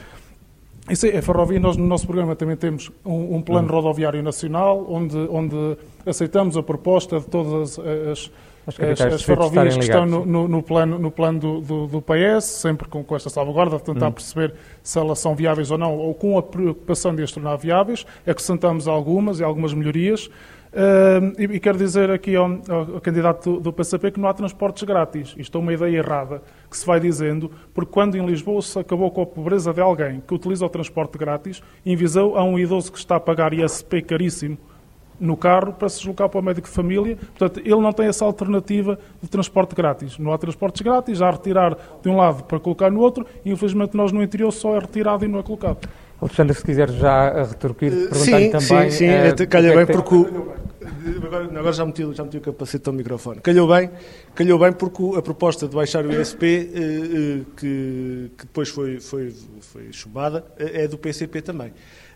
Isso 0.89 1.05
é, 1.05 1.17
a 1.17 1.21
ferrovia, 1.21 1.59
nós 1.59 1.77
no 1.77 1.85
nosso 1.85 2.05
programa 2.05 2.35
também 2.35 2.57
temos 2.57 2.91
um, 3.05 3.35
um 3.35 3.41
plano 3.41 3.67
hum. 3.67 3.75
rodoviário 3.75 4.23
nacional, 4.23 4.85
onde, 4.89 5.15
onde 5.29 5.77
aceitamos 6.05 6.57
a 6.57 6.63
proposta 6.63 7.19
de 7.19 7.27
todas 7.27 7.77
as, 7.77 7.85
as, 7.85 8.31
as, 8.79 9.13
as 9.13 9.21
ferrovias 9.21 9.77
que 9.77 9.83
estão 9.83 10.05
no, 10.07 10.25
no, 10.25 10.47
no, 10.47 10.63
plano, 10.63 10.97
no 10.97 11.11
plano 11.11 11.39
do, 11.39 11.61
do, 11.61 11.87
do 11.87 12.01
PS, 12.01 12.45
sempre 12.45 12.87
com, 12.87 13.03
com 13.03 13.15
esta 13.15 13.29
salvaguarda, 13.29 13.77
de 13.77 13.83
tentar 13.83 14.07
hum. 14.07 14.13
perceber 14.13 14.55
se 14.81 14.97
elas 14.97 15.19
são 15.19 15.35
viáveis 15.35 15.69
ou 15.69 15.77
não, 15.77 15.95
ou 15.95 16.15
com 16.15 16.37
a 16.39 16.41
preocupação 16.41 17.13
de 17.13 17.21
as 17.21 17.31
tornar 17.31 17.55
viáveis, 17.57 18.03
acrescentamos 18.25 18.87
algumas 18.87 19.39
e 19.39 19.43
algumas 19.43 19.73
melhorias. 19.73 20.29
Uh, 20.71 21.33
e, 21.39 21.55
e, 21.55 21.59
quero 21.59 21.79
dizer 21.79 22.11
aqui 22.11 22.35
ao, 22.35 22.45
ao 22.45 23.01
candidato 23.01 23.53
do, 23.53 23.59
do, 23.59 23.73
PCP 23.73 24.11
que 24.11 24.19
não 24.19 24.29
há 24.29 24.33
transportes 24.33 24.83
grátis. 24.83 25.33
Isto 25.35 25.57
é 25.57 25.61
uma 25.61 25.73
ideia 25.73 25.97
errada 25.97 26.43
que 26.69 26.77
se 26.77 26.85
vai 26.85 26.99
dizendo, 26.99 27.49
porque 27.73 27.91
quando 27.91 28.15
em 28.15 28.23
Lisboa 28.23 28.61
se 28.61 28.77
acabou 28.77 29.09
com 29.09 29.23
a 29.23 29.25
pobreza 29.25 29.73
de 29.73 29.81
alguém 29.81 30.21
que 30.27 30.33
utiliza 30.33 30.63
o 30.63 30.69
transporte 30.69 31.17
grátis, 31.17 31.63
em 31.83 31.95
Viseu 31.95 32.37
há 32.37 32.43
um 32.43 32.59
idoso 32.59 32.91
que 32.91 32.99
está 32.99 33.15
a 33.15 33.19
pagar 33.19 33.51
ISP 33.51 34.03
caríssimo 34.03 34.59
no 35.19 35.35
carro 35.35 35.73
para 35.73 35.89
se 35.89 35.97
deslocar 35.97 36.29
para 36.29 36.39
o 36.39 36.43
médico 36.43 36.67
de 36.67 36.73
família. 36.73 37.17
Portanto, 37.17 37.59
ele 37.59 37.81
não 37.81 37.91
tem 37.91 38.05
essa 38.05 38.23
alternativa 38.23 38.97
de 39.21 39.27
transporte 39.27 39.75
grátis. 39.75 40.17
Não 40.19 40.31
há 40.31 40.37
transportes 40.37 40.81
grátis, 40.81 41.21
há 41.21 41.29
a 41.29 41.31
retirar 41.31 41.75
de 42.01 42.09
um 42.09 42.15
lado 42.15 42.43
para 42.43 42.59
colocar 42.59 42.91
no 42.91 43.01
outro, 43.01 43.25
e 43.43 43.51
infelizmente 43.51 43.97
nós 43.97 44.11
no 44.11 44.23
interior 44.23 44.51
só 44.51 44.75
é 44.75 44.79
retirado 44.79 45.25
e 45.25 45.27
não 45.27 45.39
é 45.39 45.43
colocado. 45.43 45.89
Alexandre, 46.21 46.53
se 46.55 46.63
quiser 46.63 46.89
já 46.91 47.43
retorquir, 47.43 47.91
perguntar 47.91 48.39
sim, 48.39 48.49
também... 48.51 48.91
Sim, 48.91 48.97
sim, 48.97 49.43
uh, 49.43 49.47
calha 49.47 49.75
bem 49.75 49.85
porque... 49.85 50.15
O, 50.15 50.53
agora, 51.25 51.45
agora 51.45 51.71
já, 51.71 51.85
meti, 51.85 52.13
já 52.13 52.23
meti 52.23 52.37
o 52.37 52.41
capacete 52.41 52.89
ao 52.89 52.93
microfone. 52.93 53.39
Calhou 53.39 53.67
bem, 53.67 53.89
calhou 54.35 54.59
bem 54.59 54.73
porque 54.73 55.17
a 55.17 55.21
proposta 55.21 55.67
de 55.67 55.75
baixar 55.75 56.05
o 56.05 56.11
ISP, 56.11 56.45
uh, 56.45 57.41
uh, 57.41 57.45
que, 57.55 58.31
que, 58.37 58.45
depois 58.45 58.69
foi, 58.69 58.99
foi, 58.99 59.33
foi 59.61 59.93
chumbada, 59.93 60.45
é 60.57 60.87
do 60.87 60.97
PCP 60.97 61.41
também. 61.41 61.71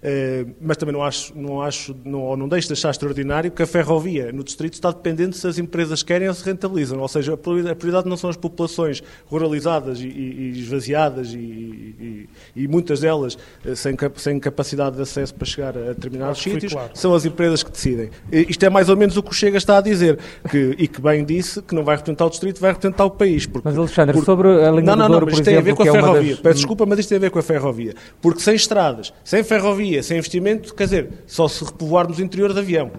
Eh, 0.05 0.45
mas 0.59 0.75
também 0.75 0.91
não 0.91 1.01
acho, 1.01 1.31
não 1.33 1.61
acho 1.61 1.95
não, 2.03 2.19
ou 2.19 2.35
não 2.35 2.49
deixo 2.49 2.67
de 2.67 2.73
achar 2.73 2.89
extraordinário 2.89 3.49
que 3.49 3.63
a 3.63 3.67
ferrovia 3.67 4.33
no 4.33 4.43
distrito 4.43 4.73
está 4.73 4.91
dependente 4.91 5.37
se 5.37 5.47
as 5.47 5.57
empresas 5.57 6.03
querem 6.03 6.27
ou 6.27 6.33
se 6.33 6.43
rentabilizam. 6.43 6.99
Ou 6.99 7.07
seja, 7.07 7.33
a 7.33 7.37
prioridade 7.37 8.09
não 8.09 8.17
são 8.17 8.29
as 8.29 8.35
populações 8.35 9.01
ruralizadas 9.25 10.01
e, 10.01 10.07
e, 10.07 10.51
e 10.55 10.59
esvaziadas 10.59 11.33
e, 11.33 12.27
e, 12.53 12.67
muitas 12.67 12.99
delas 12.99 13.37
eh, 13.65 13.75
sem, 13.75 13.95
sem 14.17 14.39
capacidade 14.39 14.97
de 14.97 15.01
acesso 15.01 15.33
para 15.33 15.45
chegar 15.45 15.77
a 15.77 15.93
determinados 15.93 16.41
sítios, 16.41 16.73
claro. 16.73 16.89
são 16.93 17.15
as 17.15 17.23
empresas 17.23 17.63
que 17.63 17.71
decidem. 17.71 18.09
Isto 18.29 18.65
é 18.65 18.69
mais 18.69 18.89
ou 18.89 18.97
menos 18.97 19.15
o 19.15 19.23
que 19.23 19.31
o 19.31 19.33
Chega 19.33 19.57
está 19.57 19.77
a 19.77 19.81
dizer, 19.81 20.19
que, 20.49 20.75
e 20.77 20.85
que 20.85 20.99
bem 20.99 21.23
disse 21.23 21.61
que 21.61 21.73
não 21.73 21.83
vai 21.83 21.95
representar 21.95 22.25
o 22.25 22.29
distrito, 22.29 22.59
vai 22.59 22.71
representar 22.71 23.05
o 23.05 23.11
país. 23.11 23.45
Porque, 23.45 23.67
mas 23.69 23.77
Alexandre, 23.77 24.13
porque, 24.13 24.25
sobre 24.25 24.49
a 24.49 24.71
linha 24.71 24.81
não, 24.81 24.95
não, 24.95 25.09
não, 25.09 25.19
não, 25.19 25.25
mas 25.25 25.35
isto 25.35 25.45
tem 25.45 25.57
a 25.57 25.61
ver 25.61 25.75
com 25.75 25.83
a 25.83 25.87
é 25.87 25.91
ferrovia. 25.91 26.31
Das... 26.31 26.39
Peço 26.41 26.55
desculpa, 26.55 26.85
mas 26.85 26.99
isto 26.99 27.09
tem 27.09 27.17
a 27.17 27.21
ver 27.21 27.31
com 27.31 27.39
a 27.39 27.43
ferrovia. 27.43 27.93
Porque 28.21 28.41
sem 28.41 28.55
estradas, 28.55 29.13
sem 29.23 29.43
ferrovia, 29.43 29.92
sem 30.01 30.17
investimento, 30.17 30.73
quer 30.73 30.85
dizer, 30.85 31.09
só 31.27 31.47
se 31.47 31.63
repovoarmos 31.63 32.17
o 32.17 32.23
interior 32.23 32.53
de 32.53 32.59
avião. 32.59 32.91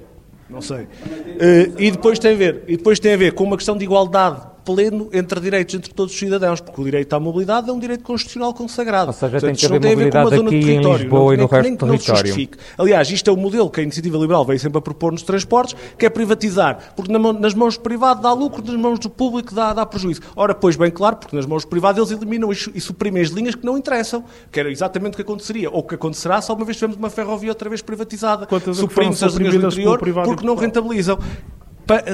Não 0.48 0.60
sei. 0.60 0.82
Uh, 0.82 1.74
e, 1.78 1.90
depois 1.90 2.18
tem 2.18 2.32
a 2.32 2.36
ver, 2.36 2.62
e 2.68 2.76
depois 2.76 3.00
tem 3.00 3.14
a 3.14 3.16
ver 3.16 3.32
com 3.32 3.44
uma 3.44 3.56
questão 3.56 3.76
de 3.76 3.84
igualdade 3.84 4.53
pleno 4.64 5.08
entre 5.12 5.40
direitos 5.40 5.74
entre 5.74 5.92
todos 5.92 6.12
os 6.12 6.18
cidadãos, 6.18 6.60
porque 6.60 6.80
o 6.80 6.84
direito 6.84 7.12
à 7.14 7.20
mobilidade 7.20 7.68
é 7.68 7.72
um 7.72 7.78
direito 7.78 8.02
constitucional 8.02 8.54
consagrado. 8.54 9.08
Ou 9.08 9.12
seja, 9.12 9.32
Portanto, 9.32 9.46
tem 9.46 9.54
que 9.54 9.66
haver 9.66 9.80
tem 9.80 9.90
mobilidade 9.90 10.34
aqui 10.34 10.70
em 10.70 10.96
Lisboa 10.96 11.24
não, 11.24 11.34
e 11.34 11.36
no 11.36 11.46
resto 11.46 11.70
do 11.70 11.86
território. 11.86 12.48
Aliás, 12.78 13.10
isto 13.10 13.30
é 13.30 13.32
o 13.32 13.36
modelo 13.36 13.70
que 13.70 13.80
a 13.80 13.82
Iniciativa 13.82 14.16
Liberal 14.16 14.44
veio 14.44 14.58
sempre 14.58 14.78
a 14.78 14.80
propor 14.80 15.12
nos 15.12 15.22
transportes, 15.22 15.76
que 15.98 16.06
é 16.06 16.10
privatizar, 16.10 16.94
porque 16.96 17.12
nas 17.12 17.54
mãos 17.54 17.76
do 17.76 17.82
privado 17.82 18.22
dá 18.22 18.32
lucro, 18.32 18.64
nas 18.64 18.76
mãos 18.76 18.98
do 18.98 19.10
público 19.10 19.54
dá, 19.54 19.72
dá 19.72 19.84
prejuízo. 19.84 20.20
Ora, 20.34 20.54
pois 20.54 20.76
bem 20.76 20.90
claro, 20.90 21.16
porque 21.16 21.36
nas 21.36 21.46
mãos 21.46 21.64
do 21.64 21.68
privado 21.68 22.00
eles 22.00 22.10
eliminam 22.10 22.50
e 22.52 22.80
suprimem 22.80 23.22
as 23.22 23.28
linhas 23.28 23.54
que 23.54 23.64
não 23.64 23.76
interessam, 23.76 24.24
que 24.50 24.58
era 24.58 24.70
exatamente 24.70 25.14
o 25.14 25.16
que 25.16 25.22
aconteceria, 25.22 25.70
ou 25.70 25.78
o 25.78 25.82
que 25.82 25.94
acontecerá 25.94 26.40
se 26.40 26.50
alguma 26.50 26.64
vez 26.64 26.76
tivermos 26.76 26.96
uma 26.96 27.10
ferrovia 27.10 27.50
outra 27.50 27.68
vez 27.68 27.82
privatizada. 27.82 28.48
Suprimem-se 28.72 29.24
as 29.24 29.34
linhas 29.34 29.54
do 29.54 29.66
interior 29.66 29.98
porque 29.98 30.46
não 30.46 30.54
rentabilizam 30.54 31.18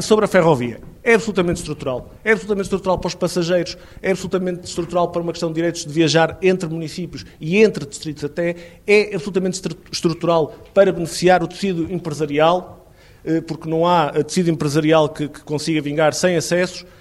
sobre 0.03 0.25
a 0.25 0.29
ferrovia. 0.29 0.81
É 1.03 1.15
absolutamente 1.15 1.61
estrutural. 1.61 2.11
É 2.25 2.33
absolutamente 2.33 2.67
estrutural 2.67 2.99
para 2.99 3.09
os 3.09 3.15
passageiros, 3.15 3.77
é 4.03 4.11
absolutamente 4.11 4.67
estrutural 4.67 5.09
para 5.09 5.23
uma 5.23 5.33
questão 5.33 5.49
de 5.49 5.55
direitos 5.55 5.85
de 5.85 5.93
viajar 5.93 6.39
entre 6.43 6.69
municípios 6.69 7.25
e 7.41 7.57
entre 7.59 7.87
distritos 7.87 8.25
até, 8.25 8.57
é 8.87 9.15
absolutamente 9.15 9.61
estrutural 9.91 10.55
para 10.75 10.93
beneficiar 10.93 11.43
o 11.43 11.49
tecido 11.49 11.91
empresarial, 11.91 12.93
eh, 13.25 13.41
porque 13.41 13.69
não 13.69 13.87
há 13.87 14.11
tecido 14.25 14.51
empresarial 14.51 15.09
que, 15.09 15.29
que 15.29 15.41
consiga 15.41 15.81
vingar 15.81 16.13
sem 16.13 16.37
acessos 16.37 16.85
eh, 16.85 17.00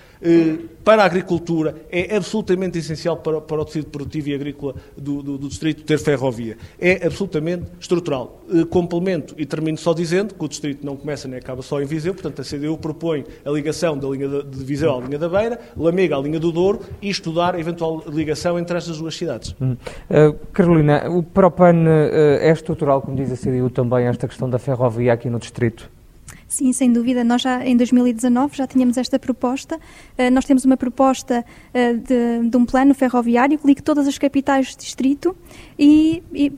para 0.84 1.04
a 1.04 1.06
agricultura 1.06 1.76
é 1.90 2.16
absolutamente 2.16 2.78
essencial 2.78 3.18
para, 3.18 3.40
para 3.40 3.62
o 3.62 3.66
tecido 3.66 3.88
produtivo 3.88 4.30
e 4.30 4.34
agrícola 4.36 4.76
do, 4.98 5.22
do, 5.22 5.38
do, 5.38 5.48
distrito 5.48 5.84
ter 5.84 5.98
ferrovia. 6.00 6.58
É 6.80 7.06
absolutamente 7.06 7.66
estrutural. 7.80 8.41
Eh, 8.52 8.66
complemento 8.66 9.34
e 9.38 9.46
termino 9.46 9.78
só 9.78 9.94
dizendo 9.94 10.34
que 10.34 10.44
o 10.44 10.48
distrito 10.48 10.86
não 10.86 10.98
começa 10.98 11.28
nem 11.28 11.40
acaba 11.40 11.62
só 11.62 11.82
em 11.82 11.86
Viseu, 11.86 12.14
portanto 12.14 12.41
a 12.41 12.44
CDU 12.44 12.78
propõe 12.78 13.24
a 13.46 13.50
ligação 13.50 13.98
da 13.98 14.08
linha 14.10 14.28
de 14.44 14.64
Viseu 14.64 14.96
à 14.96 15.00
linha 15.00 15.20
da 15.20 15.30
Beira, 15.30 15.60
Lamega 15.78 16.18
à 16.18 16.20
linha 16.20 16.40
do 16.40 16.52
Douro 16.52 16.82
e 17.02 17.10
estudar 17.10 17.56
a 17.56 17.60
eventual 17.60 18.04
ligação 18.08 18.58
entre 18.60 18.78
estas 18.78 18.98
duas 18.98 19.16
cidades. 19.16 19.56
Hum. 19.62 19.78
Uh, 20.10 20.34
Carolina, 20.52 21.10
o 21.10 21.24
PROPAN 21.24 21.84
uh, 21.84 22.41
é 22.41 22.52
estrutural, 22.52 23.02
como 23.02 23.16
diz 23.16 23.32
a 23.32 23.38
CDU 23.38 23.70
também, 23.70 24.06
esta 24.06 24.28
questão 24.28 24.50
da 24.50 24.60
ferrovia 24.60 25.14
aqui 25.14 25.30
no 25.30 25.40
distrito? 25.40 25.90
Sim, 26.60 26.73
sem 26.73 26.91
dúvida. 26.91 27.23
Nós 27.23 27.41
já 27.41 27.65
em 27.65 27.77
2019 27.77 28.57
já 28.57 28.68
tínhamos 28.68 28.98
esta 28.98 29.18
proposta. 29.18 29.77
Uh, 29.77 30.30
nós 30.30 30.44
temos 30.44 30.65
uma 30.65 30.76
proposta 30.76 31.45
uh, 31.73 31.98
de, 31.98 32.49
de, 32.49 32.57
um 32.57 32.65
plano 32.65 32.94
ferroviário 32.94 33.57
que 33.57 33.65
ligue 33.65 33.81
todas 33.81 34.06
as 34.06 34.18
capitais 34.18 34.68
de 34.68 34.77
distrito 34.80 35.34
e, 35.77 36.22
e, 36.34 36.52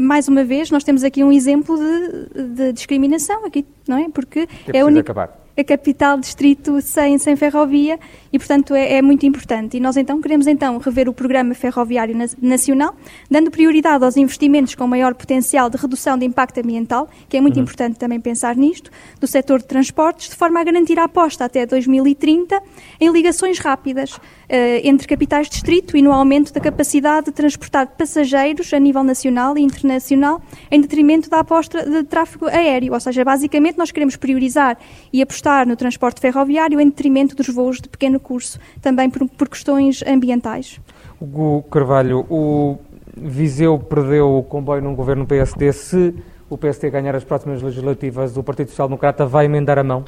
mais 0.00 0.26
uma 0.26 0.42
vez 0.42 0.72
nós 0.72 0.82
temos 0.82 1.04
aqui 1.04 1.22
um 1.22 1.30
exemplo 1.30 1.76
de, 1.78 2.48
de 2.48 2.72
discriminação 2.72 3.46
aqui, 3.46 3.64
não 3.86 3.96
é? 3.96 4.08
Porque 4.08 4.48
é, 4.72 4.78
é 4.78 4.84
único. 4.84 5.02
Acabar 5.02 5.43
a 5.56 5.62
capital 5.62 6.18
distrito 6.18 6.80
sem, 6.80 7.16
sem 7.18 7.36
ferrovia 7.36 7.98
e, 8.32 8.38
portanto, 8.38 8.74
é, 8.74 8.94
é, 8.94 9.02
muito 9.02 9.24
importante. 9.24 9.76
E 9.76 9.80
nós, 9.80 9.96
então, 9.96 10.20
queremos, 10.20 10.46
então, 10.46 10.78
rever 10.78 11.08
o 11.08 11.12
Programa 11.12 11.54
Ferroviário 11.54 12.16
Nacional, 12.40 12.94
dando 13.30 13.50
prioridade 13.50 14.04
aos 14.04 14.16
investimentos 14.16 14.74
com 14.74 14.86
maior 14.86 15.14
potencial 15.14 15.70
de 15.70 15.76
redução 15.76 16.18
de 16.18 16.26
impacto 16.26 16.58
ambiental, 16.58 17.08
que 17.28 17.36
é 17.36 17.40
muito 17.40 17.56
uhum. 17.56 17.62
importante 17.62 17.98
também 17.98 18.20
pensar 18.20 18.56
nisto, 18.56 18.90
do 19.20 19.26
setor 19.26 19.60
de 19.60 19.66
transportes, 19.66 20.28
de 20.28 20.34
forma 20.36 20.60
a 20.60 20.64
garantir 20.64 20.98
a 20.98 21.04
aposta 21.04 21.44
até 21.44 21.64
2030 21.64 22.60
em 23.00 23.10
ligações 23.10 23.58
rápidas, 23.58 24.18
entre 24.48 25.06
capitais 25.06 25.46
de 25.46 25.52
distrito 25.52 25.96
e 25.96 26.02
no 26.02 26.12
aumento 26.12 26.52
da 26.52 26.60
capacidade 26.60 27.26
de 27.26 27.32
transportar 27.32 27.86
passageiros 27.86 28.72
a 28.72 28.78
nível 28.78 29.02
nacional 29.02 29.56
e 29.56 29.62
internacional, 29.62 30.40
em 30.70 30.80
detrimento 30.80 31.30
da 31.30 31.40
aposta 31.40 31.88
de 31.88 32.02
tráfego 32.04 32.46
aéreo. 32.46 32.92
Ou 32.92 33.00
seja, 33.00 33.24
basicamente 33.24 33.78
nós 33.78 33.90
queremos 33.90 34.16
priorizar 34.16 34.78
e 35.12 35.22
apostar 35.22 35.66
no 35.66 35.76
transporte 35.76 36.20
ferroviário 36.20 36.80
em 36.80 36.88
detrimento 36.88 37.34
dos 37.34 37.48
voos 37.48 37.80
de 37.80 37.88
pequeno 37.88 38.20
curso, 38.20 38.58
também 38.80 39.08
por, 39.10 39.28
por 39.28 39.48
questões 39.48 40.02
ambientais. 40.06 40.80
Hugo 41.20 41.62
Carvalho, 41.70 42.26
o 42.28 42.78
Viseu 43.16 43.78
perdeu 43.78 44.38
o 44.38 44.42
comboio 44.42 44.82
num 44.82 44.94
governo 44.94 45.26
PSD. 45.26 45.72
Se 45.72 46.14
o 46.50 46.58
PSD 46.58 46.90
ganhar 46.90 47.14
as 47.14 47.24
próximas 47.24 47.62
legislativas, 47.62 48.36
o 48.36 48.42
Partido 48.42 48.68
Social 48.68 48.88
Democrata 48.88 49.24
vai 49.24 49.46
emendar 49.46 49.78
a 49.78 49.84
mão? 49.84 50.04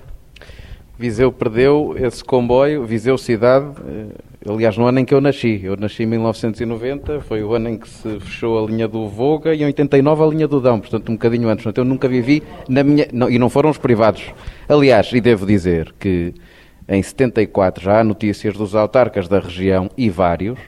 Viseu 0.98 1.30
perdeu 1.30 1.94
esse 1.98 2.24
comboio, 2.24 2.84
Viseu 2.84 3.18
cidade, 3.18 3.66
eh, 3.86 4.50
aliás 4.50 4.78
no 4.78 4.86
ano 4.86 5.00
em 5.00 5.04
que 5.04 5.12
eu 5.12 5.20
nasci, 5.20 5.60
eu 5.62 5.76
nasci 5.76 6.04
em 6.04 6.06
1990, 6.06 7.20
foi 7.20 7.42
o 7.42 7.52
ano 7.52 7.68
em 7.68 7.76
que 7.76 7.86
se 7.86 8.18
fechou 8.20 8.64
a 8.64 8.66
linha 8.66 8.88
do 8.88 9.06
Voga 9.06 9.54
e 9.54 9.62
em 9.62 9.66
89 9.66 10.22
a 10.22 10.26
linha 10.26 10.48
do 10.48 10.58
Dão, 10.58 10.80
portanto 10.80 11.10
um 11.10 11.12
bocadinho 11.12 11.50
antes, 11.50 11.64
portanto 11.64 11.78
eu 11.78 11.84
nunca 11.84 12.08
vivi 12.08 12.42
na 12.66 12.82
minha, 12.82 13.06
não, 13.12 13.28
e 13.28 13.38
não 13.38 13.50
foram 13.50 13.68
os 13.68 13.76
privados. 13.76 14.22
Aliás, 14.66 15.12
e 15.12 15.20
devo 15.20 15.44
dizer 15.44 15.94
que 16.00 16.32
em 16.88 17.02
74 17.02 17.84
já 17.84 18.00
há 18.00 18.04
notícias 18.04 18.54
dos 18.56 18.74
autarcas 18.74 19.28
da 19.28 19.38
região 19.38 19.90
e 19.98 20.08
vários 20.08 20.58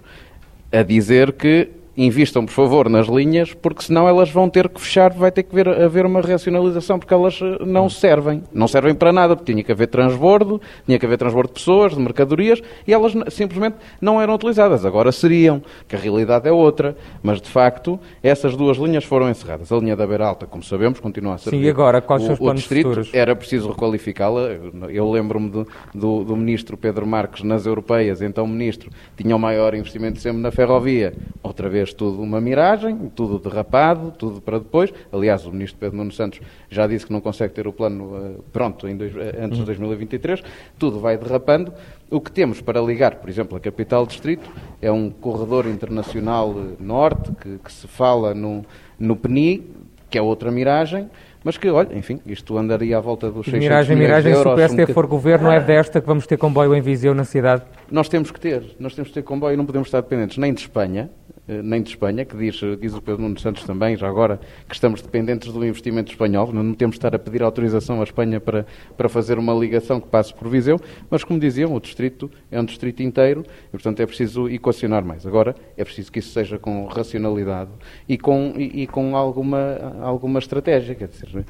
a 0.71 0.83
dizer 0.83 1.33
que 1.33 1.71
invistam, 1.99 2.47
por 2.47 2.53
favor, 2.53 2.89
nas 2.89 3.09
linhas, 3.09 3.53
porque 3.53 3.83
senão 3.83 4.09
elas 4.09 4.31
vão 4.31 4.49
ter 4.49 4.69
que 4.69 4.81
fechar, 4.81 5.13
vai 5.13 5.33
ter 5.33 5.43
que 5.43 5.51
haver, 5.59 5.83
haver 5.83 6.07
uma 6.07 6.21
racionalização, 6.21 6.97
porque 6.97 7.13
elas 7.13 7.41
eh, 7.43 7.65
não 7.67 7.91
servem. 7.91 8.45
Não 8.53 8.69
servem 8.69 8.95
para 8.95 9.13
nada, 9.13 9.35
porque 9.35 9.53
tinha 9.53 9.65
que 9.65 9.73
haver 9.73 9.89
transbordo, 9.89 10.61
tinha 10.87 10.97
que 10.97 11.05
haver 11.05 11.19
transbordo 11.19 11.49
de 11.49 11.55
pessoas, 11.55 11.95
de 11.95 12.01
mercadorias, 12.01 12.63
e 12.87 12.93
elas 12.93 13.13
simplesmente 13.31 13.77
não 14.01 14.23
eram 14.23 14.35
utilizadas. 14.35 14.85
Agora 14.85 15.11
seriam, 15.11 15.61
que 15.89 15.97
a 15.97 15.99
realidade 15.99 16.49
é 16.49 16.53
outra, 16.53 16.97
mas 17.21 17.41
de 17.41 17.49
facto 17.49 17.99
essas 18.23 18.55
duas 18.55 18.77
linhas 18.77 19.03
foram 19.03 19.29
encerradas. 19.29 19.73
A 19.73 19.77
linha 19.77 19.97
da 19.97 20.07
Beira 20.07 20.27
Alta, 20.27 20.47
como 20.47 20.63
sabemos, 20.63 21.01
continua 21.01 21.35
a 21.35 21.39
ser. 21.39 21.51
Sim, 21.51 21.63
e 21.63 21.69
agora, 21.69 22.01
quais 22.01 22.23
são 22.23 22.33
os 22.33 22.39
planos 22.39 22.61
distrito, 22.61 22.91
futuros? 22.91 23.11
Era 23.13 23.35
preciso 23.35 23.71
requalificá-la. 23.71 24.51
Eu 24.89 25.11
lembro-me 25.11 25.51
do, 25.51 25.67
do, 25.93 26.23
do 26.23 26.37
ministro 26.37 26.77
Pedro 26.77 27.05
Marques 27.05 27.43
nas 27.43 27.67
europeias, 27.67 28.23
então 28.23 28.47
ministro, 28.47 28.89
tinha 29.17 29.35
o 29.35 29.39
maior 29.39 29.75
investimento 29.75 30.21
sempre 30.21 30.41
na 30.41 30.53
ferrovia. 30.53 31.13
Outra 31.43 31.69
vez 31.69 31.88
tudo 31.93 32.23
uma 32.23 32.41
miragem, 32.41 33.11
tudo 33.15 33.39
derrapado, 33.39 34.13
tudo 34.13 34.41
para 34.41 34.59
depois. 34.59 34.93
Aliás, 35.13 35.47
o 35.47 35.53
ministro 35.53 35.79
Pedro 35.79 35.97
Nuno 35.97 36.13
Santos 36.13 36.41
já 36.69 36.87
disse 36.87 37.07
que 37.07 37.13
não 37.13 37.21
consegue 37.21 37.53
ter 37.55 37.67
o 37.67 37.73
plano 37.73 38.05
uh, 38.05 38.45
pronto 38.53 38.87
dois, 38.95 39.15
uh, 39.15 39.19
antes 39.41 39.59
de 39.59 39.65
2023. 39.65 40.41
Uhum. 40.41 40.47
Tudo 40.79 41.01
vai 41.01 41.17
derrapando. 41.17 41.73
O 42.11 42.21
que 42.21 42.31
temos 42.31 42.61
para 42.61 42.81
ligar, 42.81 43.17
por 43.17 43.29
exemplo, 43.29 43.57
a 43.57 43.61
capital 43.61 44.07
distrito 44.07 44.51
é 44.81 44.91
um 44.91 45.11
corredor 45.11 45.67
internacional 45.67 46.55
eh, 46.57 46.77
norte 46.81 47.33
que, 47.33 47.59
que 47.59 47.71
se 47.71 47.87
fala 47.87 48.33
no, 48.35 48.65
no 48.99 49.15
PNI, 49.15 49.63
que 50.09 50.17
é 50.17 50.23
outra 50.23 50.51
miragem 50.51 51.11
mas 51.45 51.57
que, 51.57 51.69
olha, 51.71 51.97
enfim, 51.97 52.21
isto 52.27 52.59
andaria 52.59 52.99
à 52.99 53.01
volta 53.01 53.31
dos 53.31 53.45
600 53.47 53.61
miragem, 53.61 53.97
milhões 53.97 54.09
miragem, 54.09 54.33
de 54.33 54.39
euros. 54.39 54.53
Se 54.53 54.55
o 54.55 54.57
PSD 54.57 54.91
um 54.91 54.95
for 54.95 55.07
governo, 55.07 55.51
é 55.51 55.61
desta 55.61 56.01
que 56.01 56.07
vamos 56.07 56.27
ter 56.27 56.37
comboio 56.37 56.75
em 56.75 56.81
Viseu, 56.81 57.15
na 57.15 57.25
cidade? 57.25 57.63
Nós 57.91 58.09
temos 58.09 58.31
que 58.31 58.41
ter, 58.41 58.77
nós 58.79 58.95
temos 58.95 59.09
que 59.09 59.15
ter 59.15 59.23
comboio, 59.23 59.57
não 59.57 59.65
podemos 59.65 59.89
estar 59.89 60.01
dependentes 60.01 60.37
nem 60.37 60.53
de 60.53 60.61
Espanha, 60.61 61.09
eh, 61.31 61.38
nem 61.49 61.83
de 61.83 61.91
Espanha, 61.91 62.25
que 62.25 62.37
diz, 62.37 62.61
diz 62.81 62.95
o 62.95 63.01
Pedro 63.01 63.23
Nuno 63.23 63.39
Santos 63.39 63.65
também, 63.65 63.97
já 63.97 64.07
agora, 64.07 64.39
que 64.69 64.75
estamos 64.75 65.01
dependentes 65.01 65.51
do 65.51 65.65
investimento 65.65 66.13
espanhol, 66.13 66.53
não 66.53 66.75
temos 66.75 66.95
de 66.95 66.99
estar 66.99 67.15
a 67.15 67.19
pedir 67.19 67.43
autorização 67.43 68.01
à 68.01 68.05
Espanha 68.05 68.41
para, 68.41 68.67
para 68.97 69.09
fazer 69.09 69.39
uma 69.39 69.55
ligação 69.55 70.01
que 70.01 70.09
passe 70.09 70.33
por 70.35 70.49
Viseu, 70.49 70.79
mas 71.11 71.25
como 71.25 71.41
diziam, 71.41 71.75
o 71.75 71.81
distrito 71.81 72.31
é 72.51 72.61
um 72.61 72.65
distrito 72.65 73.03
inteiro 73.03 73.45
e, 73.69 73.71
portanto, 73.71 74.01
é 74.01 74.07
preciso 74.07 74.49
equacionar 74.49 75.05
mais. 75.05 75.27
Agora, 75.27 75.55
é 75.77 75.85
preciso 75.85 76.13
que 76.13 76.19
isso 76.19 76.31
seja 76.31 76.59
com 76.59 76.85
racionalidade 76.87 77.71
e 78.09 78.19
com, 78.19 78.53
e, 78.57 78.83
e 78.83 78.87
com 78.87 79.17
alguma, 79.17 79.97
alguma 80.03 80.39
estratégia, 80.39 80.95
quer 80.95 81.09
dizer, 81.09 81.45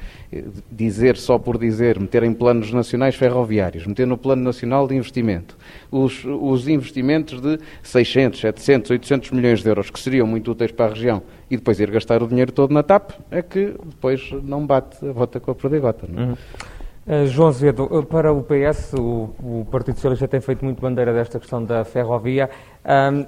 dizer 0.71 1.17
só 1.17 1.37
por 1.37 1.57
dizer, 1.57 1.99
meter 1.99 2.23
em 2.23 2.33
planos 2.33 2.71
nacionais 2.71 3.15
ferroviários, 3.15 3.85
meter 3.85 4.07
no 4.07 4.17
plano 4.17 4.43
nacional 4.43 4.87
de 4.87 4.95
investimento, 4.95 5.57
os, 5.91 6.23
os 6.25 6.67
investimentos 6.67 7.41
de 7.41 7.59
600, 7.83 8.39
700, 8.39 8.91
800 8.91 9.31
milhões 9.31 9.61
de 9.61 9.69
euros 9.69 9.88
que 9.89 9.99
seriam 9.99 10.27
muito 10.27 10.51
úteis 10.51 10.71
para 10.71 10.85
a 10.85 10.89
região 10.89 11.21
e 11.49 11.57
depois 11.57 11.79
ir 11.79 11.89
gastar 11.91 12.21
o 12.21 12.27
dinheiro 12.27 12.51
todo 12.51 12.73
na 12.73 12.83
TAP, 12.83 13.11
é 13.31 13.41
que 13.41 13.75
depois 13.85 14.31
não 14.43 14.65
bate 14.65 15.05
a 15.07 15.13
bota 15.13 15.39
com 15.39 15.51
a 15.51 15.55
perdigota. 15.55 16.07
Não 16.07 16.21
é? 16.21 16.25
Uhum. 16.25 16.35
Uh, 17.07 17.25
João 17.25 17.51
Zedo, 17.51 17.89
eh, 17.91 18.01
para 18.03 18.31
o 18.31 18.43
PS, 18.43 18.93
o, 18.93 19.33
o, 19.39 19.67
Partido 19.71 19.95
Socialista 19.95 20.27
tem 20.27 20.39
feito 20.41 20.63
muito 20.63 20.79
bandeira 20.79 21.11
desta 21.11 21.39
questão 21.39 21.63
da 21.63 21.83
ferrovia. 21.83 22.49
Um, 22.85 23.25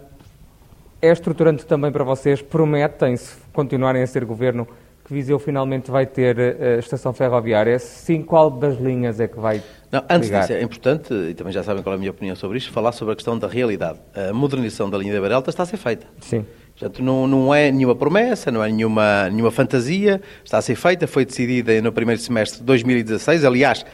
é 1.01 1.11
estruturante 1.11 1.65
também 1.65 1.91
para 1.91 2.03
vocês? 2.03 2.43
Prometem, 2.43 3.17
se 3.17 3.35
continuarem 3.51 4.03
a 4.03 4.07
ser 4.07 4.23
governo, 4.23 4.67
que 5.11 5.13
Viseu 5.13 5.37
finalmente 5.37 5.91
vai 5.91 6.05
ter 6.05 6.37
uh, 6.37 6.79
estação 6.79 7.11
ferroviária? 7.11 7.77
Sim, 7.77 8.21
qual 8.21 8.49
das 8.49 8.79
linhas 8.79 9.19
é 9.19 9.27
que 9.27 9.37
vai 9.37 9.61
não, 9.91 10.01
antes 10.09 10.29
ligar? 10.29 10.41
disso, 10.41 10.53
é 10.53 10.61
importante, 10.63 11.13
e 11.13 11.33
também 11.33 11.51
já 11.51 11.61
sabem 11.61 11.83
qual 11.83 11.93
é 11.93 11.97
a 11.97 11.99
minha 11.99 12.11
opinião 12.11 12.33
sobre 12.33 12.57
isto, 12.57 12.71
falar 12.71 12.93
sobre 12.93 13.11
a 13.11 13.15
questão 13.15 13.37
da 13.37 13.45
realidade. 13.45 13.99
A 14.15 14.31
modernização 14.31 14.89
da 14.89 14.97
linha 14.97 15.13
da 15.13 15.19
Beira 15.19 15.35
Alta 15.35 15.49
está 15.49 15.63
a 15.63 15.65
ser 15.65 15.75
feita. 15.75 16.07
Sim. 16.21 16.45
Portanto, 16.79 17.03
não, 17.03 17.27
não 17.27 17.53
é 17.53 17.69
nenhuma 17.69 17.93
promessa, 17.93 18.49
não 18.51 18.63
é 18.63 18.71
nenhuma, 18.71 19.29
nenhuma 19.29 19.51
fantasia, 19.51 20.21
está 20.45 20.59
a 20.59 20.61
ser 20.61 20.75
feita, 20.75 21.05
foi 21.05 21.25
decidida 21.25 21.81
no 21.81 21.91
primeiro 21.91 22.21
semestre 22.21 22.59
de 22.59 22.65
2016, 22.65 23.43
aliás, 23.43 23.85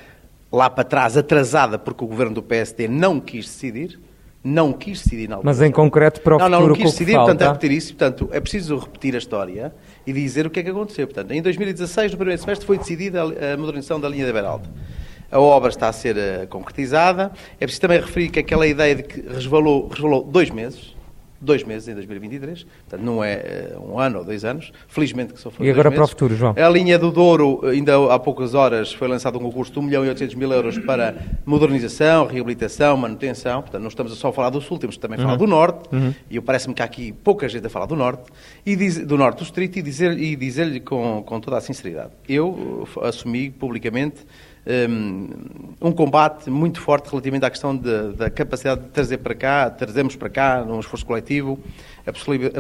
lá 0.51 0.69
para 0.69 0.83
trás, 0.83 1.17
atrasada, 1.17 1.79
porque 1.79 2.05
o 2.05 2.07
governo 2.07 2.35
do 2.35 2.43
PSD 2.43 2.87
não 2.87 3.19
quis 3.19 3.45
decidir, 3.45 3.99
não 4.43 4.71
quis 4.71 5.01
decidir 5.01 5.27
na 5.27 5.39
Mas 5.41 5.63
em 5.63 5.71
concreto 5.71 6.21
para 6.21 6.35
o 6.35 6.37
não, 6.37 6.45
futuro 6.45 6.61
não, 6.61 6.67
não 6.69 6.75
quis 6.75 6.91
decidir, 6.91 7.15
portanto, 7.15 7.41
é 7.41 7.47
repetir 7.47 7.71
isso, 7.71 7.95
portanto, 7.95 8.29
é 8.31 8.39
preciso 8.39 8.77
repetir 8.77 9.15
a 9.15 9.17
história 9.17 9.73
e 10.07 10.13
dizer 10.13 10.47
o 10.47 10.49
que 10.49 10.61
é 10.61 10.63
que 10.63 10.69
aconteceu. 10.69 11.05
Portanto, 11.05 11.31
em 11.31 11.41
2016, 11.41 12.13
no 12.13 12.17
primeiro 12.17 12.41
semestre, 12.41 12.65
foi 12.65 12.77
decidida 12.77 13.21
a 13.21 13.57
modernização 13.57 13.99
da 13.99 14.09
linha 14.09 14.25
da 14.25 14.33
Beira 14.33 14.47
Alta 14.47 14.69
a 15.31 15.39
obra 15.39 15.69
está 15.69 15.89
a 15.89 15.93
ser 15.93 16.15
uh, 16.15 16.47
concretizada. 16.47 17.31
É 17.55 17.65
preciso 17.65 17.81
também 17.81 17.99
referir 17.99 18.29
que 18.29 18.39
aquela 18.39 18.65
ideia 18.65 18.95
de 18.95 19.03
que 19.03 19.21
resvalou, 19.21 19.87
resvalou 19.87 20.23
dois 20.23 20.49
meses, 20.49 20.95
dois 21.39 21.63
meses 21.63 21.87
em 21.87 21.93
2023, 21.93 22.63
portanto 22.63 23.01
não 23.01 23.23
é 23.23 23.73
uh, 23.75 23.91
um 23.93 23.99
ano 23.99 24.19
ou 24.19 24.25
dois 24.25 24.43
anos, 24.43 24.71
felizmente 24.87 25.33
que 25.33 25.39
só 25.39 25.49
foram 25.49 25.67
E 25.67 25.71
agora 25.71 25.91
para 25.91 26.03
o 26.03 26.07
futuro, 26.07 26.35
João? 26.35 26.55
A 26.57 26.69
linha 26.69 26.97
do 26.97 27.11
Douro, 27.11 27.65
ainda 27.65 27.93
há 28.13 28.19
poucas 28.19 28.53
horas, 28.53 28.93
foi 28.93 29.07
lançado 29.07 29.37
um 29.37 29.41
concurso 29.41 29.71
de 29.71 29.79
1 29.79 29.81
milhão 29.81 30.05
e 30.05 30.09
800 30.09 30.35
mil 30.35 30.51
euros 30.51 30.77
para 30.79 31.15
modernização, 31.45 32.25
reabilitação, 32.25 32.97
manutenção, 32.97 33.61
portanto 33.61 33.81
não 33.81 33.89
estamos 33.89 34.13
só 34.17 34.29
a 34.29 34.33
falar 34.33 34.49
do 34.49 34.61
Sul, 34.61 34.77
temos 34.77 34.97
também 34.97 35.17
a 35.17 35.21
falar 35.21 35.33
uhum. 35.33 35.37
do 35.37 35.47
Norte, 35.47 35.95
uhum. 35.95 36.13
e 36.29 36.39
parece-me 36.41 36.73
que 36.73 36.81
há 36.81 36.85
aqui 36.85 37.11
pouca 37.11 37.47
gente 37.47 37.65
a 37.67 37.69
falar 37.69 37.85
do 37.85 37.95
Norte, 37.95 38.23
e 38.65 38.75
diz, 38.75 39.05
do 39.05 39.17
Norte 39.17 39.37
do 39.37 39.43
Distrito, 39.43 39.77
e 39.77 39.81
dizer-lhe 39.81 40.35
dizer 40.35 40.79
com, 40.81 41.23
com 41.23 41.39
toda 41.39 41.57
a 41.57 41.61
sinceridade. 41.61 42.11
Eu 42.27 42.49
uh, 42.49 43.03
assumi 43.03 43.49
publicamente 43.49 44.25
um 45.81 45.91
combate 45.91 46.49
muito 46.49 46.81
forte 46.81 47.09
relativamente 47.09 47.45
à 47.45 47.49
questão 47.49 47.75
de, 47.75 48.13
da 48.13 48.29
capacidade 48.29 48.81
de 48.81 48.87
trazer 48.89 49.17
para 49.19 49.33
cá, 49.33 49.69
trazemos 49.69 50.15
para 50.15 50.29
cá, 50.29 50.63
num 50.65 50.79
esforço 50.79 51.05
coletivo, 51.05 51.59
a, 52.05 52.11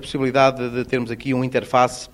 possibilidade 0.01 0.69
de 0.69 0.85
termos 0.85 1.11
aqui 1.11 1.33
um 1.33 1.43
interface 1.43 2.09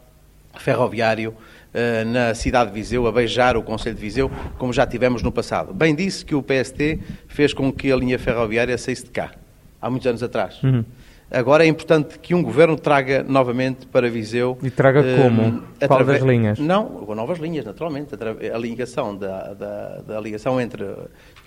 ferroviário 0.57 1.32
uh, 1.32 2.06
na 2.06 2.34
cidade 2.34 2.72
de 2.72 2.76
Viseu, 2.76 3.06
a 3.07 3.11
beijar 3.11 3.56
o 3.56 3.61
Conselho 3.61 3.95
de 3.95 4.02
Viseu, 4.02 4.32
como 4.57 4.74
já 4.74 4.86
tivemos 4.86 5.22
no 5.22 5.32
passado. 5.32 5.74
Bem 5.74 5.94
disse 5.94 6.26
que 6.26 6.34
o 6.34 6.41
PST 6.41 6.99
fez 7.28 7.53
com 7.53 7.72
que 7.72 7.91
a 7.91 7.95
linha 7.95 8.18
ferroviária 8.18 8.78
saísse 8.78 9.06
de 9.06 9.11
cá, 9.11 9.32
há 9.82 9.90
muitos 9.90 10.07
anos 10.07 10.24
atrás. 10.24 10.61
Uhum. 10.64 10.84
Agora 11.34 11.65
é 11.65 11.68
importante 11.68 12.19
que 12.19 12.35
um 12.35 12.43
governo 12.43 12.77
traga 12.77 13.23
novamente 13.23 13.88
para 13.88 14.07
Viseu. 14.07 14.55
E 14.61 14.69
traga 14.69 15.03
como? 15.18 15.47
Uh, 15.47 15.88
Qual 15.88 16.05
das 16.05 16.22
linhas? 16.22 16.60
Não, 16.60 16.85
com 16.85 17.15
novas 17.15 17.39
linhas, 17.39 17.65
naturalmente. 17.65 18.14
A 18.14 18.57
ligação, 18.57 19.18
da, 19.18 19.51
da, 19.53 20.01
da 20.07 20.19
ligação 20.19 20.61
entre 20.61 20.85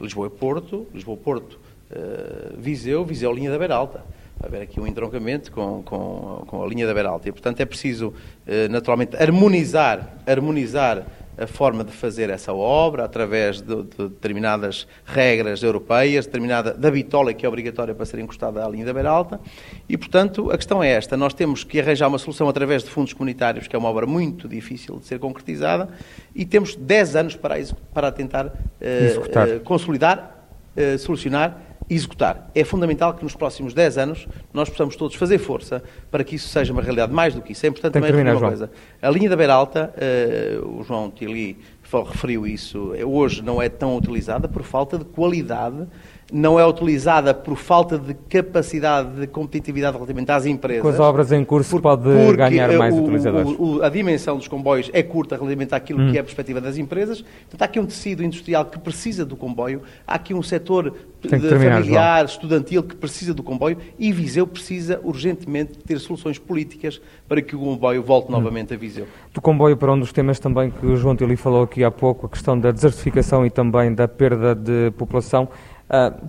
Lisboa 0.00 0.26
e 0.26 0.30
Porto, 0.30 0.88
Lisboa-Porto, 0.92 1.60
uh, 1.92 2.58
Viseu, 2.58 3.04
Viseu-Linha 3.04 3.48
da 3.48 3.58
Beira 3.58 3.76
Alta. 3.76 4.04
Vai 4.40 4.48
haver 4.48 4.62
aqui 4.62 4.80
um 4.80 4.88
entroncamento 4.88 5.52
com, 5.52 5.84
com, 5.84 6.44
com 6.48 6.64
a 6.64 6.66
linha 6.66 6.84
da 6.84 6.92
Beira 6.92 7.10
Alta. 7.10 7.28
E, 7.28 7.32
portanto, 7.32 7.60
é 7.60 7.64
preciso, 7.64 8.08
uh, 8.08 8.68
naturalmente, 8.68 9.16
harmonizar, 9.16 10.16
harmonizar 10.26 11.06
a 11.38 11.46
forma 11.46 11.84
de 11.84 11.92
fazer 11.92 12.30
essa 12.30 12.52
obra 12.52 13.04
através 13.04 13.60
de, 13.60 13.82
de 13.82 14.08
determinadas 14.08 14.86
regras 15.04 15.62
europeias, 15.62 16.26
determinada 16.26 16.72
da 16.72 16.90
bitola 16.90 17.34
que 17.34 17.44
é 17.44 17.48
obrigatória 17.48 17.94
para 17.94 18.06
ser 18.06 18.18
encostada 18.20 18.64
à 18.64 18.68
linha 18.68 18.84
da 18.84 18.92
beira 18.92 19.10
alta. 19.10 19.40
E, 19.88 19.96
portanto, 19.96 20.50
a 20.50 20.56
questão 20.56 20.82
é 20.82 20.90
esta: 20.90 21.16
nós 21.16 21.34
temos 21.34 21.64
que 21.64 21.80
arranjar 21.80 22.08
uma 22.08 22.18
solução 22.18 22.48
através 22.48 22.82
de 22.82 22.90
fundos 22.90 23.12
comunitários, 23.12 23.68
que 23.68 23.76
é 23.76 23.78
uma 23.78 23.88
obra 23.88 24.06
muito 24.06 24.48
difícil 24.48 24.98
de 24.98 25.06
ser 25.06 25.18
concretizada, 25.18 25.88
e 26.34 26.44
temos 26.44 26.74
10 26.74 27.16
anos 27.16 27.36
para, 27.36 27.56
para 27.92 28.10
tentar 28.10 28.46
uh, 28.46 28.50
uh, 28.50 29.60
consolidar, 29.60 30.46
uh, 30.76 30.98
solucionar 30.98 31.75
executar. 31.88 32.50
É 32.54 32.64
fundamental 32.64 33.14
que 33.14 33.22
nos 33.22 33.34
próximos 33.34 33.72
10 33.72 33.98
anos 33.98 34.28
nós 34.52 34.68
possamos 34.68 34.96
todos 34.96 35.16
fazer 35.16 35.38
força 35.38 35.82
para 36.10 36.24
que 36.24 36.36
isso 36.36 36.48
seja 36.48 36.72
uma 36.72 36.82
realidade 36.82 37.12
mais 37.12 37.34
do 37.34 37.42
que 37.42 37.52
isso. 37.52 37.64
É 37.64 37.68
importante 37.68 37.92
também 37.92 38.10
referir 38.10 38.30
uma 38.30 38.40
coisa. 38.40 38.70
A 39.00 39.10
linha 39.10 39.28
da 39.28 39.36
Beira 39.36 39.54
Alta, 39.54 39.94
uh, 39.96 40.80
o 40.80 40.82
João 40.82 41.10
Tili 41.10 41.58
referiu 41.92 42.44
isso, 42.46 42.92
eh, 42.96 43.04
hoje 43.04 43.42
não 43.42 43.62
é 43.62 43.68
tão 43.68 43.96
utilizada 43.96 44.48
por 44.48 44.64
falta 44.64 44.98
de 44.98 45.04
qualidade 45.04 45.86
não 46.32 46.58
é 46.58 46.66
utilizada 46.66 47.32
por 47.32 47.56
falta 47.56 47.98
de 47.98 48.14
capacidade 48.14 49.20
de 49.20 49.26
competitividade 49.26 49.94
relativamente 49.94 50.32
às 50.32 50.44
empresas. 50.44 50.82
Com 50.82 50.88
as 50.88 50.98
obras 50.98 51.30
em 51.30 51.44
curso 51.44 51.80
pode 51.80 52.10
ganhar 52.36 52.72
mais 52.72 52.94
o, 52.94 53.02
utilizadores. 53.02 53.54
O, 53.58 53.82
a 53.82 53.88
dimensão 53.88 54.36
dos 54.36 54.48
comboios 54.48 54.90
é 54.92 55.02
curta 55.02 55.36
relativamente 55.36 55.74
àquilo 55.74 56.02
hum. 56.02 56.10
que 56.10 56.16
é 56.16 56.20
a 56.20 56.24
perspectiva 56.24 56.60
das 56.60 56.78
empresas. 56.78 57.22
Portanto, 57.22 57.62
há 57.62 57.64
aqui 57.64 57.78
um 57.78 57.86
tecido 57.86 58.24
industrial 58.24 58.64
que 58.64 58.78
precisa 58.78 59.24
do 59.24 59.36
comboio, 59.36 59.82
há 60.06 60.14
aqui 60.14 60.34
um 60.34 60.42
setor 60.42 60.94
terminar, 61.28 61.80
familiar, 61.80 62.16
João. 62.18 62.24
estudantil 62.26 62.82
que 62.82 62.96
precisa 62.96 63.34
do 63.34 63.42
comboio 63.42 63.78
e 63.98 64.12
Viseu 64.12 64.46
precisa 64.46 65.00
urgentemente 65.02 65.78
ter 65.78 65.98
soluções 65.98 66.38
políticas 66.38 67.00
para 67.28 67.42
que 67.42 67.54
o 67.54 67.58
comboio 67.58 68.02
volte 68.02 68.28
hum. 68.28 68.32
novamente 68.32 68.74
a 68.74 68.76
Viseu. 68.76 69.06
Do 69.32 69.40
comboio 69.40 69.76
para 69.76 69.92
um 69.92 69.98
dos 69.98 70.12
temas 70.12 70.38
também 70.38 70.70
que 70.70 70.86
o 70.86 70.96
João 70.96 71.16
Tili 71.16 71.36
falou 71.36 71.62
aqui 71.62 71.84
há 71.84 71.90
pouco, 71.90 72.26
a 72.26 72.28
questão 72.28 72.58
da 72.58 72.70
desertificação 72.70 73.44
e 73.44 73.50
também 73.50 73.94
da 73.94 74.08
perda 74.08 74.54
de 74.54 74.90
população. 74.96 75.48
Uh, 75.88 76.28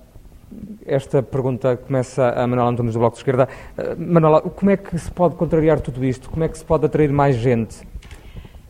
esta 0.86 1.22
pergunta 1.22 1.76
começa 1.76 2.30
a 2.30 2.48
Manuela 2.48 2.72
Antunes 2.72 2.94
do 2.94 2.99
Bloco 2.99 3.15
de 3.15 3.19
Esquerda. 3.19 3.49
Uh, 3.78 3.95
Manuela, 3.99 4.41
como 4.41 4.72
é 4.72 4.78
que 4.78 4.98
se 4.98 5.11
pode 5.11 5.36
contrariar 5.36 5.82
tudo 5.82 6.03
isto? 6.06 6.30
Como 6.30 6.44
é 6.44 6.48
que 6.48 6.57
se 6.57 6.65
pode 6.65 6.86
atrair 6.86 7.11
mais 7.11 7.36
gente? 7.36 7.86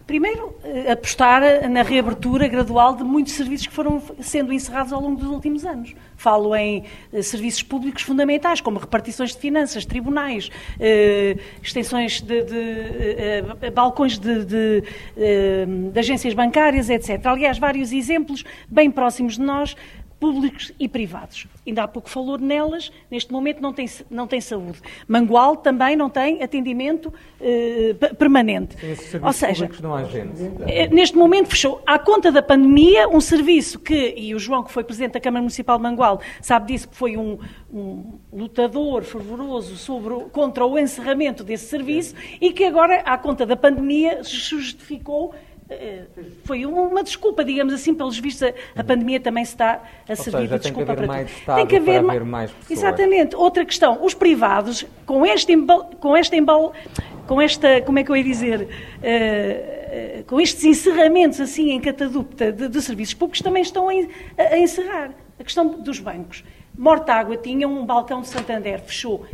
Primeiro, 0.08 0.56
eh, 0.64 0.90
apostar 0.90 1.70
na 1.70 1.82
reabertura 1.82 2.48
gradual 2.48 2.96
de 2.96 3.04
muitos 3.04 3.34
serviços 3.34 3.68
que 3.68 3.74
foram 3.74 4.02
sendo 4.22 4.54
encerrados 4.54 4.94
ao 4.94 5.02
longo 5.02 5.18
dos 5.20 5.30
últimos 5.30 5.66
anos. 5.66 5.94
Falo 6.16 6.56
em 6.56 6.86
eh, 7.12 7.22
serviços 7.22 7.62
públicos 7.62 8.04
fundamentais, 8.04 8.62
como 8.62 8.80
repartições 8.80 9.36
de 9.36 9.42
finanças, 9.42 9.84
tribunais, 9.84 10.50
extensões 11.62 12.22
de, 12.22 12.42
de 12.44 13.70
balcões 13.72 14.18
de, 14.18 14.46
de, 14.46 14.84
de 15.92 16.00
agências 16.00 16.34
bancárias, 16.34 16.90
etc. 16.90 17.26
Aliás, 17.26 17.58
vários 17.58 17.92
exemplos 17.92 18.46
bem 18.70 18.90
próximos 18.90 19.34
de 19.34 19.42
nós 19.42 19.76
públicos 20.20 20.72
e 20.80 20.88
privados. 20.88 21.48
Ainda 21.66 21.84
há 21.84 21.88
pouco 21.88 22.10
falou 22.10 22.38
nelas, 22.38 22.92
neste 23.10 23.32
momento 23.32 23.62
não 23.62 23.74
tem, 23.74 23.90
não 24.10 24.28
tem 24.28 24.42
saúde. 24.42 24.80
Mangual 25.08 25.58
também 25.58 25.96
não 25.96 26.10
tem 26.10 26.42
atendimento 26.42 27.14
eh, 27.40 27.94
permanente. 28.18 28.76
Ou 29.22 29.34
seja, 29.34 29.70
não 29.82 29.94
há 29.94 30.04
gente. 30.04 30.34
Eh, 30.68 30.88
neste 30.88 31.16
momento 31.16 31.50
fechou, 31.50 31.82
à 31.86 32.00
conta 32.00 32.32
da 32.32 32.42
pandemia, 32.42 33.08
um 33.08 33.22
serviço 33.22 33.80
que, 33.80 34.14
e 34.18 34.34
o 34.34 34.40
João, 34.40 34.64
que 34.64 34.72
foi 34.72 34.84
Presidente 34.84 35.14
da 35.14 35.20
Câmara 35.20 35.42
Municipal 35.42 35.78
de 35.78 35.84
Mangual, 35.84 36.22
sabe 36.42 36.74
disso, 36.74 36.90
que 36.90 36.96
foi 36.96 37.18
um, 37.18 37.38
um 37.72 38.20
lutador 38.32 39.04
fervoroso 39.04 39.76
sobre, 39.78 40.14
contra 40.32 40.66
o 40.66 40.78
encerramento 40.80 41.44
desse 41.44 41.68
serviço 41.68 42.16
e 42.42 42.52
que 42.52 42.64
agora, 42.64 43.02
à 43.02 43.18
conta 43.18 43.46
da 43.46 43.56
pandemia, 43.56 44.24
justificou 44.24 45.36
foi 46.46 46.66
uma 46.66 47.04
desculpa, 47.04 47.44
digamos 47.44 47.74
assim, 47.74 47.94
pelos 47.94 48.18
vistos 48.18 48.44
a, 48.44 48.80
a 48.80 48.84
pandemia 48.84 49.20
também 49.20 49.44
se 49.44 49.52
está 49.52 49.82
a 50.08 50.16
servir 50.16 50.44
seja, 50.44 50.58
de 50.58 50.64
desculpa 50.64 50.96
para 50.96 51.26
tudo. 51.26 51.56
Tem 51.56 51.68
que 51.68 51.76
haver, 51.76 52.02
mais, 52.02 52.24
mais 52.24 52.52
pessoas. 52.52 52.80
Exatamente. 52.80 53.36
Outra 53.36 53.66
questão, 53.66 54.04
os 54.04 54.14
privados, 54.14 54.86
com 55.06 55.26
este 55.26 55.52
embal, 55.52 55.90
com 56.00 56.16
este 56.16 56.38
embal, 56.38 56.74
com 57.28 57.42
esta, 57.42 57.82
como 57.82 58.00
é 58.00 58.04
que 58.04 58.10
eu 58.10 58.16
ia 58.16 58.24
dizer, 58.24 58.62
uh, 58.62 60.20
uh, 60.20 60.24
com 60.24 60.40
estes 60.40 60.64
encerramentos 60.64 61.42
assim 61.42 61.72
em 61.72 61.82
catadupta 61.82 62.52
de, 62.52 62.70
de 62.70 62.82
serviços 62.82 63.14
públicos, 63.14 63.42
também 63.42 63.62
estão 63.62 63.90
a, 63.90 63.94
a, 64.38 64.58
encerrar. 64.58 65.12
A 65.40 65.44
questão 65.44 65.68
dos 65.68 66.00
bancos. 66.00 66.44
Mortágua 66.76 67.38
tinha 67.38 67.68
um 67.68 67.86
balcão 67.86 68.22
de 68.22 68.28
Santander, 68.28 68.80
fechou. 68.80 69.26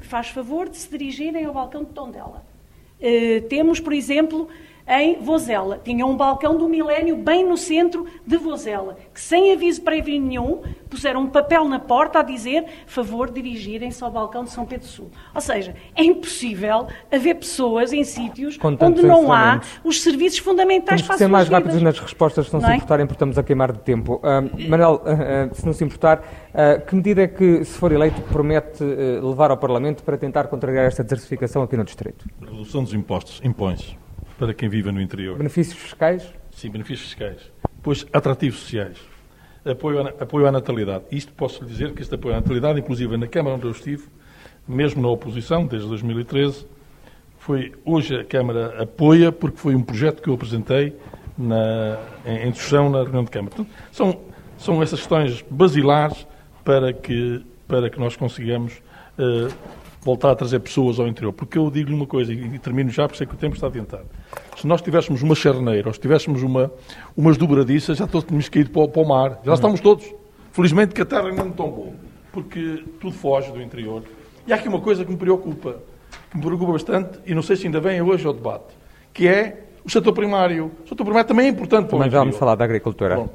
Faz 0.00 0.28
favor 0.28 0.68
de 0.68 0.76
se 0.76 0.88
dirigirem 0.90 1.44
ao 1.46 1.54
balcão 1.54 1.82
de 1.82 1.90
Tondela. 1.92 2.44
Uh, 3.00 3.40
temos, 3.48 3.80
por 3.80 3.92
exemplo, 3.92 4.48
em 4.88 5.20
Vozela. 5.20 5.80
Tinha 5.84 6.06
um 6.06 6.16
balcão 6.16 6.56
do 6.56 6.68
milénio 6.68 7.16
bem 7.16 7.46
no 7.46 7.56
centro 7.56 8.06
de 8.26 8.36
Vozela, 8.36 8.96
que 9.12 9.20
sem 9.20 9.52
aviso 9.52 9.82
prévio 9.82 10.20
nenhum 10.20 10.62
puseram 10.88 11.22
um 11.22 11.26
papel 11.26 11.66
na 11.66 11.78
porta 11.78 12.20
a 12.20 12.22
dizer 12.22 12.64
favor 12.86 13.30
dirigirem-se 13.30 14.02
ao 14.02 14.10
balcão 14.10 14.44
de 14.44 14.50
São 14.50 14.64
Pedro 14.64 14.86
Sul. 14.86 15.10
Ou 15.34 15.40
seja, 15.40 15.74
é 15.94 16.02
impossível 16.02 16.86
haver 17.12 17.34
pessoas 17.34 17.92
em 17.92 18.02
sítios 18.04 18.58
onde 18.62 19.02
não 19.02 19.32
há 19.32 19.60
os 19.84 20.00
serviços 20.00 20.38
fundamentais 20.38 21.02
para 21.02 21.14
a 21.14 21.18
ser 21.18 21.28
mais 21.28 21.48
rápidos 21.48 21.82
nas 21.82 21.98
respostas, 21.98 22.46
se 22.46 22.52
não, 22.52 22.60
não 22.60 22.66
se 22.66 22.72
é? 22.72 22.76
importarem, 22.76 23.06
porque 23.06 23.16
estamos 23.16 23.38
a 23.38 23.42
queimar 23.42 23.72
de 23.72 23.80
tempo. 23.80 24.16
Uh, 24.16 24.68
Manel, 24.68 24.94
uh, 24.94 25.50
uh, 25.50 25.54
se 25.54 25.66
não 25.66 25.72
se 25.72 25.84
importar, 25.84 26.22
que 26.86 26.94
medida 26.94 27.22
é 27.22 27.28
que, 27.28 27.64
se 27.64 27.78
for 27.78 27.92
eleito, 27.92 28.20
promete 28.22 28.82
levar 28.82 29.50
ao 29.50 29.56
Parlamento 29.56 30.02
para 30.02 30.16
tentar 30.16 30.48
contrariar 30.48 30.86
esta 30.86 31.04
desertificação 31.04 31.62
aqui 31.62 31.76
no 31.76 31.84
Distrito? 31.84 32.26
A 32.42 32.50
redução 32.50 32.82
dos 32.82 32.94
impostos 32.94 33.40
impõe-se 33.44 34.07
para 34.38 34.54
quem 34.54 34.68
vive 34.68 34.92
no 34.92 35.02
interior. 35.02 35.36
Benefícios 35.36 35.76
fiscais? 35.76 36.32
Sim, 36.52 36.70
benefícios 36.70 37.08
fiscais. 37.08 37.52
Pois 37.82 38.06
atrativos 38.12 38.60
sociais. 38.60 38.96
Apoio 39.64 40.00
à, 40.00 40.08
apoio 40.10 40.46
à 40.46 40.52
natalidade. 40.52 41.04
Isto 41.10 41.32
posso 41.32 41.62
lhe 41.62 41.68
dizer 41.68 41.92
que 41.92 42.00
este 42.00 42.14
apoio 42.14 42.34
à 42.34 42.38
natalidade, 42.38 42.78
inclusive 42.78 43.16
na 43.16 43.26
Câmara 43.26 43.56
onde 43.56 43.66
eu 43.66 43.72
estive, 43.72 44.04
mesmo 44.66 45.02
na 45.02 45.08
oposição, 45.08 45.66
desde 45.66 45.88
2013, 45.88 46.66
foi, 47.38 47.72
hoje 47.84 48.14
a 48.14 48.24
Câmara 48.24 48.82
apoia 48.82 49.32
porque 49.32 49.58
foi 49.58 49.74
um 49.74 49.82
projeto 49.82 50.22
que 50.22 50.28
eu 50.28 50.34
apresentei 50.34 50.94
na, 51.36 51.98
em, 52.24 52.50
discussão 52.50 52.88
na 52.88 53.02
reunião 53.02 53.24
de 53.24 53.30
Câmara. 53.30 53.54
Portanto, 53.54 53.74
são, 53.90 54.20
são 54.56 54.82
essas 54.82 55.00
questões 55.00 55.44
basilares 55.50 56.26
para 56.64 56.92
que, 56.92 57.44
para 57.66 57.90
que 57.90 57.98
nós 57.98 58.16
consigamos 58.16 58.80
uh, 59.18 59.52
voltar 60.02 60.30
a 60.30 60.34
trazer 60.36 60.60
pessoas 60.60 60.98
ao 60.98 61.06
interior. 61.06 61.32
Porque 61.32 61.58
eu 61.58 61.70
digo-lhe 61.70 61.94
uma 61.94 62.06
coisa, 62.06 62.32
e 62.32 62.58
termino 62.58 62.90
já, 62.90 63.06
porque 63.06 63.18
sei 63.18 63.26
que 63.26 63.34
o 63.34 63.36
tempo 63.36 63.54
está 63.54 63.66
adiantado. 63.66 64.06
Se 64.56 64.66
nós 64.66 64.82
tivéssemos 64.82 65.22
uma 65.22 65.34
charneira, 65.34 65.88
ou 65.88 65.94
se 65.94 66.00
tivéssemos 66.00 66.42
uma, 66.42 66.70
umas 67.16 67.36
dobradiças, 67.36 67.98
já 67.98 68.06
tínhamos 68.06 68.48
caído 68.48 68.70
para, 68.70 68.88
para 68.88 69.02
o 69.02 69.08
mar. 69.08 69.40
Já 69.44 69.54
estamos 69.54 69.80
todos. 69.80 70.12
Felizmente 70.52 70.94
que 70.94 71.02
a 71.02 71.06
terra 71.06 71.30
não 71.32 71.50
tão 71.50 71.70
boa, 71.70 71.92
porque 72.32 72.82
tudo 73.00 73.12
foge 73.12 73.52
do 73.52 73.62
interior. 73.62 74.02
E 74.46 74.52
há 74.52 74.56
aqui 74.56 74.68
uma 74.68 74.80
coisa 74.80 75.04
que 75.04 75.10
me 75.10 75.16
preocupa, 75.16 75.76
que 76.30 76.36
me 76.36 76.42
preocupa 76.42 76.72
bastante, 76.72 77.18
e 77.26 77.34
não 77.34 77.42
sei 77.42 77.56
se 77.56 77.66
ainda 77.66 77.80
vem 77.80 78.00
hoje 78.00 78.26
ao 78.26 78.32
debate, 78.32 78.74
que 79.12 79.28
é 79.28 79.67
o 79.88 79.90
setor 79.90 80.12
primário. 80.12 80.70
O 80.84 80.88
setor 80.88 81.02
primário 81.02 81.26
também 81.26 81.46
é 81.46 81.48
importante 81.48 81.86
para 81.88 81.96
o 81.96 81.98
Mas 81.98 82.12
vamos 82.12 82.36
falar 82.36 82.54
da 82.54 82.64
agricultura. 82.64 83.18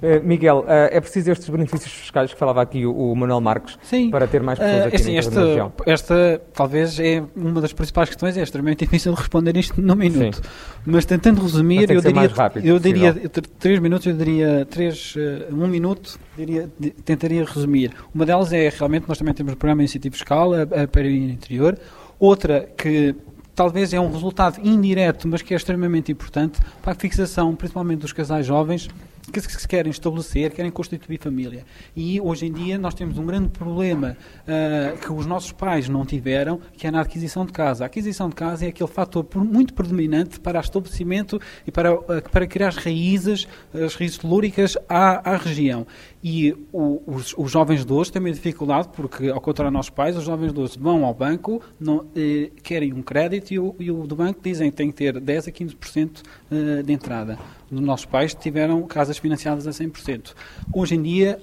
Eh, 0.00 0.20
Miguel, 0.20 0.64
eh, 0.68 0.90
é 0.92 1.00
preciso 1.00 1.32
estes 1.32 1.48
benefícios 1.48 1.92
fiscais 1.92 2.32
que 2.32 2.38
falava 2.38 2.62
aqui 2.62 2.86
o 2.86 3.14
Manuel 3.16 3.40
Marques 3.40 3.76
Sim. 3.82 4.10
para 4.10 4.28
ter 4.28 4.40
mais 4.40 4.56
pessoas 4.56 4.84
uh, 4.84 4.86
aqui 4.86 4.96
assim, 4.96 5.16
esta, 5.16 5.44
região? 5.44 5.72
Esta 5.84 6.42
talvez 6.54 7.00
é 7.00 7.24
uma 7.34 7.60
das 7.60 7.72
principais 7.72 8.08
questões, 8.08 8.36
é 8.36 8.42
extremamente 8.42 8.80
difícil 8.86 9.12
de 9.12 9.18
responder 9.18 9.56
isto 9.56 9.80
num 9.80 9.96
minuto. 9.96 10.36
Sim. 10.36 10.42
Mas 10.86 11.04
tentando 11.04 11.42
resumir, 11.42 11.90
eu 11.90 12.00
diria, 12.00 12.28
rápido, 12.28 12.64
eu 12.64 12.78
diria 12.78 13.12
três 13.58 13.80
minutos, 13.80 14.06
eu 14.06 14.14
diria 14.14 14.66
três, 14.70 15.14
um 15.50 15.66
minuto, 15.66 16.18
diria, 16.36 16.70
tentaria 17.04 17.44
resumir. 17.44 17.90
Uma 18.14 18.24
delas 18.24 18.52
é 18.52 18.68
realmente 18.68 19.08
nós 19.08 19.18
também 19.18 19.34
temos 19.34 19.52
o 19.52 19.56
programa 19.56 19.80
de 19.80 19.86
incentivo 19.86 20.14
fiscal 20.14 20.54
a, 20.54 20.62
a 20.62 20.86
para 20.86 21.02
o 21.02 21.10
interior. 21.10 21.76
Outra 22.20 22.68
que 22.76 23.16
talvez 23.58 23.92
é 23.92 23.98
um 23.98 24.12
resultado 24.12 24.60
indireto, 24.62 25.26
mas 25.26 25.42
que 25.42 25.52
é 25.52 25.56
extremamente 25.56 26.12
importante 26.12 26.60
para 26.80 26.92
a 26.92 26.94
fixação, 26.94 27.56
principalmente 27.56 27.98
dos 27.98 28.12
casais 28.12 28.46
jovens, 28.46 28.88
que 29.30 29.40
se 29.40 29.68
querem 29.68 29.90
estabelecer, 29.90 30.52
querem 30.52 30.70
constituir 30.70 31.18
família. 31.20 31.64
E 31.94 32.20
hoje 32.20 32.46
em 32.46 32.52
dia 32.52 32.78
nós 32.78 32.94
temos 32.94 33.18
um 33.18 33.26
grande 33.26 33.48
problema 33.48 34.16
uh, 34.42 34.98
que 34.98 35.12
os 35.12 35.26
nossos 35.26 35.52
pais 35.52 35.88
não 35.88 36.04
tiveram, 36.04 36.60
que 36.76 36.86
é 36.86 36.90
na 36.90 37.00
aquisição 37.00 37.44
de 37.44 37.52
casa. 37.52 37.84
A 37.84 37.86
aquisição 37.86 38.28
de 38.28 38.34
casa 38.34 38.64
é 38.64 38.68
aquele 38.68 38.88
fator 38.88 39.26
muito 39.36 39.74
predominante 39.74 40.40
para 40.40 40.58
o 40.58 40.62
estabelecimento 40.62 41.40
e 41.66 41.70
para, 41.70 41.94
uh, 41.94 42.30
para 42.30 42.46
criar 42.46 42.68
as 42.68 42.76
raízes, 42.76 43.46
as 43.72 43.94
raízes 43.94 44.18
telúricas 44.18 44.76
à, 44.88 45.34
à 45.34 45.36
região. 45.36 45.86
E 46.22 46.52
o, 46.72 47.00
os, 47.06 47.34
os, 47.36 47.50
jovens 47.50 47.84
de 47.84 47.92
hoje 47.92 48.10
têm 48.10 48.20
uma 48.20 48.32
dificuldade, 48.32 48.88
porque, 48.94 49.28
ao 49.28 49.40
contrário 49.40 49.70
dos 49.70 49.78
nossos 49.78 49.90
pais, 49.90 50.16
os 50.16 50.24
jovens 50.24 50.52
de 50.52 50.60
hoje 50.60 50.78
vão 50.78 51.04
ao 51.04 51.14
banco, 51.14 51.62
não, 51.78 52.06
eh, 52.16 52.50
querem 52.62 52.92
um 52.92 53.02
crédito 53.02 53.52
e 53.52 53.58
o, 53.58 53.74
e 53.78 53.90
o, 53.90 54.06
do 54.06 54.16
banco 54.16 54.40
dizem 54.42 54.70
que 54.70 54.76
tem 54.76 54.90
que 54.90 54.96
ter 54.96 55.20
10% 55.20 55.48
a 55.48 55.52
15% 55.52 56.22
uh, 56.50 56.82
de 56.82 56.92
entrada. 56.92 57.38
Os 57.70 57.80
nossos 57.80 58.06
pais 58.06 58.34
tiveram 58.34 58.82
casas 58.86 59.18
financiadas 59.18 59.66
a 59.66 59.70
100%. 59.70 60.34
Hoje 60.72 60.94
em 60.94 61.02
dia, 61.02 61.40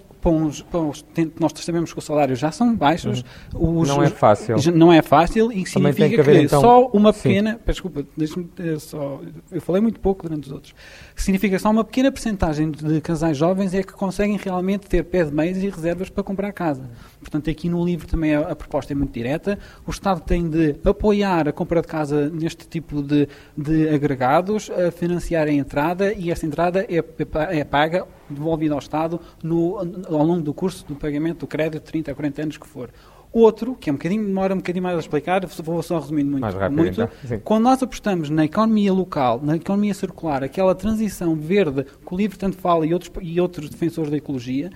nós 1.40 1.54
sabemos 1.56 1.94
que 1.94 2.00
os 2.00 2.06
salários 2.06 2.40
já 2.40 2.52
são 2.52 2.76
baixos. 2.76 3.24
Uhum. 3.54 3.80
Os, 3.80 3.88
não 3.88 4.04
é 4.04 4.10
fácil. 4.10 4.56
Não 4.74 4.94
é 4.94 5.02
fácil 5.02 5.52
e 5.52 5.66
significa 5.66 6.10
que, 6.10 6.20
haver, 6.20 6.40
que 6.40 6.46
então... 6.46 6.62
só 6.62 6.88
uma 6.88 7.14
pequena. 7.14 7.60
Desculpa, 7.66 8.06
eh, 8.60 8.80
só, 8.80 9.22
eu 9.52 9.62
falei 9.62 9.82
muito 9.82 10.00
pouco 10.00 10.24
durante 10.24 10.48
os 10.48 10.52
outros. 10.52 10.74
Significa 11.16 11.56
que 11.56 11.62
só 11.62 11.70
uma 11.70 11.84
pequena 11.84 12.12
percentagem 12.12 12.72
de 12.72 13.02
casais 13.02 13.38
jovens 13.38 13.74
é 13.74 13.84
que 13.84 13.94
conseguem 13.94 14.38
realmente 14.38 14.88
ter 14.88 15.04
pé 15.04 15.24
de 15.24 15.34
meios 15.34 15.58
e 15.58 15.70
reservas 15.70 16.10
para 16.10 16.24
comprar 16.24 16.52
casa. 16.52 16.90
Portanto, 17.20 17.50
aqui 17.50 17.70
no 17.70 17.84
livro 17.84 18.08
também 18.08 18.36
a, 18.36 18.42
a, 18.42 18.56
proposta 18.56 18.94
é 18.94 18.96
muito 18.96 19.14
direta. 19.14 19.58
O 19.86 19.92
Estado 19.92 20.22
tem 20.22 20.50
de 20.50 20.76
apoiar 20.84 21.48
a 21.48 21.52
compra 21.52 21.82
de 21.82 21.88
casa 21.88 22.30
neste 22.30 22.68
tipo 22.68 23.02
de, 23.02 23.28
de 23.58 23.90
agregados, 23.90 24.70
a 24.70 24.92
financiar 24.92 25.48
a 25.48 25.52
entrada 25.52 26.14
e 26.14 26.32
essa 26.32 26.46
entrada 26.46 26.86
é, 26.90 27.04
é 27.58 27.64
paga, 27.64 28.06
devolvida 28.30 28.74
ao 28.74 28.80
Estado 28.80 29.20
no, 29.44 29.78
ao 29.78 30.24
longo 30.24 30.42
do 30.42 30.54
curso 30.54 30.86
do 30.86 30.96
pagamento 30.96 31.40
do 31.40 31.48
crédito, 31.48 31.84
30 31.84 32.12
a 32.12 32.16
40 32.16 32.42
anos 32.42 32.58
que 32.58 32.68
for. 32.68 32.90
Outro, 33.36 33.76
que 33.76 33.90
é 33.90 33.92
um 33.92 33.98
bocadinho, 33.98 34.26
demora 34.26 34.54
um 34.54 34.60
bocadinho 34.60 34.82
mais 34.82 34.96
a 34.96 35.00
explicar, 35.02 35.46
vou 35.46 35.84
só 35.84 36.00
resumindo 36.00 36.32
muito. 36.32 36.42
Mais 36.42 36.56
rápido, 36.56 36.78
muito. 36.78 37.02
então. 37.02 37.40
Quando 37.44 37.64
nós 37.64 37.84
apostamos 37.84 38.30
na 38.30 38.46
economia 38.46 38.94
local, 38.94 39.42
na 39.44 39.58
economia 39.58 39.94
circular, 39.94 40.42
aquela 40.42 40.74
transição 40.74 41.36
verde 41.36 41.84
que 41.84 42.14
o 42.14 42.16
livro 42.16 42.40
tanto 42.40 42.56
fala 42.56 42.86
e 42.86 42.94
outros, 42.94 43.12
e 43.22 43.42
outros 43.42 43.70
defensores 43.70 44.10
da 44.10 44.16
ecologia, 44.16 44.70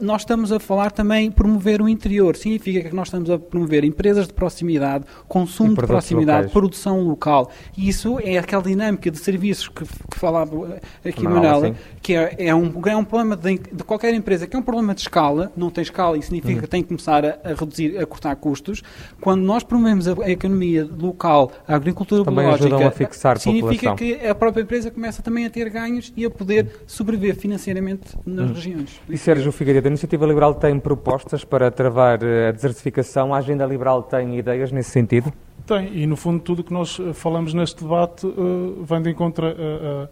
nós 0.00 0.22
estamos 0.22 0.52
a 0.52 0.60
falar 0.60 0.90
também 0.90 1.30
promover 1.30 1.82
o 1.82 1.88
interior. 1.88 2.36
Significa 2.36 2.88
que 2.88 2.94
nós 2.94 3.08
estamos 3.08 3.30
a 3.30 3.38
promover 3.38 3.84
empresas 3.84 4.26
de 4.26 4.32
proximidade, 4.32 5.04
consumo 5.26 5.74
de 5.74 5.86
proximidade, 5.86 6.46
locais. 6.46 6.52
produção 6.52 7.00
local. 7.00 7.50
E 7.76 7.88
isso 7.88 8.18
é 8.22 8.38
aquela 8.38 8.62
dinâmica 8.62 9.10
de 9.10 9.18
serviços 9.18 9.68
que, 9.68 9.84
que 9.84 10.18
falava 10.18 10.78
aqui 11.04 11.24
Manuela, 11.24 11.74
que 12.00 12.14
é, 12.14 12.34
é, 12.38 12.54
um, 12.54 12.72
é 12.86 12.96
um 12.96 13.04
problema 13.04 13.36
de, 13.36 13.58
de, 13.58 13.84
qualquer 13.84 14.14
empresa, 14.14 14.46
que 14.46 14.56
é 14.56 14.58
um 14.58 14.62
problema 14.62 14.94
de 14.94 15.00
escala, 15.00 15.52
não 15.56 15.70
tem 15.70 15.82
escala 15.82 16.16
e 16.16 16.22
significa 16.22 16.54
uhum. 16.54 16.60
que 16.60 16.68
tem 16.68 16.82
que 16.82 16.88
começar 16.88 17.24
a, 17.24 17.38
a 17.44 17.54
reduzir 17.54 17.98
a 17.98 18.06
cortar 18.06 18.36
custos. 18.36 18.82
Quando 19.20 19.42
nós 19.42 19.62
promovemos 19.62 20.06
a, 20.08 20.14
a 20.22 20.30
economia 20.30 20.88
local, 20.98 21.52
a 21.66 21.74
agricultura 21.74 22.24
também 22.24 22.44
biológica, 22.44 22.88
a 22.88 22.90
fixar 22.90 23.38
significa 23.38 23.90
população. 23.90 23.96
que 23.96 24.26
a 24.26 24.34
própria 24.34 24.62
empresa 24.62 24.90
começa 24.90 25.22
também 25.22 25.46
a 25.46 25.50
ter 25.50 25.68
ganhos 25.70 26.12
e 26.16 26.24
a 26.24 26.30
poder 26.30 26.82
sobreviver 26.86 27.36
financeiramente 27.36 28.16
nas 28.24 28.50
hum. 28.50 28.54
regiões. 28.54 29.00
E 29.08 29.16
Sérgio 29.16 29.52
Figueiredo, 29.64 29.88
a 29.88 29.92
Iniciativa 29.92 30.26
Liberal 30.26 30.54
tem 30.54 30.78
propostas 30.78 31.42
para 31.42 31.70
travar 31.70 32.22
eh, 32.22 32.48
a 32.48 32.52
desertificação? 32.52 33.32
A 33.32 33.38
Agenda 33.38 33.64
Liberal 33.64 34.02
tem 34.02 34.38
ideias 34.38 34.70
nesse 34.70 34.90
sentido? 34.90 35.32
Tem, 35.66 35.90
e 35.96 36.06
no 36.06 36.16
fundo 36.16 36.38
tudo 36.38 36.58
o 36.60 36.64
que 36.64 36.72
nós 36.72 37.00
eh, 37.00 37.14
falamos 37.14 37.54
neste 37.54 37.82
debate 37.82 38.26
uh, 38.26 38.84
vem 38.84 39.00
de 39.00 39.08
encontro 39.08 39.46
a, 39.46 39.50
a, 39.50 40.08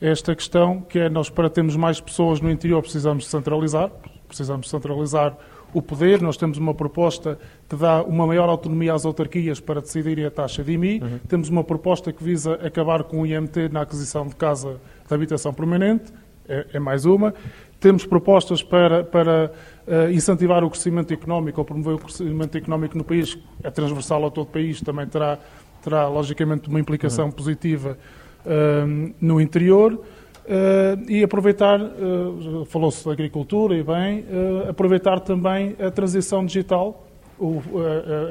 esta 0.00 0.34
questão, 0.34 0.80
que 0.80 0.98
é 0.98 1.08
nós 1.08 1.30
para 1.30 1.48
termos 1.48 1.76
mais 1.76 2.00
pessoas 2.00 2.40
no 2.40 2.50
interior 2.50 2.82
precisamos 2.82 3.28
centralizar, 3.28 3.88
precisamos 4.26 4.68
centralizar 4.68 5.36
o 5.72 5.80
poder. 5.80 6.20
Nós 6.20 6.36
temos 6.36 6.58
uma 6.58 6.74
proposta 6.74 7.38
que 7.68 7.76
dá 7.76 8.02
uma 8.02 8.26
maior 8.26 8.48
autonomia 8.48 8.94
às 8.94 9.04
autarquias 9.04 9.60
para 9.60 9.80
decidirem 9.80 10.24
a 10.24 10.30
taxa 10.30 10.64
de 10.64 10.72
IMI. 10.72 11.00
Uhum. 11.00 11.18
Temos 11.28 11.48
uma 11.48 11.62
proposta 11.62 12.12
que 12.12 12.24
visa 12.24 12.54
acabar 12.54 13.04
com 13.04 13.20
o 13.20 13.26
IMT 13.26 13.68
na 13.70 13.82
aquisição 13.82 14.26
de 14.26 14.34
casa 14.34 14.80
de 15.06 15.14
habitação 15.14 15.54
permanente. 15.54 16.12
É, 16.48 16.66
é 16.72 16.78
mais 16.80 17.04
uma. 17.04 17.34
Temos 17.80 18.04
propostas 18.04 18.62
para, 18.62 19.04
para 19.04 19.52
uh, 19.86 20.10
incentivar 20.10 20.64
o 20.64 20.70
crescimento 20.70 21.12
económico 21.12 21.60
ou 21.60 21.64
promover 21.64 21.94
o 21.94 21.98
crescimento 21.98 22.58
económico 22.58 22.98
no 22.98 23.04
país. 23.04 23.38
É 23.62 23.70
transversal 23.70 24.26
a 24.26 24.30
todo 24.30 24.46
o 24.46 24.50
país, 24.50 24.80
também 24.80 25.06
terá, 25.06 25.38
terá 25.82 26.08
logicamente, 26.08 26.68
uma 26.68 26.80
implicação 26.80 27.26
uhum. 27.26 27.32
positiva 27.32 27.96
uh, 28.44 29.14
no 29.20 29.40
interior. 29.40 30.00
Uh, 30.48 31.04
e 31.10 31.22
aproveitar, 31.22 31.78
uh, 31.78 32.64
falou-se 32.64 33.04
da 33.04 33.12
agricultura 33.12 33.76
e 33.76 33.82
bem, 33.82 34.20
uh, 34.20 34.70
aproveitar 34.70 35.20
também 35.20 35.76
a 35.78 35.90
transição 35.90 36.42
digital, 36.42 37.06
o, 37.38 37.62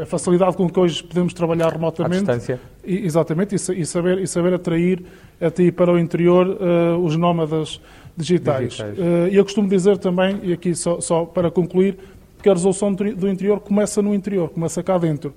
a 0.01 0.05
facilidade 0.07 0.57
com 0.57 0.67
que 0.67 0.79
hoje 0.79 1.03
podemos 1.03 1.31
trabalhar 1.31 1.71
remotamente. 1.71 2.29
À 2.29 2.35
distância. 2.35 2.59
E, 2.83 3.05
exatamente, 3.05 3.53
e, 3.53 3.81
e, 3.81 3.85
saber, 3.85 4.17
e 4.17 4.25
saber 4.25 4.55
atrair 4.55 5.03
até 5.39 5.71
para 5.71 5.93
o 5.93 5.99
interior 5.99 6.57
os 7.01 7.15
nómadas 7.15 7.79
digitais. 8.17 8.73
digitais. 8.73 8.97
e 9.31 9.35
eu 9.35 9.43
costumo 9.43 9.69
dizer 9.69 9.97
também, 9.97 10.39
e 10.43 10.51
aqui 10.51 10.73
só, 10.75 10.99
só 10.99 11.25
para 11.25 11.51
concluir, 11.51 11.97
que 12.41 12.49
a 12.49 12.53
resolução 12.53 12.93
do 12.93 13.29
interior 13.29 13.59
começa 13.59 14.01
no 14.01 14.13
interior, 14.13 14.49
começa 14.49 14.83
cá 14.83 14.97
dentro 14.97 15.33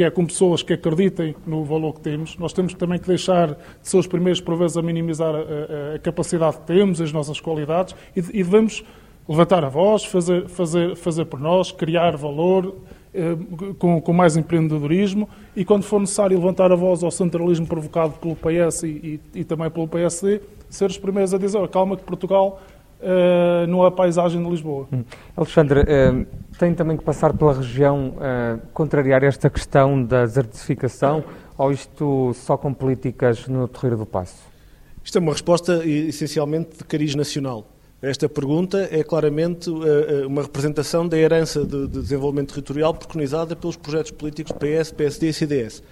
que 0.00 0.04
é 0.04 0.10
com 0.10 0.24
pessoas 0.24 0.62
que 0.62 0.72
acreditem 0.72 1.34
no 1.46 1.64
valor 1.64 1.92
que 1.94 2.00
temos. 2.00 2.36
Nós 2.38 2.52
temos 2.52 2.72
também 2.74 2.98
que 2.98 3.06
deixar 3.06 3.48
de 3.48 3.56
ser 3.82 3.98
os 3.98 4.06
primeiros, 4.06 4.40
por 4.40 4.56
vezes, 4.56 4.76
a 4.76 4.82
minimizar 4.82 5.34
a, 5.34 5.38
a, 5.38 5.94
a 5.96 5.98
capacidade 5.98 6.58
que 6.58 6.66
temos, 6.66 7.00
as 7.00 7.12
nossas 7.12 7.40
qualidades, 7.40 7.94
e, 8.16 8.20
e, 8.20 8.42
devemos 8.42 8.84
levantar 9.28 9.64
a 9.64 9.68
voz, 9.68 10.04
fazer, 10.04 10.48
fazer, 10.48 10.96
fazer 10.96 11.24
por 11.26 11.38
nós, 11.38 11.70
criar 11.70 12.16
valor, 12.16 12.66
eh, 12.66 12.94
com, 13.78 14.00
com, 14.00 14.12
mais 14.12 14.36
empreendedorismo, 14.36 15.28
e 15.56 15.64
quando 15.64 15.82
for 15.82 16.00
necessário 16.00 16.36
levantar 16.38 16.70
a 16.70 16.76
voz 16.76 17.02
ao 17.02 17.10
centralismo 17.10 17.66
provocado 17.66 18.14
pelo 18.14 18.36
PS 18.36 18.84
e, 18.84 19.20
e, 19.34 19.40
e 19.40 19.44
também 19.44 19.70
pelo 19.70 19.88
PSD, 19.88 20.40
ser 20.68 20.90
os 20.90 20.98
primeiros 20.98 21.34
a 21.34 21.38
dizer, 21.38 21.66
calma 21.68 21.96
que 21.96 22.04
Portugal 22.04 22.60
uh, 23.00 23.66
numa 23.66 23.90
paisagem 23.90 24.42
de 24.42 24.48
Lisboa. 24.48 24.86
Hum. 24.92 25.02
Alexandre, 25.36 25.80
uh, 25.80 26.26
tem 26.58 26.74
também 26.74 26.96
que 26.96 27.04
passar 27.04 27.32
pela 27.32 27.54
região 27.54 28.14
uh, 28.16 28.60
contrariar 28.72 29.24
esta 29.24 29.50
questão 29.50 30.02
da 30.02 30.24
desertificação 30.24 31.24
ou 31.56 31.72
isto 31.72 32.32
só 32.34 32.56
com 32.56 32.72
políticas 32.72 33.46
no 33.46 33.66
Terreiro 33.68 33.98
do 33.98 34.06
Passo? 34.06 34.48
Isto 35.02 35.18
é 35.18 35.20
uma 35.20 35.32
resposta 35.32 35.84
essencialmente 35.84 36.78
de 36.78 36.84
cariz 36.84 37.14
nacional. 37.14 37.66
Esta 38.02 38.30
pergunta 38.30 38.88
é 38.90 39.04
claramente 39.04 39.68
uma 40.26 40.42
representação 40.42 41.06
da 41.06 41.18
herança 41.18 41.64
de 41.64 41.86
desenvolvimento 41.86 42.54
territorial 42.54 42.94
preconizada 42.94 43.54
pelos 43.54 43.76
projetos 43.76 44.10
políticos 44.10 44.52
PS, 44.52 44.90
PSD 44.90 45.28
e 45.28 45.32
CDS. 45.34 45.82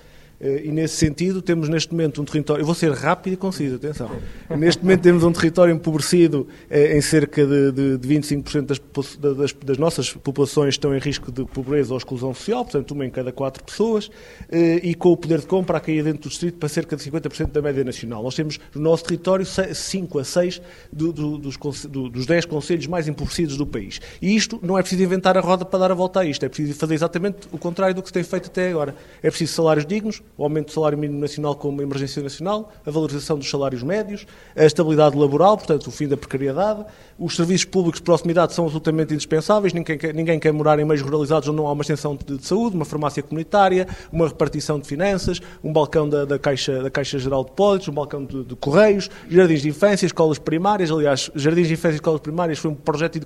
Eh, 0.41 0.67
e 0.67 0.73
nesse 0.73 0.97
sentido 0.97 1.43
temos 1.43 1.69
neste 1.69 1.93
momento 1.93 2.23
um 2.23 2.25
território, 2.25 2.63
eu 2.63 2.67
vou 2.67 2.75
ser 2.75 2.93
rápido 2.93 3.33
e 3.33 3.37
conciso, 3.37 3.75
atenção, 3.75 4.11
neste 4.57 4.83
momento 4.83 5.01
temos 5.01 5.25
um 5.25 5.33
território 5.33 5.75
empobrecido 5.75 6.47
eh, 6.71 6.97
em 6.97 7.01
cerca 7.01 7.45
de, 7.45 7.73
de, 7.73 7.99
de 7.99 8.09
25% 8.09 8.63
das, 8.63 8.79
das, 9.17 9.53
das, 9.53 9.79
nossas 9.79 10.13
populações 10.13 10.75
estão 10.75 10.95
em 10.95 11.01
risco 11.01 11.33
de 11.33 11.45
pobreza 11.45 11.93
ou 11.93 11.99
exclusão 11.99 12.33
social, 12.33 12.65
portanto 12.65 12.93
uma 12.93 13.05
em 13.05 13.11
cada 13.11 13.33
quatro 13.33 13.65
pessoas, 13.65 14.11
eh, 14.51 14.81
e 14.83 14.95
com 14.95 15.11
o 15.11 15.17
poder 15.17 15.41
de 15.41 15.47
compra 15.47 15.79
a 15.79 15.81
cair 15.81 16.05
dentro 16.05 16.23
do 16.23 16.29
distrito 16.29 16.57
para 16.59 16.69
cerca 16.69 16.97
de 16.97 17.03
50% 17.03 17.51
da 17.51 17.61
média 17.61 17.83
nacional. 17.83 18.23
Nós 18.23 18.35
temos 18.35 18.61
no 18.75 18.81
nosso 18.81 19.05
território 19.05 19.45
5 19.45 20.19
a 20.19 20.25
6 20.25 20.63
do, 20.93 21.13
do, 21.13 21.39
dos, 21.39 21.57
dos 21.57 22.27
10 22.27 22.45
conselhos 22.45 22.87
mais 22.87 23.09
empobrecidos 23.09 23.57
do 23.57 23.67
país. 23.67 24.01
E 24.23 24.37
isto 24.37 24.61
não 24.63 24.79
é 24.79 24.83
preciso 24.83 25.03
inventar 25.03 25.37
a 25.37 25.41
roda 25.41 25.65
para 25.65 25.81
dar 25.81 25.91
a 25.91 25.95
volta 25.95 26.21
a 26.21 26.25
isto, 26.25 26.45
é 26.45 26.49
preciso 26.49 26.79
fazer 26.79 26.95
exatamente 26.95 27.49
o 27.51 27.59
contrário 27.59 27.95
do 27.95 28.03
que 28.03 28.09
se 28.09 28.13
tem 28.13 28.23
feito 28.23 28.47
até 28.47 28.71
agora. 28.71 28.95
É 29.21 29.31
preciso 29.31 29.55
salários 29.55 29.85
dignos, 29.85 30.23
o 30.37 30.45
aumento 30.45 30.67
do 30.67 30.73
salário 30.73 30.97
mínimo 30.97 31.19
nacional 31.21 31.57
como 31.57 31.83
emergência 31.83 32.23
nacional, 32.23 32.73
a 32.87 32.91
valorização 32.91 33.39
dos 33.39 33.51
salários 33.51 33.83
médios, 33.83 34.27
a 34.57 34.65
estabilidade 34.65 35.17
laboral, 35.17 35.57
portanto, 35.57 35.89
o 35.89 35.91
fim 35.91 36.07
da 36.07 36.17
precariedade. 36.17 36.85
Os 37.19 37.35
serviços 37.35 37.65
públicos 37.65 37.99
de 37.99 38.05
proximidade 38.05 38.55
são 38.55 38.65
absolutamente 38.65 39.13
indispensáveis, 39.13 39.73
ninguém 39.73 39.99
quer, 39.99 40.15
ninguém 40.15 40.39
quer 40.39 40.53
morar 40.53 40.79
em 40.79 40.85
meios 40.85 41.03
ruralizados 41.03 41.49
onde 41.49 41.57
não 41.57 41.67
há 41.67 41.73
uma 41.73 41.83
extensão 41.83 42.15
de, 42.15 42.37
de, 42.37 42.47
saúde, 42.47 42.77
uma 42.77 42.85
farmácia 42.85 43.23
comunitária, 43.23 43.89
uma 44.13 44.29
repartição 44.29 44.79
de 44.79 44.87
finanças, 44.87 45.41
um 45.63 45.73
balcão 45.73 46.09
da, 46.09 46.25
da 46.25 46.39
Caixa, 46.39 46.83
da 46.83 46.91
Caixa 46.91 47.19
Geral 47.19 47.43
de 47.43 47.51
Depósitos, 47.51 47.89
um 47.89 47.93
balcão 47.93 48.25
de, 48.25 48.45
de, 48.45 48.55
correios, 48.55 49.11
jardins 49.29 49.63
de 49.63 49.69
infância, 49.69 50.07
escolas 50.07 50.39
primárias. 50.39 50.91
Aliás, 50.93 51.31
jardins 51.35 51.67
de 51.67 51.75
infância 51.75 51.95
e 51.95 51.97
escolas 51.97 52.21
primárias 52.21 52.59
foi 52.59 52.71
um 52.71 52.75
projeto 52.75 53.19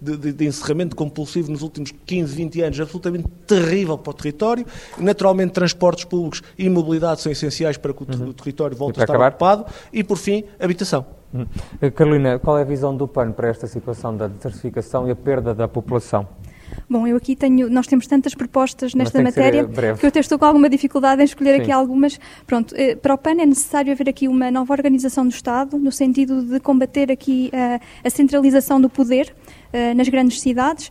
de, 0.00 0.32
de 0.32 0.46
encerramento 0.46 0.96
compulsivo 0.96 1.52
nos 1.52 1.60
últimos 1.60 1.92
15, 2.06 2.34
20 2.34 2.62
anos 2.62 2.80
absolutamente 2.80 3.28
terrível 3.46 3.98
para 3.98 4.10
o 4.10 4.14
território. 4.14 4.66
Naturalmente, 4.98 5.52
transportes 5.52 6.04
públicos 6.04 6.42
e 6.58 6.68
mobilidade 6.68 7.20
são 7.20 7.30
essenciais 7.30 7.76
para 7.76 7.92
que 7.92 8.02
o, 8.02 8.06
uhum. 8.06 8.32
território 8.32 8.76
volte 8.76 9.00
a 9.00 9.04
estar 9.04 9.14
acabar? 9.14 9.30
ocupado. 9.30 9.66
E, 9.92 10.02
por 10.02 10.16
fim, 10.16 10.44
habitação. 10.58 11.06
Uhum. 11.32 11.46
Carolina, 11.90 12.38
qual 12.38 12.58
é 12.58 12.62
a 12.62 12.64
visão 12.64 12.96
do 12.96 13.08
PAN 13.08 13.32
para 13.32 13.48
esta 13.48 13.66
situação 13.66 14.16
da 14.16 14.28
desertificação 14.28 15.08
e 15.08 15.10
a 15.10 15.16
perda 15.16 15.54
da 15.54 15.66
população? 15.66 16.28
Bom, 16.88 17.06
eu 17.06 17.16
aqui 17.16 17.36
tenho, 17.36 17.68
nós 17.70 17.86
temos 17.86 18.06
tantas 18.06 18.34
propostas 18.34 18.94
nesta 18.94 19.22
matéria 19.22 19.64
que, 19.64 19.94
que, 19.94 20.04
eu 20.04 20.08
até 20.08 20.20
estou 20.20 20.38
com 20.38 20.44
alguma 20.44 20.68
dificuldade 20.68 21.22
em 21.22 21.24
escolher 21.24 21.56
Sim. 21.56 21.62
aqui 21.62 21.72
algumas. 21.72 22.18
Pronto, 22.46 22.74
eh, 22.76 22.96
para 22.96 23.14
o 23.14 23.18
PAN 23.18 23.40
é 23.40 23.46
necessário 23.46 23.92
haver 23.92 24.08
aqui 24.08 24.28
uma 24.28 24.50
nova 24.50 24.72
organização 24.72 25.24
do 25.26 25.30
Estado, 25.30 25.78
no 25.78 25.92
sentido 25.92 26.42
de 26.42 26.60
combater 26.60 27.10
aqui 27.10 27.50
a, 27.52 27.80
a 28.06 28.10
centralização 28.10 28.80
do 28.80 28.88
poder 28.88 29.34
nas 29.96 30.08
grandes 30.08 30.40
cidades, 30.40 30.90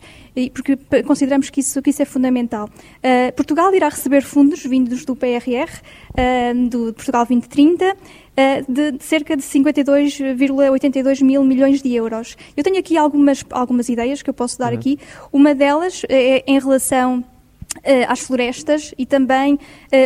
porque 0.52 0.76
consideramos 1.06 1.50
que 1.50 1.60
isso, 1.60 1.80
que 1.80 1.90
isso 1.90 2.02
é 2.02 2.04
fundamental. 2.04 2.68
Uh, 2.68 3.32
Portugal 3.34 3.74
irá 3.74 3.88
receber 3.88 4.22
fundos 4.22 4.64
vindos 4.64 5.04
do 5.04 5.14
PRR, 5.14 5.70
uh, 6.10 6.68
do 6.68 6.92
Portugal 6.92 7.24
2030, 7.24 7.96
de, 8.68 8.92
de 8.92 9.04
cerca 9.04 9.36
de 9.36 9.42
52,82 9.42 11.22
mil 11.22 11.44
milhões 11.44 11.80
de 11.80 11.94
euros. 11.94 12.36
Eu 12.56 12.64
tenho 12.64 12.78
aqui 12.78 12.96
algumas, 12.96 13.44
algumas 13.50 13.88
ideias 13.88 14.22
que 14.22 14.30
eu 14.30 14.34
posso 14.34 14.58
dar 14.58 14.72
uhum. 14.72 14.78
aqui. 14.78 14.98
Uma 15.32 15.54
delas 15.54 16.02
é 16.08 16.42
em 16.46 16.58
relação 16.58 17.24
às 18.08 18.20
florestas 18.20 18.94
e 18.96 19.06
também 19.06 19.54
uh, 19.54 19.58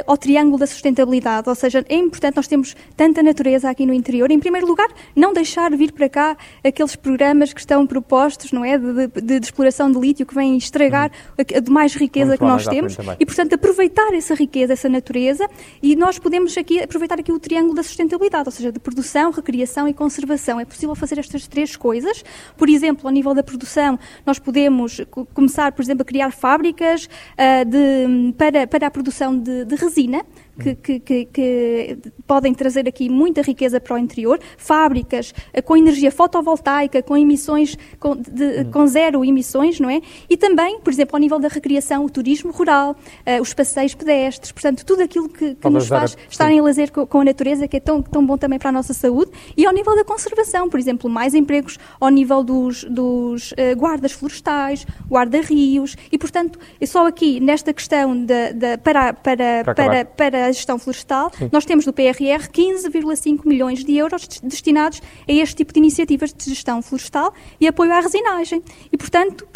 ao 0.07 0.17
triângulo 0.17 0.59
da 0.59 0.67
sustentabilidade. 0.67 1.49
Ou 1.49 1.55
seja, 1.55 1.85
é 1.89 1.95
importante, 1.95 2.37
nós 2.37 2.49
temos 2.49 2.77
tanta 2.97 3.23
natureza 3.23 3.71
aqui 3.71 3.87
no 3.87 3.93
interior. 3.93 4.31
Em 4.31 4.39
primeiro 4.39 4.67
lugar, 4.67 4.89
não 5.15 5.33
deixar 5.33 5.71
vir 5.77 5.93
para 5.93 6.09
cá 6.09 6.37
aqueles 6.65 6.97
programas 6.97 7.53
que 7.53 7.61
estão 7.61 7.87
propostos, 7.87 8.53
não 8.53 8.65
é? 8.65 8.79
De, 8.79 9.07
de, 9.09 9.41
de 9.41 9.47
exploração 9.47 9.91
de 9.91 9.99
lítio 9.99 10.27
que 10.27 10.35
vêm 10.35 10.57
estragar 10.57 11.11
uhum. 11.11 11.45
a, 11.55 11.59
a 11.59 11.61
demais 11.61 11.95
riqueza 11.95 12.37
Vamos 12.37 12.39
que 12.39 12.45
nós 12.45 12.67
temos. 12.67 12.97
E, 13.19 13.27
portanto, 13.27 13.55
aproveitar 13.55 14.13
essa 14.15 14.35
riqueza, 14.35 14.73
essa 14.73 14.89
natureza 14.89 15.49
e 15.83 15.95
nós 15.97 16.19
podemos 16.19 16.57
aqui 16.57 16.81
aproveitar 16.83 17.19
aqui 17.19 17.33
o 17.33 17.39
triângulo 17.39 17.75
da 17.75 17.83
sustentabilidade, 17.83 18.49
ou 18.49 18.53
seja, 18.53 18.73
de 18.73 18.79
produção, 18.79 19.31
recriação 19.31 19.89
e 19.89 19.95
conservação. 19.95 20.59
É 20.61 20.65
possível 20.65 20.95
fazer 20.95 21.19
estas 21.19 21.47
três 21.47 21.77
coisas. 21.77 22.25
Por 22.57 22.69
exemplo, 22.69 23.07
ao 23.07 23.13
nível 23.13 23.35
da 23.35 23.43
produção, 23.43 23.99
nós 24.25 24.39
podemos 24.39 25.01
começar, 25.35 25.73
por 25.73 25.83
exemplo, 25.83 26.03
a 26.03 26.05
criar 26.05 26.31
fábricas. 26.33 27.07
Uh, 27.07 27.58
de, 27.65 28.33
para, 28.37 28.67
para 28.67 28.87
a 28.87 28.91
produção 28.91 29.39
de, 29.39 29.65
de 29.65 29.75
resina, 29.75 30.25
que, 30.59 30.75
que, 30.75 31.01
que, 31.01 31.25
que, 31.27 31.99
podem 32.27 32.53
trazer 32.53 32.89
aqui 32.89 33.09
muita 33.09 33.43
riqueza 33.43 33.81
para 33.81 33.95
o 33.95 33.99
interior, 33.99 34.39
fábricas 34.57 35.33
uh, 35.57 35.63
com 35.63 35.77
energia 35.77 36.11
fotovoltaica, 36.11 37.03
com 37.03 37.17
emissões, 37.17 37.77
com, 37.99 38.17
de, 38.17 38.65
com, 38.67 38.87
zero 38.87 39.25
emissões, 39.25 39.79
não 39.81 39.89
é? 39.89 40.01
E 40.29 40.37
também, 40.37 40.81
por 40.81 40.93
exemplo, 40.93 41.17
ao 41.17 41.21
nível 41.21 41.39
da 41.39 41.49
recreação, 41.49 42.05
o 42.05 42.11
turismo 42.11 42.51
rural, 42.51 42.93
uh, 42.93 43.41
os 43.41 43.55
passeios 43.55 43.95
pedestres, 43.95 44.53
portanto, 44.53 44.85
tudo 44.85 45.03
aquilo 45.03 45.29
que, 45.29 45.57
nos 45.71 45.89
faz 45.89 46.17
a... 46.17 46.31
estar 46.31 46.51
em 46.51 46.61
lazer 46.61 46.91
com, 46.91 47.07
com, 47.07 47.21
a 47.21 47.25
natureza, 47.25 47.69
que 47.69 47.77
é 47.77 47.81
tão, 47.81 48.03
tão 48.03 48.25
bom 48.25 48.37
também 48.37 48.59
para 48.59 48.71
a 48.71 48.73
nossa 48.73 48.93
saúde, 48.93 49.31
e 49.57 49.67
ao 49.67 49.73
nível 49.73 49.95
da 49.95 50.05
conservação, 50.05 50.69
por 50.69 50.79
exemplo, 50.81 51.09
mais 51.09 51.35
empregos 51.35 51.79
ao 52.01 52.11
nível 52.11 52.43
dos, 52.43 52.85
dos 52.85 53.53
uh, 53.53 53.77
guardas 53.77 54.13
florestais, 54.13 54.87
guarda-rios, 55.09 55.97
e, 56.11 56.19
portanto, 56.19 56.59
só 56.87 57.07
aqui, 57.07 57.41
nesta 57.41 57.73
questão 57.73 58.17
de, 58.17 58.53
de, 58.53 58.77
para, 58.79 59.13
para, 59.13 59.65
para, 59.65 60.05
para 60.05 60.48
a 60.49 60.53
gestão 60.53 60.79
florestal, 60.79 61.31
Sim. 61.37 61.49
nós 61.53 61.65
temos 61.65 61.85
do 61.85 61.93
PRR 61.93 62.49
15,5 62.53 63.47
milhões 63.47 63.85
de 63.85 63.97
euros 63.97 64.27
destinados 64.43 65.01
a 65.29 65.33
este 65.33 65.57
tipo 65.57 65.73
de 65.73 65.79
iniciativas 65.79 66.33
de 66.33 66.45
gestão 66.45 66.83
florestal 66.83 67.33
e 67.61 67.67
apoio 67.67 67.93
à 67.93 68.01
resinagem. 68.01 68.63
E, 68.93 68.97
portanto, 68.97 69.47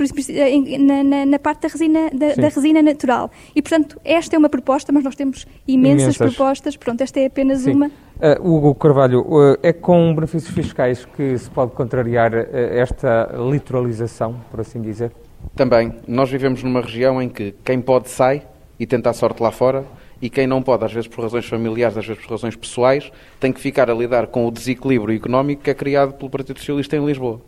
na, 0.78 1.02
na, 1.02 1.26
na 1.26 1.38
parte 1.38 1.62
da 1.62 1.68
resina, 1.68 2.10
da, 2.10 2.34
da, 2.34 2.48
resina 2.48 2.82
natural. 2.82 3.30
E, 3.54 3.62
portanto, 3.62 4.00
esta 4.04 4.36
é 4.36 4.38
uma 4.38 4.48
proposta, 4.48 4.92
mas 4.92 5.04
nós 5.04 5.16
temos 5.16 5.46
imensas, 5.66 6.16
imensas. 6.16 6.16
propostas. 6.16 6.76
Pronto, 6.76 7.00
esta 7.02 7.20
é 7.20 7.26
apenas 7.26 7.60
Sim. 7.60 7.72
uma. 7.72 7.86
Uh, 7.86 8.56
Hugo 8.56 8.74
Carvalho, 8.74 9.20
uh, 9.22 9.56
é 9.62 9.72
com 9.72 10.14
benefícios 10.14 10.54
fiscais 10.54 11.04
que 11.04 11.36
se 11.36 11.50
pode 11.50 11.72
contrariar 11.72 12.32
uh, 12.32 12.46
esta 12.52 13.30
litoralização, 13.50 14.36
por 14.50 14.60
assim 14.60 14.80
dizer? 14.80 15.10
Também. 15.56 15.94
Nós 16.06 16.30
vivemos 16.30 16.62
numa 16.62 16.80
região 16.80 17.20
em 17.20 17.28
que 17.28 17.54
quem 17.64 17.80
pode 17.80 18.08
sai 18.08 18.46
e 18.78 18.86
tenta 18.86 19.10
a 19.10 19.12
sorte 19.12 19.42
lá 19.42 19.50
fora 19.50 19.84
e 20.22 20.30
quem 20.30 20.46
não 20.46 20.62
pode, 20.62 20.84
às 20.84 20.92
vezes 20.92 21.08
por 21.08 21.20
razões 21.20 21.44
familiares, 21.44 21.98
às 21.98 22.06
vezes 22.06 22.22
por 22.22 22.30
razões 22.30 22.54
pessoais, 22.54 23.10
tem 23.40 23.52
que 23.52 23.60
ficar 23.60 23.90
a 23.90 23.94
lidar 23.94 24.28
com 24.28 24.46
o 24.46 24.50
desequilíbrio 24.52 25.16
económico 25.16 25.64
que 25.64 25.70
é 25.70 25.74
criado 25.74 26.14
pelo 26.14 26.30
Partido 26.30 26.60
Socialista 26.60 26.96
em 26.96 27.04
Lisboa. 27.04 27.40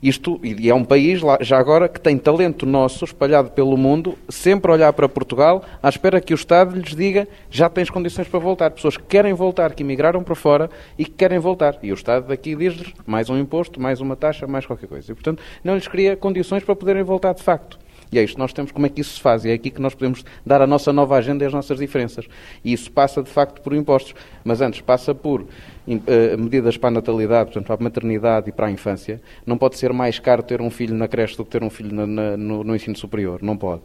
Isto, 0.00 0.38
e 0.44 0.68
é 0.68 0.74
um 0.74 0.84
país, 0.84 1.20
já 1.40 1.58
agora, 1.58 1.88
que 1.88 1.98
tem 1.98 2.18
talento 2.18 2.66
nosso 2.66 3.04
espalhado 3.04 3.50
pelo 3.50 3.76
mundo, 3.76 4.16
sempre 4.28 4.70
a 4.70 4.74
olhar 4.74 4.92
para 4.92 5.08
Portugal, 5.08 5.64
à 5.82 5.88
espera 5.88 6.20
que 6.20 6.34
o 6.34 6.36
Estado 6.36 6.78
lhes 6.78 6.94
diga 6.94 7.26
já 7.50 7.68
tens 7.68 7.90
condições 7.90 8.28
para 8.28 8.38
voltar. 8.38 8.70
Pessoas 8.70 8.96
que 8.96 9.04
querem 9.04 9.32
voltar, 9.32 9.74
que 9.74 9.82
emigraram 9.82 10.22
para 10.22 10.34
fora 10.34 10.70
e 10.98 11.04
que 11.04 11.12
querem 11.12 11.38
voltar. 11.38 11.78
E 11.82 11.90
o 11.90 11.94
Estado 11.94 12.28
daqui 12.28 12.54
diz-lhes 12.54 12.92
mais 13.06 13.30
um 13.30 13.38
imposto, 13.38 13.80
mais 13.80 14.00
uma 14.00 14.14
taxa, 14.14 14.46
mais 14.46 14.66
qualquer 14.66 14.86
coisa. 14.86 15.10
E, 15.10 15.14
portanto, 15.14 15.42
não 15.64 15.74
lhes 15.74 15.88
cria 15.88 16.14
condições 16.14 16.62
para 16.62 16.76
poderem 16.76 17.02
voltar 17.02 17.32
de 17.32 17.42
facto. 17.42 17.78
E 18.10 18.18
é 18.18 18.22
isto 18.22 18.38
nós 18.38 18.52
temos, 18.52 18.72
como 18.72 18.86
é 18.86 18.88
que 18.88 19.00
isso 19.00 19.14
se 19.14 19.20
faz? 19.20 19.44
E 19.44 19.50
é 19.50 19.52
aqui 19.52 19.70
que 19.70 19.80
nós 19.80 19.94
podemos 19.94 20.24
dar 20.44 20.62
a 20.62 20.66
nossa 20.66 20.92
nova 20.92 21.16
agenda 21.16 21.44
e 21.44 21.46
as 21.46 21.52
nossas 21.52 21.78
diferenças. 21.78 22.26
E 22.64 22.72
isso 22.72 22.90
passa, 22.90 23.22
de 23.22 23.30
facto, 23.30 23.60
por 23.60 23.74
impostos. 23.74 24.14
Mas 24.44 24.60
antes 24.60 24.80
passa 24.80 25.14
por 25.14 25.42
uh, 25.42 25.46
medidas 26.38 26.76
para 26.76 26.88
a 26.88 26.92
natalidade, 26.92 27.46
portanto, 27.46 27.66
para 27.66 27.74
a 27.74 27.84
maternidade 27.84 28.48
e 28.48 28.52
para 28.52 28.66
a 28.66 28.70
infância. 28.70 29.20
Não 29.44 29.58
pode 29.58 29.76
ser 29.76 29.92
mais 29.92 30.18
caro 30.18 30.42
ter 30.42 30.60
um 30.60 30.70
filho 30.70 30.94
na 30.94 31.08
creche 31.08 31.36
do 31.36 31.44
que 31.44 31.50
ter 31.50 31.62
um 31.62 31.70
filho 31.70 31.94
na, 31.94 32.06
na, 32.06 32.36
no, 32.36 32.62
no 32.62 32.76
ensino 32.76 32.96
superior. 32.96 33.42
Não 33.42 33.56
pode 33.56 33.82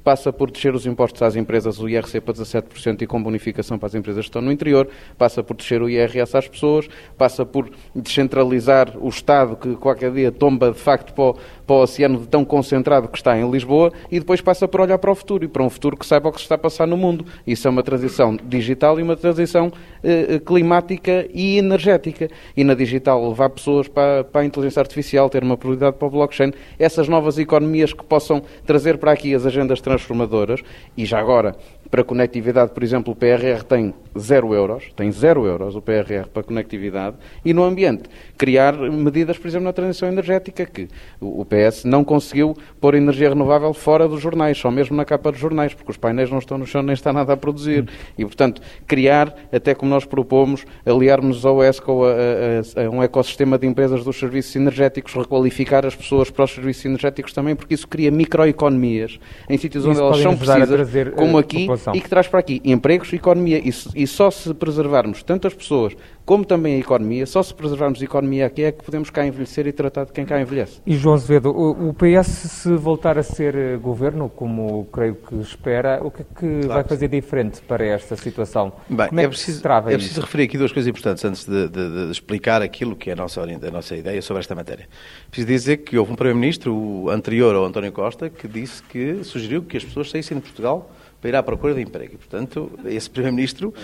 passa 0.00 0.32
por 0.32 0.50
descer 0.50 0.74
os 0.74 0.86
impostos 0.86 1.22
às 1.22 1.36
empresas, 1.36 1.78
o 1.78 1.88
IRC 1.88 2.20
para 2.20 2.34
17% 2.34 3.02
e 3.02 3.06
com 3.06 3.22
bonificação 3.22 3.78
para 3.78 3.86
as 3.86 3.94
empresas 3.94 4.24
que 4.24 4.28
estão 4.28 4.42
no 4.42 4.50
interior, 4.50 4.88
passa 5.16 5.42
por 5.42 5.56
descer 5.56 5.82
o 5.82 5.88
IRS 5.88 6.36
às 6.36 6.48
pessoas, 6.48 6.88
passa 7.16 7.44
por 7.44 7.70
descentralizar 7.94 8.96
o 8.98 9.08
Estado 9.08 9.56
que 9.56 9.76
qualquer 9.76 10.12
dia 10.12 10.32
tomba 10.32 10.70
de 10.70 10.78
facto 10.78 11.12
para 11.12 11.24
o, 11.24 11.36
para 11.70 11.76
o 11.76 11.82
oceano 11.82 12.26
tão 12.26 12.44
concentrado 12.44 13.06
que 13.06 13.16
está 13.16 13.38
em 13.38 13.48
Lisboa 13.48 13.92
e 14.10 14.18
depois 14.18 14.40
passa 14.40 14.66
por 14.66 14.80
olhar 14.80 14.98
para 14.98 15.12
o 15.12 15.14
futuro 15.14 15.44
e 15.44 15.48
para 15.48 15.62
um 15.62 15.70
futuro 15.70 15.96
que 15.96 16.04
saiba 16.04 16.28
o 16.28 16.32
que 16.32 16.38
se 16.38 16.42
está 16.42 16.56
a 16.56 16.58
passar 16.58 16.84
no 16.84 16.96
mundo. 16.96 17.24
Isso 17.46 17.68
é 17.68 17.70
uma 17.70 17.84
transição 17.84 18.36
digital 18.44 18.98
e 18.98 19.04
uma 19.04 19.16
transição 19.16 19.72
eh, 20.02 20.40
climática 20.44 21.28
e 21.32 21.58
energética. 21.58 22.28
E 22.56 22.64
na 22.64 22.74
digital 22.74 23.28
levar 23.28 23.50
pessoas 23.50 23.86
para, 23.86 24.24
para 24.24 24.40
a 24.40 24.44
inteligência 24.44 24.80
artificial, 24.80 25.30
ter 25.30 25.44
uma 25.44 25.56
prioridade 25.56 25.96
para 25.96 26.08
o 26.08 26.10
blockchain, 26.10 26.52
essas 26.76 27.06
novas 27.06 27.38
economias 27.38 27.92
que 27.92 28.02
possam 28.02 28.42
trazer 28.66 28.98
para 28.98 29.12
aqui 29.12 29.32
as 29.32 29.46
agendas 29.46 29.80
transformadoras 29.80 30.62
e 30.96 31.04
já 31.04 31.20
agora 31.20 31.54
para 31.90 32.04
conectividade, 32.04 32.72
por 32.72 32.82
exemplo, 32.82 33.12
o 33.12 33.16
PRR 33.16 33.64
tem 33.68 33.92
zero 34.18 34.54
euros, 34.54 34.84
tem 34.94 35.10
zero 35.10 35.46
euros 35.46 35.74
o 35.74 35.82
PRR 35.82 36.28
para 36.32 36.42
conectividade, 36.42 37.16
e 37.44 37.52
no 37.52 37.64
ambiente 37.64 38.04
criar 38.38 38.76
medidas, 38.76 39.36
por 39.38 39.48
exemplo, 39.48 39.64
na 39.64 39.72
transição 39.72 40.08
energética, 40.08 40.64
que 40.64 40.88
o 41.20 41.44
PS 41.44 41.84
não 41.84 42.04
conseguiu 42.04 42.56
pôr 42.80 42.94
energia 42.94 43.28
renovável 43.28 43.74
fora 43.74 44.06
dos 44.08 44.20
jornais, 44.20 44.56
só 44.56 44.70
mesmo 44.70 44.96
na 44.96 45.04
capa 45.04 45.32
dos 45.32 45.40
jornais, 45.40 45.74
porque 45.74 45.90
os 45.90 45.96
painéis 45.96 46.30
não 46.30 46.38
estão 46.38 46.56
no 46.56 46.66
chão 46.66 46.82
nem 46.82 46.94
está 46.94 47.12
nada 47.12 47.32
a 47.32 47.36
produzir. 47.36 47.88
E, 48.16 48.24
portanto, 48.24 48.62
criar, 48.86 49.34
até 49.52 49.74
como 49.74 49.90
nós 49.90 50.04
propomos, 50.04 50.64
aliarmos 50.86 51.44
ao 51.44 51.62
ESCO 51.62 52.04
a, 52.04 52.80
a, 52.80 52.86
a 52.86 52.90
um 52.90 53.02
ecossistema 53.02 53.58
de 53.58 53.66
empresas 53.66 54.04
dos 54.04 54.18
serviços 54.18 54.54
energéticos, 54.54 55.12
requalificar 55.14 55.84
as 55.84 55.94
pessoas 55.94 56.30
para 56.30 56.44
os 56.44 56.52
serviços 56.52 56.84
energéticos 56.84 57.32
também, 57.32 57.56
porque 57.56 57.74
isso 57.74 57.88
cria 57.88 58.10
microeconomias 58.10 59.18
em 59.48 59.58
sítios 59.58 59.84
onde 59.84 59.98
elas 59.98 60.18
são 60.18 60.36
precisas, 60.36 61.14
como 61.14 61.38
eh, 61.38 61.42
aqui, 61.88 61.98
e 61.98 62.00
que 62.00 62.08
traz 62.08 62.28
para 62.28 62.40
aqui 62.40 62.60
empregos 62.64 63.12
e 63.12 63.16
economia. 63.16 63.58
E, 63.58 63.72
e 63.94 64.06
só 64.06 64.30
se 64.30 64.52
preservarmos 64.54 65.22
tantas 65.22 65.54
pessoas 65.54 65.96
como 66.30 66.44
também 66.44 66.76
a 66.76 66.78
economia, 66.78 67.26
só 67.26 67.42
se 67.42 67.52
preservarmos 67.52 68.00
a 68.00 68.04
economia 68.04 68.46
aqui 68.46 68.62
é 68.62 68.70
que 68.70 68.84
podemos 68.84 69.10
cá 69.10 69.26
envelhecer 69.26 69.66
e 69.66 69.72
tratar 69.72 70.04
de 70.04 70.12
quem 70.12 70.24
cá 70.24 70.40
envelhece. 70.40 70.80
E 70.86 70.94
João 70.96 71.16
Azevedo, 71.16 71.50
o, 71.50 71.92
PS 71.92 72.28
se 72.28 72.76
voltar 72.76 73.18
a 73.18 73.22
ser 73.24 73.56
eh, 73.56 73.76
governo, 73.76 74.28
como 74.28 74.84
creio 74.92 75.16
que 75.16 75.34
espera, 75.40 75.98
o 76.00 76.08
que 76.08 76.22
é 76.22 76.24
que 76.24 76.60
claro. 76.60 76.68
vai 76.68 76.84
fazer 76.84 77.08
diferente 77.08 77.60
para 77.62 77.84
esta 77.84 78.14
situação? 78.14 78.72
Bem, 78.88 79.08
como 79.08 79.20
é, 79.20 79.24
é 79.24 79.28
preciso, 79.28 79.60
é 79.66 79.96
preciso 79.96 80.20
referir 80.20 80.44
aqui 80.44 80.56
duas 80.56 80.70
coisas 80.70 80.88
importantes 80.88 81.24
antes 81.24 81.44
de, 81.44 81.68
de, 81.68 82.06
de, 82.06 82.12
explicar 82.12 82.62
aquilo 82.62 82.94
que 82.94 83.10
é 83.10 83.14
a 83.14 83.16
nossa, 83.16 83.42
a 83.42 83.70
nossa 83.72 83.96
ideia 83.96 84.22
sobre 84.22 84.38
esta 84.38 84.54
matéria. 84.54 84.88
Preciso 85.32 85.48
dizer 85.48 85.78
que 85.78 85.98
houve 85.98 86.12
um 86.12 86.14
Primeiro-Ministro, 86.14 86.72
o 86.72 87.10
anterior 87.10 87.56
ao 87.56 87.64
António 87.64 87.90
Costa, 87.90 88.30
que 88.30 88.46
disse 88.46 88.84
que 88.84 89.24
sugeriu 89.24 89.64
que 89.64 89.76
as 89.76 89.84
pessoas 89.84 90.08
saíssem 90.08 90.36
de 90.36 90.44
Portugal 90.44 90.92
para 91.20 91.30
ir 91.30 91.36
à 91.36 91.42
procura 91.42 91.74
de 91.74 91.82
emprego. 91.82 92.14
E, 92.14 92.16
portanto, 92.16 92.70
esse 92.86 93.08
Primeiro-Ministro 93.10 93.74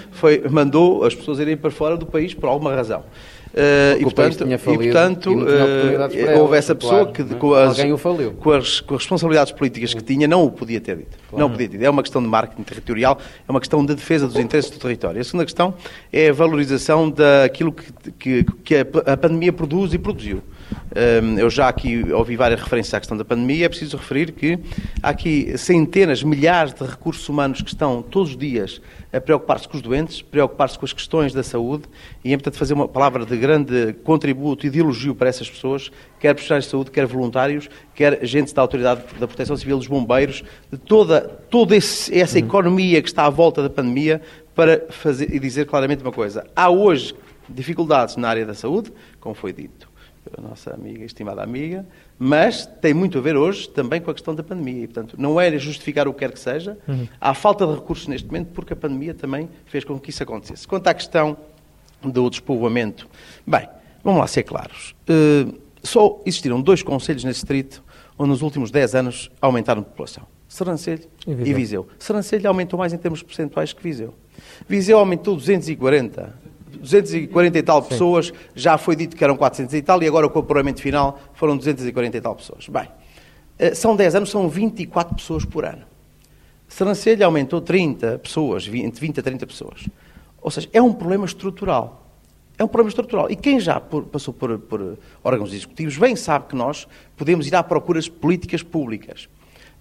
mandou 0.51 1.05
as 1.05 1.15
pessoas 1.15 1.39
irem 1.39 1.57
para 1.57 1.71
fora 1.71 1.97
do 1.97 2.07
país 2.07 2.35
por 2.35 2.49
alguma 2.49 2.75
razão. 2.75 3.05
Uh, 3.57 3.97
e, 3.99 4.03
portanto, 4.03 4.45
e, 4.47 4.59
portanto 4.59 5.33
e 5.33 6.25
uh, 6.25 6.41
houve 6.41 6.59
essa 6.59 6.75
pessoa 6.75 7.07
claro, 7.07 7.13
que, 7.13 7.35
com 7.37 7.55
as, 7.55 7.79
com 8.39 8.51
as, 8.51 8.81
com 8.81 8.95
as, 8.95 9.01
responsabilidades 9.01 9.51
políticas 9.51 9.95
que 9.95 10.03
tinha, 10.03 10.29
não 10.29 10.45
o 10.45 10.51
podia 10.51 10.79
ter 10.79 10.97
dito. 10.99 11.17
Claro. 11.31 11.43
Não 11.43 11.51
podia 11.51 11.67
ter 11.67 11.79
dito. 11.79 11.87
É 11.87 11.89
uma 11.89 12.03
questão 12.03 12.23
de 12.23 12.29
marketing 12.29 12.65
territorial, 12.65 13.19
é 13.49 13.51
uma 13.51 13.61
questão 13.61 13.83
de 13.83 13.95
defesa 13.95 14.27
dos 14.27 14.37
interesses 14.37 14.71
do 14.71 14.79
território. 14.79 15.19
A 15.19 15.25
segunda 15.25 15.47
questão 15.47 15.73
é 16.13 16.29
a 16.29 16.33
valorização 16.35 17.09
daquilo 17.09 17.73
que, 17.73 18.13
que, 18.19 18.47
que 18.63 18.75
a 18.77 19.17
pandemia 19.17 19.55
produz 19.55 19.95
e 19.95 19.99
produziu. 19.99 20.43
Eu 21.37 21.51
já 21.51 21.69
aqui 21.69 22.11
ouvi 22.11 22.37
várias 22.37 22.61
referências 22.61 22.95
à 22.95 22.99
questão 22.99 23.17
da 23.19 23.25
pandemia. 23.25 23.67
É 23.67 23.69
preciso 23.69 23.99
referir 23.99 24.33
que 24.33 24.59
há 25.03 25.11
aqui 25.11 25.57
centenas, 25.59 26.23
milhares 26.23 26.73
de 26.73 26.83
recursos 26.85 27.29
humanos 27.29 27.61
que 27.61 27.69
estão 27.69 28.01
todos 28.01 28.31
os 28.31 28.37
dias 28.37 28.81
a 29.13 29.21
preocupar-se 29.21 29.69
com 29.69 29.77
os 29.77 29.83
doentes, 29.83 30.23
preocupar-se 30.23 30.79
com 30.79 30.85
as 30.85 30.93
questões 30.93 31.33
da 31.35 31.43
saúde 31.43 31.85
e, 32.25 32.33
é, 32.33 32.37
portanto, 32.37 32.57
fazer 32.57 32.73
uma 32.73 32.89
palavra 32.89 33.27
de 33.27 33.37
grande 33.37 33.95
contributo 34.05 34.67
e 34.67 34.71
de 34.71 34.79
elogio 34.79 35.15
para 35.15 35.29
essas 35.29 35.51
pessoas, 35.51 35.91
quer 36.19 36.33
profissionais 36.33 36.65
de 36.65 36.71
saúde, 36.71 36.91
quer 36.91 37.07
voluntários, 37.07 37.69
quer 37.95 38.23
agentes 38.23 38.53
da 38.53 38.63
Autoridade 38.63 39.03
da 39.19 39.27
Proteção 39.27 39.57
Civil, 39.57 39.77
dos 39.77 39.87
bombeiros, 39.87 40.43
de 40.71 40.79
toda, 40.79 41.21
toda 41.21 41.77
esse, 41.77 42.17
essa 42.19 42.39
economia 42.39 43.03
que 43.03 43.09
está 43.09 43.27
à 43.27 43.31
volta 43.31 43.63
da 43.63 43.71
pandemia, 43.71 44.21
para 44.55 44.87
fazer 44.89 45.35
e 45.35 45.39
dizer 45.39 45.67
claramente 45.67 46.03
uma 46.03 46.13
coisa. 46.13 46.47
Há 46.57 46.71
hoje 46.71 47.15
dificuldades 47.49 48.17
na 48.17 48.29
área 48.29 48.47
da 48.47 48.55
saúde, 48.55 48.91
como 49.21 49.35
foi 49.35 49.53
dito 49.53 49.86
pela 50.31 50.49
nossa 50.49 50.75
amiga, 50.75 51.05
estimada 51.05 51.43
amiga, 51.43 51.87
mas 52.19 52.67
tem 52.67 52.93
muito 52.93 53.19
a 53.19 53.21
ver 53.21 53.37
hoje 53.37 53.69
também 53.69 54.01
com 54.01 54.11
a 54.11 54.15
questão 54.15 54.35
da 54.35 54.43
pandemia. 54.43 54.85
E, 54.85 54.87
portanto, 54.87 55.17
não 55.19 55.41
é 55.41 55.57
justificar 55.59 56.09
o 56.09 56.13
que 56.13 56.21
quer 56.21 56.33
que 56.33 56.41
seja. 56.41 56.79
Uhum. 56.87 57.07
Há 57.21 57.35
falta 57.35 57.67
de 57.67 57.75
recursos 57.75 58.07
neste 58.07 58.27
momento 58.27 58.49
porque 58.53 58.73
a 58.73 58.77
pandemia 58.77 59.15
também 59.15 59.49
fez 59.67 59.85
com 59.85 59.99
que 59.99 60.11
isso 60.11 60.23
acontecesse. 60.23 60.67
Quanto 60.67 60.87
à 60.89 60.95
questão 60.95 61.37
do 62.03 62.29
despovoamento, 62.29 63.09
bem, 63.47 63.69
vamos 64.03 64.21
lá 64.21 64.27
ser 64.27 64.43
claros. 64.43 64.95
Uh, 65.09 65.59
só 65.83 66.21
existiram 66.27 66.61
dois 66.61 66.83
conselhos 66.83 67.25
nesse 67.25 67.41
distrito 67.41 67.83
onde 68.19 68.31
nos 68.31 68.43
últimos 68.43 68.71
10 68.71 68.95
anos 68.95 69.31
aumentaram 69.41 69.83
a 69.83 69.85
população. 69.85 70.27
Sernancelho 70.49 71.05
e 71.27 71.35
Viseu. 71.35 71.47
e 71.47 71.55
Viseu. 71.55 71.89
Sernancelho 71.99 72.49
aumentou 72.49 72.79
mais 72.79 72.93
em 72.93 72.99
termos 72.99 73.23
percentuais 73.23 73.73
que 73.73 73.83
Viseu. 73.83 74.15
Viseu 74.69 74.99
aumentou 74.99 75.35
240 75.37 76.46
240 76.87 77.59
e 77.59 77.63
tal 77.63 77.83
Sim. 77.83 77.89
pessoas, 77.89 78.33
já 78.55 78.79
foi 78.79 78.97
dito 78.97 79.17
que 79.17 79.25
eram 79.25 79.37
400 79.37 79.75
e 79.75 79.83
tal, 79.83 80.03
e 80.03 80.07
agora 80.07 80.29
com 80.29 80.39
o 80.39 80.43
apuramento 80.43 80.81
final 80.81 81.19
foram 81.35 81.57
240 81.57 82.17
e 82.17 82.21
tal 82.21 82.35
pessoas. 82.35 82.69
Bem, 82.69 82.89
eh, 83.59 83.75
são 83.75 83.97
10 83.97 84.15
anos, 84.15 84.31
são 84.31 84.49
24 84.49 85.15
pessoas 85.15 85.45
por 85.45 85.65
ano. 85.65 85.83
Sernancelha 86.69 87.27
aumentou 87.27 87.61
30 87.61 88.19
pessoas, 88.19 88.67
entre 88.69 89.01
20 89.01 89.21
a 89.21 89.23
30 89.23 89.47
pessoas. 89.47 89.89
Ou 90.41 90.51
seja, 90.51 90.69
é 90.73 90.81
um 90.81 90.93
problema 90.93 91.25
estrutural. 91.25 92.07
É 92.59 92.65
um 92.65 92.69
problema 92.69 92.89
estrutural. 92.89 93.31
E 93.31 93.37
quem 93.37 93.61
já 93.61 93.79
por, 93.79 94.05
passou 94.05 94.33
por, 94.33 94.59
por, 94.59 94.99
órgãos 95.23 95.53
executivos 95.53 95.99
bem 95.99 96.17
sabe 96.17 96.47
que 96.47 96.57
nós 96.57 96.89
podemos 97.17 97.47
ir 97.47 97.55
à 97.55 97.63
procura 97.63 98.01
de 98.01 98.11
políticas 98.11 98.63
públicas. 98.63 99.29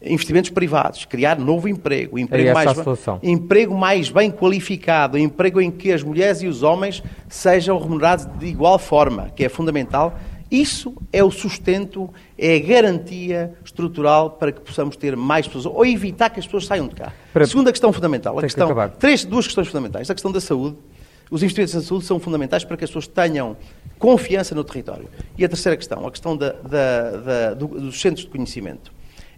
Investimentos 0.01 0.49
privados, 0.51 1.05
criar 1.05 1.39
novo 1.39 1.67
emprego, 1.67 2.19
emprego, 2.19 2.49
É 2.49 2.53
mais, 2.53 2.67
emprego 3.23 3.75
mais 3.75 4.09
bem 4.09 4.29
qualificado, 4.31 5.17
emprego 5.17 5.59
em 5.59 5.71
que 5.71 5.91
as 5.91 6.03
mulheres 6.03 6.41
e 6.41 6.47
os 6.47 6.61
homens 6.63 7.01
sejam 7.27 7.77
remunerados 7.79 8.25
de 8.37 8.45
igual 8.45 8.77
forma, 8.77 9.31
que 9.35 9.43
é 9.43 9.49
fundamental. 9.49 10.17
Isso 10.51 10.93
é 11.11 11.23
o 11.23 11.31
sustento, 11.31 12.07
é 12.37 12.55
a 12.55 12.59
garantia 12.59 13.53
estrutural 13.65 14.29
para 14.31 14.51
que 14.51 14.61
possamos 14.61 14.95
ter 14.95 15.15
mais 15.15 15.47
pessoas, 15.47 15.65
ou 15.65 15.83
evitar 15.85 16.29
que 16.29 16.39
as 16.39 16.45
pessoas 16.45 16.67
saiam 16.67 16.87
de 16.87 16.93
cá. 16.95 17.11
Para- 17.33 17.47
Segunda 17.47 17.71
questão 17.71 17.91
fundamental, 17.91 18.33
a 18.37 18.41
que 18.41 18.45
questão, 18.47 18.67
acabar. 18.67 18.89
três, 18.91 19.25
duas 19.25 19.45
questões 19.47 19.67
fundamentais. 19.67 20.09
A 20.09 20.13
questão 20.13 20.31
da 20.31 20.39
saúde. 20.39 20.77
Os 21.31 21.41
investimentos 21.41 21.73
na 21.73 21.81
saúde 21.81 22.05
são 22.05 22.19
fundamentais 22.19 22.63
para 22.63 22.77
que 22.77 22.83
as 22.83 22.89
pessoas 22.91 23.07
tenham 23.07 23.57
confiança 23.97 24.53
no 24.53 24.63
território. 24.63 25.09
E 25.35 25.43
a 25.43 25.49
terceira 25.49 25.75
questão, 25.75 26.05
a 26.05 26.11
questão 26.11 26.37
da- 26.37 26.51
da- 26.51 27.11
da- 27.11 27.53
do- 27.55 27.67
dos 27.67 27.99
centros 27.99 28.23
de 28.25 28.31
conhecimento. 28.31 28.93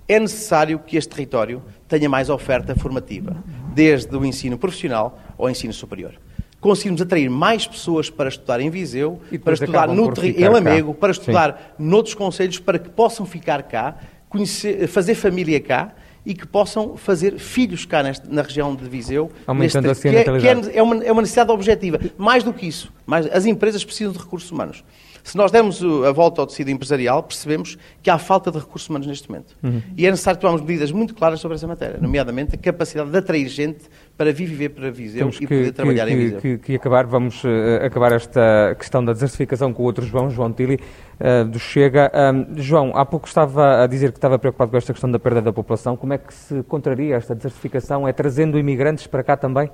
É 0.07 0.19
necessário 0.19 0.79
que 0.79 0.95
este 0.95 1.09
território 1.09 1.61
tenha 1.87 2.07
mais 2.07 2.29
oferta 2.29 2.73
formativa, 2.75 3.35
desde 3.73 4.15
o 4.15 4.23
ensino 4.25 4.57
profissional 4.57 5.19
ao 5.37 5.49
ensino 5.49 5.73
superior. 5.73 6.13
Conseguimos 6.61 7.01
atrair 7.01 7.29
mais 7.29 7.67
pessoas 7.67 8.09
para 8.09 8.29
estudar 8.29 8.61
em 8.61 8.69
Viseu, 8.69 9.19
para 9.43 9.53
estudar 9.53 9.87
no 9.89 10.11
em 10.23 10.33
cá. 10.33 10.49
Lamego, 10.49 10.93
para 10.93 11.13
Sim. 11.13 11.19
estudar 11.19 11.75
noutros 11.77 12.15
conselhos, 12.15 12.57
para 12.57 12.79
que 12.79 12.89
possam 12.89 13.25
ficar 13.25 13.61
cá, 13.63 13.97
conhecer- 14.29 14.87
fazer 14.87 15.13
família 15.13 15.59
cá 15.59 15.93
e 16.25 16.33
que 16.33 16.47
possam 16.47 16.97
fazer 16.97 17.37
filhos 17.37 17.85
cá 17.85 18.01
neste- 18.01 18.27
na 18.29 18.41
região 18.41 18.73
de 18.75 18.87
Viseu. 18.89 19.29
Aumentando 19.45 19.87
neste- 19.87 20.07
assim 20.07 20.15
a 20.15 20.19
é- 20.19 20.25
natalidade. 20.25 20.69
é, 20.71 20.77
é 20.77 20.83
uma, 20.83 21.03
é 21.03 21.11
uma 21.11 21.21
necessidade 21.21 21.51
objetiva. 21.51 21.99
Mais 22.17 22.43
do 22.43 22.53
que 22.53 22.65
isso, 22.65 22.91
mais, 23.05 23.27
as 23.27 23.45
empresas 23.45 23.83
precisam 23.85 24.11
de 24.13 24.19
recursos 24.19 24.49
humanos. 24.51 24.83
Se 25.27 25.35
nós 25.35 25.51
dermos 25.51 25.83
a 25.83 26.11
volta 26.13 26.39
ao 26.41 26.47
tecido 26.47 26.71
empresarial, 26.71 27.21
percebemos 27.21 27.77
que 28.01 28.09
há 28.09 28.17
falta 28.17 28.49
de 28.49 28.59
recursos 28.59 28.87
humanos 28.87 29.05
neste 29.07 29.29
momento. 29.29 29.57
Uhum. 29.61 29.81
E 29.97 30.07
é 30.07 30.09
necessário 30.09 30.39
tomarmos 30.39 30.61
medidas 30.65 30.89
muito 30.89 31.13
claras 31.13 31.41
sobre 31.41 31.55
essa 31.55 31.67
matéria, 31.67 31.97
nomeadamente 31.99 32.55
a 32.55 32.57
capacidade 32.57 33.09
de 33.11 33.17
atrair 33.17 33.45
gente 33.49 33.89
para 34.17 34.31
vir 34.31 34.45
viver 34.45 34.69
para 34.69 34.89
Viseu 34.89 35.19
Temos 35.19 35.35
e 35.35 35.39
que, 35.39 35.47
poder 35.47 35.65
que, 35.65 35.71
trabalhar 35.73 36.07
em 36.07 36.11
que, 36.11 36.23
Viseu. 36.23 36.39
que- 36.39 36.57
que 36.59 36.75
acabar, 36.75 37.05
vamos 37.05 37.41
eh, 37.43 37.85
acabar 37.85 38.13
esta 38.13 38.73
questão 38.79 39.03
da 39.03 39.11
desertificação 39.11 39.73
com 39.73 39.83
o 39.83 39.85
outro 39.85 40.05
João, 40.05 40.29
João 40.29 40.53
Tili, 40.53 40.79
eh, 41.19 41.43
do 41.43 41.59
Chega. 41.59 42.09
João, 42.55 42.95
há 42.95 43.05
pouco 43.05 43.27
estava 43.27 43.83
a 43.83 43.87
dizer 43.87 44.13
que 44.13 44.17
estava 44.19 44.39
preocupado 44.39 44.71
com 44.71 44.77
esta 44.77 44.93
questão 44.93 45.11
da 45.11 45.19
perda 45.19 45.41
da 45.41 45.51
população. 45.51 45.97
Como 45.97 46.13
é 46.13 46.17
que 46.17 46.33
se 46.33 46.63
contraria 46.63 47.17
esta 47.17 47.35
desertificação? 47.35 48.07
É 48.07 48.13
trazendo 48.13 48.57
imigrantes 48.57 49.05
para 49.07 49.21
cá 49.23 49.35
também? 49.35 49.69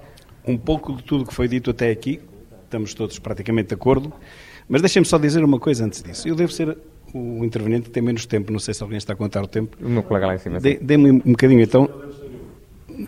Um 0.47 0.57
pouco 0.57 0.93
de 0.95 1.03
tudo 1.03 1.23
o 1.23 1.27
que 1.27 1.33
foi 1.33 1.47
dito 1.47 1.69
até 1.69 1.91
aqui, 1.91 2.19
estamos 2.63 2.95
todos 2.95 3.19
praticamente 3.19 3.67
de 3.69 3.75
acordo, 3.75 4.11
mas 4.67 4.81
deixem-me 4.81 5.05
só 5.05 5.17
dizer 5.17 5.43
uma 5.43 5.59
coisa 5.59 5.85
antes 5.85 6.01
disso. 6.01 6.27
Eu 6.27 6.35
devo 6.35 6.51
ser 6.51 6.77
o 7.13 7.43
interveniente 7.45 7.83
que 7.85 7.91
tem 7.91 8.01
menos 8.01 8.25
tempo, 8.25 8.51
não 8.51 8.59
sei 8.59 8.73
se 8.73 8.81
alguém 8.81 8.97
está 8.97 9.13
a 9.13 9.15
contar 9.15 9.41
o 9.43 9.47
tempo. 9.47 9.77
O 9.81 9.87
meu 9.89 10.01
colega 10.03 10.27
lá 10.27 10.35
em 10.35 10.39
cima. 10.39 10.59
Dê- 10.59 10.79
Dê-me 10.81 11.11
um 11.11 11.19
bocadinho 11.31 11.61
então. 11.61 11.89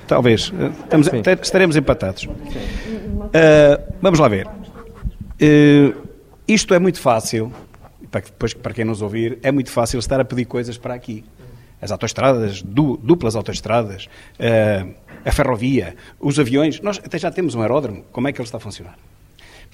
Talvez. 0.08 0.52
Eh, 0.60 0.68
Estamos, 0.84 1.10
estaremos 1.42 1.76
empatados. 1.76 2.28
Ah, 3.34 3.80
vamos 4.02 4.20
lá 4.20 4.28
ver. 4.28 4.48
Eh, 5.40 5.94
isto 6.48 6.74
é 6.74 6.80
muito 6.80 7.00
fácil, 7.00 7.52
para, 8.12 8.22
depois, 8.22 8.54
para 8.54 8.74
quem 8.74 8.86
nos 8.86 9.02
ouvir, 9.02 9.40
é 9.44 9.52
muito 9.52 9.70
fácil 9.72 10.00
estar 10.00 10.20
a 10.20 10.26
pedir 10.26 10.46
coisas 10.46 10.78
para 10.78 10.94
aqui. 10.94 11.24
As 11.82 11.92
autoestradas, 11.92 12.62
du- 12.62 12.98
duplas 12.98 13.36
autoestradas, 13.36 14.08
eh, 14.40 14.86
a 15.24 15.32
ferrovia, 15.32 15.96
os 16.20 16.40
aviões. 16.40 16.80
Nós 16.82 17.00
até 17.04 17.18
já 17.18 17.32
temos 17.32 17.54
um 17.56 17.62
aeródromo. 17.62 18.04
Como 18.12 18.28
é 18.28 18.32
que 18.32 18.40
ele 18.40 18.46
está 18.48 18.58
a 18.58 18.62
funcionar? 18.62 18.98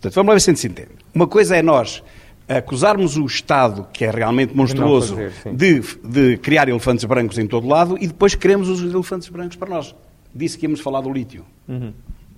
Portanto, 0.01 0.15
vamos 0.15 0.29
lá 0.29 0.33
ver 0.33 0.39
se 0.41 0.49
a 0.49 0.53
gente 0.53 0.59
se 0.61 0.67
entende. 0.67 0.89
Uma 1.13 1.27
coisa 1.27 1.55
é 1.55 1.61
nós 1.61 2.01
acusarmos 2.47 3.15
o 3.17 3.25
Estado, 3.25 3.87
que 3.93 4.03
é 4.03 4.09
realmente 4.11 4.55
monstruoso, 4.55 5.15
fazer, 5.15 5.55
de, 5.55 5.81
de 6.03 6.37
criar 6.37 6.67
elefantes 6.67 7.05
brancos 7.05 7.37
em 7.37 7.47
todo 7.47 7.67
lado 7.67 7.97
e 8.01 8.07
depois 8.07 8.35
queremos 8.35 8.67
os 8.67 8.81
elefantes 8.81 9.29
brancos 9.29 9.55
para 9.55 9.69
nós. 9.69 9.95
Disse 10.33 10.57
que 10.57 10.65
íamos 10.65 10.79
falar 10.79 11.01
do 11.01 11.11
lítio. 11.11 11.45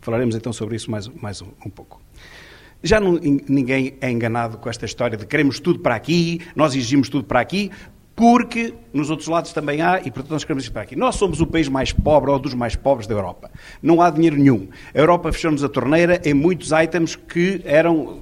Falaremos 0.01 0.35
então 0.35 0.51
sobre 0.51 0.75
isso 0.75 0.91
mais, 0.91 1.07
mais 1.07 1.41
um, 1.41 1.47
um 1.65 1.69
pouco. 1.69 2.01
Já 2.83 2.99
não- 2.99 3.15
in- 3.15 3.39
ninguém 3.47 3.95
é 4.01 4.11
enganado 4.11 4.57
com 4.57 4.69
esta 4.69 4.85
história 4.85 5.17
de 5.17 5.25
queremos 5.25 5.57
tudo 5.59 5.79
para 5.79 5.95
aqui, 5.95 6.41
nós 6.53 6.75
exigimos 6.75 7.07
tudo 7.07 7.23
para 7.23 7.39
aqui, 7.39 7.71
porque 8.15 8.73
nos 8.93 9.09
outros 9.09 9.27
lados 9.27 9.51
também 9.53 9.81
há 9.81 9.99
e 9.99 10.03
portanto 10.11 10.31
nós 10.31 10.43
queremos 10.43 10.63
isso 10.63 10.71
para 10.71 10.83
aqui. 10.83 10.95
Nós 10.95 11.15
somos 11.15 11.41
o 11.41 11.47
país 11.47 11.67
mais 11.67 11.91
pobre 11.91 12.29
ou 12.31 12.37
dos 12.39 12.53
mais 12.53 12.75
pobres 12.75 13.07
da 13.07 13.15
Europa. 13.15 13.49
Não 13.81 14.01
há 14.01 14.09
dinheiro 14.09 14.35
nenhum. 14.37 14.67
A 14.93 14.99
Europa 14.99 15.31
fechou-nos 15.31 15.63
a 15.63 15.69
torneira 15.69 16.21
em 16.23 16.33
muitos 16.33 16.71
itens 16.71 17.15
que 17.15 17.61
eram 17.65 18.19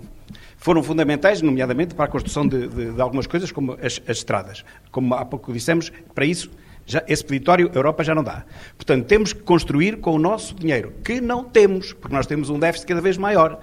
foram 0.58 0.84
fundamentais, 0.84 1.42
nomeadamente 1.42 1.96
para 1.96 2.06
a 2.06 2.08
construção 2.08 2.48
de, 2.48 2.68
de- 2.68 2.92
de 2.94 3.02
algumas 3.02 3.26
coisas, 3.26 3.52
como 3.52 3.74
as, 3.82 4.00
as 4.08 4.18
estradas. 4.18 4.64
Como 4.92 5.16
há 5.16 5.26
pouco 5.26 5.52
dissemos, 5.52 5.92
para 6.14 6.24
isso, 6.24 6.52
já, 6.86 7.04
esse 7.08 7.26
peditório 7.26 7.72
a 7.74 7.76
Europa 7.76 8.04
já 8.04 8.14
não 8.14 8.24
dá. 8.24 8.44
Portanto, 8.78 9.06
temos 9.08 9.34
que 9.34 9.42
construir 9.42 9.98
com 9.98 10.12
o 10.12 10.20
nosso 10.20 10.54
dinheiro, 10.54 10.94
que 11.04 11.20
não 11.20 11.44
temos, 11.44 11.94
porque 11.94 12.16
nós 12.16 12.28
temos 12.28 12.52
um 12.52 12.60
déficit 12.60 12.86
cada 12.90 13.02
vez 13.02 13.18
maior. 13.18 13.60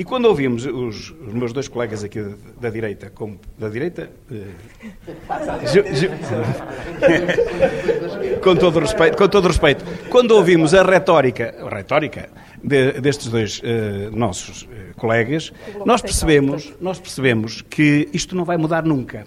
E 0.00 0.04
quando 0.04 0.24
ouvimos 0.24 0.64
os, 0.64 1.10
os 1.10 1.34
meus 1.34 1.52
dois 1.52 1.68
colegas 1.68 2.02
aqui 2.02 2.22
da, 2.22 2.30
da 2.58 2.70
direita, 2.70 3.10
como 3.10 3.38
da 3.58 3.68
direita, 3.68 4.10
eh, 4.32 4.46
ju- 5.66 5.84
ju- 5.94 6.08
com 8.42 8.56
todo 8.56 8.76
o 8.76 8.80
respeito, 8.80 9.18
com 9.18 9.28
todo 9.28 9.48
respeito, 9.48 9.84
quando 10.08 10.30
ouvimos 10.30 10.72
a 10.72 10.82
retórica, 10.82 11.54
a 11.60 11.68
retórica 11.68 12.30
de- 12.64 12.92
destes 12.98 13.26
dois 13.28 13.60
eh, 13.62 14.08
nossos 14.10 14.66
eh, 14.72 14.94
colegas, 14.96 15.52
nós 15.84 16.00
percebemos, 16.00 16.72
nós 16.80 16.98
percebemos 16.98 17.60
que 17.60 18.08
isto 18.14 18.34
não 18.34 18.46
vai 18.46 18.56
mudar 18.56 18.82
nunca. 18.82 19.26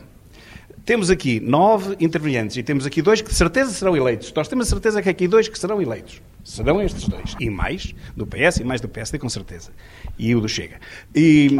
Temos 0.85 1.09
aqui 1.09 1.39
nove 1.39 1.95
intervenientes 1.99 2.57
e 2.57 2.63
temos 2.63 2.85
aqui 2.85 3.01
dois 3.01 3.21
que 3.21 3.29
de 3.29 3.35
certeza 3.35 3.71
serão 3.71 3.95
eleitos. 3.95 4.33
Nós 4.35 4.49
temos 4.49 4.67
a 4.67 4.69
certeza 4.69 5.01
que 5.01 5.07
aqui 5.07 5.27
dois 5.29 5.47
que 5.47 5.57
serão 5.57 5.81
eleitos. 5.81 6.21
Serão 6.43 6.81
estes 6.81 7.07
dois. 7.07 7.35
E 7.39 7.49
mais 7.49 7.95
do 8.17 8.27
PS 8.27 8.57
e 8.57 8.63
mais 8.65 8.81
do 8.81 8.89
PSD, 8.89 9.17
com 9.17 9.29
certeza. 9.29 9.71
E 10.19 10.35
o 10.35 10.41
do 10.41 10.49
Chega. 10.49 10.75
E, 11.15 11.57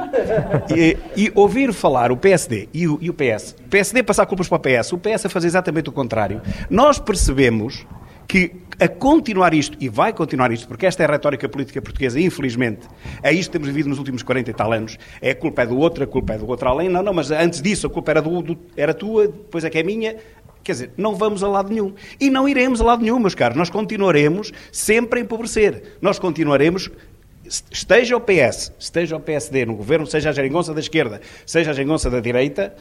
e- 0.76 0.98
e 1.16 1.32
ouvir 1.36 1.72
falar 1.72 2.12
o 2.12 2.18
PSD 2.18 2.68
e 2.74 2.86
o, 2.86 2.98
e 3.02 3.10
o 3.10 3.14
PS, 3.14 3.56
o 3.66 3.70
PSD 3.70 4.04
passar 4.04 4.26
culpas 4.26 4.50
para 4.50 4.58
o 4.58 4.60
PS, 4.60 4.92
o 4.92 4.98
PS 4.98 5.26
a 5.26 5.30
fazer 5.30 5.48
exatamente 5.48 5.88
o 5.88 5.94
contrário, 5.94 6.42
nós 6.70 7.00
percebemos 7.00 7.86
que 8.28 8.52
a 8.80 8.88
continuar 8.88 9.54
isto, 9.54 9.78
e 9.80 9.88
vai 9.88 10.12
continuar 10.14 10.52
isto, 10.52 10.68
porque 10.68 10.86
esta 10.86 11.04
é 11.04 11.06
a 11.06 11.12
retórica 11.12 11.48
política 11.48 11.82
portuguesa, 11.82 12.20
infelizmente, 12.20 12.88
é 13.22 13.32
isto 13.32 13.50
que 13.52 13.54
temos 13.54 13.68
vivido 13.68 13.90
nos 13.90 14.00
últimos 14.00 14.24
40 14.24 14.50
e 14.50 14.54
tal 14.54 14.72
anos, 14.74 14.98
é 15.22 15.32
a 15.32 15.36
culpa 15.36 15.62
é 15.62 15.66
do 15.68 15.78
outro, 15.78 16.04
a 16.04 16.08
culpa 16.08 16.34
é 16.34 16.38
do 16.38 16.48
outro 16.48 16.68
além, 16.68 16.90
não, 16.90 17.04
não, 17.04 17.14
mas 17.14 17.30
antes 17.32 17.62
disso 17.62 17.86
a 17.86 17.90
culpa 17.90 18.12
era, 18.12 18.22
do, 18.22 18.42
do- 18.42 18.58
era 18.76 18.94
tua, 18.94 19.28
depois 19.28 19.64
é 19.64 19.70
que 19.70 19.78
é 19.78 19.84
minha, 19.84 20.16
quer 20.64 20.72
dizer, 20.72 20.92
não 20.98 21.14
vamos 21.16 21.44
a 21.44 21.48
lado 21.48 21.70
nenhum. 21.70 21.94
E 22.20 22.30
não 22.30 22.48
iremos 22.50 22.82
a 22.82 22.86
lado 22.86 23.04
nenhum, 23.04 23.20
meus 23.20 23.36
caros, 23.36 23.56
nós 23.58 23.70
continuaremos 23.70 24.52
sempre 24.72 25.20
a 25.20 25.24
empobrecer, 25.24 25.98
nós 26.02 26.18
continuaremos 26.18 26.90
esteja 27.70 28.16
o 28.16 28.22
PS, 28.22 28.72
esteja 28.80 29.16
o 29.18 29.20
PSD 29.20 29.66
no 29.66 29.76
governo, 29.76 30.08
seja 30.08 30.30
a 30.30 30.34
geringonça 30.34 30.74
da 30.74 30.80
esquerda, 30.80 31.20
seja 31.46 31.72
a 31.72 31.74
geringonça 31.74 32.10
da 32.10 32.20
direita, 32.20 32.74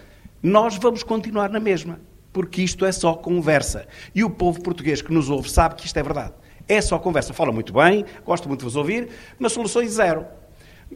nós 0.43 0.77
vamos 0.77 1.03
continuar 1.03 1.51
na 1.51 1.61
mesma. 1.61 2.01
Porque 2.33 2.63
isto 2.63 2.85
é 2.85 2.93
só 2.93 3.15
conversa. 3.15 3.87
E 4.15 4.25
o 4.25 4.31
povo 4.31 4.61
português 4.63 5.03
que 5.03 5.13
nos 5.13 5.29
ouve 5.29 5.51
sabe 5.51 5.75
que 5.75 5.87
isto 5.87 5.99
é 5.99 6.03
verdade. 6.03 6.33
É 6.69 6.81
só 6.81 6.99
conversa. 6.99 7.33
Fala 7.33 7.53
muito 7.53 7.73
bem, 7.73 8.05
gosto 8.25 8.49
muito 8.49 8.61
de 8.61 8.65
vos 8.65 8.77
ouvir, 8.77 9.09
mas 9.39 9.53
soluções 9.53 9.93
zero. 9.93 10.25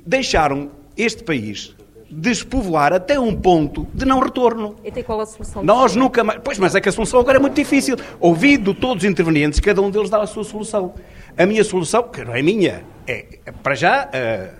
Deixaram 0.06 0.70
este 0.96 1.22
país 1.22 1.74
despovoar 2.10 2.92
até 2.92 3.18
um 3.18 3.34
ponto 3.34 3.86
de 3.92 4.04
não 4.04 4.20
retorno. 4.20 4.76
E 4.84 4.90
tem 4.90 5.02
qual 5.02 5.20
a 5.20 5.26
solução? 5.26 5.62
Nós 5.62 5.96
nunca 5.96 6.22
mais. 6.22 6.40
Pois, 6.42 6.58
mas 6.58 6.74
é 6.74 6.80
que 6.80 6.88
a 6.88 6.92
solução 6.92 7.20
agora 7.20 7.38
é 7.38 7.40
muito 7.40 7.54
difícil. 7.54 7.96
Ouvindo 8.20 8.72
todos 8.74 9.04
os 9.04 9.10
intervenientes, 9.10 9.60
cada 9.60 9.82
um 9.82 9.90
deles 9.90 10.08
dá 10.08 10.22
a 10.22 10.26
sua 10.26 10.44
solução. 10.44 10.94
A 11.36 11.44
minha 11.44 11.64
solução, 11.64 12.04
que 12.04 12.24
não 12.24 12.34
é 12.34 12.42
minha, 12.42 12.84
é, 13.06 13.40
para 13.62 13.74
já, 13.74 14.08
eh, 14.12 14.50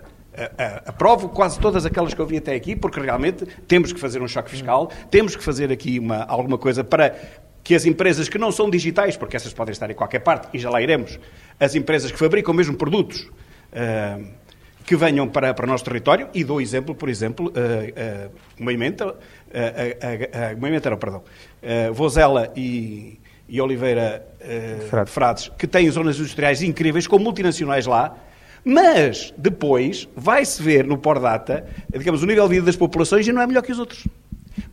aprovo 0.86 1.28
quase 1.28 1.58
todas 1.58 1.86
aquelas 1.86 2.14
que 2.14 2.20
eu 2.20 2.26
vi 2.26 2.38
até 2.38 2.54
aqui, 2.54 2.76
porque 2.76 3.00
realmente 3.00 3.46
temos 3.66 3.92
que 3.92 4.00
fazer 4.00 4.22
um 4.22 4.28
choque 4.28 4.50
fiscal, 4.50 4.90
temos 5.10 5.34
que 5.34 5.42
fazer 5.42 5.72
aqui 5.72 5.98
uma, 5.98 6.24
alguma 6.24 6.58
coisa 6.58 6.84
para 6.84 7.14
que 7.62 7.74
as 7.74 7.84
empresas 7.84 8.28
que 8.28 8.38
não 8.38 8.52
são 8.52 8.70
digitais, 8.70 9.16
porque 9.16 9.36
essas 9.36 9.52
podem 9.52 9.72
estar 9.72 9.90
em 9.90 9.94
qualquer 9.94 10.20
parte, 10.20 10.48
e 10.52 10.58
já 10.58 10.70
lá 10.70 10.80
iremos, 10.80 11.18
as 11.58 11.74
empresas 11.74 12.12
que 12.12 12.18
fabricam 12.18 12.54
mesmo 12.54 12.76
produtos. 12.76 13.28
eh, 13.72 14.18
que 14.86 14.94
venham 14.94 15.28
para, 15.28 15.52
para 15.52 15.66
o 15.66 15.68
nosso 15.68 15.84
território 15.84 16.28
e 16.32 16.44
dou 16.44 16.60
exemplo, 16.60 16.94
por 16.94 17.08
exemplo, 17.08 17.48
uh, 17.48 17.50
uh, 17.50 18.32
uma 18.58 18.72
emenda, 18.72 19.08
uh, 19.08 19.12
uh, 19.12 20.56
uma 20.56 20.68
emenda, 20.68 20.90
não, 20.90 20.96
perdão, 20.96 21.24
uh, 21.62 21.92
Vozela 21.92 22.52
e, 22.54 23.18
e 23.48 23.60
Oliveira 23.60 24.24
uh. 24.40 25.06
Frades, 25.06 25.50
que 25.58 25.66
têm 25.66 25.90
zonas 25.90 26.16
industriais 26.16 26.62
incríveis, 26.62 27.08
com 27.08 27.18
multinacionais 27.18 27.84
lá, 27.84 28.16
mas 28.68 29.32
depois 29.38 30.08
vai-se 30.16 30.60
ver 30.60 30.84
no 30.84 30.98
Pordata, 30.98 31.64
digamos, 31.96 32.24
o 32.24 32.26
nível 32.26 32.48
de 32.48 32.54
vida 32.56 32.66
das 32.66 32.74
populações 32.74 33.24
e 33.24 33.30
não 33.30 33.40
é 33.40 33.46
melhor 33.46 33.62
que 33.62 33.70
os 33.70 33.78
outros. 33.78 34.08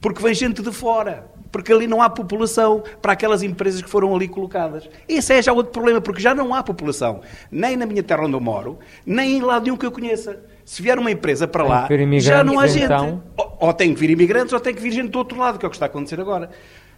Porque 0.01 0.19
vem 0.19 0.33
gente 0.33 0.63
de 0.63 0.71
fora. 0.71 1.27
Porque 1.51 1.71
ali 1.71 1.85
não 1.85 2.01
há 2.01 2.09
população 2.09 2.81
para 2.99 3.13
aquelas 3.13 3.43
empresas 3.43 3.83
que 3.83 3.87
foram 3.87 4.15
ali 4.15 4.27
colocadas. 4.27 4.89
Esse 5.07 5.33
é 5.33 5.41
já 5.43 5.53
outro 5.53 5.71
problema, 5.71 6.01
porque 6.01 6.19
já 6.19 6.33
não 6.33 6.55
há 6.55 6.63
população, 6.63 7.21
nem 7.51 7.77
na 7.77 7.85
minha 7.85 8.01
terra 8.01 8.25
onde 8.25 8.33
eu 8.33 8.39
moro, 8.39 8.79
nem 9.05 9.37
em 9.37 9.41
lado 9.41 9.65
nenhum 9.65 9.77
que 9.77 9.85
eu 9.85 9.91
conheça. 9.91 10.39
Se 10.65 10.81
vier 10.81 10.97
uma 10.97 11.11
empresa 11.11 11.47
para 11.47 11.63
lá, 11.63 11.87
já 12.19 12.43
não 12.43 12.59
há 12.59 12.65
gente. 12.65 12.85
então. 12.85 13.21
Ou, 13.37 13.57
ou 13.59 13.73
tem 13.73 13.93
que 13.93 13.99
vir 13.99 14.09
imigrantes 14.09 14.51
ou 14.51 14.59
tem 14.59 14.73
que 14.73 14.81
vir 14.81 14.91
gente 14.91 15.11
do 15.11 15.19
outro 15.19 15.37
lado, 15.37 15.59
que 15.59 15.65
é 15.65 15.67
o 15.67 15.69
que 15.69 15.75
está 15.75 15.85
a 15.85 15.89
acontecer 15.89 16.19
agora. 16.19 16.49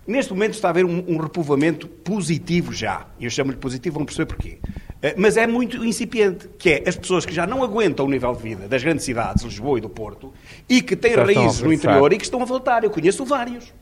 Neste 0.08 0.32
momento 0.34 0.54
está 0.54 0.68
a 0.68 0.72
haver 0.72 0.86
um, 0.86 1.04
um 1.08 1.18
repovoamento 1.18 1.88
positivo 1.88 2.72
já. 2.72 3.08
E 3.20 3.26
eu 3.26 3.30
chamo-lhe 3.30 3.58
positivo, 3.58 3.96
vão 3.96 4.06
perceber 4.06 4.28
porquê. 4.28 4.60
Eh, 5.02 5.16
mas 5.18 5.36
é 5.36 5.48
muito 5.48 5.84
incipiente, 5.84 6.48
que 6.60 6.70
é 6.70 6.84
as 6.88 6.96
pessoas 6.96 7.26
que 7.26 7.34
já 7.34 7.48
não 7.48 7.64
aguentam 7.64 8.06
o 8.06 8.10
nível 8.10 8.34
de 8.36 8.42
vida 8.44 8.68
das 8.68 8.84
grandes 8.84 9.04
cidades, 9.04 9.44
Lisboa 9.44 9.80
e 9.80 9.82
do 9.82 9.90
Porto, 9.90 10.32
e 10.70 10.82
que 10.82 10.96
têm 10.96 11.16
Já 11.16 11.24
raízes 11.24 11.62
no 11.62 11.74
interior 11.74 12.14
e 12.14 12.18
que 12.18 12.24
estão 12.24 12.42
a 12.42 12.46
voltar. 12.46 12.84
Eu 12.84 12.92
conheço 12.92 13.26
vários. 13.26 13.74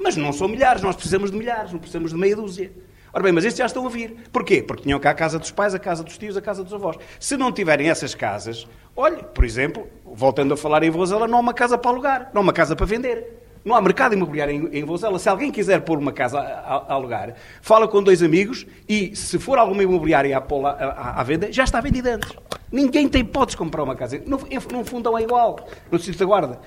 Mas 0.00 0.16
não 0.16 0.32
são 0.32 0.48
milhares, 0.48 0.82
nós 0.82 0.94
precisamos 0.94 1.30
de 1.30 1.36
milhares, 1.36 1.72
não 1.72 1.78
precisamos 1.78 2.12
de 2.12 2.16
meia 2.16 2.36
dúzia. 2.36 2.72
Ora 3.12 3.24
bem, 3.24 3.32
mas 3.32 3.44
estes 3.44 3.58
já 3.58 3.66
estão 3.66 3.86
a 3.86 3.90
vir. 3.90 4.16
Porquê? 4.32 4.62
Porque 4.62 4.84
tinham 4.84 4.98
cá 4.98 5.10
a 5.10 5.14
casa 5.14 5.38
dos 5.38 5.50
pais, 5.50 5.74
a 5.74 5.78
casa 5.78 6.02
dos 6.02 6.16
tios, 6.16 6.36
a 6.36 6.40
casa 6.40 6.64
dos 6.64 6.72
avós. 6.72 6.96
Se 7.20 7.36
não 7.36 7.52
tiverem 7.52 7.90
essas 7.90 8.14
casas, 8.14 8.66
olhe, 8.96 9.22
por 9.34 9.44
exemplo, 9.44 9.86
voltando 10.04 10.54
a 10.54 10.56
falar 10.56 10.82
em 10.82 10.90
Vozela, 10.90 11.28
não 11.28 11.38
há 11.38 11.40
uma 11.40 11.52
casa 11.52 11.76
para 11.76 11.90
alugar, 11.90 12.30
não 12.32 12.40
há 12.40 12.42
uma 12.44 12.52
casa 12.52 12.74
para 12.74 12.86
vender. 12.86 13.41
Não 13.64 13.74
há 13.76 13.80
mercado 13.80 14.14
imobiliário 14.14 14.68
em, 14.72 14.78
em 14.80 14.84
Vozela. 14.84 15.18
Se 15.18 15.28
alguém 15.28 15.50
quiser 15.52 15.80
pôr 15.82 15.98
uma 15.98 16.12
casa 16.12 16.38
a, 16.40 16.42
a- 16.42 16.92
alugar, 16.94 17.34
fala 17.60 17.86
com 17.86 18.02
dois 18.02 18.22
amigos 18.22 18.66
e, 18.88 19.14
se 19.14 19.38
for 19.38 19.56
alguma 19.58 19.82
imobiliária 19.82 20.36
a 20.36 20.40
pô-la 20.40 20.70
à, 20.72 21.20
à- 21.20 21.22
venda, 21.22 21.52
já 21.52 21.62
está 21.64 21.80
vendida 21.80 22.16
antes. 22.16 22.32
Ninguém 22.72 23.08
tem 23.08 23.20
hipótese 23.20 23.52
de 23.52 23.58
comprar 23.58 23.82
uma 23.84 23.94
casa. 23.94 24.20
No, 24.26 24.40
no 24.72 24.84
fundão 24.84 25.16
é 25.16 25.22
igual, 25.22 25.60
no 25.90 25.98
sítio 25.98 26.18
da 26.18 26.24
guarda. 26.26 26.58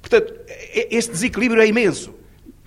Portanto, 0.00 0.34
este 0.90 1.12
desequilíbrio 1.12 1.62
é 1.62 1.66
imenso. 1.66 2.14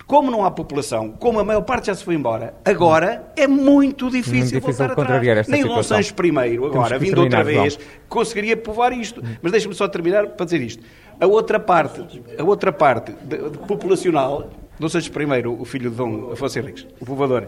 Como 0.06 0.28
não 0.28 0.44
há 0.44 0.50
população, 0.50 1.12
como 1.12 1.38
a 1.38 1.44
maior 1.44 1.60
parte 1.62 1.86
já 1.86 1.94
se 1.94 2.02
foi 2.02 2.16
embora, 2.16 2.52
agora 2.64 3.30
é 3.36 3.46
muito 3.46 4.10
difícil, 4.10 4.32
Muito 4.40 4.44
difícil 4.60 4.86
voltar 4.88 4.90
atrás. 5.20 5.48
Nem 5.48 5.62
situação. 5.62 5.96
Sancho 5.98 6.14
I, 6.14 6.32
Temos 6.32 6.66
agora, 6.66 6.98
vindo 6.98 7.20
outra 7.20 7.44
vez, 7.44 7.74
João. 7.74 7.86
conseguiria 8.08 8.56
povoar 8.56 8.92
isto. 8.92 9.22
Mas 9.40 9.52
deixa-me 9.52 9.74
só 9.74 9.86
terminar 9.86 10.26
para 10.30 10.44
dizer 10.44 10.60
isto. 10.62 10.82
A 11.20 11.26
outra 11.26 11.60
parte, 11.60 12.02
a 12.38 12.42
outra 12.44 12.72
parte 12.72 13.12
de- 13.12 13.50
de 13.50 13.58
populacional, 13.58 14.50
Dom 14.78 14.88
Sancho 14.88 15.10
I, 15.10 15.46
o 15.46 15.64
filho 15.64 15.90
de 15.90 15.96
Dom 15.96 16.30
Afonso 16.32 16.58
Henriques, 16.58 16.86
o 16.98 17.04
povoador, 17.04 17.46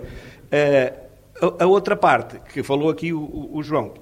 eh, 0.50 0.92
a, 1.40 1.64
a 1.64 1.66
outra 1.66 1.96
parte, 1.96 2.38
que 2.52 2.62
falou 2.62 2.90
aqui 2.90 3.12
o, 3.12 3.20
o- 3.20 3.56
o 3.56 3.62
João, 3.62 3.94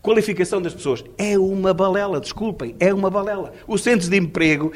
qualificação 0.00 0.62
das 0.62 0.72
pessoas, 0.72 1.04
é 1.18 1.38
uma 1.38 1.74
balela, 1.74 2.18
desculpem, 2.20 2.74
é 2.80 2.92
uma 2.94 3.10
balela. 3.10 3.52
Os 3.68 3.82
centros 3.82 4.08
de 4.08 4.16
emprego 4.16 4.72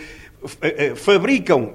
eh, 0.61 0.89
eh, 0.91 0.95
fabricam 0.95 1.73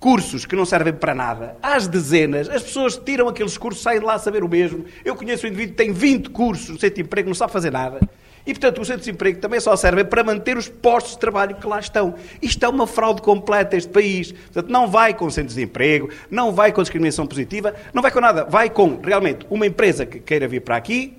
cursos 0.00 0.46
que 0.46 0.56
não 0.56 0.64
servem 0.64 0.94
para 0.94 1.14
nada, 1.14 1.56
às 1.62 1.86
dezenas, 1.86 2.48
as 2.48 2.62
pessoas 2.62 2.96
tiram 2.96 3.28
aqueles 3.28 3.58
cursos, 3.58 3.82
saem 3.82 4.00
de 4.00 4.06
lá 4.06 4.14
a 4.14 4.18
saber 4.18 4.42
o 4.42 4.48
mesmo. 4.48 4.84
Eu 5.04 5.14
conheço 5.16 5.44
um 5.44 5.48
indivíduo 5.48 5.72
que 5.76 5.82
tem 5.84 5.92
20 5.92 6.30
cursos 6.30 6.70
no 6.70 6.78
centro 6.78 6.96
de 6.96 7.02
emprego, 7.02 7.28
não 7.28 7.34
sabe 7.34 7.52
fazer 7.52 7.70
nada. 7.70 8.00
E, 8.46 8.52
portanto, 8.54 8.80
os 8.80 8.86
centros 8.86 9.04
de 9.04 9.10
emprego 9.10 9.40
também 9.40 9.58
só 9.58 9.74
servem 9.74 10.04
para 10.04 10.22
manter 10.22 10.56
os 10.56 10.68
postos 10.68 11.14
de 11.14 11.18
trabalho 11.18 11.56
que 11.56 11.66
lá 11.66 11.80
estão. 11.80 12.14
Isto 12.40 12.64
é 12.64 12.68
uma 12.68 12.86
fraude 12.86 13.20
completa, 13.20 13.76
este 13.76 13.90
país. 13.90 14.30
Portanto, 14.30 14.70
não 14.70 14.86
vai 14.86 15.12
com 15.12 15.28
centros 15.28 15.56
de 15.56 15.62
emprego, 15.62 16.08
não 16.30 16.52
vai 16.52 16.72
com 16.72 16.80
discriminação 16.80 17.26
positiva, 17.26 17.74
não 17.92 18.00
vai 18.00 18.10
com 18.10 18.20
nada. 18.20 18.44
Vai 18.44 18.70
com, 18.70 19.00
realmente, 19.02 19.44
uma 19.50 19.66
empresa 19.66 20.06
que 20.06 20.20
queira 20.20 20.46
vir 20.46 20.60
para 20.60 20.76
aqui, 20.76 21.18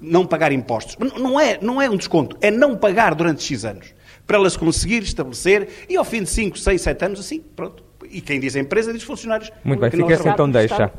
não 0.00 0.24
pagar 0.24 0.52
impostos. 0.52 0.96
Não 1.18 1.40
é, 1.40 1.58
não 1.60 1.82
é 1.82 1.90
um 1.90 1.96
desconto, 1.96 2.36
é 2.40 2.50
não 2.50 2.76
pagar 2.76 3.14
durante 3.14 3.42
X 3.42 3.64
anos. 3.64 3.92
Para 4.26 4.36
ela 4.36 4.48
se 4.48 4.58
conseguir 4.58 5.02
estabelecer 5.02 5.86
e 5.88 5.96
ao 5.96 6.04
fim 6.04 6.22
de 6.22 6.30
5, 6.30 6.56
6, 6.56 6.80
7 6.80 7.04
anos, 7.04 7.20
assim, 7.20 7.40
pronto. 7.56 7.82
E 8.08 8.20
quem 8.20 8.38
diz 8.38 8.54
empresa 8.54 8.92
diz 8.92 9.02
funcionários. 9.02 9.50
Muito 9.64 9.80
bem, 9.80 9.90
fica 9.90 10.04
assim 10.04 10.22
trabalham. 10.22 10.34
então 10.34 10.50
deixa. 10.50 10.92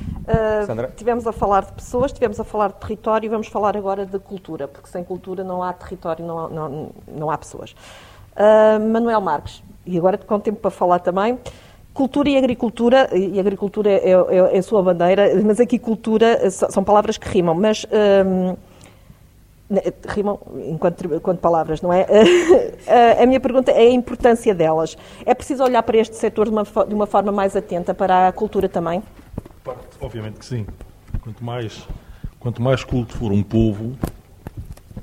Uh, 0.00 0.92
tivemos 0.94 1.26
a 1.26 1.32
falar 1.32 1.64
de 1.64 1.72
pessoas, 1.72 2.12
tivemos 2.12 2.38
a 2.38 2.44
falar 2.44 2.68
de 2.68 2.74
território 2.74 3.26
e 3.26 3.28
vamos 3.28 3.48
falar 3.48 3.76
agora 3.76 4.04
de 4.04 4.18
cultura, 4.18 4.68
porque 4.68 4.88
sem 4.88 5.02
cultura 5.02 5.42
não 5.42 5.62
há 5.62 5.72
território, 5.72 6.24
não 6.24 6.38
há, 6.38 6.48
não, 6.48 6.90
não 7.08 7.30
há 7.30 7.38
pessoas. 7.38 7.74
Uh, 8.36 8.78
Manuel 8.92 9.20
Marques, 9.20 9.62
e 9.86 9.96
agora 9.96 10.18
com 10.18 10.38
tempo 10.38 10.60
para 10.60 10.70
falar 10.70 10.98
também, 11.00 11.38
cultura 11.94 12.28
e 12.28 12.36
agricultura, 12.36 13.08
e 13.16 13.40
agricultura 13.40 13.90
é, 13.90 14.10
é- 14.12 14.56
é 14.56 14.58
a 14.58 14.62
sua 14.62 14.82
bandeira, 14.82 15.30
mas 15.44 15.58
aqui 15.58 15.78
cultura 15.78 16.38
eh, 16.42 16.50
são 16.50 16.84
palavras 16.84 17.18
que 17.18 17.28
rimam, 17.28 17.54
mas 17.56 17.84
um, 18.24 18.54
ne- 19.68 19.82
rimam 20.06 20.38
enquanto, 20.68 21.12
enquanto 21.12 21.40
palavras, 21.40 21.82
não 21.82 21.92
é? 21.92 22.06
a 23.20 23.26
minha 23.26 23.40
pergunta 23.40 23.72
é 23.72 23.80
a 23.80 23.90
importância 23.90 24.54
delas. 24.54 24.96
É 25.26 25.34
preciso 25.34 25.64
olhar 25.64 25.82
para 25.82 25.96
este 25.98 26.14
setor 26.14 26.44
de 26.44 26.52
uma, 26.52 26.62
de 26.62 26.94
uma 26.94 27.06
forma 27.06 27.32
mais 27.32 27.56
atenta 27.56 27.92
para 27.92 28.28
a 28.28 28.32
cultura 28.32 28.68
também? 28.68 29.02
Obviamente 30.00 30.38
que 30.38 30.44
sim. 30.44 30.66
Quanto 31.20 31.44
mais, 31.44 31.86
quanto 32.38 32.62
mais 32.62 32.84
culto 32.84 33.16
for 33.16 33.32
um 33.32 33.42
povo, 33.42 33.96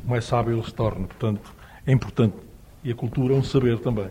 mais 0.06 0.26
sábio 0.26 0.54
ele 0.54 0.64
se 0.64 0.74
torna. 0.74 1.08
Portanto, 1.08 1.54
é 1.86 1.92
importante. 1.92 2.36
E 2.84 2.92
a 2.92 2.96
cultura 2.96 3.34
é 3.34 3.38
um 3.38 3.44
saber 3.44 3.80
também. 3.80 4.08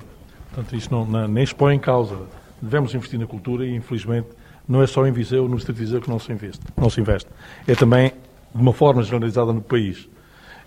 Portanto, 0.53 0.77
isto 0.77 0.91
não, 0.95 1.05
não- 1.05 1.29
nem 1.29 1.45
se 1.47 1.55
põe 1.55 1.75
em 1.75 1.79
causa. 1.79 2.19
Devemos 2.61 2.95
investir 2.95 3.19
na 3.19 3.27
cultura 3.27 3.67
e, 3.67 3.75
infelizmente, 3.75 4.29
não 4.69 4.83
é 4.83 4.87
só 4.87 5.07
em 5.07 5.13
Viseu, 5.13 5.49
no 5.49 5.57
Distrito 5.57 5.77
de 5.77 5.85
Viseu 5.85 6.01
que 6.01 6.09
não 6.09 6.19
se 6.19 6.33
investe. 6.33 6.61
Não 6.77 6.89
se 6.91 7.01
investe. 7.01 7.29
É 7.67 7.75
também 7.75 8.13
de 8.55 8.61
uma 8.61 8.73
forma 8.73 9.03
generalizada 9.03 9.53
no 9.53 9.61
país. 9.61 10.09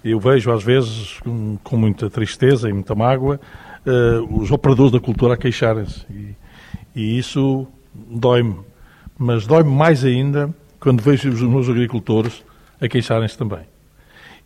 Eu 0.03 0.19
vejo, 0.19 0.51
às 0.51 0.63
vezes, 0.63 1.19
com, 1.21 1.57
com 1.63 1.75
muita 1.77 2.09
tristeza 2.09 2.69
e 2.69 2.73
muita 2.73 2.93
mágoa, 2.93 3.39
eh, 3.85 4.19
os 4.29 4.51
operadores 4.51 4.91
da 4.91 4.99
cultura 4.99 5.33
a 5.33 5.37
queixarem-se. 5.37 6.05
E, 6.09 6.35
e 6.95 7.17
isso 7.17 7.67
dói-me. 7.93 8.59
Mas 9.17 9.47
dói-me 9.47 9.71
mais 9.71 10.03
ainda 10.03 10.53
quando 10.79 11.01
vejo 11.01 11.29
os 11.29 11.41
meus 11.41 11.67
agricultores 11.69 12.43
a 12.79 12.87
queixarem-se 12.87 13.37
também. 13.37 13.65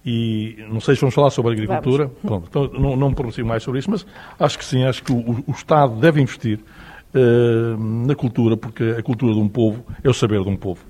E 0.06 0.66
não 0.70 0.80
sei 0.82 0.96
se 0.96 1.02
vamos 1.02 1.14
falar 1.14 1.30
sobre 1.30 1.52
a 1.52 1.54
agricultura, 1.54 2.10
Pronto, 2.24 2.48
então 2.50 2.82
não, 2.82 2.96
não 2.96 3.10
me 3.10 3.16
pronuncio 3.16 3.46
mais 3.46 3.62
sobre 3.62 3.80
isso, 3.80 3.92
mas 3.92 4.06
acho 4.40 4.58
que 4.58 4.66
sim, 4.66 4.84
acho 4.84 5.04
que 5.04 5.12
o, 5.12 5.44
o 5.46 5.52
Estado 5.52 5.96
deve 5.96 6.20
investir 6.22 6.60
eh, 7.14 7.76
na 7.78 8.16
cultura, 8.16 8.56
porque 8.56 8.96
a 8.98 9.04
cultura 9.04 9.34
de 9.34 9.40
um 9.40 9.48
povo 9.48 9.84
é 10.04 10.10
o 10.10 10.14
saber 10.14 10.42
de 10.42 10.50
um 10.50 10.56
povo. 10.56 10.84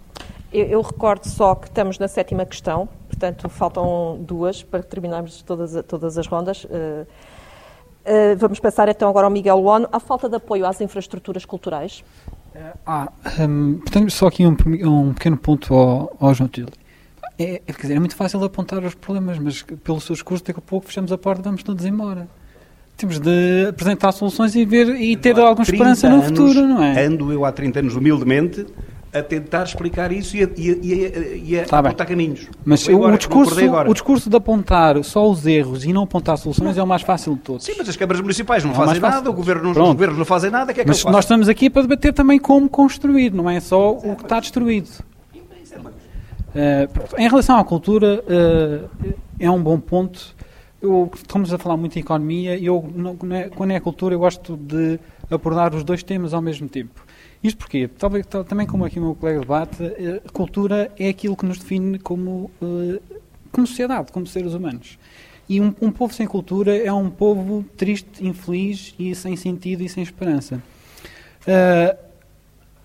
Eu, 0.54 0.66
eu 0.68 0.82
recordo 0.82 1.26
só 1.26 1.56
que 1.56 1.68
estamos 1.68 1.98
na 1.98 2.08
sétima 2.08 2.46
questão, 2.46 2.88
portanto 3.08 3.50
faltam 3.50 4.20
duas 4.22 4.62
para 4.64 4.84
terminarmos 4.84 5.42
todas, 5.42 5.84
todas 5.86 6.18
as 6.18 6.28
rondas. 6.28 6.66
Eh, 6.70 7.06
eh, 8.06 8.36
vamos 8.36 8.60
passar 8.60 8.88
então 8.88 9.10
agora 9.10 9.26
ao 9.26 9.32
Miguel 9.32 9.58
Luono. 9.58 9.90
Há 9.92 10.00
falta 10.00 10.30
de 10.30 10.36
apoio 10.36 10.66
às 10.66 10.80
infraestruturas 10.80 11.44
culturais? 11.44 12.04
Ah, 12.86 13.12
hum, 13.40 13.80
portanto, 13.80 14.12
só 14.12 14.28
aqui 14.28 14.46
um, 14.46 14.56
um 14.84 15.14
pequeno 15.14 15.38
ponto 15.38 15.74
ao, 15.74 16.16
ao 16.20 16.34
João 16.34 16.50
Tilly. 16.50 16.72
É, 17.40 17.62
é, 17.66 17.74
quer 17.74 17.82
dizer, 17.82 17.96
é 17.96 18.00
muito 18.00 18.16
fácil 18.16 18.44
apontar 18.44 18.84
os 18.84 18.94
problemas, 18.94 19.40
mas 19.40 19.64
pelo 19.84 20.00
seu 20.02 20.14
discurso, 20.14 20.44
daqui 20.44 20.60
a 20.60 20.62
pouco 20.62 20.88
fechamos 20.88 21.12
a 21.12 21.18
porta 21.18 21.42
e 21.42 21.46
vamos 21.46 21.64
todos 21.64 21.86
embora. 21.86 22.28
Temos 22.98 23.20
de 23.20 23.68
apresentar 23.70 24.12
soluções 24.12 24.54
e 24.54 24.64
ver 24.66 24.90
e 24.90 25.16
ter 25.16 25.40
alguma 25.40 25.66
30 25.66 25.72
esperança 25.72 26.10
no 26.10 26.16
anos, 26.16 26.28
futuro, 26.28 26.68
não 26.68 26.84
é? 26.84 27.06
Ando 27.06 27.32
eu 27.32 27.46
há 27.46 27.52
30 27.52 27.80
anos, 27.80 27.96
humildemente, 27.96 28.66
a 29.14 29.22
tentar 29.22 29.64
explicar 29.64 30.12
isso 30.12 30.38
e 30.38 30.44
a, 30.44 30.50
e 30.56 30.70
a, 30.72 30.76
e 30.82 30.94
a, 31.06 31.36
e 31.36 31.60
a 31.60 31.66
Tá 31.66 31.80
apontar 31.80 32.08
caminhos. 32.08 32.48
Mas 32.64 32.88
agora, 32.88 33.16
o 33.16 33.18
discurso, 33.18 33.56
o 33.88 33.94
discurso 33.94 34.30
de 34.30 34.36
apontar 34.38 35.04
só 35.04 35.30
os 35.30 35.46
erros 35.46 35.84
e 35.84 35.92
não 35.92 36.04
apontar 36.04 36.38
soluções 36.38 36.78
é 36.78 36.84
o 36.84 36.88
mais 36.88 37.02
fácil 37.02 37.36
de 37.36 37.42
todos. 37.42 37.66
Sim, 37.66 37.74
mas 37.78 37.90
as 37.90 37.98
câmaras 37.98 38.22
municipais 38.22 38.64
não 38.64 38.72
É 38.72 38.76
fazem 38.76 39.02
nada, 39.02 39.30
o 39.30 39.34
governo 39.34 39.74
não, 39.74 39.84
os 39.84 39.88
governos 39.90 40.18
não 40.18 40.26
fazem 40.26 40.50
nada, 40.50 40.72
o 40.72 40.74
que 40.76 40.82
é 40.82 40.84
que 40.84 40.88
Mas 40.90 41.04
nós 41.04 41.26
estamos 41.26 41.50
aqui 41.50 41.70
para 41.70 41.82
debater 41.82 42.14
também 42.14 42.40
como 42.40 42.70
construir, 42.70 43.34
não 43.34 43.50
é 43.50 43.60
só 43.60 43.92
o 43.92 44.16
que 44.16 44.24
está 44.24 44.40
destruído. 44.40 44.90
Pronto. 46.94 47.16
em 47.18 47.28
relação 47.30 47.58
à 47.58 47.64
cultura, 47.64 48.24
eh, 48.28 48.82
é 49.40 49.50
um 49.52 49.62
bom 49.62 49.80
ponto. 49.80 50.36
Eu, 50.82 51.10
estamos 51.16 51.54
a 51.54 51.58
falar 51.58 51.78
muito 51.78 51.96
em 51.98 52.00
economia 52.02 52.58
e 52.58 52.66
eu, 52.66 52.92
não- 52.96 53.16
quando 53.16 53.34
é- 53.34 53.50
quando 53.50 53.72
é 53.72 53.80
cultura, 53.80 54.16
eu 54.16 54.20
gosto 54.20 54.58
de 54.58 55.00
abordar 55.30 55.74
os 55.76 55.84
dois 55.84 56.02
temas 56.04 56.34
ao 56.34 56.42
mesmo 56.42 56.68
tempo. 56.68 57.06
Isto 57.44 57.58
porque, 57.58 57.88
talvez, 57.88 58.26
tal- 58.28 58.44
também 58.44 58.68
como 58.68 58.86
aqui 58.86 59.00
o 59.00 59.04
meu 59.04 59.16
colega 59.16 59.40
debate, 59.40 59.84
eh, 59.84 60.22
a 60.26 60.30
cultura 60.32 60.92
é 60.98 61.10
aquilo 61.10 61.36
que 61.36 61.46
nos 61.46 61.58
define 61.58 61.98
como, 61.98 62.52
eh, 62.62 63.00
como 63.52 63.66
sociedade, 63.66 64.12
como 64.12 64.28
seres 64.28 64.54
humanos. 64.54 65.00
E 65.50 65.60
um, 65.60 65.74
um 65.82 65.92
povo 65.92 66.14
sem 66.14 66.28
cultura 66.28 66.76
é 66.78 66.94
um 66.94 67.10
povo 67.10 67.66
triste, 67.76 68.26
infeliz 68.26 68.94
e 68.98 69.14
sem 69.16 69.36
sentido 69.36 69.82
e 69.84 69.90
sem 69.90 70.04
esperança. 70.04 70.62
Eh, 71.48 71.98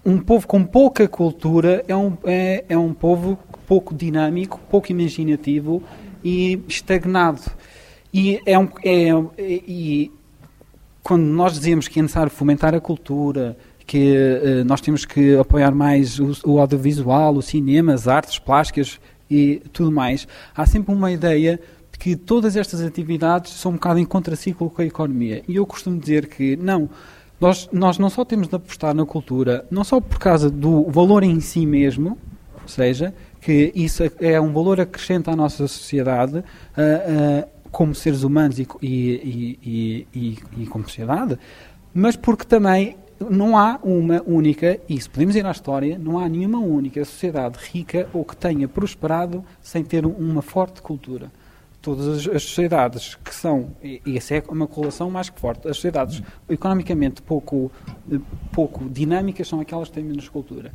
um 0.05 0.19
povo 0.19 0.47
com 0.47 0.65
pouca 0.65 1.07
cultura 1.07 1.85
é 1.87 1.95
um, 1.95 2.17
é, 2.25 2.65
é 2.69 2.79
um 2.79 2.95
povo 2.95 3.39
pouco 3.67 3.95
dinâmico, 3.95 4.59
pouco 4.71 4.91
imaginativo 4.91 5.83
e 6.25 6.59
estagnado. 6.69 7.43
E, 8.15 8.41
é 8.47 8.59
um, 8.59 8.69
é, 8.83 9.09
é- 9.37 9.63
e 9.69 10.11
quando 11.03 11.25
nós 11.25 11.53
dizemos 11.53 11.89
que 11.89 11.99
é 11.99 12.03
necessário 12.03 12.31
fomentar 12.31 12.75
a 12.75 12.81
cultura, 12.81 13.57
que 13.87 14.15
eh, 14.17 14.65
nós 14.65 14.81
temos 14.81 15.05
que 15.05 15.37
apoiar 15.37 15.73
mais 15.75 16.19
o, 16.19 16.33
o 16.45 16.59
audiovisual, 16.61 17.35
o 17.37 17.43
cinema, 17.43 17.95
as 17.95 18.09
artes 18.09 18.39
plásticas 18.39 18.99
e 19.31 19.63
tudo 19.73 19.93
mais, 19.93 20.27
há 20.55 20.67
sempre 20.67 20.93
uma 20.93 21.11
ideia 21.13 21.61
de 21.93 21.99
que 21.99 22.17
todas 22.17 22.57
estas 22.57 22.81
atividades 22.83 23.53
são 23.53 23.73
um 23.73 23.75
bocado 23.75 23.99
em 23.99 24.05
contraciclo 24.05 24.69
com 24.69 24.83
a 24.83 24.85
economia. 24.85 25.43
E 25.49 25.57
eu 25.57 25.67
costumo 25.67 25.99
dizer 25.99 26.27
que 26.27 26.57
não. 26.57 26.89
Nós, 27.41 27.69
nós 27.71 27.99
não 27.99 28.09
só 28.09 28.25
temos 28.25 28.49
de 28.49 28.57
apostar 28.57 28.95
na 28.95 29.05
cultura, 29.05 29.67
não 29.71 29.85
só 29.85 30.01
por 30.01 30.19
causa 30.19 30.51
do 30.51 30.85
valor 30.91 31.23
em 31.23 31.39
si 31.39 31.67
mesmo, 31.67 32.17
ou 32.63 32.69
seja, 32.69 33.13
que 33.43 33.71
isso 33.75 34.03
é 34.19 34.41
um 34.41 34.53
valor 34.53 34.81
acrescente 34.81 35.29
à 35.29 35.37
nossa 35.37 35.69
sociedade, 35.69 36.43
ah, 36.77 36.81
ah, 36.83 37.49
como 37.71 37.95
seres 37.95 38.23
humanos 38.23 38.59
e, 38.59 38.67
e, 38.83 40.07
e- 40.15 40.39
e 40.63 40.67
como 40.67 40.85
sociedade, 40.85 41.39
mas 41.93 42.17
porque 42.17 42.45
também 42.45 42.97
não 43.19 43.57
há 43.57 43.79
uma 43.83 44.23
única, 44.27 44.79
e 44.89 45.01
se 45.01 45.09
podemos 45.09 45.35
ir 45.37 45.45
à 45.47 45.51
história, 45.51 45.99
não 45.99 46.19
há 46.19 46.29
nenhuma 46.29 46.59
única 46.59 47.05
sociedade 47.05 47.59
rica 47.73 48.09
ou 48.13 48.25
que 48.25 48.37
tenha 48.37 48.69
prosperado 48.69 49.45
sem 49.61 49.83
ter 49.83 50.05
uma 50.05 50.43
forte 50.43 50.83
cultura. 50.83 51.31
Todas 51.81 52.27
as, 52.29 52.43
sociedades 52.43 53.15
que 53.15 53.35
são, 53.35 53.71
e, 53.83 54.03
e 54.05 54.17
essa 54.17 54.35
é 54.35 54.43
uma 54.49 54.67
correlação 54.67 55.09
mais 55.11 55.31
que 55.31 55.39
forte, 55.41 55.69
as 55.69 55.77
sociedades 55.77 56.21
economicamente 56.49 57.23
pouco, 57.23 57.71
eh, 58.11 58.19
pouco 58.53 58.89
dinâmicas 58.89 59.47
são 59.47 59.61
aquelas 59.61 59.89
que 59.89 59.95
têm 59.95 60.05
menos 60.05 60.29
cultura. 60.29 60.73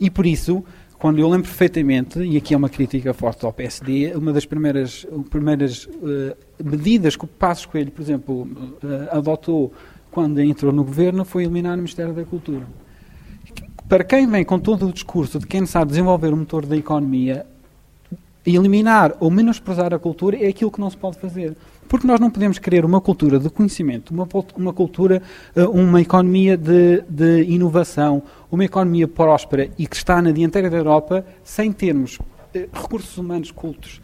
E 0.00 0.10
por 0.10 0.24
isso, 0.24 0.64
quando 0.98 1.18
eu 1.18 1.28
lembro 1.28 1.46
perfeitamente, 1.46 2.18
e 2.20 2.38
aqui 2.38 2.54
é 2.54 2.56
uma 2.56 2.70
crítica 2.70 3.12
forte 3.12 3.44
ao 3.44 3.52
PSD, 3.52 4.14
uma 4.14 4.32
das 4.32 4.46
primeiras, 4.46 5.06
primeiras 5.28 5.84
uh, 5.84 6.34
medidas 6.64 7.14
que 7.14 7.24
o 7.26 7.28
Passos 7.28 7.66
Coelho, 7.66 7.92
por 7.92 8.00
exemplo, 8.00 8.42
uh, 8.44 9.18
adotou 9.18 9.70
quando 10.14 10.40
entrou 10.40 10.72
no 10.72 10.84
governo 10.84 11.24
foi 11.24 11.42
eliminar 11.42 11.74
o 11.74 11.78
Ministério 11.78 12.14
da 12.14 12.24
Cultura. 12.24 12.64
Para 13.88 14.04
quem 14.04 14.28
vem 14.28 14.44
com 14.44 14.60
todo 14.60 14.86
o 14.86 14.92
discurso 14.92 15.40
de 15.40 15.46
quem 15.46 15.66
sabe 15.66 15.90
desenvolver 15.90 16.32
o 16.32 16.36
motor 16.36 16.64
da 16.64 16.76
economia, 16.76 17.44
eliminar 18.46 19.16
ou 19.18 19.28
menosprezar 19.28 19.92
a 19.92 19.98
cultura 19.98 20.36
é 20.36 20.46
aquilo 20.46 20.70
que 20.70 20.80
não 20.80 20.88
se 20.88 20.96
pode 20.96 21.18
fazer. 21.18 21.56
Porque 21.88 22.06
nós 22.06 22.20
não 22.20 22.30
podemos 22.30 22.60
querer 22.60 22.84
uma 22.84 23.00
cultura 23.00 23.40
de 23.40 23.50
conhecimento, 23.50 24.14
uma, 24.14 24.28
uma 24.56 24.72
cultura, 24.72 25.20
eh, 25.56 25.66
uma 25.66 26.00
economia 26.00 26.56
de, 26.56 27.02
de 27.08 27.42
inovação, 27.50 28.22
uma 28.52 28.64
economia 28.64 29.08
próspera 29.08 29.68
e 29.76 29.84
que 29.84 29.96
está 29.96 30.22
na 30.22 30.30
dianteira 30.30 30.70
da 30.70 30.76
Europa 30.76 31.26
sem 31.42 31.72
termos 31.72 32.20
eh, 32.54 32.68
recursos 32.72 33.18
humanos 33.18 33.50
cultos, 33.50 34.00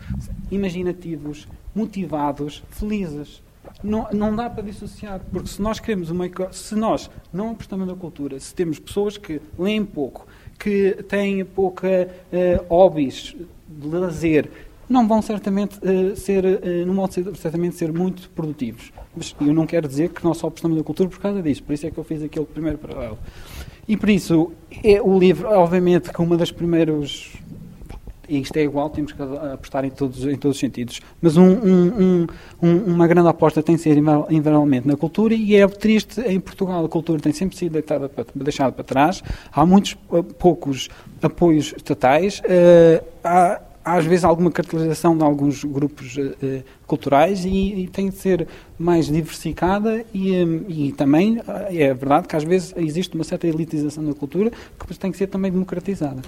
imaginativos, 0.51 1.47
motivados, 1.73 2.65
felizes. 2.71 3.41
Não, 3.83 4.09
não 4.13 4.35
dá 4.35 4.49
para 4.49 4.63
dissociar, 4.63 5.21
porque 5.31 5.49
se 5.49 5.61
nós 5.61 5.79
queremos 5.79 6.11
uma 6.11 6.27
se 6.53 6.75
nós 6.75 7.11
não 7.33 7.51
apostamos 7.51 7.87
na 7.87 7.95
cultura, 7.95 8.39
se 8.41 8.55
temos 8.55 8.79
pessoas 8.79 9.17
que 9.17 9.41
leem 9.59 9.85
pouco, 9.85 10.27
que 10.59 11.03
têm 11.09 11.45
pouca 11.45 12.09
uh, 12.33 12.65
hobbies 12.69 13.35
de 13.69 13.87
lazer, 13.87 14.51
não 14.89 15.07
vão 15.07 15.23
certamente 15.23 15.79
uh, 15.79 16.17
ser, 16.17 16.45
uh, 16.45 16.87
não 16.87 16.95
vão 16.95 17.11
ser, 17.11 17.35
certamente 17.37 17.77
ser 17.77 17.93
muito 17.93 18.29
produtivos. 18.31 18.93
Mas 19.17 19.35
eu 19.41 19.55
não 19.55 19.67
quero 19.67 19.87
dizer 19.89 20.11
que 20.11 20.23
nós 20.25 20.39
só 20.39 20.49
apostamos 20.49 20.77
na 20.77 20.83
cultura 20.83 21.09
por 21.09 21.21
causa 21.21 21.43
disso, 21.43 21.63
por 21.63 21.73
isso 21.73 21.87
é 21.87 21.91
que 21.91 21.99
eu 21.99 22.05
fiz 22.05 22.23
aquele 22.23 22.47
primeiro 22.47 22.77
paralelo. 22.77 23.19
E 23.89 23.97
por 23.97 24.09
isso, 24.09 24.53
é 24.85 25.01
o 25.01 25.19
livro, 25.19 25.49
obviamente, 25.49 26.13
que 26.13 26.21
uma 26.21 26.37
das 26.37 26.51
primeiras 26.51 27.33
e 28.31 28.41
isto 28.41 28.57
é 28.57 28.63
igual, 28.63 28.89
temos 28.89 29.11
que 29.11 29.21
apostar 29.21 29.85
em 29.85 29.91
todos, 29.91 30.25
em 30.25 30.37
todos 30.37 30.57
os 30.57 30.61
sentidos. 30.61 31.01
Mas 31.21 31.37
um, 31.37 31.49
um, 31.49 32.27
um, 32.63 32.77
uma 32.87 33.09
grande 33.09 33.29
aposta 33.29 33.61
tem 33.61 33.75
de 33.75 33.83
ser, 33.83 33.99
invariavelmente, 33.99 34.87
na 34.87 34.97
cultura, 34.97 35.35
e 35.35 35.57
é 35.57 35.67
triste, 35.67 36.21
em 36.21 36.39
Portugal 36.39 36.85
a 36.85 36.89
cultura 36.89 37.21
tem 37.21 37.33
sempre 37.33 37.57
sido 37.57 37.73
deitada 37.73 38.09
para, 38.09 38.25
deixada 38.35 38.71
para 38.71 38.85
trás. 38.85 39.21
Há 39.53 39.67
muitos 39.67 39.97
uh, 40.11 40.23
poucos 40.23 40.89
apoios 41.21 41.75
estatais. 41.77 42.41
Uh, 42.41 43.05
há, 43.25 43.61
às 43.97 44.05
vezes 44.05 44.25
alguma 44.25 44.51
cartelização 44.51 45.17
de 45.17 45.23
alguns 45.25 45.65
grupos 45.65 46.17
uh, 46.17 46.65
culturais 46.87 47.45
e, 47.45 47.83
e, 47.83 47.89
tem 47.89 48.09
de 48.09 48.17
ser 48.17 48.47
mais 48.79 49.07
diversificada 49.07 50.05
e, 50.13 50.33
um, 50.45 50.65
e, 50.69 50.93
também 50.93 51.39
uh, 51.39 51.43
é 51.69 51.93
verdade 51.93 52.29
que 52.29 52.37
às 52.37 52.45
vezes 52.45 52.75
existe 52.77 53.15
uma 53.15 53.25
certa 53.25 53.47
elitização 53.47 54.05
da 54.05 54.15
cultura 54.15 54.51
que 54.51 54.99
tem 54.99 55.11
que 55.11 55.19
ser 55.19 55.27
também 55.27 55.51
democratizada. 55.51 56.23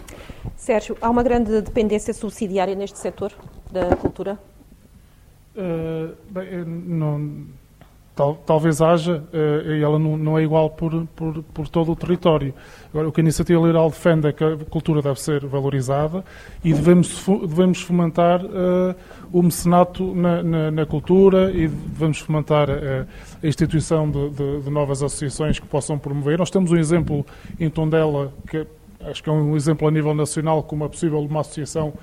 Sérgio, 0.56 0.96
há 1.00 1.10
uma 1.10 1.22
grande 1.22 1.60
dependência 1.60 2.12
subsidiária 2.12 2.74
neste 2.74 2.98
setor 2.98 3.32
da 3.70 3.96
cultura? 3.96 4.38
Uh, 5.56 6.14
bem, 6.30 6.64
não 6.64 7.46
Tal, 8.14 8.34
talvez 8.44 8.82
haja, 8.82 9.24
uh, 9.32 9.72
e 9.72 9.82
ela 9.82 9.98
não, 9.98 10.18
não, 10.18 10.38
é 10.38 10.42
igual 10.42 10.68
por, 10.68 11.06
por, 11.16 11.42
por, 11.44 11.66
todo 11.66 11.92
o 11.92 11.96
território. 11.96 12.52
Agora, 12.90 13.08
o 13.08 13.12
que 13.12 13.22
a 13.22 13.24
Iniciativa 13.24 13.58
Liberal 13.58 13.88
defende 13.88 14.26
é 14.26 14.32
que 14.32 14.44
a 14.44 14.54
cultura 14.68 15.00
deve 15.00 15.18
ser 15.18 15.46
valorizada 15.46 16.22
e 16.62 16.74
devemos, 16.74 17.24
devemos 17.40 17.80
fomentar 17.80 18.44
uh, 18.44 18.94
o 19.32 19.42
mecenato 19.42 20.14
na, 20.14 20.42
na, 20.42 20.70
na, 20.70 20.84
cultura 20.84 21.50
e 21.52 21.66
devemos 21.68 22.18
fomentar 22.18 22.68
uh, 22.68 23.06
a 23.42 23.46
instituição 23.46 24.10
de, 24.10 24.28
de, 24.28 24.60
de, 24.60 24.70
novas 24.70 25.02
associações 25.02 25.58
que 25.58 25.66
possam 25.66 25.98
promover. 25.98 26.38
Nós 26.38 26.50
temos 26.50 26.70
um 26.70 26.76
exemplo 26.76 27.24
em 27.58 27.70
Tondela, 27.70 28.30
que 28.46 28.66
acho 29.00 29.22
que 29.22 29.30
é 29.30 29.32
um 29.32 29.56
exemplo 29.56 29.88
a 29.88 29.90
nível 29.90 30.14
nacional, 30.14 30.62
como 30.62 30.84
é 30.84 30.88
possível 30.88 31.18
uma 31.18 31.40
associação, 31.40 31.94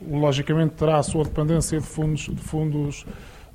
logicamente 0.00 0.76
terá 0.76 0.96
a 0.96 1.02
sua 1.02 1.24
dependência 1.24 1.78
de 1.78 1.86
fundos, 1.86 2.22
de 2.22 2.40
fundos 2.40 3.04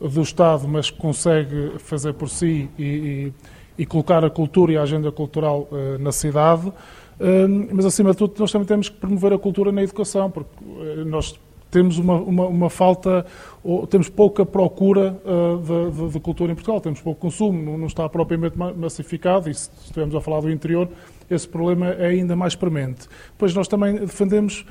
do 0.09 0.21
Estado, 0.21 0.67
mas 0.67 0.89
consegue 0.89 1.73
fazer 1.79 2.13
por 2.13 2.29
si 2.29 2.69
e, 2.77 2.83
e, 2.83 3.33
e 3.79 3.85
colocar 3.85 4.23
a 4.23 4.29
cultura 4.29 4.73
e 4.73 4.77
a 4.77 4.81
agenda 4.81 5.11
cultural 5.11 5.67
uh, 5.71 5.97
na 5.99 6.11
cidade. 6.11 6.67
Uh, 6.67 7.69
mas, 7.71 7.85
acima 7.85 8.11
de 8.11 8.17
tudo, 8.17 8.33
nós 8.37 8.51
também 8.51 8.67
temos 8.67 8.89
que 8.89 8.97
promover 8.97 9.33
a 9.33 9.37
cultura 9.37 9.71
na 9.71 9.81
educação, 9.81 10.29
porque 10.29 10.51
uh, 10.63 11.05
nós 11.05 11.39
temos 11.71 11.97
uma, 11.97 12.15
uma, 12.15 12.45
uma, 12.45 12.69
falta, 12.69 13.25
ou, 13.63 13.87
temos 13.87 14.07
pouca 14.07 14.45
procura 14.45 15.19
de, 15.63 16.05
de, 16.05 16.09
de, 16.11 16.19
cultura 16.19 16.51
em 16.51 16.55
Portugal, 16.55 16.79
temos 16.79 17.01
pouco 17.01 17.19
consumo, 17.19 17.59
não, 17.63 17.79
não 17.79 17.87
está 17.87 18.07
propriamente 18.07 18.55
massificado, 18.55 19.49
e 19.49 19.55
se 19.55 19.71
estivermos 19.81 20.13
a 20.13 20.21
falar 20.21 20.41
do 20.41 20.51
interior, 20.51 20.87
esse 21.31 21.47
problema 21.47 21.87
é 21.87 22.09
ainda 22.09 22.35
mais 22.35 22.53
premente. 22.53 23.07
Pois 23.39 23.55
nós 23.55 23.67
também 23.67 23.95
defendemos 23.95 24.63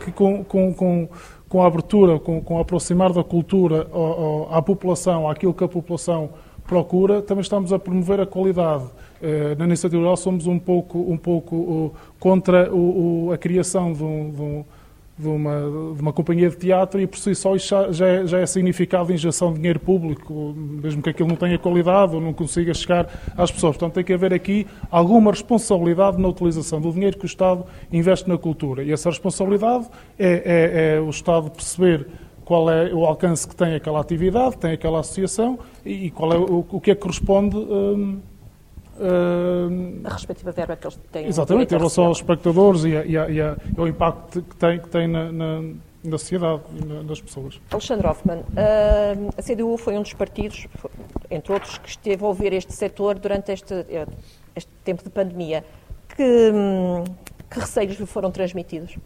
que 0.00 0.10
com, 0.10 0.42
com, 0.42 0.74
com 0.74 1.08
com 1.48 1.62
a 1.62 1.66
abertura, 1.66 2.18
com, 2.18 2.40
com 2.40 2.56
o 2.56 2.60
aproximar 2.60 3.12
da 3.12 3.24
cultura 3.24 3.86
ao, 3.92 4.02
ao, 4.02 4.54
à 4.54 4.62
população, 4.62 5.28
àquilo 5.28 5.54
que 5.54 5.64
a 5.64 5.68
população 5.68 6.30
procura, 6.66 7.22
também 7.22 7.40
estamos 7.40 7.72
a 7.72 7.78
promover 7.78 8.20
a 8.20 8.26
qualidade. 8.26 8.84
Eh, 9.22 9.56
na 9.58 9.64
Iniciativa 9.64 10.00
Rural 10.02 10.16
somos 10.16 10.46
um 10.46 10.58
pouco, 10.58 10.98
um 10.98 11.16
pouco 11.16 11.94
contra 12.20 12.72
o, 12.72 13.28
o, 13.28 13.32
a 13.32 13.38
criação 13.38 13.92
de 13.92 14.04
um, 14.04 14.30
de 14.30 14.42
um 14.42 14.64
de 15.18 15.26
uma, 15.26 15.60
de 15.96 16.00
uma 16.00 16.12
companhia 16.12 16.48
de 16.48 16.56
teatro 16.56 17.00
e 17.00 17.06
por 17.06 17.18
si 17.18 17.34
só 17.34 17.56
isso 17.56 17.74
já 17.90 18.06
é, 18.06 18.26
já 18.26 18.38
é 18.38 18.46
significado 18.46 19.12
injeção 19.12 19.52
de 19.52 19.56
dinheiro 19.56 19.80
público, 19.80 20.54
mesmo 20.56 21.02
que 21.02 21.10
aquilo 21.10 21.28
não 21.28 21.36
tenha 21.36 21.58
qualidade 21.58 22.14
ou 22.14 22.20
não 22.20 22.32
consiga 22.32 22.72
chegar 22.72 23.08
às 23.36 23.50
pessoas. 23.50 23.76
Portanto, 23.76 23.94
tem 23.94 24.04
que 24.04 24.12
haver 24.12 24.32
aqui 24.32 24.66
alguma 24.90 25.32
responsabilidade 25.32 26.20
na 26.20 26.28
utilização 26.28 26.80
do 26.80 26.92
dinheiro 26.92 27.18
que 27.18 27.24
o 27.24 27.26
Estado 27.26 27.64
investe 27.92 28.28
na 28.28 28.38
cultura. 28.38 28.84
E 28.84 28.92
essa 28.92 29.10
responsabilidade 29.10 29.88
é, 30.16 30.28
é, 30.28 30.96
é 30.96 31.00
o 31.00 31.10
Estado 31.10 31.50
perceber 31.50 32.06
qual 32.44 32.70
é 32.70 32.94
o 32.94 33.04
alcance 33.04 33.46
que 33.46 33.54
tem 33.54 33.74
aquela 33.74 34.00
atividade, 34.00 34.56
tem 34.56 34.72
aquela 34.72 35.00
associação 35.00 35.58
e, 35.84 36.10
qual 36.10 36.32
é 36.32 36.38
o, 36.38 36.64
o 36.70 36.80
que 36.80 36.92
é 36.92 36.94
que 36.94 37.00
corresponde. 37.00 37.56
Hum, 37.56 38.20
a 40.04 40.12
respectiva 40.12 40.52
verba 40.52 40.76
que 40.76 40.86
eles 40.86 40.98
têm. 41.12 41.26
Exatamente, 41.26 41.74
em 41.74 41.78
relação 41.78 42.06
aos 42.06 42.18
espectadores 42.18 42.84
e, 42.84 42.96
a, 42.96 43.04
e, 43.04 43.16
a, 43.16 43.28
e, 43.28 43.40
a, 43.40 43.56
e, 43.76 43.80
ao 43.80 43.86
impacto 43.86 44.42
que 44.42 44.56
tem, 44.56 44.78
que 44.78 44.88
tem 44.88 45.06
na, 45.06 45.30
na, 45.32 45.62
na 46.04 46.18
sociedade 46.18 46.62
e 46.74 46.84
na, 46.84 47.02
nas 47.02 47.20
pessoas. 47.20 47.60
Alexandre 47.70 48.06
Hoffmann, 48.06 48.40
uh, 48.40 49.30
a 49.36 49.42
CDU 49.42 49.76
foi 49.76 49.96
um 49.96 50.02
dos 50.02 50.14
partidos, 50.14 50.66
entre 51.30 51.52
outros, 51.52 51.78
que 51.78 51.88
esteve 51.88 52.24
a 52.24 52.26
ouvir 52.26 52.52
este 52.52 52.72
setor 52.72 53.18
durante 53.18 53.52
este, 53.52 53.74
este 54.54 54.70
tempo 54.84 55.02
de 55.04 55.10
pandemia. 55.10 55.64
Que, 56.16 56.50
hum, 56.52 57.04
que 57.50 57.60
receios 57.60 57.98
lhe 57.98 58.06
foram 58.06 58.30
transmitidos? 58.30 58.96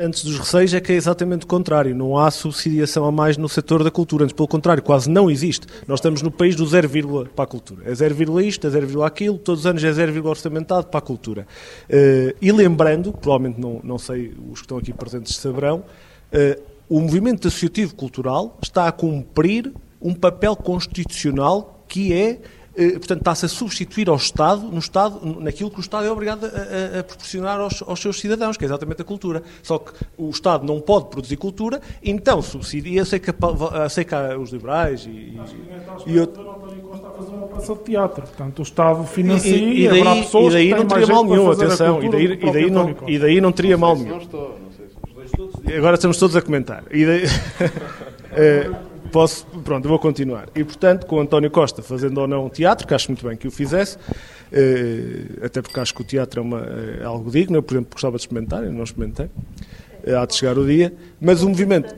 Antes 0.00 0.24
dos 0.24 0.38
receios 0.38 0.72
é 0.74 0.80
que 0.80 0.92
é 0.92 0.94
exatamente 0.94 1.44
o 1.44 1.46
contrário. 1.46 1.94
Não 1.94 2.16
há 2.16 2.30
subsidiação 2.30 3.04
a 3.04 3.10
mais 3.10 3.36
no 3.36 3.48
setor 3.48 3.82
da 3.82 3.90
cultura. 3.90 4.24
Antes, 4.24 4.34
pelo 4.34 4.46
contrário, 4.46 4.82
quase 4.82 5.10
não 5.10 5.30
existe. 5.30 5.66
Nós 5.88 5.98
estamos 5.98 6.22
no 6.22 6.30
país 6.30 6.54
do 6.54 6.64
0, 6.64 7.28
para 7.34 7.44
a 7.44 7.46
cultura. 7.46 7.82
É 7.84 7.94
0, 7.94 8.40
isto, 8.40 8.66
é 8.66 8.70
0, 8.70 9.02
aquilo, 9.02 9.38
todos 9.38 9.62
os 9.62 9.66
anos 9.66 9.82
é 9.82 9.92
0, 9.92 10.28
orçamentado 10.28 10.86
para 10.86 10.98
a 10.98 11.02
cultura. 11.02 11.46
Uh, 11.88 12.36
e 12.40 12.52
lembrando, 12.52 13.12
provavelmente 13.12 13.60
não, 13.60 13.80
não 13.82 13.98
sei, 13.98 14.32
os 14.50 14.60
que 14.60 14.66
estão 14.66 14.78
aqui 14.78 14.92
presentes 14.92 15.34
saberão, 15.36 15.78
uh, 15.78 16.62
o 16.88 17.00
movimento 17.00 17.48
associativo 17.48 17.94
cultural 17.94 18.58
está 18.62 18.86
a 18.86 18.92
cumprir 18.92 19.72
um 20.00 20.14
papel 20.14 20.54
constitucional 20.54 21.84
que 21.88 22.12
é 22.12 22.30
eh, 22.30 22.40
portanto, 22.74 23.18
está-se 23.18 23.46
a 23.46 23.48
substituir 23.48 24.08
ao 24.08 24.16
Estado, 24.16 24.62
no 24.62 24.78
Estado, 24.78 25.20
naquilo 25.40 25.70
que 25.70 25.78
o 25.78 25.80
Estado 25.80 26.06
é 26.06 26.10
obrigado 26.10 26.44
a, 26.46 26.48
a, 26.48 27.00
a 27.00 27.04
proporcionar 27.04 27.60
aos, 27.60 27.82
aos, 27.82 28.00
seus 28.00 28.18
cidadãos, 28.18 28.56
que 28.56 28.64
é 28.64 28.66
exatamente 28.66 29.02
a 29.02 29.04
cultura. 29.04 29.42
Só 29.62 29.78
que 29.78 29.92
o 30.16 30.30
Estado 30.30 30.64
não 30.66 30.80
pode 30.80 31.06
produzir 31.06 31.36
cultura, 31.36 31.80
então 32.02 32.40
subsidia, 32.40 33.00
eu 33.00 33.04
sei 33.04 33.18
que, 33.18 33.30
sei 33.90 34.04
que 34.04 34.14
há 34.14 34.38
os 34.38 34.50
liberais 34.50 35.04
e... 35.06 35.10
e, 35.10 35.40
e 36.06 36.16
eu... 36.16 36.26
Costa 36.26 37.08
a 37.08 37.10
fazer 37.10 37.30
uma 37.30 37.46
peça 37.48 37.74
de 37.74 37.80
teatro, 37.80 38.22
portanto 38.22 38.58
o 38.58 38.62
Estado 38.62 39.04
financia 39.04 39.56
e, 39.56 39.84
e, 39.84 39.88
daí, 39.88 40.00
haverá 40.00 40.16
pessoas 40.22 40.54
e 40.54 40.56
daí 40.56 40.70
não 40.70 40.86
teria 40.86 41.06
mal 41.06 41.24
nenhum, 41.24 41.50
atenção, 41.50 42.02
e 42.02 42.08
daí, 42.10 42.24
e, 42.24 42.52
daí 42.52 42.70
não, 42.70 42.96
e 43.06 43.18
daí 43.18 43.40
não 43.40 43.52
teria 43.52 43.78
mal 43.78 43.96
nenhum. 43.96 44.20
Agora 45.76 45.94
estamos 45.94 46.16
todos 46.18 46.36
a 46.36 46.42
comentar. 46.42 46.84
E 46.90 47.06
daí... 47.06 47.22
Posso, 49.12 49.44
pronto, 49.62 49.86
vou 49.86 49.98
continuar. 49.98 50.48
E, 50.54 50.64
portanto, 50.64 51.04
com 51.04 51.20
António 51.20 51.50
Costa 51.50 51.82
fazendo 51.82 52.18
ou 52.18 52.26
não 52.26 52.48
teatro, 52.48 52.86
que 52.86 52.94
acho 52.94 53.10
muito 53.10 53.28
bem 53.28 53.36
que 53.36 53.46
o 53.46 53.50
fizesse, 53.50 53.98
eh, 54.50 55.44
até 55.44 55.60
porque 55.60 55.78
acho 55.78 55.94
que 55.94 56.00
o 56.00 56.04
teatro 56.04 56.40
é, 56.40 56.42
uma, 56.42 56.60
é 56.98 57.04
algo 57.04 57.30
digno, 57.30 57.58
eu, 57.58 57.62
por 57.62 57.74
exemplo, 57.74 57.90
gostava 57.92 58.16
de 58.16 58.22
experimentar, 58.22 58.64
eu 58.64 58.72
não 58.72 58.82
experimentei. 58.82 59.28
Há 60.06 60.26
de 60.26 60.34
chegar 60.34 60.58
o 60.58 60.66
dia, 60.66 60.92
mas 61.20 61.42
o 61.42 61.48
movimento. 61.48 61.94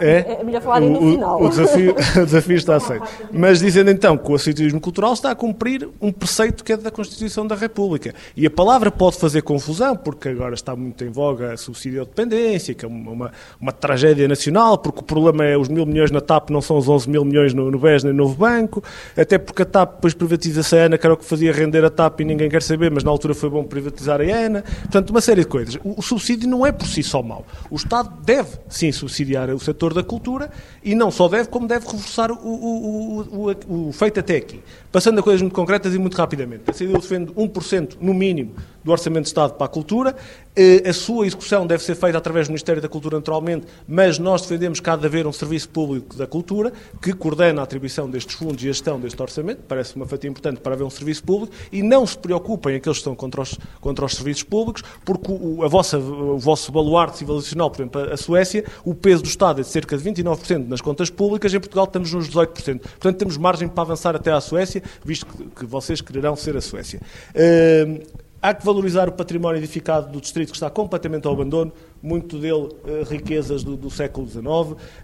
É, 0.00 0.38
é 0.40 0.44
melhor 0.44 0.60
falar 0.60 0.80
no 0.80 0.98
o, 0.98 1.12
final. 1.12 1.42
O 1.42 1.48
desafio, 1.48 1.94
o 2.20 2.24
desafio 2.24 2.56
está 2.56 2.76
aceito. 2.76 3.06
Mas 3.32 3.60
dizendo 3.60 3.90
então 3.90 4.16
que 4.16 4.30
o 4.30 4.34
associativismo 4.34 4.80
cultural 4.80 5.12
está 5.12 5.30
a 5.30 5.34
cumprir 5.34 5.88
um 6.00 6.10
preceito 6.10 6.64
que 6.64 6.72
é 6.72 6.76
da 6.76 6.90
Constituição 6.90 7.46
da 7.46 7.54
República. 7.54 8.14
E 8.36 8.46
a 8.46 8.50
palavra 8.50 8.90
pode 8.90 9.16
fazer 9.16 9.42
confusão, 9.42 9.96
porque 9.96 10.28
agora 10.28 10.54
está 10.54 10.74
muito 10.74 11.04
em 11.04 11.10
voga 11.10 11.52
a 11.52 11.56
subsídio-dependência, 11.56 12.74
que 12.74 12.84
é 12.84 12.88
uma, 12.88 13.10
uma, 13.10 13.32
uma, 13.60 13.72
tragédia 13.72 14.26
nacional, 14.26 14.78
porque 14.78 15.00
o 15.00 15.02
problema 15.04 15.44
é 15.44 15.56
os 15.56 15.68
mil 15.68 15.86
milhões 15.86 16.10
na 16.10 16.20
TAP, 16.20 16.50
não 16.50 16.60
são 16.60 16.76
os 16.76 16.88
11 16.88 17.08
mil 17.08 17.24
milhões 17.24 17.54
no, 17.54 17.70
no 17.70 17.78
BES 17.78 18.04
nem 18.04 18.12
no 18.12 18.24
Novo 18.24 18.34
Banco, 18.34 18.82
até 19.16 19.38
porque 19.38 19.62
a 19.62 19.66
TAP 19.66 19.96
depois 19.96 20.14
privatiza-se 20.14 20.76
a 20.76 20.86
ANA, 20.86 20.98
que 20.98 21.06
era 21.06 21.14
o 21.14 21.16
que 21.16 21.24
fazia 21.24 21.52
render 21.52 21.84
a 21.84 21.90
TAP 21.90 22.20
e 22.20 22.24
ninguém 22.24 22.48
quer 22.48 22.62
saber, 22.62 22.90
mas 22.90 23.04
na 23.04 23.10
altura 23.10 23.34
foi 23.34 23.48
bom 23.48 23.62
privatizar 23.62 24.20
a 24.20 24.24
ANA. 24.24 24.62
Portanto, 24.82 25.10
uma 25.10 25.20
série 25.20 25.42
de 25.42 25.46
coisas. 25.46 25.78
O, 25.84 26.00
o 26.00 26.02
subsídio 26.02 26.48
não 26.48 26.66
é 26.66 26.72
por 26.72 26.86
si 26.86 27.02
só 27.02 27.22
mau. 27.22 27.43
O 27.70 27.76
Estado 27.76 28.10
deve, 28.22 28.58
sim, 28.68 28.90
subsidiar 28.92 29.50
o 29.50 29.58
setor 29.58 29.94
da 29.94 30.02
cultura 30.02 30.50
e 30.82 30.94
não 30.94 31.10
só 31.10 31.28
deve, 31.28 31.48
como 31.48 31.66
deve 31.66 31.86
reforçar 31.86 32.30
o, 32.30 32.36
o, 32.36 33.48
o, 33.66 33.88
o 33.88 33.92
feito 33.92 34.20
até 34.20 34.36
aqui. 34.36 34.62
Passando 34.94 35.18
a 35.18 35.22
coisas 35.24 35.42
muito 35.42 35.56
concretas 35.56 35.92
e 35.92 35.98
muito 35.98 36.16
rapidamente. 36.16 36.70
A 36.70 36.72
CDU 36.72 37.00
defende 37.00 37.32
1% 37.32 37.96
no 38.00 38.14
mínimo 38.14 38.54
do 38.84 38.92
Orçamento 38.92 39.22
de 39.24 39.28
Estado 39.30 39.54
para 39.54 39.64
a 39.64 39.68
cultura. 39.68 40.14
Eh, 40.54 40.88
a 40.88 40.92
sua 40.92 41.26
execução 41.26 41.66
deve 41.66 41.82
ser 41.82 41.96
feita 41.96 42.16
através 42.16 42.46
do 42.46 42.50
Ministério 42.50 42.80
da 42.80 42.88
Cultura, 42.88 43.16
naturalmente, 43.16 43.66
mas 43.88 44.20
nós 44.20 44.42
defendemos 44.42 44.78
que 44.78 44.88
há 44.88 44.94
de 44.94 45.04
haver 45.04 45.26
um 45.26 45.32
serviço 45.32 45.68
público 45.70 46.14
da 46.14 46.28
cultura 46.28 46.72
que 47.02 47.12
coordena 47.12 47.60
a 47.60 47.64
atribuição 47.64 48.08
destes 48.08 48.36
fundos 48.36 48.62
e 48.62 48.68
a 48.68 48.72
gestão 48.72 49.00
deste 49.00 49.20
orçamento. 49.20 49.62
Parece 49.66 49.96
uma 49.96 50.06
fatia 50.06 50.30
importante 50.30 50.60
para 50.60 50.74
haver 50.74 50.84
um 50.84 50.90
serviço 50.90 51.24
público 51.24 51.52
e 51.72 51.82
não 51.82 52.06
se 52.06 52.16
preocupem 52.16 52.76
aqueles 52.76 52.98
que 52.98 53.00
estão 53.00 53.16
contra 53.16 53.40
os, 53.40 53.58
contra 53.80 54.04
os 54.04 54.12
serviços 54.14 54.44
públicos, 54.44 54.84
porque 55.04 55.26
o, 55.28 55.64
a 55.64 55.66
vossa, 55.66 55.98
o 55.98 56.38
vosso 56.38 56.70
baluarte 56.70 57.18
civilizacional, 57.18 57.68
por 57.68 57.80
exemplo, 57.80 58.00
a 58.12 58.16
Suécia, 58.16 58.64
o 58.84 58.94
peso 58.94 59.24
do 59.24 59.28
Estado 59.28 59.60
é 59.60 59.64
de 59.64 59.68
cerca 59.70 59.98
de 59.98 60.08
29% 60.08 60.68
nas 60.68 60.80
contas 60.80 61.10
públicas, 61.10 61.52
em 61.52 61.58
Portugal 61.58 61.86
estamos 61.86 62.12
nos 62.12 62.28
18%. 62.28 62.78
Portanto, 62.78 63.16
temos 63.16 63.36
margem 63.36 63.66
para 63.66 63.82
avançar 63.82 64.14
até 64.14 64.30
à 64.30 64.40
Suécia, 64.40 64.83
visto 65.04 65.26
que, 65.26 65.64
vocês 65.64 66.00
quererão 66.00 66.36
ser 66.36 66.56
a 66.56 66.60
Suécia. 66.60 67.00
Uh, 67.34 68.24
Há 68.44 68.52
que 68.52 68.62
valorizar 68.62 69.08
o 69.08 69.12
património 69.12 69.58
edificado 69.58 70.12
do 70.12 70.20
distrito 70.20 70.50
que 70.50 70.56
está 70.56 70.68
completamente 70.68 71.26
ao 71.26 71.32
abandono, 71.32 71.72
muito 72.02 72.38
dele 72.38 72.68
eh, 72.86 73.02
riquezas 73.08 73.64
do, 73.64 73.74
do 73.74 73.88
século 73.88 74.28
XIX. 74.28 74.44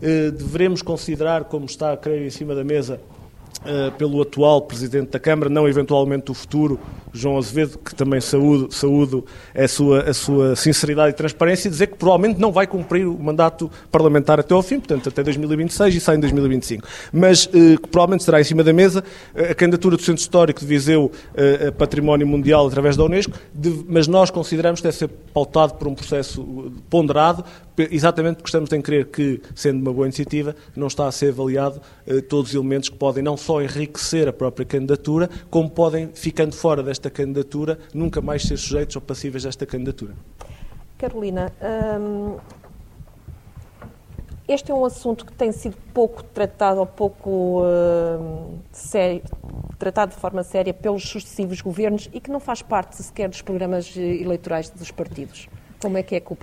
Eh, 0.02 0.30
devemos 0.30 0.82
considerar, 0.82 1.44
como 1.44 1.64
está, 1.64 1.96
creio, 1.96 2.26
em 2.26 2.28
cima 2.28 2.54
da 2.54 2.62
mesa, 2.62 3.00
Uh, 3.60 3.92
pelo 3.98 4.22
atual 4.22 4.62
Presidente 4.62 5.10
da 5.10 5.20
Câmara, 5.20 5.50
não 5.50 5.68
eventualmente 5.68 6.30
o 6.30 6.34
futuro, 6.34 6.80
João 7.12 7.36
Azevedo, 7.36 7.76
que 7.76 7.94
também 7.94 8.18
saúdo, 8.18 8.72
saúdo 8.72 9.26
a, 9.54 9.68
sua, 9.68 10.00
a 10.08 10.14
sua 10.14 10.56
sinceridade 10.56 11.10
e 11.10 11.12
transparência, 11.12 11.68
e 11.68 11.70
dizer 11.70 11.88
que 11.88 11.98
provavelmente 11.98 12.40
não 12.40 12.50
vai 12.50 12.66
cumprir 12.66 13.06
o 13.06 13.18
mandato 13.18 13.70
parlamentar 13.92 14.40
até 14.40 14.54
ao 14.54 14.62
fim, 14.62 14.78
portanto 14.78 15.10
até 15.10 15.22
2026 15.22 15.94
e 15.94 16.00
sai 16.00 16.16
em 16.16 16.20
2025. 16.20 16.88
Mas 17.12 17.44
uh, 17.44 17.50
que 17.50 17.88
provavelmente 17.90 18.24
será 18.24 18.40
em 18.40 18.44
cima 18.44 18.64
da 18.64 18.72
mesa 18.72 19.04
uh, 19.34 19.50
a 19.50 19.54
candidatura 19.54 19.94
do 19.94 20.02
Centro 20.02 20.22
Histórico 20.22 20.60
de 20.60 20.66
Viseu 20.66 21.12
a 21.68 21.72
Património 21.72 22.26
Mundial 22.26 22.66
através 22.66 22.96
da 22.96 23.04
Unesco, 23.04 23.32
de, 23.52 23.84
mas 23.86 24.06
nós 24.06 24.30
consideramos 24.30 24.80
que 24.80 24.84
deve 24.84 24.96
ser 24.96 25.08
pautado 25.34 25.74
por 25.74 25.86
um 25.86 25.94
processo 25.94 26.72
ponderado, 26.88 27.44
exatamente 27.90 28.36
porque 28.36 28.48
estamos 28.48 28.72
em 28.72 28.80
crer 28.80 29.06
que, 29.06 29.40
sendo 29.54 29.80
uma 29.80 29.92
boa 29.92 30.06
iniciativa, 30.06 30.54
não 30.76 30.86
está 30.86 31.06
a 31.06 31.12
ser 31.12 31.30
avaliado 31.30 31.80
todos 32.28 32.50
os 32.50 32.54
elementos 32.54 32.88
que 32.88 32.96
podem 32.96 33.22
não 33.22 33.36
só 33.36 33.62
enriquecer 33.62 34.28
a 34.28 34.32
própria 34.32 34.66
candidatura, 34.66 35.28
como 35.50 35.70
podem, 35.70 36.10
ficando 36.14 36.54
fora 36.54 36.82
desta 36.82 37.10
candidatura, 37.10 37.78
nunca 37.94 38.20
mais 38.20 38.42
ser 38.42 38.56
sujeitos 38.56 38.96
ou 38.96 39.02
passíveis 39.02 39.44
desta 39.44 39.66
candidatura. 39.66 40.14
Carolina, 40.98 41.50
hum, 41.98 42.36
este 44.46 44.70
é 44.70 44.74
um 44.74 44.84
assunto 44.84 45.24
que 45.24 45.32
tem 45.32 45.52
sido 45.52 45.76
pouco 45.94 46.22
tratado 46.22 46.80
ou 46.80 46.86
pouco 46.86 47.62
hum, 47.62 48.58
sério, 48.72 49.22
tratado 49.78 50.12
de 50.12 50.20
forma 50.20 50.42
séria 50.42 50.74
pelos 50.74 51.08
sucessivos 51.08 51.60
governos 51.60 52.10
e 52.12 52.20
que 52.20 52.30
não 52.30 52.40
faz 52.40 52.60
parte 52.60 52.96
sequer 52.96 53.28
dos 53.28 53.40
programas 53.40 53.96
eleitorais 53.96 54.68
dos 54.68 54.90
partidos. 54.90 55.48
Como 55.80 55.96
é 55.96 56.02
que 56.02 56.16
é 56.16 56.20
com? 56.20 56.36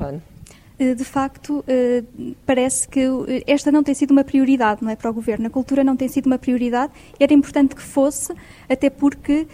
Eh, 0.79 0.93
de 0.93 1.03
facto, 1.03 1.63
eh, 1.67 2.03
parece 2.45 2.87
que 2.87 2.99
eh, 2.99 3.43
esta 3.47 3.71
não 3.71 3.81
tem 3.81 3.95
sido 3.95 4.11
uma 4.11 4.23
prioridade 4.23 4.83
não 4.83 4.91
é, 4.91 4.95
para 4.95 5.09
o 5.09 5.13
Governo. 5.13 5.47
A 5.47 5.49
cultura 5.49 5.83
não 5.83 5.95
tem 5.95 6.07
sido 6.07 6.27
uma 6.27 6.37
prioridade. 6.37 6.93
Era 7.19 7.33
importante 7.33 7.75
que 7.75 7.81
fosse, 7.81 8.31
até 8.69 8.89
porque 8.89 9.47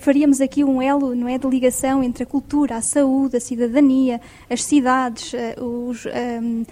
faríamos 0.00 0.40
aqui 0.40 0.64
um 0.64 0.80
elo 0.80 1.14
não 1.14 1.28
é, 1.28 1.38
de 1.38 1.46
ligação 1.46 2.02
entre 2.02 2.24
a 2.24 2.26
cultura, 2.26 2.76
a 2.76 2.82
saúde, 2.82 3.36
a 3.36 3.40
cidadania, 3.40 4.20
as 4.48 4.64
cidades, 4.64 5.32
os, 5.60 6.06
um, 6.06 6.64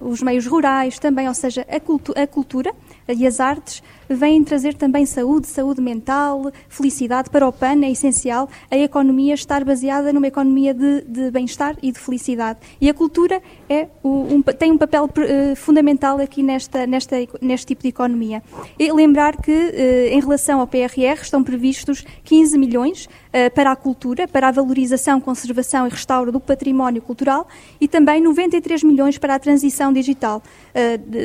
os 0.00 0.22
meios 0.22 0.46
rurais 0.46 0.98
também, 0.98 1.28
ou 1.28 1.34
seja, 1.34 1.66
a, 1.68 1.78
cultu 1.78 2.14
a 2.16 2.26
cultura 2.26 2.72
e 3.06 3.26
as 3.26 3.38
artes 3.38 3.82
vêm 4.14 4.42
trazer 4.42 4.74
também 4.74 5.06
saúde, 5.06 5.46
saúde 5.46 5.80
mental, 5.80 6.50
felicidade. 6.68 7.30
Para 7.30 7.46
o 7.46 7.52
PAN 7.52 7.84
é 7.84 7.90
essencial 7.90 8.48
a 8.70 8.76
economia 8.76 9.34
estar 9.34 9.64
baseada 9.64 10.12
numa 10.12 10.26
economia 10.26 10.74
de, 10.74 11.02
de 11.02 11.30
bem-estar 11.30 11.76
e 11.82 11.92
de 11.92 11.98
felicidade. 11.98 12.58
E 12.80 12.88
a 12.88 12.94
cultura 12.94 13.42
é 13.70 13.86
um, 14.02 14.42
tem 14.42 14.72
um 14.72 14.76
papel 14.76 15.04
uh, 15.04 15.54
fundamental 15.54 16.18
aqui 16.18 16.42
nesta, 16.42 16.88
nesta, 16.88 17.16
neste 17.40 17.68
tipo 17.68 17.82
de 17.82 17.88
economia. 17.88 18.42
E 18.76 18.90
lembrar 18.92 19.36
que, 19.36 19.52
uh, 19.52 20.12
em 20.12 20.18
relação 20.18 20.58
ao 20.58 20.66
PRR, 20.66 21.22
estão 21.22 21.44
previstos 21.44 22.04
15 22.24 22.58
milhões 22.58 23.06
uh, 23.06 23.54
para 23.54 23.70
a 23.70 23.76
cultura, 23.76 24.26
para 24.26 24.48
a 24.48 24.50
valorização, 24.50 25.20
conservação 25.20 25.86
e 25.86 25.90
restauro 25.90 26.32
do 26.32 26.40
património 26.40 27.00
cultural 27.00 27.46
e 27.80 27.86
também 27.86 28.20
93 28.20 28.82
milhões 28.82 29.18
para 29.18 29.36
a 29.36 29.38
transição 29.38 29.92
digital, 29.92 30.42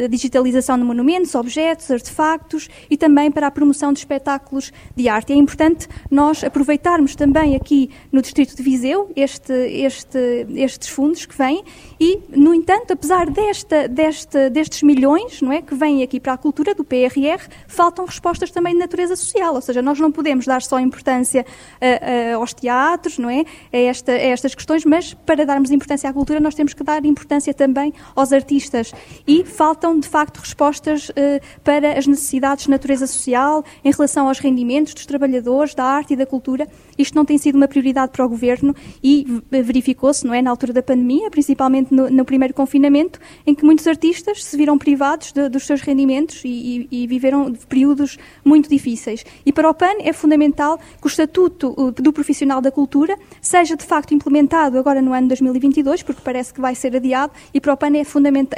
digitalização 0.10 0.78
de 0.78 0.84
monumentos, 0.84 1.34
objetos, 1.34 1.90
artefactos 1.90 2.70
e 2.90 2.98
também 2.98 3.32
para 3.32 3.48
a 3.48 3.52
promoção 3.52 3.92
de 3.92 4.00
espetáculos 4.00 4.72
de 4.96 5.10
arte. 5.10 5.34
É 5.34 5.36
importante 5.36 5.88
nós 6.12 6.44
aproveitarmos 6.44 7.16
também 7.16 7.56
aqui 7.56 7.90
no 8.12 8.22
Distrito 8.22 8.56
de 8.56 8.62
Viseu 8.62 9.12
este, 9.16 9.54
este, 9.54 10.46
estes 10.56 10.90
fundos 10.90 11.26
que 11.26 11.36
vêm 11.36 11.64
e, 12.00 12.20
no 12.36 12.53
entanto, 12.53 12.94
apesar 12.94 13.30
desta, 13.30 13.88
desta, 13.88 14.49
destes 14.49 14.84
milhões 14.84 15.41
não 15.41 15.52
é, 15.52 15.62
que 15.62 15.74
vêm 15.74 16.03
aqui 16.03 16.20
para 16.20 16.34
a 16.34 16.38
cultura 16.38 16.74
do 16.74 16.84
PRR, 16.84 17.48
faltam 17.68 18.06
respostas 18.06 18.52
também 18.52 18.74
de 18.74 18.80
natureza 18.80 19.16
social, 19.16 19.56
ou 19.56 19.62
seja, 19.62 19.82
nós 19.82 19.99
não 19.99 20.12
podemos 20.12 20.45
dar 20.45 20.62
só 20.62 20.80
importância 20.80 21.45
uh, 21.45 22.36
uh, 22.36 22.40
aos 22.40 22.53
teatros, 22.53 23.18
não 23.18 23.30
é, 23.30 23.45
a, 23.72 23.78
esta, 23.78 24.12
a 24.12 24.16
estas 24.16 24.53
questões, 24.53 24.86
mas 24.86 25.14
para 25.14 25.45
darmos 25.45 25.72
importância 25.72 26.10
à 26.10 26.14
cultura 26.14 26.40
nós 26.40 26.56
temos 26.56 26.74
que 26.74 26.84
dar 26.84 27.03
importância 27.06 27.53
também 27.53 27.94
aos 28.16 28.32
artistas 28.34 28.94
e 29.28 29.44
faltam, 29.44 29.99
de 29.99 30.07
facto, 30.07 30.38
respostas 30.38 31.10
uh, 31.10 31.14
para 31.64 31.98
as 31.98 32.07
necessidades 32.07 32.66
de 32.66 32.70
natureza 32.70 33.07
social 33.07 33.64
em 33.84 33.91
relação 33.91 34.28
aos 34.28 34.40
rendimentos 34.40 34.94
dos 34.94 35.06
trabalhadores 35.06 35.74
da 35.74 35.84
arte 35.84 36.14
e 36.14 36.16
da 36.16 36.26
cultura. 36.26 36.68
Isto 36.98 37.16
não 37.16 37.26
tem 37.26 37.38
sido 37.38 37.56
uma 37.56 37.68
prioridade 37.68 38.12
para 38.12 38.26
o 38.26 38.30
Governo 38.30 38.76
e 39.04 39.26
verificou-se, 39.52 40.26
não 40.26 40.34
é, 40.34 40.42
na 40.42 40.50
altura 40.50 40.74
da 40.74 40.82
pandemia, 40.82 41.30
principalmente 41.30 41.94
no, 41.94 42.10
no, 42.10 42.26
primeiro 42.26 42.54
confinamento, 42.54 43.20
em 43.46 43.54
que 43.54 43.66
muitos 43.66 43.88
artistas 43.88 44.44
se 44.44 44.58
viram 44.58 44.78
privados 44.78 45.32
de, 45.32 45.50
dos 45.50 45.66
seus 45.66 45.82
rendimentos 45.82 46.42
e, 46.44 46.88
e, 46.92 47.04
e, 47.04 47.08
viveram 47.08 47.54
períodos 47.68 48.18
muito 48.44 48.70
difíceis. 48.70 49.26
E 49.46 49.52
para 49.52 49.70
o 49.70 49.74
PAN 49.74 49.96
é 50.00 50.14
fundamental 50.14 50.78
que 50.78 51.06
o 51.06 51.08
Estatuto 51.08 51.92
do 51.92 52.14
Profissional 52.14 52.62
da 52.62 52.72
Cultura 52.72 53.18
seja 53.42 53.76
de 53.76 53.84
facto 53.84 54.14
implementado 54.14 54.78
agora 54.78 55.02
no 55.02 55.14
ano 55.14 55.28
2022, 55.28 56.04
porque 56.04 56.22
parece 56.24 56.54
que 56.54 56.62
vai 56.62 56.76
ser 56.76 56.96
adiado, 56.96 57.34
e 57.54 57.60
para 57.60 57.74
o 57.74 57.78
PAN 57.78 57.92
é, 57.96 58.04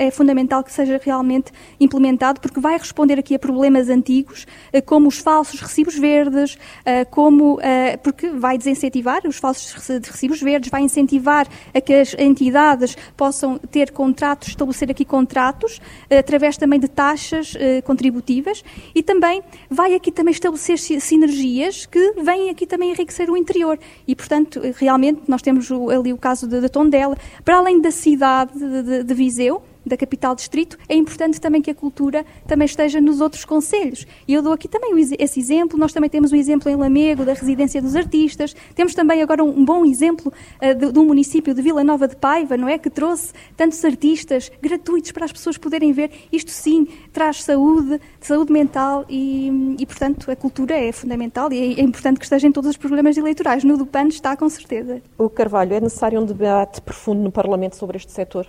é 0.06 0.12
fundamental 0.12 0.64
que 0.64 0.72
seja 0.72 1.00
realmente 1.04 1.52
implementado, 1.80 2.40
porque 2.40 2.60
vai 2.60 2.78
responder 2.78 3.20
aqui 3.20 3.36
a 3.36 3.40
problemas 3.40 3.90
antigos, 3.90 4.46
eh, 4.72 4.82
como 4.82 5.08
os 5.08 5.18
falsos 5.18 5.60
recibos 5.60 5.98
verdes, 5.98 6.58
eh, 6.86 7.06
como, 7.06 7.60
eh, 7.62 7.98
vai 8.30 8.58
desincentivar 8.58 9.22
os 9.26 9.38
falsos 9.38 9.74
recibos 9.74 10.42
verdes, 10.42 10.70
vai 10.70 10.82
incentivar 10.82 11.48
a 11.74 11.82
que 11.82 11.94
as 11.94 12.16
entidades 12.18 12.98
possam 13.16 13.58
ter 13.58 13.92
contratos, 13.92 14.50
estabelecer 14.50 14.92
aqui 14.92 15.06
contratos, 15.06 15.80
eh, 16.10 16.20
através 16.20 16.58
também 16.58 16.80
de 16.80 16.88
taxas 16.88 17.56
eh, 17.58 17.82
contributivas 17.82 18.64
e 18.94 19.04
também 19.04 19.42
vai 19.70 19.94
aqui 19.94 20.12
também 20.12 20.32
estabelecer 20.32 20.78
sinergias 20.78 21.86
que 21.86 22.14
vêm 22.22 22.50
aqui 22.50 22.66
também 22.66 22.92
enriquecer 22.92 23.30
o 23.30 23.38
interior. 23.38 23.80
E, 24.08 24.16
portanto, 24.16 24.62
realmente 24.76 25.22
nós 25.28 25.42
temos 25.42 25.72
ali 25.72 26.14
o 26.14 26.18
caso 26.18 26.48
da 26.48 26.70
Tondela, 26.70 27.18
para 27.44 27.58
além 27.58 27.82
da 27.82 27.92
cidade 27.92 28.52
de, 28.58 28.84
de, 28.84 29.04
de 29.04 29.14
Viseu, 29.14 29.62
da 29.88 29.98
capital 29.98 30.36
distrito, 30.36 30.78
é 30.88 30.96
importante 30.96 31.40
também 31.40 31.62
que 31.62 31.72
a 31.72 31.76
cultura 31.76 32.26
também 32.48 32.66
esteja 32.66 33.00
nos 33.00 33.22
outros 33.22 33.46
conselhos. 33.46 34.06
E 34.28 34.34
eu 34.34 34.42
dou 34.42 34.54
aqui 34.54 34.68
também 34.68 34.92
esse 35.20 35.40
exemplo, 35.40 35.78
nós 35.78 35.94
também 35.94 36.10
temos 36.10 36.32
o 36.32 36.36
exemplo 36.36 36.70
em 36.70 36.76
Lamego, 36.76 37.26
da 37.26 37.34
residência 37.34 37.82
dos 37.82 37.96
artistas, 37.96 38.56
temos 38.76 38.94
também 38.94 39.22
agora 39.22 39.44
um, 39.44 39.64
bom 39.64 39.86
exemplo 39.86 40.32
uh, 40.62 40.76
de, 40.76 40.92
de 40.92 41.00
um 41.00 41.06
município 41.06 41.54
de 41.54 41.62
Vila 41.62 41.84
Nova 41.84 42.08
de 42.08 42.16
Paiva, 42.16 42.58
não 42.58 42.68
é? 42.68 42.78
Que 42.78 42.90
trouxe 42.90 43.34
tantos 43.56 43.84
artistas 43.84 44.52
gratuitos 44.62 45.12
para 45.12 45.26
as 45.26 45.32
pessoas 45.32 45.58
poderem 45.58 45.92
ver. 45.92 46.12
Isto 46.32 46.52
sim 46.52 46.88
traz 47.12 47.44
saúde, 47.44 48.00
saúde 48.20 48.52
mental 48.52 49.06
e, 49.10 49.76
e 49.80 49.86
portanto, 49.86 50.30
a 50.32 50.36
cultura 50.36 50.76
é 50.76 50.92
fundamental 50.92 51.52
e 51.52 51.76
é, 51.76 51.80
é 51.80 51.84
importante 51.84 52.20
que 52.20 52.26
esteja 52.26 52.48
em 52.48 52.52
todos 52.52 52.70
os 52.70 52.78
programas 52.78 53.18
eleitorais. 53.18 53.64
No 53.64 53.78
do 53.78 53.86
PAN 53.86 54.08
está, 54.08 54.36
com 54.36 54.50
certeza. 54.50 55.02
O 55.18 55.30
Carvalho, 55.30 55.74
é 55.74 55.82
necessário 55.82 56.20
um 56.20 56.26
debate 56.26 56.82
profundo 56.82 57.22
no 57.22 57.32
Parlamento 57.32 57.76
sobre 57.76 57.98
este 57.98 58.12
setor? 58.12 58.48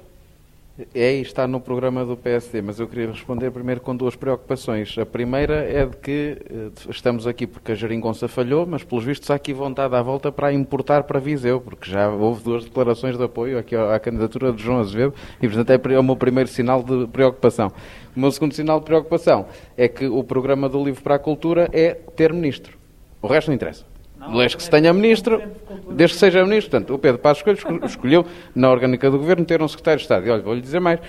É 0.95 1.15
está 1.15 1.45
no 1.49 1.61
programa 1.61 2.05
do 2.05 2.17
PSD, 2.17 2.63
mas 2.63 2.79
eu 2.79 2.87
queria 2.87 3.11
responder 3.11 3.51
primeiro 3.51 3.81
com 3.81 3.97
duas 3.97 4.15
preocupações. 4.15 4.97
A 4.97 5.05
primeira 5.05 5.55
é 5.55 5.85
de 5.85 5.97
que 5.97 6.37
eh, 6.49 6.71
estamos 6.89 7.27
aqui 7.27 7.49
porque 7.49 7.73
a 7.73 7.75
Jeringonça 7.75 8.29
falhou, 8.29 8.65
mas 8.65 8.85
pelos 8.85 9.05
vistos 9.05 9.29
há 9.29 9.35
aqui 9.35 9.53
vontade 9.53 9.97
à 9.97 10.01
volta 10.01 10.31
para 10.31 10.53
importar 10.53 11.03
para 11.03 11.19
Viseu, 11.19 11.61
porque 11.61 11.91
já 11.91 12.09
houve 12.09 12.45
duas 12.45 12.63
declarações 12.63 13.19
de 13.19 13.25
apoio 13.25 13.59
aqui 13.59 13.75
à 13.75 13.99
candidatura 13.99 14.53
de 14.53 14.63
João 14.63 14.79
Azevedo 14.79 15.15
e, 15.43 15.49
portanto, 15.49 15.91
é 15.91 15.99
o 15.99 16.03
meu 16.05 16.15
primeiro 16.15 16.49
sinal 16.49 16.81
de 16.81 17.09
preocupação. 17.09 17.73
O 18.17 18.21
meu 18.21 18.31
segundo 18.31 18.55
sinal 18.55 18.79
de 18.79 18.87
preocupação 18.87 19.47
é 19.77 19.89
que 19.89 20.07
o 20.07 20.23
programa 20.23 20.69
do 20.69 20.85
Livro 20.85 21.03
para 21.03 21.17
a 21.17 21.19
Cultura 21.19 21.69
é 21.73 21.95
ter 21.95 22.33
ministro. 22.33 22.79
O 23.21 23.27
resto 23.27 23.49
não 23.49 23.57
interessa. 23.57 23.88
Desde 24.33 24.57
que 24.57 24.63
se 24.63 24.71
tenha 24.71 24.93
ministro, 24.93 25.43
desde 25.91 26.15
que 26.15 26.21
seja 26.21 26.45
ministro. 26.45 26.71
Portanto, 26.71 26.95
o 26.95 26.99
Pedro 26.99 27.19
Passos 27.19 27.43
Coelho 27.43 27.59
escolheu, 27.85 28.27
na 28.55 28.71
orgânica 28.71 29.11
do 29.11 29.19
governo, 29.19 29.45
ter 29.45 29.63
um 29.63 29.69
secretário 29.69 29.99
de 29.99 30.03
Estado. 30.05 30.27
E 30.27 30.31
olha, 30.31 30.43
vou-lhe 30.43 30.61
dizer 30.61 30.81
mais. 30.81 31.01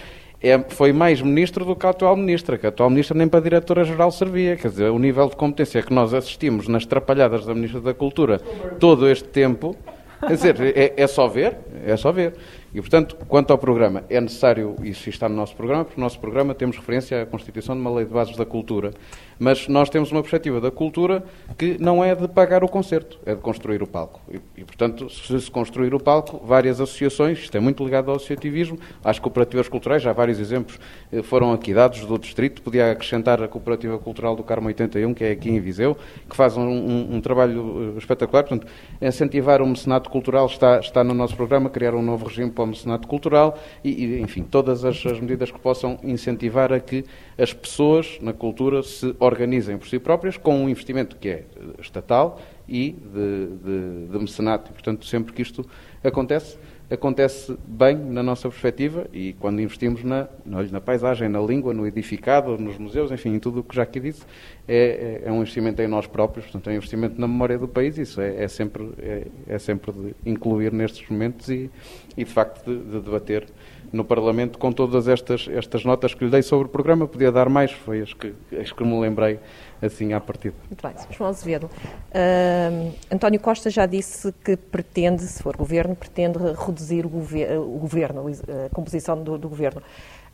É, 0.41 0.57
foi 0.69 0.93
mais 0.93 1.21
ministro 1.21 1.65
do 1.65 1.75
que 1.75 1.85
a 1.85 1.89
atual 1.89 2.15
ministra, 2.15 2.57
que 2.57 2.65
a 2.65 2.69
atual 2.69 2.89
ministra 2.89 3.17
nem 3.17 3.27
para 3.27 3.41
diretora-geral 3.41 4.09
servia. 4.09 4.55
Quer 4.55 4.69
dizer, 4.69 4.89
o 4.89 4.97
nível 4.97 5.27
de 5.27 5.35
competência 5.35 5.81
que 5.83 5.93
nós 5.93 6.13
assistimos 6.13 6.67
nas 6.69 6.85
trapalhadas 6.85 7.45
da 7.45 7.53
ministra 7.53 7.81
da 7.81 7.93
Cultura 7.93 8.39
todo 8.79 9.09
este 9.09 9.27
tempo, 9.27 9.75
quer 10.21 10.33
dizer, 10.33 10.55
é, 10.77 10.93
é 10.95 11.07
só 11.07 11.27
ver, 11.27 11.57
é 11.85 11.97
só 11.97 12.13
ver. 12.13 12.35
E, 12.73 12.79
portanto, 12.79 13.17
quanto 13.27 13.51
ao 13.51 13.57
programa, 13.57 14.03
é 14.09 14.21
necessário, 14.21 14.75
isso 14.81 15.09
está 15.09 15.27
no 15.27 15.35
nosso 15.35 15.55
programa, 15.55 15.83
porque 15.83 15.99
no 15.99 16.05
nosso 16.05 16.19
programa 16.19 16.53
temos 16.53 16.77
referência 16.77 17.23
à 17.23 17.25
constituição 17.25 17.75
de 17.75 17.81
uma 17.81 17.93
lei 17.93 18.05
de 18.05 18.13
bases 18.13 18.37
da 18.37 18.45
cultura. 18.45 18.91
Mas 19.39 19.67
nós 19.69 19.89
temos 19.89 20.11
uma 20.11 20.21
perspectiva 20.21 20.59
da 20.59 20.69
cultura 20.69 21.23
que 21.57 21.77
não 21.79 22.03
é 22.03 22.13
de 22.13 22.27
pagar 22.27 22.63
o 22.63 22.67
concerto, 22.67 23.17
é 23.25 23.33
de 23.33 23.41
construir 23.41 23.81
o 23.81 23.87
palco. 23.87 24.21
E, 24.29 24.39
e, 24.57 24.65
portanto, 24.65 25.09
se 25.09 25.39
se 25.39 25.49
construir 25.49 25.93
o 25.93 25.99
palco, 25.99 26.45
várias 26.45 26.81
associações, 26.81 27.39
isto 27.39 27.55
é 27.55 27.59
muito 27.59 27.83
ligado 27.83 28.09
ao 28.09 28.17
associativismo, 28.17 28.77
às 29.03 29.17
cooperativas 29.17 29.69
culturais, 29.69 30.01
já 30.01 30.11
vários 30.11 30.39
exemplos 30.39 30.77
eh, 31.11 31.21
foram 31.21 31.53
aqui 31.53 31.73
dados 31.73 32.05
do 32.05 32.19
distrito, 32.19 32.61
podia 32.61 32.91
acrescentar 32.91 33.41
a 33.41 33.47
Cooperativa 33.47 33.97
Cultural 33.97 34.35
do 34.35 34.43
Carmo 34.43 34.67
81, 34.67 35.13
que 35.13 35.23
é 35.23 35.31
aqui 35.31 35.49
em 35.49 35.59
Viseu, 35.59 35.95
que 36.29 36.35
faz 36.35 36.57
um, 36.57 36.67
um, 36.67 37.15
um 37.15 37.21
trabalho 37.21 37.93
eh, 37.95 37.97
espetacular. 37.97 38.43
Portanto, 38.43 38.67
incentivar 39.01 39.61
o 39.61 39.67
mecenato 39.67 40.09
cultural 40.09 40.47
está, 40.47 40.79
está 40.79 41.03
no 41.03 41.13
nosso 41.13 41.35
programa, 41.35 41.69
criar 41.69 41.95
um 41.95 42.01
novo 42.01 42.25
regime 42.25 42.51
para 42.51 42.65
o 42.65 42.67
mecenato 42.67 43.07
cultural 43.07 43.57
e, 43.83 43.89
e 43.89 44.21
enfim, 44.21 44.43
todas 44.43 44.83
as, 44.83 45.05
as, 45.05 45.19
medidas 45.19 45.49
que 45.49 45.59
possam 45.59 45.97
incentivar 46.03 46.73
a 46.73 46.79
que 46.79 47.05
as 47.37 47.53
pessoas 47.53 48.17
na 48.21 48.33
cultura 48.33 48.83
se 48.83 49.15
organizem 49.19 49.28
por 49.77 49.87
si 49.87 49.99
próprias 49.99 50.37
com 50.37 50.63
um 50.63 50.69
investimento 50.69 51.15
que 51.17 51.29
é 51.29 51.43
estatal 51.79 52.39
e 52.67 52.91
de, 52.91 53.47
de, 53.63 54.07
de 54.11 54.19
mecenato. 54.19 54.69
E, 54.69 54.73
portanto, 54.73 55.05
sempre 55.05 55.33
que 55.33 55.41
isto 55.41 55.65
acontece, 56.03 56.57
acontece 56.89 57.55
bem 57.67 57.95
na 57.95 58.23
nossa 58.23 58.49
perspectiva 58.49 59.07
e 59.13 59.33
quando 59.33 59.61
investimos 59.61 60.03
na, 60.03 60.27
na 60.45 60.81
paisagem, 60.81 61.29
na 61.29 61.39
língua, 61.39 61.73
no 61.73 61.85
edificado, 61.85 62.57
nos 62.57 62.77
museus, 62.77 63.11
enfim, 63.11 63.35
em 63.35 63.39
tudo 63.39 63.59
o 63.59 63.63
que 63.63 63.75
já 63.75 63.83
aqui 63.83 63.99
disse, 63.99 64.23
é, 64.67 65.21
é, 65.23 65.27
é, 65.27 65.31
um 65.31 65.37
investimento 65.37 65.81
em 65.81 65.87
nós 65.87 66.07
próprios, 66.07 66.45
portanto, 66.45 66.67
é 66.69 66.73
um 66.73 66.75
investimento 66.77 67.19
na 67.19 67.27
memória 67.27 67.57
do 67.57 67.67
país. 67.67 67.97
Isso 67.97 68.19
é, 68.19 68.43
é 68.43 68.47
sempre, 68.47 68.89
é, 68.99 69.27
é, 69.47 69.59
sempre 69.59 69.91
de 69.91 70.15
incluir 70.25 70.71
nestes 70.71 71.07
momentos 71.09 71.49
e, 71.49 71.69
e 72.17 72.23
de 72.23 72.31
facto, 72.31 72.63
de, 72.65 72.77
de, 72.77 73.01
debater 73.01 73.45
no 73.91 74.03
Parlamento 74.03 74.57
com 74.57 74.71
todas 74.71 75.07
estas, 75.07 75.47
estas 75.49 75.83
notas 75.83 76.13
que 76.13 76.23
lhe 76.25 76.31
dei 76.31 76.41
sobre 76.41 76.67
o 76.67 76.69
programa. 76.69 77.07
Podia 77.07 77.31
dar 77.31 77.49
mais, 77.49 77.71
foi 77.71 78.01
as 78.01 78.13
que, 78.13 78.33
as 78.59 78.71
que 78.71 78.83
me 78.83 78.99
lembrei 78.99 79.39
assim 79.81 80.13
à 80.13 80.19
partida. 80.19 80.55
Muito 80.69 80.81
bem, 80.81 80.93
João 81.11 81.29
Azevedo. 81.29 81.65
Uh, 81.65 82.93
António 83.11 83.39
Costa 83.39 83.69
já 83.69 83.85
disse 83.85 84.33
que 84.43 84.57
pretende, 84.57 85.23
se 85.23 85.41
for 85.41 85.55
governo, 85.55 85.95
pretende 85.95 86.37
reduzir 86.65 87.05
o, 87.05 87.09
gover 87.09 87.57
o 87.57 87.77
governo, 87.77 88.25
a 88.27 88.69
composição 88.73 89.21
do, 89.21 89.37
do 89.37 89.49
governo. 89.49 89.81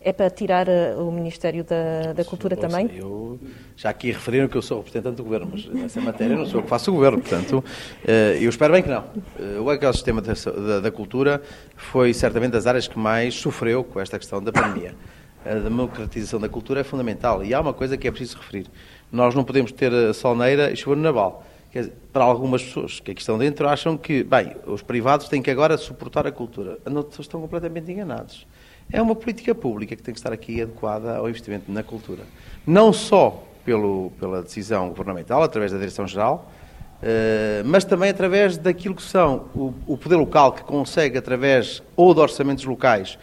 É 0.08 0.14
para 0.14 0.30
tirar 0.30 0.68
uh, 0.70 1.04
o 1.04 1.12
Ministério 1.12 1.64
da, 1.64 2.14
da 2.14 2.24
Cultura 2.24 2.56
Nossa, 2.56 2.68
também? 2.70 2.96
Eu, 2.96 3.40
já 3.76 3.90
aqui 3.90 4.12
referiram 4.12 4.48
que 4.48 4.56
eu 4.56 4.62
sou 4.62 4.78
representante 4.78 5.16
do 5.16 5.24
Governo, 5.24 5.50
mas 5.52 5.66
nessa 5.66 6.00
matéria 6.00 6.38
não 6.38 6.46
sou 6.46 6.60
eu 6.60 6.64
que 6.64 6.70
faço 6.70 6.92
o 6.92 6.94
Governo, 6.94 7.20
portanto, 7.20 7.58
uh, 7.58 8.10
eu 8.40 8.48
espero 8.48 8.72
bem 8.72 8.84
que 8.84 8.90
não. 8.90 9.02
Uh, 9.02 9.64
o 9.64 9.72
ecossistema 9.72 10.22
da, 10.22 10.34
da, 10.34 10.80
da 10.82 10.92
cultura 10.92 11.42
foi 11.76 12.14
certamente 12.14 12.52
das 12.52 12.68
áreas 12.68 12.88
que 12.88 13.00
mais 13.00 13.34
sofreu 13.34 13.84
com 13.84 14.00
esta 14.00 14.20
questão 14.20 14.44
da 14.44 14.52
pandemia. 14.52 14.94
A 15.44 15.56
democratização 15.56 16.40
da 16.40 16.50
cultura 16.50 16.82
é 16.82 16.84
fundamental 16.84 17.44
e 17.44 17.52
há 17.52 17.60
uma 17.60 17.74
coisa 17.74 17.98
que 17.98 18.08
é 18.08 18.12
preciso 18.12 18.38
referir. 18.38 18.68
Nós 19.12 19.34
não 19.34 19.44
podemos 19.44 19.72
ter 19.72 19.92
a 19.92 20.14
solneira 20.14 20.72
e 20.72 20.76
chover 20.76 20.98
no 20.98 21.02
naval. 21.02 21.44
Para 22.14 22.24
algumas 22.24 22.64
pessoas 22.64 23.00
que 23.00 23.10
aqui 23.10 23.22
estão 23.22 23.40
dentro 23.40 23.68
acham 23.68 23.98
que, 23.98 24.24
bem, 24.24 24.56
os 24.68 24.84
privados 24.84 25.28
têm 25.28 25.42
que 25.42 25.50
agora 25.50 25.80
suportar 25.80 26.28
a 26.28 26.32
cultura. 26.32 26.78
Não, 26.86 27.06
estão 27.20 27.42
completamente 27.42 27.92
enganados. 27.92 28.46
É 28.92 29.02
uma 29.02 29.16
política 29.16 29.54
pública 29.56 29.96
que 29.96 30.04
tem 30.04 30.14
que 30.14 30.20
estar 30.20 30.32
aqui 30.32 30.62
adequada 30.62 31.18
ao 31.18 31.28
investimento 31.28 31.72
na 31.72 31.84
cultura. 31.84 32.24
Não 32.66 32.94
só 32.94 33.44
pelo, 33.64 34.12
pela 34.20 34.44
decisão 34.44 34.90
governamental, 34.90 35.42
através 35.42 35.72
da 35.72 35.78
Direção-Geral, 35.78 36.50
uh, 37.02 37.66
mas 37.66 37.84
também 37.84 38.10
através 38.10 38.58
daquilo 38.58 38.96
que 38.96 39.02
são 39.02 39.48
o, 39.56 39.74
o 39.88 39.98
poder 39.98 40.16
local 40.16 40.54
que 40.54 40.64
consegue, 40.64 41.18
através 41.18 41.82
ou 41.96 42.14
de 42.14 42.20
orçamentos 42.20 42.64
locais 42.64 43.18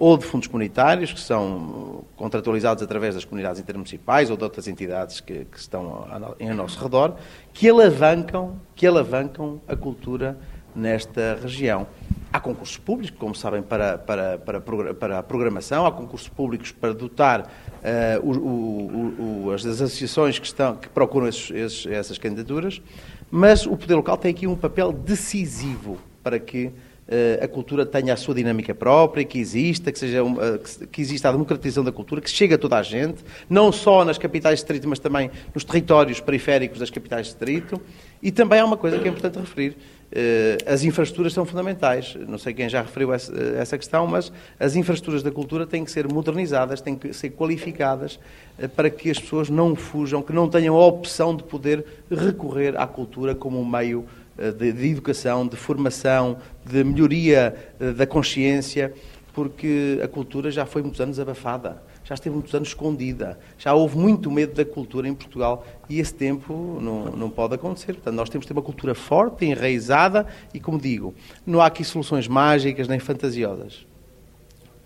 ou 0.00 0.16
de 0.16 0.24
fundos 0.24 0.46
comunitários, 0.46 1.12
que 1.12 1.20
são 1.20 2.04
contratualizados 2.16 2.82
através 2.82 3.16
das 3.16 3.24
comunidades 3.24 3.60
intermunicipais 3.60 4.30
ou 4.30 4.36
de 4.36 4.44
outras 4.44 4.68
entidades 4.68 5.20
que, 5.20 5.44
que 5.44 5.58
estão 5.58 6.06
em 6.38 6.52
nosso 6.54 6.80
redor, 6.80 7.16
que 7.52 7.68
alavancam, 7.68 8.60
que 8.76 8.86
alavancam 8.86 9.60
a 9.66 9.74
cultura 9.74 10.38
nesta 10.74 11.36
região. 11.42 11.86
Há 12.32 12.38
concursos 12.40 12.76
públicos, 12.76 13.16
como 13.18 13.34
sabem, 13.34 13.62
para, 13.62 13.96
para, 13.96 14.38
para, 14.38 14.94
para 14.94 15.18
a 15.18 15.22
programação, 15.22 15.86
há 15.86 15.92
concursos 15.92 16.28
públicos 16.28 16.70
para 16.72 16.92
dotar 16.92 17.40
uh, 17.42 18.26
o, 18.26 18.36
o, 18.36 19.46
o, 19.46 19.50
as 19.52 19.64
associações 19.64 20.38
que, 20.38 20.46
estão, 20.46 20.76
que 20.76 20.88
procuram 20.88 21.26
esses, 21.26 21.50
esses, 21.50 21.86
essas 21.86 22.18
candidaturas, 22.18 22.82
mas 23.30 23.66
o 23.66 23.76
poder 23.76 23.94
local 23.94 24.16
tem 24.18 24.30
aqui 24.30 24.46
um 24.46 24.56
papel 24.56 24.92
decisivo 24.92 25.98
para 26.22 26.38
que 26.38 26.70
eh, 27.10 27.40
a 27.42 27.48
cultura 27.48 27.86
tenha 27.86 28.12
a 28.12 28.16
sua 28.18 28.34
dinâmica 28.34 28.74
própria, 28.74 29.24
que 29.24 29.38
exista, 29.38 29.90
que, 29.90 29.98
seja 29.98 30.22
uma, 30.22 30.58
que 30.92 31.00
exista 31.00 31.30
a 31.30 31.32
democratização 31.32 31.82
da 31.82 31.90
cultura, 31.90 32.20
que 32.20 32.28
chegue 32.28 32.52
a 32.52 32.58
toda 32.58 32.76
a 32.76 32.82
gente, 32.82 33.24
não 33.48 33.72
só 33.72 34.04
nas 34.04 34.18
capitais 34.18 34.58
de 34.58 34.64
distrito, 34.64 34.86
mas 34.86 34.98
também 34.98 35.30
nos 35.54 35.64
territórios 35.64 36.20
periféricos 36.20 36.78
das 36.78 36.90
capitais 36.90 37.26
de 37.26 37.32
distrito. 37.32 37.80
E 38.22 38.30
também 38.30 38.60
há 38.60 38.64
uma 38.64 38.76
coisa 38.76 38.98
que 38.98 39.08
é 39.08 39.10
importante 39.10 39.38
referir. 39.38 39.76
Eh, 40.10 40.56
as 40.66 40.84
infraestruturas 40.84 41.32
são 41.32 41.44
fundamentais. 41.44 42.16
Não 42.26 42.38
sei 42.38 42.54
quem 42.54 42.68
já 42.68 42.82
referiu 42.82 43.12
essa 43.12 43.76
questão, 43.76 44.06
mas 44.06 44.32
as 44.58 44.74
infraestruturas 44.74 45.22
da 45.22 45.30
cultura 45.30 45.66
têm 45.66 45.84
que 45.84 45.90
ser 45.90 46.10
modernizadas, 46.10 46.80
têm 46.80 46.96
que 46.96 47.12
ser 47.12 47.30
qualificadas 47.30 48.18
eh, 48.58 48.68
para 48.68 48.88
que 48.90 49.10
as 49.10 49.18
pessoas 49.18 49.50
não 49.50 49.74
fujam, 49.74 50.22
que 50.22 50.32
não 50.32 50.48
tenham 50.48 50.74
a 50.74 50.86
opção 50.86 51.36
de 51.36 51.42
poder 51.42 51.84
recorrer 52.10 52.78
à 52.78 52.86
cultura 52.86 53.34
como 53.34 53.60
um 53.60 53.64
meio 53.64 54.06
eh, 54.38 54.52
de, 54.52 54.72
de, 54.72 54.88
educação, 54.88 55.46
de 55.46 55.56
formação, 55.56 56.38
de 56.64 56.84
melhoria 56.84 57.54
eh, 57.80 57.90
da 57.90 58.06
consciência, 58.06 58.94
porque 59.34 60.00
a 60.02 60.06
cultura 60.06 60.50
já 60.50 60.64
foi 60.64 60.80
muitos 60.80 61.00
anos 61.00 61.18
abafada, 61.18 61.82
já 62.08 62.14
esteve 62.14 62.34
muitos 62.34 62.54
anos 62.54 62.68
escondida, 62.68 63.38
já 63.58 63.74
houve 63.74 63.98
muito 63.98 64.30
medo 64.30 64.54
da 64.54 64.64
cultura 64.64 65.06
em 65.06 65.12
Portugal 65.14 65.66
e 65.90 66.00
esse 66.00 66.14
tempo 66.14 66.78
não, 66.80 67.04
não 67.14 67.28
pode 67.28 67.54
acontecer. 67.54 67.92
Portanto, 67.92 68.14
nós 68.14 68.30
temos 68.30 68.46
que 68.46 68.48
ter 68.48 68.58
uma 68.58 68.64
cultura 68.64 68.94
forte, 68.94 69.44
enraizada 69.44 70.26
e, 70.54 70.58
como 70.58 70.80
digo, 70.80 71.14
não 71.46 71.60
há 71.60 71.66
aqui 71.66 71.84
soluções 71.84 72.26
mágicas 72.26 72.88
nem 72.88 72.98
fantasiosas. 72.98 73.86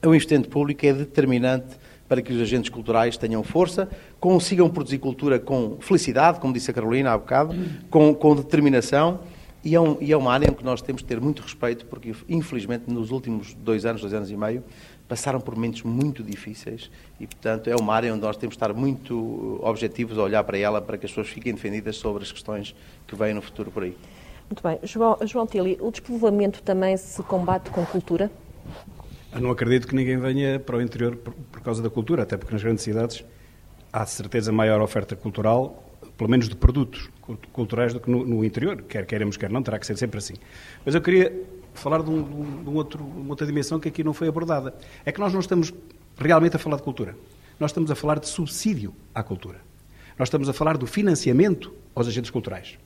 O 0.05 0.09
investimento 0.09 0.49
público 0.49 0.85
é 0.85 0.93
determinante 0.93 1.77
para 2.09 2.21
que 2.21 2.33
os 2.33 2.43
agentes 2.43 2.69
culturais 2.71 3.17
tenham 3.17 3.45
força, 3.45 3.89
consigam 4.19 4.69
produzir 4.69 4.99
cultura 4.99 5.39
com 5.39 5.77
felicidade, 5.79 6.41
como 6.41 6.53
disse 6.53 6.73
a 6.73 6.75
Carolina 6.75 7.13
há 7.13 7.19
bocado, 7.19 7.55
com, 7.89 8.13
com 8.13 8.35
determinação 8.35 9.21
e 9.65 9.77
é, 9.77 9.81
um, 9.81 9.97
e 10.01 10.13
é, 10.13 10.17
uma 10.17 10.33
área 10.33 10.49
em 10.49 10.53
que 10.53 10.65
nós 10.65 10.83
temos 10.83 11.03
que 11.03 11.09
ter 11.09 11.21
muito 11.21 11.41
respeito, 11.41 11.87
porque, 11.87 12.13
infelizmente, 12.29 12.85
nos 12.89 13.13
últimos 13.13 13.55
dois 13.55 13.87
anos, 13.87 14.01
dois 14.01 14.13
anos 14.13 14.31
e 14.31 14.37
meio, 14.37 14.65
passaram 15.09 15.41
por 15.41 15.55
momentos 15.55 15.83
muito 15.83 16.23
difíceis 16.23 16.91
e, 17.21 17.27
portanto, 17.27 17.69
é 17.69 17.77
uma 17.77 17.95
área 17.95 18.13
onde 18.13 18.23
nós 18.23 18.37
temos 18.37 18.57
que 18.57 18.63
estar 18.63 18.73
muito 18.73 19.61
objetivos 19.63 20.19
a 20.19 20.23
olhar 20.23 20.43
para 20.45 20.57
ela 20.59 20.81
para 20.81 20.97
que 20.97 21.07
as 21.07 21.13
pessoas 21.13 21.29
fiquem 21.29 21.55
defendidas 21.55 21.97
sobre 21.97 22.23
as 22.23 22.33
questões 22.33 22.75
que 23.07 23.15
vêm 23.15 23.35
no 23.35 23.43
futuro 23.43 23.71
por 23.71 23.83
aí. 23.83 23.97
Muito 24.49 24.63
bem. 24.63 24.79
João, 24.83 25.17
João 25.25 25.47
Tili, 25.47 25.79
o 25.81 25.91
despovoamento 25.91 26.63
também 26.63 26.97
se 26.97 27.23
combate 27.23 27.71
com 27.71 27.85
cultura? 27.87 28.31
Eu 29.35 29.41
não 29.41 29.51
acredito 29.51 29.89
que 29.89 29.95
ninguém 29.95 30.19
venha 30.19 30.61
para 30.61 30.77
o 30.77 30.83
interior 30.83 31.17
por, 31.17 31.33
por 31.33 31.61
causa 31.63 31.83
da 31.83 31.89
cultura, 31.89 32.23
até 32.23 32.37
porque 32.37 32.53
nas 32.53 32.63
grandes 32.63 32.85
cidades 32.85 33.25
há 33.93 34.05
certeza 34.05 34.53
maior 34.53 34.81
oferta 34.81 35.17
cultural, 35.17 35.83
pelo 36.17 36.29
menos 36.29 36.49
de 36.49 36.57
produtos 36.57 37.11
culturais, 37.53 37.95
do 37.95 38.01
que 38.01 38.11
no, 38.11 38.27
no 38.27 38.45
interior, 38.45 38.83
quer 38.83 39.07
queiramos, 39.07 39.37
quer 39.37 39.51
não, 39.51 39.63
terá 39.63 39.79
que 39.79 39.87
ser 39.87 39.97
sempre 39.97 40.19
assim. 40.19 40.35
Mas 40.85 40.95
eu 40.95 41.01
queria 41.01 41.33
falar 41.75 42.03
de, 42.03 42.11
um, 42.11 42.23
de, 42.63 42.71
um 42.71 42.75
outro, 42.75 43.05
uma 43.05 43.31
outra 43.31 43.47
dimensão 43.47 43.79
que 43.81 43.89
aqui 43.89 44.05
não 44.05 44.13
foi 44.13 44.29
abordada. 44.29 44.75
É 45.05 45.13
que 45.13 45.21
nós 45.21 45.33
não 45.33 45.41
estamos 45.41 45.73
realmente 46.17 46.57
a 46.57 46.59
falar 46.59 46.77
de 46.77 46.83
cultura. 46.83 47.17
Nós 47.59 47.71
estamos 47.71 47.91
a 47.91 47.95
falar 47.95 48.19
de 48.19 48.29
subsídio 48.29 48.95
à 49.15 49.23
cultura. 49.23 49.61
Nós 50.19 50.29
estamos 50.29 50.49
a 50.49 50.53
falar 50.53 50.77
do 50.77 50.87
financiamento 50.87 51.73
aos 51.95 52.07
agentes 52.07 52.31
culturais. 52.31 52.79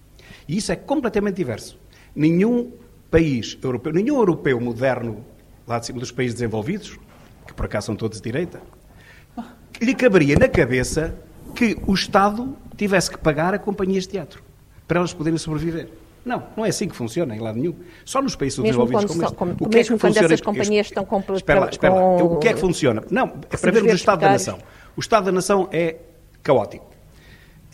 E 0.49 0.57
isso 0.57 0.73
é 0.73 0.77
completamente 0.77 1.37
diverso. 1.37 1.79
Nenhum 2.15 2.73
país 3.11 3.59
europeu, 3.63 3.93
nenhum 3.93 4.17
europeu 4.17 4.61
moderno, 4.61 5.25
lá 5.67 5.79
de 5.79 5.87
cima 5.87 5.99
dos 5.99 6.11
países 6.11 6.35
desenvolvidos, 6.35 6.99
que 7.47 7.55
por 7.55 7.67
acaso 7.67 7.87
são 7.87 7.97
todos 7.97 8.19
de 8.19 8.25
direita, 8.25 8.61
lhe 9.81 9.95
caberia 9.95 10.37
na 10.39 10.49
cabeça 10.49 11.15
que 11.55 11.77
o 11.87 11.95
Estado 11.95 12.57
tivesse 12.77 13.11
que 13.11 13.19
pagar 13.19 13.55
a 13.55 13.59
companhias 13.59 14.05
de 14.05 14.11
teatro 14.11 14.43
para 14.87 14.99
elas 14.99 15.13
poderem 15.13 15.39
sobreviver. 15.39 15.89
Não, 16.27 16.43
não 16.57 16.67
é 16.67 16.71
assim 16.71 16.89
que 16.89 16.97
funciona 16.97 17.37
em 17.37 17.39
lado 17.39 17.57
nenhum. 17.57 17.77
Só 18.05 18.21
nos 18.21 18.35
países 18.35 18.59
mesmo 18.59 18.85
desenvolvidos 18.85 19.13
como 19.13 19.23
este. 19.23 19.37
Como, 19.37 19.53
o 19.53 19.69
que 19.69 19.77
mesmo 19.77 19.95
é 19.95 19.97
que 19.97 20.01
quando 20.01 20.17
essas 20.17 20.41
companhias 20.41 20.87
estão 20.89 21.05
com... 21.05 21.23
Espera 21.35 21.61
lá, 21.61 21.71
espera 21.71 21.95
lá. 21.95 22.25
O 22.25 22.39
que 22.39 22.49
é 22.49 22.53
que 22.53 22.59
funciona? 22.59 23.05
Não, 23.09 23.33
é 23.49 23.57
para 23.57 23.71
vermos 23.71 23.93
o 23.93 23.95
Estado 23.95 24.21
da 24.23 24.31
Nação. 24.31 24.59
O 24.97 25.01
Estado 25.01 25.27
da 25.27 25.33
Nação 25.33 25.69
é 25.71 25.97
caótico. 26.43 26.91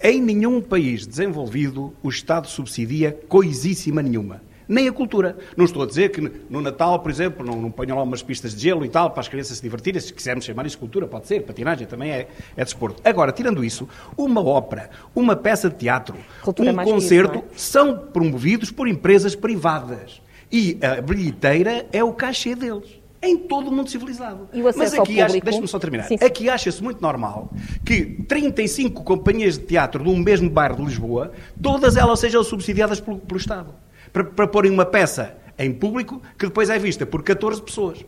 Em 0.03 0.20
nenhum 0.20 0.61
país 0.61 1.07
desenvolvido 1.07 1.95
o 2.03 2.11
Estado 2.11 2.47
subsidia 2.47 3.19
coisíssima 3.27 4.03
nenhuma 4.03 4.43
nem 4.73 4.89
a 4.89 4.93
cultura. 4.93 5.36
Não 5.57 5.65
estou 5.65 5.82
a 5.82 5.86
dizer 5.86 6.11
que 6.11 6.20
no 6.49 6.61
Natal, 6.61 6.99
por 7.01 7.11
exemplo, 7.11 7.44
não, 7.44 7.61
não 7.61 7.70
ponham 7.70 7.97
lá 7.97 8.03
umas 8.03 8.23
pistas 8.23 8.55
de 8.55 8.62
gelo 8.62 8.85
e 8.85 8.89
tal, 8.89 9.11
para 9.11 9.20
as 9.20 9.28
crianças 9.28 9.59
se 9.59 9.62
divertirem, 9.62 10.01
se 10.01 10.12
quisermos 10.12 10.44
chamar 10.44 10.66
isso 10.66 10.78
cultura, 10.78 11.07
pode 11.07 11.27
ser, 11.27 11.43
patinagem 11.43 11.86
também 11.86 12.11
é, 12.11 12.28
é 12.57 12.65
desporto. 12.65 13.01
Agora, 13.05 13.31
tirando 13.31 13.62
isso, 13.62 13.89
uma 14.16 14.43
ópera, 14.43 14.90
uma 15.15 15.36
peça 15.36 15.69
de 15.69 15.77
teatro, 15.77 16.16
cultura 16.40 16.73
um 16.73 16.77
concerto, 16.77 17.39
isso, 17.39 17.47
é? 17.55 17.59
são 17.59 17.99
promovidos 17.99 18.70
por 18.70 18.89
empresas 18.89 19.35
privadas. 19.35 20.23
E 20.51 20.78
a 20.82 21.01
bilheteira 21.01 21.86
é 21.93 22.05
o 22.05 22.12
cachê 22.12 22.55
deles 22.55 23.01
em 23.23 23.39
todo 23.39 23.69
o 23.69 23.73
mundo 23.73 23.89
civilizado. 23.89 24.49
Mas 24.77 24.93
aqui, 24.94 25.15
deixa-me 25.40 25.69
só 25.69 25.78
terminar. 25.78 26.05
Sim, 26.05 26.19
sim. 26.19 26.24
Aqui 26.24 26.49
acha-se 26.49 26.82
muito 26.82 27.01
normal 27.01 27.53
que 27.85 28.05
35 28.24 29.05
companhias 29.05 29.57
de 29.57 29.65
teatro 29.65 30.03
de 30.03 30.11
um 30.11 30.16
mesmo 30.16 30.51
bairro 30.51 30.77
de 30.77 30.85
Lisboa, 30.85 31.31
todas 31.62 31.97
elas 31.97 32.19
sejam 32.19 32.43
subsidiadas 32.43 33.01
pelo, 33.01 33.19
pelo 33.19 33.39
Estado 33.39 33.73
para, 34.12 34.24
para 34.24 34.47
porem 34.47 34.70
uma 34.70 34.84
peça 34.84 35.36
em 35.59 35.72
público 35.72 36.20
que 36.39 36.47
depois 36.47 36.70
é 36.70 36.78
vista 36.78 37.06
por 37.06 37.22
14 37.22 37.62
pessoas. 37.62 38.05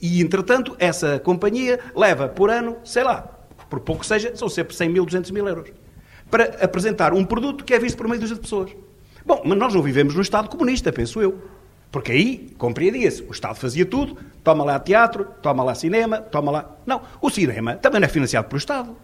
E, 0.00 0.20
entretanto, 0.20 0.74
essa 0.78 1.18
companhia 1.20 1.78
leva 1.94 2.28
por 2.28 2.50
ano, 2.50 2.76
sei 2.84 3.04
lá, 3.04 3.22
por 3.70 3.80
pouco 3.80 4.00
que 4.00 4.06
seja, 4.06 4.34
são 4.34 4.48
sempre 4.48 4.74
100 4.74 4.88
mil, 4.88 5.04
200 5.04 5.30
mil 5.30 5.46
euros, 5.46 5.70
para 6.30 6.64
apresentar 6.64 7.14
um 7.14 7.24
produto 7.24 7.64
que 7.64 7.72
é 7.72 7.78
visto 7.78 7.96
por 7.96 8.08
meio 8.08 8.20
de 8.20 8.34
pessoas. 8.34 8.70
Bom, 9.24 9.42
mas 9.44 9.56
nós 9.56 9.72
não 9.72 9.82
vivemos 9.82 10.14
no 10.14 10.22
Estado 10.22 10.48
comunista, 10.48 10.92
penso 10.92 11.22
eu. 11.22 11.40
Porque 11.92 12.10
aí 12.10 12.54
compreendia-se. 12.58 13.22
O 13.22 13.30
Estado 13.30 13.54
fazia 13.54 13.86
tudo, 13.86 14.16
toma 14.42 14.64
lá 14.64 14.80
teatro, 14.80 15.26
toma 15.40 15.62
lá 15.62 15.74
cinema, 15.74 16.18
toma 16.18 16.50
lá. 16.50 16.76
Não, 16.86 17.02
o 17.20 17.30
cinema 17.30 17.76
também 17.76 18.00
não 18.00 18.06
é 18.06 18.08
financiado 18.08 18.48
pelo 18.48 18.58
Estado. 18.58 18.96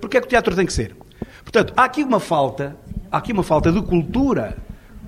Porque 0.00 0.18
é 0.18 0.20
que 0.20 0.26
o 0.26 0.30
teatro 0.30 0.54
tem 0.54 0.66
que 0.66 0.72
ser? 0.72 0.94
Portanto, 1.42 1.72
há 1.76 1.84
aqui 1.84 2.04
uma 2.04 2.20
falta, 2.20 2.76
há 3.10 3.16
aqui 3.16 3.32
uma 3.32 3.42
falta 3.42 3.72
de 3.72 3.80
cultura 3.82 4.56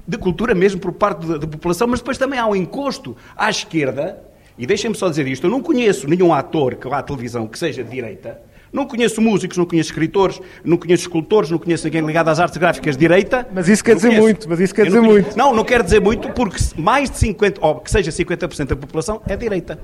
de 0.08 0.16
cultura 0.16 0.54
mesmo 0.54 0.80
por 0.80 0.92
parte 0.92 1.26
da, 1.26 1.46
população, 1.46 1.86
mas 1.86 2.00
depois 2.00 2.16
também 2.16 2.38
há 2.38 2.46
um 2.46 2.56
encosto 2.56 3.14
à 3.36 3.50
esquerda, 3.50 4.18
e 4.56 4.66
deixem-me 4.66 4.96
só 4.96 5.10
dizer 5.10 5.28
isto, 5.28 5.46
eu 5.46 5.50
não 5.50 5.60
conheço 5.60 6.08
nenhum 6.08 6.32
ator 6.32 6.76
que 6.76 6.88
vá 6.88 6.98
à 6.98 7.02
televisão 7.02 7.46
que 7.46 7.58
seja 7.58 7.84
de 7.84 7.90
direita, 7.90 8.40
não 8.72 8.86
conheço 8.86 9.20
músicos, 9.20 9.56
não 9.56 9.66
conheço 9.66 9.90
escritores, 9.90 10.40
não 10.64 10.76
conheço 10.76 11.02
escultores, 11.02 11.50
não 11.50 11.58
conheço 11.58 11.84
ninguém 11.86 12.04
ligado 12.04 12.28
às 12.28 12.38
artes 12.38 12.56
gráficas 12.58 12.96
de 12.96 13.00
direita. 13.00 13.48
Mas 13.52 13.66
isso 13.66 13.82
quer 13.82 13.96
dizer 13.96 14.08
conheço. 14.08 14.22
muito, 14.22 14.48
mas 14.48 14.60
isso 14.60 14.74
quer 14.74 14.86
dizer 14.86 15.00
muito. 15.00 15.36
Não, 15.36 15.54
não 15.54 15.64
quer 15.64 15.82
dizer 15.82 16.00
muito 16.00 16.28
porque 16.30 16.58
mais 16.76 17.10
de 17.10 17.16
50, 17.16 17.64
ou 17.64 17.76
que 17.76 17.90
seja 17.90 18.10
50% 18.10 18.66
da 18.66 18.76
população 18.76 19.22
é 19.26 19.36
direita. 19.36 19.78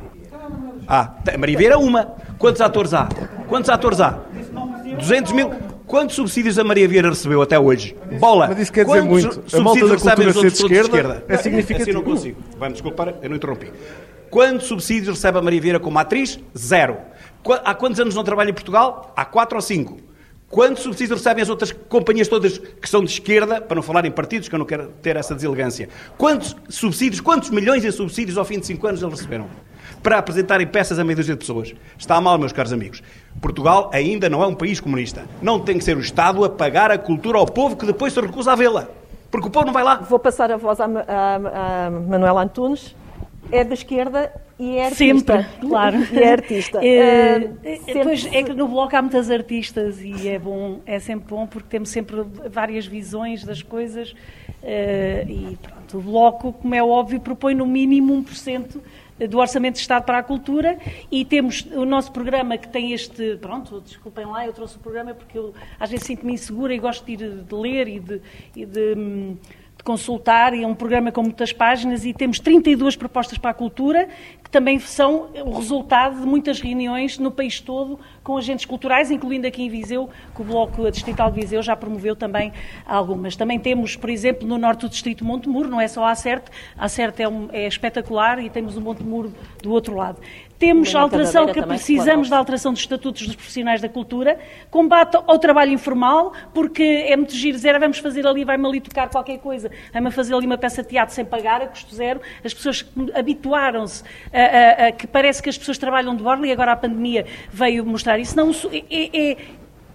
Ah, 0.87 1.15
Maria 1.39 1.57
Vieira 1.57 1.79
uma. 1.79 2.15
Quantos 2.39 2.61
atores 2.61 2.93
há? 2.93 3.09
Quantos 3.49 3.71
atores 3.71 4.01
há? 4.01 4.19
200 4.99 5.33
mil. 5.33 5.74
Quantos 5.87 6.17
subsídios 6.17 6.59
a 6.59 6.65
Maria 6.65 6.89
Vieira 6.89 7.11
recebeu 7.11 7.43
até 7.43 7.59
hoje? 7.59 7.95
Bola! 8.19 8.49
Mas 8.49 8.59
isso 8.59 8.73
quer 8.73 8.87
dizer 8.87 9.03
muito. 9.03 9.45
A 9.53 9.61
malta 9.61 9.87
da 9.87 9.97
cultura 9.97 10.33
ser 10.33 10.41
de 10.41 10.47
esquerda, 10.47 10.73
de 10.73 10.81
esquerda 10.81 11.25
é 11.29 11.37
significativo. 11.37 11.83
Assim 11.83 11.93
não 11.93 12.03
consigo. 12.03 12.41
Vai-me 12.57 12.73
desculpar, 12.73 13.15
eu 13.21 13.29
não 13.29 13.37
interrompi. 13.37 13.71
Quantos 14.31 14.67
subsídios 14.67 15.09
recebe 15.09 15.39
a 15.39 15.43
Maria 15.43 15.61
Vieira 15.61 15.79
como 15.79 15.99
atriz? 15.99 16.41
Zero. 16.57 16.97
Há 17.65 17.75
quantos 17.75 18.01
anos 18.01 18.15
não 18.15 18.25
trabalha 18.25 18.51
em 18.51 18.55
Portugal? 18.55 19.13
Há 19.15 19.25
quatro 19.27 19.57
ou 19.57 19.63
cinco. 19.63 19.99
Quantos 20.49 20.83
subsídios 20.83 21.19
recebem 21.19 21.43
as 21.43 21.51
outras 21.51 21.73
companhias 21.73 22.29
todas 22.29 22.59
que 22.59 22.89
são 22.89 23.05
de 23.05 23.11
esquerda, 23.11 23.61
para 23.61 23.75
não 23.75 23.83
falar 23.83 24.05
em 24.07 24.11
partidos, 24.11 24.49
que 24.49 24.55
eu 24.55 24.59
não 24.59 24.67
quero 24.67 24.89
ter 25.03 25.17
essa 25.17 25.35
deselegância? 25.35 25.89
Quantos 26.17 26.57
subsídios, 26.69 27.21
quantos 27.21 27.51
milhões 27.51 27.85
em 27.85 27.91
subsídios 27.91 28.39
ao 28.39 28.45
fim 28.45 28.59
de 28.59 28.67
cinco 28.67 28.87
anos 28.87 29.03
eles 29.03 29.15
receberam? 29.15 29.49
para 30.03 30.19
apresentarem 30.19 30.67
peças 30.67 30.99
a 30.99 31.05
meia 31.05 31.17
dúzia 31.17 31.35
de 31.35 31.41
pessoas. 31.41 31.75
Está 31.99 32.21
mal, 32.21 32.39
meus 32.39 32.53
caros 32.53 32.73
amigos. 32.73 33.03
Portugal 33.41 33.91
ainda 33.93 34.29
não 34.29 34.43
é 34.43 34.47
um 34.47 34.55
país 34.55 34.81
comunista. 34.81 35.25
Não 35.43 35.61
tem 35.61 35.79
que 35.79 35.85
ser 35.85 35.97
o 35.97 36.01
Estado 36.01 36.45
a 36.45 36.49
pagar 36.49 36.91
a 36.91 36.99
cultura 36.99 37.39
ao 37.39 37.47
povo 37.47 37.77
que 37.77 37.87
depois 37.87 38.13
se 38.13 38.21
recusa 38.21 38.53
a 38.53 38.55
vê-la. 38.55 38.89
Porque 39.31 39.49
o 39.49 39.51
povo 39.51 39.67
não 39.67 39.73
vai 39.73 39.83
lá. 39.83 39.97
Vou 39.97 40.19
passar 40.19 40.51
a 40.53 40.57
voz 40.57 40.81
à, 40.81 40.85
à, 40.85 41.87
à 41.87 41.91
Manuela 41.91 42.43
Antunes. 42.43 42.95
É 43.51 43.63
da 43.63 43.75
esquerda 43.75 44.33
e 44.59 44.77
é 44.77 44.87
artista. 44.87 45.43
Sempre, 45.43 45.69
claro. 45.69 45.99
E 46.13 46.19
é 46.19 46.33
artista. 46.33 46.85
É, 46.85 47.39
uh, 47.39 48.03
Pois 48.05 48.27
é 48.27 48.43
que 48.43 48.55
no 48.55 48.69
Bloco 48.69 48.97
há 48.97 49.03
muitas 49.03 49.31
artistas 49.31 50.01
e 50.01 50.29
é 50.29 50.39
bom, 50.39 50.81
é 50.87 50.99
sempre 50.99 51.29
bom 51.29 51.47
porque 51.47 51.69
temos 51.69 51.91
sempre 51.91 52.25
várias 52.51 52.87
visões 52.87 53.45
das 53.45 53.63
coisas 53.63 54.13
uh, 54.13 55.29
e 55.29 55.59
pronto, 55.61 55.99
o 55.99 56.01
Bloco, 56.01 56.53
como 56.53 56.75
é 56.75 56.83
óbvio, 56.83 57.21
propõe 57.21 57.55
no 57.55 57.67
mínimo 57.67 58.15
1% 58.23 58.81
do 59.19 59.39
Orçamento 59.39 59.75
de 59.75 59.81
Estado 59.81 60.05
para 60.05 60.19
a 60.19 60.23
Cultura 60.23 60.79
e 61.11 61.25
temos 61.25 61.67
o 61.73 61.85
nosso 61.85 62.11
programa 62.11 62.59
que 62.59 62.69
tem 62.69 62.93
este. 62.93 63.37
Pronto, 63.37 63.81
desculpem 63.81 64.27
lá, 64.27 64.47
eu 64.47 64.53
trouxe 64.53 64.77
o 64.77 64.81
programa 64.81 65.15
porque 65.15 65.39
eu 65.39 65.55
às 65.79 65.91
vezes 65.91 66.07
sinto-me 66.07 66.33
insegura 66.33 66.75
e 66.75 66.79
gosto 66.79 67.05
de 67.05 67.13
ir 67.13 67.31
de 67.43 67.55
ler 67.55 67.89
e 67.89 68.01
de. 68.01 68.21
E 68.57 68.67
de 68.67 69.37
consultar, 69.85 70.55
e 70.55 70.65
é 70.65 70.67
um 70.67 70.75
programa 70.75 71.13
com 71.13 71.23
muitas 71.23 71.53
páginas, 71.53 72.07
e 72.07 72.15
temos 72.15 72.41
32 72.41 72.97
propostas 72.97 73.37
para 73.37 73.51
a 73.51 73.55
cultura, 73.55 74.09
que 74.43 74.49
também 74.51 74.79
são 74.79 75.29
o 75.45 75.59
resultado 75.59 76.21
de 76.21 76.27
muitas 76.27 76.59
reuniões 76.61 77.19
no 77.19 77.31
país 77.31 77.61
todo 77.61 77.99
com 78.23 78.39
agentes 78.39 78.65
culturais, 78.65 79.11
incluindo 79.11 79.47
aqui 79.47 79.63
em 79.63 79.69
Viseu, 79.69 80.09
que 80.35 80.41
o 80.41 80.45
Bloco 80.45 80.91
Distrital 80.91 81.31
de 81.31 81.41
Viseu 81.41 81.63
já 81.63 81.77
promoveu 81.77 82.17
também 82.17 82.53
algumas. 82.87 83.37
Também 83.37 83.59
temos, 83.59 83.95
por 83.95 84.09
exemplo, 84.09 84.49
no 84.49 84.57
norte 84.57 84.81
do 84.81 84.89
Distrito 84.89 85.25
Montemuro, 85.25 85.69
não 85.69 85.81
é 85.81 85.87
só 85.87 86.05
a 86.05 86.13
Acerte, 86.13 86.51
a 86.77 86.87
Acerte 86.87 87.23
é, 87.23 87.29
um, 87.29 87.49
é 87.53 87.67
espetacular 87.67 88.43
e 88.43 88.49
temos 88.49 88.79
o 88.79 88.81
Montemuro 88.81 89.35
do 89.63 89.71
outro 89.71 89.95
lado. 89.95 90.19
Temos 90.59 90.95
a 90.95 91.01
alteração 91.01 91.47
que 91.47 91.63
precisamos 91.63 92.29
da 92.29 92.39
alteração 92.39 92.73
dos 92.73 92.81
estatutos 92.81 93.27
dos 93.27 93.37
profissionais 93.37 93.81
da 93.81 93.89
cultura, 93.89 94.39
combate 94.71 95.17
ao 95.17 95.39
trabalho 95.39 95.73
informal, 95.73 96.33
porque 96.53 96.83
é 96.83 97.17
muito 97.17 97.35
giro 97.35 97.57
dizer, 97.57 97.75
ah, 97.75 97.79
vamos 97.79 97.99
fazer 97.99 98.27
ali, 98.27 98.45
vai-me 98.45 98.67
ali 98.67 98.81
tocar 98.81 99.09
qualquer 99.09 99.39
coisa, 99.39 99.71
vai-me 99.93 100.11
fazer 100.11 100.35
ali 100.35 100.47
uma 100.47 100.59
peça 100.59 100.83
de 100.83 100.89
teatro 100.89 101.15
sem 101.15 101.25
pagar, 101.25 101.61
a 101.61 101.67
custo 101.67 101.95
zero. 101.95 102.21
As 102.45 102.55
pessoas 102.55 102.87
habituaram-se 103.15 104.05
a, 104.33 104.85
a, 104.85 104.87
a, 104.89 104.93
que 104.93 105.07
parece 105.07 105.43
que 105.43 105.49
as 105.49 105.59
pessoas 105.59 105.79
trabalham 105.79 106.15
de 106.15 106.23
borla 106.23 106.47
e 106.47 106.53
agora 106.53 106.73
a 106.73 106.77
pandemia 106.77 107.27
veio 107.51 107.85
mostrar 107.85 108.19
isso. 108.19 108.37
Não, 108.37 108.51
é, 108.91 109.33
é, 109.33 109.37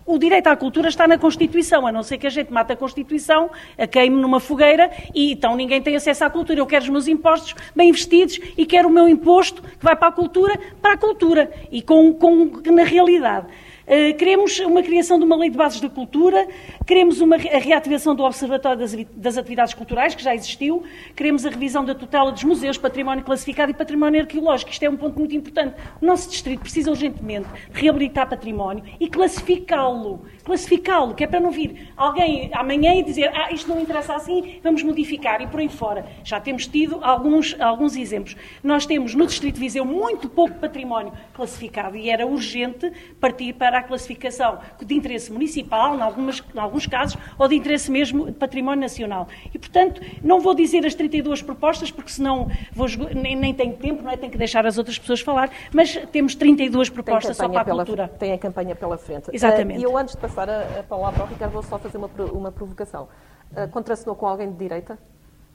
o 0.10 0.18
direito 0.18 0.48
à 0.48 0.56
cultura 0.56 0.90
está 0.90 1.07
na 1.07 1.19
Constituição, 1.19 1.86
a 1.86 1.91
não 1.91 2.02
ser 2.02 2.18
que 2.18 2.26
a 2.26 2.31
gente 2.31 2.52
mate 2.52 2.73
a 2.73 2.76
Constituição, 2.76 3.52
a 3.77 3.86
queime 3.86 4.19
numa 4.19 4.40
fogueira 4.40 4.90
e 5.14 5.34
então 5.34 5.56
ninguém 5.56 5.80
tem 5.84 5.95
acesso 5.95 6.23
à 6.23 6.30
cultura. 6.31 6.60
Eu 6.60 6.65
quero 6.65 6.84
os 6.84 6.90
meus 6.90 7.07
impostos 7.07 7.53
bem 7.76 7.90
investidos 7.90 8.40
e 8.57 8.65
quero 8.65 8.90
o 8.90 8.91
meu 8.91 9.07
imposto 9.07 9.61
que 9.61 9.84
vai 9.84 9.95
para 9.95 10.07
a 10.07 10.11
cultura, 10.11 10.60
para 10.81 10.94
a 10.94 10.98
cultura 10.98 11.52
e 11.72 11.84
com, 11.84 12.11
com 12.11 12.52
na 12.72 12.84
realidade. 12.84 13.45
Uh, 13.89 14.15
queremos 14.15 14.59
uma 14.59 14.83
criação 14.83 15.17
de 15.17 15.25
uma 15.25 15.35
lei 15.35 15.49
de 15.49 15.57
bases 15.57 15.81
da 15.81 15.89
cultura, 15.89 16.47
queremos 16.85 17.21
uma, 17.21 17.37
a 17.37 17.57
reativação 17.57 18.13
do 18.13 18.23
Observatório 18.23 18.77
das, 18.77 18.95
das, 19.15 19.35
Atividades 19.35 19.73
Culturais, 19.73 20.13
que 20.13 20.23
já 20.23 20.35
existiu, 20.35 20.83
queremos 21.15 21.43
a 21.43 21.49
revisão 21.49 21.83
da 21.83 21.95
tutela 21.95 22.31
dos 22.31 22.43
museus, 22.43 22.77
património 22.77 23.23
classificado 23.23 23.71
e 23.71 23.73
património 23.73 24.21
arqueológico. 24.21 24.69
Isto 24.69 24.83
é 24.83 24.89
um 24.91 24.95
ponto 24.95 25.17
muito 25.17 25.35
importante. 25.35 25.73
O 25.99 26.05
nosso 26.05 26.29
distrito 26.29 26.59
precisa 26.59 26.91
urgentemente 26.91 27.47
reabilitar 27.73 28.29
património 28.29 28.83
e 28.99 29.09
classificá-lo. 29.09 30.23
Classificá-lo, 30.43 31.15
que 31.15 31.23
é 31.23 31.27
para 31.27 31.39
não 31.39 31.49
vir 31.49 31.91
alguém 31.97 32.51
amanhã 32.53 32.93
e 32.93 33.01
dizer 33.01 33.31
ah, 33.33 33.51
isto 33.51 33.69
não 33.69 33.81
interessa 33.81 34.13
assim, 34.13 34.59
vamos 34.63 34.83
modificar 34.83 35.41
e 35.41 35.47
por 35.47 35.59
aí 35.61 35.69
fora. 35.69 36.05
Já 36.23 36.39
temos 36.39 36.67
tido 36.67 36.99
alguns, 37.01 37.59
alguns 37.59 37.95
exemplos. 37.95 38.37
Nós 38.63 38.85
temos 38.85 39.15
no 39.15 39.25
Distrito 39.25 39.55
de 39.55 39.61
Viseu 39.61 39.83
muito 39.83 40.29
pouco 40.29 40.59
património 40.59 41.11
classificado 41.33 41.97
e 41.97 42.07
era 42.07 42.27
urgente 42.27 42.91
partir 43.19 43.53
para 43.53 43.78
a 43.80 43.84
classificação 43.84 44.60
de 44.80 44.93
interesse 44.95 45.31
municipal, 45.31 45.95
em, 45.95 46.01
algumas, 46.01 46.43
em 46.53 46.60
alguns 46.60 46.85
casos, 46.88 47.18
ou 47.38 47.47
de 47.47 47.56
interesse 47.56 47.91
mesmo 47.91 48.27
de 48.27 48.34
património 48.34 48.81
nacional. 48.81 49.27
E, 49.53 49.60
portanto, 49.60 50.01
não 50.23 50.39
vou 50.39 50.53
dizer 50.53 50.85
as 50.85 50.93
32 50.93 51.41
propostas, 51.41 51.91
porque 51.91 52.11
senão 52.11 52.49
vou, 52.72 52.88
nem, 53.15 53.35
nem 53.35 53.53
tenho 53.53 53.76
tempo, 53.76 54.03
não 54.03 54.11
é? 54.11 54.18
tenho 54.18 54.31
que 54.31 54.38
deixar 54.38 54.65
as 54.65 54.77
outras 54.77 54.97
pessoas 54.97 55.22
falar, 55.22 55.49
mas 55.73 55.95
temos 56.11 56.35
32 56.35 56.89
propostas 56.89 57.38
só 57.38 57.47
para 57.47 57.61
a 57.61 57.65
pela, 57.65 57.85
cultura. 57.85 58.07
Tem 58.07 58.34
a 58.34 58.38
campanha 58.38 58.76
pela 58.76 58.97
frente. 58.97 59.30
Exatamente. 59.34 59.80
Uh, 59.80 59.81
e 59.81 59.84
eu, 59.84 59.97
antes 59.97 60.15
de 60.15 60.22
passar 60.22 60.49
a, 60.49 60.80
a 60.80 60.84
palavra 60.84 61.22
ao 61.22 61.27
Ricardo, 61.27 61.51
vou 61.51 61.64
só 61.64 61.77
fazer 61.77 61.97
uma, 61.97 62.10
uma 62.31 62.51
provocação. 62.51 63.07
Uh, 63.51 63.68
contracenou 63.69 64.15
com 64.15 64.27
alguém 64.27 64.51
de 64.51 64.57
direita? 64.57 64.97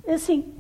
Uh, 0.07 0.19
sim. 0.19 0.53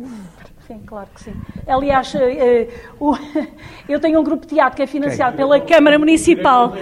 Sim, 0.66 0.80
claro 0.86 1.08
que 1.14 1.22
sim. 1.22 1.34
Aliás, 1.66 2.14
eu 3.86 4.00
tenho 4.00 4.18
um 4.18 4.24
grupo 4.24 4.46
de 4.46 4.54
teatro 4.54 4.76
que 4.76 4.82
é 4.82 4.86
financiado 4.86 5.36
pela 5.36 5.60
Câmara 5.60 5.98
Municipal. 5.98 6.72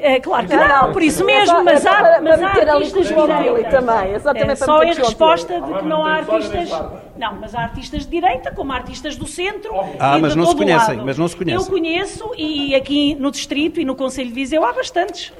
É, 0.00 0.18
claro 0.18 0.48
que 0.48 0.56
não, 0.56 0.92
por 0.92 1.00
isso 1.00 1.24
mesmo, 1.24 1.62
mas 1.62 1.86
há, 1.86 2.20
mas 2.20 2.42
há 2.42 2.48
artistas 2.48 3.06
de 3.06 3.14
direita. 3.14 3.70
Também, 3.70 4.50
é, 4.50 4.56
só 4.56 4.82
em 4.82 4.94
resposta 4.94 5.60
de 5.60 5.74
que 5.74 5.84
não 5.84 6.04
há 6.04 6.16
artistas. 6.16 6.70
Não, 7.16 7.36
mas 7.40 7.54
há 7.54 7.60
artistas 7.60 8.02
de 8.02 8.10
direita, 8.10 8.50
como 8.50 8.72
há 8.72 8.76
artistas 8.76 9.14
do 9.14 9.28
centro. 9.28 9.72
Ah, 10.00 10.18
mas 10.18 10.34
não 10.34 10.46
se 10.46 10.56
conhecem, 10.56 10.96
lado. 10.96 11.06
mas 11.06 11.16
não 11.16 11.28
se 11.28 11.36
conhecem. 11.36 11.64
Eu 11.64 11.70
conheço 11.70 12.32
e 12.36 12.74
aqui 12.74 13.14
no 13.14 13.30
Distrito 13.30 13.80
e 13.80 13.84
no 13.84 13.94
Conselho 13.94 14.30
de 14.30 14.34
Viseu 14.34 14.64
há 14.64 14.72
bastantes. 14.72 15.32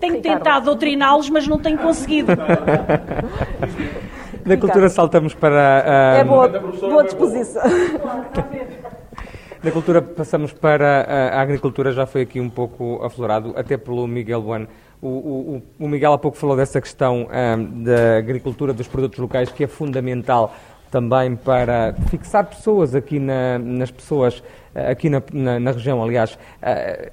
Tenho 0.00 0.20
tentado 0.20 0.64
doutriná-los, 0.64 1.30
mas 1.30 1.46
não 1.46 1.60
tenho 1.60 1.78
conseguido. 1.78 2.32
Da 4.44 4.56
cultura 4.58 4.88
saltamos 4.90 5.34
para. 5.34 5.84
Uh, 5.86 6.20
é 6.20 6.24
boa, 6.24 6.48
boa 6.48 7.04
disposição. 7.04 7.62
Da 9.62 9.70
cultura 9.70 10.02
passamos 10.02 10.52
para 10.52 11.30
a 11.32 11.40
agricultura, 11.40 11.90
já 11.90 12.04
foi 12.04 12.20
aqui 12.20 12.38
um 12.38 12.50
pouco 12.50 13.02
aflorado, 13.02 13.54
até 13.56 13.78
pelo 13.78 14.06
Miguel 14.06 14.42
Bueno. 14.42 14.68
O, 15.00 15.08
o, 15.08 15.62
o 15.78 15.88
Miguel 15.88 16.12
há 16.12 16.18
pouco 16.18 16.36
falou 16.36 16.54
dessa 16.54 16.78
questão 16.82 17.26
um, 17.30 17.82
da 17.82 18.18
agricultura 18.18 18.74
dos 18.74 18.86
produtos 18.86 19.18
locais, 19.18 19.50
que 19.50 19.64
é 19.64 19.66
fundamental 19.66 20.54
também 20.90 21.34
para 21.34 21.94
fixar 22.10 22.44
pessoas 22.44 22.94
aqui 22.94 23.18
na, 23.18 23.58
nas 23.58 23.90
pessoas, 23.90 24.42
aqui 24.74 25.08
na, 25.08 25.22
na, 25.32 25.58
na 25.58 25.70
região. 25.72 26.02
Aliás, 26.02 26.38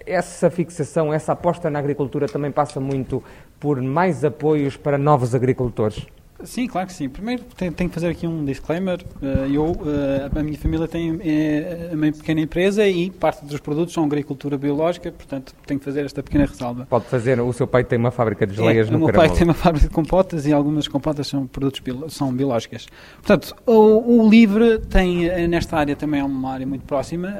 essa 0.06 0.49
fixação, 0.49 1.14
essa 1.14 1.32
aposta 1.32 1.70
na 1.70 1.80
agricultura 1.80 2.28
também 2.28 2.52
passa 2.52 2.82
muito 2.82 3.24
por 3.60 3.82
mais 3.82 4.26
apoios 4.26 4.76
para 4.76 4.98
novos 4.98 5.34
agricultores. 5.34 6.06
Sim, 6.43 6.68
claro 6.68 6.88
que 6.88 6.93
sim. 6.93 7.07
Primeiro 7.09 7.43
tenho, 7.55 7.73
que 7.73 7.89
fazer 7.89 8.07
aqui 8.07 8.26
um 8.26 8.43
disclaimer. 8.43 9.03
Eh, 9.22 9.49
eu, 9.51 9.77
eh, 9.85 10.39
a 10.39 10.43
minha 10.43 10.57
família 10.57 10.88
tem 10.88 11.19
é, 11.23 11.89
uma 11.93 12.11
pequena 12.11 12.41
empresa 12.41 12.88
e 12.88 13.09
parte 13.11 13.45
dos 13.45 13.59
produtos 13.59 13.93
são 13.93 14.03
agricultura 14.03 14.57
biológica, 14.57 15.11
portanto 15.11 15.53
tenho 15.65 15.80
que 15.80 15.85
fazer 15.85 16.05
esta 16.05 16.23
pequena 16.23 16.45
ressalva. 16.45 16.88
Pode 16.89 17.05
fazer, 17.05 17.39
o 17.39 17.53
seu 17.53 17.68
pai 17.68 17.84
tem 17.84 17.99
uma 17.99 18.11
fábrica 18.11 18.45
de 18.47 18.55
geleias 18.55 18.88
é, 18.88 18.91
no 18.91 18.97
O 18.97 19.05
meu 19.05 19.13
pai 19.13 19.30
tem 19.30 19.43
uma 19.43 19.53
fábrica 19.53 19.88
de 19.88 19.93
compotas 19.93 20.45
e 20.45 20.53
algumas 20.53 20.88
compotas 20.88 21.27
são 21.27 21.45
produtos 21.45 21.81
são 22.09 22.34
biológicas. 22.34 22.88
Portanto, 23.18 23.55
o, 23.65 24.22
o 24.22 24.30
LIVRE 24.30 24.80
tem 24.80 25.47
nesta 25.47 25.77
área 25.77 25.95
também 25.95 26.22
é 26.22 26.23
uma 26.23 26.51
área 26.51 26.65
muito 26.65 26.85
próxima. 26.85 27.34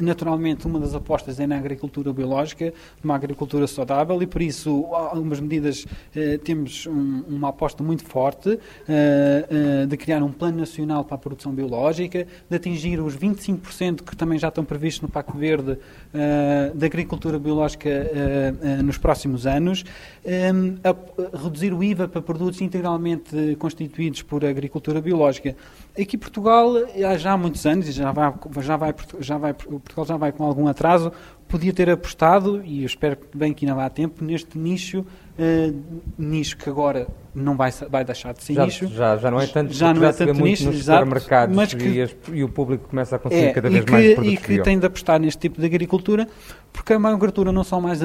Naturalmente, 0.00 0.66
uma 0.66 0.80
das 0.80 0.94
apostas 0.94 1.38
é 1.38 1.46
na 1.46 1.56
agricultura 1.56 2.12
biológica, 2.12 2.72
numa 3.02 3.14
agricultura 3.14 3.66
saudável 3.66 4.20
e 4.22 4.26
por 4.26 4.42
isso 4.42 4.86
algumas 4.92 5.40
medidas 5.40 5.86
temos 6.44 6.86
um, 6.86 7.22
uma 7.28 7.50
aposta 7.50 7.82
muito 7.82 8.04
forte 8.04 8.15
forte 8.16 8.48
uh, 8.48 8.52
uh, 8.54 9.86
de 9.86 9.94
criar 9.98 10.22
um 10.22 10.32
plano 10.32 10.56
nacional 10.56 11.04
para 11.04 11.16
a 11.16 11.18
produção 11.18 11.52
biológica, 11.52 12.26
de 12.48 12.56
atingir 12.56 12.98
os 12.98 13.14
25% 13.14 14.02
que 14.02 14.16
também 14.16 14.38
já 14.38 14.48
estão 14.48 14.64
previstos 14.64 15.02
no 15.02 15.08
Pacto 15.10 15.36
Verde 15.36 15.72
uh, 15.72 16.74
da 16.74 16.86
agricultura 16.86 17.38
biológica 17.38 17.90
nos 18.82 18.96
próximos 18.96 19.46
anos, 19.46 19.84
reduzir 21.42 21.72
o 21.72 21.82
IVA 21.82 22.08
para 22.08 22.22
produtos 22.22 22.60
integralmente 22.60 23.56
constituídos 23.58 24.22
por 24.22 24.44
agricultura 24.44 25.00
biológica. 25.00 25.56
Aqui 25.98 26.16
Portugal, 26.16 26.72
já 27.18 27.32
há 27.32 27.36
muitos 27.36 27.66
anos, 27.66 27.88
e 27.88 27.92
já 27.92 28.12
vai, 28.12 28.32
já 28.62 28.76
vai, 28.76 28.94
já 29.20 29.38
vai, 29.38 29.54
Portugal 29.54 30.04
já 30.04 30.16
vai 30.16 30.32
com 30.32 30.44
algum 30.44 30.68
atraso, 30.68 31.12
podia 31.48 31.72
ter 31.72 31.88
apostado, 31.90 32.62
e 32.64 32.82
eu 32.82 32.86
espero 32.86 33.16
bem 33.34 33.52
que 33.52 33.64
ainda 33.64 33.74
vá 33.74 33.86
a 33.86 33.90
tempo, 33.90 34.24
neste 34.24 34.58
nicho, 34.58 35.00
uh, 35.00 35.82
nicho 36.18 36.56
que 36.56 36.68
agora 36.68 37.06
não 37.34 37.56
vai, 37.56 37.70
vai 37.88 38.04
deixar 38.04 38.32
de 38.32 38.42
ser 38.42 38.54
já, 38.54 38.64
nicho. 38.64 38.88
Já, 38.88 39.16
já 39.16 39.30
não 39.30 39.40
é 39.40 39.46
tanto, 39.46 39.72
já 39.72 39.94
não 39.94 40.04
é 40.04 40.12
tanto 40.12 40.32
nicho, 40.42 40.66
nos 40.66 40.76
exato, 40.76 41.04
supermercados 41.04 41.54
mas 41.56 41.74
que, 41.74 41.84
e, 41.84 42.02
as, 42.02 42.16
e, 42.32 42.42
o 42.42 42.48
público 42.48 42.88
começa 42.88 43.16
a 43.16 43.18
consumir 43.18 43.44
é, 43.44 43.52
cada 43.52 43.70
vez 43.70 43.84
que, 43.84 43.92
mais 43.92 44.14
produtos 44.14 44.32
E 44.32 44.36
que 44.42 44.62
tem 44.62 44.78
de 44.78 44.86
apostar 44.86 45.20
neste 45.20 45.38
tipo 45.38 45.60
de 45.60 45.66
agricultura, 45.66 46.26
porque 46.76 46.94
uma 46.94 47.08
agricultura 47.08 47.50
não 47.50 47.64
só 47.64 47.80
mais 47.80 48.00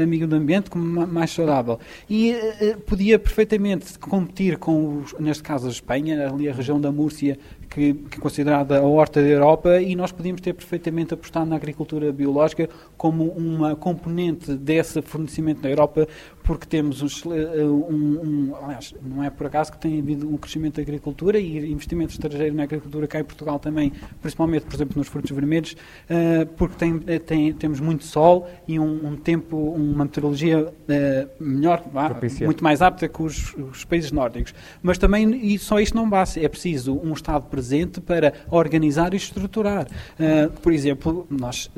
amigo 0.00 0.28
do 0.28 0.36
ambiente, 0.36 0.70
como 0.70 1.06
mais 1.06 1.30
saudável. 1.32 1.78
E 2.08 2.32
uh, 2.32 2.80
podia 2.82 3.18
perfeitamente 3.18 3.98
competir 3.98 4.58
com, 4.58 4.98
os, 4.98 5.12
neste 5.18 5.42
caso, 5.42 5.66
a 5.66 5.70
Espanha, 5.70 6.28
ali 6.28 6.48
a 6.48 6.52
região 6.52 6.80
da 6.80 6.92
Múrcia, 6.92 7.36
que, 7.68 7.94
que, 7.94 8.18
é 8.18 8.20
considerada 8.20 8.78
a 8.78 8.82
horta 8.82 9.20
da 9.20 9.26
Europa, 9.26 9.80
e 9.80 9.96
nós 9.96 10.12
podíamos 10.12 10.40
ter 10.40 10.52
perfeitamente 10.52 11.12
apostado 11.12 11.46
na 11.46 11.56
agricultura 11.56 12.12
biológica 12.12 12.68
como 12.96 13.24
uma 13.32 13.74
componente 13.74 14.54
desse 14.54 15.02
fornecimento 15.02 15.60
na 15.60 15.70
Europa, 15.70 16.06
porque 16.42 16.66
temos 16.66 17.02
um, 17.02 17.30
um, 17.30 18.50
um, 18.50 18.56
aliás, 18.62 18.94
não 19.02 19.22
é 19.22 19.30
por 19.30 19.46
acaso 19.46 19.72
que 19.72 19.78
tem 19.78 20.00
havido 20.00 20.28
um 20.28 20.36
crescimento 20.36 20.76
da 20.76 20.82
agricultura 20.82 21.38
e 21.38 21.70
investimento 21.70 22.12
estrangeiro 22.12 22.54
na 22.54 22.64
agricultura 22.64 23.06
cá 23.06 23.20
em 23.20 23.24
Portugal 23.24 23.58
também, 23.58 23.92
principalmente, 24.20 24.64
por 24.64 24.74
exemplo, 24.74 24.98
nos 24.98 25.08
frutos 25.08 25.30
vermelhos, 25.30 25.72
uh, 25.72 26.46
porque 26.56 26.76
tem, 26.76 26.98
tem, 27.20 27.52
temos 27.52 27.80
muito 27.80 28.04
sol 28.04 28.48
e 28.66 28.78
um, 28.78 29.08
um 29.08 29.16
tempo, 29.16 29.56
uma 29.56 30.04
meteorologia 30.04 30.66
uh, 30.68 31.42
melhor, 31.42 31.84
muito 32.44 32.64
mais 32.64 32.82
apta 32.82 33.08
que 33.08 33.22
os, 33.22 33.54
os, 33.54 33.84
países 33.84 34.10
nórdicos. 34.10 34.54
Mas 34.82 34.98
também, 34.98 35.46
e 35.46 35.58
só 35.58 35.78
isto 35.78 35.96
não 35.96 36.08
basta, 36.08 36.40
é 36.40 36.48
preciso 36.48 36.98
um 37.02 37.12
Estado 37.12 37.46
presente 37.46 38.00
para 38.00 38.32
organizar 38.50 39.14
e 39.14 39.16
estruturar. 39.16 39.86
Uh, 39.86 40.50
por 40.60 40.72
exemplo, 40.72 41.26
nós 41.30 41.70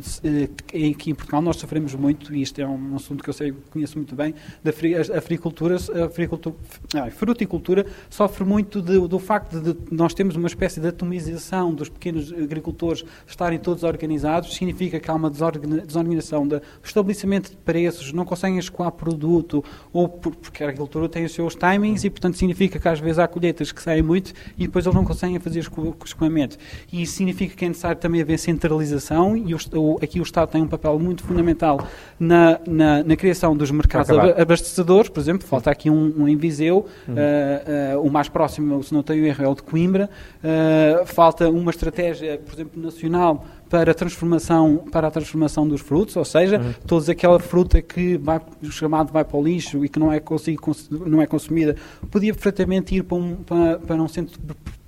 aqui 0.69 1.11
em 1.11 1.15
Portugal 1.15 1.43
nós 1.43 1.57
sofremos 1.57 1.95
muito, 1.95 2.35
e 2.35 2.43
isto 2.43 2.61
é 2.61 2.67
um 2.67 2.97
assunto 2.97 3.23
que 3.23 3.29
eu 3.29 3.35
sei, 3.35 3.53
conheço 3.71 3.99
muito 3.99 4.15
bem, 4.15 4.35
da 4.63 4.73
agricultura, 5.17 5.77
a 5.77 7.11
fruticultura 7.11 7.87
sofre 8.09 8.45
muito 8.45 8.81
de, 8.81 9.07
do 9.09 9.19
facto 9.19 9.61
de 9.61 9.77
nós 9.91 10.15
termos 10.15 10.37
uma 10.37 10.49
espécie 10.49 10.81
de 10.81 10.89
atomização 10.89 11.75
dos 11.75 11.89
pequenos 11.89 12.33
agricultores 12.33 13.05
estarem 13.27 13.59
todos 13.59 13.83
organizados, 13.83 14.55
significa 14.55 15.01
que 15.01 15.11
há 15.11 15.15
uma 15.15 15.31
desorganização 15.31 16.47
do 16.47 16.61
estabelecimento 16.83 17.51
de 17.51 17.57
preços, 17.57 18.13
não 18.13 18.25
conseguem 18.25 18.59
escoar 18.59 18.93
produto, 18.93 19.65
ou 19.93 20.09
porque 20.09 20.63
a 20.63 20.69
agricultura 20.69 21.09
tem 21.09 21.25
os 21.25 21.33
seus 21.33 21.55
timings 21.55 22.05
e, 22.05 22.11
portanto, 22.11 22.37
significa 22.37 22.79
que 22.79 22.89
às 22.89 23.01
vezes 23.01 23.19
há 23.19 23.27
colheitas 23.27 23.73
que 23.73 23.83
saem 23.83 24.03
muito 24.03 24.33
e 24.57 24.67
depois 24.67 24.85
eles 24.85 24.95
não 24.95 25.05
conseguem 25.05 25.39
fazer 25.39 25.61
escoamento. 26.05 26.57
E 26.93 27.03
isso 27.03 27.15
significa 27.15 27.55
que 27.55 27.65
é 27.65 27.69
necessário 27.69 28.01
também 28.01 28.21
haver 28.21 28.39
centralização 28.39 29.37
e 29.37 29.55
o, 29.55 29.99
aqui 30.03 30.21
o 30.21 30.23
Estado 30.23 30.51
tem 30.51 30.63
um 30.63 30.69
papel 30.69 30.99
muito 30.99 31.23
fundamental 31.23 31.87
na, 32.19 32.61
na, 32.67 33.03
na 33.03 33.17
criação 33.17 33.57
dos 33.57 33.71
mercados 33.71 34.09
abastecedores, 34.45 35.09
por 35.11 35.21
exemplo, 35.21 35.47
falta 35.47 35.71
aqui 35.71 35.91
um, 35.91 36.15
um 36.17 36.29
em 36.29 36.37
Viseu, 36.37 36.87
uhum. 37.09 37.15
uh, 37.15 37.99
uh, 37.99 38.07
o 38.07 38.11
mais 38.11 38.29
próximo, 38.29 38.83
se 38.83 38.95
não 38.95 39.03
tenho 39.03 39.27
erro, 39.27 39.45
é 39.45 39.49
o 39.49 39.55
de 39.55 39.63
Coimbra. 39.63 40.09
Uh, 40.39 41.07
falta 41.07 41.49
uma 41.49 41.71
estratégia, 41.71 42.39
por 42.39 42.55
exemplo, 42.55 42.81
nacional 42.81 43.45
para 43.69 43.91
a 43.91 43.95
transformação, 43.95 44.85
para 44.91 45.09
a 45.09 45.11
transformação 45.11 45.67
dos 45.67 45.81
frutos, 45.81 46.15
ou 46.17 46.25
seja, 46.25 46.59
uhum. 46.59 46.73
toda 46.87 47.11
aquela 47.11 47.41
fruta 47.41 47.83
que 47.83 48.17
vai, 48.17 48.41
o 48.63 48.71
chamado 48.71 49.13
vai 49.13 49.25
para 49.25 49.37
o 49.37 49.43
lixo 49.43 49.85
e 49.85 49.89
que 49.89 49.99
não 49.99 50.13
é, 50.13 50.21
consigo, 50.21 50.71
não 50.91 51.21
é 51.21 51.27
consumida, 51.27 51.75
podia 52.11 52.33
perfeitamente 52.33 52.95
ir 52.95 53.03
para 53.03 53.17
um, 53.17 53.35
para, 53.37 53.79
para 53.79 53.97
um 53.97 54.07
centro 54.07 54.39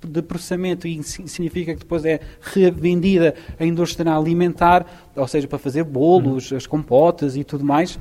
de 0.07 0.21
processamento 0.21 0.87
e 0.87 1.03
significa 1.03 1.73
que 1.73 1.79
depois 1.79 2.05
é 2.05 2.19
revendida 2.39 3.35
à 3.59 3.65
indústria 3.65 4.13
alimentar, 4.13 4.85
ou 5.15 5.27
seja, 5.27 5.47
para 5.47 5.57
fazer 5.57 5.83
bolos, 5.83 6.51
uhum. 6.51 6.57
as 6.57 6.67
compotas 6.67 7.35
e 7.35 7.43
tudo 7.43 7.65
mais. 7.65 7.99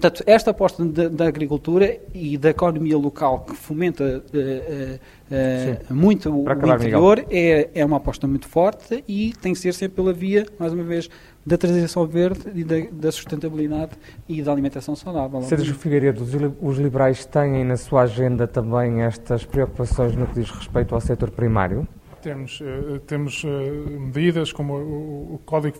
Portanto, 0.00 0.24
esta 0.26 0.50
aposta 0.50 0.84
da, 0.84 1.08
da, 1.08 1.26
agricultura 1.26 1.98
e 2.12 2.36
da 2.36 2.50
economia 2.50 2.96
local 2.98 3.40
que 3.40 3.54
fomenta 3.54 4.22
uh, 4.24 5.90
uh, 5.90 5.94
muito 5.94 6.30
o, 6.30 6.48
acabar, 6.48 6.76
interior 6.76 7.24
é, 7.30 7.70
é 7.74 7.84
uma 7.84 7.98
aposta 7.98 8.26
muito 8.26 8.48
forte 8.48 9.04
e 9.06 9.32
tem 9.40 9.52
que 9.52 9.58
ser 9.58 9.72
sempre 9.72 9.96
pela 9.96 10.12
via, 10.12 10.46
mais 10.58 10.72
uma 10.72 10.82
vez, 10.82 11.08
da 11.46 11.56
transição 11.56 12.06
verde 12.06 12.50
e 12.54 12.64
da, 12.64 12.76
da 12.90 13.12
sustentabilidade 13.12 13.92
e 14.28 14.42
da 14.42 14.52
alimentação 14.52 14.96
saudável. 14.96 15.42
Sérgio 15.42 15.74
Figueiredo, 15.74 16.24
os 16.60 16.78
liberais 16.78 17.24
têm 17.24 17.64
na 17.64 17.76
sua 17.76 18.02
agenda 18.02 18.46
também 18.46 19.02
estas 19.02 19.44
preocupações 19.44 20.16
no 20.16 20.26
que 20.26 20.40
diz 20.40 20.50
respeito 20.50 20.94
ao 20.94 21.00
setor 21.00 21.30
primário? 21.30 21.86
Temos, 22.22 22.62
temos 23.06 23.44
medidas 23.44 24.50
como 24.50 24.72
o, 24.78 25.34
o, 25.34 25.40
Código 25.44 25.76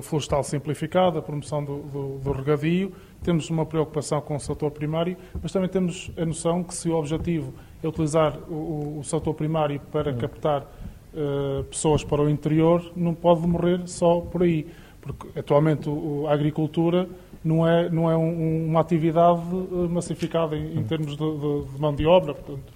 Florestal 0.00 0.42
Simplificado, 0.42 1.18
a 1.18 1.22
promoção 1.22 1.62
do, 1.62 1.80
do, 1.82 2.18
do, 2.18 2.32
regadio, 2.32 2.94
temos 3.22 3.48
uma 3.50 3.64
preocupação 3.64 4.20
com 4.20 4.36
o 4.36 4.40
setor 4.40 4.70
primário, 4.70 5.16
mas 5.40 5.52
também 5.52 5.68
temos 5.68 6.10
a 6.16 6.24
noção 6.24 6.62
que 6.62 6.74
se 6.74 6.88
o 6.88 6.96
objetivo 6.96 7.52
é 7.82 7.88
utilizar 7.88 8.36
o, 8.48 8.98
o 9.00 9.04
setor 9.04 9.34
primário 9.34 9.80
para 9.90 10.12
captar 10.12 10.62
uh, 10.62 11.64
pessoas 11.64 12.04
para 12.04 12.22
o 12.22 12.28
interior, 12.28 12.92
não 12.94 13.14
pode 13.14 13.46
morrer 13.46 13.80
só 13.86 14.20
por 14.20 14.42
aí, 14.42 14.66
porque 15.00 15.38
atualmente 15.38 15.88
a 16.28 16.32
agricultura 16.32 17.08
não 17.44 17.66
é, 17.66 17.88
não 17.90 18.10
é 18.10 18.16
um, 18.16 18.66
uma 18.68 18.80
atividade 18.80 19.42
massificada 19.90 20.56
em, 20.56 20.78
em 20.78 20.82
termos 20.84 21.16
de, 21.16 21.38
de, 21.38 21.64
de, 21.72 21.80
mão 21.80 21.94
de 21.94 22.06
obra. 22.06 22.34
Portanto, 22.34 22.72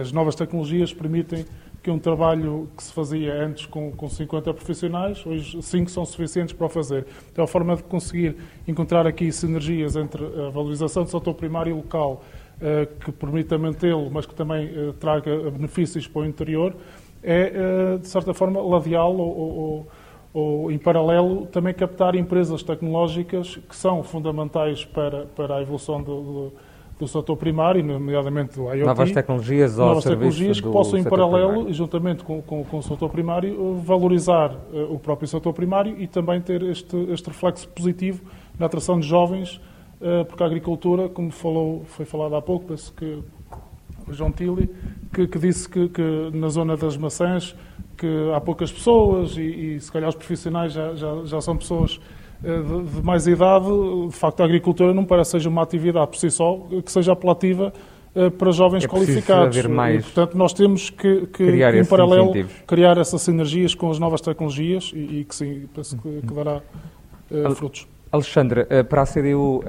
as 0.00 0.12
novas 0.12 0.34
tecnologias 0.34 0.92
permitem 0.92 1.46
que 1.86 1.90
um 1.92 2.00
trabalho 2.00 2.68
que 2.76 2.82
se 2.82 2.92
fazia 2.92 3.32
antes 3.32 3.64
com, 3.64 3.92
com 3.92 4.08
50 4.08 4.52
profissionais, 4.52 5.24
hoje 5.24 5.62
5 5.62 5.88
são 5.88 6.04
suficientes 6.04 6.52
para 6.52 6.66
o 6.66 6.68
fazer. 6.68 7.06
Então, 7.30 7.44
a 7.44 7.46
forma 7.46 7.76
de 7.76 7.84
conseguir 7.84 8.34
encontrar 8.66 9.06
aqui 9.06 9.30
sinergias 9.30 9.94
entre 9.94 10.24
a 10.24 10.50
valorização 10.50 11.04
do 11.04 11.10
setor 11.12 11.34
primário 11.34 11.70
e 11.70 11.76
local, 11.76 12.24
eh, 12.60 12.88
que 13.04 13.12
permita 13.12 13.56
mantê-lo, 13.56 14.10
mas 14.10 14.26
que 14.26 14.34
também 14.34 14.66
eh, 14.66 14.94
traga 14.98 15.48
benefícios 15.48 16.08
para 16.08 16.22
o 16.22 16.26
interior, 16.26 16.74
é, 17.22 17.52
eh, 17.54 17.98
de 17.98 18.08
certa 18.08 18.34
forma, 18.34 18.60
ladeá-lo 18.60 19.22
ou, 19.22 19.56
ou, 19.56 19.88
ou, 20.34 20.72
em 20.72 20.78
paralelo, 20.78 21.46
também 21.46 21.72
captar 21.72 22.16
empresas 22.16 22.64
tecnológicas 22.64 23.60
que 23.68 23.76
são 23.76 24.02
fundamentais 24.02 24.84
para, 24.84 25.26
para 25.26 25.58
a 25.58 25.62
evolução 25.62 26.02
do, 26.02 26.20
do 26.20 26.52
do 26.98 27.06
setor 27.06 27.36
primário, 27.36 27.84
nomeadamente 27.84 28.56
do 28.56 28.64
IoT. 28.72 28.84
Novas 28.84 29.12
tecnologias 29.12 29.76
novas 29.76 30.04
tecnologias 30.04 30.60
que 30.60 30.68
possam, 30.68 30.98
em 30.98 31.04
paralelo, 31.04 31.50
primário. 31.50 31.74
juntamente 31.74 32.24
com, 32.24 32.40
com, 32.40 32.64
com, 32.64 32.78
o 32.78 32.82
setor 32.82 33.10
primário, 33.10 33.74
valorizar 33.76 34.52
uh, 34.72 34.94
o 34.94 34.98
próprio 34.98 35.28
setor 35.28 35.52
primário 35.52 35.94
e 35.98 36.06
também 36.06 36.40
ter 36.40 36.62
este, 36.62 36.96
este 37.10 37.28
reflexo 37.28 37.68
positivo 37.68 38.22
na 38.58 38.66
atração 38.66 38.98
de 38.98 39.06
jovens, 39.06 39.60
uh, 40.00 40.24
porque 40.24 40.42
a 40.42 40.46
agricultura, 40.46 41.08
como 41.08 41.30
falou, 41.30 41.84
foi 41.84 42.06
falado 42.06 42.34
há 42.34 42.40
pouco, 42.40 42.66
penso 42.66 42.92
que 42.94 43.22
o 44.08 44.12
João 44.12 44.32
Tilly, 44.32 44.70
que, 45.12 45.26
que 45.26 45.38
disse 45.38 45.68
que, 45.68 45.88
que, 45.88 46.30
na 46.32 46.48
zona 46.48 46.76
das 46.76 46.96
maçãs 46.96 47.54
que 47.96 48.30
há 48.34 48.40
poucas 48.40 48.70
pessoas 48.70 49.36
e, 49.36 49.40
e 49.76 49.80
se 49.80 49.90
calhar 49.90 50.08
os 50.08 50.14
profissionais 50.14 50.72
já, 50.72 50.94
já, 50.94 51.24
já 51.24 51.40
são 51.40 51.56
pessoas 51.56 52.00
de, 52.40 53.02
mais 53.02 53.26
idade, 53.26 53.66
de 54.08 54.14
facto, 54.14 54.40
a 54.40 54.44
agricultura 54.44 54.92
não 54.92 55.04
parece 55.04 55.32
seja 55.32 55.48
uma 55.48 55.62
atividade 55.62 56.08
por 56.08 56.16
si 56.16 56.30
só 56.30 56.66
que 56.84 56.92
seja 56.92 57.12
apelativa 57.12 57.72
eh, 58.16 58.30
para 58.30 58.50
jovens 58.50 58.84
é 58.84 58.88
qualificados. 58.88 59.66
Mais... 59.66 60.00
E, 60.00 60.02
portanto, 60.04 60.38
nós 60.38 60.54
temos 60.54 60.88
que, 60.88 61.26
que 61.26 61.44
em 61.44 61.84
paralelo, 61.84 62.30
incentivos. 62.30 62.52
criar 62.66 62.96
essas 62.96 63.20
sinergias 63.20 63.74
com 63.74 63.90
as 63.90 63.98
novas 63.98 64.22
tecnologias 64.22 64.90
e, 64.94 65.20
e 65.20 65.24
que 65.24 65.34
sim, 65.34 65.68
penso 65.74 65.98
que, 65.98 66.22
que 66.22 66.34
dará 66.34 66.62
uh, 67.30 67.54
frutos. 67.54 67.86
Alexandre, 68.10 68.64
para 68.88 69.02
a 69.02 69.04
CDU, 69.04 69.62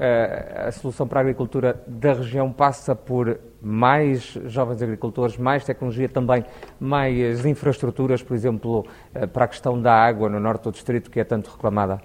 a 0.66 0.72
solução 0.72 1.06
para 1.06 1.20
a 1.20 1.22
agricultura 1.22 1.82
da 1.86 2.14
região 2.14 2.50
passa 2.50 2.94
por 2.94 3.38
mais 3.60 4.38
jovens 4.46 4.80
agricultores, 4.80 5.36
mais 5.36 5.64
tecnologia 5.64 6.08
também, 6.08 6.44
mais 6.80 7.44
infraestruturas, 7.44 8.22
por 8.22 8.34
exemplo, 8.34 8.86
para 9.34 9.44
a 9.44 9.48
questão 9.48 9.78
da 9.82 9.92
água 9.92 10.30
no 10.30 10.40
norte 10.40 10.62
do 10.62 10.70
distrito, 10.70 11.10
que 11.10 11.20
é 11.20 11.24
tanto 11.24 11.50
reclamada? 11.50 12.00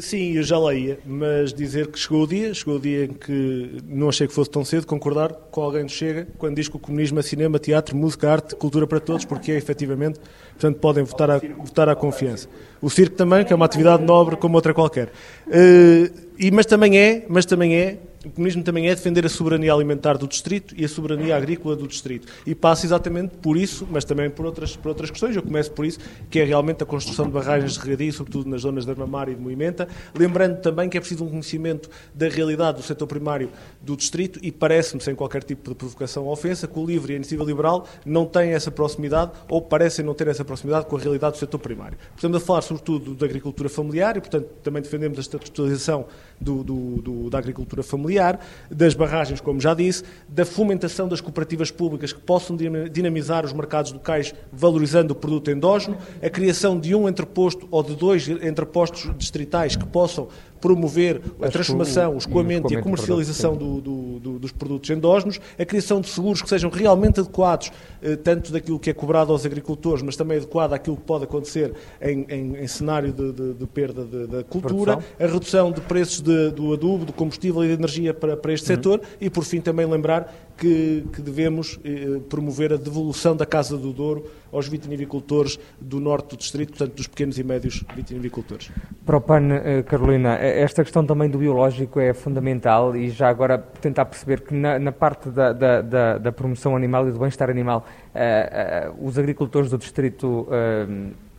Sim, 0.00 0.32
eu 0.32 0.42
já 0.42 0.58
leia, 0.58 0.98
mas 1.06 1.52
dizer 1.52 1.86
que 1.86 1.98
chegou 1.98 2.24
o 2.24 2.26
dia, 2.26 2.52
chegou 2.52 2.74
o 2.74 2.80
dia 2.80 3.04
em 3.04 3.12
que 3.12 3.76
não 3.86 4.08
achei 4.08 4.26
que 4.26 4.34
fosse 4.34 4.50
tão 4.50 4.64
cedo, 4.64 4.84
concordar 4.84 5.32
com 5.32 5.62
alguém 5.62 5.86
que 5.86 5.92
chega 5.92 6.26
quando 6.38 6.56
diz 6.56 6.68
que 6.68 6.74
o 6.74 6.78
comunismo 6.78 7.20
é 7.20 7.22
cinema, 7.22 7.56
teatro, 7.56 7.96
música, 7.96 8.28
arte, 8.28 8.56
cultura 8.56 8.84
para 8.84 8.98
todos, 8.98 9.24
porque 9.24 9.52
é 9.52 9.56
efetivamente, 9.56 10.18
portanto 10.50 10.80
podem 10.80 11.04
votar 11.04 11.30
à, 11.30 11.38
votar 11.38 11.88
à 11.88 11.94
confiança. 11.94 12.48
O 12.82 12.90
circo 12.90 13.14
também, 13.14 13.44
que 13.44 13.52
é 13.52 13.56
uma 13.56 13.64
atividade 13.64 14.02
nobre 14.02 14.36
como 14.36 14.56
outra 14.56 14.74
qualquer. 14.74 15.12
Uh, 15.46 16.12
e, 16.36 16.50
mas 16.50 16.66
também 16.66 16.98
é, 16.98 17.24
mas 17.28 17.46
também 17.46 17.76
é 17.76 17.98
o 18.26 18.30
comunismo 18.30 18.62
também 18.62 18.88
é 18.88 18.94
defender 18.94 19.24
a 19.24 19.28
soberania 19.28 19.72
alimentar 19.72 20.18
do 20.18 20.26
distrito 20.26 20.74
e 20.76 20.84
a 20.84 20.88
soberania 20.88 21.36
agrícola 21.36 21.76
do 21.76 21.86
distrito. 21.86 22.26
E 22.44 22.54
passa 22.54 22.84
exatamente 22.84 23.36
por 23.36 23.56
isso, 23.56 23.86
mas 23.88 24.04
também 24.04 24.28
por 24.28 24.44
outras, 24.44 24.76
por 24.76 24.88
outras 24.88 25.10
questões. 25.10 25.36
Eu 25.36 25.42
começo 25.42 25.70
por 25.70 25.86
isso, 25.86 26.00
que 26.28 26.40
é 26.40 26.44
realmente 26.44 26.82
a 26.82 26.86
construção 26.86 27.26
de 27.26 27.30
barragens 27.30 27.74
de 27.74 27.78
regadio, 27.78 28.12
sobretudo 28.12 28.50
nas 28.50 28.62
zonas 28.62 28.84
de 28.84 28.90
Armamar 28.90 29.28
e 29.28 29.34
de 29.34 29.40
Moimenta. 29.40 29.86
Lembrando 30.14 30.60
também 30.60 30.88
que 30.88 30.96
é 30.96 31.00
preciso 31.00 31.24
um 31.24 31.28
conhecimento 31.28 31.88
da 32.12 32.28
realidade 32.28 32.78
do 32.78 32.82
setor 32.82 33.06
primário 33.06 33.48
do 33.80 33.96
distrito 33.96 34.40
e 34.42 34.50
parece-me, 34.50 35.00
sem 35.00 35.14
qualquer 35.14 35.44
tipo 35.44 35.70
de 35.70 35.76
provocação 35.76 36.24
ou 36.24 36.32
ofensa, 36.32 36.66
que 36.66 36.78
o 36.78 36.84
LIVRE 36.84 37.12
e 37.12 37.14
a 37.14 37.16
Iniciativa 37.16 37.44
Liberal 37.44 37.86
não 38.04 38.26
têm 38.26 38.50
essa 38.50 38.70
proximidade 38.70 39.30
ou 39.48 39.62
parecem 39.62 40.04
não 40.04 40.14
ter 40.14 40.26
essa 40.26 40.44
proximidade 40.44 40.86
com 40.86 40.96
a 40.96 41.00
realidade 41.00 41.36
do 41.36 41.38
setor 41.38 41.58
primário. 41.58 41.96
Estamos 42.14 42.36
a 42.38 42.40
falar, 42.40 42.62
sobretudo, 42.62 43.14
da 43.14 43.24
agricultura 43.24 43.68
familiar 43.68 44.16
e, 44.16 44.20
portanto, 44.20 44.48
também 44.64 44.82
defendemos 44.82 45.18
a 45.18 45.20
estatutarização 45.20 46.06
do, 46.40 46.62
do, 46.62 47.02
do, 47.02 47.30
da 47.30 47.38
agricultura 47.38 47.82
familiar, 47.82 48.40
das 48.70 48.94
barragens, 48.94 49.40
como 49.40 49.60
já 49.60 49.74
disse, 49.74 50.04
da 50.28 50.44
fomentação 50.44 51.08
das 51.08 51.20
cooperativas 51.20 51.70
públicas 51.70 52.12
que 52.12 52.20
possam 52.20 52.56
dinamizar 52.90 53.44
os 53.44 53.52
mercados 53.52 53.92
locais, 53.92 54.34
valorizando 54.52 55.12
o 55.12 55.16
produto 55.16 55.50
endógeno, 55.50 55.96
a 56.22 56.30
criação 56.30 56.78
de 56.78 56.94
um 56.94 57.08
entreposto 57.08 57.66
ou 57.70 57.82
de 57.82 57.94
dois 57.94 58.28
entrepostos 58.28 59.16
distritais 59.16 59.76
que 59.76 59.86
possam 59.86 60.28
promover 60.60 61.20
a 61.40 61.48
transformação, 61.48 62.14
o 62.14 62.18
escoamento 62.18 62.72
e 62.72 62.76
a 62.76 62.82
comercialização 62.82 63.56
do, 63.56 63.80
do, 63.80 64.20
do, 64.20 64.38
dos 64.38 64.52
produtos 64.52 64.88
endógenos, 64.90 65.40
a 65.58 65.64
criação 65.64 66.00
de 66.00 66.08
seguros 66.08 66.42
que 66.42 66.48
sejam 66.48 66.70
realmente 66.70 67.20
adequados, 67.20 67.70
eh, 68.02 68.16
tanto 68.16 68.52
daquilo 68.52 68.78
que 68.78 68.90
é 68.90 68.92
cobrado 68.92 69.32
aos 69.32 69.44
agricultores, 69.44 70.02
mas 70.02 70.16
também 70.16 70.38
adequado 70.38 70.72
àquilo 70.72 70.96
que 70.96 71.02
pode 71.02 71.24
acontecer 71.24 71.72
em, 72.00 72.26
em, 72.28 72.56
em 72.56 72.66
cenário 72.66 73.12
de, 73.12 73.32
de, 73.32 73.54
de 73.54 73.66
perda 73.66 74.04
da 74.04 74.44
cultura, 74.44 74.96
Produção. 74.96 75.02
a 75.18 75.26
redução 75.26 75.72
de 75.72 75.80
preços 75.80 76.20
de, 76.20 76.50
do 76.50 76.72
adubo, 76.72 77.04
do 77.04 77.12
combustível 77.12 77.64
e 77.64 77.68
de 77.68 77.74
energia 77.74 78.14
para, 78.14 78.36
para 78.36 78.52
este 78.52 78.70
uhum. 78.70 78.76
setor 78.76 79.00
e, 79.20 79.28
por 79.30 79.44
fim, 79.44 79.60
também 79.60 79.86
lembrar 79.86 80.45
que, 80.56 81.06
que 81.12 81.20
devemos 81.20 81.78
eh, 81.84 82.20
promover 82.28 82.72
a 82.72 82.76
devolução 82.76 83.36
da 83.36 83.44
Casa 83.44 83.76
do 83.76 83.92
Douro 83.92 84.24
aos 84.52 84.68
vitinivicultores 84.68 85.58
do 85.80 86.00
norte 86.00 86.30
do 86.30 86.36
distrito, 86.36 86.70
portanto, 86.70 86.94
dos 86.94 87.06
pequenos 87.06 87.38
e 87.38 87.44
médios 87.44 87.84
vitinivicultores. 87.94 88.70
Para 89.04 89.16
o 89.18 89.20
PAN, 89.20 89.48
eh, 89.52 89.82
Carolina, 89.82 90.38
eh, 90.40 90.62
esta 90.62 90.82
questão 90.82 91.04
também 91.04 91.28
do 91.28 91.38
biológico 91.38 92.00
é 92.00 92.14
fundamental 92.14 92.96
e 92.96 93.10
já 93.10 93.28
agora 93.28 93.58
tentar 93.58 94.06
perceber 94.06 94.40
que 94.40 94.54
na, 94.54 94.78
na 94.78 94.92
parte 94.92 95.28
da, 95.28 95.52
da, 95.52 95.82
da, 95.82 96.18
da, 96.18 96.32
promoção 96.32 96.74
animal 96.74 97.08
e 97.08 97.12
do 97.12 97.18
bem-estar 97.18 97.50
animal, 97.50 97.86
uh, 98.14 99.06
os 99.06 99.18
agricultores 99.18 99.70
do 99.70 99.78
distrito 99.78 100.46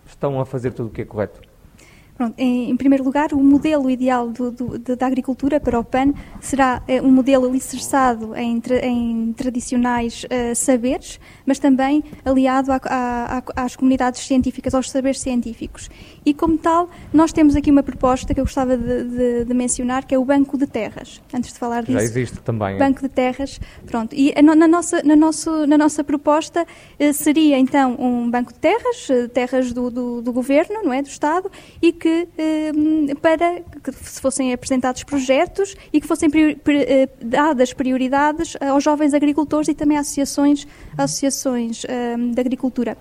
estão 0.06 0.40
a 0.40 0.46
fazer 0.46 0.72
tudo 0.72 0.90
o 0.90 0.92
que 0.92 1.02
é 1.02 1.06
correto? 1.06 1.47
Pronto, 2.18 2.34
em, 2.36 2.72
em, 2.72 2.76
primeiro 2.76 3.04
lugar, 3.04 3.32
o 3.32 3.38
modelo 3.38 3.92
ideal 3.92 4.28
do, 4.32 4.50
do, 4.50 4.96
da 4.96 5.06
agricultura 5.06 5.60
para 5.60 5.80
o 5.80 5.84
PAN 5.84 6.14
será 6.42 6.82
é, 6.88 7.00
um 7.00 7.12
modelo 7.12 7.48
alicerçado 7.48 8.36
em, 8.36 8.60
tra, 8.60 8.84
em 8.84 9.32
tradicionais 9.34 10.24
uh, 10.24 10.56
saberes, 10.56 11.20
mas 11.48 11.58
também 11.58 12.04
aliado 12.26 12.74
a, 12.74 12.80
a, 12.86 13.64
às 13.64 13.76
comunidades 13.76 14.28
científicas, 14.28 14.76
aos 14.76 14.92
saberes 14.92 15.22
científicos. 15.22 15.90
E, 16.26 16.34
como 16.34 16.58
tal, 16.58 16.90
nós 17.14 17.32
temos 17.32 17.56
aqui 17.56 17.72
uma 17.72 17.82
proposta 17.82 18.34
que 18.34 18.40
eu 18.40 18.44
gostava 18.44 18.76
de, 18.76 19.04
de, 19.06 19.46
de 19.46 19.54
mencionar, 19.54 20.06
que 20.06 20.14
é 20.14 20.20
o 20.20 20.26
Banco 20.26 20.58
de 20.58 20.68
Terras. 20.68 21.22
Antes 21.34 21.54
de 21.54 21.58
falar 21.58 21.82
disso. 21.82 21.94
Já 21.94 22.04
existe 22.04 22.40
também. 22.42 22.78
Banco 22.78 23.02
de 23.02 23.10
Terras. 23.10 23.60
Pronto. 23.86 24.14
E 24.14 24.34
na 24.42 24.68
nossa, 24.68 25.02
na 25.04 25.16
nosso, 25.16 25.66
na 25.66 25.78
nossa 25.78 26.04
proposta 26.04 26.64
uh, 26.64 27.14
seria, 27.14 27.58
então, 27.58 27.96
um 27.98 28.30
banco 28.30 28.52
de 28.52 28.60
terras, 28.60 29.08
uh, 29.10 29.30
terras 29.30 29.72
do, 29.72 29.90
do, 29.90 30.22
do 30.22 30.34
governo, 30.34 30.84
não 30.84 30.92
é? 30.92 31.02
Do 31.02 31.08
Estado, 31.08 31.50
e 31.82 31.94
que 31.94 32.28
ehm, 32.38 33.16
para 33.22 33.62
que 33.82 33.92
se 33.94 34.20
fossem 34.20 34.52
apresentados 34.52 35.04
projetos 35.04 35.76
e 35.94 36.02
que 36.02 36.08
fossem 36.08 36.30
eh, 36.34 37.10
dadas 37.22 37.72
prioridades 37.74 38.58
aos 38.60 38.84
jovens 38.84 39.14
agricultores 39.14 39.70
e 39.70 39.74
também 39.74 39.98
associações, 39.98 40.68
associações 40.98 41.37
ehm, 41.46 42.32
de 42.32 42.40
agricultura. 42.40 42.98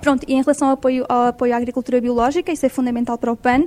Pronto, 0.00 0.24
e 0.28 0.34
em 0.34 0.40
relação 0.40 0.68
ao 0.68 0.74
apoio, 0.74 1.04
ao 1.08 1.28
apoio 1.28 1.54
à 1.54 1.56
agricultura 1.56 2.00
biológica, 2.00 2.52
isso 2.52 2.66
é 2.66 2.68
fundamental 2.68 3.16
para 3.16 3.32
o 3.32 3.36
PAN, 3.36 3.64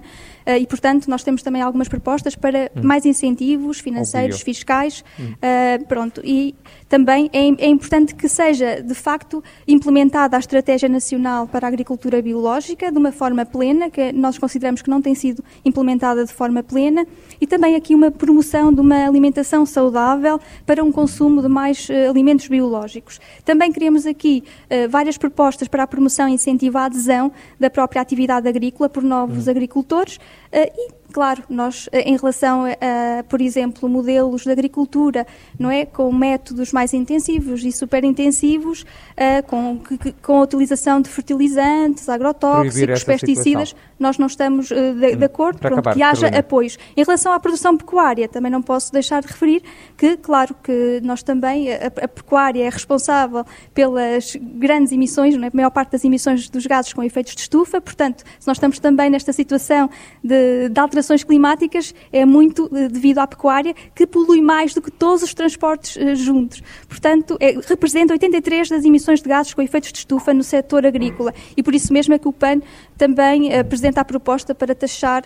Uh, 0.47 0.51
e, 0.61 0.65
portanto, 0.65 1.09
nós 1.09 1.25
temos 1.25 1.43
também 1.43 1.61
algumas 1.61 1.89
propostas 1.89 2.33
para 2.33 2.71
hum. 2.73 2.81
mais 2.81 3.05
incentivos 3.05 3.81
financeiros, 3.81 4.41
fiscais. 4.41 5.03
Hum. 5.19 5.33
Uh, 5.33 5.85
pronto, 5.87 6.21
e 6.23 6.55
também 6.87 7.29
é, 7.33 7.65
é, 7.65 7.67
importante 7.67 8.15
que 8.15 8.29
seja, 8.29 8.81
de 8.81 8.93
facto, 8.93 9.43
implementada 9.67 10.37
a 10.37 10.39
Estratégia 10.39 10.87
Nacional 10.87 11.49
para 11.49 11.67
a 11.67 11.69
Agricultura 11.69 12.21
Biológica 12.21 12.89
de 12.89 12.97
uma 12.97 13.11
forma 13.11 13.45
plena, 13.45 13.89
que 13.89 14.13
nós 14.13 14.37
consideramos 14.37 14.81
que 14.81 14.89
não 14.89 15.01
tem 15.01 15.13
sido 15.13 15.43
implementada 15.65 16.23
de 16.23 16.31
forma 16.31 16.63
plena, 16.63 17.05
e 17.39 17.47
também 17.47 17.75
aqui 17.75 17.93
uma 17.93 18.11
promoção 18.11 18.73
de 18.73 18.81
uma 18.81 19.07
alimentação 19.07 19.65
saudável 19.65 20.39
para 20.65 20.83
um 20.83 20.91
consumo 20.91 21.41
de 21.41 21.47
mais 21.47 21.87
uh, 21.89 22.09
alimentos 22.09 22.47
biológicos. 22.47 23.19
Também 23.43 23.71
queremos 23.71 24.05
aqui 24.05 24.43
várias 24.89 25.17
propostas 25.17 25.67
para 25.67 25.83
a 25.83 25.87
promoção 25.87 26.27
e 26.27 26.33
incentivo 26.33 26.77
à 26.77 26.85
adesão 26.85 27.31
da 27.59 27.69
própria 27.69 28.01
atividade 28.01 28.47
agrícola 28.47 28.89
por 28.89 29.03
novos 29.03 29.47
hum. 29.47 29.51
agricultores, 29.51 30.19
Uh, 30.46 30.46
e 30.51 31.07
claro, 31.17 31.43
nós, 31.49 31.89
eh, 31.91 32.01
em 32.01 32.15
relação 32.15 32.65
a, 32.65 33.23
por 33.23 33.41
exemplo, 33.41 33.89
modelos 33.89 34.43
de 34.43 34.51
agricultura, 34.51 35.25
não 35.57 35.71
é? 35.71 35.83
Com 35.83 36.13
métodos 36.13 36.71
mais 36.71 36.93
intensivos 36.93 37.63
e 37.63 37.71
superintensivos, 37.71 38.83
uh, 38.83 39.43
com, 39.47 39.79
com 40.21 40.37
a 40.37 40.43
utilização 40.43 41.01
de 41.01 41.09
fertilizantes, 41.09 42.07
agrotóxicos, 42.09 43.03
pesticidas, 43.03 43.69
situação. 43.69 43.77
nós 43.99 44.17
não 44.19 44.27
estamos 44.27 44.67
de, 44.67 44.93
de, 44.93 45.17
hum, 45.17 45.25
acordo, 45.25 45.59
pronto, 45.59 45.73
acabar, 45.73 45.95
que 45.95 46.03
haja 46.03 46.21
Carolina. 46.21 46.39
apoios. 46.39 46.77
Em 46.95 47.03
relação 47.03 47.31
à 47.33 47.39
produção 47.39 47.75
pecuária, 47.75 48.27
também 48.27 48.51
não 48.51 48.61
posso 48.61 48.91
deixar 48.91 49.21
de 49.21 49.27
referir 49.27 49.63
que, 49.97 50.17
claro, 50.17 50.55
que 50.61 50.99
nós 51.03 51.23
também, 51.23 51.73
a, 51.73 51.87
a 51.87 52.07
pecuária 52.07 52.63
é 52.63 52.69
responsável 52.69 53.43
pelas 53.73 54.35
grandes 54.39 54.91
emissões, 54.91 55.35
não 55.35 55.45
é? 55.45 55.47
a 55.47 55.51
maior 55.51 55.71
parte 55.71 55.93
das 55.93 56.05
emissões 56.05 56.49
dos 56.49 56.65
gases 56.67 56.93
com 56.93 57.03
efeitos 57.03 57.33
de 57.33 57.41
estufa, 57.41 57.81
portanto, 57.81 58.23
se 58.39 58.47
nós 58.47 58.57
estamos 58.57 58.77
também 58.77 59.09
nesta 59.09 59.33
situação 59.33 59.89
de, 60.23 60.36
de 60.69 60.79
alterações 60.79 61.23
climáticas 61.23 61.93
é 62.11 62.25
muito 62.25 62.69
devido 62.69 63.19
à 63.19 63.27
pecuária, 63.27 63.73
que 63.95 64.05
polui 64.05 64.41
mais 64.41 64.73
do 64.73 64.81
que 64.81 64.91
todos 64.91 65.23
os 65.23 65.33
transportes 65.33 65.97
juntos. 66.19 66.61
Portanto, 66.87 67.37
é, 67.39 67.57
representa 67.67 68.13
83 68.13 68.69
das 68.69 68.85
emissões 68.85 69.21
de 69.21 69.29
gases 69.29 69.53
com 69.53 69.61
efeitos 69.61 69.91
de 69.91 69.99
estufa 69.99 70.33
no 70.33 70.43
setor 70.43 70.85
agrícola. 70.85 71.33
E 71.55 71.63
por 71.63 71.73
isso 71.75 71.91
mesmo 71.91 72.13
é 72.13 72.19
que 72.19 72.27
o 72.27 72.33
PAN 72.33 72.61
também 72.97 73.53
apresenta 73.57 74.01
a 74.01 74.05
proposta 74.05 74.55
para 74.55 74.73
taxar, 74.73 75.23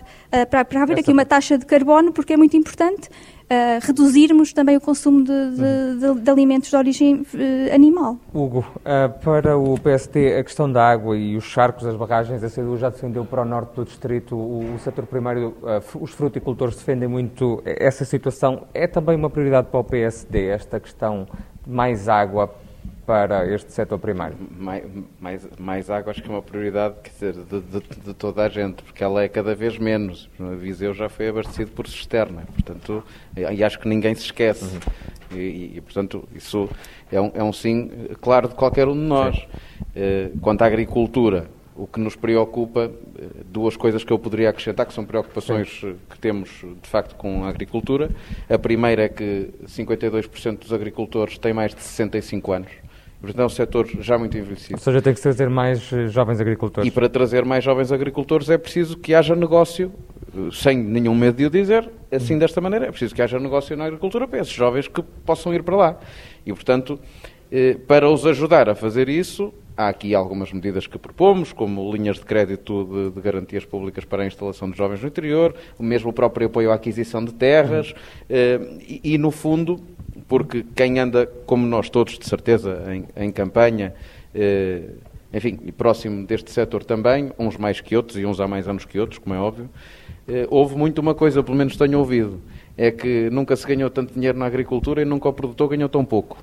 para, 0.50 0.64
para 0.64 0.82
haver 0.82 0.98
aqui 0.98 1.12
uma 1.12 1.24
taxa 1.24 1.56
de 1.56 1.66
carbono, 1.66 2.12
porque 2.12 2.32
é 2.32 2.36
muito 2.36 2.56
importante 2.56 3.08
uh, 3.52 3.86
reduzirmos 3.86 4.52
também 4.52 4.76
o 4.76 4.80
consumo 4.80 5.22
de, 5.22 5.50
de, 5.50 6.14
de, 6.14 6.20
de 6.20 6.30
alimentos 6.30 6.70
de 6.70 6.76
origem 6.76 7.16
uh, 7.16 7.74
animal. 7.74 8.16
Hugo, 8.32 8.60
uh, 8.60 9.20
para 9.20 9.56
o 9.56 9.78
PSD, 9.78 10.38
a 10.38 10.44
questão 10.44 10.70
da 10.70 10.88
água 10.88 11.16
e 11.16 11.36
os 11.36 11.44
charcos, 11.44 11.86
as 11.86 11.96
barragens, 11.96 12.42
a 12.42 12.48
CDU 12.48 12.76
já 12.78 12.88
defendeu 12.88 13.24
para 13.24 13.42
o 13.42 13.44
norte 13.44 13.74
do 13.74 13.84
distrito, 13.84 14.34
o, 14.34 14.74
o 14.74 14.78
setor 14.78 15.06
primário, 15.06 15.54
os 16.00 16.10
fruticultores 16.12 16.76
defendem 16.76 17.08
muito 17.08 17.62
essa 17.64 18.04
situação. 18.04 18.66
É 18.72 18.86
também 18.86 19.16
uma 19.16 19.28
prioridade 19.28 19.68
para 19.68 19.80
o 19.80 19.84
PSD 19.84 20.46
esta 20.46 20.80
questão 20.80 21.26
de 21.64 21.70
mais 21.70 22.08
água 22.08 22.50
para 23.06 23.52
este 23.52 23.72
setor 23.72 23.98
primário? 23.98 24.36
Mais, 24.56 24.84
mais, 25.20 25.48
mais 25.58 25.90
água 25.90 26.10
acho 26.10 26.22
que 26.22 26.28
é 26.28 26.32
uma 26.32 26.42
prioridade 26.42 26.94
dizer, 27.04 27.32
de, 27.34 27.60
de, 27.60 27.80
de, 28.04 28.14
toda 28.14 28.44
a 28.44 28.48
gente, 28.48 28.82
porque 28.82 29.02
ela 29.02 29.22
é 29.22 29.28
cada 29.28 29.54
vez 29.54 29.78
menos. 29.78 30.28
A 30.40 30.54
Viseu 30.54 30.94
já 30.94 31.08
foi 31.08 31.28
abastecido 31.28 31.70
por 31.72 31.86
cisterna, 31.86 32.42
portanto, 32.52 33.02
e 33.36 33.64
acho 33.64 33.78
que 33.78 33.88
ninguém 33.88 34.14
se 34.14 34.22
esquece. 34.22 34.64
Uhum. 34.64 35.38
E, 35.38 35.76
e, 35.76 35.80
portanto, 35.80 36.28
isso 36.34 36.68
é 37.10 37.20
um, 37.20 37.30
é 37.34 37.42
um 37.42 37.52
sim 37.52 37.90
claro 38.20 38.48
de 38.48 38.54
qualquer 38.54 38.86
um 38.88 38.94
de 38.94 39.00
nós. 39.00 39.36
Uh, 39.94 40.38
quanto 40.40 40.62
à 40.62 40.66
agricultura, 40.66 41.48
o 41.74 41.86
que 41.86 41.98
nos 41.98 42.14
preocupa, 42.14 42.90
eh, 43.18 43.26
duas 43.46 43.76
coisas 43.76 44.04
que 44.04 44.12
eu 44.12 44.18
poderia 44.18 44.50
acrescentar, 44.50 44.86
que 44.86 44.92
são 44.92 45.04
preocupações 45.04 45.80
Sim. 45.80 45.96
que 46.10 46.18
temos 46.18 46.50
de 46.82 46.88
facto 46.88 47.14
com 47.16 47.44
a 47.44 47.48
agricultura. 47.48 48.10
A 48.48 48.58
primeira 48.58 49.04
é 49.04 49.08
que 49.08 49.50
52% 49.66 50.58
dos 50.58 50.72
agricultores 50.72 51.38
têm 51.38 51.52
mais 51.52 51.74
de 51.74 51.82
65 51.82 52.52
anos. 52.52 52.70
Portanto, 53.22 53.40
é 53.40 53.46
um 53.46 53.48
setor 53.48 53.86
já 54.00 54.18
muito 54.18 54.36
envelhecido. 54.36 54.74
Ou 54.74 54.80
seja, 54.80 55.00
tem 55.00 55.14
que 55.14 55.20
trazer 55.20 55.48
mais 55.48 55.92
eh, 55.92 56.08
jovens 56.08 56.40
agricultores. 56.40 56.88
E 56.88 56.90
para 56.90 57.08
trazer 57.08 57.44
mais 57.44 57.62
jovens 57.62 57.92
agricultores 57.92 58.50
é 58.50 58.58
preciso 58.58 58.98
que 58.98 59.14
haja 59.14 59.36
negócio, 59.36 59.92
eh, 60.36 60.48
sem 60.52 60.76
nenhum 60.76 61.14
medo 61.14 61.36
de 61.36 61.46
o 61.46 61.50
dizer, 61.50 61.88
assim 62.10 62.36
desta 62.36 62.60
maneira, 62.60 62.86
é 62.86 62.90
preciso 62.90 63.14
que 63.14 63.22
haja 63.22 63.38
negócio 63.38 63.76
na 63.76 63.84
agricultura 63.84 64.26
para 64.26 64.40
esses 64.40 64.52
jovens 64.52 64.88
que 64.88 65.00
possam 65.24 65.54
ir 65.54 65.62
para 65.62 65.76
lá. 65.76 66.00
E, 66.44 66.52
portanto, 66.52 66.98
eh, 67.52 67.76
para 67.86 68.10
os 68.10 68.26
ajudar 68.26 68.68
a 68.68 68.74
fazer 68.74 69.08
isso, 69.08 69.54
há 69.76 69.86
aqui 69.86 70.16
algumas 70.16 70.52
medidas 70.52 70.88
que 70.88 70.98
propomos, 70.98 71.52
como 71.52 71.92
linhas 71.92 72.16
de 72.16 72.24
crédito 72.24 72.84
de, 72.84 73.10
de, 73.14 73.20
garantias 73.20 73.64
públicas 73.64 74.04
para 74.04 74.24
a 74.24 74.26
instalação 74.26 74.68
de 74.68 74.76
jovens 74.76 75.00
no 75.00 75.06
interior, 75.06 75.54
o 75.78 75.82
mesmo 75.84 76.12
próprio 76.12 76.48
apoio 76.48 76.72
à 76.72 76.74
aquisição 76.74 77.24
de 77.24 77.32
terras, 77.32 77.94
e, 78.28 79.00
e, 79.14 79.16
no 79.16 79.30
fundo, 79.30 79.80
porque 80.32 80.64
quem 80.74 80.98
anda, 80.98 81.26
como 81.44 81.66
nós 81.66 81.90
todos, 81.90 82.18
de 82.18 82.26
certeza, 82.26 82.82
em, 82.88 83.04
em 83.24 83.30
campanha, 83.30 83.92
eh, 84.34 84.80
enfim, 85.30 85.58
e 85.62 85.70
próximo 85.70 86.26
deste 86.26 86.50
setor 86.50 86.82
também, 86.84 87.30
uns 87.38 87.58
mais 87.58 87.82
que 87.82 87.94
outros 87.94 88.16
e 88.16 88.24
uns 88.24 88.40
há 88.40 88.48
mais 88.48 88.66
anos 88.66 88.86
que 88.86 88.98
outros, 88.98 89.18
como 89.18 89.34
é 89.34 89.38
óbvio, 89.38 89.68
eh, 90.26 90.46
houve 90.48 90.74
muito 90.74 91.00
uma 91.00 91.14
coisa, 91.14 91.42
pelo 91.42 91.54
menos 91.54 91.76
tenho 91.76 91.98
ouvido, 91.98 92.40
é 92.78 92.90
que 92.90 93.28
nunca 93.28 93.54
se 93.54 93.66
ganhou 93.66 93.90
tanto 93.90 94.14
dinheiro 94.14 94.38
na 94.38 94.46
agricultura 94.46 95.02
e 95.02 95.04
nunca 95.04 95.28
o 95.28 95.34
produtor 95.34 95.68
ganhou 95.68 95.90
tão 95.90 96.02
pouco. 96.02 96.38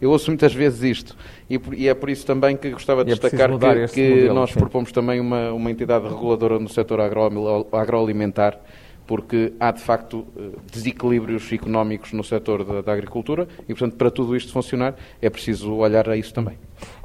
Eu 0.00 0.12
ouço 0.12 0.30
muitas 0.30 0.54
vezes 0.54 0.84
isto 0.84 1.16
e, 1.50 1.60
e 1.72 1.88
é 1.88 1.94
por 1.94 2.10
isso 2.10 2.24
também 2.24 2.56
que 2.56 2.70
gostava 2.70 3.04
de 3.04 3.10
é 3.10 3.14
destacar 3.14 3.50
que, 3.50 3.94
que 3.94 4.10
modelo, 4.10 4.34
nós 4.34 4.50
sim. 4.50 4.60
propomos 4.60 4.92
também 4.92 5.18
uma, 5.18 5.52
uma 5.52 5.72
entidade 5.72 6.06
reguladora 6.06 6.60
no 6.60 6.68
setor 6.68 7.00
agroalimentar 7.72 8.60
porque 9.06 9.52
há 9.60 9.70
de 9.70 9.80
facto 9.80 10.26
eh, 10.36 10.50
desequilíbrios 10.72 11.52
económicos 11.52 12.12
no 12.12 12.24
setor 12.24 12.64
da, 12.64 12.80
da, 12.80 12.92
agricultura 12.92 13.46
e, 13.64 13.74
portanto, 13.74 13.96
para 13.96 14.10
tudo 14.10 14.34
isto 14.34 14.52
funcionar 14.52 14.94
é 15.20 15.28
preciso 15.28 15.74
olhar 15.74 16.08
a 16.08 16.16
isso 16.16 16.32
também. 16.32 16.58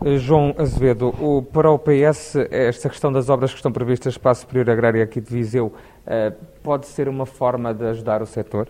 Eh, 0.05 0.17
João 0.17 0.55
Azevedo, 0.57 1.07
o, 1.19 1.41
para 1.41 1.69
o 1.69 1.77
PS, 1.77 2.35
esta 2.49 2.89
questão 2.89 3.11
das 3.11 3.29
obras 3.29 3.51
que 3.51 3.57
estão 3.57 3.71
previstas 3.71 4.17
para 4.17 4.31
a 4.31 4.35
Superior 4.35 4.69
Agrária 4.69 5.03
aqui 5.03 5.19
de 5.19 5.29
Viseu 5.29 5.73
eh, 6.07 6.33
pode 6.63 6.87
ser 6.87 7.09
uma 7.09 7.25
forma 7.25 7.73
de 7.73 7.85
ajudar 7.85 8.21
o 8.21 8.25
setor? 8.25 8.69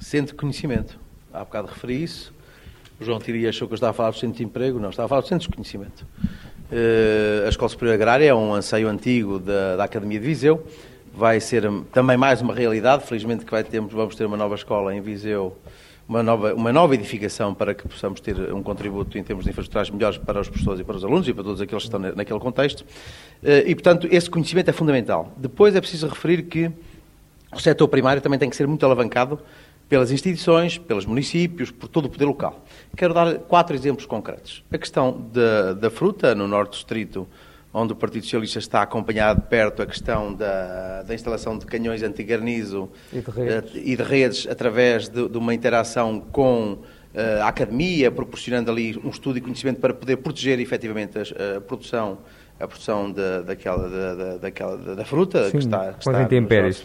Centro 0.00 0.32
de 0.32 0.40
conhecimento. 0.40 0.98
Há 1.32 1.40
bocado 1.40 1.68
referi 1.68 2.02
isso. 2.02 2.34
O 3.00 3.04
João 3.04 3.18
Tiria 3.18 3.48
achou 3.48 3.68
que 3.68 3.74
eu 3.74 3.76
estava 3.76 3.90
a 3.90 3.94
falar 3.94 4.10
do 4.10 4.16
centro 4.16 4.36
de 4.36 4.44
emprego. 4.44 4.78
Não, 4.80 4.90
estava 4.90 5.06
a 5.06 5.08
falar 5.08 5.20
do 5.20 5.28
centro 5.28 5.48
de 5.48 5.54
conhecimento. 5.54 6.06
a 7.44 7.48
Escola 7.48 7.68
Superior 7.68 7.94
Agrária 7.94 8.26
é 8.26 8.34
um 8.34 8.54
anseio 8.54 8.88
antigo 8.88 9.38
da, 9.38 9.76
da 9.76 9.84
Academia 9.84 10.18
de 10.18 10.26
Viseu 10.26 10.64
vai 11.16 11.40
ser 11.40 11.70
também 11.92 12.16
mais 12.16 12.42
uma 12.42 12.54
realidade. 12.54 13.04
Felizmente 13.04 13.44
que 13.44 13.50
vai 13.50 13.62
vamos 13.62 14.16
ter 14.16 14.24
uma 14.26 14.36
nova 14.36 14.54
escola 14.54 14.94
em 14.94 15.00
Viseu, 15.00 15.56
uma 16.08 16.22
nova, 16.22 16.54
uma 16.54 16.72
nova 16.72 16.94
edificação 16.94 17.54
para 17.54 17.72
que 17.72 17.86
possamos 17.86 18.20
ter 18.20 18.52
um 18.52 18.62
contributo 18.62 19.16
em 19.16 19.22
termos 19.22 19.44
de 19.44 19.50
infraestruturas 19.50 19.90
melhores 19.90 20.18
para 20.18 20.40
os 20.40 20.48
professores 20.48 20.80
e 20.80 20.84
para 20.84 20.96
os 20.96 21.04
alunos 21.04 21.28
e 21.28 21.32
para 21.32 21.44
todos 21.44 21.60
aqueles 21.60 21.84
que 21.84 21.88
estão 21.88 22.00
naquele 22.00 22.40
contexto. 22.40 22.84
Eh, 23.42 23.64
e, 23.68 23.74
portanto, 23.74 24.08
esse 24.10 24.28
conhecimento 24.28 24.68
é 24.68 24.72
fundamental. 24.72 25.32
Depois 25.36 25.74
é 25.74 25.80
preciso 25.80 26.08
referir 26.08 26.42
que 26.42 26.70
o 27.54 27.60
setor 27.60 27.86
primário 27.88 28.20
também 28.20 28.38
tem 28.38 28.50
que 28.50 28.56
ser 28.56 28.66
muito 28.66 28.84
alavancado 28.84 29.38
pelas 29.88 30.10
instituições, 30.10 30.78
pelos 30.78 31.06
municípios, 31.06 31.70
por 31.70 31.88
todo 31.88 32.06
o 32.06 32.08
poder 32.08 32.24
local. 32.24 32.64
Quero 32.96 33.14
dar 33.14 33.38
quatro 33.38 33.76
exemplos 33.76 34.04
concretos. 34.06 34.64
A 34.72 34.78
questão 34.78 35.28
da, 35.32 35.74
da 35.74 35.90
fruta 35.90 36.34
no 36.34 36.48
Norte 36.48 36.72
Distrito 36.72 37.28
onde 37.74 37.92
o 37.92 37.96
Partido 37.96 38.22
Socialista 38.22 38.60
está 38.60 38.82
acompanhado 38.82 39.42
de 39.42 39.48
perto 39.48 39.82
a 39.82 39.86
questão 39.86 40.32
da, 40.32 41.02
da 41.02 41.12
instalação 41.12 41.58
de 41.58 41.66
canhões 41.66 42.04
anti-garnizo 42.04 42.88
e, 43.12 43.18
eh, 43.18 43.64
e, 43.74 43.96
de 43.96 44.02
redes 44.02 44.46
através 44.48 45.08
de, 45.08 45.28
de 45.28 45.36
uma 45.36 45.52
interação 45.52 46.20
com 46.20 46.74
uh, 46.74 47.42
a 47.42 47.48
academia, 47.48 48.12
proporcionando 48.12 48.70
ali 48.70 48.96
um 49.04 49.10
estudo 49.10 49.38
e 49.38 49.40
conhecimento 49.40 49.80
para 49.80 49.92
poder 49.92 50.18
proteger 50.18 50.60
efetivamente 50.60 51.18
a, 51.18 51.56
a 51.56 51.60
produção 51.60 52.18
a 52.60 52.68
produção 52.68 53.10
de, 53.10 53.42
daquela, 53.44 53.88
da, 53.88 54.36
daquela, 54.36 54.76
da 54.94 55.04
fruta 55.04 55.46
sim, 55.46 55.50
que 55.50 55.58
está, 55.58 55.92
que 55.92 56.08
está 56.08 56.22
intempéries, 56.22 56.80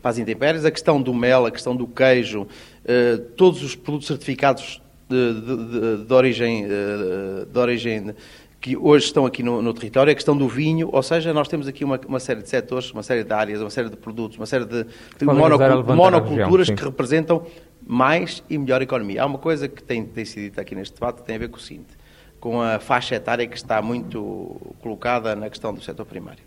para 0.00 0.10
as 0.10 0.16
intempéries, 0.16 0.64
a 0.64 0.70
questão 0.70 1.00
do 1.00 1.12
mel, 1.12 1.44
a 1.44 1.50
questão 1.50 1.76
do 1.76 1.86
queijo, 1.86 2.44
uh, 2.44 3.18
todos 3.36 3.62
os 3.62 3.76
produtos 3.76 4.08
certificados 4.08 4.80
de, 5.06 5.34
de, 5.34 6.04
de 6.06 6.14
origem, 6.14 6.66
de 6.66 7.58
origem 7.58 8.14
que 8.60 8.76
hoje 8.76 9.06
estão 9.06 9.24
aqui 9.24 9.42
no, 9.42 9.62
no, 9.62 9.72
território, 9.72 10.12
a 10.12 10.14
questão 10.14 10.36
do 10.36 10.46
vinho, 10.46 10.90
ou 10.92 11.02
seja, 11.02 11.32
nós 11.32 11.48
temos 11.48 11.66
aqui 11.66 11.82
uma, 11.82 11.98
uma, 12.06 12.20
série 12.20 12.42
de 12.42 12.48
setores, 12.48 12.90
uma 12.92 13.02
série 13.02 13.24
de 13.24 13.32
áreas, 13.32 13.60
uma 13.60 13.70
série 13.70 13.88
de 13.88 13.96
produtos, 13.96 14.36
uma 14.36 14.44
série 14.44 14.66
de, 14.66 14.84
de 14.84 15.24
monoculturas 15.24 16.68
região, 16.68 16.76
que 16.76 16.84
representam 16.84 17.46
mais 17.86 18.44
e 18.50 18.58
melhor 18.58 18.82
economia. 18.82 19.22
Há 19.22 19.26
uma 19.26 19.38
coisa 19.38 19.66
que 19.66 19.82
tem, 19.82 20.04
tem 20.04 20.26
sido 20.26 20.42
dita 20.42 20.60
aqui 20.60 20.74
neste 20.74 20.94
debate, 20.94 21.22
tem 21.22 21.36
a 21.36 21.38
ver 21.38 21.48
com 21.48 21.56
o 21.56 21.60
seguinte, 21.60 21.96
com 22.38 22.60
a 22.60 22.78
faixa 22.78 23.14
etária 23.14 23.46
que 23.46 23.56
está 23.56 23.80
muito 23.80 24.60
colocada 24.82 25.34
na 25.34 25.48
questão 25.48 25.72
do 25.72 25.80
setor 25.80 26.04
primário. 26.04 26.42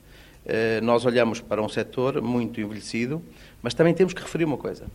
Uh, 0.46 0.84
nós 0.84 1.06
olhamos 1.06 1.40
para 1.40 1.64
um 1.64 1.70
setor 1.70 2.22
muito 2.22 2.60
envelhecido, 2.62 3.24
mas 3.62 3.74
também 3.74 3.94
temos 3.94 4.14
que 4.14 4.22
referir 4.22 4.44
uma 4.44 4.58
coisa. 4.58 4.86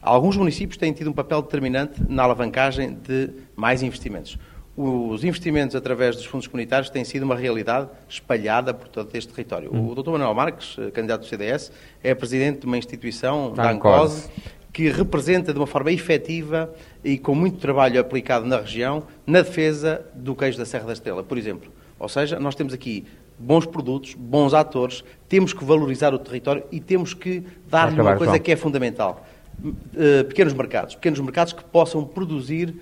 Alguns 0.00 0.36
municípios 0.36 0.76
têm 0.76 0.92
tido 0.92 1.10
um 1.10 1.14
papel 1.14 1.42
determinante 1.42 2.00
na 2.08 2.22
alavancagem 2.22 2.94
de 2.94 3.30
mais 3.56 3.82
investimentos 3.82 4.38
os 4.80 5.24
investimentos 5.24 5.74
através 5.74 6.14
dos 6.14 6.24
fundos 6.24 6.46
comunitários 6.46 6.88
têm 6.88 7.04
sido 7.04 7.24
uma 7.24 7.34
realidade 7.34 7.88
espalhada 8.08 8.72
por 8.72 8.86
todo 8.86 9.10
este 9.12 9.32
território. 9.32 9.74
Hum. 9.74 9.90
O 9.90 9.94
Dr. 9.96 10.10
Manuel 10.10 10.32
Marques, 10.34 10.76
eh, 10.78 10.92
candidato 10.92 11.22
do 11.22 11.26
CDS, 11.26 11.72
é 12.00 12.14
presidente 12.14 12.60
de 12.60 12.66
uma 12.66 12.78
instituição, 12.78 13.52
da 13.52 13.72
ANCOSE, 13.72 14.30
que 14.72 14.88
representa 14.88 15.52
de 15.52 15.58
uma 15.58 15.66
forma 15.66 15.90
efetiva 15.90 16.72
e 17.02 17.18
com 17.18 17.34
muito 17.34 17.58
trabalho 17.58 18.00
aplicado 18.00 18.46
na 18.46 18.58
região, 18.58 19.02
na 19.26 19.42
defesa 19.42 20.06
do 20.14 20.36
queijo 20.36 20.56
da 20.56 20.64
Serra 20.64 20.86
da 20.86 20.92
Estrela, 20.92 21.24
por 21.24 21.36
exemplo. 21.36 21.72
Ou 21.98 22.08
seja, 22.08 22.38
nós 22.38 22.54
temos 22.54 22.72
aqui 22.72 23.04
bons 23.36 23.66
produtos, 23.66 24.14
bons 24.14 24.54
atores, 24.54 25.02
temos 25.28 25.52
que 25.52 25.64
valorizar 25.64 26.14
o 26.14 26.20
território 26.20 26.62
e 26.70 26.78
temos 26.78 27.14
que 27.14 27.42
dar-lhe 27.68 28.00
uma 28.00 28.14
coisa 28.16 28.34
João. 28.34 28.42
que 28.44 28.52
é 28.52 28.56
fundamental. 28.56 29.26
Uh, 29.60 30.24
pequenos 30.28 30.52
mercados. 30.52 30.94
Pequenos 30.94 31.18
mercados 31.18 31.52
que 31.52 31.64
possam 31.64 32.04
produzir 32.04 32.76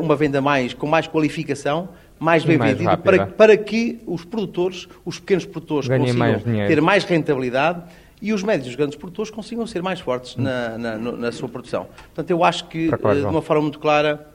uma 0.00 0.16
venda 0.16 0.40
mais, 0.40 0.74
com 0.74 0.86
mais 0.86 1.06
qualificação, 1.06 1.88
mais 2.18 2.44
bem 2.44 2.58
mais 2.58 2.72
vendida, 2.72 2.96
para, 2.96 3.26
para 3.26 3.56
que 3.56 4.00
os 4.06 4.24
produtores, 4.24 4.88
os 5.04 5.18
pequenos 5.18 5.44
produtores, 5.46 5.88
Ganhem 5.88 6.06
consigam 6.06 6.18
mais 6.18 6.42
ter 6.68 6.80
mais 6.80 7.04
rentabilidade 7.04 7.82
e 8.20 8.32
os 8.32 8.42
médios 8.42 8.68
e 8.68 8.70
os 8.70 8.76
grandes 8.76 8.96
produtores 8.96 9.30
consigam 9.30 9.66
ser 9.66 9.82
mais 9.82 10.00
fortes 10.00 10.36
na, 10.36 10.78
na, 10.78 10.98
na 10.98 11.32
sua 11.32 11.48
produção. 11.48 11.86
Portanto, 12.14 12.30
eu 12.30 12.44
acho 12.44 12.68
que, 12.68 12.88
uh, 12.88 13.14
de 13.14 13.26
uma 13.26 13.42
forma 13.42 13.62
muito 13.62 13.78
clara, 13.78 14.26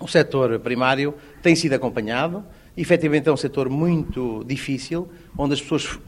o 0.00 0.08
setor 0.08 0.58
primário 0.58 1.14
tem 1.42 1.54
sido 1.54 1.74
acompanhado. 1.74 2.44
Efetivamente 2.76 3.28
é 3.28 3.32
um 3.32 3.36
setor 3.36 3.68
muito 3.68 4.44
difícil, 4.46 5.08
onde 5.36 5.54
as 5.54 5.60
pessoas, 5.60 5.98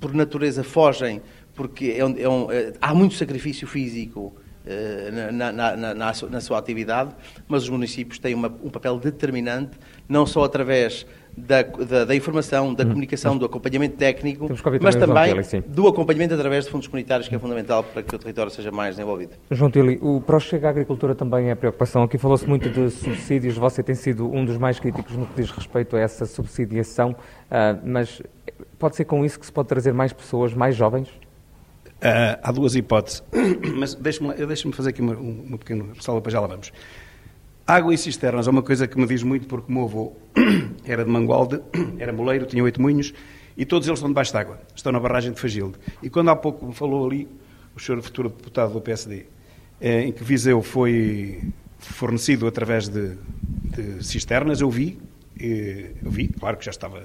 por 0.00 0.14
natureza, 0.14 0.62
fogem, 0.62 1.20
porque 1.54 1.94
é 1.96 2.04
um, 2.04 2.18
é 2.18 2.28
um, 2.28 2.52
é, 2.52 2.72
há 2.80 2.94
muito 2.94 3.14
sacrifício 3.14 3.66
físico 3.66 4.34
na, 5.32 5.52
na, 5.52 5.76
na, 5.76 5.94
na, 5.94 6.40
sua 6.40 6.58
atividade, 6.58 7.14
mas 7.48 7.62
os 7.62 7.68
municípios 7.68 8.18
têm 8.18 8.34
uma, 8.34 8.48
um 8.62 8.70
papel 8.70 8.98
determinante, 8.98 9.78
não 10.08 10.26
só 10.26 10.44
através 10.44 11.06
da, 11.36 11.62
da, 11.62 12.04
da 12.04 12.14
informação, 12.14 12.74
da 12.74 12.84
hum. 12.84 12.88
comunicação, 12.88 13.36
do 13.36 13.44
acompanhamento 13.44 13.96
técnico, 13.96 14.46
mas 14.80 14.96
também 14.96 15.34
do 15.66 15.86
acompanhamento 15.86 16.34
através 16.34 16.64
de 16.64 16.70
fundos 16.70 16.86
comunitários, 16.86 17.28
que 17.28 17.34
é 17.34 17.38
fundamental 17.38 17.82
para 17.82 18.02
que 18.02 18.14
o 18.14 18.18
território 18.18 18.50
seja 18.50 18.70
mais 18.70 18.96
desenvolvido. 18.96 19.32
João 19.50 19.70
Tili, 19.70 19.98
o 20.02 20.20
Prochega 20.20 20.68
Agricultura 20.68 21.14
também 21.14 21.50
é 21.50 21.54
preocupação. 21.54 22.02
Aqui 22.02 22.18
falou-se 22.18 22.46
muito 22.46 22.68
de 22.68 22.90
subsídios, 22.90 23.56
você 23.56 23.82
tem 23.82 23.94
sido 23.94 24.30
um 24.30 24.44
dos 24.44 24.58
mais 24.58 24.78
críticos 24.78 25.16
no 25.16 25.26
que 25.26 25.40
diz 25.40 25.50
respeito 25.50 25.96
a 25.96 26.00
essa 26.00 26.26
subsidiação, 26.26 27.10
uh, 27.12 27.80
mas 27.84 28.22
pode 28.78 28.96
ser 28.96 29.04
com 29.04 29.24
isso 29.24 29.38
que 29.38 29.46
se 29.46 29.52
pode 29.52 29.68
trazer 29.68 29.92
mais 29.92 30.12
pessoas, 30.12 30.52
mais 30.54 30.76
jovens? 30.76 31.08
Uh, 32.00 32.40
há 32.42 32.50
duas 32.50 32.74
hipóteses, 32.74 33.22
mas 33.76 33.94
deixe-me 33.94 34.32
deixe 34.32 34.72
fazer 34.72 34.88
aqui 34.88 35.02
uma, 35.02 35.12
uma 35.12 35.58
pequena 35.58 35.84
ressalva 35.94 36.22
para 36.22 36.32
já 36.32 36.40
lá 36.40 36.46
vamos. 36.46 36.72
Água 37.66 37.92
e 37.92 37.98
cisternas 37.98 38.48
é 38.48 38.50
uma 38.50 38.62
coisa 38.62 38.88
que 38.88 38.98
me 38.98 39.06
diz 39.06 39.22
muito 39.22 39.46
porque 39.46 39.70
o 39.70 39.74
meu 39.74 39.84
avô 39.84 40.16
era 40.84 41.04
de 41.04 41.10
Mangualde, 41.10 41.60
era 42.00 42.10
moleiro, 42.10 42.46
tinha 42.46 42.64
oito 42.64 42.80
moinhos 42.80 43.12
e 43.54 43.66
todos 43.66 43.86
eles 43.86 43.98
estão 43.98 44.08
debaixo 44.08 44.32
d'água, 44.32 44.58
estão 44.74 44.90
na 44.90 44.98
barragem 44.98 45.32
de 45.32 45.38
Fagilde. 45.38 45.78
E 46.02 46.08
quando 46.08 46.30
há 46.30 46.36
pouco 46.36 46.66
me 46.66 46.72
falou 46.72 47.06
ali 47.06 47.28
o 47.76 47.78
senhor 47.78 48.00
futuro 48.00 48.30
deputado 48.30 48.72
do 48.72 48.80
PSD, 48.80 49.26
eh, 49.78 50.04
em 50.04 50.12
que 50.12 50.24
Viseu 50.24 50.62
foi 50.62 51.42
fornecido 51.78 52.46
através 52.46 52.88
de, 52.88 53.16
de 53.76 54.02
cisternas, 54.02 54.62
eu 54.62 54.70
vi, 54.70 54.98
eh, 55.38 55.90
eu 56.02 56.10
vi, 56.10 56.28
claro 56.28 56.56
que 56.56 56.64
já 56.64 56.70
estava 56.70 57.02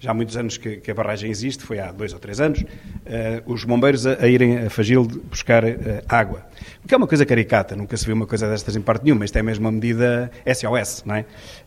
já 0.00 0.12
há 0.12 0.14
muitos 0.14 0.36
anos 0.36 0.56
que, 0.56 0.76
que, 0.76 0.90
a 0.90 0.94
barragem 0.94 1.30
existe, 1.30 1.64
foi 1.64 1.78
há 1.78 1.90
dois 1.90 2.12
ou 2.12 2.18
três 2.18 2.40
anos, 2.40 2.60
uh, 2.60 3.52
os 3.52 3.64
bombeiros 3.64 4.06
a, 4.06 4.22
a, 4.22 4.28
irem 4.28 4.58
a 4.58 4.70
Fagil 4.70 5.04
buscar 5.04 5.64
uh, 5.64 5.68
água. 6.08 6.46
O 6.84 6.88
que 6.88 6.94
é 6.94 6.96
uma 6.96 7.06
coisa 7.06 7.26
caricata, 7.26 7.74
nunca 7.74 7.96
se 7.96 8.06
viu 8.06 8.14
uma 8.14 8.26
coisa 8.26 8.48
destas 8.48 8.76
em 8.76 8.80
parte 8.80 9.04
nenhuma, 9.04 9.24
isto 9.24 9.36
é 9.36 9.42
mesmo 9.42 9.64
uma 9.64 9.72
medida 9.72 10.30
SOS, 10.46 11.02
não 11.04 11.16
é? 11.16 11.20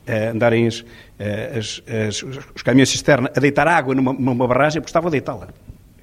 Uh, 0.08 0.32
andarem 0.34 0.68
as, 0.68 0.86
as, 1.58 1.84
as, 1.88 2.24
os 2.56 2.62
caminhões 2.64 2.90
cisterna 2.90 3.30
a 3.36 3.40
deitar 3.40 3.68
água 3.68 3.94
numa, 3.94 4.14
numa 4.14 4.48
barragem 4.48 4.82
porque 4.82 4.90
estavam 4.90 5.10
a 5.10 5.12
deitá-la, 5.12 5.50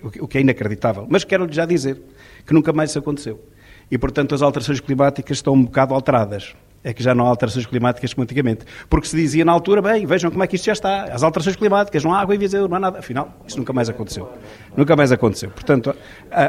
o, 0.02 0.24
o 0.24 0.28
que 0.28 0.38
é 0.38 0.40
inacreditável. 0.42 1.06
Mas 1.08 1.24
quero-lhe 1.24 1.52
já 1.52 1.64
dizer 1.64 2.00
que 2.46 2.52
nunca 2.52 2.72
mais 2.72 2.90
isso 2.90 2.98
aconteceu. 2.98 3.42
E, 3.90 3.96
portanto, 3.96 4.34
as 4.34 4.42
alterações 4.42 4.80
climáticas 4.80 5.38
estão 5.38 5.54
um 5.54 5.64
bocado 5.64 5.94
alteradas 5.94 6.54
é 6.82 6.92
que 6.92 7.02
já 7.02 7.14
não 7.14 7.26
há 7.26 7.28
alterações 7.28 7.66
climáticas 7.66 8.14
como 8.14 8.22
antigamente. 8.22 8.64
Porque 8.88 9.08
se 9.08 9.16
dizia 9.16 9.44
na 9.44 9.52
altura, 9.52 9.82
bem, 9.82 10.06
vejam 10.06 10.30
como 10.30 10.42
é 10.42 10.46
que 10.46 10.56
isto 10.56 10.64
já 10.64 10.72
está, 10.72 11.04
as 11.04 11.22
alterações 11.22 11.56
climáticas, 11.56 12.04
não 12.04 12.14
há 12.14 12.20
água 12.20 12.36
Viseu, 12.36 12.68
não 12.68 12.76
há 12.76 12.80
nada. 12.80 12.98
Afinal, 12.98 13.34
isso 13.46 13.58
nunca 13.58 13.72
mais 13.72 13.88
aconteceu. 13.88 14.30
Nunca 14.76 14.94
mais 14.94 15.12
aconteceu. 15.12 15.50
Portanto, 15.50 15.94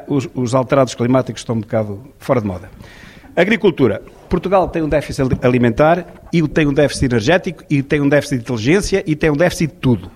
os, 0.08 0.30
os 0.34 0.54
alterados 0.54 0.94
climáticos 0.94 1.42
estão 1.42 1.56
um 1.56 1.62
bocado 1.62 2.04
fora 2.18 2.42
de 2.42 2.48
moda. 2.48 2.70
Agricultura. 3.36 4.02
Portugal 4.28 4.68
tem 4.68 4.84
um 4.84 4.90
déficit 4.90 5.28
alimentar, 5.42 6.06
e 6.32 6.48
tem 6.48 6.68
um 6.68 6.74
déficit 6.74 7.06
energético, 7.06 7.64
e 7.70 7.82
tem 7.82 8.00
um 8.00 8.08
déficit 8.08 8.38
de 8.38 8.44
inteligência, 8.44 9.04
e 9.08 9.16
tem 9.16 9.32
um 9.32 9.36
déficit 9.36 9.74
de 9.74 9.80
tudo. 9.80 10.12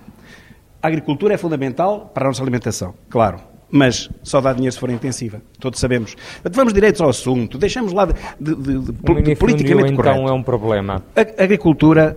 A 0.82 0.88
agricultura 0.88 1.34
é 1.34 1.38
fundamental 1.38 2.12
para 2.14 2.26
a 2.26 2.28
nossa 2.28 2.44
alimentação, 2.44 2.94
claro 3.10 3.53
mas 3.76 4.08
só 4.22 4.40
dá 4.40 4.54
dinheiro 4.54 4.72
se 4.72 4.80
for 4.80 4.92
intensiva. 4.92 5.42
Todos 5.60 5.80
sabemos. 5.80 6.16
Vamos 6.52 6.74
direitos 6.74 7.02
ao 7.02 7.10
assunto, 7.10 7.58
deixamos 7.58 7.92
lá 7.92 8.06
de, 8.06 8.14
de, 8.40 8.56
de, 8.56 8.80
de 8.80 8.92
politicamente 9.36 9.94
então, 9.94 9.96
correto. 9.96 10.20
então 10.20 10.30
é 10.30 10.32
um 10.32 10.44
problema. 10.44 11.04
A 11.16 11.44
agricultura 11.44 12.16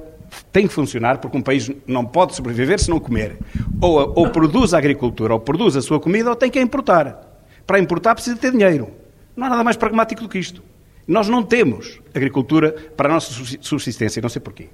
tem 0.53 0.67
que 0.67 0.75
funcionar 0.75 1.17
porque 1.17 1.35
um 1.35 1.41
país 1.41 1.71
não 1.87 2.05
pode 2.05 2.35
sobreviver 2.35 2.79
se 2.79 2.91
não 2.91 3.01
comer. 3.01 3.39
Ou, 3.81 4.13
ou 4.15 4.29
produz 4.29 4.75
a 4.75 4.79
agricultura, 4.79 5.33
ou 5.33 5.41
produz 5.41 5.75
a 5.77 5.81
sua 5.81 5.99
comida, 5.99 6.29
ou 6.29 6.37
tem 6.37 6.51
que 6.51 6.61
importar. 6.61 7.41
Para 7.67 7.79
importar 7.79 8.15
precisa 8.15 8.37
ter 8.37 8.53
dinheiro. 8.53 8.91
Não 9.35 9.47
há 9.47 9.51
nada 9.51 9.65
mais 9.65 9.79
pragmático 9.79 10.21
do 10.21 10.29
que 10.29 10.39
isto. 10.39 10.63
Nós 11.09 11.27
não 11.27 11.43
temos 11.43 12.01
agricultura 12.15 12.73
para 12.95 13.09
a 13.09 13.13
nossa 13.15 13.33
subsistência, 13.63 14.21
não 14.21 14.29
sei 14.29 14.43
porquê. 14.43 14.69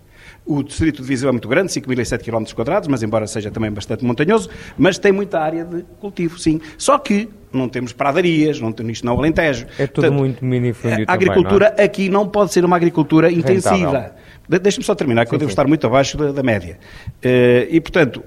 O 0.45 0.63
distrito 0.63 1.03
de 1.03 1.09
Viseu 1.09 1.29
é 1.29 1.33
muito 1.33 1.49
grande, 1.49 1.73
5.007 1.73 2.23
km, 2.25 2.87
mas 2.91 3.03
embora 3.03 3.27
seja 3.27 3.51
também 3.51 3.71
bastante 3.71 4.05
montanhoso, 4.05 4.51
mas 4.77 4.99
tem 4.99 5.13
muita 5.13 5.39
área 5.39 5.65
de 5.65 5.85
cultivo, 6.01 6.39
sim. 6.39 6.61
Só 6.77 6.99
que 6.99 7.29
não 7.53 7.69
temos 7.69 7.93
pradarias, 7.93 8.61
não 8.61 8.73
temos 8.73 8.93
isto 8.93 9.07
não 9.07 9.19
Alentejo. 9.19 9.67
É 9.79 9.87
tudo 9.87 10.03
Portanto, 10.07 10.15
muito 10.15 10.45
minifúndio 10.45 11.05
A 11.07 11.13
agricultura 11.13 11.71
também, 11.71 11.85
é? 11.85 11.87
aqui 11.87 12.09
não 12.09 12.29
pode 12.29 12.53
ser 12.53 12.65
uma 12.65 12.77
agricultura 12.77 13.31
intensiva. 13.31 14.15
Deixe-me 14.49 14.85
só 14.85 14.95
terminar, 14.95 15.27
que 15.27 15.35
eu 15.35 15.39
devo 15.39 15.51
sim. 15.51 15.53
estar 15.53 15.67
muito 15.67 15.87
abaixo 15.87 16.17
da, 16.17 16.33
da 16.33 16.43
média. 16.43 16.79
Uh, 17.25 17.69
e, 17.71 17.81
portanto, 17.81 18.23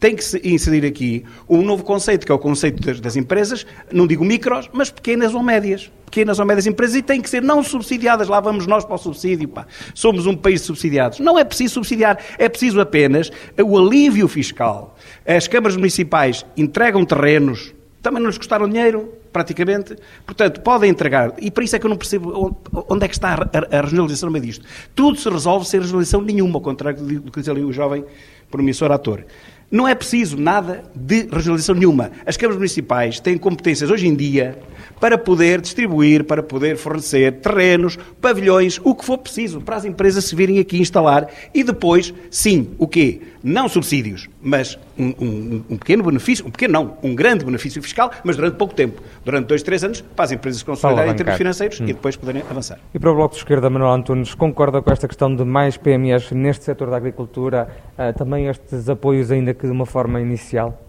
tem 0.00 0.14
que 0.14 0.24
se 0.24 0.40
inserir 0.44 0.86
aqui 0.86 1.24
um 1.48 1.62
novo 1.62 1.84
conceito, 1.84 2.24
que 2.24 2.32
é 2.32 2.34
o 2.34 2.38
conceito 2.38 2.80
das, 2.82 3.00
das, 3.00 3.16
empresas, 3.16 3.66
não 3.92 4.06
digo 4.06 4.24
micros, 4.24 4.70
mas 4.72 4.90
pequenas 4.90 5.34
ou 5.34 5.42
médias. 5.42 5.90
Pequenas 6.08 6.38
ou 6.38 6.46
médias 6.46 6.66
empresas 6.66 6.96
e 6.96 7.02
têm 7.02 7.20
que 7.20 7.28
ser 7.28 7.42
não 7.42 7.62
subsidiadas. 7.62 8.28
Lá 8.28 8.40
vamos 8.40 8.66
nós 8.66 8.84
para 8.84 8.94
o 8.94 8.98
subsídio. 8.98 9.46
Pá. 9.48 9.66
Somos 9.94 10.26
um 10.26 10.34
país 10.34 10.62
de 10.62 10.66
subsidiados. 10.66 11.20
Não 11.20 11.38
é 11.38 11.44
preciso 11.44 11.74
subsidiar, 11.74 12.18
é 12.38 12.48
preciso 12.48 12.80
apenas 12.80 13.30
o 13.62 13.78
alívio 13.78 14.26
fiscal. 14.26 14.96
As 15.26 15.46
câmaras 15.46 15.76
municipais 15.76 16.46
entregam 16.56 17.04
terrenos, 17.04 17.74
também 18.02 18.22
não 18.22 18.28
lhes 18.28 18.38
custaram 18.38 18.68
dinheiro, 18.68 19.12
praticamente. 19.32 19.96
Portanto, 20.24 20.60
podem 20.62 20.90
entregar. 20.90 21.34
E 21.38 21.50
por 21.50 21.62
isso 21.62 21.76
é 21.76 21.78
que 21.78 21.86
eu 21.86 21.90
não 21.90 21.96
percebo 21.96 22.56
onde 22.88 23.04
é 23.04 23.08
que 23.08 23.14
está 23.14 23.34
a, 23.34 23.76
a, 23.76 23.78
a 23.78 23.80
regionalização 23.82 24.28
no 24.28 24.32
meio 24.32 24.44
disto. 24.44 24.64
Tudo 24.94 25.18
se 25.18 25.28
resolve 25.28 25.66
sem 25.66 25.80
regionalização 25.80 26.22
nenhuma, 26.22 26.54
ao 26.56 26.60
contrário 26.60 27.02
do 27.02 27.30
que 27.30 27.40
diz 27.40 27.48
ali 27.48 27.62
o 27.62 27.72
jovem 27.72 28.04
promissor 28.50 28.90
ator. 28.90 29.24
Não 29.70 29.86
é 29.86 29.94
preciso 29.94 30.38
nada 30.38 30.82
de 30.94 31.28
regionalização 31.30 31.74
nenhuma. 31.74 32.10
As 32.24 32.36
câmaras 32.38 32.56
municipais 32.56 33.20
têm 33.20 33.36
competências 33.36 33.90
hoje 33.90 34.06
em 34.06 34.14
dia 34.14 34.58
para 35.00 35.16
poder 35.16 35.60
distribuir, 35.60 36.24
para 36.24 36.42
poder 36.42 36.76
fornecer 36.76 37.32
terrenos, 37.40 37.98
pavilhões, 38.20 38.80
o 38.82 38.94
que 38.94 39.04
for 39.04 39.18
preciso 39.18 39.60
para 39.60 39.76
as 39.76 39.84
empresas 39.84 40.24
se 40.24 40.34
virem 40.34 40.58
aqui 40.58 40.78
instalar 40.78 41.28
e 41.54 41.62
depois, 41.62 42.12
sim, 42.30 42.70
o 42.78 42.86
quê? 42.86 43.20
Não 43.42 43.68
subsídios, 43.68 44.28
mas 44.42 44.78
um, 44.98 45.14
um, 45.20 45.64
um, 45.70 45.76
pequeno 45.76 46.02
benefício, 46.02 46.46
um 46.46 46.50
pequeno 46.50 46.72
não, 46.72 46.98
um 47.02 47.14
grande 47.14 47.44
benefício 47.44 47.80
fiscal, 47.80 48.10
mas 48.24 48.36
durante 48.36 48.56
pouco 48.56 48.74
tempo, 48.74 49.00
durante 49.24 49.46
dois, 49.46 49.62
três 49.62 49.84
anos, 49.84 50.00
para 50.00 50.24
as 50.24 50.32
empresas 50.32 50.62
consolidarem 50.62 51.12
em 51.12 51.16
termos 51.16 51.36
financeiros 51.36 51.80
hum. 51.80 51.84
e 51.84 51.92
depois 51.92 52.16
poderem 52.16 52.42
avançar. 52.50 52.78
E 52.92 52.98
para 52.98 53.10
o 53.10 53.14
Bloco 53.14 53.34
de 53.34 53.40
Esquerda, 53.40 53.70
Manuel 53.70 53.92
Antunes, 53.92 54.34
concorda 54.34 54.82
com 54.82 54.90
esta 54.90 55.06
questão 55.06 55.34
de 55.34 55.44
mais 55.44 55.76
PMEs 55.76 56.32
neste 56.32 56.64
setor 56.64 56.90
da 56.90 56.96
agricultura, 56.96 57.68
uh, 57.96 58.16
também 58.18 58.48
estes 58.48 58.88
apoios 58.88 59.30
ainda 59.30 59.54
que 59.54 59.66
de 59.66 59.72
uma 59.72 59.86
forma 59.86 60.20
inicial? 60.20 60.87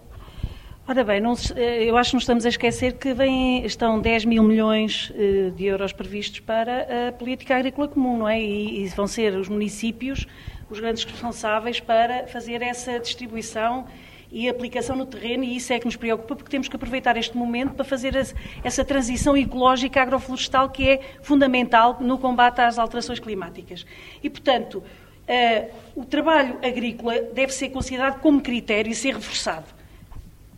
Ora 0.90 1.04
bem, 1.04 1.20
não, 1.20 1.34
eh, 1.54 1.84
eu 1.84 1.96
acho 1.96 2.10
que 2.10 2.14
não 2.14 2.18
estamos 2.18 2.44
a 2.44 2.48
esquecer 2.48 2.94
que 2.94 3.14
vem, 3.14 3.64
estão 3.64 4.00
10 4.00 4.24
mil 4.24 4.42
milhões 4.42 5.12
eh, 5.14 5.50
de 5.54 5.66
euros 5.66 5.92
previstos 5.92 6.40
para 6.40 7.08
a 7.10 7.12
política 7.12 7.54
agrícola 7.54 7.86
comum, 7.86 8.18
não 8.18 8.28
é? 8.28 8.42
E, 8.42 8.82
e 8.82 8.88
vão 8.88 9.06
ser 9.06 9.36
os 9.36 9.48
municípios 9.48 10.26
os 10.68 10.80
grandes 10.80 11.04
responsáveis 11.04 11.78
para 11.78 12.26
fazer 12.26 12.60
essa 12.60 12.98
distribuição 12.98 13.86
e 14.32 14.48
aplicação 14.48 14.96
no 14.96 15.06
terreno, 15.06 15.44
e 15.44 15.54
isso 15.54 15.72
é 15.72 15.78
que 15.78 15.84
nos 15.84 15.94
preocupa, 15.94 16.34
porque 16.34 16.50
temos 16.50 16.66
que 16.66 16.74
aproveitar 16.74 17.16
este 17.16 17.36
momento 17.36 17.74
para 17.74 17.84
fazer 17.84 18.16
essa 18.64 18.84
transição 18.84 19.36
ecológica 19.36 20.02
agroflorestal 20.02 20.70
que 20.70 20.88
é 20.88 21.00
fundamental 21.22 21.98
no 22.00 22.18
combate 22.18 22.62
às 22.62 22.80
alterações 22.80 23.20
climáticas. 23.20 23.86
E, 24.20 24.28
portanto, 24.28 24.82
uh, 24.82 25.70
o 25.94 26.04
trabalho 26.04 26.58
agrícola 26.64 27.22
deve 27.32 27.52
ser 27.52 27.68
considerado 27.68 28.20
como 28.20 28.40
critério 28.40 28.90
e 28.90 28.94
ser 28.94 29.14
reforçado 29.14 29.78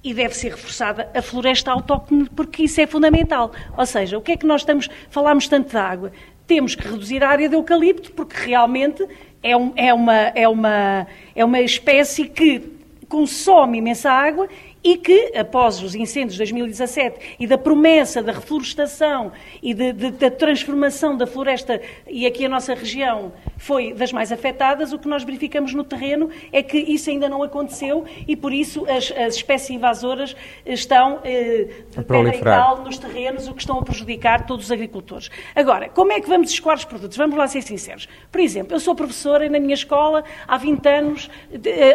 e 0.05 0.13
deve 0.13 0.35
ser 0.35 0.51
reforçada 0.51 1.09
a 1.15 1.23
floresta 1.23 1.71
autóctone, 1.71 2.29
porque 2.31 2.65
isso 2.65 2.81
é 2.81 2.87
fundamental. 2.87 3.53
Ou 3.77 3.87
seja, 3.87 4.19
o 4.19 4.21
que 4.21 4.33
é 4.33 4.37
que 4.37 4.47
nós 4.47 4.63
estamos, 4.63 4.89
falamos 5.11 5.47
tanto 5.47 5.71
de 5.71 5.77
água? 5.77 6.13
Temos 6.47 6.75
que 6.75 6.87
reduzir 6.87 7.23
a 7.23 7.29
área 7.29 7.49
de 7.49 7.55
eucalipto, 7.55 8.11
porque 8.13 8.37
realmente 8.37 9.07
é, 9.43 9.57
um, 9.57 9.73
é, 9.77 9.95
uma, 9.95 10.17
é, 10.17 10.49
uma, 10.49 11.07
é 11.35 11.45
uma 11.45 11.61
espécie 11.61 12.27
que 12.27 12.61
consome 13.09 13.79
imensa 13.79 14.11
água 14.11 14.49
e 14.85 14.97
que, 14.97 15.33
após 15.37 15.81
os 15.83 15.95
incêndios 15.95 16.33
de 16.33 16.39
2017 16.39 17.37
e 17.39 17.47
da 17.47 17.57
promessa 17.57 18.23
da 18.23 18.33
reflorestação 18.33 19.33
e 19.63 19.73
de, 19.73 19.93
de, 19.93 20.11
da 20.11 20.31
transformação 20.31 21.17
da 21.17 21.27
floresta, 21.27 21.81
e 22.09 22.27
aqui 22.27 22.45
a 22.45 22.49
nossa 22.49 22.75
região 22.75 23.33
foi 23.57 23.93
das 23.93 24.13
mais 24.13 24.33
afetadas, 24.33 24.93
o 24.93 24.99
que 24.99 25.07
nós 25.07 25.23
verificamos 25.23 25.73
no 25.73 25.85
terreno 25.85 26.31
é 26.53 26.63
que 26.63 26.79
isso 26.79 27.11
ainda 27.11 27.29
não 27.29 27.43
aconteceu 27.43 28.05
e, 28.27 28.35
por 28.35 28.53
isso, 28.53 28.85
as, 28.89 29.13
as 29.13 29.37
espécies 29.37 29.71
invasoras 29.71 30.35
estão 30.67 31.21
eh, 31.25 31.69
pedra 31.95 32.75
nos 32.83 32.99
terrenos, 32.99 33.47
o 33.47 33.55
que 33.55 33.61
estão 33.61 33.79
a 33.79 33.83
prejudicar 33.83 34.47
todos 34.47 34.67
os 34.67 34.73
agricultores. 34.73 35.31
Agora, 35.55 35.89
como 35.89 36.13
é 36.13 36.21
que 36.21 36.29
vamos 36.29 36.51
escoar 36.51 36.77
os 36.77 36.85
produtos? 36.85 37.17
Vamos 37.17 37.37
lá 37.37 37.47
ser 37.47 37.63
sinceros. 37.63 38.09
Por 38.31 38.41
exemplo, 38.41 38.75
eu 38.75 38.81
sou 38.81 38.95
professora 38.95 39.47
e 39.47 39.49
na 39.49 39.61
minha 39.61 39.75
escola, 39.75 40.25
há 40.47 40.57
20 40.57 40.89
anos, 40.89 41.31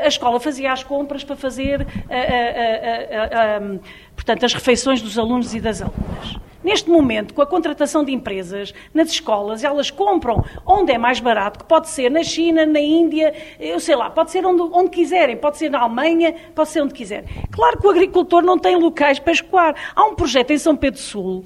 a 0.03 0.07
escola 0.07 0.39
fazia 0.39 0.71
as 0.71 0.83
compras 0.83 1.23
para 1.23 1.35
fazer... 1.35 1.85
A, 2.09 2.15
a, 2.15 2.73
a, 2.75 2.76
portanto, 4.15 4.45
as 4.45 4.53
refeições 4.53 5.01
dos 5.01 5.17
alunos 5.17 5.53
e 5.53 5.59
das 5.59 5.81
alunas. 5.81 6.47
Neste 6.63 6.89
momento, 6.89 7.33
com 7.33 7.41
a 7.41 7.45
contratação 7.45 8.03
de 8.03 8.11
empresas 8.11 8.73
nas 8.93 9.09
escolas, 9.09 9.63
elas 9.63 9.89
compram 9.89 10.43
onde 10.65 10.91
é 10.91 10.97
mais 10.97 11.19
barato, 11.19 11.59
que 11.59 11.65
pode 11.65 11.87
ser 11.87 12.11
na 12.11 12.23
China, 12.23 12.65
na 12.65 12.79
Índia, 12.79 13.33
eu 13.59 13.79
sei 13.79 13.95
lá, 13.95 14.09
pode 14.09 14.31
ser 14.31 14.45
onde, 14.45 14.61
onde 14.61 14.89
quiserem, 14.89 15.37
pode 15.37 15.57
ser 15.57 15.69
na 15.69 15.79
Alemanha, 15.79 16.35
pode 16.53 16.67
ser 16.69 16.81
onde 16.81 16.93
quiserem. 16.93 17.25
Claro 17.51 17.79
que 17.79 17.87
o 17.87 17.89
agricultor 17.89 18.41
não 18.41 18.57
tem 18.57 18.75
locais 18.75 19.17
para 19.17 19.31
escoar. 19.31 19.75
Há 19.95 20.03
um 20.03 20.15
projeto 20.15 20.51
em 20.51 20.57
São 20.57 20.75
Pedro 20.75 20.99
Sul 20.99 21.45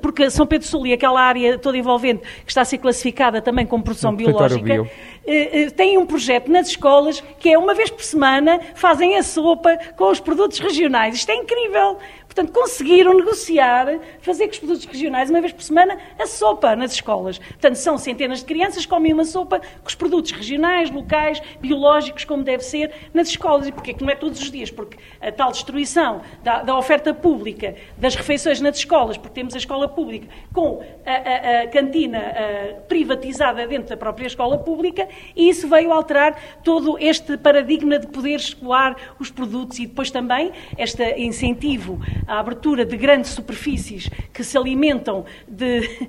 porque 0.00 0.30
São 0.30 0.46
Pedro 0.46 0.66
Sul 0.66 0.86
e 0.86 0.92
aquela 0.92 1.20
área 1.20 1.58
toda 1.58 1.76
envolvente, 1.76 2.22
que 2.44 2.50
está 2.50 2.62
a 2.62 2.64
ser 2.64 2.78
classificada 2.78 3.42
também 3.42 3.66
como 3.66 3.84
produção 3.84 4.14
biológica, 4.14 4.62
bio. 4.62 4.90
eh, 5.26 5.62
eh, 5.62 5.70
tem 5.70 5.98
um 5.98 6.06
projeto 6.06 6.50
nas 6.50 6.68
escolas 6.68 7.22
que 7.38 7.52
é 7.52 7.58
uma 7.58 7.74
vez 7.74 7.90
por 7.90 8.02
semana 8.02 8.60
fazem 8.74 9.16
a 9.16 9.22
sopa 9.22 9.78
com 9.96 10.10
os 10.10 10.20
produtos 10.20 10.58
regionais. 10.58 11.16
Isto 11.16 11.30
é 11.30 11.34
incrível. 11.34 11.98
Portanto, 12.36 12.52
conseguiram 12.52 13.14
negociar, 13.14 13.98
fazer 14.20 14.44
com 14.44 14.52
os 14.52 14.58
produtos 14.58 14.84
regionais, 14.84 15.30
uma 15.30 15.40
vez 15.40 15.54
por 15.54 15.62
semana, 15.62 15.96
a 16.18 16.26
sopa 16.26 16.76
nas 16.76 16.92
escolas. 16.92 17.38
Portanto, 17.38 17.76
são 17.76 17.96
centenas 17.96 18.40
de 18.40 18.44
crianças 18.44 18.84
que 18.84 18.90
comem 18.90 19.14
uma 19.14 19.24
sopa 19.24 19.58
com 19.58 19.88
os 19.88 19.94
produtos 19.94 20.32
regionais, 20.32 20.90
locais, 20.90 21.40
biológicos, 21.62 22.26
como 22.26 22.42
deve 22.42 22.62
ser, 22.62 22.92
nas 23.14 23.28
escolas. 23.28 23.66
E 23.66 23.72
porquê 23.72 23.94
que 23.94 24.04
não 24.04 24.10
é 24.10 24.14
todos 24.14 24.38
os 24.38 24.50
dias? 24.50 24.70
Porque 24.70 24.98
a 25.18 25.32
tal 25.32 25.50
destruição 25.50 26.20
da, 26.44 26.62
da 26.62 26.76
oferta 26.76 27.14
pública, 27.14 27.74
das 27.96 28.14
refeições 28.14 28.60
nas 28.60 28.76
escolas, 28.76 29.16
porque 29.16 29.32
temos 29.32 29.54
a 29.54 29.58
escola 29.58 29.88
pública 29.88 30.28
com 30.52 30.84
a, 31.06 31.10
a, 31.10 31.62
a 31.62 31.68
cantina 31.68 32.18
a, 32.18 32.74
privatizada 32.82 33.66
dentro 33.66 33.88
da 33.88 33.96
própria 33.96 34.26
escola 34.26 34.58
pública, 34.58 35.08
e 35.34 35.48
isso 35.48 35.66
veio 35.68 35.90
alterar 35.90 36.38
todo 36.62 36.98
este 36.98 37.38
paradigma 37.38 37.98
de 37.98 38.08
poder 38.08 38.36
escoar 38.36 38.94
os 39.18 39.30
produtos 39.30 39.78
e 39.78 39.86
depois 39.86 40.10
também 40.10 40.52
este 40.76 41.02
incentivo 41.16 41.98
a 42.26 42.38
abertura 42.38 42.84
de 42.84 42.96
grandes 42.96 43.30
superfícies 43.30 44.10
que 44.32 44.42
se 44.42 44.58
alimentam 44.58 45.24
de, 45.46 46.08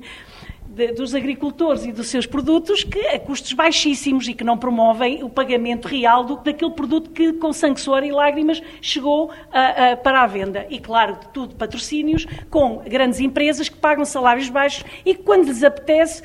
de, 0.68 0.92
dos 0.94 1.16
agricultores 1.16 1.86
e 1.86 1.92
dos 1.92 2.08
seus 2.08 2.26
produtos 2.26 2.84
que 2.84 3.00
a 3.08 3.20
custos 3.20 3.54
baixíssimos 3.54 4.28
e 4.28 4.34
que 4.34 4.44
não 4.44 4.58
promovem 4.58 5.24
o 5.24 5.30
pagamento 5.30 5.88
real 5.88 6.24
do, 6.24 6.38
daquele 6.38 6.72
produto 6.72 7.10
que 7.10 7.34
com 7.34 7.52
sangue, 7.54 7.80
suor 7.80 8.04
e 8.04 8.12
lágrimas 8.12 8.62
chegou 8.82 9.32
a, 9.52 9.92
a, 9.92 9.98
para 9.98 10.22
a 10.22 10.28
venda. 10.28 10.68
E 10.70 10.80
claro, 10.80 11.18
de 11.20 11.28
tudo 11.30 11.56
patrocínios 11.56 12.26
com 12.50 12.78
grandes 12.80 13.20
empresas 13.20 13.70
que 13.70 13.78
pagam 13.78 14.06
salários 14.06 14.50
baixos 14.50 14.86
e 15.06 15.16
que 15.16 15.24
quando 15.24 15.46
lhes 15.46 15.64
apetece 15.64 16.24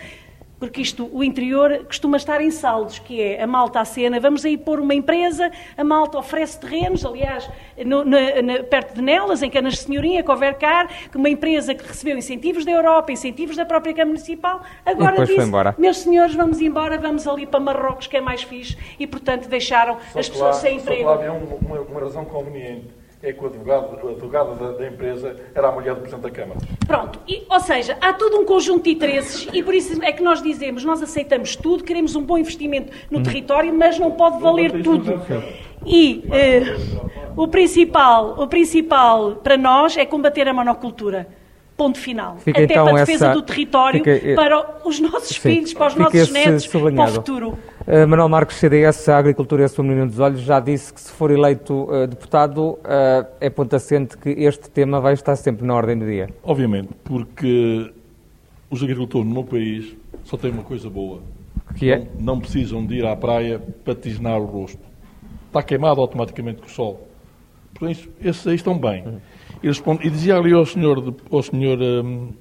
porque 0.63 0.81
isto, 0.81 1.11
o 1.13 1.25
interior 1.25 1.87
costuma 1.87 2.17
estar 2.17 2.41
em 2.41 2.53
saldos, 2.53 3.01
que 3.01 3.21
é 3.21 3.43
a 3.43 3.49
malta 3.49 3.81
à 3.81 3.85
cena, 3.85 4.21
vamos 4.21 4.45
aí 4.45 4.57
pôr 4.57 4.79
uma 4.79 4.95
empresa, 4.95 5.51
a 5.77 5.83
malta 5.83 6.17
oferece 6.17 6.61
terrenos, 6.61 7.05
aliás, 7.05 7.51
no, 7.85 8.05
na, 8.05 8.41
na, 8.41 8.63
perto 8.63 8.95
de 8.95 9.03
Nelas, 9.03 9.43
em 9.43 9.51
Canas 9.51 9.73
de 9.73 9.81
Senhorinha, 9.81 10.23
Covercar, 10.23 10.87
que 11.11 11.17
uma 11.17 11.29
empresa 11.29 11.75
que 11.75 11.85
recebeu 11.85 12.17
incentivos 12.17 12.65
da 12.65 12.71
Europa, 12.71 13.11
incentivos 13.11 13.57
da 13.57 13.67
própria 13.67 13.93
Câmara 13.93 14.11
Municipal, 14.11 14.63
agora 14.87 15.27
disse, 15.27 15.51
meus 15.77 15.97
senhores, 15.97 16.37
vamos 16.37 16.61
embora, 16.61 16.97
vamos 16.97 17.27
ali 17.27 17.45
para 17.45 17.59
Marrocos, 17.59 18.07
que 18.07 18.17
é 18.17 18.21
mais 18.21 18.45
fixe, 18.45 18.79
e 19.01 19.05
portanto 19.05 19.49
deixaram 19.49 19.97
só 20.13 20.21
as 20.21 20.29
pessoas 20.29 20.55
lá, 20.55 20.61
sem 20.61 20.77
emprego. 20.77 21.03
Só 21.03 21.17
que 21.17 21.25
lá 21.25 21.33
havia 21.33 21.57
uma, 21.57 21.81
uma 21.81 22.01
razão 22.01 22.25
conveniente 22.25 23.02
é 23.23 23.33
que 23.33 23.43
o 23.43 23.47
advogado, 23.47 24.05
o 24.05 24.09
advogado 24.09 24.59
da, 24.59 24.73
da, 24.73 24.89
empresa 24.89 25.37
era 25.55 25.69
a 25.69 25.73
mulher 25.73 25.95
do 25.95 26.01
Presidente 26.01 26.23
da 26.23 26.31
Câmara. 26.31 26.59
Pronto, 26.87 27.21
e, 27.29 27.45
ou 27.49 27.61
seja, 27.61 27.97
há 28.01 28.13
todo 28.13 28.37
um 28.37 28.45
conjunto 28.45 28.83
de 28.83 28.91
interesses 28.91 29.49
e 29.53 29.63
por 29.63 29.73
isso 29.73 30.03
é 30.03 30.13
que 30.13 30.23
nós 30.23 30.43
dizemos, 30.43 30.85
nós 30.85 31.01
aceitamos 31.01 31.55
tudo, 31.55 31.85
queremos 31.85 32.17
um 32.17 32.23
bom 32.23 32.37
investimento 32.37 32.93
no 33.11 33.21
Hum. 33.21 33.23
território, 33.23 33.73
mas 33.73 33.97
não 33.99 34.11
pode 34.11 34.43
valer 34.43 34.83
tudo. 34.83 35.23
E 35.87 36.25
eh, 36.33 36.77
o, 37.37 37.47
principal, 37.47 38.41
o 38.41 38.47
principal 38.49 39.37
para 39.37 39.57
nós 39.57 39.97
é 39.97 40.05
combater 40.05 40.49
a 40.49 40.53
monocultura. 40.53 41.29
Ponto 41.83 41.99
final. 41.99 42.37
Fica 42.39 42.63
Até 42.63 42.73
então 42.75 42.85
para 42.85 42.95
a 42.95 42.99
defesa 43.05 43.27
essa- 43.27 43.35
do 43.35 43.43
território, 43.43 44.05
fica, 44.05 44.35
para 44.37 44.87
os 44.87 45.01
nossos 45.01 45.37
Sim, 45.37 45.41
filhos, 45.41 45.75
para 45.75 45.87
os 45.89 45.93
fica 45.95 46.05
nossos 46.05 46.31
netos, 46.33 46.67
para 46.69 46.79
o 46.79 46.81
sublinhado. 46.81 47.13
futuro. 47.15 47.59
Uh, 47.81 48.07
Manuel 48.07 48.29
Marcos, 48.29 48.55
CDS, 48.57 49.09
a 49.09 49.19
agricultura 49.19 49.63
é 49.63 49.65
a 49.65 49.69
sua 49.69 49.83
menina 49.83 50.07
dos 50.07 50.21
olhos, 50.21 50.41
já 50.43 50.61
disse 50.61 50.95
que 50.95 51.01
se 51.01 51.11
for 51.11 51.33
eleito 51.33 51.75
uh, 51.91 52.07
deputado, 52.07 52.61
uh, 52.79 52.79
é 53.41 53.51
ponto 53.51 53.75
assente 53.75 54.17
que 54.17 54.29
este 54.31 54.71
tema 54.71 55.01
vai 55.01 55.15
estar 55.15 55.35
sempre 55.35 55.67
na 55.67 55.75
ordem 55.75 55.99
do 55.99 56.07
dia. 56.07 56.29
Obviamente, 56.45 56.91
porque 57.03 57.93
os 58.71 58.81
agricultores 58.81 59.27
no 59.27 59.35
meu 59.35 59.43
país 59.45 59.97
só 60.23 60.37
têm 60.37 60.53
uma 60.53 60.63
coisa 60.63 60.89
boa. 60.89 61.21
Que 61.75 61.91
é? 61.91 61.99
Não, 61.99 62.35
não 62.35 62.41
precisam 62.41 62.87
de 62.87 62.95
ir 62.95 63.05
à 63.07 63.17
praia 63.17 63.61
para 63.85 63.97
tisnar 63.97 64.41
o 64.41 64.45
rosto. 64.45 64.79
Está 65.49 65.61
queimado 65.65 66.01
automaticamente 66.01 66.61
com 66.61 66.67
o 66.69 66.71
sol. 66.71 67.09
Por 67.75 67.91
isso, 67.91 68.09
esses 68.23 68.47
aí 68.47 68.55
estão 68.55 68.79
bem. 68.79 68.99
E, 68.99 69.01
responde- 69.01 69.23
e 69.63 70.11
dizia 70.11 70.37
ali 70.37 70.53
ao 70.53 70.67
senhor, 70.67 71.15
ao 71.31 71.43
senhor 71.43 71.79
hum, 71.81 72.33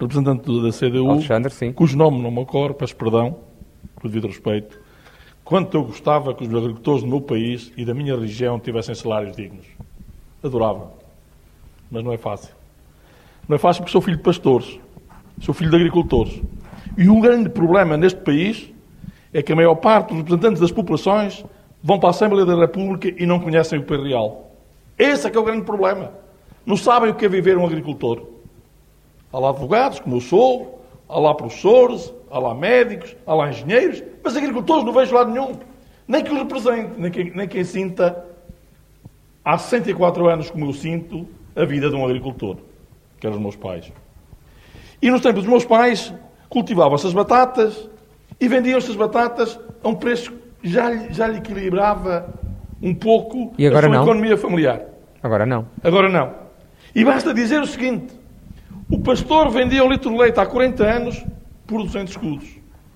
representante 0.00 0.46
da 0.62 0.70
CDU, 0.70 1.10
Alexandre, 1.10 1.52
sim. 1.52 1.72
cujo 1.72 1.96
nome 1.96 2.22
não 2.22 2.30
me 2.30 2.40
ocorre, 2.40 2.72
peço 2.74 2.94
perdão, 2.94 3.36
por 3.96 4.08
devido 4.08 4.28
respeito, 4.28 4.78
quanto 5.44 5.76
eu 5.76 5.84
gostava 5.84 6.32
que 6.34 6.44
os 6.44 6.54
agricultores 6.54 7.02
do 7.02 7.08
meu 7.08 7.20
país 7.20 7.72
e 7.76 7.84
da 7.84 7.92
minha 7.94 8.16
região 8.16 8.60
tivessem 8.60 8.94
salários 8.94 9.36
dignos. 9.36 9.66
Adorava. 10.42 10.92
Mas 11.90 12.04
não 12.04 12.12
é 12.12 12.16
fácil. 12.16 12.54
Não 13.48 13.56
é 13.56 13.58
fácil 13.58 13.82
porque 13.82 13.92
sou 13.92 14.00
filho 14.00 14.18
de 14.18 14.22
pastores, 14.22 14.78
sou 15.40 15.52
filho 15.52 15.70
de 15.70 15.76
agricultores. 15.76 16.40
E 16.96 17.08
o 17.08 17.20
grande 17.20 17.48
problema 17.48 17.96
neste 17.96 18.20
país 18.20 18.70
é 19.32 19.42
que 19.42 19.52
a 19.52 19.56
maior 19.56 19.74
parte 19.76 20.08
dos 20.08 20.18
representantes 20.18 20.60
das 20.60 20.70
populações 20.70 21.44
vão 21.82 21.98
para 21.98 22.08
a 22.08 22.10
Assembleia 22.10 22.46
da 22.46 22.54
República 22.54 23.12
e 23.20 23.26
não 23.26 23.40
conhecem 23.40 23.78
o 23.78 23.82
país 23.82 24.04
real. 24.04 24.52
Esse 24.98 25.26
é 25.26 25.30
que 25.30 25.36
é 25.36 25.40
o 25.40 25.44
grande 25.44 25.64
problema. 25.64 26.12
Não 26.68 26.76
sabem 26.76 27.08
o 27.10 27.14
que 27.14 27.24
é 27.24 27.28
viver 27.30 27.56
um 27.56 27.64
agricultor. 27.64 28.26
Há 29.32 29.38
lá 29.38 29.48
advogados, 29.48 30.00
como 30.00 30.16
eu 30.16 30.20
sou, 30.20 30.84
há 31.08 31.18
lá 31.18 31.34
professores, 31.34 32.12
há 32.30 32.38
lá 32.38 32.54
médicos, 32.54 33.16
há 33.26 33.32
lá 33.34 33.48
engenheiros, 33.48 34.02
mas 34.22 34.36
agricultores 34.36 34.84
não 34.84 34.92
vejo 34.92 35.14
lado 35.14 35.30
nenhum. 35.30 35.52
Nem 36.06 36.22
que 36.22 36.30
os 36.30 36.36
represente, 36.38 36.90
nem 36.98 37.10
quem, 37.10 37.30
nem 37.34 37.48
quem 37.48 37.64
sinta 37.64 38.22
há 39.42 39.56
64 39.56 40.28
anos 40.28 40.50
como 40.50 40.66
eu 40.66 40.74
sinto 40.74 41.26
a 41.56 41.64
vida 41.64 41.88
de 41.88 41.96
um 41.96 42.04
agricultor, 42.04 42.58
que 43.18 43.26
eram 43.26 43.36
os 43.36 43.42
meus 43.42 43.56
pais. 43.56 43.90
E 45.00 45.10
nos 45.10 45.22
tempos 45.22 45.42
dos 45.44 45.50
meus 45.50 45.64
pais 45.64 46.12
cultivavam 46.50 46.96
essas 46.96 47.14
batatas 47.14 47.88
e 48.38 48.46
vendiam 48.46 48.76
essas 48.76 48.94
batatas 48.94 49.58
a 49.82 49.88
um 49.88 49.94
preço 49.94 50.32
que 50.60 50.68
já, 50.68 50.90
lhe- 50.90 51.14
já 51.14 51.26
lhe 51.28 51.38
equilibrava 51.38 52.28
um 52.82 52.94
pouco 52.94 53.54
E 53.56 53.66
agora 53.66 53.86
a 53.86 53.88
sua 53.88 53.96
não? 53.96 54.04
economia 54.04 54.36
familiar. 54.36 54.82
Agora 55.22 55.46
não. 55.46 55.66
Agora 55.82 56.10
não. 56.10 56.47
E 56.94 57.04
basta 57.04 57.34
dizer 57.34 57.60
o 57.60 57.66
seguinte: 57.66 58.14
o 58.90 58.98
pastor 59.00 59.50
vendia 59.50 59.84
um 59.84 59.90
litro 59.90 60.10
de 60.10 60.16
leite 60.16 60.40
há 60.40 60.46
40 60.46 60.84
anos 60.84 61.24
por 61.66 61.82
200 61.82 62.10
escudos. 62.10 62.48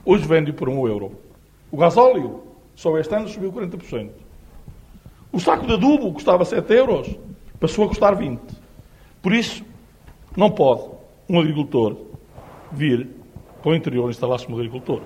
Hoje 0.05 0.27
vende 0.27 0.53
por 0.53 0.69
1 0.69 0.89
euro. 0.89 1.12
O 1.71 1.77
gasóleo, 1.77 2.43
só 2.75 2.97
este 2.99 3.15
ano 3.15 3.29
subiu 3.29 3.53
40%. 3.53 4.11
O 5.31 5.41
saco 5.41 5.67
de 5.67 5.75
adubo 5.75 6.12
custava 6.12 6.45
7 6.45 6.73
euros, 6.75 7.19
passou 7.61 7.85
a 7.85 7.89
custar 7.89 8.17
20. 8.17 8.41
Por 9.23 9.33
isso, 9.33 9.65
não 10.37 10.51
pode 10.51 10.91
um 11.29 11.39
agricultor 11.39 11.97
vir 12.71 13.09
para 13.62 13.71
o 13.71 13.75
interior 13.75 14.11
instalar-se 14.11 14.47
como 14.47 14.59
agricultor. 14.59 15.03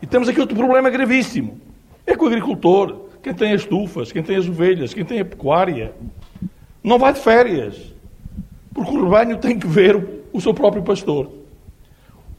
E 0.00 0.06
temos 0.06 0.28
aqui 0.28 0.40
outro 0.40 0.56
problema 0.56 0.90
gravíssimo. 0.90 1.60
É 2.06 2.16
que 2.16 2.24
o 2.24 2.26
agricultor, 2.26 3.08
quem 3.22 3.34
tem 3.34 3.52
as 3.52 3.60
estufas, 3.60 4.10
quem 4.10 4.22
tem 4.22 4.36
as 4.36 4.48
ovelhas, 4.48 4.94
quem 4.94 5.04
tem 5.04 5.20
a 5.20 5.24
pecuária, 5.24 5.92
não 6.88 6.98
vai 6.98 7.12
de 7.12 7.20
férias. 7.20 7.76
Porque 8.74 8.90
o 8.96 9.04
rebanho 9.04 9.36
tem 9.38 9.58
que 9.58 9.66
ver 9.66 9.96
o- 10.32 10.40
seu 10.40 10.54
próprio 10.54 10.82
pastor. 10.82 11.28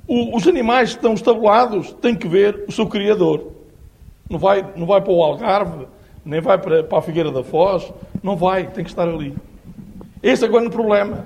O- 0.08 0.36
os 0.36 0.48
animais 0.48 0.90
que 0.92 0.96
estão 0.98 1.14
estabulados 1.14 1.92
têm 2.02 2.16
que 2.16 2.28
ver 2.28 2.64
o 2.68 2.72
seu 2.72 2.88
criador. 2.88 3.52
Não 4.30 4.40
vai, 4.40 4.66
não 4.76 4.86
vai 4.86 5.02
para 5.02 5.12
o 5.12 5.24
Algarve, 5.24 5.86
nem 6.26 6.40
vai 6.42 6.58
para, 6.58 6.84
para 6.84 6.98
a 6.98 7.02
Figueira 7.02 7.32
da 7.32 7.44
Foz, 7.44 7.92
não 8.24 8.36
vai, 8.36 8.68
tem 8.68 8.84
que 8.84 8.90
estar 8.90 9.08
ali. 9.08 9.36
Esse 10.24 10.46
é 10.46 10.48
o 10.48 10.52
grande 10.52 10.70
problema. 10.70 11.26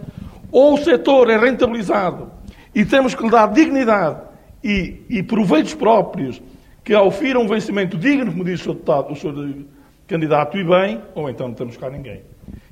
Ou 0.52 0.74
o 0.74 0.78
setor 0.78 1.30
é 1.30 1.38
rentabilizado 1.38 2.30
e 2.74 2.84
temos 2.86 3.14
que 3.16 3.24
lhe 3.24 3.30
dar 3.30 3.48
dignidade 3.48 4.22
e, 4.64 5.02
e 5.10 5.24
proveitos 5.24 5.74
próprios 5.74 6.42
que 6.84 6.96
ofiram 6.96 7.42
um 7.44 7.48
vencimento 7.48 7.98
digno, 7.98 8.32
como 8.32 8.44
diz 8.44 8.66
o. 8.66 8.74
Deputado, 8.74 9.12
o 9.12 9.16
Sr. 9.16 9.64
candidato, 10.08 10.58
e 10.58 10.64
bem, 10.64 11.02
ou 11.16 11.30
então 11.30 11.48
não 11.48 11.56
temos 11.56 11.78
cá 11.78 11.90
ninguém. 11.90 12.22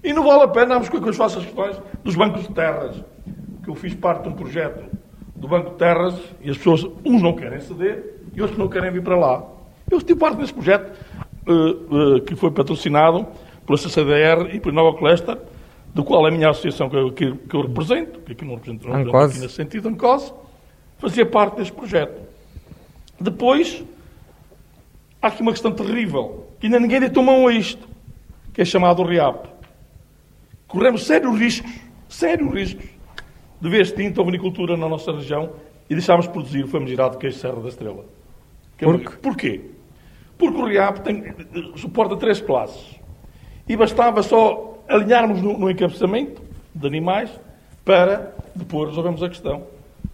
E 0.03 0.13
não 0.13 0.23
vale 0.23 0.43
a 0.43 0.47
pena 0.47 0.80
vamos 0.80 0.89
com 0.89 1.09
as 1.09 1.15
falsas 1.15 1.43
questões 1.45 1.80
dos 2.03 2.15
bancos 2.15 2.47
de 2.47 2.53
terras, 2.53 3.03
que 3.63 3.69
eu 3.69 3.75
fiz 3.75 3.93
parte 3.93 4.23
de 4.23 4.30
um 4.30 4.33
projeto 4.33 4.83
do 5.35 5.47
Banco 5.47 5.71
de 5.71 5.75
Terras 5.77 6.19
e 6.41 6.49
as 6.49 6.57
pessoas, 6.57 6.85
uns 7.05 7.21
não 7.21 7.33
querem 7.33 7.59
ceder 7.59 8.21
e 8.33 8.41
outros 8.41 8.57
não 8.57 8.67
querem 8.67 8.91
vir 8.91 9.03
para 9.03 9.17
lá. 9.17 9.43
Eu 9.89 9.99
tive 9.99 10.19
parte 10.19 10.38
nesse 10.39 10.53
projeto 10.53 10.91
eh, 11.47 11.51
eh, 11.51 12.19
que 12.21 12.35
foi 12.35 12.51
patrocinado 12.51 13.27
pela 13.65 13.77
CCDR 13.77 14.55
e 14.55 14.59
pela 14.59 14.73
Nova 14.75 14.97
Colesta, 14.97 15.39
do 15.93 16.03
qual 16.03 16.25
a 16.25 16.31
minha 16.31 16.49
associação 16.49 16.89
que 16.89 16.95
eu, 16.95 17.11
que, 17.11 17.33
que 17.35 17.55
eu 17.55 17.61
represento, 17.61 18.19
que 18.19 18.31
aqui 18.31 18.45
não 18.45 18.55
represento, 18.55 18.88
não 18.88 18.95
represento 18.95 19.25
aqui 19.25 19.39
nesse 19.39 19.55
sentido, 19.55 19.89
Ancose, 19.89 20.31
fazia 20.97 21.25
parte 21.25 21.57
deste 21.57 21.73
projeto. 21.73 22.21
Depois, 23.19 23.83
há 25.21 25.27
aqui 25.27 25.41
uma 25.41 25.51
questão 25.51 25.71
terrível, 25.71 26.47
que 26.59 26.67
ainda 26.67 26.80
ninguém 26.80 26.99
deitou 26.99 27.23
mão 27.23 27.47
a 27.47 27.53
isto, 27.53 27.88
que 28.53 28.61
é 28.61 28.65
chamado 28.65 29.03
RIAP. 29.03 29.47
Corremos 30.72 31.06
sérios 31.06 31.38
riscos, 31.38 31.72
sérios 32.08 32.53
riscos, 32.53 32.85
de 33.59 33.69
vez 33.69 33.90
extinta 33.90 34.22
a 34.22 34.24
vinicultura 34.24 34.77
na 34.77 34.88
nossa 34.88 35.11
região 35.11 35.51
e 35.90 35.93
deixámos 35.93 36.25
de 36.27 36.32
produzir 36.32 36.64
o 36.64 36.67
famigerado 36.67 37.17
queijo 37.17 37.38
Serra 37.38 37.59
da 37.61 37.67
Estrela. 37.67 38.06
Que 38.77 38.85
é 38.85 38.88
uma- 38.88 38.98
Por 38.98 39.09
quê? 39.11 39.17
Porquê? 39.22 39.61
Porque 40.38 40.59
o 40.61 40.66
RIAP 40.66 41.00
tem, 41.01 41.24
suporta 41.75 42.16
três 42.17 42.40
classes. 42.41 43.00
E 43.67 43.75
bastava 43.75 44.24
só 44.24 44.80
alinharmos 44.88 45.41
no, 45.41 45.58
no 45.58 45.69
encabeçamento 45.69 46.41
de 46.74 46.88
animais 46.88 47.30
para 47.85 48.33
depois 48.56 48.90
resolvermos 48.90 49.22
a 49.22 49.30
questão. 49.30 49.67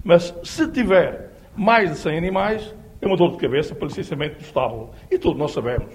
Mas 0.03 0.33
se 0.43 0.67
tiver 0.71 1.31
mais 1.55 1.91
de 1.91 1.97
100 1.97 2.17
animais, 2.17 2.75
é 3.01 3.07
uma 3.07 3.15
dor 3.15 3.31
de 3.31 3.37
cabeça 3.37 3.73
para 3.75 3.87
licenciamento 3.87 4.35
do 4.39 4.41
estábulo. 4.41 4.89
E 5.09 5.17
todos 5.17 5.37
nós 5.37 5.51
sabemos. 5.51 5.93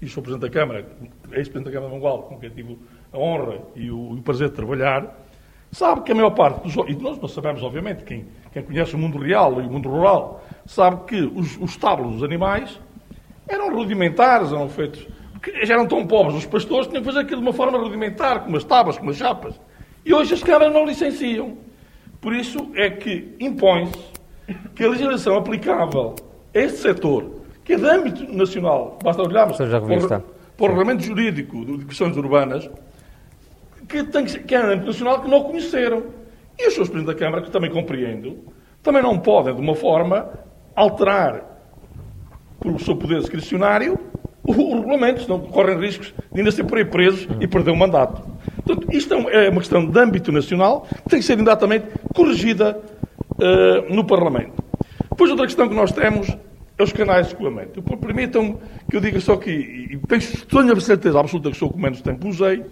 E 0.00 0.06
o 0.06 0.08
Sr. 0.08 0.22
Presidente 0.22 0.40
da 0.42 0.50
Câmara, 0.50 0.78
ex-Presidente 1.32 1.64
da 1.66 1.70
Câmara 1.70 1.90
de 1.90 1.94
Mangual, 1.96 2.22
com 2.24 2.38
quem 2.38 2.50
tive 2.50 2.78
a 3.12 3.18
honra 3.18 3.58
e 3.74 3.90
o, 3.90 4.12
o 4.12 4.22
prazer 4.22 4.50
de 4.50 4.54
trabalhar, 4.54 5.14
sabe 5.72 6.02
que 6.02 6.12
a 6.12 6.14
maior 6.14 6.30
parte 6.30 6.62
dos. 6.62 6.74
E 6.88 6.94
nós 6.94 7.18
não 7.18 7.28
sabemos, 7.28 7.62
obviamente, 7.62 8.04
quem, 8.04 8.26
quem 8.52 8.62
conhece 8.62 8.94
o 8.94 8.98
mundo 8.98 9.18
real 9.18 9.60
e 9.60 9.66
o 9.66 9.70
mundo 9.70 9.88
rural, 9.88 10.44
sabe 10.66 11.04
que 11.06 11.20
os, 11.20 11.56
os 11.58 11.70
estábulos 11.70 12.14
dos 12.14 12.22
animais 12.22 12.80
eram 13.48 13.74
rudimentares, 13.74 14.52
eram 14.52 14.68
feitos. 14.68 15.06
porque 15.32 15.64
Já 15.64 15.74
eram 15.74 15.86
tão 15.86 16.06
pobres 16.06 16.36
os 16.36 16.46
pastores, 16.46 16.86
tinham 16.86 17.02
que 17.02 17.06
fazer 17.06 17.20
aquilo 17.20 17.40
de 17.40 17.46
uma 17.46 17.52
forma 17.52 17.78
rudimentar, 17.78 18.40
com 18.44 18.48
umas 18.48 18.64
tábuas, 18.64 18.96
com 18.96 19.04
umas 19.04 19.16
chapas. 19.16 19.60
E 20.04 20.14
hoje 20.14 20.34
as 20.34 20.42
câmaras 20.42 20.72
não 20.72 20.86
licenciam. 20.86 21.56
Por 22.20 22.34
isso 22.34 22.70
é 22.74 22.90
que 22.90 23.34
impõe-se 23.40 24.20
que 24.74 24.84
a 24.84 24.88
legislação 24.88 25.36
aplicável 25.36 26.14
a 26.54 26.58
este 26.58 26.78
setor, 26.78 27.40
que 27.64 27.74
é 27.74 27.76
de 27.76 27.86
âmbito 27.86 28.32
nacional, 28.32 28.98
basta 29.02 29.22
olharmos 29.22 29.56
para 29.56 30.64
o 30.64 30.66
regulamento 30.66 31.02
jurídico 31.02 31.64
de 31.78 31.84
questões 31.86 32.16
urbanas, 32.16 32.68
que, 33.90 34.04
tem 34.04 34.24
que, 34.24 34.38
que 34.38 34.54
é 34.54 34.60
de 34.60 34.66
âmbito 34.66 34.86
nacional, 34.86 35.20
que 35.20 35.28
não 35.28 35.42
conheceram. 35.42 36.04
E 36.58 36.68
os 36.68 36.74
seus 36.74 36.88
presidentes 36.88 37.14
da 37.14 37.14
Câmara, 37.14 37.42
que 37.42 37.50
também 37.50 37.70
compreendo, 37.70 38.38
também 38.82 39.02
não 39.02 39.18
podem, 39.18 39.54
de 39.54 39.60
uma 39.60 39.74
forma, 39.74 40.30
alterar 40.74 41.42
por 42.60 42.72
o 42.72 42.78
seu 42.78 42.94
poder 42.94 43.20
discricionário, 43.20 43.98
o, 44.42 44.52
o 44.52 44.74
regulamento, 44.76 45.22
senão 45.22 45.40
correm 45.40 45.78
riscos 45.78 46.14
de 46.32 46.40
ainda 46.40 46.50
ser 46.50 46.64
por 46.64 46.78
aí 46.78 46.84
presos 46.84 47.26
e 47.40 47.46
perder 47.46 47.70
o 47.70 47.76
mandato. 47.76 48.22
Portanto, 48.64 48.86
isto 48.94 49.14
é 49.14 49.46
é 49.46 49.50
uma 49.50 49.60
questão 49.60 49.84
de 49.84 49.98
âmbito 49.98 50.30
nacional 50.30 50.86
que 51.04 51.08
tem 51.08 51.20
que 51.20 51.24
ser 51.24 51.34
imediatamente 51.34 51.86
corrigida 52.14 52.78
eh, 53.40 53.94
no 53.94 54.04
Parlamento. 54.04 54.62
Depois, 55.10 55.30
outra 55.30 55.46
questão 55.46 55.68
que 55.68 55.74
nós 55.74 55.92
temos 55.92 56.28
é 56.78 56.82
os 56.82 56.92
canais 56.92 57.26
de 57.26 57.34
escoamento. 57.34 57.82
Permitam-me 57.82 58.56
que 58.88 58.96
eu 58.96 59.00
diga 59.00 59.20
só 59.20 59.36
que, 59.36 59.50
e 59.50 59.96
penso, 60.08 60.46
tenho 60.46 60.72
a 60.72 60.80
certeza 60.80 61.18
absoluta 61.18 61.50
que 61.50 61.56
sou 61.56 61.68
o 61.68 61.72
que 61.72 61.78
menos 61.78 62.00
tempo 62.00 62.28
usei, 62.28 62.64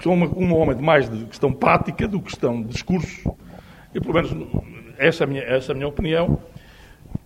sou 0.00 0.12
uma, 0.12 0.26
um 0.26 0.54
homem 0.54 0.76
de 0.76 0.82
mais 0.82 1.08
de 1.08 1.24
questão 1.26 1.52
prática 1.52 2.06
do 2.06 2.18
que 2.18 2.26
questão 2.26 2.62
de 2.62 2.68
discurso, 2.68 3.36
e 3.94 4.00
pelo 4.00 4.14
menos 4.14 4.32
essa 4.98 5.22
é 5.22 5.26
a 5.26 5.26
minha, 5.26 5.42
essa 5.42 5.72
é 5.72 5.74
a 5.74 5.76
minha 5.76 5.88
opinião. 5.88 6.38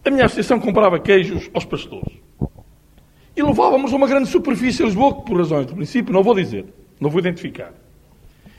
A 0.04 0.10
minha 0.10 0.26
associação 0.26 0.60
comprava 0.60 0.98
queijos 0.98 1.50
aos 1.54 1.64
pastores. 1.64 2.12
E 3.36 3.42
levávamos 3.42 3.92
a 3.92 3.96
uma 3.96 4.06
grande 4.06 4.28
superfície 4.28 4.82
em 4.82 4.86
Lisboa, 4.86 5.22
por 5.22 5.38
razões 5.38 5.66
de 5.66 5.74
princípio 5.74 6.12
não 6.12 6.22
vou 6.22 6.34
dizer, 6.34 6.66
não 7.00 7.08
vou 7.08 7.20
identificar. 7.20 7.72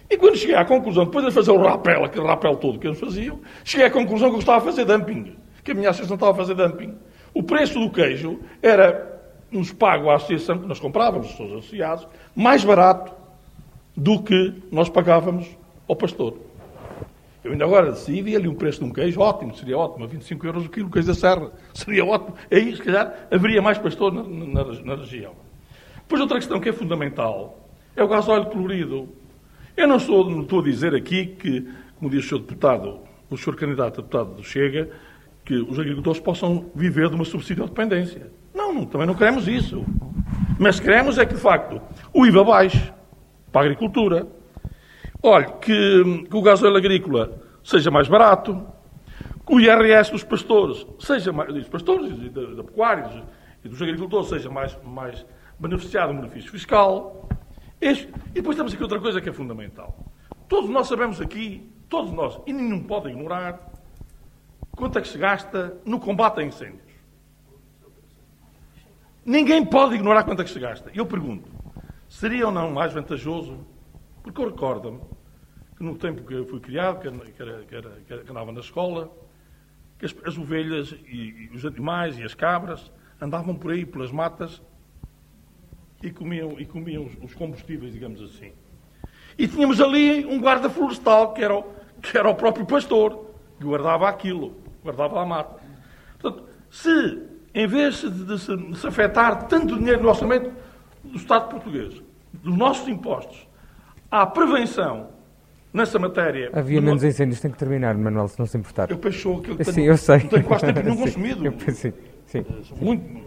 E 0.09 0.17
quando 0.17 0.35
cheguei 0.35 0.56
à 0.56 0.66
conclusão, 0.66 1.06
depois 1.06 1.25
de 1.25 1.32
fazer 1.32 1.51
o 1.51 1.58
rapel, 1.58 2.03
aquele 2.03 2.25
rapel 2.25 2.56
todo 2.56 2.80
que 2.80 2.88
eles 2.88 3.00
faziam, 3.00 3.40
cheguei 3.64 3.88
à 3.88 3.92
conclusão 3.92 4.30
que 4.30 4.35
eu 4.35 4.40
estava 4.40 4.58
a 4.58 4.61
fazer 4.61 4.85
dumping. 4.85 5.35
Que 5.64 5.72
a 5.72 5.74
minha 5.74 5.90
associação 5.90 6.16
estava 6.16 6.33
a 6.33 6.35
fazer 6.35 6.56
dumping. 6.56 6.93
O 7.33 7.43
preço 7.43 7.80
do 7.80 7.90
queijo 7.90 8.40
era, 8.61 9.22
nos 9.51 9.72
pago 9.72 10.09
à 10.09 10.16
associação, 10.16 10.59
que 10.59 10.67
nós 10.67 10.80
comprávamos, 10.80 11.30
os 11.30 11.38
seus 11.38 11.51
associados, 11.51 12.08
mais 12.35 12.64
barato 12.64 13.23
do 13.95 14.22
que 14.22 14.53
nós 14.72 14.89
pagávamos 14.89 15.47
ao 15.88 15.95
pastor. 15.95 16.38
Eu 17.43 17.51
ainda 17.51 17.65
agora 17.65 17.91
decidi 17.91 18.35
ali 18.35 18.47
um 18.47 18.55
preço 18.55 18.80
de 18.80 18.85
um 18.85 18.93
queijo 18.93 19.19
ótimo, 19.19 19.53
seria 19.55 19.77
ótimo, 19.77 20.05
a 20.05 20.07
25 20.07 20.45
euros 20.45 20.65
o 20.65 20.69
quilo, 20.69 20.89
queijo 20.89 21.09
da 21.09 21.13
serra, 21.13 21.51
seria 21.73 22.05
ótimo. 22.05 22.35
Aí, 22.49 22.73
se 22.75 22.81
calhar, 22.81 23.27
haveria 23.30 23.61
mais 23.61 23.77
pastor 23.77 24.13
na, 24.13 24.23
na, 24.23 24.63
na 24.63 24.95
região. 24.95 25.33
Depois, 25.97 26.22
outra 26.22 26.38
questão 26.38 26.59
que 26.59 26.69
é 26.69 26.73
fundamental 26.73 27.67
é 27.95 28.03
o 28.03 28.07
gasóleo 28.07 28.45
colorido. 28.45 29.09
Eu 29.75 29.88
não 29.88 29.97
estou, 29.97 30.30
não 30.30 30.41
estou 30.41 30.61
a 30.61 30.63
dizer 30.63 30.95
aqui 30.95 31.25
que, 31.25 31.67
como 31.97 32.09
diz 32.09 32.25
o 32.25 32.30
Sr. 32.30 32.39
Deputado, 32.39 32.99
o 33.30 33.38
Sr. 33.38 33.55
Candidato 33.55 33.99
a 33.99 34.03
Deputado 34.03 34.35
do 34.35 34.43
Chega, 34.43 34.89
que 35.43 35.55
os 35.55 35.77
agricultores 35.77 36.22
possam 36.22 36.69
viver 36.73 37.09
de 37.09 37.15
uma 37.15 37.25
subsídio 37.25 37.65
de 37.65 37.72
dependência. 37.72 38.31
Não, 38.53 38.73
não, 38.73 38.85
também 38.85 39.05
não 39.05 39.15
queremos 39.15 39.47
isso. 39.47 39.83
Mas 40.57 40.80
queremos 40.80 41.17
é 41.17 41.25
que, 41.25 41.33
de 41.33 41.41
facto, 41.41 41.81
o 42.13 42.25
IVA 42.25 42.43
baixe 42.43 42.93
para 43.53 43.61
a 43.61 43.65
agricultura. 43.65 44.27
Olhe, 45.22 45.45
que, 45.61 46.25
que 46.30 46.35
o 46.35 46.41
gasóleo 46.41 46.75
agrícola 46.75 47.40
seja 47.64 47.90
mais 47.90 48.09
barato, 48.09 48.65
que 49.48 49.53
o 49.53 49.59
IRS 49.59 50.11
dos 50.11 50.23
pastores 50.23 50.85
seja 50.99 51.32
mais, 51.32 51.53
dos 51.53 51.69
pastores 51.69 52.11
e 52.19 52.30
da, 52.30 52.56
da 52.56 52.64
pecuária 52.64 53.23
e 53.64 53.69
dos 53.69 53.82
agricultores 53.82 54.27
seja 54.27 54.49
mais, 54.49 54.77
mais 54.83 55.25
beneficiado 55.57 56.11
do 56.14 56.19
benefício 56.19 56.51
fiscal. 56.51 57.30
Este- 57.80 58.09
e 58.32 58.33
depois 58.41 58.57
temos 58.57 58.73
aqui 58.73 58.83
outra 58.83 58.99
coisa 58.99 59.22
que 59.22 59.30
é 59.30 59.33
fundamental. 59.33 59.95
Todos 60.49 60.69
nós 60.69 60.88
sabemos 60.88 61.22
aqui, 61.22 61.72
todos 61.88 62.11
nós, 62.11 62.40
e 62.45 62.51
nenhum 62.51 62.83
pode 62.83 63.09
ignorar, 63.09 63.72
quanto 64.72 64.98
é 64.98 65.01
que 65.01 65.07
se 65.07 65.17
gasta 65.17 65.77
no 65.85 65.99
combate 65.99 66.40
a 66.41 66.43
incêndios. 66.43 66.82
Ninguém 69.25 69.64
pode 69.65 69.95
ignorar 69.95 70.23
quanto 70.23 70.41
é 70.41 70.43
que 70.43 70.51
se 70.51 70.59
gasta. 70.59 70.91
Eu 70.93 71.06
pergunto, 71.06 71.49
seria 72.14 72.45
ou 72.45 72.51
não 72.51 72.69
mais 72.69 72.93
vantajoso, 72.93 73.66
porque 74.22 74.40
eu 74.40 74.45
recordo-me 74.45 75.01
que 75.75 75.83
no 75.83 75.98
tempo 75.98 76.24
que 76.24 76.33
eu 76.33 76.45
fui 76.45 76.59
criado, 76.59 77.00
que, 77.01 77.08
era, 77.08 77.17
que, 77.17 77.42
era, 77.42 77.64
que, 77.64 78.14
era, 78.14 78.24
que 78.24 78.32
andava 78.32 78.51
na 78.51 78.59
escola, 78.59 79.11
que 79.98 80.06
as, 80.06 80.16
as 80.24 80.38
ovelhas 80.38 80.95
e, 81.08 81.50
e 81.51 81.56
os 81.56 81.66
animais 81.66 82.17
e 82.19 82.24
as 82.24 82.35
cabras 82.35 82.92
andavam 83.19 83.56
por 83.56 83.72
aí 83.72 83.83
pelas 83.83 84.11
matas 84.11 84.61
e 86.03 86.11
comiam, 86.11 86.59
e 86.59 86.66
comiam 86.66 87.06
os, 87.06 87.17
os 87.19 87.33
combustíveis, 87.33 87.93
digamos 87.93 88.22
assim. 88.22 88.51
E 89.35 89.48
tínhamos 89.48 89.82
ali 89.82 90.24
um 90.24 90.40
guarda 90.40 90.69
florestal, 90.69 91.33
que 91.33 91.43
era, 91.43 91.56
o, 91.56 91.64
que 92.00 92.16
era 92.16 92.30
o 92.30 92.35
próprio 92.35 92.66
pastor, 92.66 93.25
que 93.58 93.66
guardava 93.66 94.08
aquilo, 94.08 94.56
guardava 94.83 95.19
a 95.19 95.25
mata. 95.25 95.59
Portanto, 96.19 96.48
se, 96.69 97.24
em 97.56 97.66
vez 97.66 98.01
de 98.01 98.38
se, 98.38 98.56
de 98.56 98.77
se 98.77 98.88
afetar 98.88 99.48
tanto 99.48 99.80
dinheiro 99.80 100.03
no 100.03 100.09
orçamento 100.09 100.53
do 101.03 101.17
Estado 101.17 101.50
português, 101.50 102.02
dos 102.43 102.55
nossos 102.57 102.88
impostos, 102.88 103.47
à 104.11 104.25
prevenção 104.25 105.09
nessa 105.73 105.97
matéria. 105.97 106.49
Havia 106.53 106.81
menos 106.81 107.03
incêndios, 107.03 107.39
tem 107.39 107.49
que 107.49 107.57
terminar, 107.57 107.95
Manuel, 107.97 108.27
se 108.27 108.38
não 108.38 108.45
se 108.45 108.57
importar. 108.57 108.91
Eu 108.91 108.97
penso 108.97 109.41
que 109.41 109.51
eu 109.51 109.55
tenho, 109.57 109.72
Sim, 109.73 109.81
eu 109.83 109.97
sei. 109.97 110.19
não 110.19 110.27
tenho 110.27 110.43
quase 110.43 110.65
tempo 110.65 110.80
nenhum 110.81 110.95
Sim, 110.97 111.03
consumido. 111.03 111.45
eu 111.45 111.53
pensei, 111.53 111.93
sim. 112.25 112.45
Muito. 112.80 113.23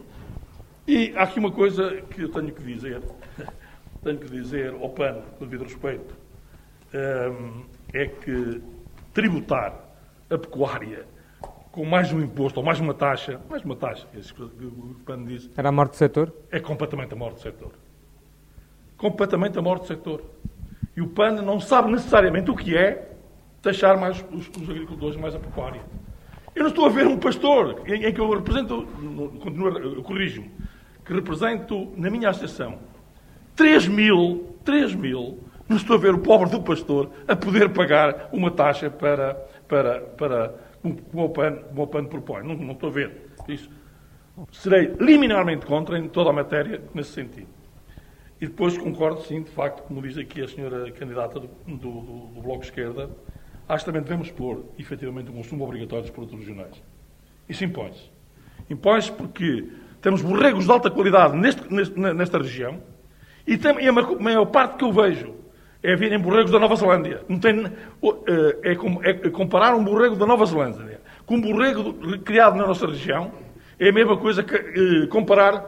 E 0.87 1.13
há 1.17 1.23
aqui 1.25 1.41
uma 1.41 1.51
coisa 1.51 2.03
que 2.11 2.23
eu 2.23 2.29
tenho 2.31 2.53
que 2.53 2.63
dizer, 2.63 3.01
tenho 4.05 4.19
que 4.19 4.31
dizer 4.31 4.73
ao 4.75 4.89
PAN, 4.91 5.23
com 5.39 5.45
devido 5.47 5.65
respeito, 5.65 6.15
hum, 6.95 7.65
é 7.93 8.07
que 8.07 8.63
tributar 9.13 9.75
a 10.31 10.39
pecuária 10.39 11.07
com 11.73 11.85
mais 11.85 12.13
um 12.13 12.21
imposto 12.21 12.61
ou 12.61 12.65
mais 12.67 12.79
uma 12.81 12.95
taxa, 12.95 13.41
mais 13.51 13.65
uma 13.65 13.75
taxa, 13.77 14.07
que 14.13 14.43
o 14.43 14.97
PAN 15.05 15.25
diz, 15.25 15.51
Era 15.57 15.71
a 15.71 15.73
morte 15.73 15.93
do 15.93 15.97
setor? 15.97 16.33
é 16.53 16.61
completamente 16.61 17.13
a 17.13 17.17
morte 17.17 17.35
do 17.37 17.41
setor. 17.41 17.73
Completamente 18.97 19.59
a 19.59 19.63
morte 19.63 19.83
do 19.83 19.89
setor. 19.89 20.23
E 20.97 21.01
o 21.01 21.09
PAN 21.09 21.43
não 21.43 21.61
sabe 21.61 21.91
necessariamente 21.91 22.51
o 22.51 22.57
que 22.57 22.77
é 22.77 23.13
taxar 23.61 23.99
mais 23.99 24.25
os, 24.33 24.49
os 24.49 24.71
agricultores, 24.71 25.17
mais 25.17 25.35
a 25.35 25.39
pecuária. 25.39 25.83
Eu 26.55 26.63
não 26.63 26.71
estou 26.71 26.87
a 26.87 26.89
ver 26.89 27.07
um 27.07 27.19
pastor 27.19 27.83
em, 27.87 28.07
em 28.07 28.13
que 28.13 28.21
eu 28.21 28.31
represento, 28.31 28.87
continuo, 29.43 30.03
corrijo-me, 30.03 30.51
que 31.05 31.13
represento 31.13 31.93
na 31.97 32.09
minha 32.09 32.31
associação 32.31 32.79
3 33.55 33.89
mil, 33.89 34.55
3 34.65 34.95
mil, 34.95 35.39
não 35.69 35.77
estou 35.77 35.97
a 35.97 35.99
ver 35.99 36.15
o 36.15 36.19
pobre 36.19 36.51
do 36.51 36.63
pastor 36.63 37.11
a 37.27 37.35
poder 37.35 37.71
pagar 37.71 38.29
uma 38.33 38.51
taxa 38.51 38.91
para, 38.91 39.35
para, 39.67 40.01
para 40.01 40.55
como 40.83 41.25
o 41.25 41.29
PAN, 41.31 41.57
como 41.69 41.83
o 41.83 41.87
PAN 41.87 42.05
propõe. 42.05 42.43
Não, 42.43 42.55
não 42.55 42.73
estou 42.73 42.91
a 42.91 42.93
ver 42.93 43.31
isso. 43.49 43.71
Serei 44.53 44.95
liminarmente 45.01 45.65
contra 45.67 45.99
em 45.99 46.09
toda 46.09 46.31
a 46.31 46.33
matéria 46.33 46.83
nesse 46.95 47.13
sentido. 47.13 47.49
E 48.41 48.47
depois 48.47 48.77
concordo, 48.77 49.23
sim, 49.23 49.43
de 49.43 49.51
facto, 49.51 49.83
como 49.85 50.03
diz 50.03 50.17
aqui 50.19 50.43
a 50.43 50.49
senhora 50.49 50.91
candidata 50.93 51.41
do, 51.41 51.49
do, 51.67 51.77
do- 51.77 52.43
Bloco 52.43 52.61
de 52.61 52.67
Esquerda, 52.67 53.09
acho 53.69 53.85
que 53.85 53.91
também 53.91 54.03
devemos 54.03 54.31
pôr, 54.31 54.65
efetivamente, 54.79 55.31
um 55.31 55.35
consumo 55.35 55.65
obrigatório 55.65 56.03
dos 56.03 56.11
produtos 56.11 56.39
regionais. 56.41 56.83
Isso 57.49 57.65
impõe-se. 57.65 58.11
Impõe-se 58.69 59.11
porque 59.13 59.69
temos 60.03 60.21
borregos 60.23 60.67
de 60.67 60.71
alta 60.71 60.91
qualidade 60.91 61.37
neste- 61.37 61.73
neste- 61.73 61.99
nesta 61.99 62.39
região 62.39 62.79
e, 63.47 63.57
tem, 63.57 63.81
e 63.83 63.89
a 63.89 63.93
ma- 63.93 64.15
maior 64.21 64.45
parte 64.47 64.77
que 64.77 64.85
eu 64.85 64.93
vejo 64.93 65.35
é 65.83 65.97
virem 65.97 66.19
borregos 66.19 66.51
da 66.53 66.59
Nova 66.59 66.77
Zelândia. 66.77 67.23
Não 67.29 67.39
tem, 67.39 67.65
o- 68.03 68.17
eh, 68.29 68.73
é, 68.73 68.75
com- 68.75 69.03
é 69.03 69.15
comparar 69.31 69.75
um 69.75 69.85
borrego 69.85 70.15
da 70.17 70.27
Nova 70.27 70.45
Zelândia 70.45 71.01
com 71.25 71.37
um 71.37 71.41
borrego 71.41 71.93
do- 71.93 72.19
criado 72.21 72.57
na 72.57 72.67
nossa 72.67 72.87
região 72.87 73.33
é 73.79 73.89
a 73.89 73.93
mesma 73.93 74.17
coisa 74.19 74.43
que 74.43 74.55
eh, 74.55 75.07
comparar 75.09 75.65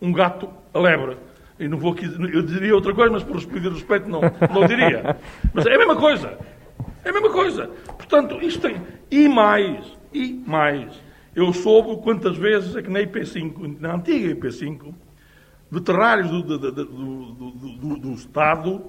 um 0.00 0.12
gato 0.12 0.48
a 0.72 0.78
lebre. 0.78 1.16
Eu 1.58 1.70
não 1.70 1.78
vou 1.78 1.96
eu 2.32 2.42
diria 2.42 2.74
outra 2.74 2.94
coisa, 2.94 3.10
mas 3.10 3.24
por 3.24 3.36
respeito 3.36 4.08
não, 4.08 4.20
não 4.20 4.66
diria. 4.66 5.16
Mas 5.54 5.64
é 5.66 5.74
a 5.74 5.78
mesma 5.78 5.96
coisa. 5.96 6.38
É 7.04 7.08
a 7.08 7.12
mesma 7.12 7.30
coisa. 7.30 7.70
Portanto, 7.86 8.38
isto 8.42 8.60
tem. 8.60 8.82
E 9.10 9.28
mais, 9.28 9.86
e 10.12 10.42
mais. 10.46 11.00
Eu 11.34 11.52
soube 11.52 12.02
quantas 12.02 12.36
vezes 12.36 12.76
é 12.76 12.82
que 12.82 12.90
na 12.90 13.00
IP5, 13.00 13.80
na 13.80 13.94
antiga 13.94 14.34
IP5, 14.34 14.94
veterinários 15.70 16.30
do, 16.30 16.42
do, 16.42 16.72
do, 16.72 17.96
do 17.96 18.12
Estado 18.12 18.84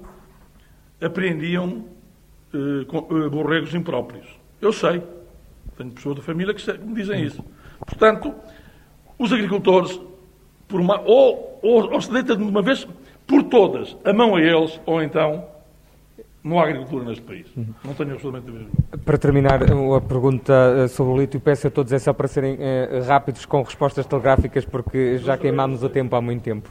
apreendiam 1.01 1.85
eh, 2.53 2.85
eh, 2.87 3.29
borregos 3.29 3.73
impróprios. 3.73 4.27
Eu 4.61 4.73
sei. 4.73 5.03
Tenho 5.77 5.91
pessoas 5.91 6.15
da 6.15 6.21
família 6.23 6.53
que 6.53 6.71
me 6.79 6.95
dizem 6.95 7.23
isso. 7.23 7.43
Portanto, 7.79 8.33
os 9.19 9.31
agricultores, 9.31 9.99
por 10.67 10.79
uma, 10.79 10.99
ou, 11.01 11.59
ou, 11.61 11.93
ou 11.93 12.01
se 12.01 12.11
deita 12.11 12.35
de 12.35 12.43
uma 12.43 12.61
vez 12.61 12.87
por 13.25 13.43
todas 13.43 13.95
a 14.03 14.13
mão 14.13 14.35
a 14.35 14.41
eles, 14.41 14.79
ou 14.85 15.01
então 15.01 15.45
não 16.43 16.59
há 16.59 16.63
agricultura 16.63 17.05
neste 17.05 17.23
país. 17.23 17.47
Não 17.83 17.93
tenho 17.93 18.13
absolutamente 18.13 18.49
a 18.49 18.53
mesma. 18.53 18.69
Para 19.03 19.17
terminar 19.17 19.61
a 19.63 20.01
pergunta 20.01 20.53
eh, 20.77 20.87
sobre 20.87 21.13
o 21.13 21.17
lítio, 21.17 21.39
peço 21.39 21.67
a 21.67 21.69
todos 21.69 21.91
é 21.91 21.99
só 21.99 22.13
para 22.13 22.27
serem 22.27 22.57
eh, 22.59 23.01
rápidos 23.05 23.45
com 23.45 23.61
respostas 23.61 24.05
telegráficas, 24.05 24.63
porque 24.63 25.17
já 25.17 25.37
queimámos 25.37 25.83
o 25.83 25.89
tempo 25.89 26.15
há 26.15 26.21
muito 26.21 26.43
tempo. 26.43 26.69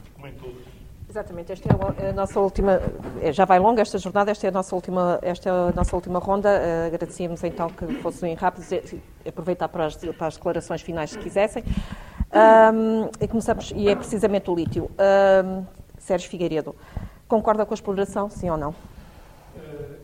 Exatamente, 1.08 1.50
esta 1.52 1.68
é 1.98 2.10
a 2.10 2.12
nossa 2.12 2.38
última, 2.40 2.80
eh, 3.22 3.32
já 3.32 3.44
vai 3.44 3.58
longa 3.58 3.80
esta 3.82 3.98
jornada, 3.98 4.30
esta 4.30 4.46
é 4.46 4.50
a 4.50 4.52
nossa 4.52 4.74
última, 4.74 5.18
esta 5.22 5.48
é 5.48 5.52
a 5.52 5.72
nossa 5.74 5.94
última 5.94 6.18
ronda. 6.18 6.48
Agradecíamos 6.86 7.42
então 7.44 7.68
que 7.68 7.86
fossem 8.02 8.34
rápidos 8.34 8.70
e 8.72 9.02
aproveitar 9.26 9.68
para 9.68 9.86
as, 9.86 9.96
para 9.96 10.26
as 10.26 10.36
declarações 10.36 10.82
finais 10.82 11.10
se 11.10 11.18
quisessem. 11.18 11.62
Um, 12.36 13.08
e 13.20 13.28
começamos, 13.28 13.72
e 13.74 13.88
é 13.88 13.96
precisamente 13.96 14.50
o 14.50 14.54
lítio. 14.54 14.90
Um, 15.44 15.64
Sérgio 15.98 16.28
Figueiredo, 16.28 16.74
concorda 17.26 17.64
com 17.64 17.72
a 17.72 17.76
exploração, 17.76 18.28
sim 18.28 18.50
ou 18.50 18.56
não? 18.56 18.74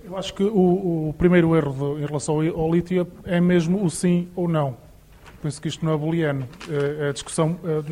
Eu 0.04 0.16
acho 0.16 0.34
que 0.34 0.42
o, 0.42 1.08
o 1.08 1.14
primeiro 1.16 1.54
erro 1.54 1.72
de, 1.72 2.02
em 2.02 2.06
relação 2.06 2.40
ao, 2.40 2.60
ao 2.60 2.74
lítio 2.74 3.06
é 3.24 3.40
mesmo 3.40 3.84
o 3.84 3.90
sim 3.90 4.28
ou 4.34 4.48
não. 4.48 4.76
Penso 5.42 5.60
que 5.60 5.68
isto 5.68 5.84
não 5.84 5.92
é 5.92 5.96
booleano. 5.96 6.48
É, 6.68 7.08
a 7.08 7.12
discussão 7.12 7.58
é, 7.64 7.82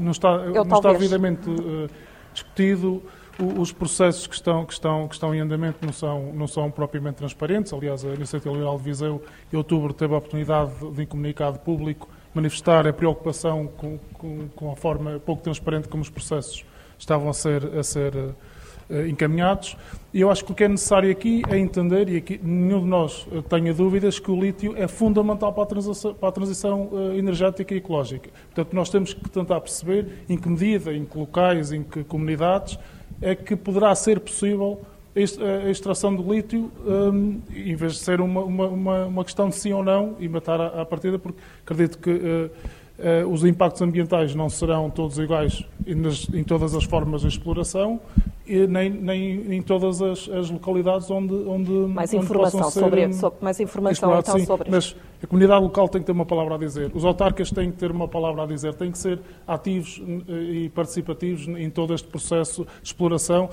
não 0.00 0.10
está, 0.10 0.28
Eu, 0.28 0.64
não 0.64 0.78
está 0.78 0.92
devidamente 0.92 1.48
é, 1.50 1.88
discutido. 2.32 3.02
os 3.38 3.70
processos 3.72 4.26
que 4.26 4.34
estão, 4.34 4.64
que, 4.64 4.72
estão, 4.72 5.08
que 5.08 5.14
estão 5.14 5.34
em 5.34 5.40
andamento 5.40 5.84
não 5.84 5.92
são, 5.92 6.32
não 6.32 6.46
são 6.46 6.70
propriamente 6.70 7.16
transparentes. 7.16 7.72
Aliás, 7.72 8.04
a 8.04 8.08
Iniciativa 8.08 8.52
Liberal 8.52 8.78
de 8.78 8.84
Viseu, 8.84 9.22
em 9.52 9.56
outubro, 9.56 9.92
teve 9.92 10.14
a 10.14 10.18
oportunidade 10.18 10.72
de, 10.92 11.02
em 11.02 11.06
comunicado 11.06 11.58
público, 11.58 12.08
manifestar 12.38 12.86
a 12.86 12.92
preocupação 12.92 13.66
com, 13.76 13.98
com, 14.14 14.48
com, 14.54 14.72
a 14.72 14.76
forma 14.76 15.20
pouco 15.24 15.42
transparente 15.42 15.88
como 15.88 16.02
os 16.02 16.08
processos 16.08 16.64
estavam 16.96 17.28
a 17.28 17.32
ser, 17.32 17.64
a 17.76 17.82
ser 17.82 18.14
uh, 18.14 19.06
encaminhados. 19.08 19.76
E 20.14 20.20
eu 20.20 20.30
acho 20.30 20.44
que 20.44 20.52
o 20.52 20.54
que 20.54 20.64
é 20.64 20.68
necessário 20.68 21.10
aqui 21.10 21.42
é 21.50 21.58
entender, 21.58 22.08
e 22.08 22.16
aqui 22.16 22.40
nenhum 22.42 22.80
de 22.80 22.86
nós 22.86 23.26
eh, 23.30 23.42
tenha 23.42 23.74
dúvidas, 23.74 24.18
que 24.18 24.30
o 24.30 24.40
lítio 24.40 24.74
é 24.76 24.88
fundamental 24.88 25.52
para 25.52 25.64
a 25.64 25.66
transição, 25.66 26.14
para 26.14 26.28
a 26.30 26.32
transição 26.32 26.88
uh, 26.90 27.12
energética 27.12 27.74
e 27.74 27.76
ecológica. 27.76 28.30
Portanto, 28.46 28.74
nós 28.74 28.88
temos 28.88 29.12
que 29.12 29.28
tentar 29.28 29.60
perceber 29.60 30.24
em 30.28 30.38
que 30.38 30.48
medida, 30.48 30.94
em 30.94 31.04
que 31.04 31.18
locais, 31.18 31.72
em 31.72 31.82
que 31.82 32.02
comunidades 32.04 32.78
é 33.20 33.34
que 33.34 33.54
poderá 33.56 33.94
ser 33.94 34.20
possível 34.20 34.80
a 35.18 35.70
extração 35.70 36.14
do 36.14 36.32
lítio, 36.32 36.70
um, 36.86 37.40
em 37.54 37.74
vez 37.74 37.94
de 37.94 37.98
ser 37.98 38.20
uma, 38.20 38.40
uma, 38.42 39.04
uma, 39.06 39.24
questão 39.24 39.48
de 39.48 39.56
sim 39.56 39.72
ou 39.72 39.82
não 39.82 40.16
e 40.18 40.28
matar 40.28 40.60
à, 40.60 40.84
partida, 40.84 41.18
porque 41.18 41.40
acredito 41.64 41.98
que 41.98 42.10
uh, 42.10 42.50
Uh, 42.98 43.24
os 43.28 43.44
impactos 43.44 43.80
ambientais 43.80 44.34
não 44.34 44.50
serão 44.50 44.90
todos 44.90 45.20
iguais 45.20 45.64
nas, 45.86 46.28
em 46.34 46.42
todas 46.42 46.74
as 46.74 46.82
formas 46.82 47.20
de 47.20 47.28
exploração, 47.28 48.00
nem, 48.48 48.90
nem 48.90 49.56
em 49.56 49.62
todas 49.62 50.00
as, 50.00 50.28
as, 50.28 50.50
localidades 50.50 51.10
onde, 51.10 51.34
onde 51.34 51.70
mais 51.70 52.12
onde 52.12 52.24
informação 52.24 52.70
sobre, 52.70 53.12
sobre, 53.12 53.44
mais 53.44 53.60
informação 53.60 54.18
então 54.18 54.38
sim, 54.38 54.46
sobre 54.46 54.70
mas 54.70 54.96
a 55.22 55.26
comunidade 55.26 55.62
local 55.62 55.88
tem 55.88 56.00
que 56.00 56.06
ter 56.06 56.12
uma 56.12 56.24
palavra 56.24 56.54
a 56.54 56.58
dizer. 56.58 56.92
Os 56.94 57.04
autarcas 57.04 57.50
têm 57.50 57.72
que 57.72 57.76
ter 57.76 57.90
uma 57.90 58.06
palavra 58.06 58.44
a 58.44 58.46
dizer. 58.46 58.72
Têm 58.74 58.92
que 58.92 58.98
ser 58.98 59.18
ativos 59.46 60.00
eh, 60.28 60.32
e 60.32 60.68
participativos 60.68 61.48
em 61.48 61.68
todo 61.68 61.92
este 61.92 62.06
processo 62.06 62.64
de 62.64 62.86
exploração. 62.86 63.50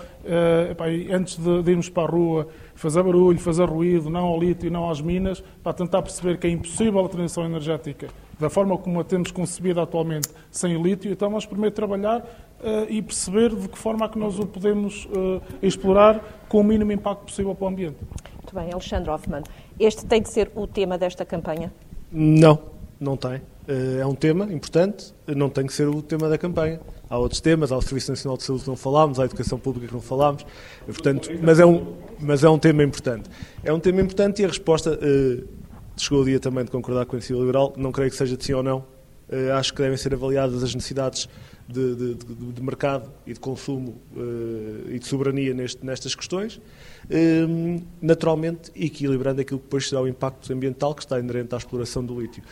Epá, 0.69 0.85
antes 1.11 1.38
de, 1.38 1.64
de, 1.64 1.72
irmos 1.72 1.90
para 1.90 2.03
a 2.03 2.11
rua 2.11 2.48
fazer 2.75 3.01
barulho, 3.01 3.40
fazer 3.40 3.67
ruído 3.67 4.11
não 4.11 4.25
ao 4.25 4.40
lítio, 4.40 4.69
não 4.69 4.90
às 4.90 5.01
minas 5.01 5.43
para 5.64 5.74
tentar 5.74 6.03
perceber 6.03 6.38
que 6.38 6.45
é 6.45 6.51
impossível 6.51 7.03
a 7.03 7.09
transição 7.09 7.45
energética 7.45 8.09
da 8.39 8.49
forma 8.49 8.77
como 8.77 8.99
a 8.99 9.03
temos 9.03 9.31
concebida 9.31 9.81
atualmente 9.81 10.30
sem 10.51 10.81
lítio, 10.81 11.11
então 11.11 11.30
vamos 11.30 11.45
primeiro 11.45 11.73
trabalhar 11.73 12.19
uh, 12.19 12.85
e 12.89 13.01
perceber 13.01 13.55
de 13.55 13.67
que 13.67 13.77
forma 13.77 14.05
é 14.05 14.09
que 14.09 14.19
nós 14.19 14.38
o 14.39 14.45
podemos 14.45 15.05
uh, 15.05 15.41
explorar 15.61 16.22
com 16.47 16.59
o 16.59 16.64
mínimo 16.64 16.91
impacto 16.91 17.25
possível 17.25 17.55
para 17.55 17.65
o 17.65 17.67
ambiente. 17.69 17.97
Muito 18.35 18.53
bem, 18.53 18.72
Alexandre 18.72 19.09
Hoffman, 19.09 19.43
este 19.80 20.05
tem 20.05 20.22
de 20.22 20.30
ser 20.30 20.51
o 20.55 20.67
tema 20.67 20.97
desta 20.97 21.25
campanha? 21.25 21.73
Não, 22.11 22.59
não 22.99 23.17
tem. 23.17 23.38
Uh, 23.67 23.99
é 24.01 24.05
um 24.05 24.15
tema 24.15 24.45
importante, 24.53 25.14
não 25.27 25.49
tem 25.49 25.65
que 25.65 25.73
ser 25.73 25.88
o 25.88 26.01
tema 26.01 26.30
da 26.30 26.38
campanha. 26.38 26.80
Há 27.09 27.17
outros 27.17 27.39
temas, 27.39 27.72
há 27.72 27.77
o 27.77 27.81
Serviço 27.81 28.11
Nacional 28.11 28.38
de 28.38 28.43
Saúde 28.43 28.64
que 28.64 28.69
não 28.69 28.75
falámos, 28.75 29.19
há 29.19 29.23
a 29.23 29.25
Educação 29.25 29.59
Pública 29.59 29.88
que 29.88 29.93
não 29.93 30.01
falámos, 30.01 30.45
portanto, 30.85 31.30
mas, 31.41 31.59
é 31.59 31.65
um, 31.65 31.93
mas 32.19 32.43
é 32.43 32.49
um 32.49 32.57
tema 32.57 32.83
importante. 32.83 33.30
É 33.64 33.72
um 33.72 33.80
tema 33.80 34.01
importante 34.01 34.41
e 34.41 34.45
a 34.45 34.47
resposta 34.47 34.99
chegou 35.98 36.22
o 36.22 36.25
dia 36.25 36.40
também 36.40 36.65
de 36.65 36.72
concordar 36.72 37.06
com 37.06 37.15
a 37.15 37.17
iniciativa 37.17 37.40
liberal, 37.40 37.74
não 37.77 37.91
creio 37.91 38.11
que 38.11 38.17
seja 38.17 38.35
de 38.35 38.43
sim 38.43 38.53
ou 38.53 38.64
não. 38.64 38.85
Uh, 39.27 39.53
acho 39.53 39.74
que 39.74 39.82
devem 39.82 39.98
ser 39.98 40.14
avaliadas 40.14 40.61
as 40.64 40.75
necessidades 40.75 41.27
de, 41.67 41.95
de, 41.95 42.14
de, 42.14 42.53
de 42.53 42.61
mercado 42.61 43.11
e 43.25 43.33
de 43.33 43.40
consumo 43.40 43.99
uh, 44.15 44.91
e 44.91 44.99
de 44.99 45.07
soberania 45.07 45.51
neste, 45.51 45.83
nestas 45.83 46.14
questões, 46.14 46.57
uh, 46.57 47.83
naturalmente 47.99 48.72
equilibrando 48.75 49.41
aquilo 49.41 49.59
que 49.59 49.65
depois 49.65 49.90
será 49.90 49.99
o 49.99 50.07
impacto 50.07 50.53
ambiental 50.53 50.93
que 50.93 51.01
está 51.01 51.19
inerente 51.19 51.56
à 51.56 51.57
exploração 51.57 52.06
do 52.06 52.22
lítio. 52.22 52.43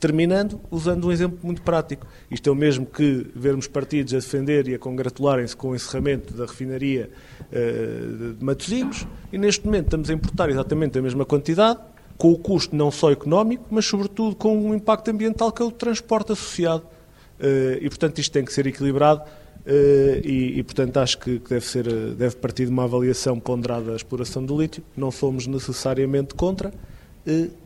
Terminando, 0.00 0.60
usando 0.70 1.08
um 1.08 1.12
exemplo 1.12 1.38
muito 1.42 1.60
prático. 1.60 2.06
Isto 2.30 2.48
é 2.48 2.52
o 2.52 2.54
mesmo 2.54 2.86
que 2.86 3.26
vermos 3.34 3.66
partidos 3.66 4.12
a 4.14 4.16
defender 4.16 4.66
e 4.68 4.74
a 4.74 4.78
congratularem-se 4.78 5.56
com 5.56 5.70
o 5.70 5.74
encerramento 5.74 6.34
da 6.34 6.44
refinaria 6.44 7.08
de 8.38 8.44
Matosinhos 8.44 9.06
e 9.32 9.38
neste 9.38 9.64
momento 9.64 9.86
estamos 9.86 10.10
a 10.10 10.12
importar 10.12 10.50
exatamente 10.50 10.98
a 10.98 11.02
mesma 11.02 11.24
quantidade 11.24 11.80
com 12.16 12.32
o 12.32 12.38
custo 12.38 12.74
não 12.74 12.90
só 12.90 13.10
económico, 13.10 13.64
mas 13.70 13.84
sobretudo 13.84 14.36
com 14.36 14.70
o 14.70 14.74
impacto 14.74 15.10
ambiental 15.10 15.50
que 15.52 15.62
é 15.62 15.64
o 15.64 15.70
transporte 15.70 16.32
associado. 16.32 16.84
Eh, 17.40 17.78
e, 17.82 17.88
portanto, 17.88 18.18
isto 18.18 18.32
tem 18.32 18.44
que 18.44 18.52
ser 18.52 18.66
equilibrado 18.66 19.22
eh, 19.66 20.20
e, 20.24 20.58
e 20.58 20.62
portanto, 20.62 20.96
acho 20.98 21.18
que 21.18 21.38
deve, 21.38 21.66
ser, 21.66 21.86
eh, 21.86 22.14
deve 22.16 22.36
partir 22.36 22.66
de 22.66 22.70
uma 22.70 22.84
avaliação 22.84 23.38
ponderada 23.40 23.90
da 23.90 23.96
exploração 23.96 24.44
do 24.44 24.60
lítio. 24.60 24.82
Não 24.96 25.10
somos 25.10 25.46
necessariamente 25.46 26.34
contra, 26.34 26.72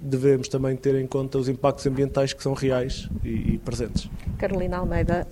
devemos 0.00 0.46
também 0.46 0.76
ter 0.76 0.94
em 0.94 1.06
conta 1.06 1.36
os 1.36 1.48
impactos 1.48 1.84
ambientais 1.84 2.32
que 2.32 2.40
são 2.40 2.54
reais 2.54 3.08
e, 3.24 3.54
e 3.54 3.58
presentes. 3.58 4.08
Carolina 4.38 4.78
Almeida, 4.78 5.26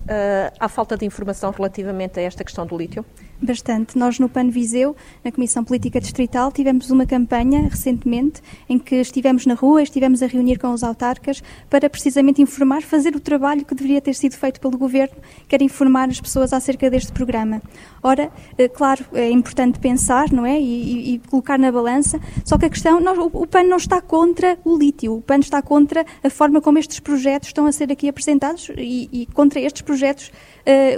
há 0.58 0.68
falta 0.68 0.96
de 0.96 1.04
informação 1.06 1.52
relativamente 1.52 2.18
a 2.18 2.22
esta 2.24 2.42
questão 2.42 2.66
do 2.66 2.76
lítio? 2.76 3.04
Bastante. 3.40 3.98
Nós 3.98 4.18
no 4.18 4.30
PAN 4.30 4.48
Viseu, 4.48 4.96
na 5.22 5.30
Comissão 5.30 5.62
Política 5.62 6.00
Distrital, 6.00 6.50
tivemos 6.50 6.90
uma 6.90 7.04
campanha 7.04 7.68
recentemente 7.68 8.40
em 8.66 8.78
que 8.78 8.96
estivemos 8.96 9.44
na 9.44 9.52
rua, 9.52 9.82
estivemos 9.82 10.22
a 10.22 10.26
reunir 10.26 10.58
com 10.58 10.72
os 10.72 10.82
autarcas 10.82 11.42
para 11.68 11.90
precisamente 11.90 12.40
informar, 12.40 12.80
fazer 12.82 13.14
o 13.14 13.20
trabalho 13.20 13.64
que 13.64 13.74
deveria 13.74 14.00
ter 14.00 14.14
sido 14.14 14.34
feito 14.36 14.58
pelo 14.58 14.78
Governo, 14.78 15.16
que 15.46 15.54
era 15.54 15.62
informar 15.62 16.08
as 16.08 16.18
pessoas 16.18 16.52
acerca 16.54 16.88
deste 16.88 17.12
programa. 17.12 17.60
Ora, 18.02 18.32
eh, 18.56 18.68
claro, 18.68 19.04
é 19.12 19.30
importante 19.30 19.78
pensar, 19.78 20.32
não 20.32 20.46
é? 20.46 20.58
E, 20.58 21.14
e, 21.14 21.18
colocar 21.28 21.58
na 21.58 21.70
balança, 21.70 22.18
só 22.42 22.56
que 22.56 22.64
a 22.64 22.70
questão, 22.70 23.00
nós, 23.00 23.18
o 23.18 23.46
PAN 23.46 23.64
não 23.64 23.76
está 23.76 24.00
contra 24.00 24.58
o 24.64 24.78
lítio, 24.78 25.16
o 25.16 25.20
PAN 25.20 25.40
está 25.40 25.60
contra 25.60 26.06
a 26.24 26.30
forma 26.30 26.62
como 26.62 26.78
estes 26.78 27.00
projetos 27.00 27.50
estão 27.50 27.66
a 27.66 27.72
ser 27.72 27.92
aqui 27.92 28.08
apresentados 28.08 28.70
e, 28.78 29.10
e 29.12 29.26
contra 29.26 29.60
estes 29.60 29.82
projetos 29.82 30.32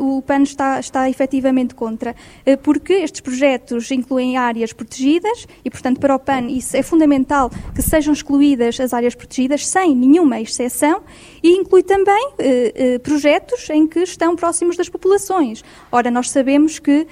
o 0.01 0.23
PAN 0.23 0.43
está, 0.43 0.81
está 0.81 1.11
efetivamente 1.11 1.75
contra, 1.75 2.13
uh, 2.13 2.59
porque 2.63 2.93
estes 2.95 3.21
projetos 3.21 3.91
incluem 3.91 4.37
áreas 4.37 4.73
protegidas 4.73 5.47
e, 5.65 5.71
portanto, 5.71 6.01
para 6.01 6.15
o 6.15 6.19
PAN 6.19 6.47
isso 6.49 6.77
é 6.77 6.83
fundamental 6.83 7.51
que 7.75 7.83
sejam 7.83 8.13
excluídas 8.13 8.81
as 8.81 8.93
áreas 8.93 9.15
protegidas 9.15 9.67
sem 9.67 9.95
nenhuma 9.95 10.41
exceção 10.41 11.03
e 11.43 11.53
inclui 11.53 11.83
também 11.83 12.29
uh, 12.29 13.01
projetos 13.01 13.69
em 13.71 13.87
que 13.87 14.01
estão 14.01 14.35
próximos 14.35 14.77
das 14.77 14.89
populações. 14.89 15.63
Ora, 15.93 16.11
nós 16.11 16.31
sabemos 16.31 16.79
que 16.79 17.07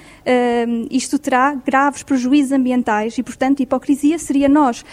isto 0.91 1.19
terá 1.19 1.55
graves 1.55 2.03
prejuízos 2.03 2.53
ambientais 2.53 3.17
e, 3.19 3.23
portanto, 3.23 3.61
hipocrisia 3.61 4.19
seria 4.19 4.49
nós 4.49 4.85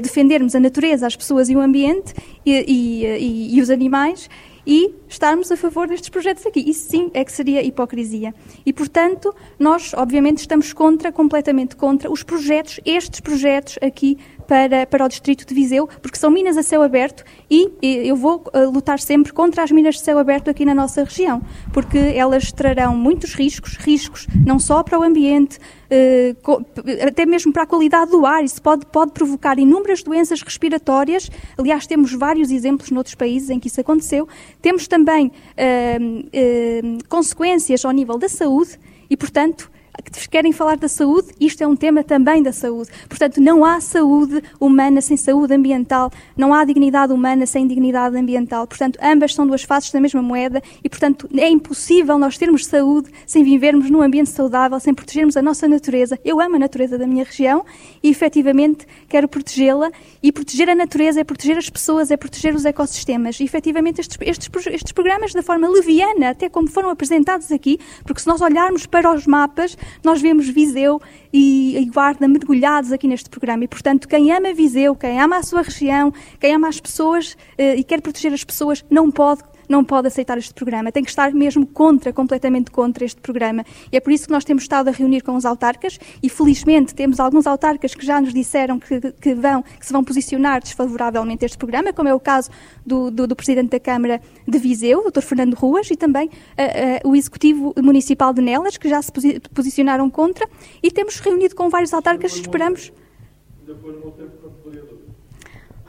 defendermos 0.00 0.54
a 0.54 0.60
natureza, 0.60 1.06
as 1.06 1.16
pessoas 1.16 1.48
e 1.48 1.56
o 1.56 1.60
ambiente 1.60 2.14
e, 2.44 2.64
e, 2.66 3.56
e 3.56 3.60
os 3.60 3.70
animais 3.70 4.28
e 4.68 4.94
estarmos 5.08 5.50
a 5.50 5.56
favor 5.56 5.88
destes 5.88 6.10
projetos 6.10 6.44
aqui. 6.44 6.60
Isso 6.60 6.90
sim 6.90 7.10
é 7.14 7.24
que 7.24 7.32
seria 7.32 7.62
hipocrisia. 7.62 8.34
E, 8.66 8.72
portanto, 8.72 9.34
nós, 9.58 9.94
obviamente, 9.94 10.40
estamos 10.40 10.74
contra, 10.74 11.10
completamente 11.10 11.74
contra, 11.74 12.12
os 12.12 12.22
projetos, 12.22 12.78
estes 12.84 13.20
projetos 13.20 13.78
aqui 13.80 14.18
para, 14.48 14.86
para 14.86 15.04
o 15.04 15.08
distrito 15.08 15.46
de 15.46 15.54
Viseu, 15.54 15.86
porque 16.00 16.18
são 16.18 16.30
minas 16.30 16.56
a 16.56 16.62
céu 16.62 16.82
aberto 16.82 17.22
e, 17.50 17.70
eu 17.82 18.16
vou 18.16 18.42
uh, 18.46 18.70
lutar 18.70 18.98
sempre 18.98 19.30
contra 19.30 19.62
as 19.62 19.70
minas 19.70 19.96
de 19.96 20.00
céu 20.00 20.18
aberto 20.18 20.48
aqui 20.48 20.64
na 20.64 20.74
nossa 20.74 21.04
região, 21.04 21.42
porque 21.70 21.98
elas 21.98 22.50
trarão 22.50 22.96
muitos 22.96 23.34
riscos, 23.34 23.76
riscos 23.76 24.26
não 24.46 24.58
só 24.58 24.82
para 24.82 24.98
o 24.98 25.02
ambiente, 25.02 25.58
uh, 25.58 26.66
até 27.06 27.26
mesmo 27.26 27.52
para 27.52 27.64
a 27.64 27.66
qualidade 27.66 28.10
do 28.10 28.24
ar, 28.24 28.42
isso 28.42 28.62
pode, 28.62 28.86
pode 28.86 29.12
provocar 29.12 29.58
inúmeras 29.58 30.02
doenças 30.02 30.40
respiratórias, 30.40 31.30
aliás 31.58 31.86
temos 31.86 32.14
vários 32.14 32.50
exemplos 32.50 32.90
noutros 32.90 33.14
países 33.14 33.50
em 33.50 33.60
que 33.60 33.68
isso 33.68 33.82
aconteceu, 33.82 34.26
temos 34.62 34.88
também 34.88 35.26
uh, 35.26 37.04
consequências 37.06 37.84
ao 37.84 37.92
nível 37.92 38.16
da 38.16 38.30
saúde 38.30 38.80
e, 39.10 39.16
portanto, 39.16 39.70
que 40.10 40.28
querem 40.28 40.52
falar 40.52 40.76
da 40.76 40.88
saúde, 40.88 41.28
isto 41.40 41.62
é 41.62 41.66
um 41.66 41.76
tema 41.76 42.02
também 42.04 42.42
da 42.42 42.52
saúde. 42.52 42.90
Portanto, 43.08 43.40
não 43.40 43.64
há 43.64 43.80
saúde 43.80 44.42
humana 44.60 45.00
sem 45.00 45.16
saúde 45.16 45.54
ambiental, 45.54 46.10
não 46.36 46.54
há 46.54 46.64
dignidade 46.64 47.12
humana 47.12 47.46
sem 47.46 47.66
dignidade 47.66 48.16
ambiental. 48.16 48.66
Portanto, 48.66 48.98
ambas 49.02 49.34
são 49.34 49.46
duas 49.46 49.62
faces 49.62 49.90
da 49.90 50.00
mesma 50.00 50.22
moeda 50.22 50.62
e, 50.82 50.88
portanto, 50.88 51.28
é 51.36 51.48
impossível 51.48 52.18
nós 52.18 52.38
termos 52.38 52.66
saúde 52.66 53.10
sem 53.26 53.42
vivermos 53.42 53.90
num 53.90 54.02
ambiente 54.02 54.30
saudável, 54.30 54.78
sem 54.80 54.94
protegermos 54.94 55.36
a 55.36 55.42
nossa 55.42 55.66
natureza. 55.66 56.18
Eu 56.24 56.40
amo 56.40 56.56
a 56.56 56.58
natureza 56.58 56.96
da 56.96 57.06
minha 57.06 57.24
região 57.24 57.64
e, 58.02 58.08
efetivamente, 58.08 58.86
quero 59.08 59.28
protegê-la 59.28 59.90
e 60.22 60.32
proteger 60.32 60.68
a 60.70 60.74
natureza 60.74 61.20
é 61.20 61.24
proteger 61.24 61.58
as 61.58 61.68
pessoas, 61.68 62.10
é 62.10 62.16
proteger 62.16 62.54
os 62.54 62.64
ecossistemas. 62.64 63.40
E, 63.40 63.44
efetivamente, 63.44 64.00
estes, 64.00 64.16
estes, 64.20 64.66
estes 64.66 64.92
programas, 64.92 65.32
da 65.32 65.42
forma 65.42 65.68
leviana, 65.68 66.30
até 66.30 66.48
como 66.48 66.68
foram 66.68 66.90
apresentados 66.90 67.50
aqui, 67.52 67.78
porque 68.04 68.20
se 68.20 68.26
nós 68.26 68.40
olharmos 68.40 68.86
para 68.86 69.12
os 69.12 69.26
mapas, 69.26 69.76
nós 70.04 70.20
vemos 70.20 70.48
Viseu 70.48 71.00
e, 71.32 71.76
e 71.78 71.84
Guarda 71.86 72.26
mergulhados 72.28 72.92
aqui 72.92 73.06
neste 73.06 73.28
programa. 73.28 73.64
E, 73.64 73.68
portanto, 73.68 74.08
quem 74.08 74.32
ama 74.32 74.52
Viseu, 74.52 74.94
quem 74.94 75.20
ama 75.20 75.38
a 75.38 75.42
sua 75.42 75.62
região, 75.62 76.12
quem 76.40 76.54
ama 76.54 76.68
as 76.68 76.80
pessoas 76.80 77.36
eh, 77.56 77.76
e 77.76 77.84
quer 77.84 78.00
proteger 78.00 78.32
as 78.32 78.44
pessoas, 78.44 78.84
não 78.90 79.10
pode 79.10 79.42
não 79.68 79.84
pode 79.84 80.08
aceitar 80.08 80.38
este 80.38 80.54
programa. 80.54 80.90
Tem 80.90 81.02
que 81.02 81.10
estar 81.10 81.32
mesmo 81.32 81.66
contra, 81.66 82.12
completamente 82.12 82.70
contra 82.70 83.04
este 83.04 83.20
programa. 83.20 83.64
E 83.92 83.96
é 83.96 84.00
por 84.00 84.12
isso 84.12 84.26
que 84.26 84.32
nós 84.32 84.44
temos 84.44 84.64
estado 84.64 84.88
a 84.88 84.90
reunir 84.90 85.20
com 85.22 85.36
os 85.36 85.44
autarcas 85.44 85.98
e, 86.22 86.28
felizmente, 86.28 86.94
temos 86.94 87.20
alguns 87.20 87.46
autarcas 87.46 87.94
que 87.94 88.04
já 88.04 88.20
nos 88.20 88.32
disseram 88.32 88.78
que, 88.78 89.00
que 89.12 89.34
vão, 89.34 89.62
que 89.62 89.86
se 89.86 89.92
vão 89.92 90.02
posicionar 90.02 90.62
desfavoravelmente 90.62 91.44
a 91.44 91.46
este 91.46 91.58
programa, 91.58 91.92
como 91.92 92.08
é 92.08 92.14
o 92.14 92.20
caso 92.20 92.50
do, 92.84 93.10
do, 93.10 93.26
do 93.26 93.36
Presidente 93.36 93.70
da 93.70 93.80
Câmara 93.80 94.20
de 94.46 94.58
Viseu, 94.58 95.00
o 95.00 95.10
Dr. 95.10 95.22
Fernando 95.22 95.54
Ruas, 95.54 95.90
e 95.90 95.96
também 95.96 96.28
uh, 96.28 97.06
uh, 97.06 97.10
o 97.10 97.16
Executivo 97.16 97.74
Municipal 97.82 98.32
de 98.32 98.40
Nelas, 98.40 98.76
que 98.76 98.88
já 98.88 99.00
se 99.02 99.12
posi 99.12 99.40
posicionaram 99.54 100.08
contra. 100.08 100.48
E 100.82 100.90
temos 100.90 101.18
reunido 101.20 101.54
com 101.54 101.68
vários 101.68 101.92
autarcas, 101.92 102.32
esperamos. 102.32 102.92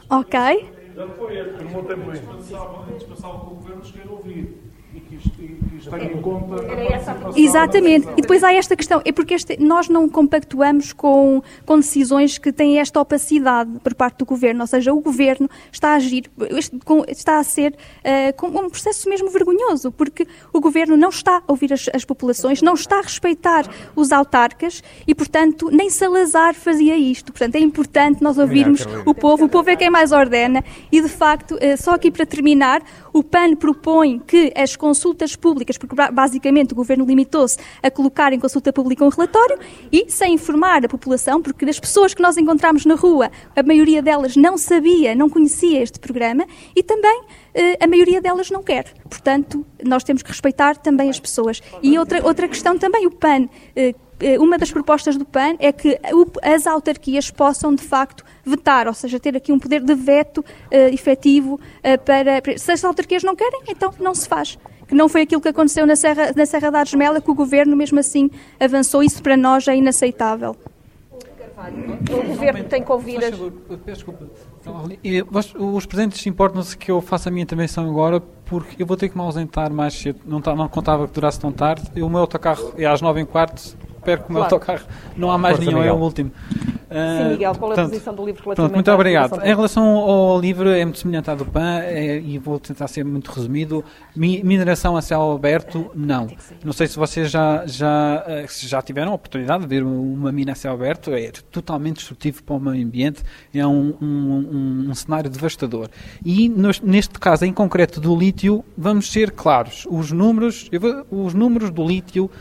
Ok. 0.10 0.79
Já 1.00 1.08
foi, 1.08 1.38
tempo 1.86 2.10
indispensável, 2.10 2.84
indispensável 2.90 3.40
que 3.40 3.46
o 3.46 3.50
Governo 3.56 3.78
nos 3.78 3.92
queira 3.92 4.12
ouvir 4.12 4.69
que 5.18 5.90
tenha 5.90 6.12
em 6.12 6.22
conta 6.22 6.56
a 6.56 7.40
Exatamente. 7.40 8.08
E 8.16 8.22
depois 8.22 8.44
há 8.44 8.54
esta 8.54 8.76
questão, 8.76 9.02
é 9.04 9.12
porque 9.12 9.34
este, 9.34 9.60
nós 9.60 9.90
não 9.90 10.08
compactuamos 10.08 10.94
com, 10.94 11.42
com 11.66 11.78
decisões 11.78 12.38
que 12.38 12.52
têm 12.52 12.80
esta 12.80 13.02
opacidade 13.02 13.72
por 13.84 13.96
parte 13.96 14.20
do 14.20 14.26
Governo, 14.26 14.62
ou 14.62 14.68
seja, 14.68 14.94
o 14.94 15.00
Governo 15.00 15.50
está 15.72 15.90
a 15.90 15.96
agir, 15.96 16.30
está 17.08 17.40
a 17.40 17.44
ser 17.44 17.74
uh, 17.74 18.36
com 18.38 18.48
um 18.48 18.70
processo 18.70 19.10
mesmo 19.10 19.30
vergonhoso, 19.30 19.92
porque 19.92 20.28
o 20.54 20.60
Governo 20.60 20.96
não 20.96 21.10
está 21.10 21.38
a 21.38 21.44
ouvir 21.48 21.74
as, 21.74 21.90
as 21.94 22.06
populações, 22.06 22.62
não 22.62 22.76
está 22.76 23.00
a 23.00 23.02
respeitar 23.02 23.66
os 23.96 24.12
autarcas 24.12 24.84
e, 25.08 25.16
portanto, 25.16 25.70
nem 25.72 25.90
Salazar 25.90 26.54
fazia 26.54 26.96
isto. 26.96 27.32
Portanto, 27.32 27.56
é 27.56 27.60
importante 27.60 28.22
nós 28.22 28.38
ouvirmos 28.38 28.86
o 29.06 29.16
povo, 29.16 29.46
o 29.46 29.50
povo 29.50 29.70
é 29.70 29.76
quem 29.76 29.90
mais 29.90 30.12
ordena. 30.12 30.64
E, 30.92 31.02
de 31.02 31.10
facto, 31.10 31.56
uh, 31.56 31.82
só 31.82 31.96
aqui 31.96 32.12
para 32.12 32.26
terminar, 32.26 32.82
o 33.12 33.24
PAN 33.24 33.56
propõe 33.56 34.20
que 34.20 34.54
as 34.56 34.76
consultas 34.76 34.99
públicas, 35.40 35.78
porque 35.78 35.96
basicamente 36.12 36.74
o 36.74 36.76
Governo 36.76 37.06
limitou-se 37.06 37.58
a 37.82 37.92
colocar 37.92 38.34
em 38.34 38.40
consulta 38.40 38.72
pública 38.74 39.04
um 39.04 39.10
relatório 39.10 39.58
e 39.92 40.06
sem 40.10 40.34
informar 40.34 40.84
a 40.86 40.90
população, 40.90 41.42
porque 41.42 41.66
das 41.66 41.80
pessoas 41.80 42.14
que 42.14 42.22
nós 42.22 42.38
encontramos 42.38 42.86
na 42.86 42.96
rua, 42.96 43.32
a 43.56 43.64
maioria 43.64 44.02
delas 44.02 44.36
não 44.36 44.58
sabia, 44.58 45.16
não 45.16 45.30
conhecia 45.30 45.82
este 45.82 46.00
programa 46.00 46.46
e 46.76 46.84
também 46.84 47.24
eh, 47.54 47.78
a 47.80 47.88
maioria 47.88 48.22
delas 48.22 48.50
não 48.50 48.64
quer. 48.64 48.94
Portanto, 49.10 49.66
nós 49.84 50.04
temos 50.04 50.22
que 50.22 50.30
respeitar 50.30 50.78
também 50.78 51.10
as 51.10 51.20
pessoas. 51.20 51.62
E 51.82 51.98
outra, 51.98 52.26
outra 52.26 52.48
questão 52.48 52.78
também, 52.78 53.06
o 53.06 53.12
PAN 53.12 53.48
eh, 53.76 53.94
eh, 54.20 54.40
uma 54.40 54.58
das 54.58 54.72
propostas 54.72 55.18
do 55.18 55.26
PAN 55.26 55.56
é 55.60 55.72
que 55.72 56.00
as 56.44 56.68
autarquias 56.68 57.32
possam, 57.32 57.74
de 57.74 57.84
facto, 57.84 58.24
vetar, 58.46 58.88
ou 58.88 58.94
seja, 58.94 59.20
ter 59.20 59.36
aqui 59.36 59.52
um 59.52 59.60
poder 59.60 59.82
de 59.82 59.96
veto 59.96 60.44
efetivo 60.92 61.60
para. 62.04 62.42
Se 62.58 62.72
as 62.72 62.84
autarquias 62.84 63.24
não 63.24 63.36
querem, 63.36 63.62
então 63.70 63.94
não 64.00 64.14
se 64.14 64.28
faz. 64.28 64.58
Que 64.90 64.96
não 64.96 65.08
foi 65.08 65.22
aquilo 65.22 65.40
que 65.40 65.48
aconteceu 65.48 65.86
na 65.86 65.96
Serra, 65.96 66.34
na 66.36 66.46
Serra 66.48 66.72
da 66.72 66.80
Argemela, 66.80 67.22
que 67.22 67.30
o 67.30 67.36
governo, 67.36 67.78
mesmo 67.78 68.00
assim, 68.00 68.30
avançou. 68.60 69.04
Isso 69.04 69.22
para 69.22 69.38
nós 69.38 69.68
é 69.68 69.76
inaceitável. 69.76 70.56
O 72.12 72.28
governo 72.28 72.64
tem 72.64 72.84
que 72.84 72.92
ouvir 72.92 73.24
as. 73.24 73.36
Desculpa. 73.86 74.26
Os 75.60 75.86
presentes 75.86 76.26
importam-se 76.26 76.76
que 76.76 76.90
eu 76.90 77.02
faça 77.02 77.30
a 77.30 77.32
minha 77.32 77.44
intervenção 77.44 77.88
agora, 77.88 78.20
porque 78.46 78.82
eu 78.82 78.88
vou 78.88 78.98
ter 78.98 79.10
que 79.10 79.16
me 79.16 79.24
ausentar 79.24 79.72
mais 79.72 79.94
cedo. 79.94 80.22
Não, 80.26 80.42
tá, 80.42 80.56
não 80.56 80.68
contava 80.68 81.08
que 81.08 81.14
durasse 81.14 81.40
tão 81.40 81.52
tarde. 81.52 81.84
E 81.96 82.02
o 82.02 82.10
meu 82.10 82.22
autocarro 82.22 82.74
é 82.76 82.86
às 82.86 83.02
nove 83.02 83.22
e 83.22 83.26
quarto 83.26 83.78
perco 84.00 84.30
o 84.30 84.34
meu 84.34 84.42
claro. 84.42 84.56
autocarro. 84.56 84.88
Não 85.16 85.32
há 85.32 85.38
mais 85.38 85.58
Força 85.58 85.70
nenhum, 85.70 85.82
Miguel. 85.82 85.96
é 85.96 85.98
o 85.98 86.02
último. 86.02 86.32
Sim, 86.90 87.30
Miguel, 87.30 87.54
qual 87.56 87.72
é 87.72 87.76
portanto, 87.76 87.86
a 87.86 87.90
posição 87.90 88.16
do 88.16 88.26
livro 88.26 88.44
relativamente 88.44 88.76
Muito 88.76 88.92
obrigado. 88.92 89.42
Em 89.44 89.56
relação 89.56 89.86
ao 89.86 90.40
livro, 90.40 90.70
é 90.70 90.84
muito 90.84 90.98
semelhante 90.98 91.30
à 91.30 91.36
do 91.36 91.46
PAN 91.46 91.82
é, 91.82 92.20
e 92.20 92.40
vou 92.40 92.60
tentar 92.60 92.88
ser 92.88 93.06
muito 93.06 93.32
resumido. 93.32 93.84
Mineração 94.16 94.98
a 94.98 95.02
céu 95.02 95.32
aberto, 95.32 95.92
não. 95.94 96.28
Não 96.64 96.74
sei 96.74 96.88
se 96.88 96.98
vocês 96.98 97.30
já, 97.30 97.64
já, 97.68 98.24
eh, 98.28 98.46
já 98.50 98.82
tiveram 98.82 99.12
a 99.12 99.16
oportunidade 99.16 99.62
de 99.62 99.68
ver 99.68 99.84
uma 99.84 100.32
mina 100.32 100.54
a 100.54 100.56
céu 100.56 100.74
aberto, 100.74 101.12
é 101.12 101.32
totalmente 101.52 101.98
destrutivo 101.98 102.44
para 102.44 102.56
o 102.56 102.60
meio 102.60 102.84
ambiente, 102.84 103.22
é 103.54 103.66
um, 103.66 103.94
um, 104.02 104.06
um, 104.06 104.90
um 104.90 104.96
cenário 104.96 105.30
devastador. 105.30 105.90
E 106.26 106.50
neste 106.50 107.20
caso 107.20 107.46
em 107.46 107.54
concreto 107.54 108.02
do 108.02 108.16
lítio, 108.16 108.66
vamos 108.76 109.12
ser 109.12 109.32
claros, 109.32 109.86
os 109.90 110.12
números, 110.12 110.70
vou, 110.80 111.26
os 111.26 111.34
números 111.36 111.70
do 111.70 111.86
lítio 111.86 112.32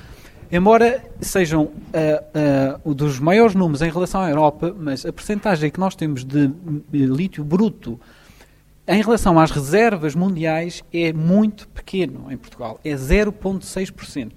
embora 0.50 1.02
sejam 1.20 1.64
uh, 1.64 2.80
uh, 2.84 2.94
dos 2.94 3.18
maiores 3.18 3.54
números 3.54 3.82
em 3.82 3.90
relação 3.90 4.20
à 4.20 4.30
Europa, 4.30 4.74
mas 4.78 5.04
a 5.04 5.12
percentagem 5.12 5.70
que 5.70 5.80
nós 5.80 5.94
temos 5.94 6.24
de 6.24 6.50
lítio 6.92 7.44
bruto 7.44 8.00
em 8.86 9.02
relação 9.02 9.38
às 9.38 9.50
reservas 9.50 10.14
mundiais 10.14 10.82
é 10.92 11.12
muito 11.12 11.68
pequeno 11.68 12.32
em 12.32 12.36
Portugal, 12.38 12.80
é 12.82 12.94
0,6%. 12.94 14.32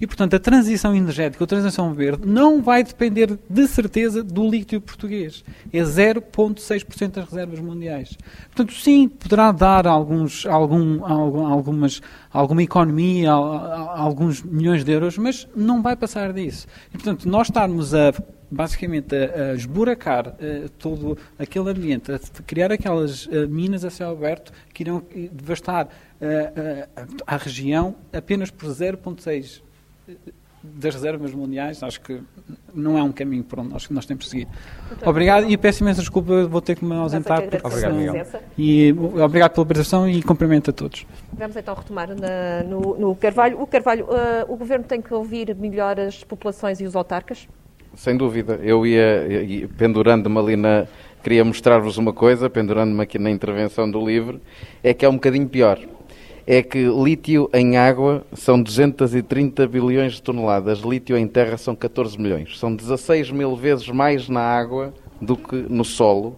E, 0.00 0.06
portanto, 0.06 0.34
a 0.34 0.38
transição 0.38 0.94
energética, 0.94 1.44
a 1.44 1.46
transição 1.46 1.92
verde, 1.94 2.26
não 2.26 2.62
vai 2.62 2.82
depender 2.82 3.38
de 3.48 3.68
certeza 3.68 4.22
do 4.22 4.48
lítio 4.48 4.80
português. 4.80 5.44
É 5.72 5.80
0,6% 5.80 7.12
das 7.12 7.28
reservas 7.28 7.60
mundiais. 7.60 8.16
Portanto, 8.54 8.72
sim, 8.74 9.08
poderá 9.08 9.52
dar 9.52 9.86
alguns, 9.86 10.46
algum, 10.46 11.04
algumas, 11.04 12.00
alguma 12.32 12.62
economia, 12.62 13.32
alguns 13.32 14.42
milhões 14.42 14.84
de 14.84 14.92
euros, 14.92 15.18
mas 15.18 15.48
não 15.54 15.82
vai 15.82 15.96
passar 15.96 16.32
disso. 16.32 16.66
E, 16.88 16.92
portanto, 16.92 17.28
nós 17.28 17.48
estarmos 17.48 17.94
a 17.94 18.12
basicamente 18.52 19.16
a, 19.16 19.52
a 19.52 19.54
esburacar 19.54 20.28
uh, 20.28 20.68
todo 20.78 21.16
aquele 21.38 21.70
ambiente, 21.70 22.12
a 22.12 22.18
criar 22.46 22.70
aquelas 22.70 23.26
uh, 23.26 23.48
minas 23.48 23.82
a 23.84 23.90
céu 23.90 24.10
aberto 24.10 24.52
que 24.74 24.82
irão 24.82 25.02
devastar 25.32 25.86
uh, 25.86 27.08
a 27.26 27.36
região 27.38 27.96
apenas 28.12 28.50
por 28.50 28.68
0,6 28.68 29.62
das 30.62 30.94
reservas 30.94 31.34
mundiais, 31.34 31.82
acho 31.82 32.00
que 32.00 32.20
não 32.72 32.96
é 32.96 33.02
um 33.02 33.10
caminho 33.10 33.42
por 33.42 33.58
onde 33.58 33.70
nós, 33.70 33.90
nós 33.90 34.06
temos 34.06 34.24
de 34.24 34.30
seguir. 34.30 34.48
Muito 34.88 35.10
obrigado 35.10 35.50
e 35.50 35.56
peço 35.56 35.82
imensa 35.82 36.00
desculpa, 36.00 36.46
vou 36.46 36.60
ter 36.60 36.76
que 36.76 36.84
me 36.84 36.94
ausentar. 36.94 37.42
Porque, 37.42 37.66
obrigado, 37.66 37.94
Miguel. 37.94 38.26
E 38.56 38.92
obrigado 38.92 39.52
pela 39.52 39.64
apresentação 39.64 40.08
e 40.08 40.22
cumprimento 40.22 40.70
a 40.70 40.72
todos. 40.72 41.04
Vamos 41.32 41.56
então 41.56 41.74
retomar 41.74 42.08
na, 42.08 42.62
no, 42.64 42.96
no, 42.96 43.16
Carvalho. 43.16 43.60
O 43.60 43.66
Carvalho, 43.66 44.04
uh, 44.04 44.52
o 44.52 44.56
Governo 44.56 44.84
tem 44.84 45.02
que 45.02 45.12
ouvir 45.12 45.54
melhor 45.56 45.98
as 45.98 46.22
populações 46.22 46.80
e 46.80 46.84
os 46.84 46.94
autarcas? 46.94 47.48
Sem 47.96 48.16
dúvida. 48.16 48.60
Eu 48.62 48.86
ia, 48.86 49.68
pendurando-me 49.76 50.38
ali 50.38 50.56
na. 50.56 50.86
Queria 51.22 51.44
mostrar-vos 51.44 51.98
uma 51.98 52.12
coisa, 52.12 52.50
pendurando-me 52.50 53.00
aqui 53.00 53.16
na 53.16 53.30
intervenção 53.30 53.88
do 53.88 54.04
livro, 54.04 54.40
é 54.82 54.92
que 54.92 55.04
é 55.04 55.08
um 55.08 55.14
bocadinho 55.14 55.48
pior. 55.48 55.78
É 56.46 56.62
que 56.62 56.84
lítio 56.84 57.48
em 57.54 57.76
água 57.76 58.24
são 58.32 58.60
230 58.60 59.66
bilhões 59.68 60.14
de 60.14 60.22
toneladas, 60.22 60.80
lítio 60.80 61.16
em 61.16 61.26
terra 61.28 61.56
são 61.56 61.74
14 61.76 62.20
milhões. 62.20 62.58
São 62.58 62.74
16 62.74 63.30
mil 63.30 63.54
vezes 63.54 63.88
mais 63.88 64.28
na 64.28 64.40
água 64.40 64.92
do 65.20 65.36
que 65.36 65.54
no 65.68 65.84
solo. 65.84 66.36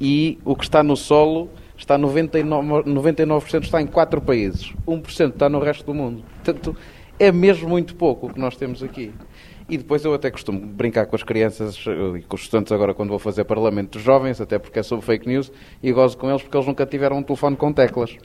E 0.00 0.38
o 0.44 0.54
que 0.54 0.64
está 0.64 0.82
no 0.82 0.96
solo 0.96 1.50
está 1.76 1.98
99%, 1.98 2.84
99% 2.84 3.64
está 3.64 3.82
em 3.82 3.86
quatro 3.86 4.20
países, 4.20 4.72
1% 4.86 5.30
está 5.30 5.48
no 5.48 5.58
resto 5.58 5.84
do 5.84 5.94
mundo. 5.94 6.22
Portanto, 6.36 6.76
é 7.18 7.32
mesmo 7.32 7.68
muito 7.68 7.96
pouco 7.96 8.28
o 8.28 8.32
que 8.32 8.38
nós 8.38 8.56
temos 8.56 8.82
aqui. 8.82 9.12
E 9.68 9.78
depois 9.78 10.04
eu 10.04 10.12
até 10.12 10.30
costumo 10.30 10.60
brincar 10.60 11.06
com 11.06 11.14
as 11.14 11.22
crianças 11.22 11.76
e 12.18 12.22
com 12.22 12.34
os 12.34 12.42
estudantes 12.42 12.72
agora 12.72 12.92
quando 12.92 13.10
vou 13.10 13.18
fazer 13.18 13.44
parlamento 13.44 13.92
dos 13.92 14.02
jovens, 14.02 14.40
até 14.40 14.58
porque 14.58 14.78
é 14.78 14.82
sobre 14.82 15.04
fake 15.04 15.28
news, 15.28 15.52
e 15.82 15.92
gozo 15.92 16.18
com 16.18 16.28
eles 16.28 16.42
porque 16.42 16.56
eles 16.56 16.66
nunca 16.66 16.84
tiveram 16.84 17.18
um 17.18 17.22
telefone 17.22 17.56
com 17.56 17.72
teclas. 17.72 18.16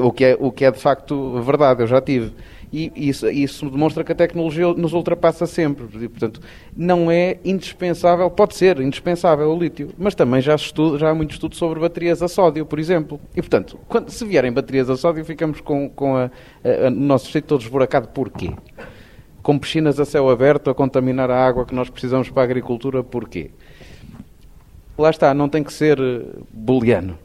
O 0.00 0.12
que 0.12 0.24
é, 0.24 0.36
o 0.38 0.50
que 0.50 0.64
é 0.64 0.70
de 0.70 0.78
facto 0.78 1.40
verdade, 1.42 1.82
eu 1.82 1.86
já 1.86 2.00
tive. 2.00 2.32
E 2.72 2.92
isso, 2.94 3.28
isso 3.30 3.70
demonstra 3.70 4.04
que 4.04 4.12
a 4.12 4.14
tecnologia 4.14 4.66
nos 4.74 4.92
ultrapassa 4.92 5.46
sempre. 5.46 5.86
E, 6.04 6.08
portanto, 6.08 6.40
não 6.76 7.10
é 7.10 7.38
indispensável, 7.44 8.30
pode 8.30 8.54
ser 8.54 8.78
indispensável 8.80 9.50
o 9.50 9.58
lítio, 9.58 9.90
mas 9.96 10.14
também 10.14 10.42
já, 10.42 10.54
estudo, 10.54 10.98
já 10.98 11.10
há 11.10 11.14
muito 11.14 11.30
estudo 11.30 11.56
sobre 11.56 11.80
baterias 11.80 12.22
a 12.22 12.28
sódio, 12.28 12.66
por 12.66 12.78
exemplo. 12.78 13.18
E, 13.34 13.40
portanto, 13.40 13.78
quando, 13.88 14.10
se 14.10 14.24
vierem 14.24 14.52
baterias 14.52 14.90
a 14.90 14.96
sódio, 14.96 15.24
ficamos 15.24 15.60
com, 15.60 15.88
com 15.88 16.16
a, 16.16 16.24
a, 16.62 16.86
a, 16.86 16.88
o 16.88 16.90
nosso 16.90 17.24
distrito 17.24 17.46
todo 17.46 17.62
esburacado. 17.62 18.08
Porquê? 18.08 18.52
Com 19.42 19.58
piscinas 19.58 19.98
a 19.98 20.04
céu 20.04 20.28
aberto 20.28 20.68
a 20.68 20.74
contaminar 20.74 21.30
a 21.30 21.46
água 21.46 21.64
que 21.64 21.74
nós 21.74 21.88
precisamos 21.88 22.28
para 22.28 22.42
a 22.42 22.44
agricultura, 22.44 23.02
porquê? 23.02 23.50
Lá 24.98 25.08
está, 25.08 25.32
não 25.32 25.48
tem 25.48 25.62
que 25.62 25.72
ser 25.72 25.98
eh, 25.98 26.22
booleano. 26.52 27.16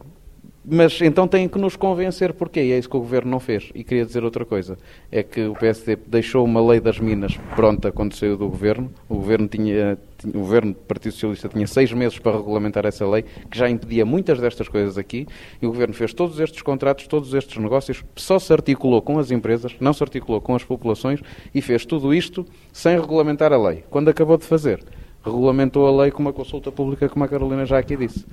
Mas 0.65 1.01
então 1.01 1.27
têm 1.27 1.49
que 1.49 1.59
nos 1.59 1.75
convencer 1.75 2.31
porquê, 2.33 2.61
e 2.61 2.71
é 2.71 2.77
isso 2.77 2.89
que 2.89 2.95
o 2.95 2.99
Governo 3.01 3.29
não 3.29 3.39
fez. 3.39 3.69
E 3.75 3.83
queria 3.83 4.05
dizer 4.05 4.23
outra 4.23 4.45
coisa, 4.45 4.77
é 5.11 5.21
que 5.21 5.43
o 5.43 5.53
PSD 5.53 5.97
deixou 6.07 6.45
uma 6.45 6.65
lei 6.65 6.79
das 6.79 6.99
minas 6.99 7.37
pronta 7.53 7.91
quando 7.91 8.15
saiu 8.15 8.37
do 8.37 8.47
Governo. 8.47 8.89
O 9.09 9.15
Governo, 9.15 9.47
tinha, 9.49 9.97
o 10.25 10.39
Governo 10.39 10.71
do 10.71 10.79
Partido 10.79 11.11
Socialista 11.11 11.49
tinha 11.49 11.67
seis 11.67 11.91
meses 11.91 12.17
para 12.17 12.37
regulamentar 12.37 12.85
essa 12.85 13.05
lei, 13.05 13.25
que 13.51 13.57
já 13.57 13.69
impedia 13.69 14.05
muitas 14.05 14.39
destas 14.39 14.69
coisas 14.69 14.97
aqui, 14.97 15.27
e 15.61 15.65
o 15.65 15.69
Governo 15.69 15.93
fez 15.93 16.13
todos 16.13 16.39
estes 16.39 16.61
contratos, 16.61 17.07
todos 17.07 17.33
estes 17.33 17.57
negócios, 17.57 18.03
só 18.15 18.39
se 18.39 18.53
articulou 18.53 19.01
com 19.01 19.19
as 19.19 19.31
empresas, 19.31 19.75
não 19.81 19.91
se 19.91 20.01
articulou 20.01 20.39
com 20.39 20.55
as 20.55 20.63
populações, 20.63 21.19
e 21.53 21.61
fez 21.61 21.85
tudo 21.85 22.13
isto 22.13 22.45
sem 22.71 22.97
regulamentar 22.97 23.51
a 23.51 23.57
lei. 23.57 23.83
Quando 23.89 24.07
acabou 24.07 24.37
de 24.37 24.45
fazer, 24.45 24.81
regulamentou 25.23 25.87
a 25.87 26.03
lei 26.03 26.11
com 26.11 26.21
uma 26.21 26.33
consulta 26.33 26.71
pública, 26.71 27.07
como 27.07 27.23
a 27.23 27.27
Carolina 27.27 27.65
já 27.65 27.77
aqui 27.79 27.95
disse, 27.95 28.25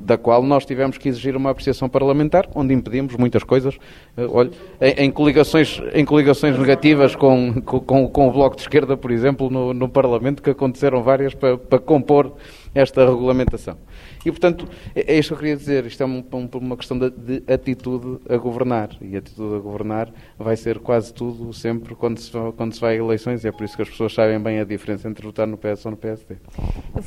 da 0.00 0.18
qual 0.18 0.42
nós 0.42 0.66
tivemos 0.66 0.98
que 0.98 1.08
exigir 1.08 1.36
uma 1.36 1.50
apreciação 1.50 1.88
parlamentar, 1.88 2.48
onde 2.54 2.74
impedimos 2.74 3.16
muitas 3.16 3.42
coisas, 3.42 3.74
uh, 4.16 4.28
olha, 4.30 4.50
em, 4.80 5.06
em, 5.06 5.10
coligações, 5.10 5.80
em 5.94 6.04
coligações 6.04 6.58
negativas 6.58 7.16
com, 7.16 7.60
com, 7.62 8.08
com 8.08 8.28
o 8.28 8.32
Bloco 8.32 8.56
de 8.56 8.62
Esquerda, 8.62 8.96
por 8.96 9.10
exemplo, 9.10 9.48
no, 9.50 9.72
no 9.72 9.88
Parlamento, 9.88 10.42
que 10.42 10.50
aconteceram 10.50 11.02
várias 11.02 11.34
para, 11.34 11.56
para 11.56 11.78
compor 11.78 12.32
esta 12.74 13.06
regulamentação. 13.06 13.76
E, 14.26 14.30
portanto, 14.32 14.68
é, 14.92 15.14
é 15.14 15.18
isto 15.20 15.28
que 15.28 15.34
eu 15.34 15.38
queria 15.38 15.56
dizer. 15.56 15.86
Isto 15.86 16.02
é 16.02 16.06
um, 16.06 16.24
um, 16.32 16.48
uma 16.54 16.76
questão 16.76 16.98
de, 16.98 17.10
de, 17.10 17.52
atitude 17.52 18.18
a 18.28 18.36
governar. 18.36 18.90
E 19.00 19.16
atitude 19.16 19.54
a 19.54 19.58
governar 19.60 20.12
vai 20.36 20.56
ser 20.56 20.80
quase 20.80 21.14
tudo, 21.14 21.52
sempre, 21.52 21.94
quando 21.94 22.18
se, 22.18 22.32
quando 22.56 22.74
se 22.74 22.80
vai 22.80 22.94
a 22.94 22.98
eleições. 22.98 23.44
E 23.44 23.48
é 23.48 23.52
por 23.52 23.62
isso 23.62 23.76
que 23.76 23.82
as 23.82 23.88
pessoas 23.88 24.12
sabem 24.12 24.40
bem 24.40 24.58
a 24.58 24.64
diferença 24.64 25.08
entre 25.08 25.24
votar 25.24 25.46
no 25.46 25.56
PS 25.56 25.84
ou 25.84 25.92
no 25.92 25.96
PSD. 25.96 26.38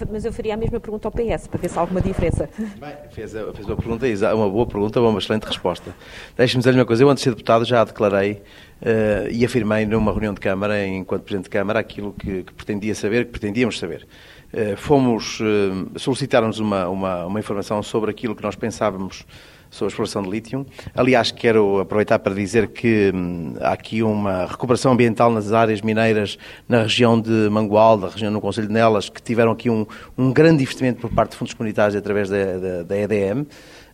Mas 0.10 0.24
eu 0.24 0.32
faria 0.32 0.54
a 0.54 0.58
mesma 0.58 0.80
pergunta 0.80 1.10
ao 1.10 1.12
PS, 1.12 1.48
para 1.48 1.60
ver 1.60 1.70
se 1.70 1.78
há 1.78 1.82
alguma 1.82 2.00
diferença. 2.00 2.50
Bem, 2.58 2.94
fez, 3.12 3.34
fez 3.34 3.68
uma 3.68 3.76
pergunta, 3.76 4.06
uma 4.34 4.50
boa 4.50 4.66
pergunta, 4.66 5.02
uma 5.02 5.20
excelente 5.20 5.44
resposta. 5.44 5.94
Deixe-me 6.38 6.60
dizer 6.60 6.74
uma 6.74 6.86
coisa. 6.86 7.04
Eu, 7.04 7.10
antes 7.10 7.22
de 7.22 7.26
ser 7.26 7.32
deputado, 7.32 7.66
já 7.66 7.84
declarei 7.84 8.42
Uh, 8.80 9.28
e 9.30 9.44
afirmei 9.44 9.86
numa 9.86 10.10
reunião 10.10 10.34
de 10.34 10.40
Câmara, 10.40 10.88
enquanto 10.88 11.24
Presidente 11.24 11.44
de 11.44 11.50
Câmara, 11.50 11.80
aquilo 11.80 12.14
que, 12.14 12.44
que 12.44 12.54
pretendia 12.54 12.96
saber, 12.96 13.26
que 13.26 13.32
pretendíamos 13.32 13.78
saber. 13.78 14.08
Eh, 14.52 14.76
fomos, 14.76 15.40
eh, 15.42 16.00
solicitaram-nos 16.00 16.60
uma, 16.60 16.90
uma, 16.90 17.26
uma, 17.26 17.40
informação 17.40 17.84
sobre 17.84 18.10
aquilo 18.10 18.36
que 18.36 18.42
nós 18.42 18.56
pensávamos 18.56 19.24
sobre 19.70 19.86
a 19.86 19.92
exploração 19.92 20.24
de 20.24 20.30
lítio. 20.30 20.66
Aliás, 20.96 21.32
quero 21.32 21.80
aproveitar 21.80 22.18
para 22.18 22.34
dizer 22.34 22.70
que 22.70 23.12
hum, 23.14 23.54
há 23.62 23.74
aqui 23.74 24.02
uma 24.02 24.48
recuperação 24.48 24.94
ambiental 24.94 25.32
nas 25.32 25.52
áreas 25.52 25.82
mineiras 25.82 26.40
na 26.68 26.82
região 26.82 27.22
de 27.22 27.48
Mangual, 27.52 28.00
da 28.00 28.08
região 28.08 28.32
no 28.32 28.42
Conselho 28.42 28.68
de 28.68 28.74
Nelas, 28.74 29.08
que 29.08 29.22
tiveram 29.22 29.52
aqui 29.52 29.70
um, 29.70 29.86
um 30.18 30.34
grande 30.34 30.64
investimento 30.64 31.00
por 31.00 31.12
parte 31.12 31.32
de 31.32 31.38
fundos 31.38 31.54
comunitários 31.54 31.96
através 31.96 32.28
da, 32.28 32.58
da, 32.58 32.84
da 32.84 32.98
EDM. 32.98 33.46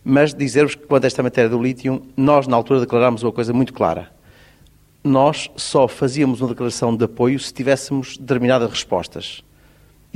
Mas 0.02 0.32
dizer-vos 0.32 0.74
que 0.74 0.86
quanto 0.86 1.04
a 1.04 1.06
esta 1.06 1.22
matéria 1.22 1.50
do 1.50 1.62
lítio, 1.62 2.00
nós 2.16 2.46
na 2.46 2.56
altura 2.56 2.80
declarámos 2.80 3.22
uma 3.22 3.32
coisa 3.32 3.52
muito 3.52 3.74
clara. 3.74 4.10
Nós 5.04 5.50
só 5.54 5.86
fazíamos 5.86 6.40
uma 6.40 6.48
declaração 6.48 6.96
de 6.96 7.04
apoio 7.04 7.38
se 7.38 7.52
tivéssemos 7.52 8.16
determinadas 8.16 8.70
respostas 8.70 9.44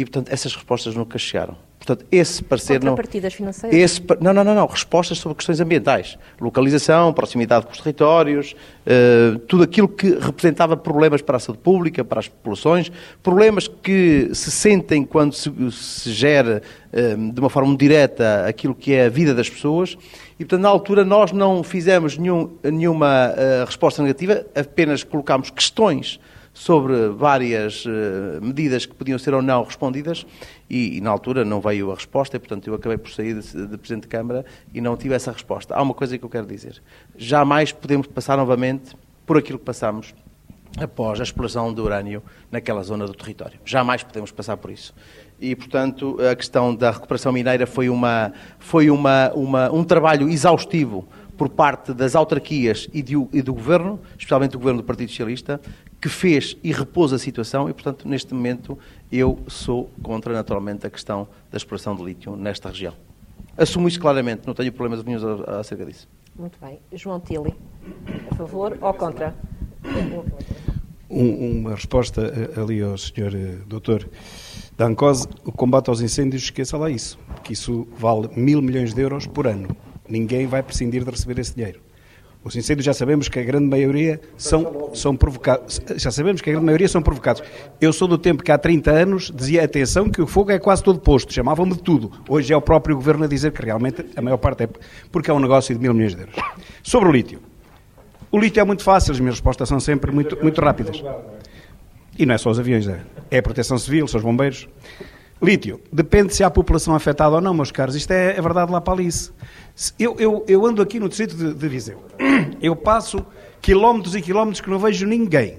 e, 0.00 0.04
portanto, 0.04 0.32
essas 0.32 0.54
respostas 0.54 0.94
nunca 0.94 1.18
chegaram. 1.18 1.56
Portanto, 1.78 2.06
esse 2.12 2.42
parecer 2.44 2.82
não. 2.82 2.94
financeiras? 3.34 3.78
Esse, 3.78 4.02
não, 4.20 4.32
não, 4.34 4.44
não, 4.44 4.54
não. 4.54 4.66
Respostas 4.66 5.18
sobre 5.18 5.36
questões 5.36 5.60
ambientais. 5.60 6.18
Localização, 6.38 7.12
proximidade 7.12 7.66
com 7.66 7.72
os 7.72 7.78
territórios, 7.78 8.54
uh, 8.86 9.38
tudo 9.40 9.62
aquilo 9.64 9.88
que 9.88 10.10
representava 10.10 10.76
problemas 10.76 11.22
para 11.22 11.36
a 11.36 11.40
saúde 11.40 11.60
pública, 11.62 12.04
para 12.04 12.20
as 12.20 12.28
populações, 12.28 12.92
problemas 13.22 13.66
que 13.66 14.30
se 14.34 14.50
sentem 14.50 15.04
quando 15.04 15.34
se, 15.34 15.50
se 15.72 16.12
gera 16.12 16.62
uh, 16.92 17.32
de 17.32 17.40
uma 17.40 17.48
forma 17.48 17.74
direta 17.76 18.46
aquilo 18.46 18.74
que 18.74 18.92
é 18.92 19.06
a 19.06 19.08
vida 19.08 19.34
das 19.34 19.48
pessoas. 19.48 19.96
E, 20.38 20.44
portanto, 20.44 20.62
na 20.62 20.68
altura 20.68 21.04
nós 21.04 21.32
não 21.32 21.62
fizemos 21.62 22.16
nenhum, 22.16 22.50
nenhuma 22.62 23.30
uh, 23.30 23.64
resposta 23.64 24.02
negativa, 24.02 24.44
apenas 24.54 25.02
colocámos 25.02 25.50
questões 25.50 26.20
sobre 26.52 27.08
várias 27.08 27.84
uh, 27.86 27.90
medidas 28.42 28.84
que 28.84 28.94
podiam 28.94 29.18
ser 29.18 29.34
ou 29.34 29.42
não 29.42 29.62
respondidas 29.62 30.26
e, 30.68 30.98
e, 30.98 31.00
na 31.00 31.10
altura 31.10 31.44
não 31.44 31.60
veio 31.60 31.90
a 31.90 31.94
resposta 31.94 32.36
e, 32.36 32.40
portanto, 32.40 32.66
eu 32.66 32.74
acabei 32.74 32.98
por 32.98 33.10
sair 33.10 33.40
de, 33.40 33.66
de, 33.66 33.78
Presidente 33.78 34.02
de 34.02 34.08
Câmara 34.08 34.44
e 34.74 34.80
não 34.80 34.96
tive 34.96 35.14
essa 35.14 35.32
resposta. 35.32 35.74
Há 35.74 35.82
uma 35.82 35.94
coisa 35.94 36.18
que 36.18 36.24
eu 36.24 36.28
quero 36.28 36.46
dizer. 36.46 36.82
Jamais 37.16 37.72
podemos 37.72 38.06
passar 38.06 38.36
novamente 38.36 38.96
por 39.24 39.38
aquilo 39.38 39.58
que 39.58 39.64
passamos 39.64 40.14
após 40.78 41.20
a 41.20 41.22
exploração 41.22 41.72
do 41.72 41.84
urânio 41.84 42.22
naquela 42.50 42.82
zona 42.82 43.06
do 43.06 43.14
território. 43.14 43.58
Jamais 43.64 44.02
podemos 44.02 44.30
passar 44.30 44.56
por 44.56 44.70
isso. 44.70 44.94
E, 45.40 45.56
portanto, 45.56 46.18
a 46.30 46.36
questão 46.36 46.74
da 46.74 46.90
recuperação 46.90 47.32
mineira 47.32 47.66
foi, 47.66 47.88
uma, 47.88 48.32
foi 48.58 48.90
uma, 48.90 49.32
uma, 49.34 49.72
um 49.72 49.82
trabalho 49.82 50.28
exaustivo 50.28 51.08
por 51.40 51.48
parte 51.48 51.94
das 51.94 52.14
autarquias 52.14 52.86
e, 52.92 53.00
de, 53.00 53.14
e, 53.32 53.40
do 53.40 53.54
Governo, 53.54 53.98
especialmente 54.10 54.50
do 54.50 54.58
Governo 54.58 54.82
do 54.82 54.84
Partido 54.84 55.08
Socialista, 55.08 55.58
que 55.98 56.06
fez 56.06 56.54
e 56.62 56.70
repôs 56.70 57.14
a 57.14 57.18
situação 57.18 57.66
e, 57.66 57.72
portanto, 57.72 58.06
neste 58.06 58.34
momento 58.34 58.78
eu 59.10 59.38
sou 59.48 59.88
contra, 60.02 60.34
naturalmente, 60.34 60.86
a 60.86 60.90
questão 60.90 61.26
da 61.50 61.56
exploração 61.56 61.96
de 61.96 62.04
lítio 62.04 62.36
nesta 62.36 62.68
região. 62.68 62.92
Assumo 63.56 63.88
isso 63.88 63.98
claramente, 63.98 64.46
não 64.46 64.52
tenho 64.52 64.70
problemas 64.70 65.02
nenhum 65.02 65.18
acerca 65.58 65.86
disso. 65.86 66.06
Muito 66.38 66.58
bem. 66.60 66.78
João 66.92 67.18
Tili, 67.18 67.54
a 68.30 68.34
favor 68.34 68.76
ou 68.78 68.92
contra? 68.92 69.34
Um, 71.08 71.60
uma 71.60 71.74
resposta 71.74 72.20
eh, 72.20 72.60
ali 72.60 72.82
ao 72.82 72.98
senhor 72.98 73.34
eh, 73.34 73.56
doutor 73.66 74.06
Dancose, 74.76 75.26
o 75.46 75.50
combate 75.50 75.88
aos 75.88 76.02
incêndios, 76.02 76.42
esqueça 76.42 76.76
lá 76.76 76.90
isso, 76.90 77.18
que 77.42 77.54
isso 77.54 77.88
vale 77.96 78.28
mil 78.36 78.60
milhões 78.60 78.92
de 78.92 79.00
euros 79.00 79.26
por 79.26 79.46
ano. 79.46 79.74
Ninguém 80.10 80.46
vai 80.46 80.62
prescindir 80.62 81.04
de 81.04 81.10
receber 81.10 81.38
esse 81.38 81.54
dinheiro. 81.54 81.80
Os 82.42 82.56
incêndios 82.56 82.86
já 82.86 82.94
sabemos 82.94 83.28
que 83.28 83.38
a 83.38 83.42
grande 83.42 83.66
maioria 83.66 84.18
são, 84.36 84.90
são 84.94 85.14
provocados. 85.14 85.80
Já 85.96 86.10
sabemos 86.10 86.40
que 86.40 86.48
a 86.48 86.52
grande 86.54 86.64
maioria 86.64 86.88
são 86.88 87.02
provocados. 87.02 87.42
Eu 87.78 87.92
sou 87.92 88.08
do 88.08 88.16
tempo 88.16 88.42
que 88.42 88.50
há 88.50 88.56
30 88.56 88.90
anos 88.90 89.30
dizia 89.34 89.62
atenção 89.62 90.08
que 90.08 90.22
o 90.22 90.26
fogo 90.26 90.50
é 90.50 90.58
quase 90.58 90.82
todo 90.82 90.98
posto, 90.98 91.34
chamavam-me 91.34 91.74
de 91.74 91.82
tudo. 91.82 92.10
Hoje 92.26 92.52
é 92.52 92.56
o 92.56 92.62
próprio 92.62 92.96
governo 92.96 93.24
a 93.24 93.28
dizer 93.28 93.52
que 93.52 93.62
realmente 93.62 94.06
a 94.16 94.22
maior 94.22 94.38
parte 94.38 94.64
é 94.64 94.68
porque 95.12 95.30
é 95.30 95.34
um 95.34 95.38
negócio 95.38 95.74
de 95.74 95.80
mil 95.80 95.92
milhões 95.92 96.14
de 96.14 96.22
euros. 96.22 96.34
Sobre 96.82 97.10
o 97.10 97.12
lítio. 97.12 97.40
O 98.32 98.38
lítio 98.38 98.60
é 98.60 98.64
muito 98.64 98.82
fácil, 98.82 99.12
as 99.12 99.20
minhas 99.20 99.34
respostas 99.34 99.68
são 99.68 99.78
sempre 99.78 100.10
muito, 100.10 100.38
muito 100.42 100.60
rápidas. 100.62 101.02
E 102.18 102.24
não 102.24 102.34
é 102.34 102.38
só 102.38 102.50
os 102.50 102.58
aviões, 102.58 102.88
é. 102.88 103.00
É 103.30 103.38
a 103.38 103.42
proteção 103.42 103.76
civil, 103.76 104.08
são 104.08 104.18
os 104.18 104.24
bombeiros. 104.24 104.66
Lítio, 105.42 105.80
depende 105.90 106.34
se 106.34 106.44
há 106.44 106.50
população 106.50 106.94
afetada 106.94 107.36
ou 107.36 107.40
não, 107.40 107.54
meus 107.54 107.72
caros. 107.72 107.94
Isto 107.94 108.10
é, 108.12 108.36
é 108.36 108.42
verdade 108.42 108.70
lá 108.70 108.80
para 108.80 108.92
Alice. 108.92 109.32
Eu, 109.98 110.14
eu, 110.18 110.44
eu 110.46 110.66
ando 110.66 110.82
aqui 110.82 111.00
no 111.00 111.08
distrito 111.08 111.34
de, 111.34 111.54
de 111.54 111.68
Viseu. 111.68 112.04
Eu 112.60 112.76
passo 112.76 113.24
quilómetros 113.62 114.14
e 114.14 114.20
quilómetros 114.20 114.60
que 114.60 114.68
não 114.68 114.78
vejo 114.78 115.06
ninguém. 115.06 115.58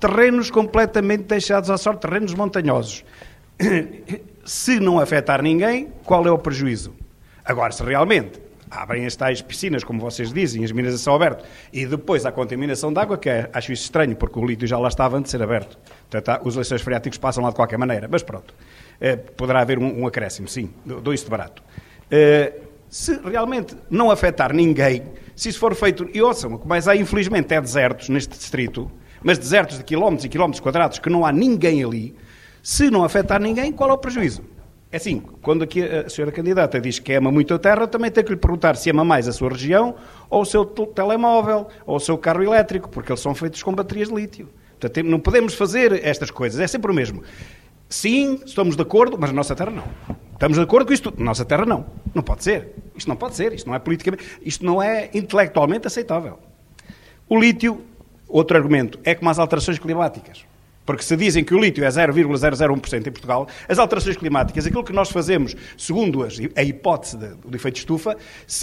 Terrenos 0.00 0.50
completamente 0.50 1.24
deixados 1.24 1.70
à 1.70 1.78
sorte, 1.78 2.00
terrenos 2.00 2.34
montanhosos. 2.34 3.04
Se 4.44 4.80
não 4.80 4.98
afetar 4.98 5.40
ninguém, 5.40 5.92
qual 6.04 6.26
é 6.26 6.30
o 6.30 6.38
prejuízo? 6.38 6.92
Agora, 7.44 7.70
se 7.70 7.80
realmente 7.84 8.40
abrem 8.68 9.06
as 9.06 9.14
tais 9.14 9.42
piscinas, 9.42 9.84
como 9.84 10.00
vocês 10.00 10.32
dizem, 10.32 10.64
as 10.64 10.72
minas 10.72 10.94
a 10.94 10.98
céu 10.98 11.14
aberto, 11.14 11.44
e 11.72 11.84
depois 11.84 12.24
a 12.24 12.32
contaminação 12.32 12.92
de 12.92 12.98
água, 12.98 13.18
que 13.18 13.28
é, 13.28 13.50
acho 13.52 13.72
isso 13.72 13.84
estranho, 13.84 14.16
porque 14.16 14.38
o 14.38 14.44
lítio 14.44 14.66
já 14.66 14.78
lá 14.78 14.88
estava 14.88 15.16
antes 15.16 15.30
de 15.30 15.38
ser 15.38 15.42
aberto. 15.44 15.78
Portanto, 16.10 16.40
os 16.44 16.56
lençóis 16.56 16.80
freáticos 16.80 17.18
passam 17.18 17.44
lá 17.44 17.50
de 17.50 17.56
qualquer 17.56 17.78
maneira, 17.78 18.08
mas 18.10 18.22
pronto. 18.22 18.54
É, 19.04 19.16
poderá 19.16 19.62
haver 19.62 19.80
um, 19.80 20.02
um, 20.02 20.06
acréscimo, 20.06 20.46
sim, 20.46 20.70
dou 20.86 21.12
isso 21.12 21.24
de 21.24 21.30
barato. 21.32 21.60
É, 22.08 22.52
se 22.88 23.18
realmente 23.24 23.76
não 23.90 24.12
afetar 24.12 24.54
ninguém, 24.54 25.02
se 25.34 25.48
isso 25.48 25.58
for 25.58 25.74
feito, 25.74 26.08
e 26.14 26.22
ouçam, 26.22 26.62
mais 26.64 26.86
há 26.86 26.94
infelizmente 26.94 27.52
é 27.52 27.60
desertos 27.60 28.08
neste 28.08 28.38
distrito, 28.38 28.88
mas 29.20 29.38
desertos 29.38 29.76
de 29.78 29.82
quilómetros 29.82 30.24
e 30.24 30.28
quilómetros 30.28 30.60
quadrados 30.60 31.00
que 31.00 31.10
não 31.10 31.26
há 31.26 31.32
ninguém 31.32 31.82
ali, 31.82 32.14
se 32.62 32.92
não 32.92 33.02
afetar 33.02 33.42
ninguém, 33.42 33.72
qual 33.72 33.90
é 33.90 33.92
o 33.92 33.98
prejuízo? 33.98 34.44
É 34.92 34.98
assim, 34.98 35.20
quando 35.40 35.64
aqui 35.64 35.82
a 35.82 36.08
senhora 36.08 36.30
candidata 36.30 36.80
diz 36.80 37.00
que 37.00 37.12
ama 37.14 37.32
muito 37.32 37.52
a 37.54 37.58
terra, 37.58 37.88
também 37.88 38.08
tem 38.08 38.22
que 38.22 38.30
lhe 38.30 38.36
perguntar 38.36 38.76
se 38.76 38.88
ama 38.88 39.04
mais 39.04 39.26
a 39.26 39.32
sua 39.32 39.48
região, 39.48 39.96
ou 40.30 40.42
o 40.42 40.44
seu 40.44 40.64
telemóvel, 40.64 41.66
ou 41.84 41.96
o 41.96 42.00
seu 42.00 42.16
carro 42.16 42.44
elétrico, 42.44 42.88
porque 42.88 43.10
eles 43.10 43.20
são 43.20 43.34
feitos 43.34 43.64
com 43.64 43.74
baterias 43.74 44.10
de 44.10 44.14
lítio. 44.14 44.48
Portanto, 44.78 45.04
não 45.04 45.18
podemos 45.18 45.54
fazer 45.54 46.04
estas 46.04 46.30
coisas, 46.30 46.60
é 46.60 46.68
sempre 46.68 46.90
o 46.90 46.94
mesmo. 46.94 47.22
Sim, 47.92 48.40
estamos 48.46 48.74
de 48.74 48.80
acordo, 48.80 49.18
mas 49.20 49.28
a 49.28 49.32
nossa 49.34 49.54
terra 49.54 49.70
não. 49.70 49.84
Estamos 50.32 50.56
de 50.56 50.64
acordo 50.64 50.86
com 50.86 50.94
isto? 50.94 51.12
Nossa 51.18 51.44
terra 51.44 51.66
não. 51.66 51.84
Não 52.14 52.22
pode 52.22 52.42
ser. 52.42 52.70
Isto 52.96 53.06
não 53.06 53.16
pode 53.16 53.36
ser. 53.36 53.52
Isto 53.52 53.66
não 53.66 53.74
é 53.74 53.78
politicamente. 53.78 54.24
Isto 54.40 54.64
não 54.64 54.82
é 54.82 55.10
intelectualmente 55.12 55.86
aceitável. 55.86 56.38
O 57.28 57.38
lítio, 57.38 57.82
outro 58.26 58.56
argumento, 58.56 58.98
é 59.04 59.14
como 59.14 59.28
as 59.28 59.38
alterações 59.38 59.78
climáticas. 59.78 60.46
Porque 60.86 61.02
se 61.02 61.14
dizem 61.18 61.44
que 61.44 61.54
o 61.54 61.60
lítio 61.60 61.84
é 61.84 61.88
0,001% 61.88 63.06
em 63.06 63.12
Portugal, 63.12 63.46
as 63.68 63.78
alterações 63.78 64.16
climáticas, 64.16 64.66
aquilo 64.66 64.82
que 64.82 64.92
nós 64.92 65.10
fazemos, 65.10 65.54
segundo 65.76 66.26
a 66.56 66.62
hipótese 66.62 67.18
do 67.18 67.54
efeito 67.54 67.76
estufa, 67.76 68.16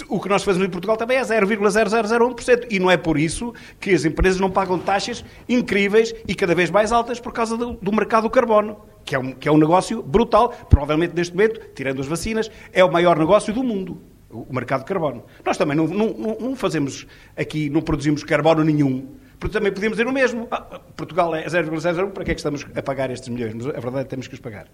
o 0.08 0.20
que 0.20 0.28
nós 0.28 0.42
fazemos 0.42 0.66
em 0.66 0.70
Portugal 0.70 0.96
também 0.96 1.18
é 1.18 1.22
0,0001%. 1.22 2.66
E 2.68 2.80
não 2.80 2.90
é 2.90 2.96
por 2.96 3.16
isso 3.16 3.54
que 3.78 3.90
as 3.90 4.04
empresas 4.04 4.40
não 4.40 4.50
pagam 4.50 4.76
taxas 4.76 5.24
incríveis 5.48 6.12
e 6.26 6.34
cada 6.34 6.52
vez 6.52 6.68
mais 6.68 6.90
altas 6.90 7.20
por 7.20 7.32
causa 7.32 7.56
do, 7.56 7.74
do 7.74 7.92
mercado 7.92 8.24
do 8.24 8.30
carbono, 8.30 8.89
que 9.04 9.14
é, 9.14 9.18
um, 9.18 9.32
que 9.32 9.48
é 9.48 9.52
um 9.52 9.58
negócio 9.58 10.02
brutal. 10.02 10.50
Provavelmente, 10.68 11.14
neste 11.14 11.34
momento, 11.34 11.60
tirando 11.74 12.00
as 12.00 12.06
vacinas, 12.06 12.50
é 12.72 12.84
o 12.84 12.92
maior 12.92 13.18
negócio 13.18 13.52
do 13.52 13.62
mundo 13.62 14.00
o 14.32 14.54
mercado 14.54 14.80
de 14.80 14.86
carbono. 14.86 15.24
Nós 15.44 15.58
também 15.58 15.76
não, 15.76 15.88
não, 15.88 16.36
não, 16.38 16.54
fazemos 16.54 17.04
aqui, 17.36 17.68
não 17.68 17.82
produzimos 17.82 18.22
carbono 18.22 18.62
nenhum 18.62 19.08
porque 19.40 19.54
também 19.54 19.72
podíamos 19.72 19.96
dizer 19.96 20.08
o 20.08 20.12
mesmo. 20.12 20.46
Ah, 20.50 20.78
Portugal 20.94 21.34
é 21.34 21.46
0,01, 21.46 22.10
para 22.10 22.24
que 22.24 22.30
é 22.30 22.34
que 22.34 22.40
estamos 22.40 22.66
a 22.76 22.82
pagar 22.82 23.10
estes 23.10 23.30
milhões? 23.30 23.54
Mas 23.54 23.66
a 23.66 23.80
verdade 23.80 24.00
é 24.00 24.04
que 24.04 24.10
temos 24.10 24.28
que 24.28 24.34
os 24.34 24.40
pagar. 24.40 24.66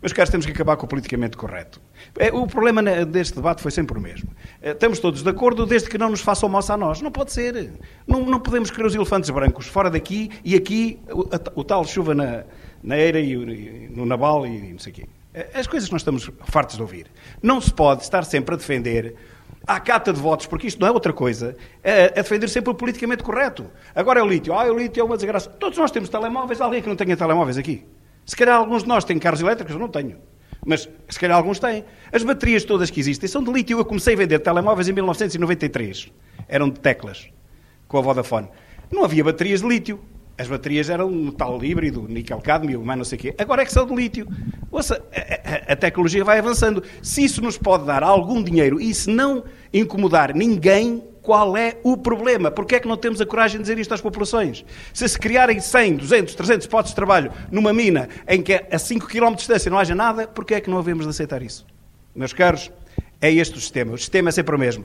Mas, 0.00 0.12
caros, 0.12 0.30
temos 0.30 0.44
que 0.44 0.52
acabar 0.52 0.76
com 0.76 0.86
o 0.86 0.88
politicamente 0.88 1.36
correto. 1.36 1.80
É, 2.18 2.32
o 2.32 2.46
problema 2.46 2.82
deste 3.04 3.36
debate 3.36 3.62
foi 3.62 3.70
sempre 3.70 3.98
o 3.98 4.00
mesmo. 4.00 4.28
É, 4.60 4.70
estamos 4.70 4.98
todos 4.98 5.22
de 5.22 5.28
acordo 5.28 5.64
desde 5.66 5.88
que 5.88 5.96
não 5.96 6.10
nos 6.10 6.22
façam 6.22 6.48
moça 6.48 6.74
a 6.74 6.76
nós. 6.76 7.00
Não 7.00 7.10
pode 7.10 7.32
ser. 7.32 7.72
Não, 8.06 8.24
não 8.24 8.40
podemos 8.40 8.70
querer 8.70 8.86
os 8.86 8.94
elefantes 8.94 9.30
brancos 9.30 9.66
fora 9.66 9.90
daqui 9.90 10.30
e 10.42 10.54
aqui 10.54 10.98
o, 11.10 11.22
a, 11.22 11.40
o 11.54 11.64
tal 11.64 11.84
chuva 11.84 12.14
na, 12.14 12.44
na 12.84 12.98
eira 12.98 13.18
e, 13.18 13.88
no 13.88 14.04
Nabal 14.04 14.46
e 14.46 14.72
não 14.72 14.78
sei 14.78 14.92
o 14.92 14.94
quê. 14.94 15.06
As 15.52 15.66
coisas 15.66 15.88
que 15.88 15.92
nós 15.92 16.02
estamos 16.02 16.30
fartos 16.44 16.76
de 16.76 16.82
ouvir. 16.82 17.06
Não 17.42 17.60
se 17.60 17.72
pode 17.72 18.02
estar 18.02 18.22
sempre 18.24 18.54
a 18.54 18.58
defender 18.58 19.16
à 19.66 19.80
cata 19.80 20.12
de 20.12 20.20
votos, 20.20 20.46
porque 20.46 20.66
isto 20.66 20.80
não 20.80 20.86
é 20.86 20.90
outra 20.92 21.12
coisa, 21.12 21.56
é, 21.82 22.04
é 22.04 22.22
defender 22.22 22.48
sempre 22.48 22.70
o 22.70 22.74
politicamente 22.74 23.24
correto. 23.24 23.66
Agora 23.94 24.20
é 24.20 24.22
o 24.22 24.26
lítio. 24.26 24.52
Ah, 24.52 24.70
o 24.70 24.78
lítio 24.78 25.00
é 25.00 25.04
uma 25.04 25.16
desgraça. 25.16 25.50
Todos 25.50 25.78
nós 25.78 25.90
temos 25.90 26.08
telemóveis. 26.08 26.60
Há 26.60 26.66
alguém 26.66 26.82
que 26.82 26.88
não 26.88 26.94
tenha 26.94 27.16
telemóveis 27.16 27.58
aqui? 27.58 27.84
Se 28.26 28.36
calhar 28.36 28.56
alguns 28.56 28.82
de 28.82 28.88
nós 28.88 29.04
têm 29.04 29.18
carros 29.18 29.40
elétricos, 29.40 29.74
eu 29.74 29.80
não 29.80 29.88
tenho. 29.88 30.18
Mas 30.64 30.88
se 31.08 31.18
calhar 31.18 31.36
alguns 31.36 31.58
têm. 31.58 31.84
As 32.12 32.22
baterias 32.22 32.64
todas 32.64 32.90
que 32.90 33.00
existem 33.00 33.28
são 33.28 33.42
de 33.42 33.50
lítio. 33.50 33.78
Eu 33.78 33.84
comecei 33.84 34.14
a 34.14 34.16
vender 34.16 34.38
telemóveis 34.38 34.88
em 34.88 34.92
1993. 34.92 36.12
Eram 36.46 36.68
de 36.68 36.78
teclas, 36.78 37.28
com 37.88 37.98
a 37.98 38.00
Vodafone. 38.02 38.48
Não 38.92 39.04
havia 39.04 39.24
baterias 39.24 39.62
de 39.62 39.68
lítio. 39.68 40.00
As 40.36 40.48
baterias 40.48 40.90
eram 40.90 41.10
metal 41.10 41.62
híbrido, 41.62 42.08
níquel-cadmio, 42.08 42.84
mais 42.84 42.98
não 42.98 43.04
sei 43.04 43.18
o 43.18 43.20
quê. 43.20 43.34
Agora 43.38 43.62
é 43.62 43.64
que 43.64 43.72
são 43.72 43.86
de 43.86 43.94
lítio. 43.94 44.26
Ouça, 44.70 45.00
a, 45.14 45.70
a, 45.70 45.72
a, 45.72 45.76
tecnologia 45.76 46.24
vai 46.24 46.40
avançando. 46.40 46.82
Se 47.00 47.22
isso 47.22 47.40
nos 47.40 47.56
pode 47.56 47.84
dar 47.84 48.02
algum 48.02 48.42
dinheiro 48.42 48.80
e 48.80 48.92
se 48.92 49.08
não 49.10 49.44
incomodar 49.72 50.34
ninguém, 50.34 51.04
qual 51.22 51.56
é 51.56 51.78
o 51.84 51.96
problema? 51.96 52.50
Porquê 52.50 52.74
é 52.74 52.80
que 52.80 52.88
não 52.88 52.96
temos 52.96 53.20
a 53.20 53.26
coragem 53.26 53.58
de 53.58 53.62
dizer 53.62 53.78
isto 53.78 53.94
às 53.94 54.00
populações? 54.00 54.64
Se 54.92 55.08
se 55.08 55.18
criarem 55.18 55.60
100, 55.60 55.96
200, 55.96 56.34
300 56.34 56.66
postos 56.66 56.90
de 56.90 56.96
trabalho 56.96 57.30
numa 57.50 57.72
mina 57.72 58.08
em 58.26 58.42
que 58.42 58.54
a 58.70 58.78
5 58.78 59.06
km 59.06 59.30
de 59.30 59.36
distância 59.36 59.70
não 59.70 59.78
haja 59.78 59.94
nada, 59.94 60.26
porquê 60.26 60.54
é 60.54 60.60
que 60.60 60.68
não 60.68 60.78
havemos 60.78 61.04
de 61.04 61.10
aceitar 61.10 61.42
isso? 61.42 61.64
Meus 62.12 62.32
caros, 62.32 62.72
é 63.20 63.32
este 63.32 63.56
o 63.56 63.60
sistema. 63.60 63.92
O 63.92 63.98
sistema 63.98 64.30
é 64.30 64.32
sempre 64.32 64.56
o 64.56 64.58
mesmo 64.58 64.84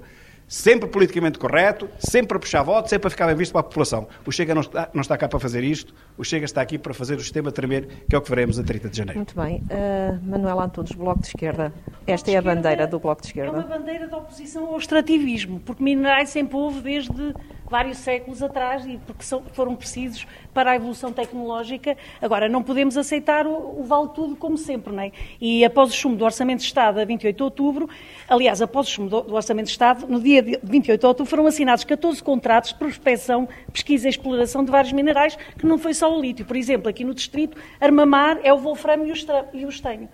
sempre 0.50 0.90
politicamente 0.90 1.38
correto, 1.38 1.88
sempre 2.00 2.36
a 2.36 2.40
puxar 2.40 2.64
votos, 2.64 2.90
sempre 2.90 3.08
a 3.08 3.10
ficar 3.12 3.28
bem 3.28 3.36
visto 3.36 3.52
para 3.52 3.62
a 3.62 3.64
população. 3.64 4.08
O 4.26 4.32
Chega 4.32 4.56
não 4.56 4.62
está, 4.62 4.90
não 4.94 5.02
está 5.02 5.16
cá 5.16 5.30
para 5.30 5.40
fazer 5.40 5.64
isto, 5.64 5.94
o 6.18 6.24
Chega 6.24 6.44
está 6.44 6.60
aqui 6.60 6.80
para 6.80 6.94
fazer 6.94 7.16
o 7.16 7.20
sistema 7.20 7.52
tremer, 7.52 7.88
que 8.10 8.16
é 8.16 8.18
o 8.18 8.22
que 8.22 8.30
veremos 8.30 8.60
a 8.60 8.64
30 8.64 8.90
de 8.90 8.98
janeiro. 8.98 9.20
Muito 9.20 9.36
bem. 9.40 9.64
Uh, 9.70 10.20
Manuela 10.28 10.66
Antunes, 10.66 10.92
Bloco 10.92 11.22
de 11.22 11.28
Esquerda. 11.28 11.72
Esta 12.08 12.32
é 12.32 12.38
a 12.38 12.42
bandeira 12.42 12.88
do 12.88 13.00
Bloco 13.00 13.22
de 13.22 13.28
Esquerda. 13.28 13.58
É 13.58 13.60
uma 13.62 13.78
bandeira 13.78 14.08
de 14.08 14.16
oposição 14.16 14.66
ao 14.66 14.78
extrativismo, 14.78 15.60
porque 15.60 15.84
minerais 15.84 16.30
sempre 16.30 16.58
houve 16.58 16.82
desde 16.82 17.34
vários 17.70 17.98
séculos 18.00 18.42
atrás 18.42 18.86
e 18.86 18.98
porque 19.06 19.24
são, 19.24 19.44
foram 19.54 19.76
precisos 19.76 20.26
para 20.54 20.72
a 20.72 20.76
evolução 20.76 21.14
tecnológica. 21.14 21.96
Agora, 22.22 22.50
não 22.50 22.64
podemos 22.64 22.98
aceitar 22.98 23.46
o, 23.46 23.80
o 23.80 23.84
vale 23.84 24.10
tudo 24.10 24.36
como 24.36 24.58
sempre, 24.58 24.92
não 24.92 25.04
é? 25.04 25.12
E 25.40 25.64
após 25.64 25.92
o 25.92 25.94
chumbo 25.94 26.16
do 26.16 26.26
Orçamento 26.26 26.60
de 26.60 26.66
Estado 26.66 27.00
a 27.00 27.06
28 27.06 27.36
de 27.36 27.44
outubro, 27.44 27.90
aliás, 28.28 28.62
após 28.62 28.88
o 28.88 28.92
chumbo 28.92 29.22
do, 29.22 29.36
Orçamento 29.36 29.68
de 29.68 29.72
Estado, 29.72 30.08
no 30.08 30.20
dia 30.20 30.42
de 30.42 30.60
28 30.64 31.00
de 31.00 31.06
outubro 31.06 31.30
foram 31.30 31.46
assinados 31.46 31.84
14 31.84 32.22
contratos 32.24 32.72
de 32.72 32.76
prospecção, 32.76 33.48
pesquisa 33.72 34.08
e 34.08 34.10
exploração 34.10 34.64
de 34.64 34.72
vários 34.72 34.92
minerais, 34.92 35.38
que 35.58 35.66
não 35.66 35.78
foi 35.78 35.94
só 35.94 36.16
o 36.16 36.20
lítio. 36.20 36.46
Por 36.46 36.56
exemplo, 36.56 36.90
aqui 36.90 37.04
no 37.04 37.14
distrito, 37.14 37.58
Armamar 37.80 38.40
é 38.44 38.52
o 38.52 38.58
wolframio 38.58 39.14
e 39.54 39.66
o 39.66 39.70
estanho. 39.70 40.10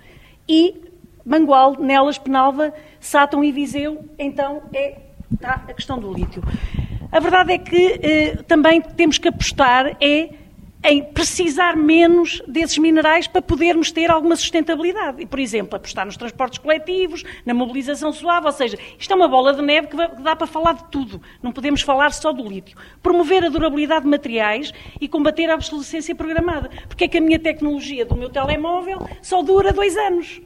E 0.47 0.75
Mangual, 1.25 1.79
Nelas, 1.79 2.17
Penalva, 2.17 2.73
Sátão 2.99 3.43
e 3.43 3.51
Viseu, 3.51 4.05
então 4.19 4.61
é 4.71 4.99
tá, 5.39 5.63
a 5.67 5.73
questão 5.73 5.97
do 5.97 6.13
lítio. 6.13 6.43
A 7.11 7.19
verdade 7.19 7.53
é 7.53 7.57
que 7.57 7.99
eh, 8.01 8.35
também 8.47 8.81
temos 8.81 9.17
que 9.17 9.27
apostar 9.27 9.95
é 10.01 10.29
em 10.87 11.03
precisar 11.03 11.75
menos 11.75 12.41
desses 12.47 12.77
minerais 12.77 13.27
para 13.27 13.41
podermos 13.41 13.91
ter 13.91 14.11
alguma 14.11 14.35
sustentabilidade. 14.35 15.21
E, 15.21 15.25
por 15.25 15.39
exemplo, 15.39 15.75
apostar 15.75 16.05
nos 16.05 16.15
transportes 16.15 16.59
coletivos, 16.59 17.23
na 17.45 17.53
mobilização 17.53 18.13
suave, 18.13 18.45
ou 18.45 18.51
seja, 18.51 18.77
isto 18.99 19.11
é 19.11 19.15
uma 19.15 19.27
bola 19.27 19.53
de 19.53 19.61
neve 19.61 19.87
que 19.87 19.97
dá 20.21 20.35
para 20.35 20.45
falar 20.45 20.73
de 20.73 20.83
tudo. 20.85 21.21
Não 21.41 21.51
podemos 21.51 21.81
falar 21.81 22.13
só 22.13 22.31
do 22.31 22.47
lítio. 22.47 22.77
Promover 23.01 23.43
a 23.43 23.49
durabilidade 23.49 24.03
de 24.03 24.11
materiais 24.11 24.71
e 25.01 25.07
combater 25.07 25.49
a 25.49 25.55
obsolescência 25.55 26.13
programada. 26.13 26.69
Porque 26.87 27.05
é 27.05 27.07
que 27.07 27.17
a 27.17 27.21
minha 27.21 27.39
tecnologia 27.39 28.05
do 28.05 28.15
meu 28.15 28.29
telemóvel 28.29 29.07
só 29.21 29.41
dura 29.41 29.73
dois 29.73 29.97
anos. 29.97 30.41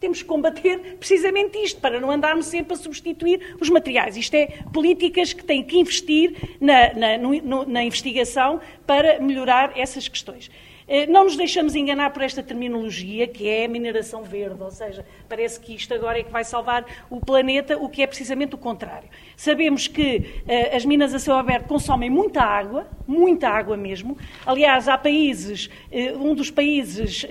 Temos 0.00 0.22
que 0.22 0.28
combater 0.28 0.96
precisamente 0.98 1.58
isto, 1.58 1.80
para 1.80 2.00
não 2.00 2.10
andarmos 2.10 2.46
sempre 2.46 2.74
a 2.74 2.76
substituir 2.76 3.56
os 3.60 3.68
materiais. 3.68 4.16
Isto 4.16 4.34
é 4.34 4.46
políticas 4.72 5.32
que 5.32 5.44
têm 5.44 5.64
que 5.64 5.78
investir 5.78 6.56
na, 6.60 6.94
na, 6.94 7.18
no, 7.18 7.64
na 7.66 7.82
investigação 7.82 8.60
para 8.86 9.20
melhorar 9.20 9.72
essas 9.76 10.06
questões. 10.06 10.50
Eh, 10.88 11.06
não 11.06 11.24
nos 11.24 11.36
deixamos 11.36 11.74
enganar 11.74 12.10
por 12.10 12.22
esta 12.22 12.42
terminologia 12.42 13.28
que 13.28 13.46
é 13.46 13.68
mineração 13.68 14.22
verde, 14.22 14.62
ou 14.62 14.70
seja, 14.70 15.04
parece 15.28 15.60
que 15.60 15.74
isto 15.74 15.92
agora 15.92 16.18
é 16.18 16.22
que 16.22 16.32
vai 16.32 16.42
salvar 16.44 16.86
o 17.10 17.20
planeta, 17.20 17.76
o 17.76 17.90
que 17.90 18.02
é 18.02 18.06
precisamente 18.06 18.54
o 18.54 18.58
contrário. 18.58 19.08
Sabemos 19.36 19.86
que 19.86 20.16
uh, 20.16 20.76
as 20.76 20.86
minas 20.86 21.12
a 21.12 21.18
céu 21.18 21.36
aberto 21.36 21.66
consomem 21.66 22.08
muita 22.08 22.40
água, 22.40 22.88
muita 23.06 23.50
água 23.50 23.76
mesmo. 23.76 24.16
Aliás, 24.46 24.88
há 24.88 24.96
países, 24.96 25.68
uh, 25.92 26.26
um 26.26 26.34
dos 26.34 26.50
países 26.50 27.26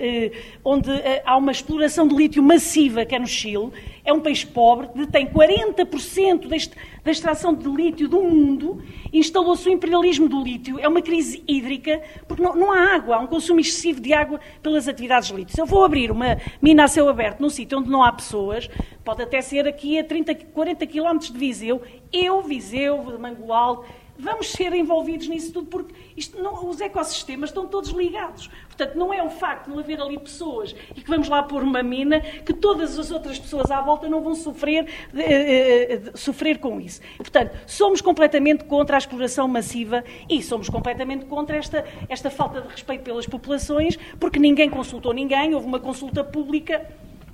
onde 0.64 0.90
há 1.24 1.36
uma 1.36 1.50
exploração 1.50 2.06
de 2.06 2.14
lítio 2.14 2.42
massiva, 2.42 3.04
que 3.04 3.14
é 3.14 3.18
no 3.18 3.26
Chile, 3.26 3.70
é 4.08 4.12
um 4.12 4.20
país 4.20 4.42
pobre, 4.42 4.88
detém 4.94 5.26
40% 5.26 6.48
deste, 6.48 6.74
da 7.04 7.10
extração 7.10 7.54
de 7.54 7.68
lítio 7.68 8.08
do 8.08 8.22
mundo, 8.22 8.82
instalou-se 9.12 9.68
o 9.68 9.72
imperialismo 9.72 10.26
do 10.26 10.42
lítio, 10.42 10.78
é 10.78 10.88
uma 10.88 11.02
crise 11.02 11.44
hídrica, 11.46 12.00
porque 12.26 12.42
não, 12.42 12.56
não, 12.56 12.72
há 12.72 12.94
água, 12.94 13.16
há 13.16 13.18
um 13.18 13.26
consumo 13.26 13.60
excessivo 13.60 14.00
de 14.00 14.14
água 14.14 14.40
pelas 14.62 14.88
atividades 14.88 15.28
de 15.28 15.34
lítio. 15.34 15.54
Se 15.54 15.60
eu 15.60 15.66
vou 15.66 15.84
abrir 15.84 16.10
uma 16.10 16.38
mina 16.60 16.84
a 16.84 16.88
céu 16.88 17.06
aberto 17.06 17.40
num 17.40 17.50
sítio 17.50 17.78
onde 17.78 17.90
não 17.90 18.02
há 18.02 18.10
pessoas, 18.10 18.70
pode 19.04 19.22
até 19.22 19.42
ser 19.42 19.68
aqui 19.68 19.98
a 19.98 20.04
30, 20.04 20.34
40 20.34 20.86
quilómetros 20.86 21.30
de 21.30 21.38
Viseu, 21.38 21.82
eu, 22.10 22.40
Viseu, 22.40 23.18
Mangual, 23.18 23.84
vamos 24.18 24.50
ser 24.50 24.72
envolvidos 24.72 25.28
nisso 25.28 25.52
tudo, 25.52 25.68
porque 25.68 25.94
isto 26.16 26.40
não, 26.42 26.68
os 26.68 26.80
ecossistemas 26.80 27.50
estão 27.50 27.66
todos 27.66 27.90
ligados. 27.90 28.50
Portanto, 28.66 28.96
não 28.96 29.12
é 29.12 29.22
o 29.22 29.30
facto 29.30 29.64
de 29.64 29.70
não 29.70 29.78
haver 29.78 30.00
ali 30.00 30.18
pessoas 30.18 30.74
e 30.94 31.00
que 31.00 31.08
vamos 31.08 31.28
lá 31.28 31.42
pôr 31.42 31.62
uma 31.62 31.82
mina 31.82 32.20
que 32.20 32.52
todas 32.52 32.98
as 32.98 33.10
outras 33.10 33.38
pessoas 33.38 33.70
à 33.70 33.80
volta 33.80 34.08
não 34.08 34.20
vão 34.20 34.34
sofrer, 34.34 34.86
eh, 35.16 35.92
eh, 35.92 36.02
sofrer 36.14 36.58
com 36.58 36.80
isso. 36.80 37.00
Portanto, 37.16 37.56
somos 37.66 38.00
completamente 38.00 38.64
contra 38.64 38.96
a 38.96 38.98
exploração 38.98 39.46
massiva 39.46 40.04
e 40.28 40.42
somos 40.42 40.68
completamente 40.68 41.24
contra 41.26 41.56
esta, 41.56 41.84
esta 42.08 42.30
falta 42.30 42.60
de 42.60 42.68
respeito 42.68 43.02
pelas 43.02 43.26
populações, 43.26 43.96
porque 44.18 44.38
ninguém 44.38 44.68
consultou 44.68 45.12
ninguém, 45.12 45.54
houve 45.54 45.66
uma 45.66 45.80
consulta 45.80 46.24
pública, 46.24 46.84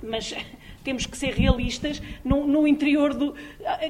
mas 0.03 0.35
temos 0.85 1.07
que 1.07 1.17
ser 1.17 1.33
realistas 1.33 2.01
no, 2.23 2.45
no, 2.45 2.67
interior 2.67 3.13
do. 3.13 3.33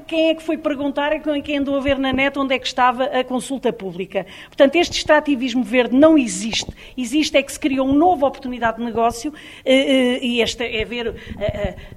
Quem 0.08 0.30
é 0.30 0.36
que 0.36 0.42
foi 0.42 0.58
perguntar, 0.58 1.12
é 1.12 1.20
quem 1.42 1.58
andou 1.58 1.76
a 1.76 1.82
ver 1.82 2.00
na 2.00 2.14
net 2.14 2.40
onde 2.40 2.56
é 2.56 2.60
que 2.60 2.66
estava 2.66 3.04
a 3.04 3.24
consulta 3.24 3.74
pública. 3.74 4.26
Portanto, 4.48 4.78
este 4.78 4.98
extrativismo 4.98 5.62
verde 5.62 5.94
não 5.94 6.18
existe. 6.18 6.72
Existe 6.98 7.36
é 7.36 7.44
que 7.44 7.52
se 7.52 7.60
criou 7.60 7.86
uma 7.86 7.94
nova 7.94 8.26
oportunidade 8.26 8.78
de 8.78 8.84
negócio 8.84 9.34
eh, 9.66 9.74
eh, 9.74 10.26
e 10.26 10.42
esta 10.42 10.64
é 10.64 10.86
ver 10.86 11.16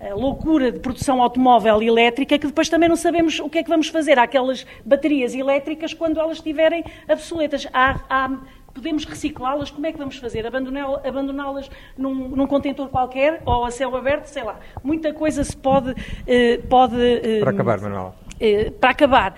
a, 0.01 0.07
a, 0.07 0.11
a 0.11 0.15
loucura 0.15 0.73
de 0.73 0.81
produção 0.81 1.23
automóvel 1.23 1.81
elétrica 1.81 2.37
que 2.37 2.47
depois 2.49 2.69
também 2.69 2.89
não 2.89 2.97
sabemos 2.97 3.39
o 3.39 3.49
que 3.49 3.59
é 3.59 3.63
que 3.63 3.69
vamos 3.69 3.89
fazer 3.89 4.19
àquelas 4.19 4.67
baterias 4.85 5.33
elétricas 5.33 5.95
quando 5.95 6.19
elas 6.19 6.39
estiverem 6.39 6.83
obsoletas. 7.09 7.69
Há, 7.73 8.01
há 8.11 8.39
podemos 8.73 9.05
reciclá-las, 9.05 9.71
como 9.71 9.87
é 9.87 9.93
que 9.93 9.99
vamos 9.99 10.17
fazer? 10.17 10.47
Abandoná-las 10.47 11.71
num, 11.97 12.29
num, 12.29 12.47
contentor 12.47 12.89
qualquer 12.89 13.43
ou 13.45 13.65
a 13.65 13.71
céu 13.71 13.95
aberto, 13.97 14.27
sei 14.27 14.43
lá. 14.43 14.59
Muita 14.83 15.13
coisa 15.13 15.43
se 15.45 15.57
pode. 15.57 15.95
Eh, 16.27 16.59
pode 16.69 16.97
eh, 16.97 17.41
para 17.41 17.51
acabar, 17.51 17.81
Manuel. 17.81 18.15
Eh, 18.41 18.71
para 18.71 18.91
acabar, 18.91 19.35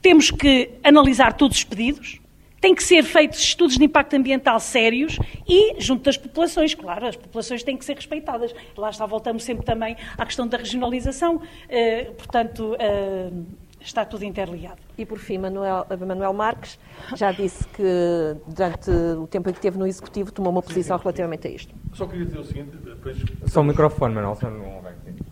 temos 0.00 0.30
que 0.30 0.70
analisar 0.82 1.34
todos 1.34 1.58
os 1.58 1.64
pedidos 1.64 2.20
tem 2.64 2.74
que 2.74 2.82
ser 2.82 3.02
feitos 3.02 3.38
estudos 3.40 3.76
de 3.76 3.84
impacto 3.84 4.16
ambiental 4.16 4.58
sérios 4.58 5.18
e 5.46 5.78
junto 5.78 6.04
das 6.04 6.16
populações, 6.16 6.74
claro, 6.74 7.06
as 7.06 7.14
populações 7.14 7.62
têm 7.62 7.76
que 7.76 7.84
ser 7.84 7.94
respeitadas. 7.94 8.54
Lá 8.74 8.88
está, 8.88 9.04
voltamos 9.04 9.44
sempre 9.44 9.66
também 9.66 9.98
à 10.16 10.24
questão 10.24 10.48
da 10.48 10.56
regionalização, 10.56 11.36
uh, 11.36 12.12
portanto, 12.14 12.74
uh, 12.74 13.46
está 13.84 14.04
tudo 14.04 14.24
interligado. 14.24 14.80
E 14.96 15.04
por 15.04 15.18
fim, 15.18 15.38
Manuel, 15.38 15.86
Manuel 16.06 16.32
Marques 16.32 16.78
já 17.14 17.30
disse 17.32 17.66
que 17.68 18.36
durante 18.46 18.90
o 18.90 19.26
tempo 19.26 19.50
em 19.50 19.52
que 19.52 19.58
esteve 19.58 19.78
no 19.78 19.86
Executivo 19.86 20.32
tomou 20.32 20.50
uma 20.50 20.62
posição 20.62 20.96
relativamente 20.96 21.46
a 21.46 21.50
isto. 21.50 21.74
Só 21.92 22.06
queria 22.06 22.24
dizer 22.26 22.38
o 22.38 22.44
seguinte... 22.44 22.76
Depois... 22.76 23.18
Só 23.46 23.60
o 23.60 23.64
microfone, 23.64 24.14
Manuel, 24.14 24.34
senão 24.36 24.58
não 24.58 24.84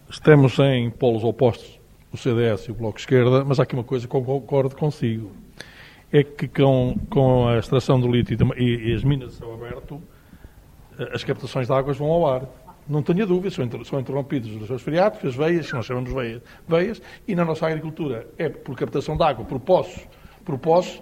Estamos 0.09 0.59
em 0.59 0.91
polos 0.91 1.25
opostos, 1.25 1.81
o 2.13 2.19
CDS 2.19 2.65
e 2.69 2.71
o 2.71 2.75
Bloco 2.75 2.97
de 2.97 3.01
Esquerda, 3.01 3.45
mas 3.45 3.59
há 3.59 3.63
aqui 3.63 3.75
uma 3.75 3.83
coisa 3.83 4.07
que 4.07 4.15
eu 4.15 4.23
concordo 4.23 4.77
consigo. 4.77 5.33
É 6.13 6.23
que 6.23 6.47
com, 6.47 6.95
com 7.09 7.49
a 7.49 7.59
extração 7.59 7.99
do 7.99 8.07
lítio 8.07 8.37
e, 8.59 8.91
e 8.91 8.95
as 8.95 9.03
minas 9.03 9.31
de 9.31 9.37
céu 9.37 9.55
aberto, 9.55 10.03
eh, 10.99 11.11
as 11.15 11.25
captações 11.25 11.67
de 11.67 11.73
águas 11.73 11.97
vão 11.97 12.11
ao 12.11 12.27
ar. 12.27 12.43
Não 12.89 13.03
tenha 13.03 13.25
dúvida, 13.25 13.55
são, 13.55 14.01
interrompidos 14.01 14.51
os 14.61 14.67
seus 14.67 14.83
feriados, 14.83 15.25
as 15.25 15.35
veias, 15.35 15.69
que 15.69 15.75
nós 15.75 15.87
chamamos 15.87 16.13
veias, 16.13 16.43
veias, 16.67 17.03
e 17.29 17.35
na 17.35 17.45
nossa 17.45 17.67
agricultura 17.67 18.27
é 18.37 18.49
por 18.49 18.77
captação 18.77 19.17
de 19.17 19.23
água, 19.23 19.45
por 19.45 19.61
poços, 19.61 20.07
por 20.45 20.59
poços, 20.59 21.01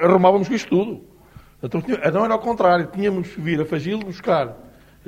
arrumávamos 0.00 0.50
isto 0.50 0.68
tudo. 0.68 1.04
Então, 1.62 1.82
não 2.12 2.24
era 2.26 2.34
ao 2.34 2.38
contrário, 2.38 2.86
tínhamos 2.92 3.28
que 3.28 3.40
vir 3.40 3.60
a 3.60 3.64
Fagil 3.64 3.98
buscar 3.98 4.54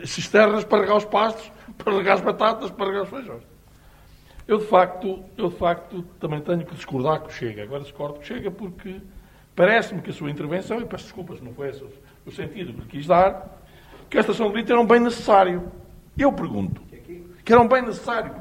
cisternas 0.05 0.65
para 0.65 0.81
regar 0.81 0.97
os 0.97 1.05
pastos, 1.05 1.53
para 1.77 1.95
regar 1.95 2.15
as 2.15 2.21
batatas, 2.23 2.71
para 2.71 2.87
regar 2.87 3.03
os 3.03 3.11
feijões. 3.11 3.43
Eu, 4.49 4.59
de 4.59 4.67
facto, 4.67 5.25
eu, 5.37 5.51
de 5.51 5.57
facto, 5.57 6.03
também 6.21 6.41
tenho 6.41 6.65
que 6.65 6.75
discordar 6.75 7.23
o 7.27 7.31
Chega. 7.31 7.65
Agora 7.65 7.83
discordo 7.83 8.21
o 8.21 8.25
Chega 8.25 8.51
porque 8.51 9.01
parece-me 9.55 10.01
que 10.01 10.11
a 10.11 10.13
sua 10.13 10.31
intervenção, 10.31 10.81
e 10.81 10.85
peço 10.85 11.05
desculpas, 11.05 11.41
não 11.41 11.53
foi 11.53 11.69
esse 11.69 11.85
o 12.25 12.31
sentido 12.31 12.73
que 12.73 12.89
quis 12.89 13.07
dar, 13.07 13.63
que 14.09 14.17
a 14.17 14.21
estação 14.21 14.51
de 14.51 14.57
lítio 14.57 14.73
era 14.73 14.81
um 14.81 14.87
bem 14.87 15.01
necessário. 15.01 15.71
Eu 16.17 16.33
pergunto. 16.33 16.83
Que 17.45 17.53
era 17.53 17.63
um 17.63 17.69
bem 17.69 17.83
necessário. 17.83 18.33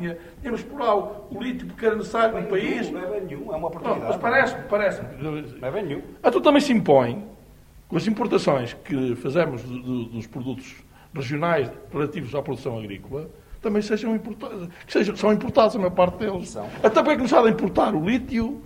Tínhamos 0.41 0.63
por 0.63 0.79
lá 0.79 0.95
o, 0.95 1.27
o 1.29 1.43
lítio 1.43 1.67
porque 1.67 1.85
era 1.85 1.95
necessário 1.95 2.41
no 2.41 2.47
país. 2.47 2.89
Não 2.89 3.01
é 3.01 3.07
bem 3.07 3.21
nenhum, 3.25 3.53
é 3.53 3.55
uma 3.55 3.67
oportunidade. 3.67 3.99
Não, 3.99 4.07
mas 4.07 4.17
parece-me, 4.17 4.63
parece-me. 4.63 5.07
Não 5.21 5.67
é 5.67 5.71
bem 5.71 5.85
nenhum. 5.85 6.01
A 6.23 6.31
tu 6.31 6.41
também 6.41 6.59
se 6.59 6.73
impõe, 6.73 7.23
com 7.87 7.97
as 7.97 8.07
importações 8.07 8.73
que 8.73 9.15
fazemos 9.15 9.63
de, 9.63 9.81
de, 9.81 10.09
dos 10.09 10.25
produtos 10.25 10.83
regionais 11.13 11.71
relativos 11.93 12.33
à 12.33 12.41
produção 12.41 12.79
agrícola, 12.79 13.29
também 13.61 13.81
sejam 13.81 14.15
importados, 14.15 14.69
que 14.85 14.93
sejam, 14.93 15.15
são 15.15 15.31
importados 15.31 15.75
a 15.75 15.79
maior 15.79 15.91
parte 15.91 16.17
deles. 16.17 16.49
São. 16.49 16.67
Até 16.83 17.01
porque 17.01 17.11
é 17.11 17.17
nos 17.17 17.33
a 17.33 17.49
importar 17.49 17.95
o 17.95 18.05
lítio 18.05 18.61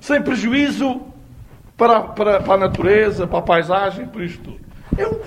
sem 0.00 0.22
prejuízo 0.22 1.00
para, 1.76 2.00
para, 2.00 2.40
para 2.40 2.54
a 2.54 2.56
natureza, 2.56 3.26
para 3.26 3.38
a 3.38 3.42
paisagem, 3.42 4.06
por 4.06 4.22
isto 4.22 4.42
tudo. 4.42 4.65
É 4.98 5.06
um 5.06 5.20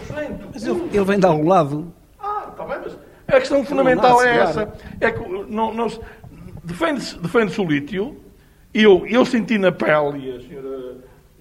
Mas 0.53 0.65
ele, 0.65 0.81
ele 0.93 1.05
vem 1.05 1.19
de 1.19 1.25
algum 1.25 1.47
lado. 1.47 1.93
Ah, 2.19 2.47
está 2.51 2.65
bem, 2.65 2.77
mas 2.83 2.97
a 3.27 3.39
questão 3.39 3.63
fundamental 3.63 4.21
é 4.23 4.37
essa. 4.37 4.73
É 4.99 5.11
que 5.11 5.27
não, 5.29 5.73
não 5.73 5.87
defende-se 6.63 7.17
defende 7.17 7.59
o 7.59 7.65
lítio, 7.65 8.17
e 8.73 8.83
eu, 8.83 9.05
eu 9.07 9.25
senti 9.25 9.57
na 9.57 9.71
pele, 9.71 10.29
e 10.29 10.35
a 10.35 10.39
senhora, 10.41 10.97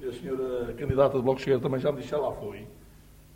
a 0.06 0.12
senhora 0.12 0.72
candidata 0.74 1.16
do 1.16 1.22
Bloco 1.22 1.36
de 1.36 1.42
Esquerda 1.42 1.62
também 1.62 1.80
já 1.80 1.92
me 1.92 2.00
disse, 2.00 2.14
lá 2.14 2.32
foi, 2.32 2.66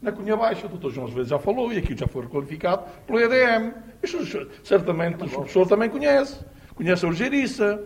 na 0.00 0.10
Cunha 0.10 0.36
Baixa, 0.36 0.66
o 0.66 0.68
doutor 0.68 0.90
João 0.90 1.06
Azevedo 1.06 1.28
já 1.28 1.38
falou, 1.38 1.72
e 1.72 1.78
aquilo 1.78 1.98
já 1.98 2.06
foi 2.06 2.22
requalificado 2.22 2.84
pelo 3.06 3.20
EDM. 3.20 3.72
Isto, 4.02 4.48
certamente 4.64 5.22
o 5.22 5.28
professor 5.28 5.66
também 5.66 5.88
conhece. 5.88 6.40
Conhece 6.74 7.04
a 7.04 7.08
Urgeriça, 7.08 7.84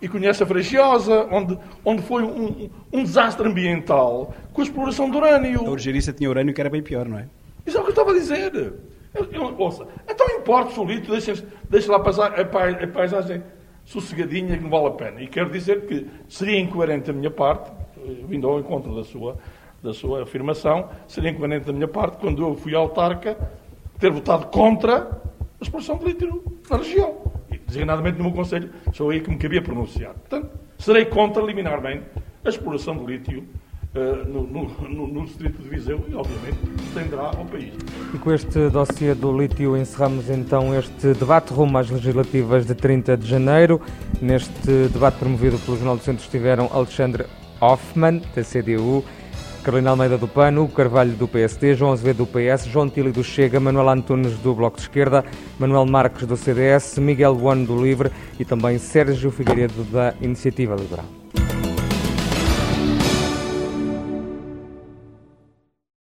e 0.00 0.08
conhece 0.08 0.42
a 0.42 0.46
Freixiosa, 0.46 1.26
onde, 1.30 1.58
onde 1.84 2.02
foi 2.02 2.22
um, 2.22 2.70
um, 2.92 3.02
desastre 3.02 3.48
ambiental 3.48 4.34
com 4.52 4.60
a 4.60 4.64
exploração 4.64 5.10
de 5.10 5.16
urânio. 5.16 5.60
A 5.60 5.70
Urgeriça 5.70 6.12
tinha 6.12 6.28
urânio 6.28 6.52
que 6.52 6.60
era 6.60 6.68
bem 6.68 6.82
pior, 6.82 7.08
não 7.08 7.18
é? 7.18 7.26
Isso 7.64 7.76
é 7.76 7.80
o 7.80 7.82
que 7.82 7.88
eu 7.88 7.92
estava 7.92 8.10
a 8.10 8.14
dizer. 8.14 8.74
Eu, 9.14 9.24
eu, 9.32 9.54
ouça, 9.58 9.86
então 10.08 10.26
importa 10.38 10.78
o 10.78 10.84
lítio, 10.84 11.10
deixa, 11.10 11.42
deixa 11.70 11.90
lá 11.90 11.98
passar 11.98 12.38
a, 12.38 12.42
a 12.42 12.86
paisagem 12.88 13.42
sossegadinha 13.84 14.58
que 14.58 14.62
não 14.62 14.70
vale 14.70 14.88
a 14.88 14.90
pena. 14.90 15.22
E 15.22 15.26
quero 15.26 15.50
dizer 15.50 15.86
que 15.86 16.06
seria 16.28 16.60
incoerente 16.60 17.06
da 17.06 17.12
minha 17.14 17.30
parte, 17.30 17.70
vindo 18.28 18.46
ao 18.46 18.60
encontro 18.60 18.94
da 18.94 19.04
sua, 19.04 19.38
da 19.82 19.94
sua 19.94 20.24
afirmação, 20.24 20.90
seria 21.08 21.30
incoerente 21.30 21.64
da 21.64 21.72
minha 21.72 21.88
parte, 21.88 22.18
quando 22.18 22.42
eu 22.42 22.54
fui 22.54 22.74
autarca, 22.74 23.36
ter 23.98 24.10
votado 24.10 24.46
contra 24.48 25.22
a 25.58 25.64
exploração 25.64 25.96
de 25.96 26.04
lítio 26.04 26.44
na 26.68 26.76
região 26.76 27.26
designadamente 27.66 28.18
no 28.18 28.24
meu 28.24 28.32
Conselho, 28.32 28.70
sou 28.92 29.10
aí 29.10 29.20
que 29.20 29.30
me 29.30 29.36
cabia 29.36 29.62
pronunciar. 29.62 30.14
Portanto, 30.14 30.50
serei 30.78 31.04
contra 31.04 31.42
liminarmente 31.42 32.04
a 32.44 32.48
exploração 32.48 32.96
do 32.96 33.06
lítio 33.06 33.44
uh, 33.94 34.28
no, 34.28 34.42
no, 34.44 35.08
no, 35.08 35.24
distrito 35.24 35.62
de 35.62 35.68
Viseu 35.68 36.04
e, 36.08 36.14
obviamente, 36.14 36.58
estenderá 36.86 37.24
ao 37.24 37.44
país. 37.46 37.72
E 38.14 38.18
com 38.18 38.32
este 38.32 38.68
dossiê 38.68 39.14
do 39.14 39.36
lítio 39.36 39.76
encerramos 39.76 40.30
então 40.30 40.78
este 40.78 41.14
debate 41.14 41.52
rumo 41.52 41.76
às 41.78 41.90
legislativas 41.90 42.66
de 42.66 42.74
30 42.74 43.16
de 43.16 43.26
janeiro. 43.26 43.80
Neste 44.20 44.88
debate 44.92 45.18
promovido 45.18 45.58
pelo 45.58 45.76
Jornal 45.76 45.96
do 45.96 46.02
Centro 46.02 46.22
estiveram 46.22 46.70
Alexandre 46.72 47.26
Hoffmann, 47.60 48.22
da 48.34 48.42
CDU, 48.42 49.04
Carolina 49.66 49.90
Almeida 49.90 50.16
do 50.16 50.28
PAN, 50.28 50.60
Hugo 50.60 50.72
Carvalho 50.72 51.10
do 51.16 51.26
PSD, 51.26 51.74
João 51.74 51.90
Azevedo 51.90 52.18
do 52.18 52.26
PS, 52.26 52.66
João 52.66 52.88
Tili 52.88 53.10
do 53.10 53.24
Chega, 53.24 53.58
Manuel 53.58 53.88
Antunes 53.88 54.38
do 54.38 54.54
Bloco 54.54 54.76
de 54.76 54.82
Esquerda, 54.82 55.24
Manuel 55.58 55.84
Marques 55.84 56.24
do 56.24 56.36
CDS, 56.36 56.98
Miguel 56.98 57.34
Buano 57.34 57.66
do 57.66 57.82
Livre 57.82 58.12
e 58.38 58.44
também 58.44 58.78
Sérgio 58.78 59.28
Figueiredo 59.28 59.82
da 59.90 60.14
Iniciativa 60.20 60.76
Liberal. 60.76 61.25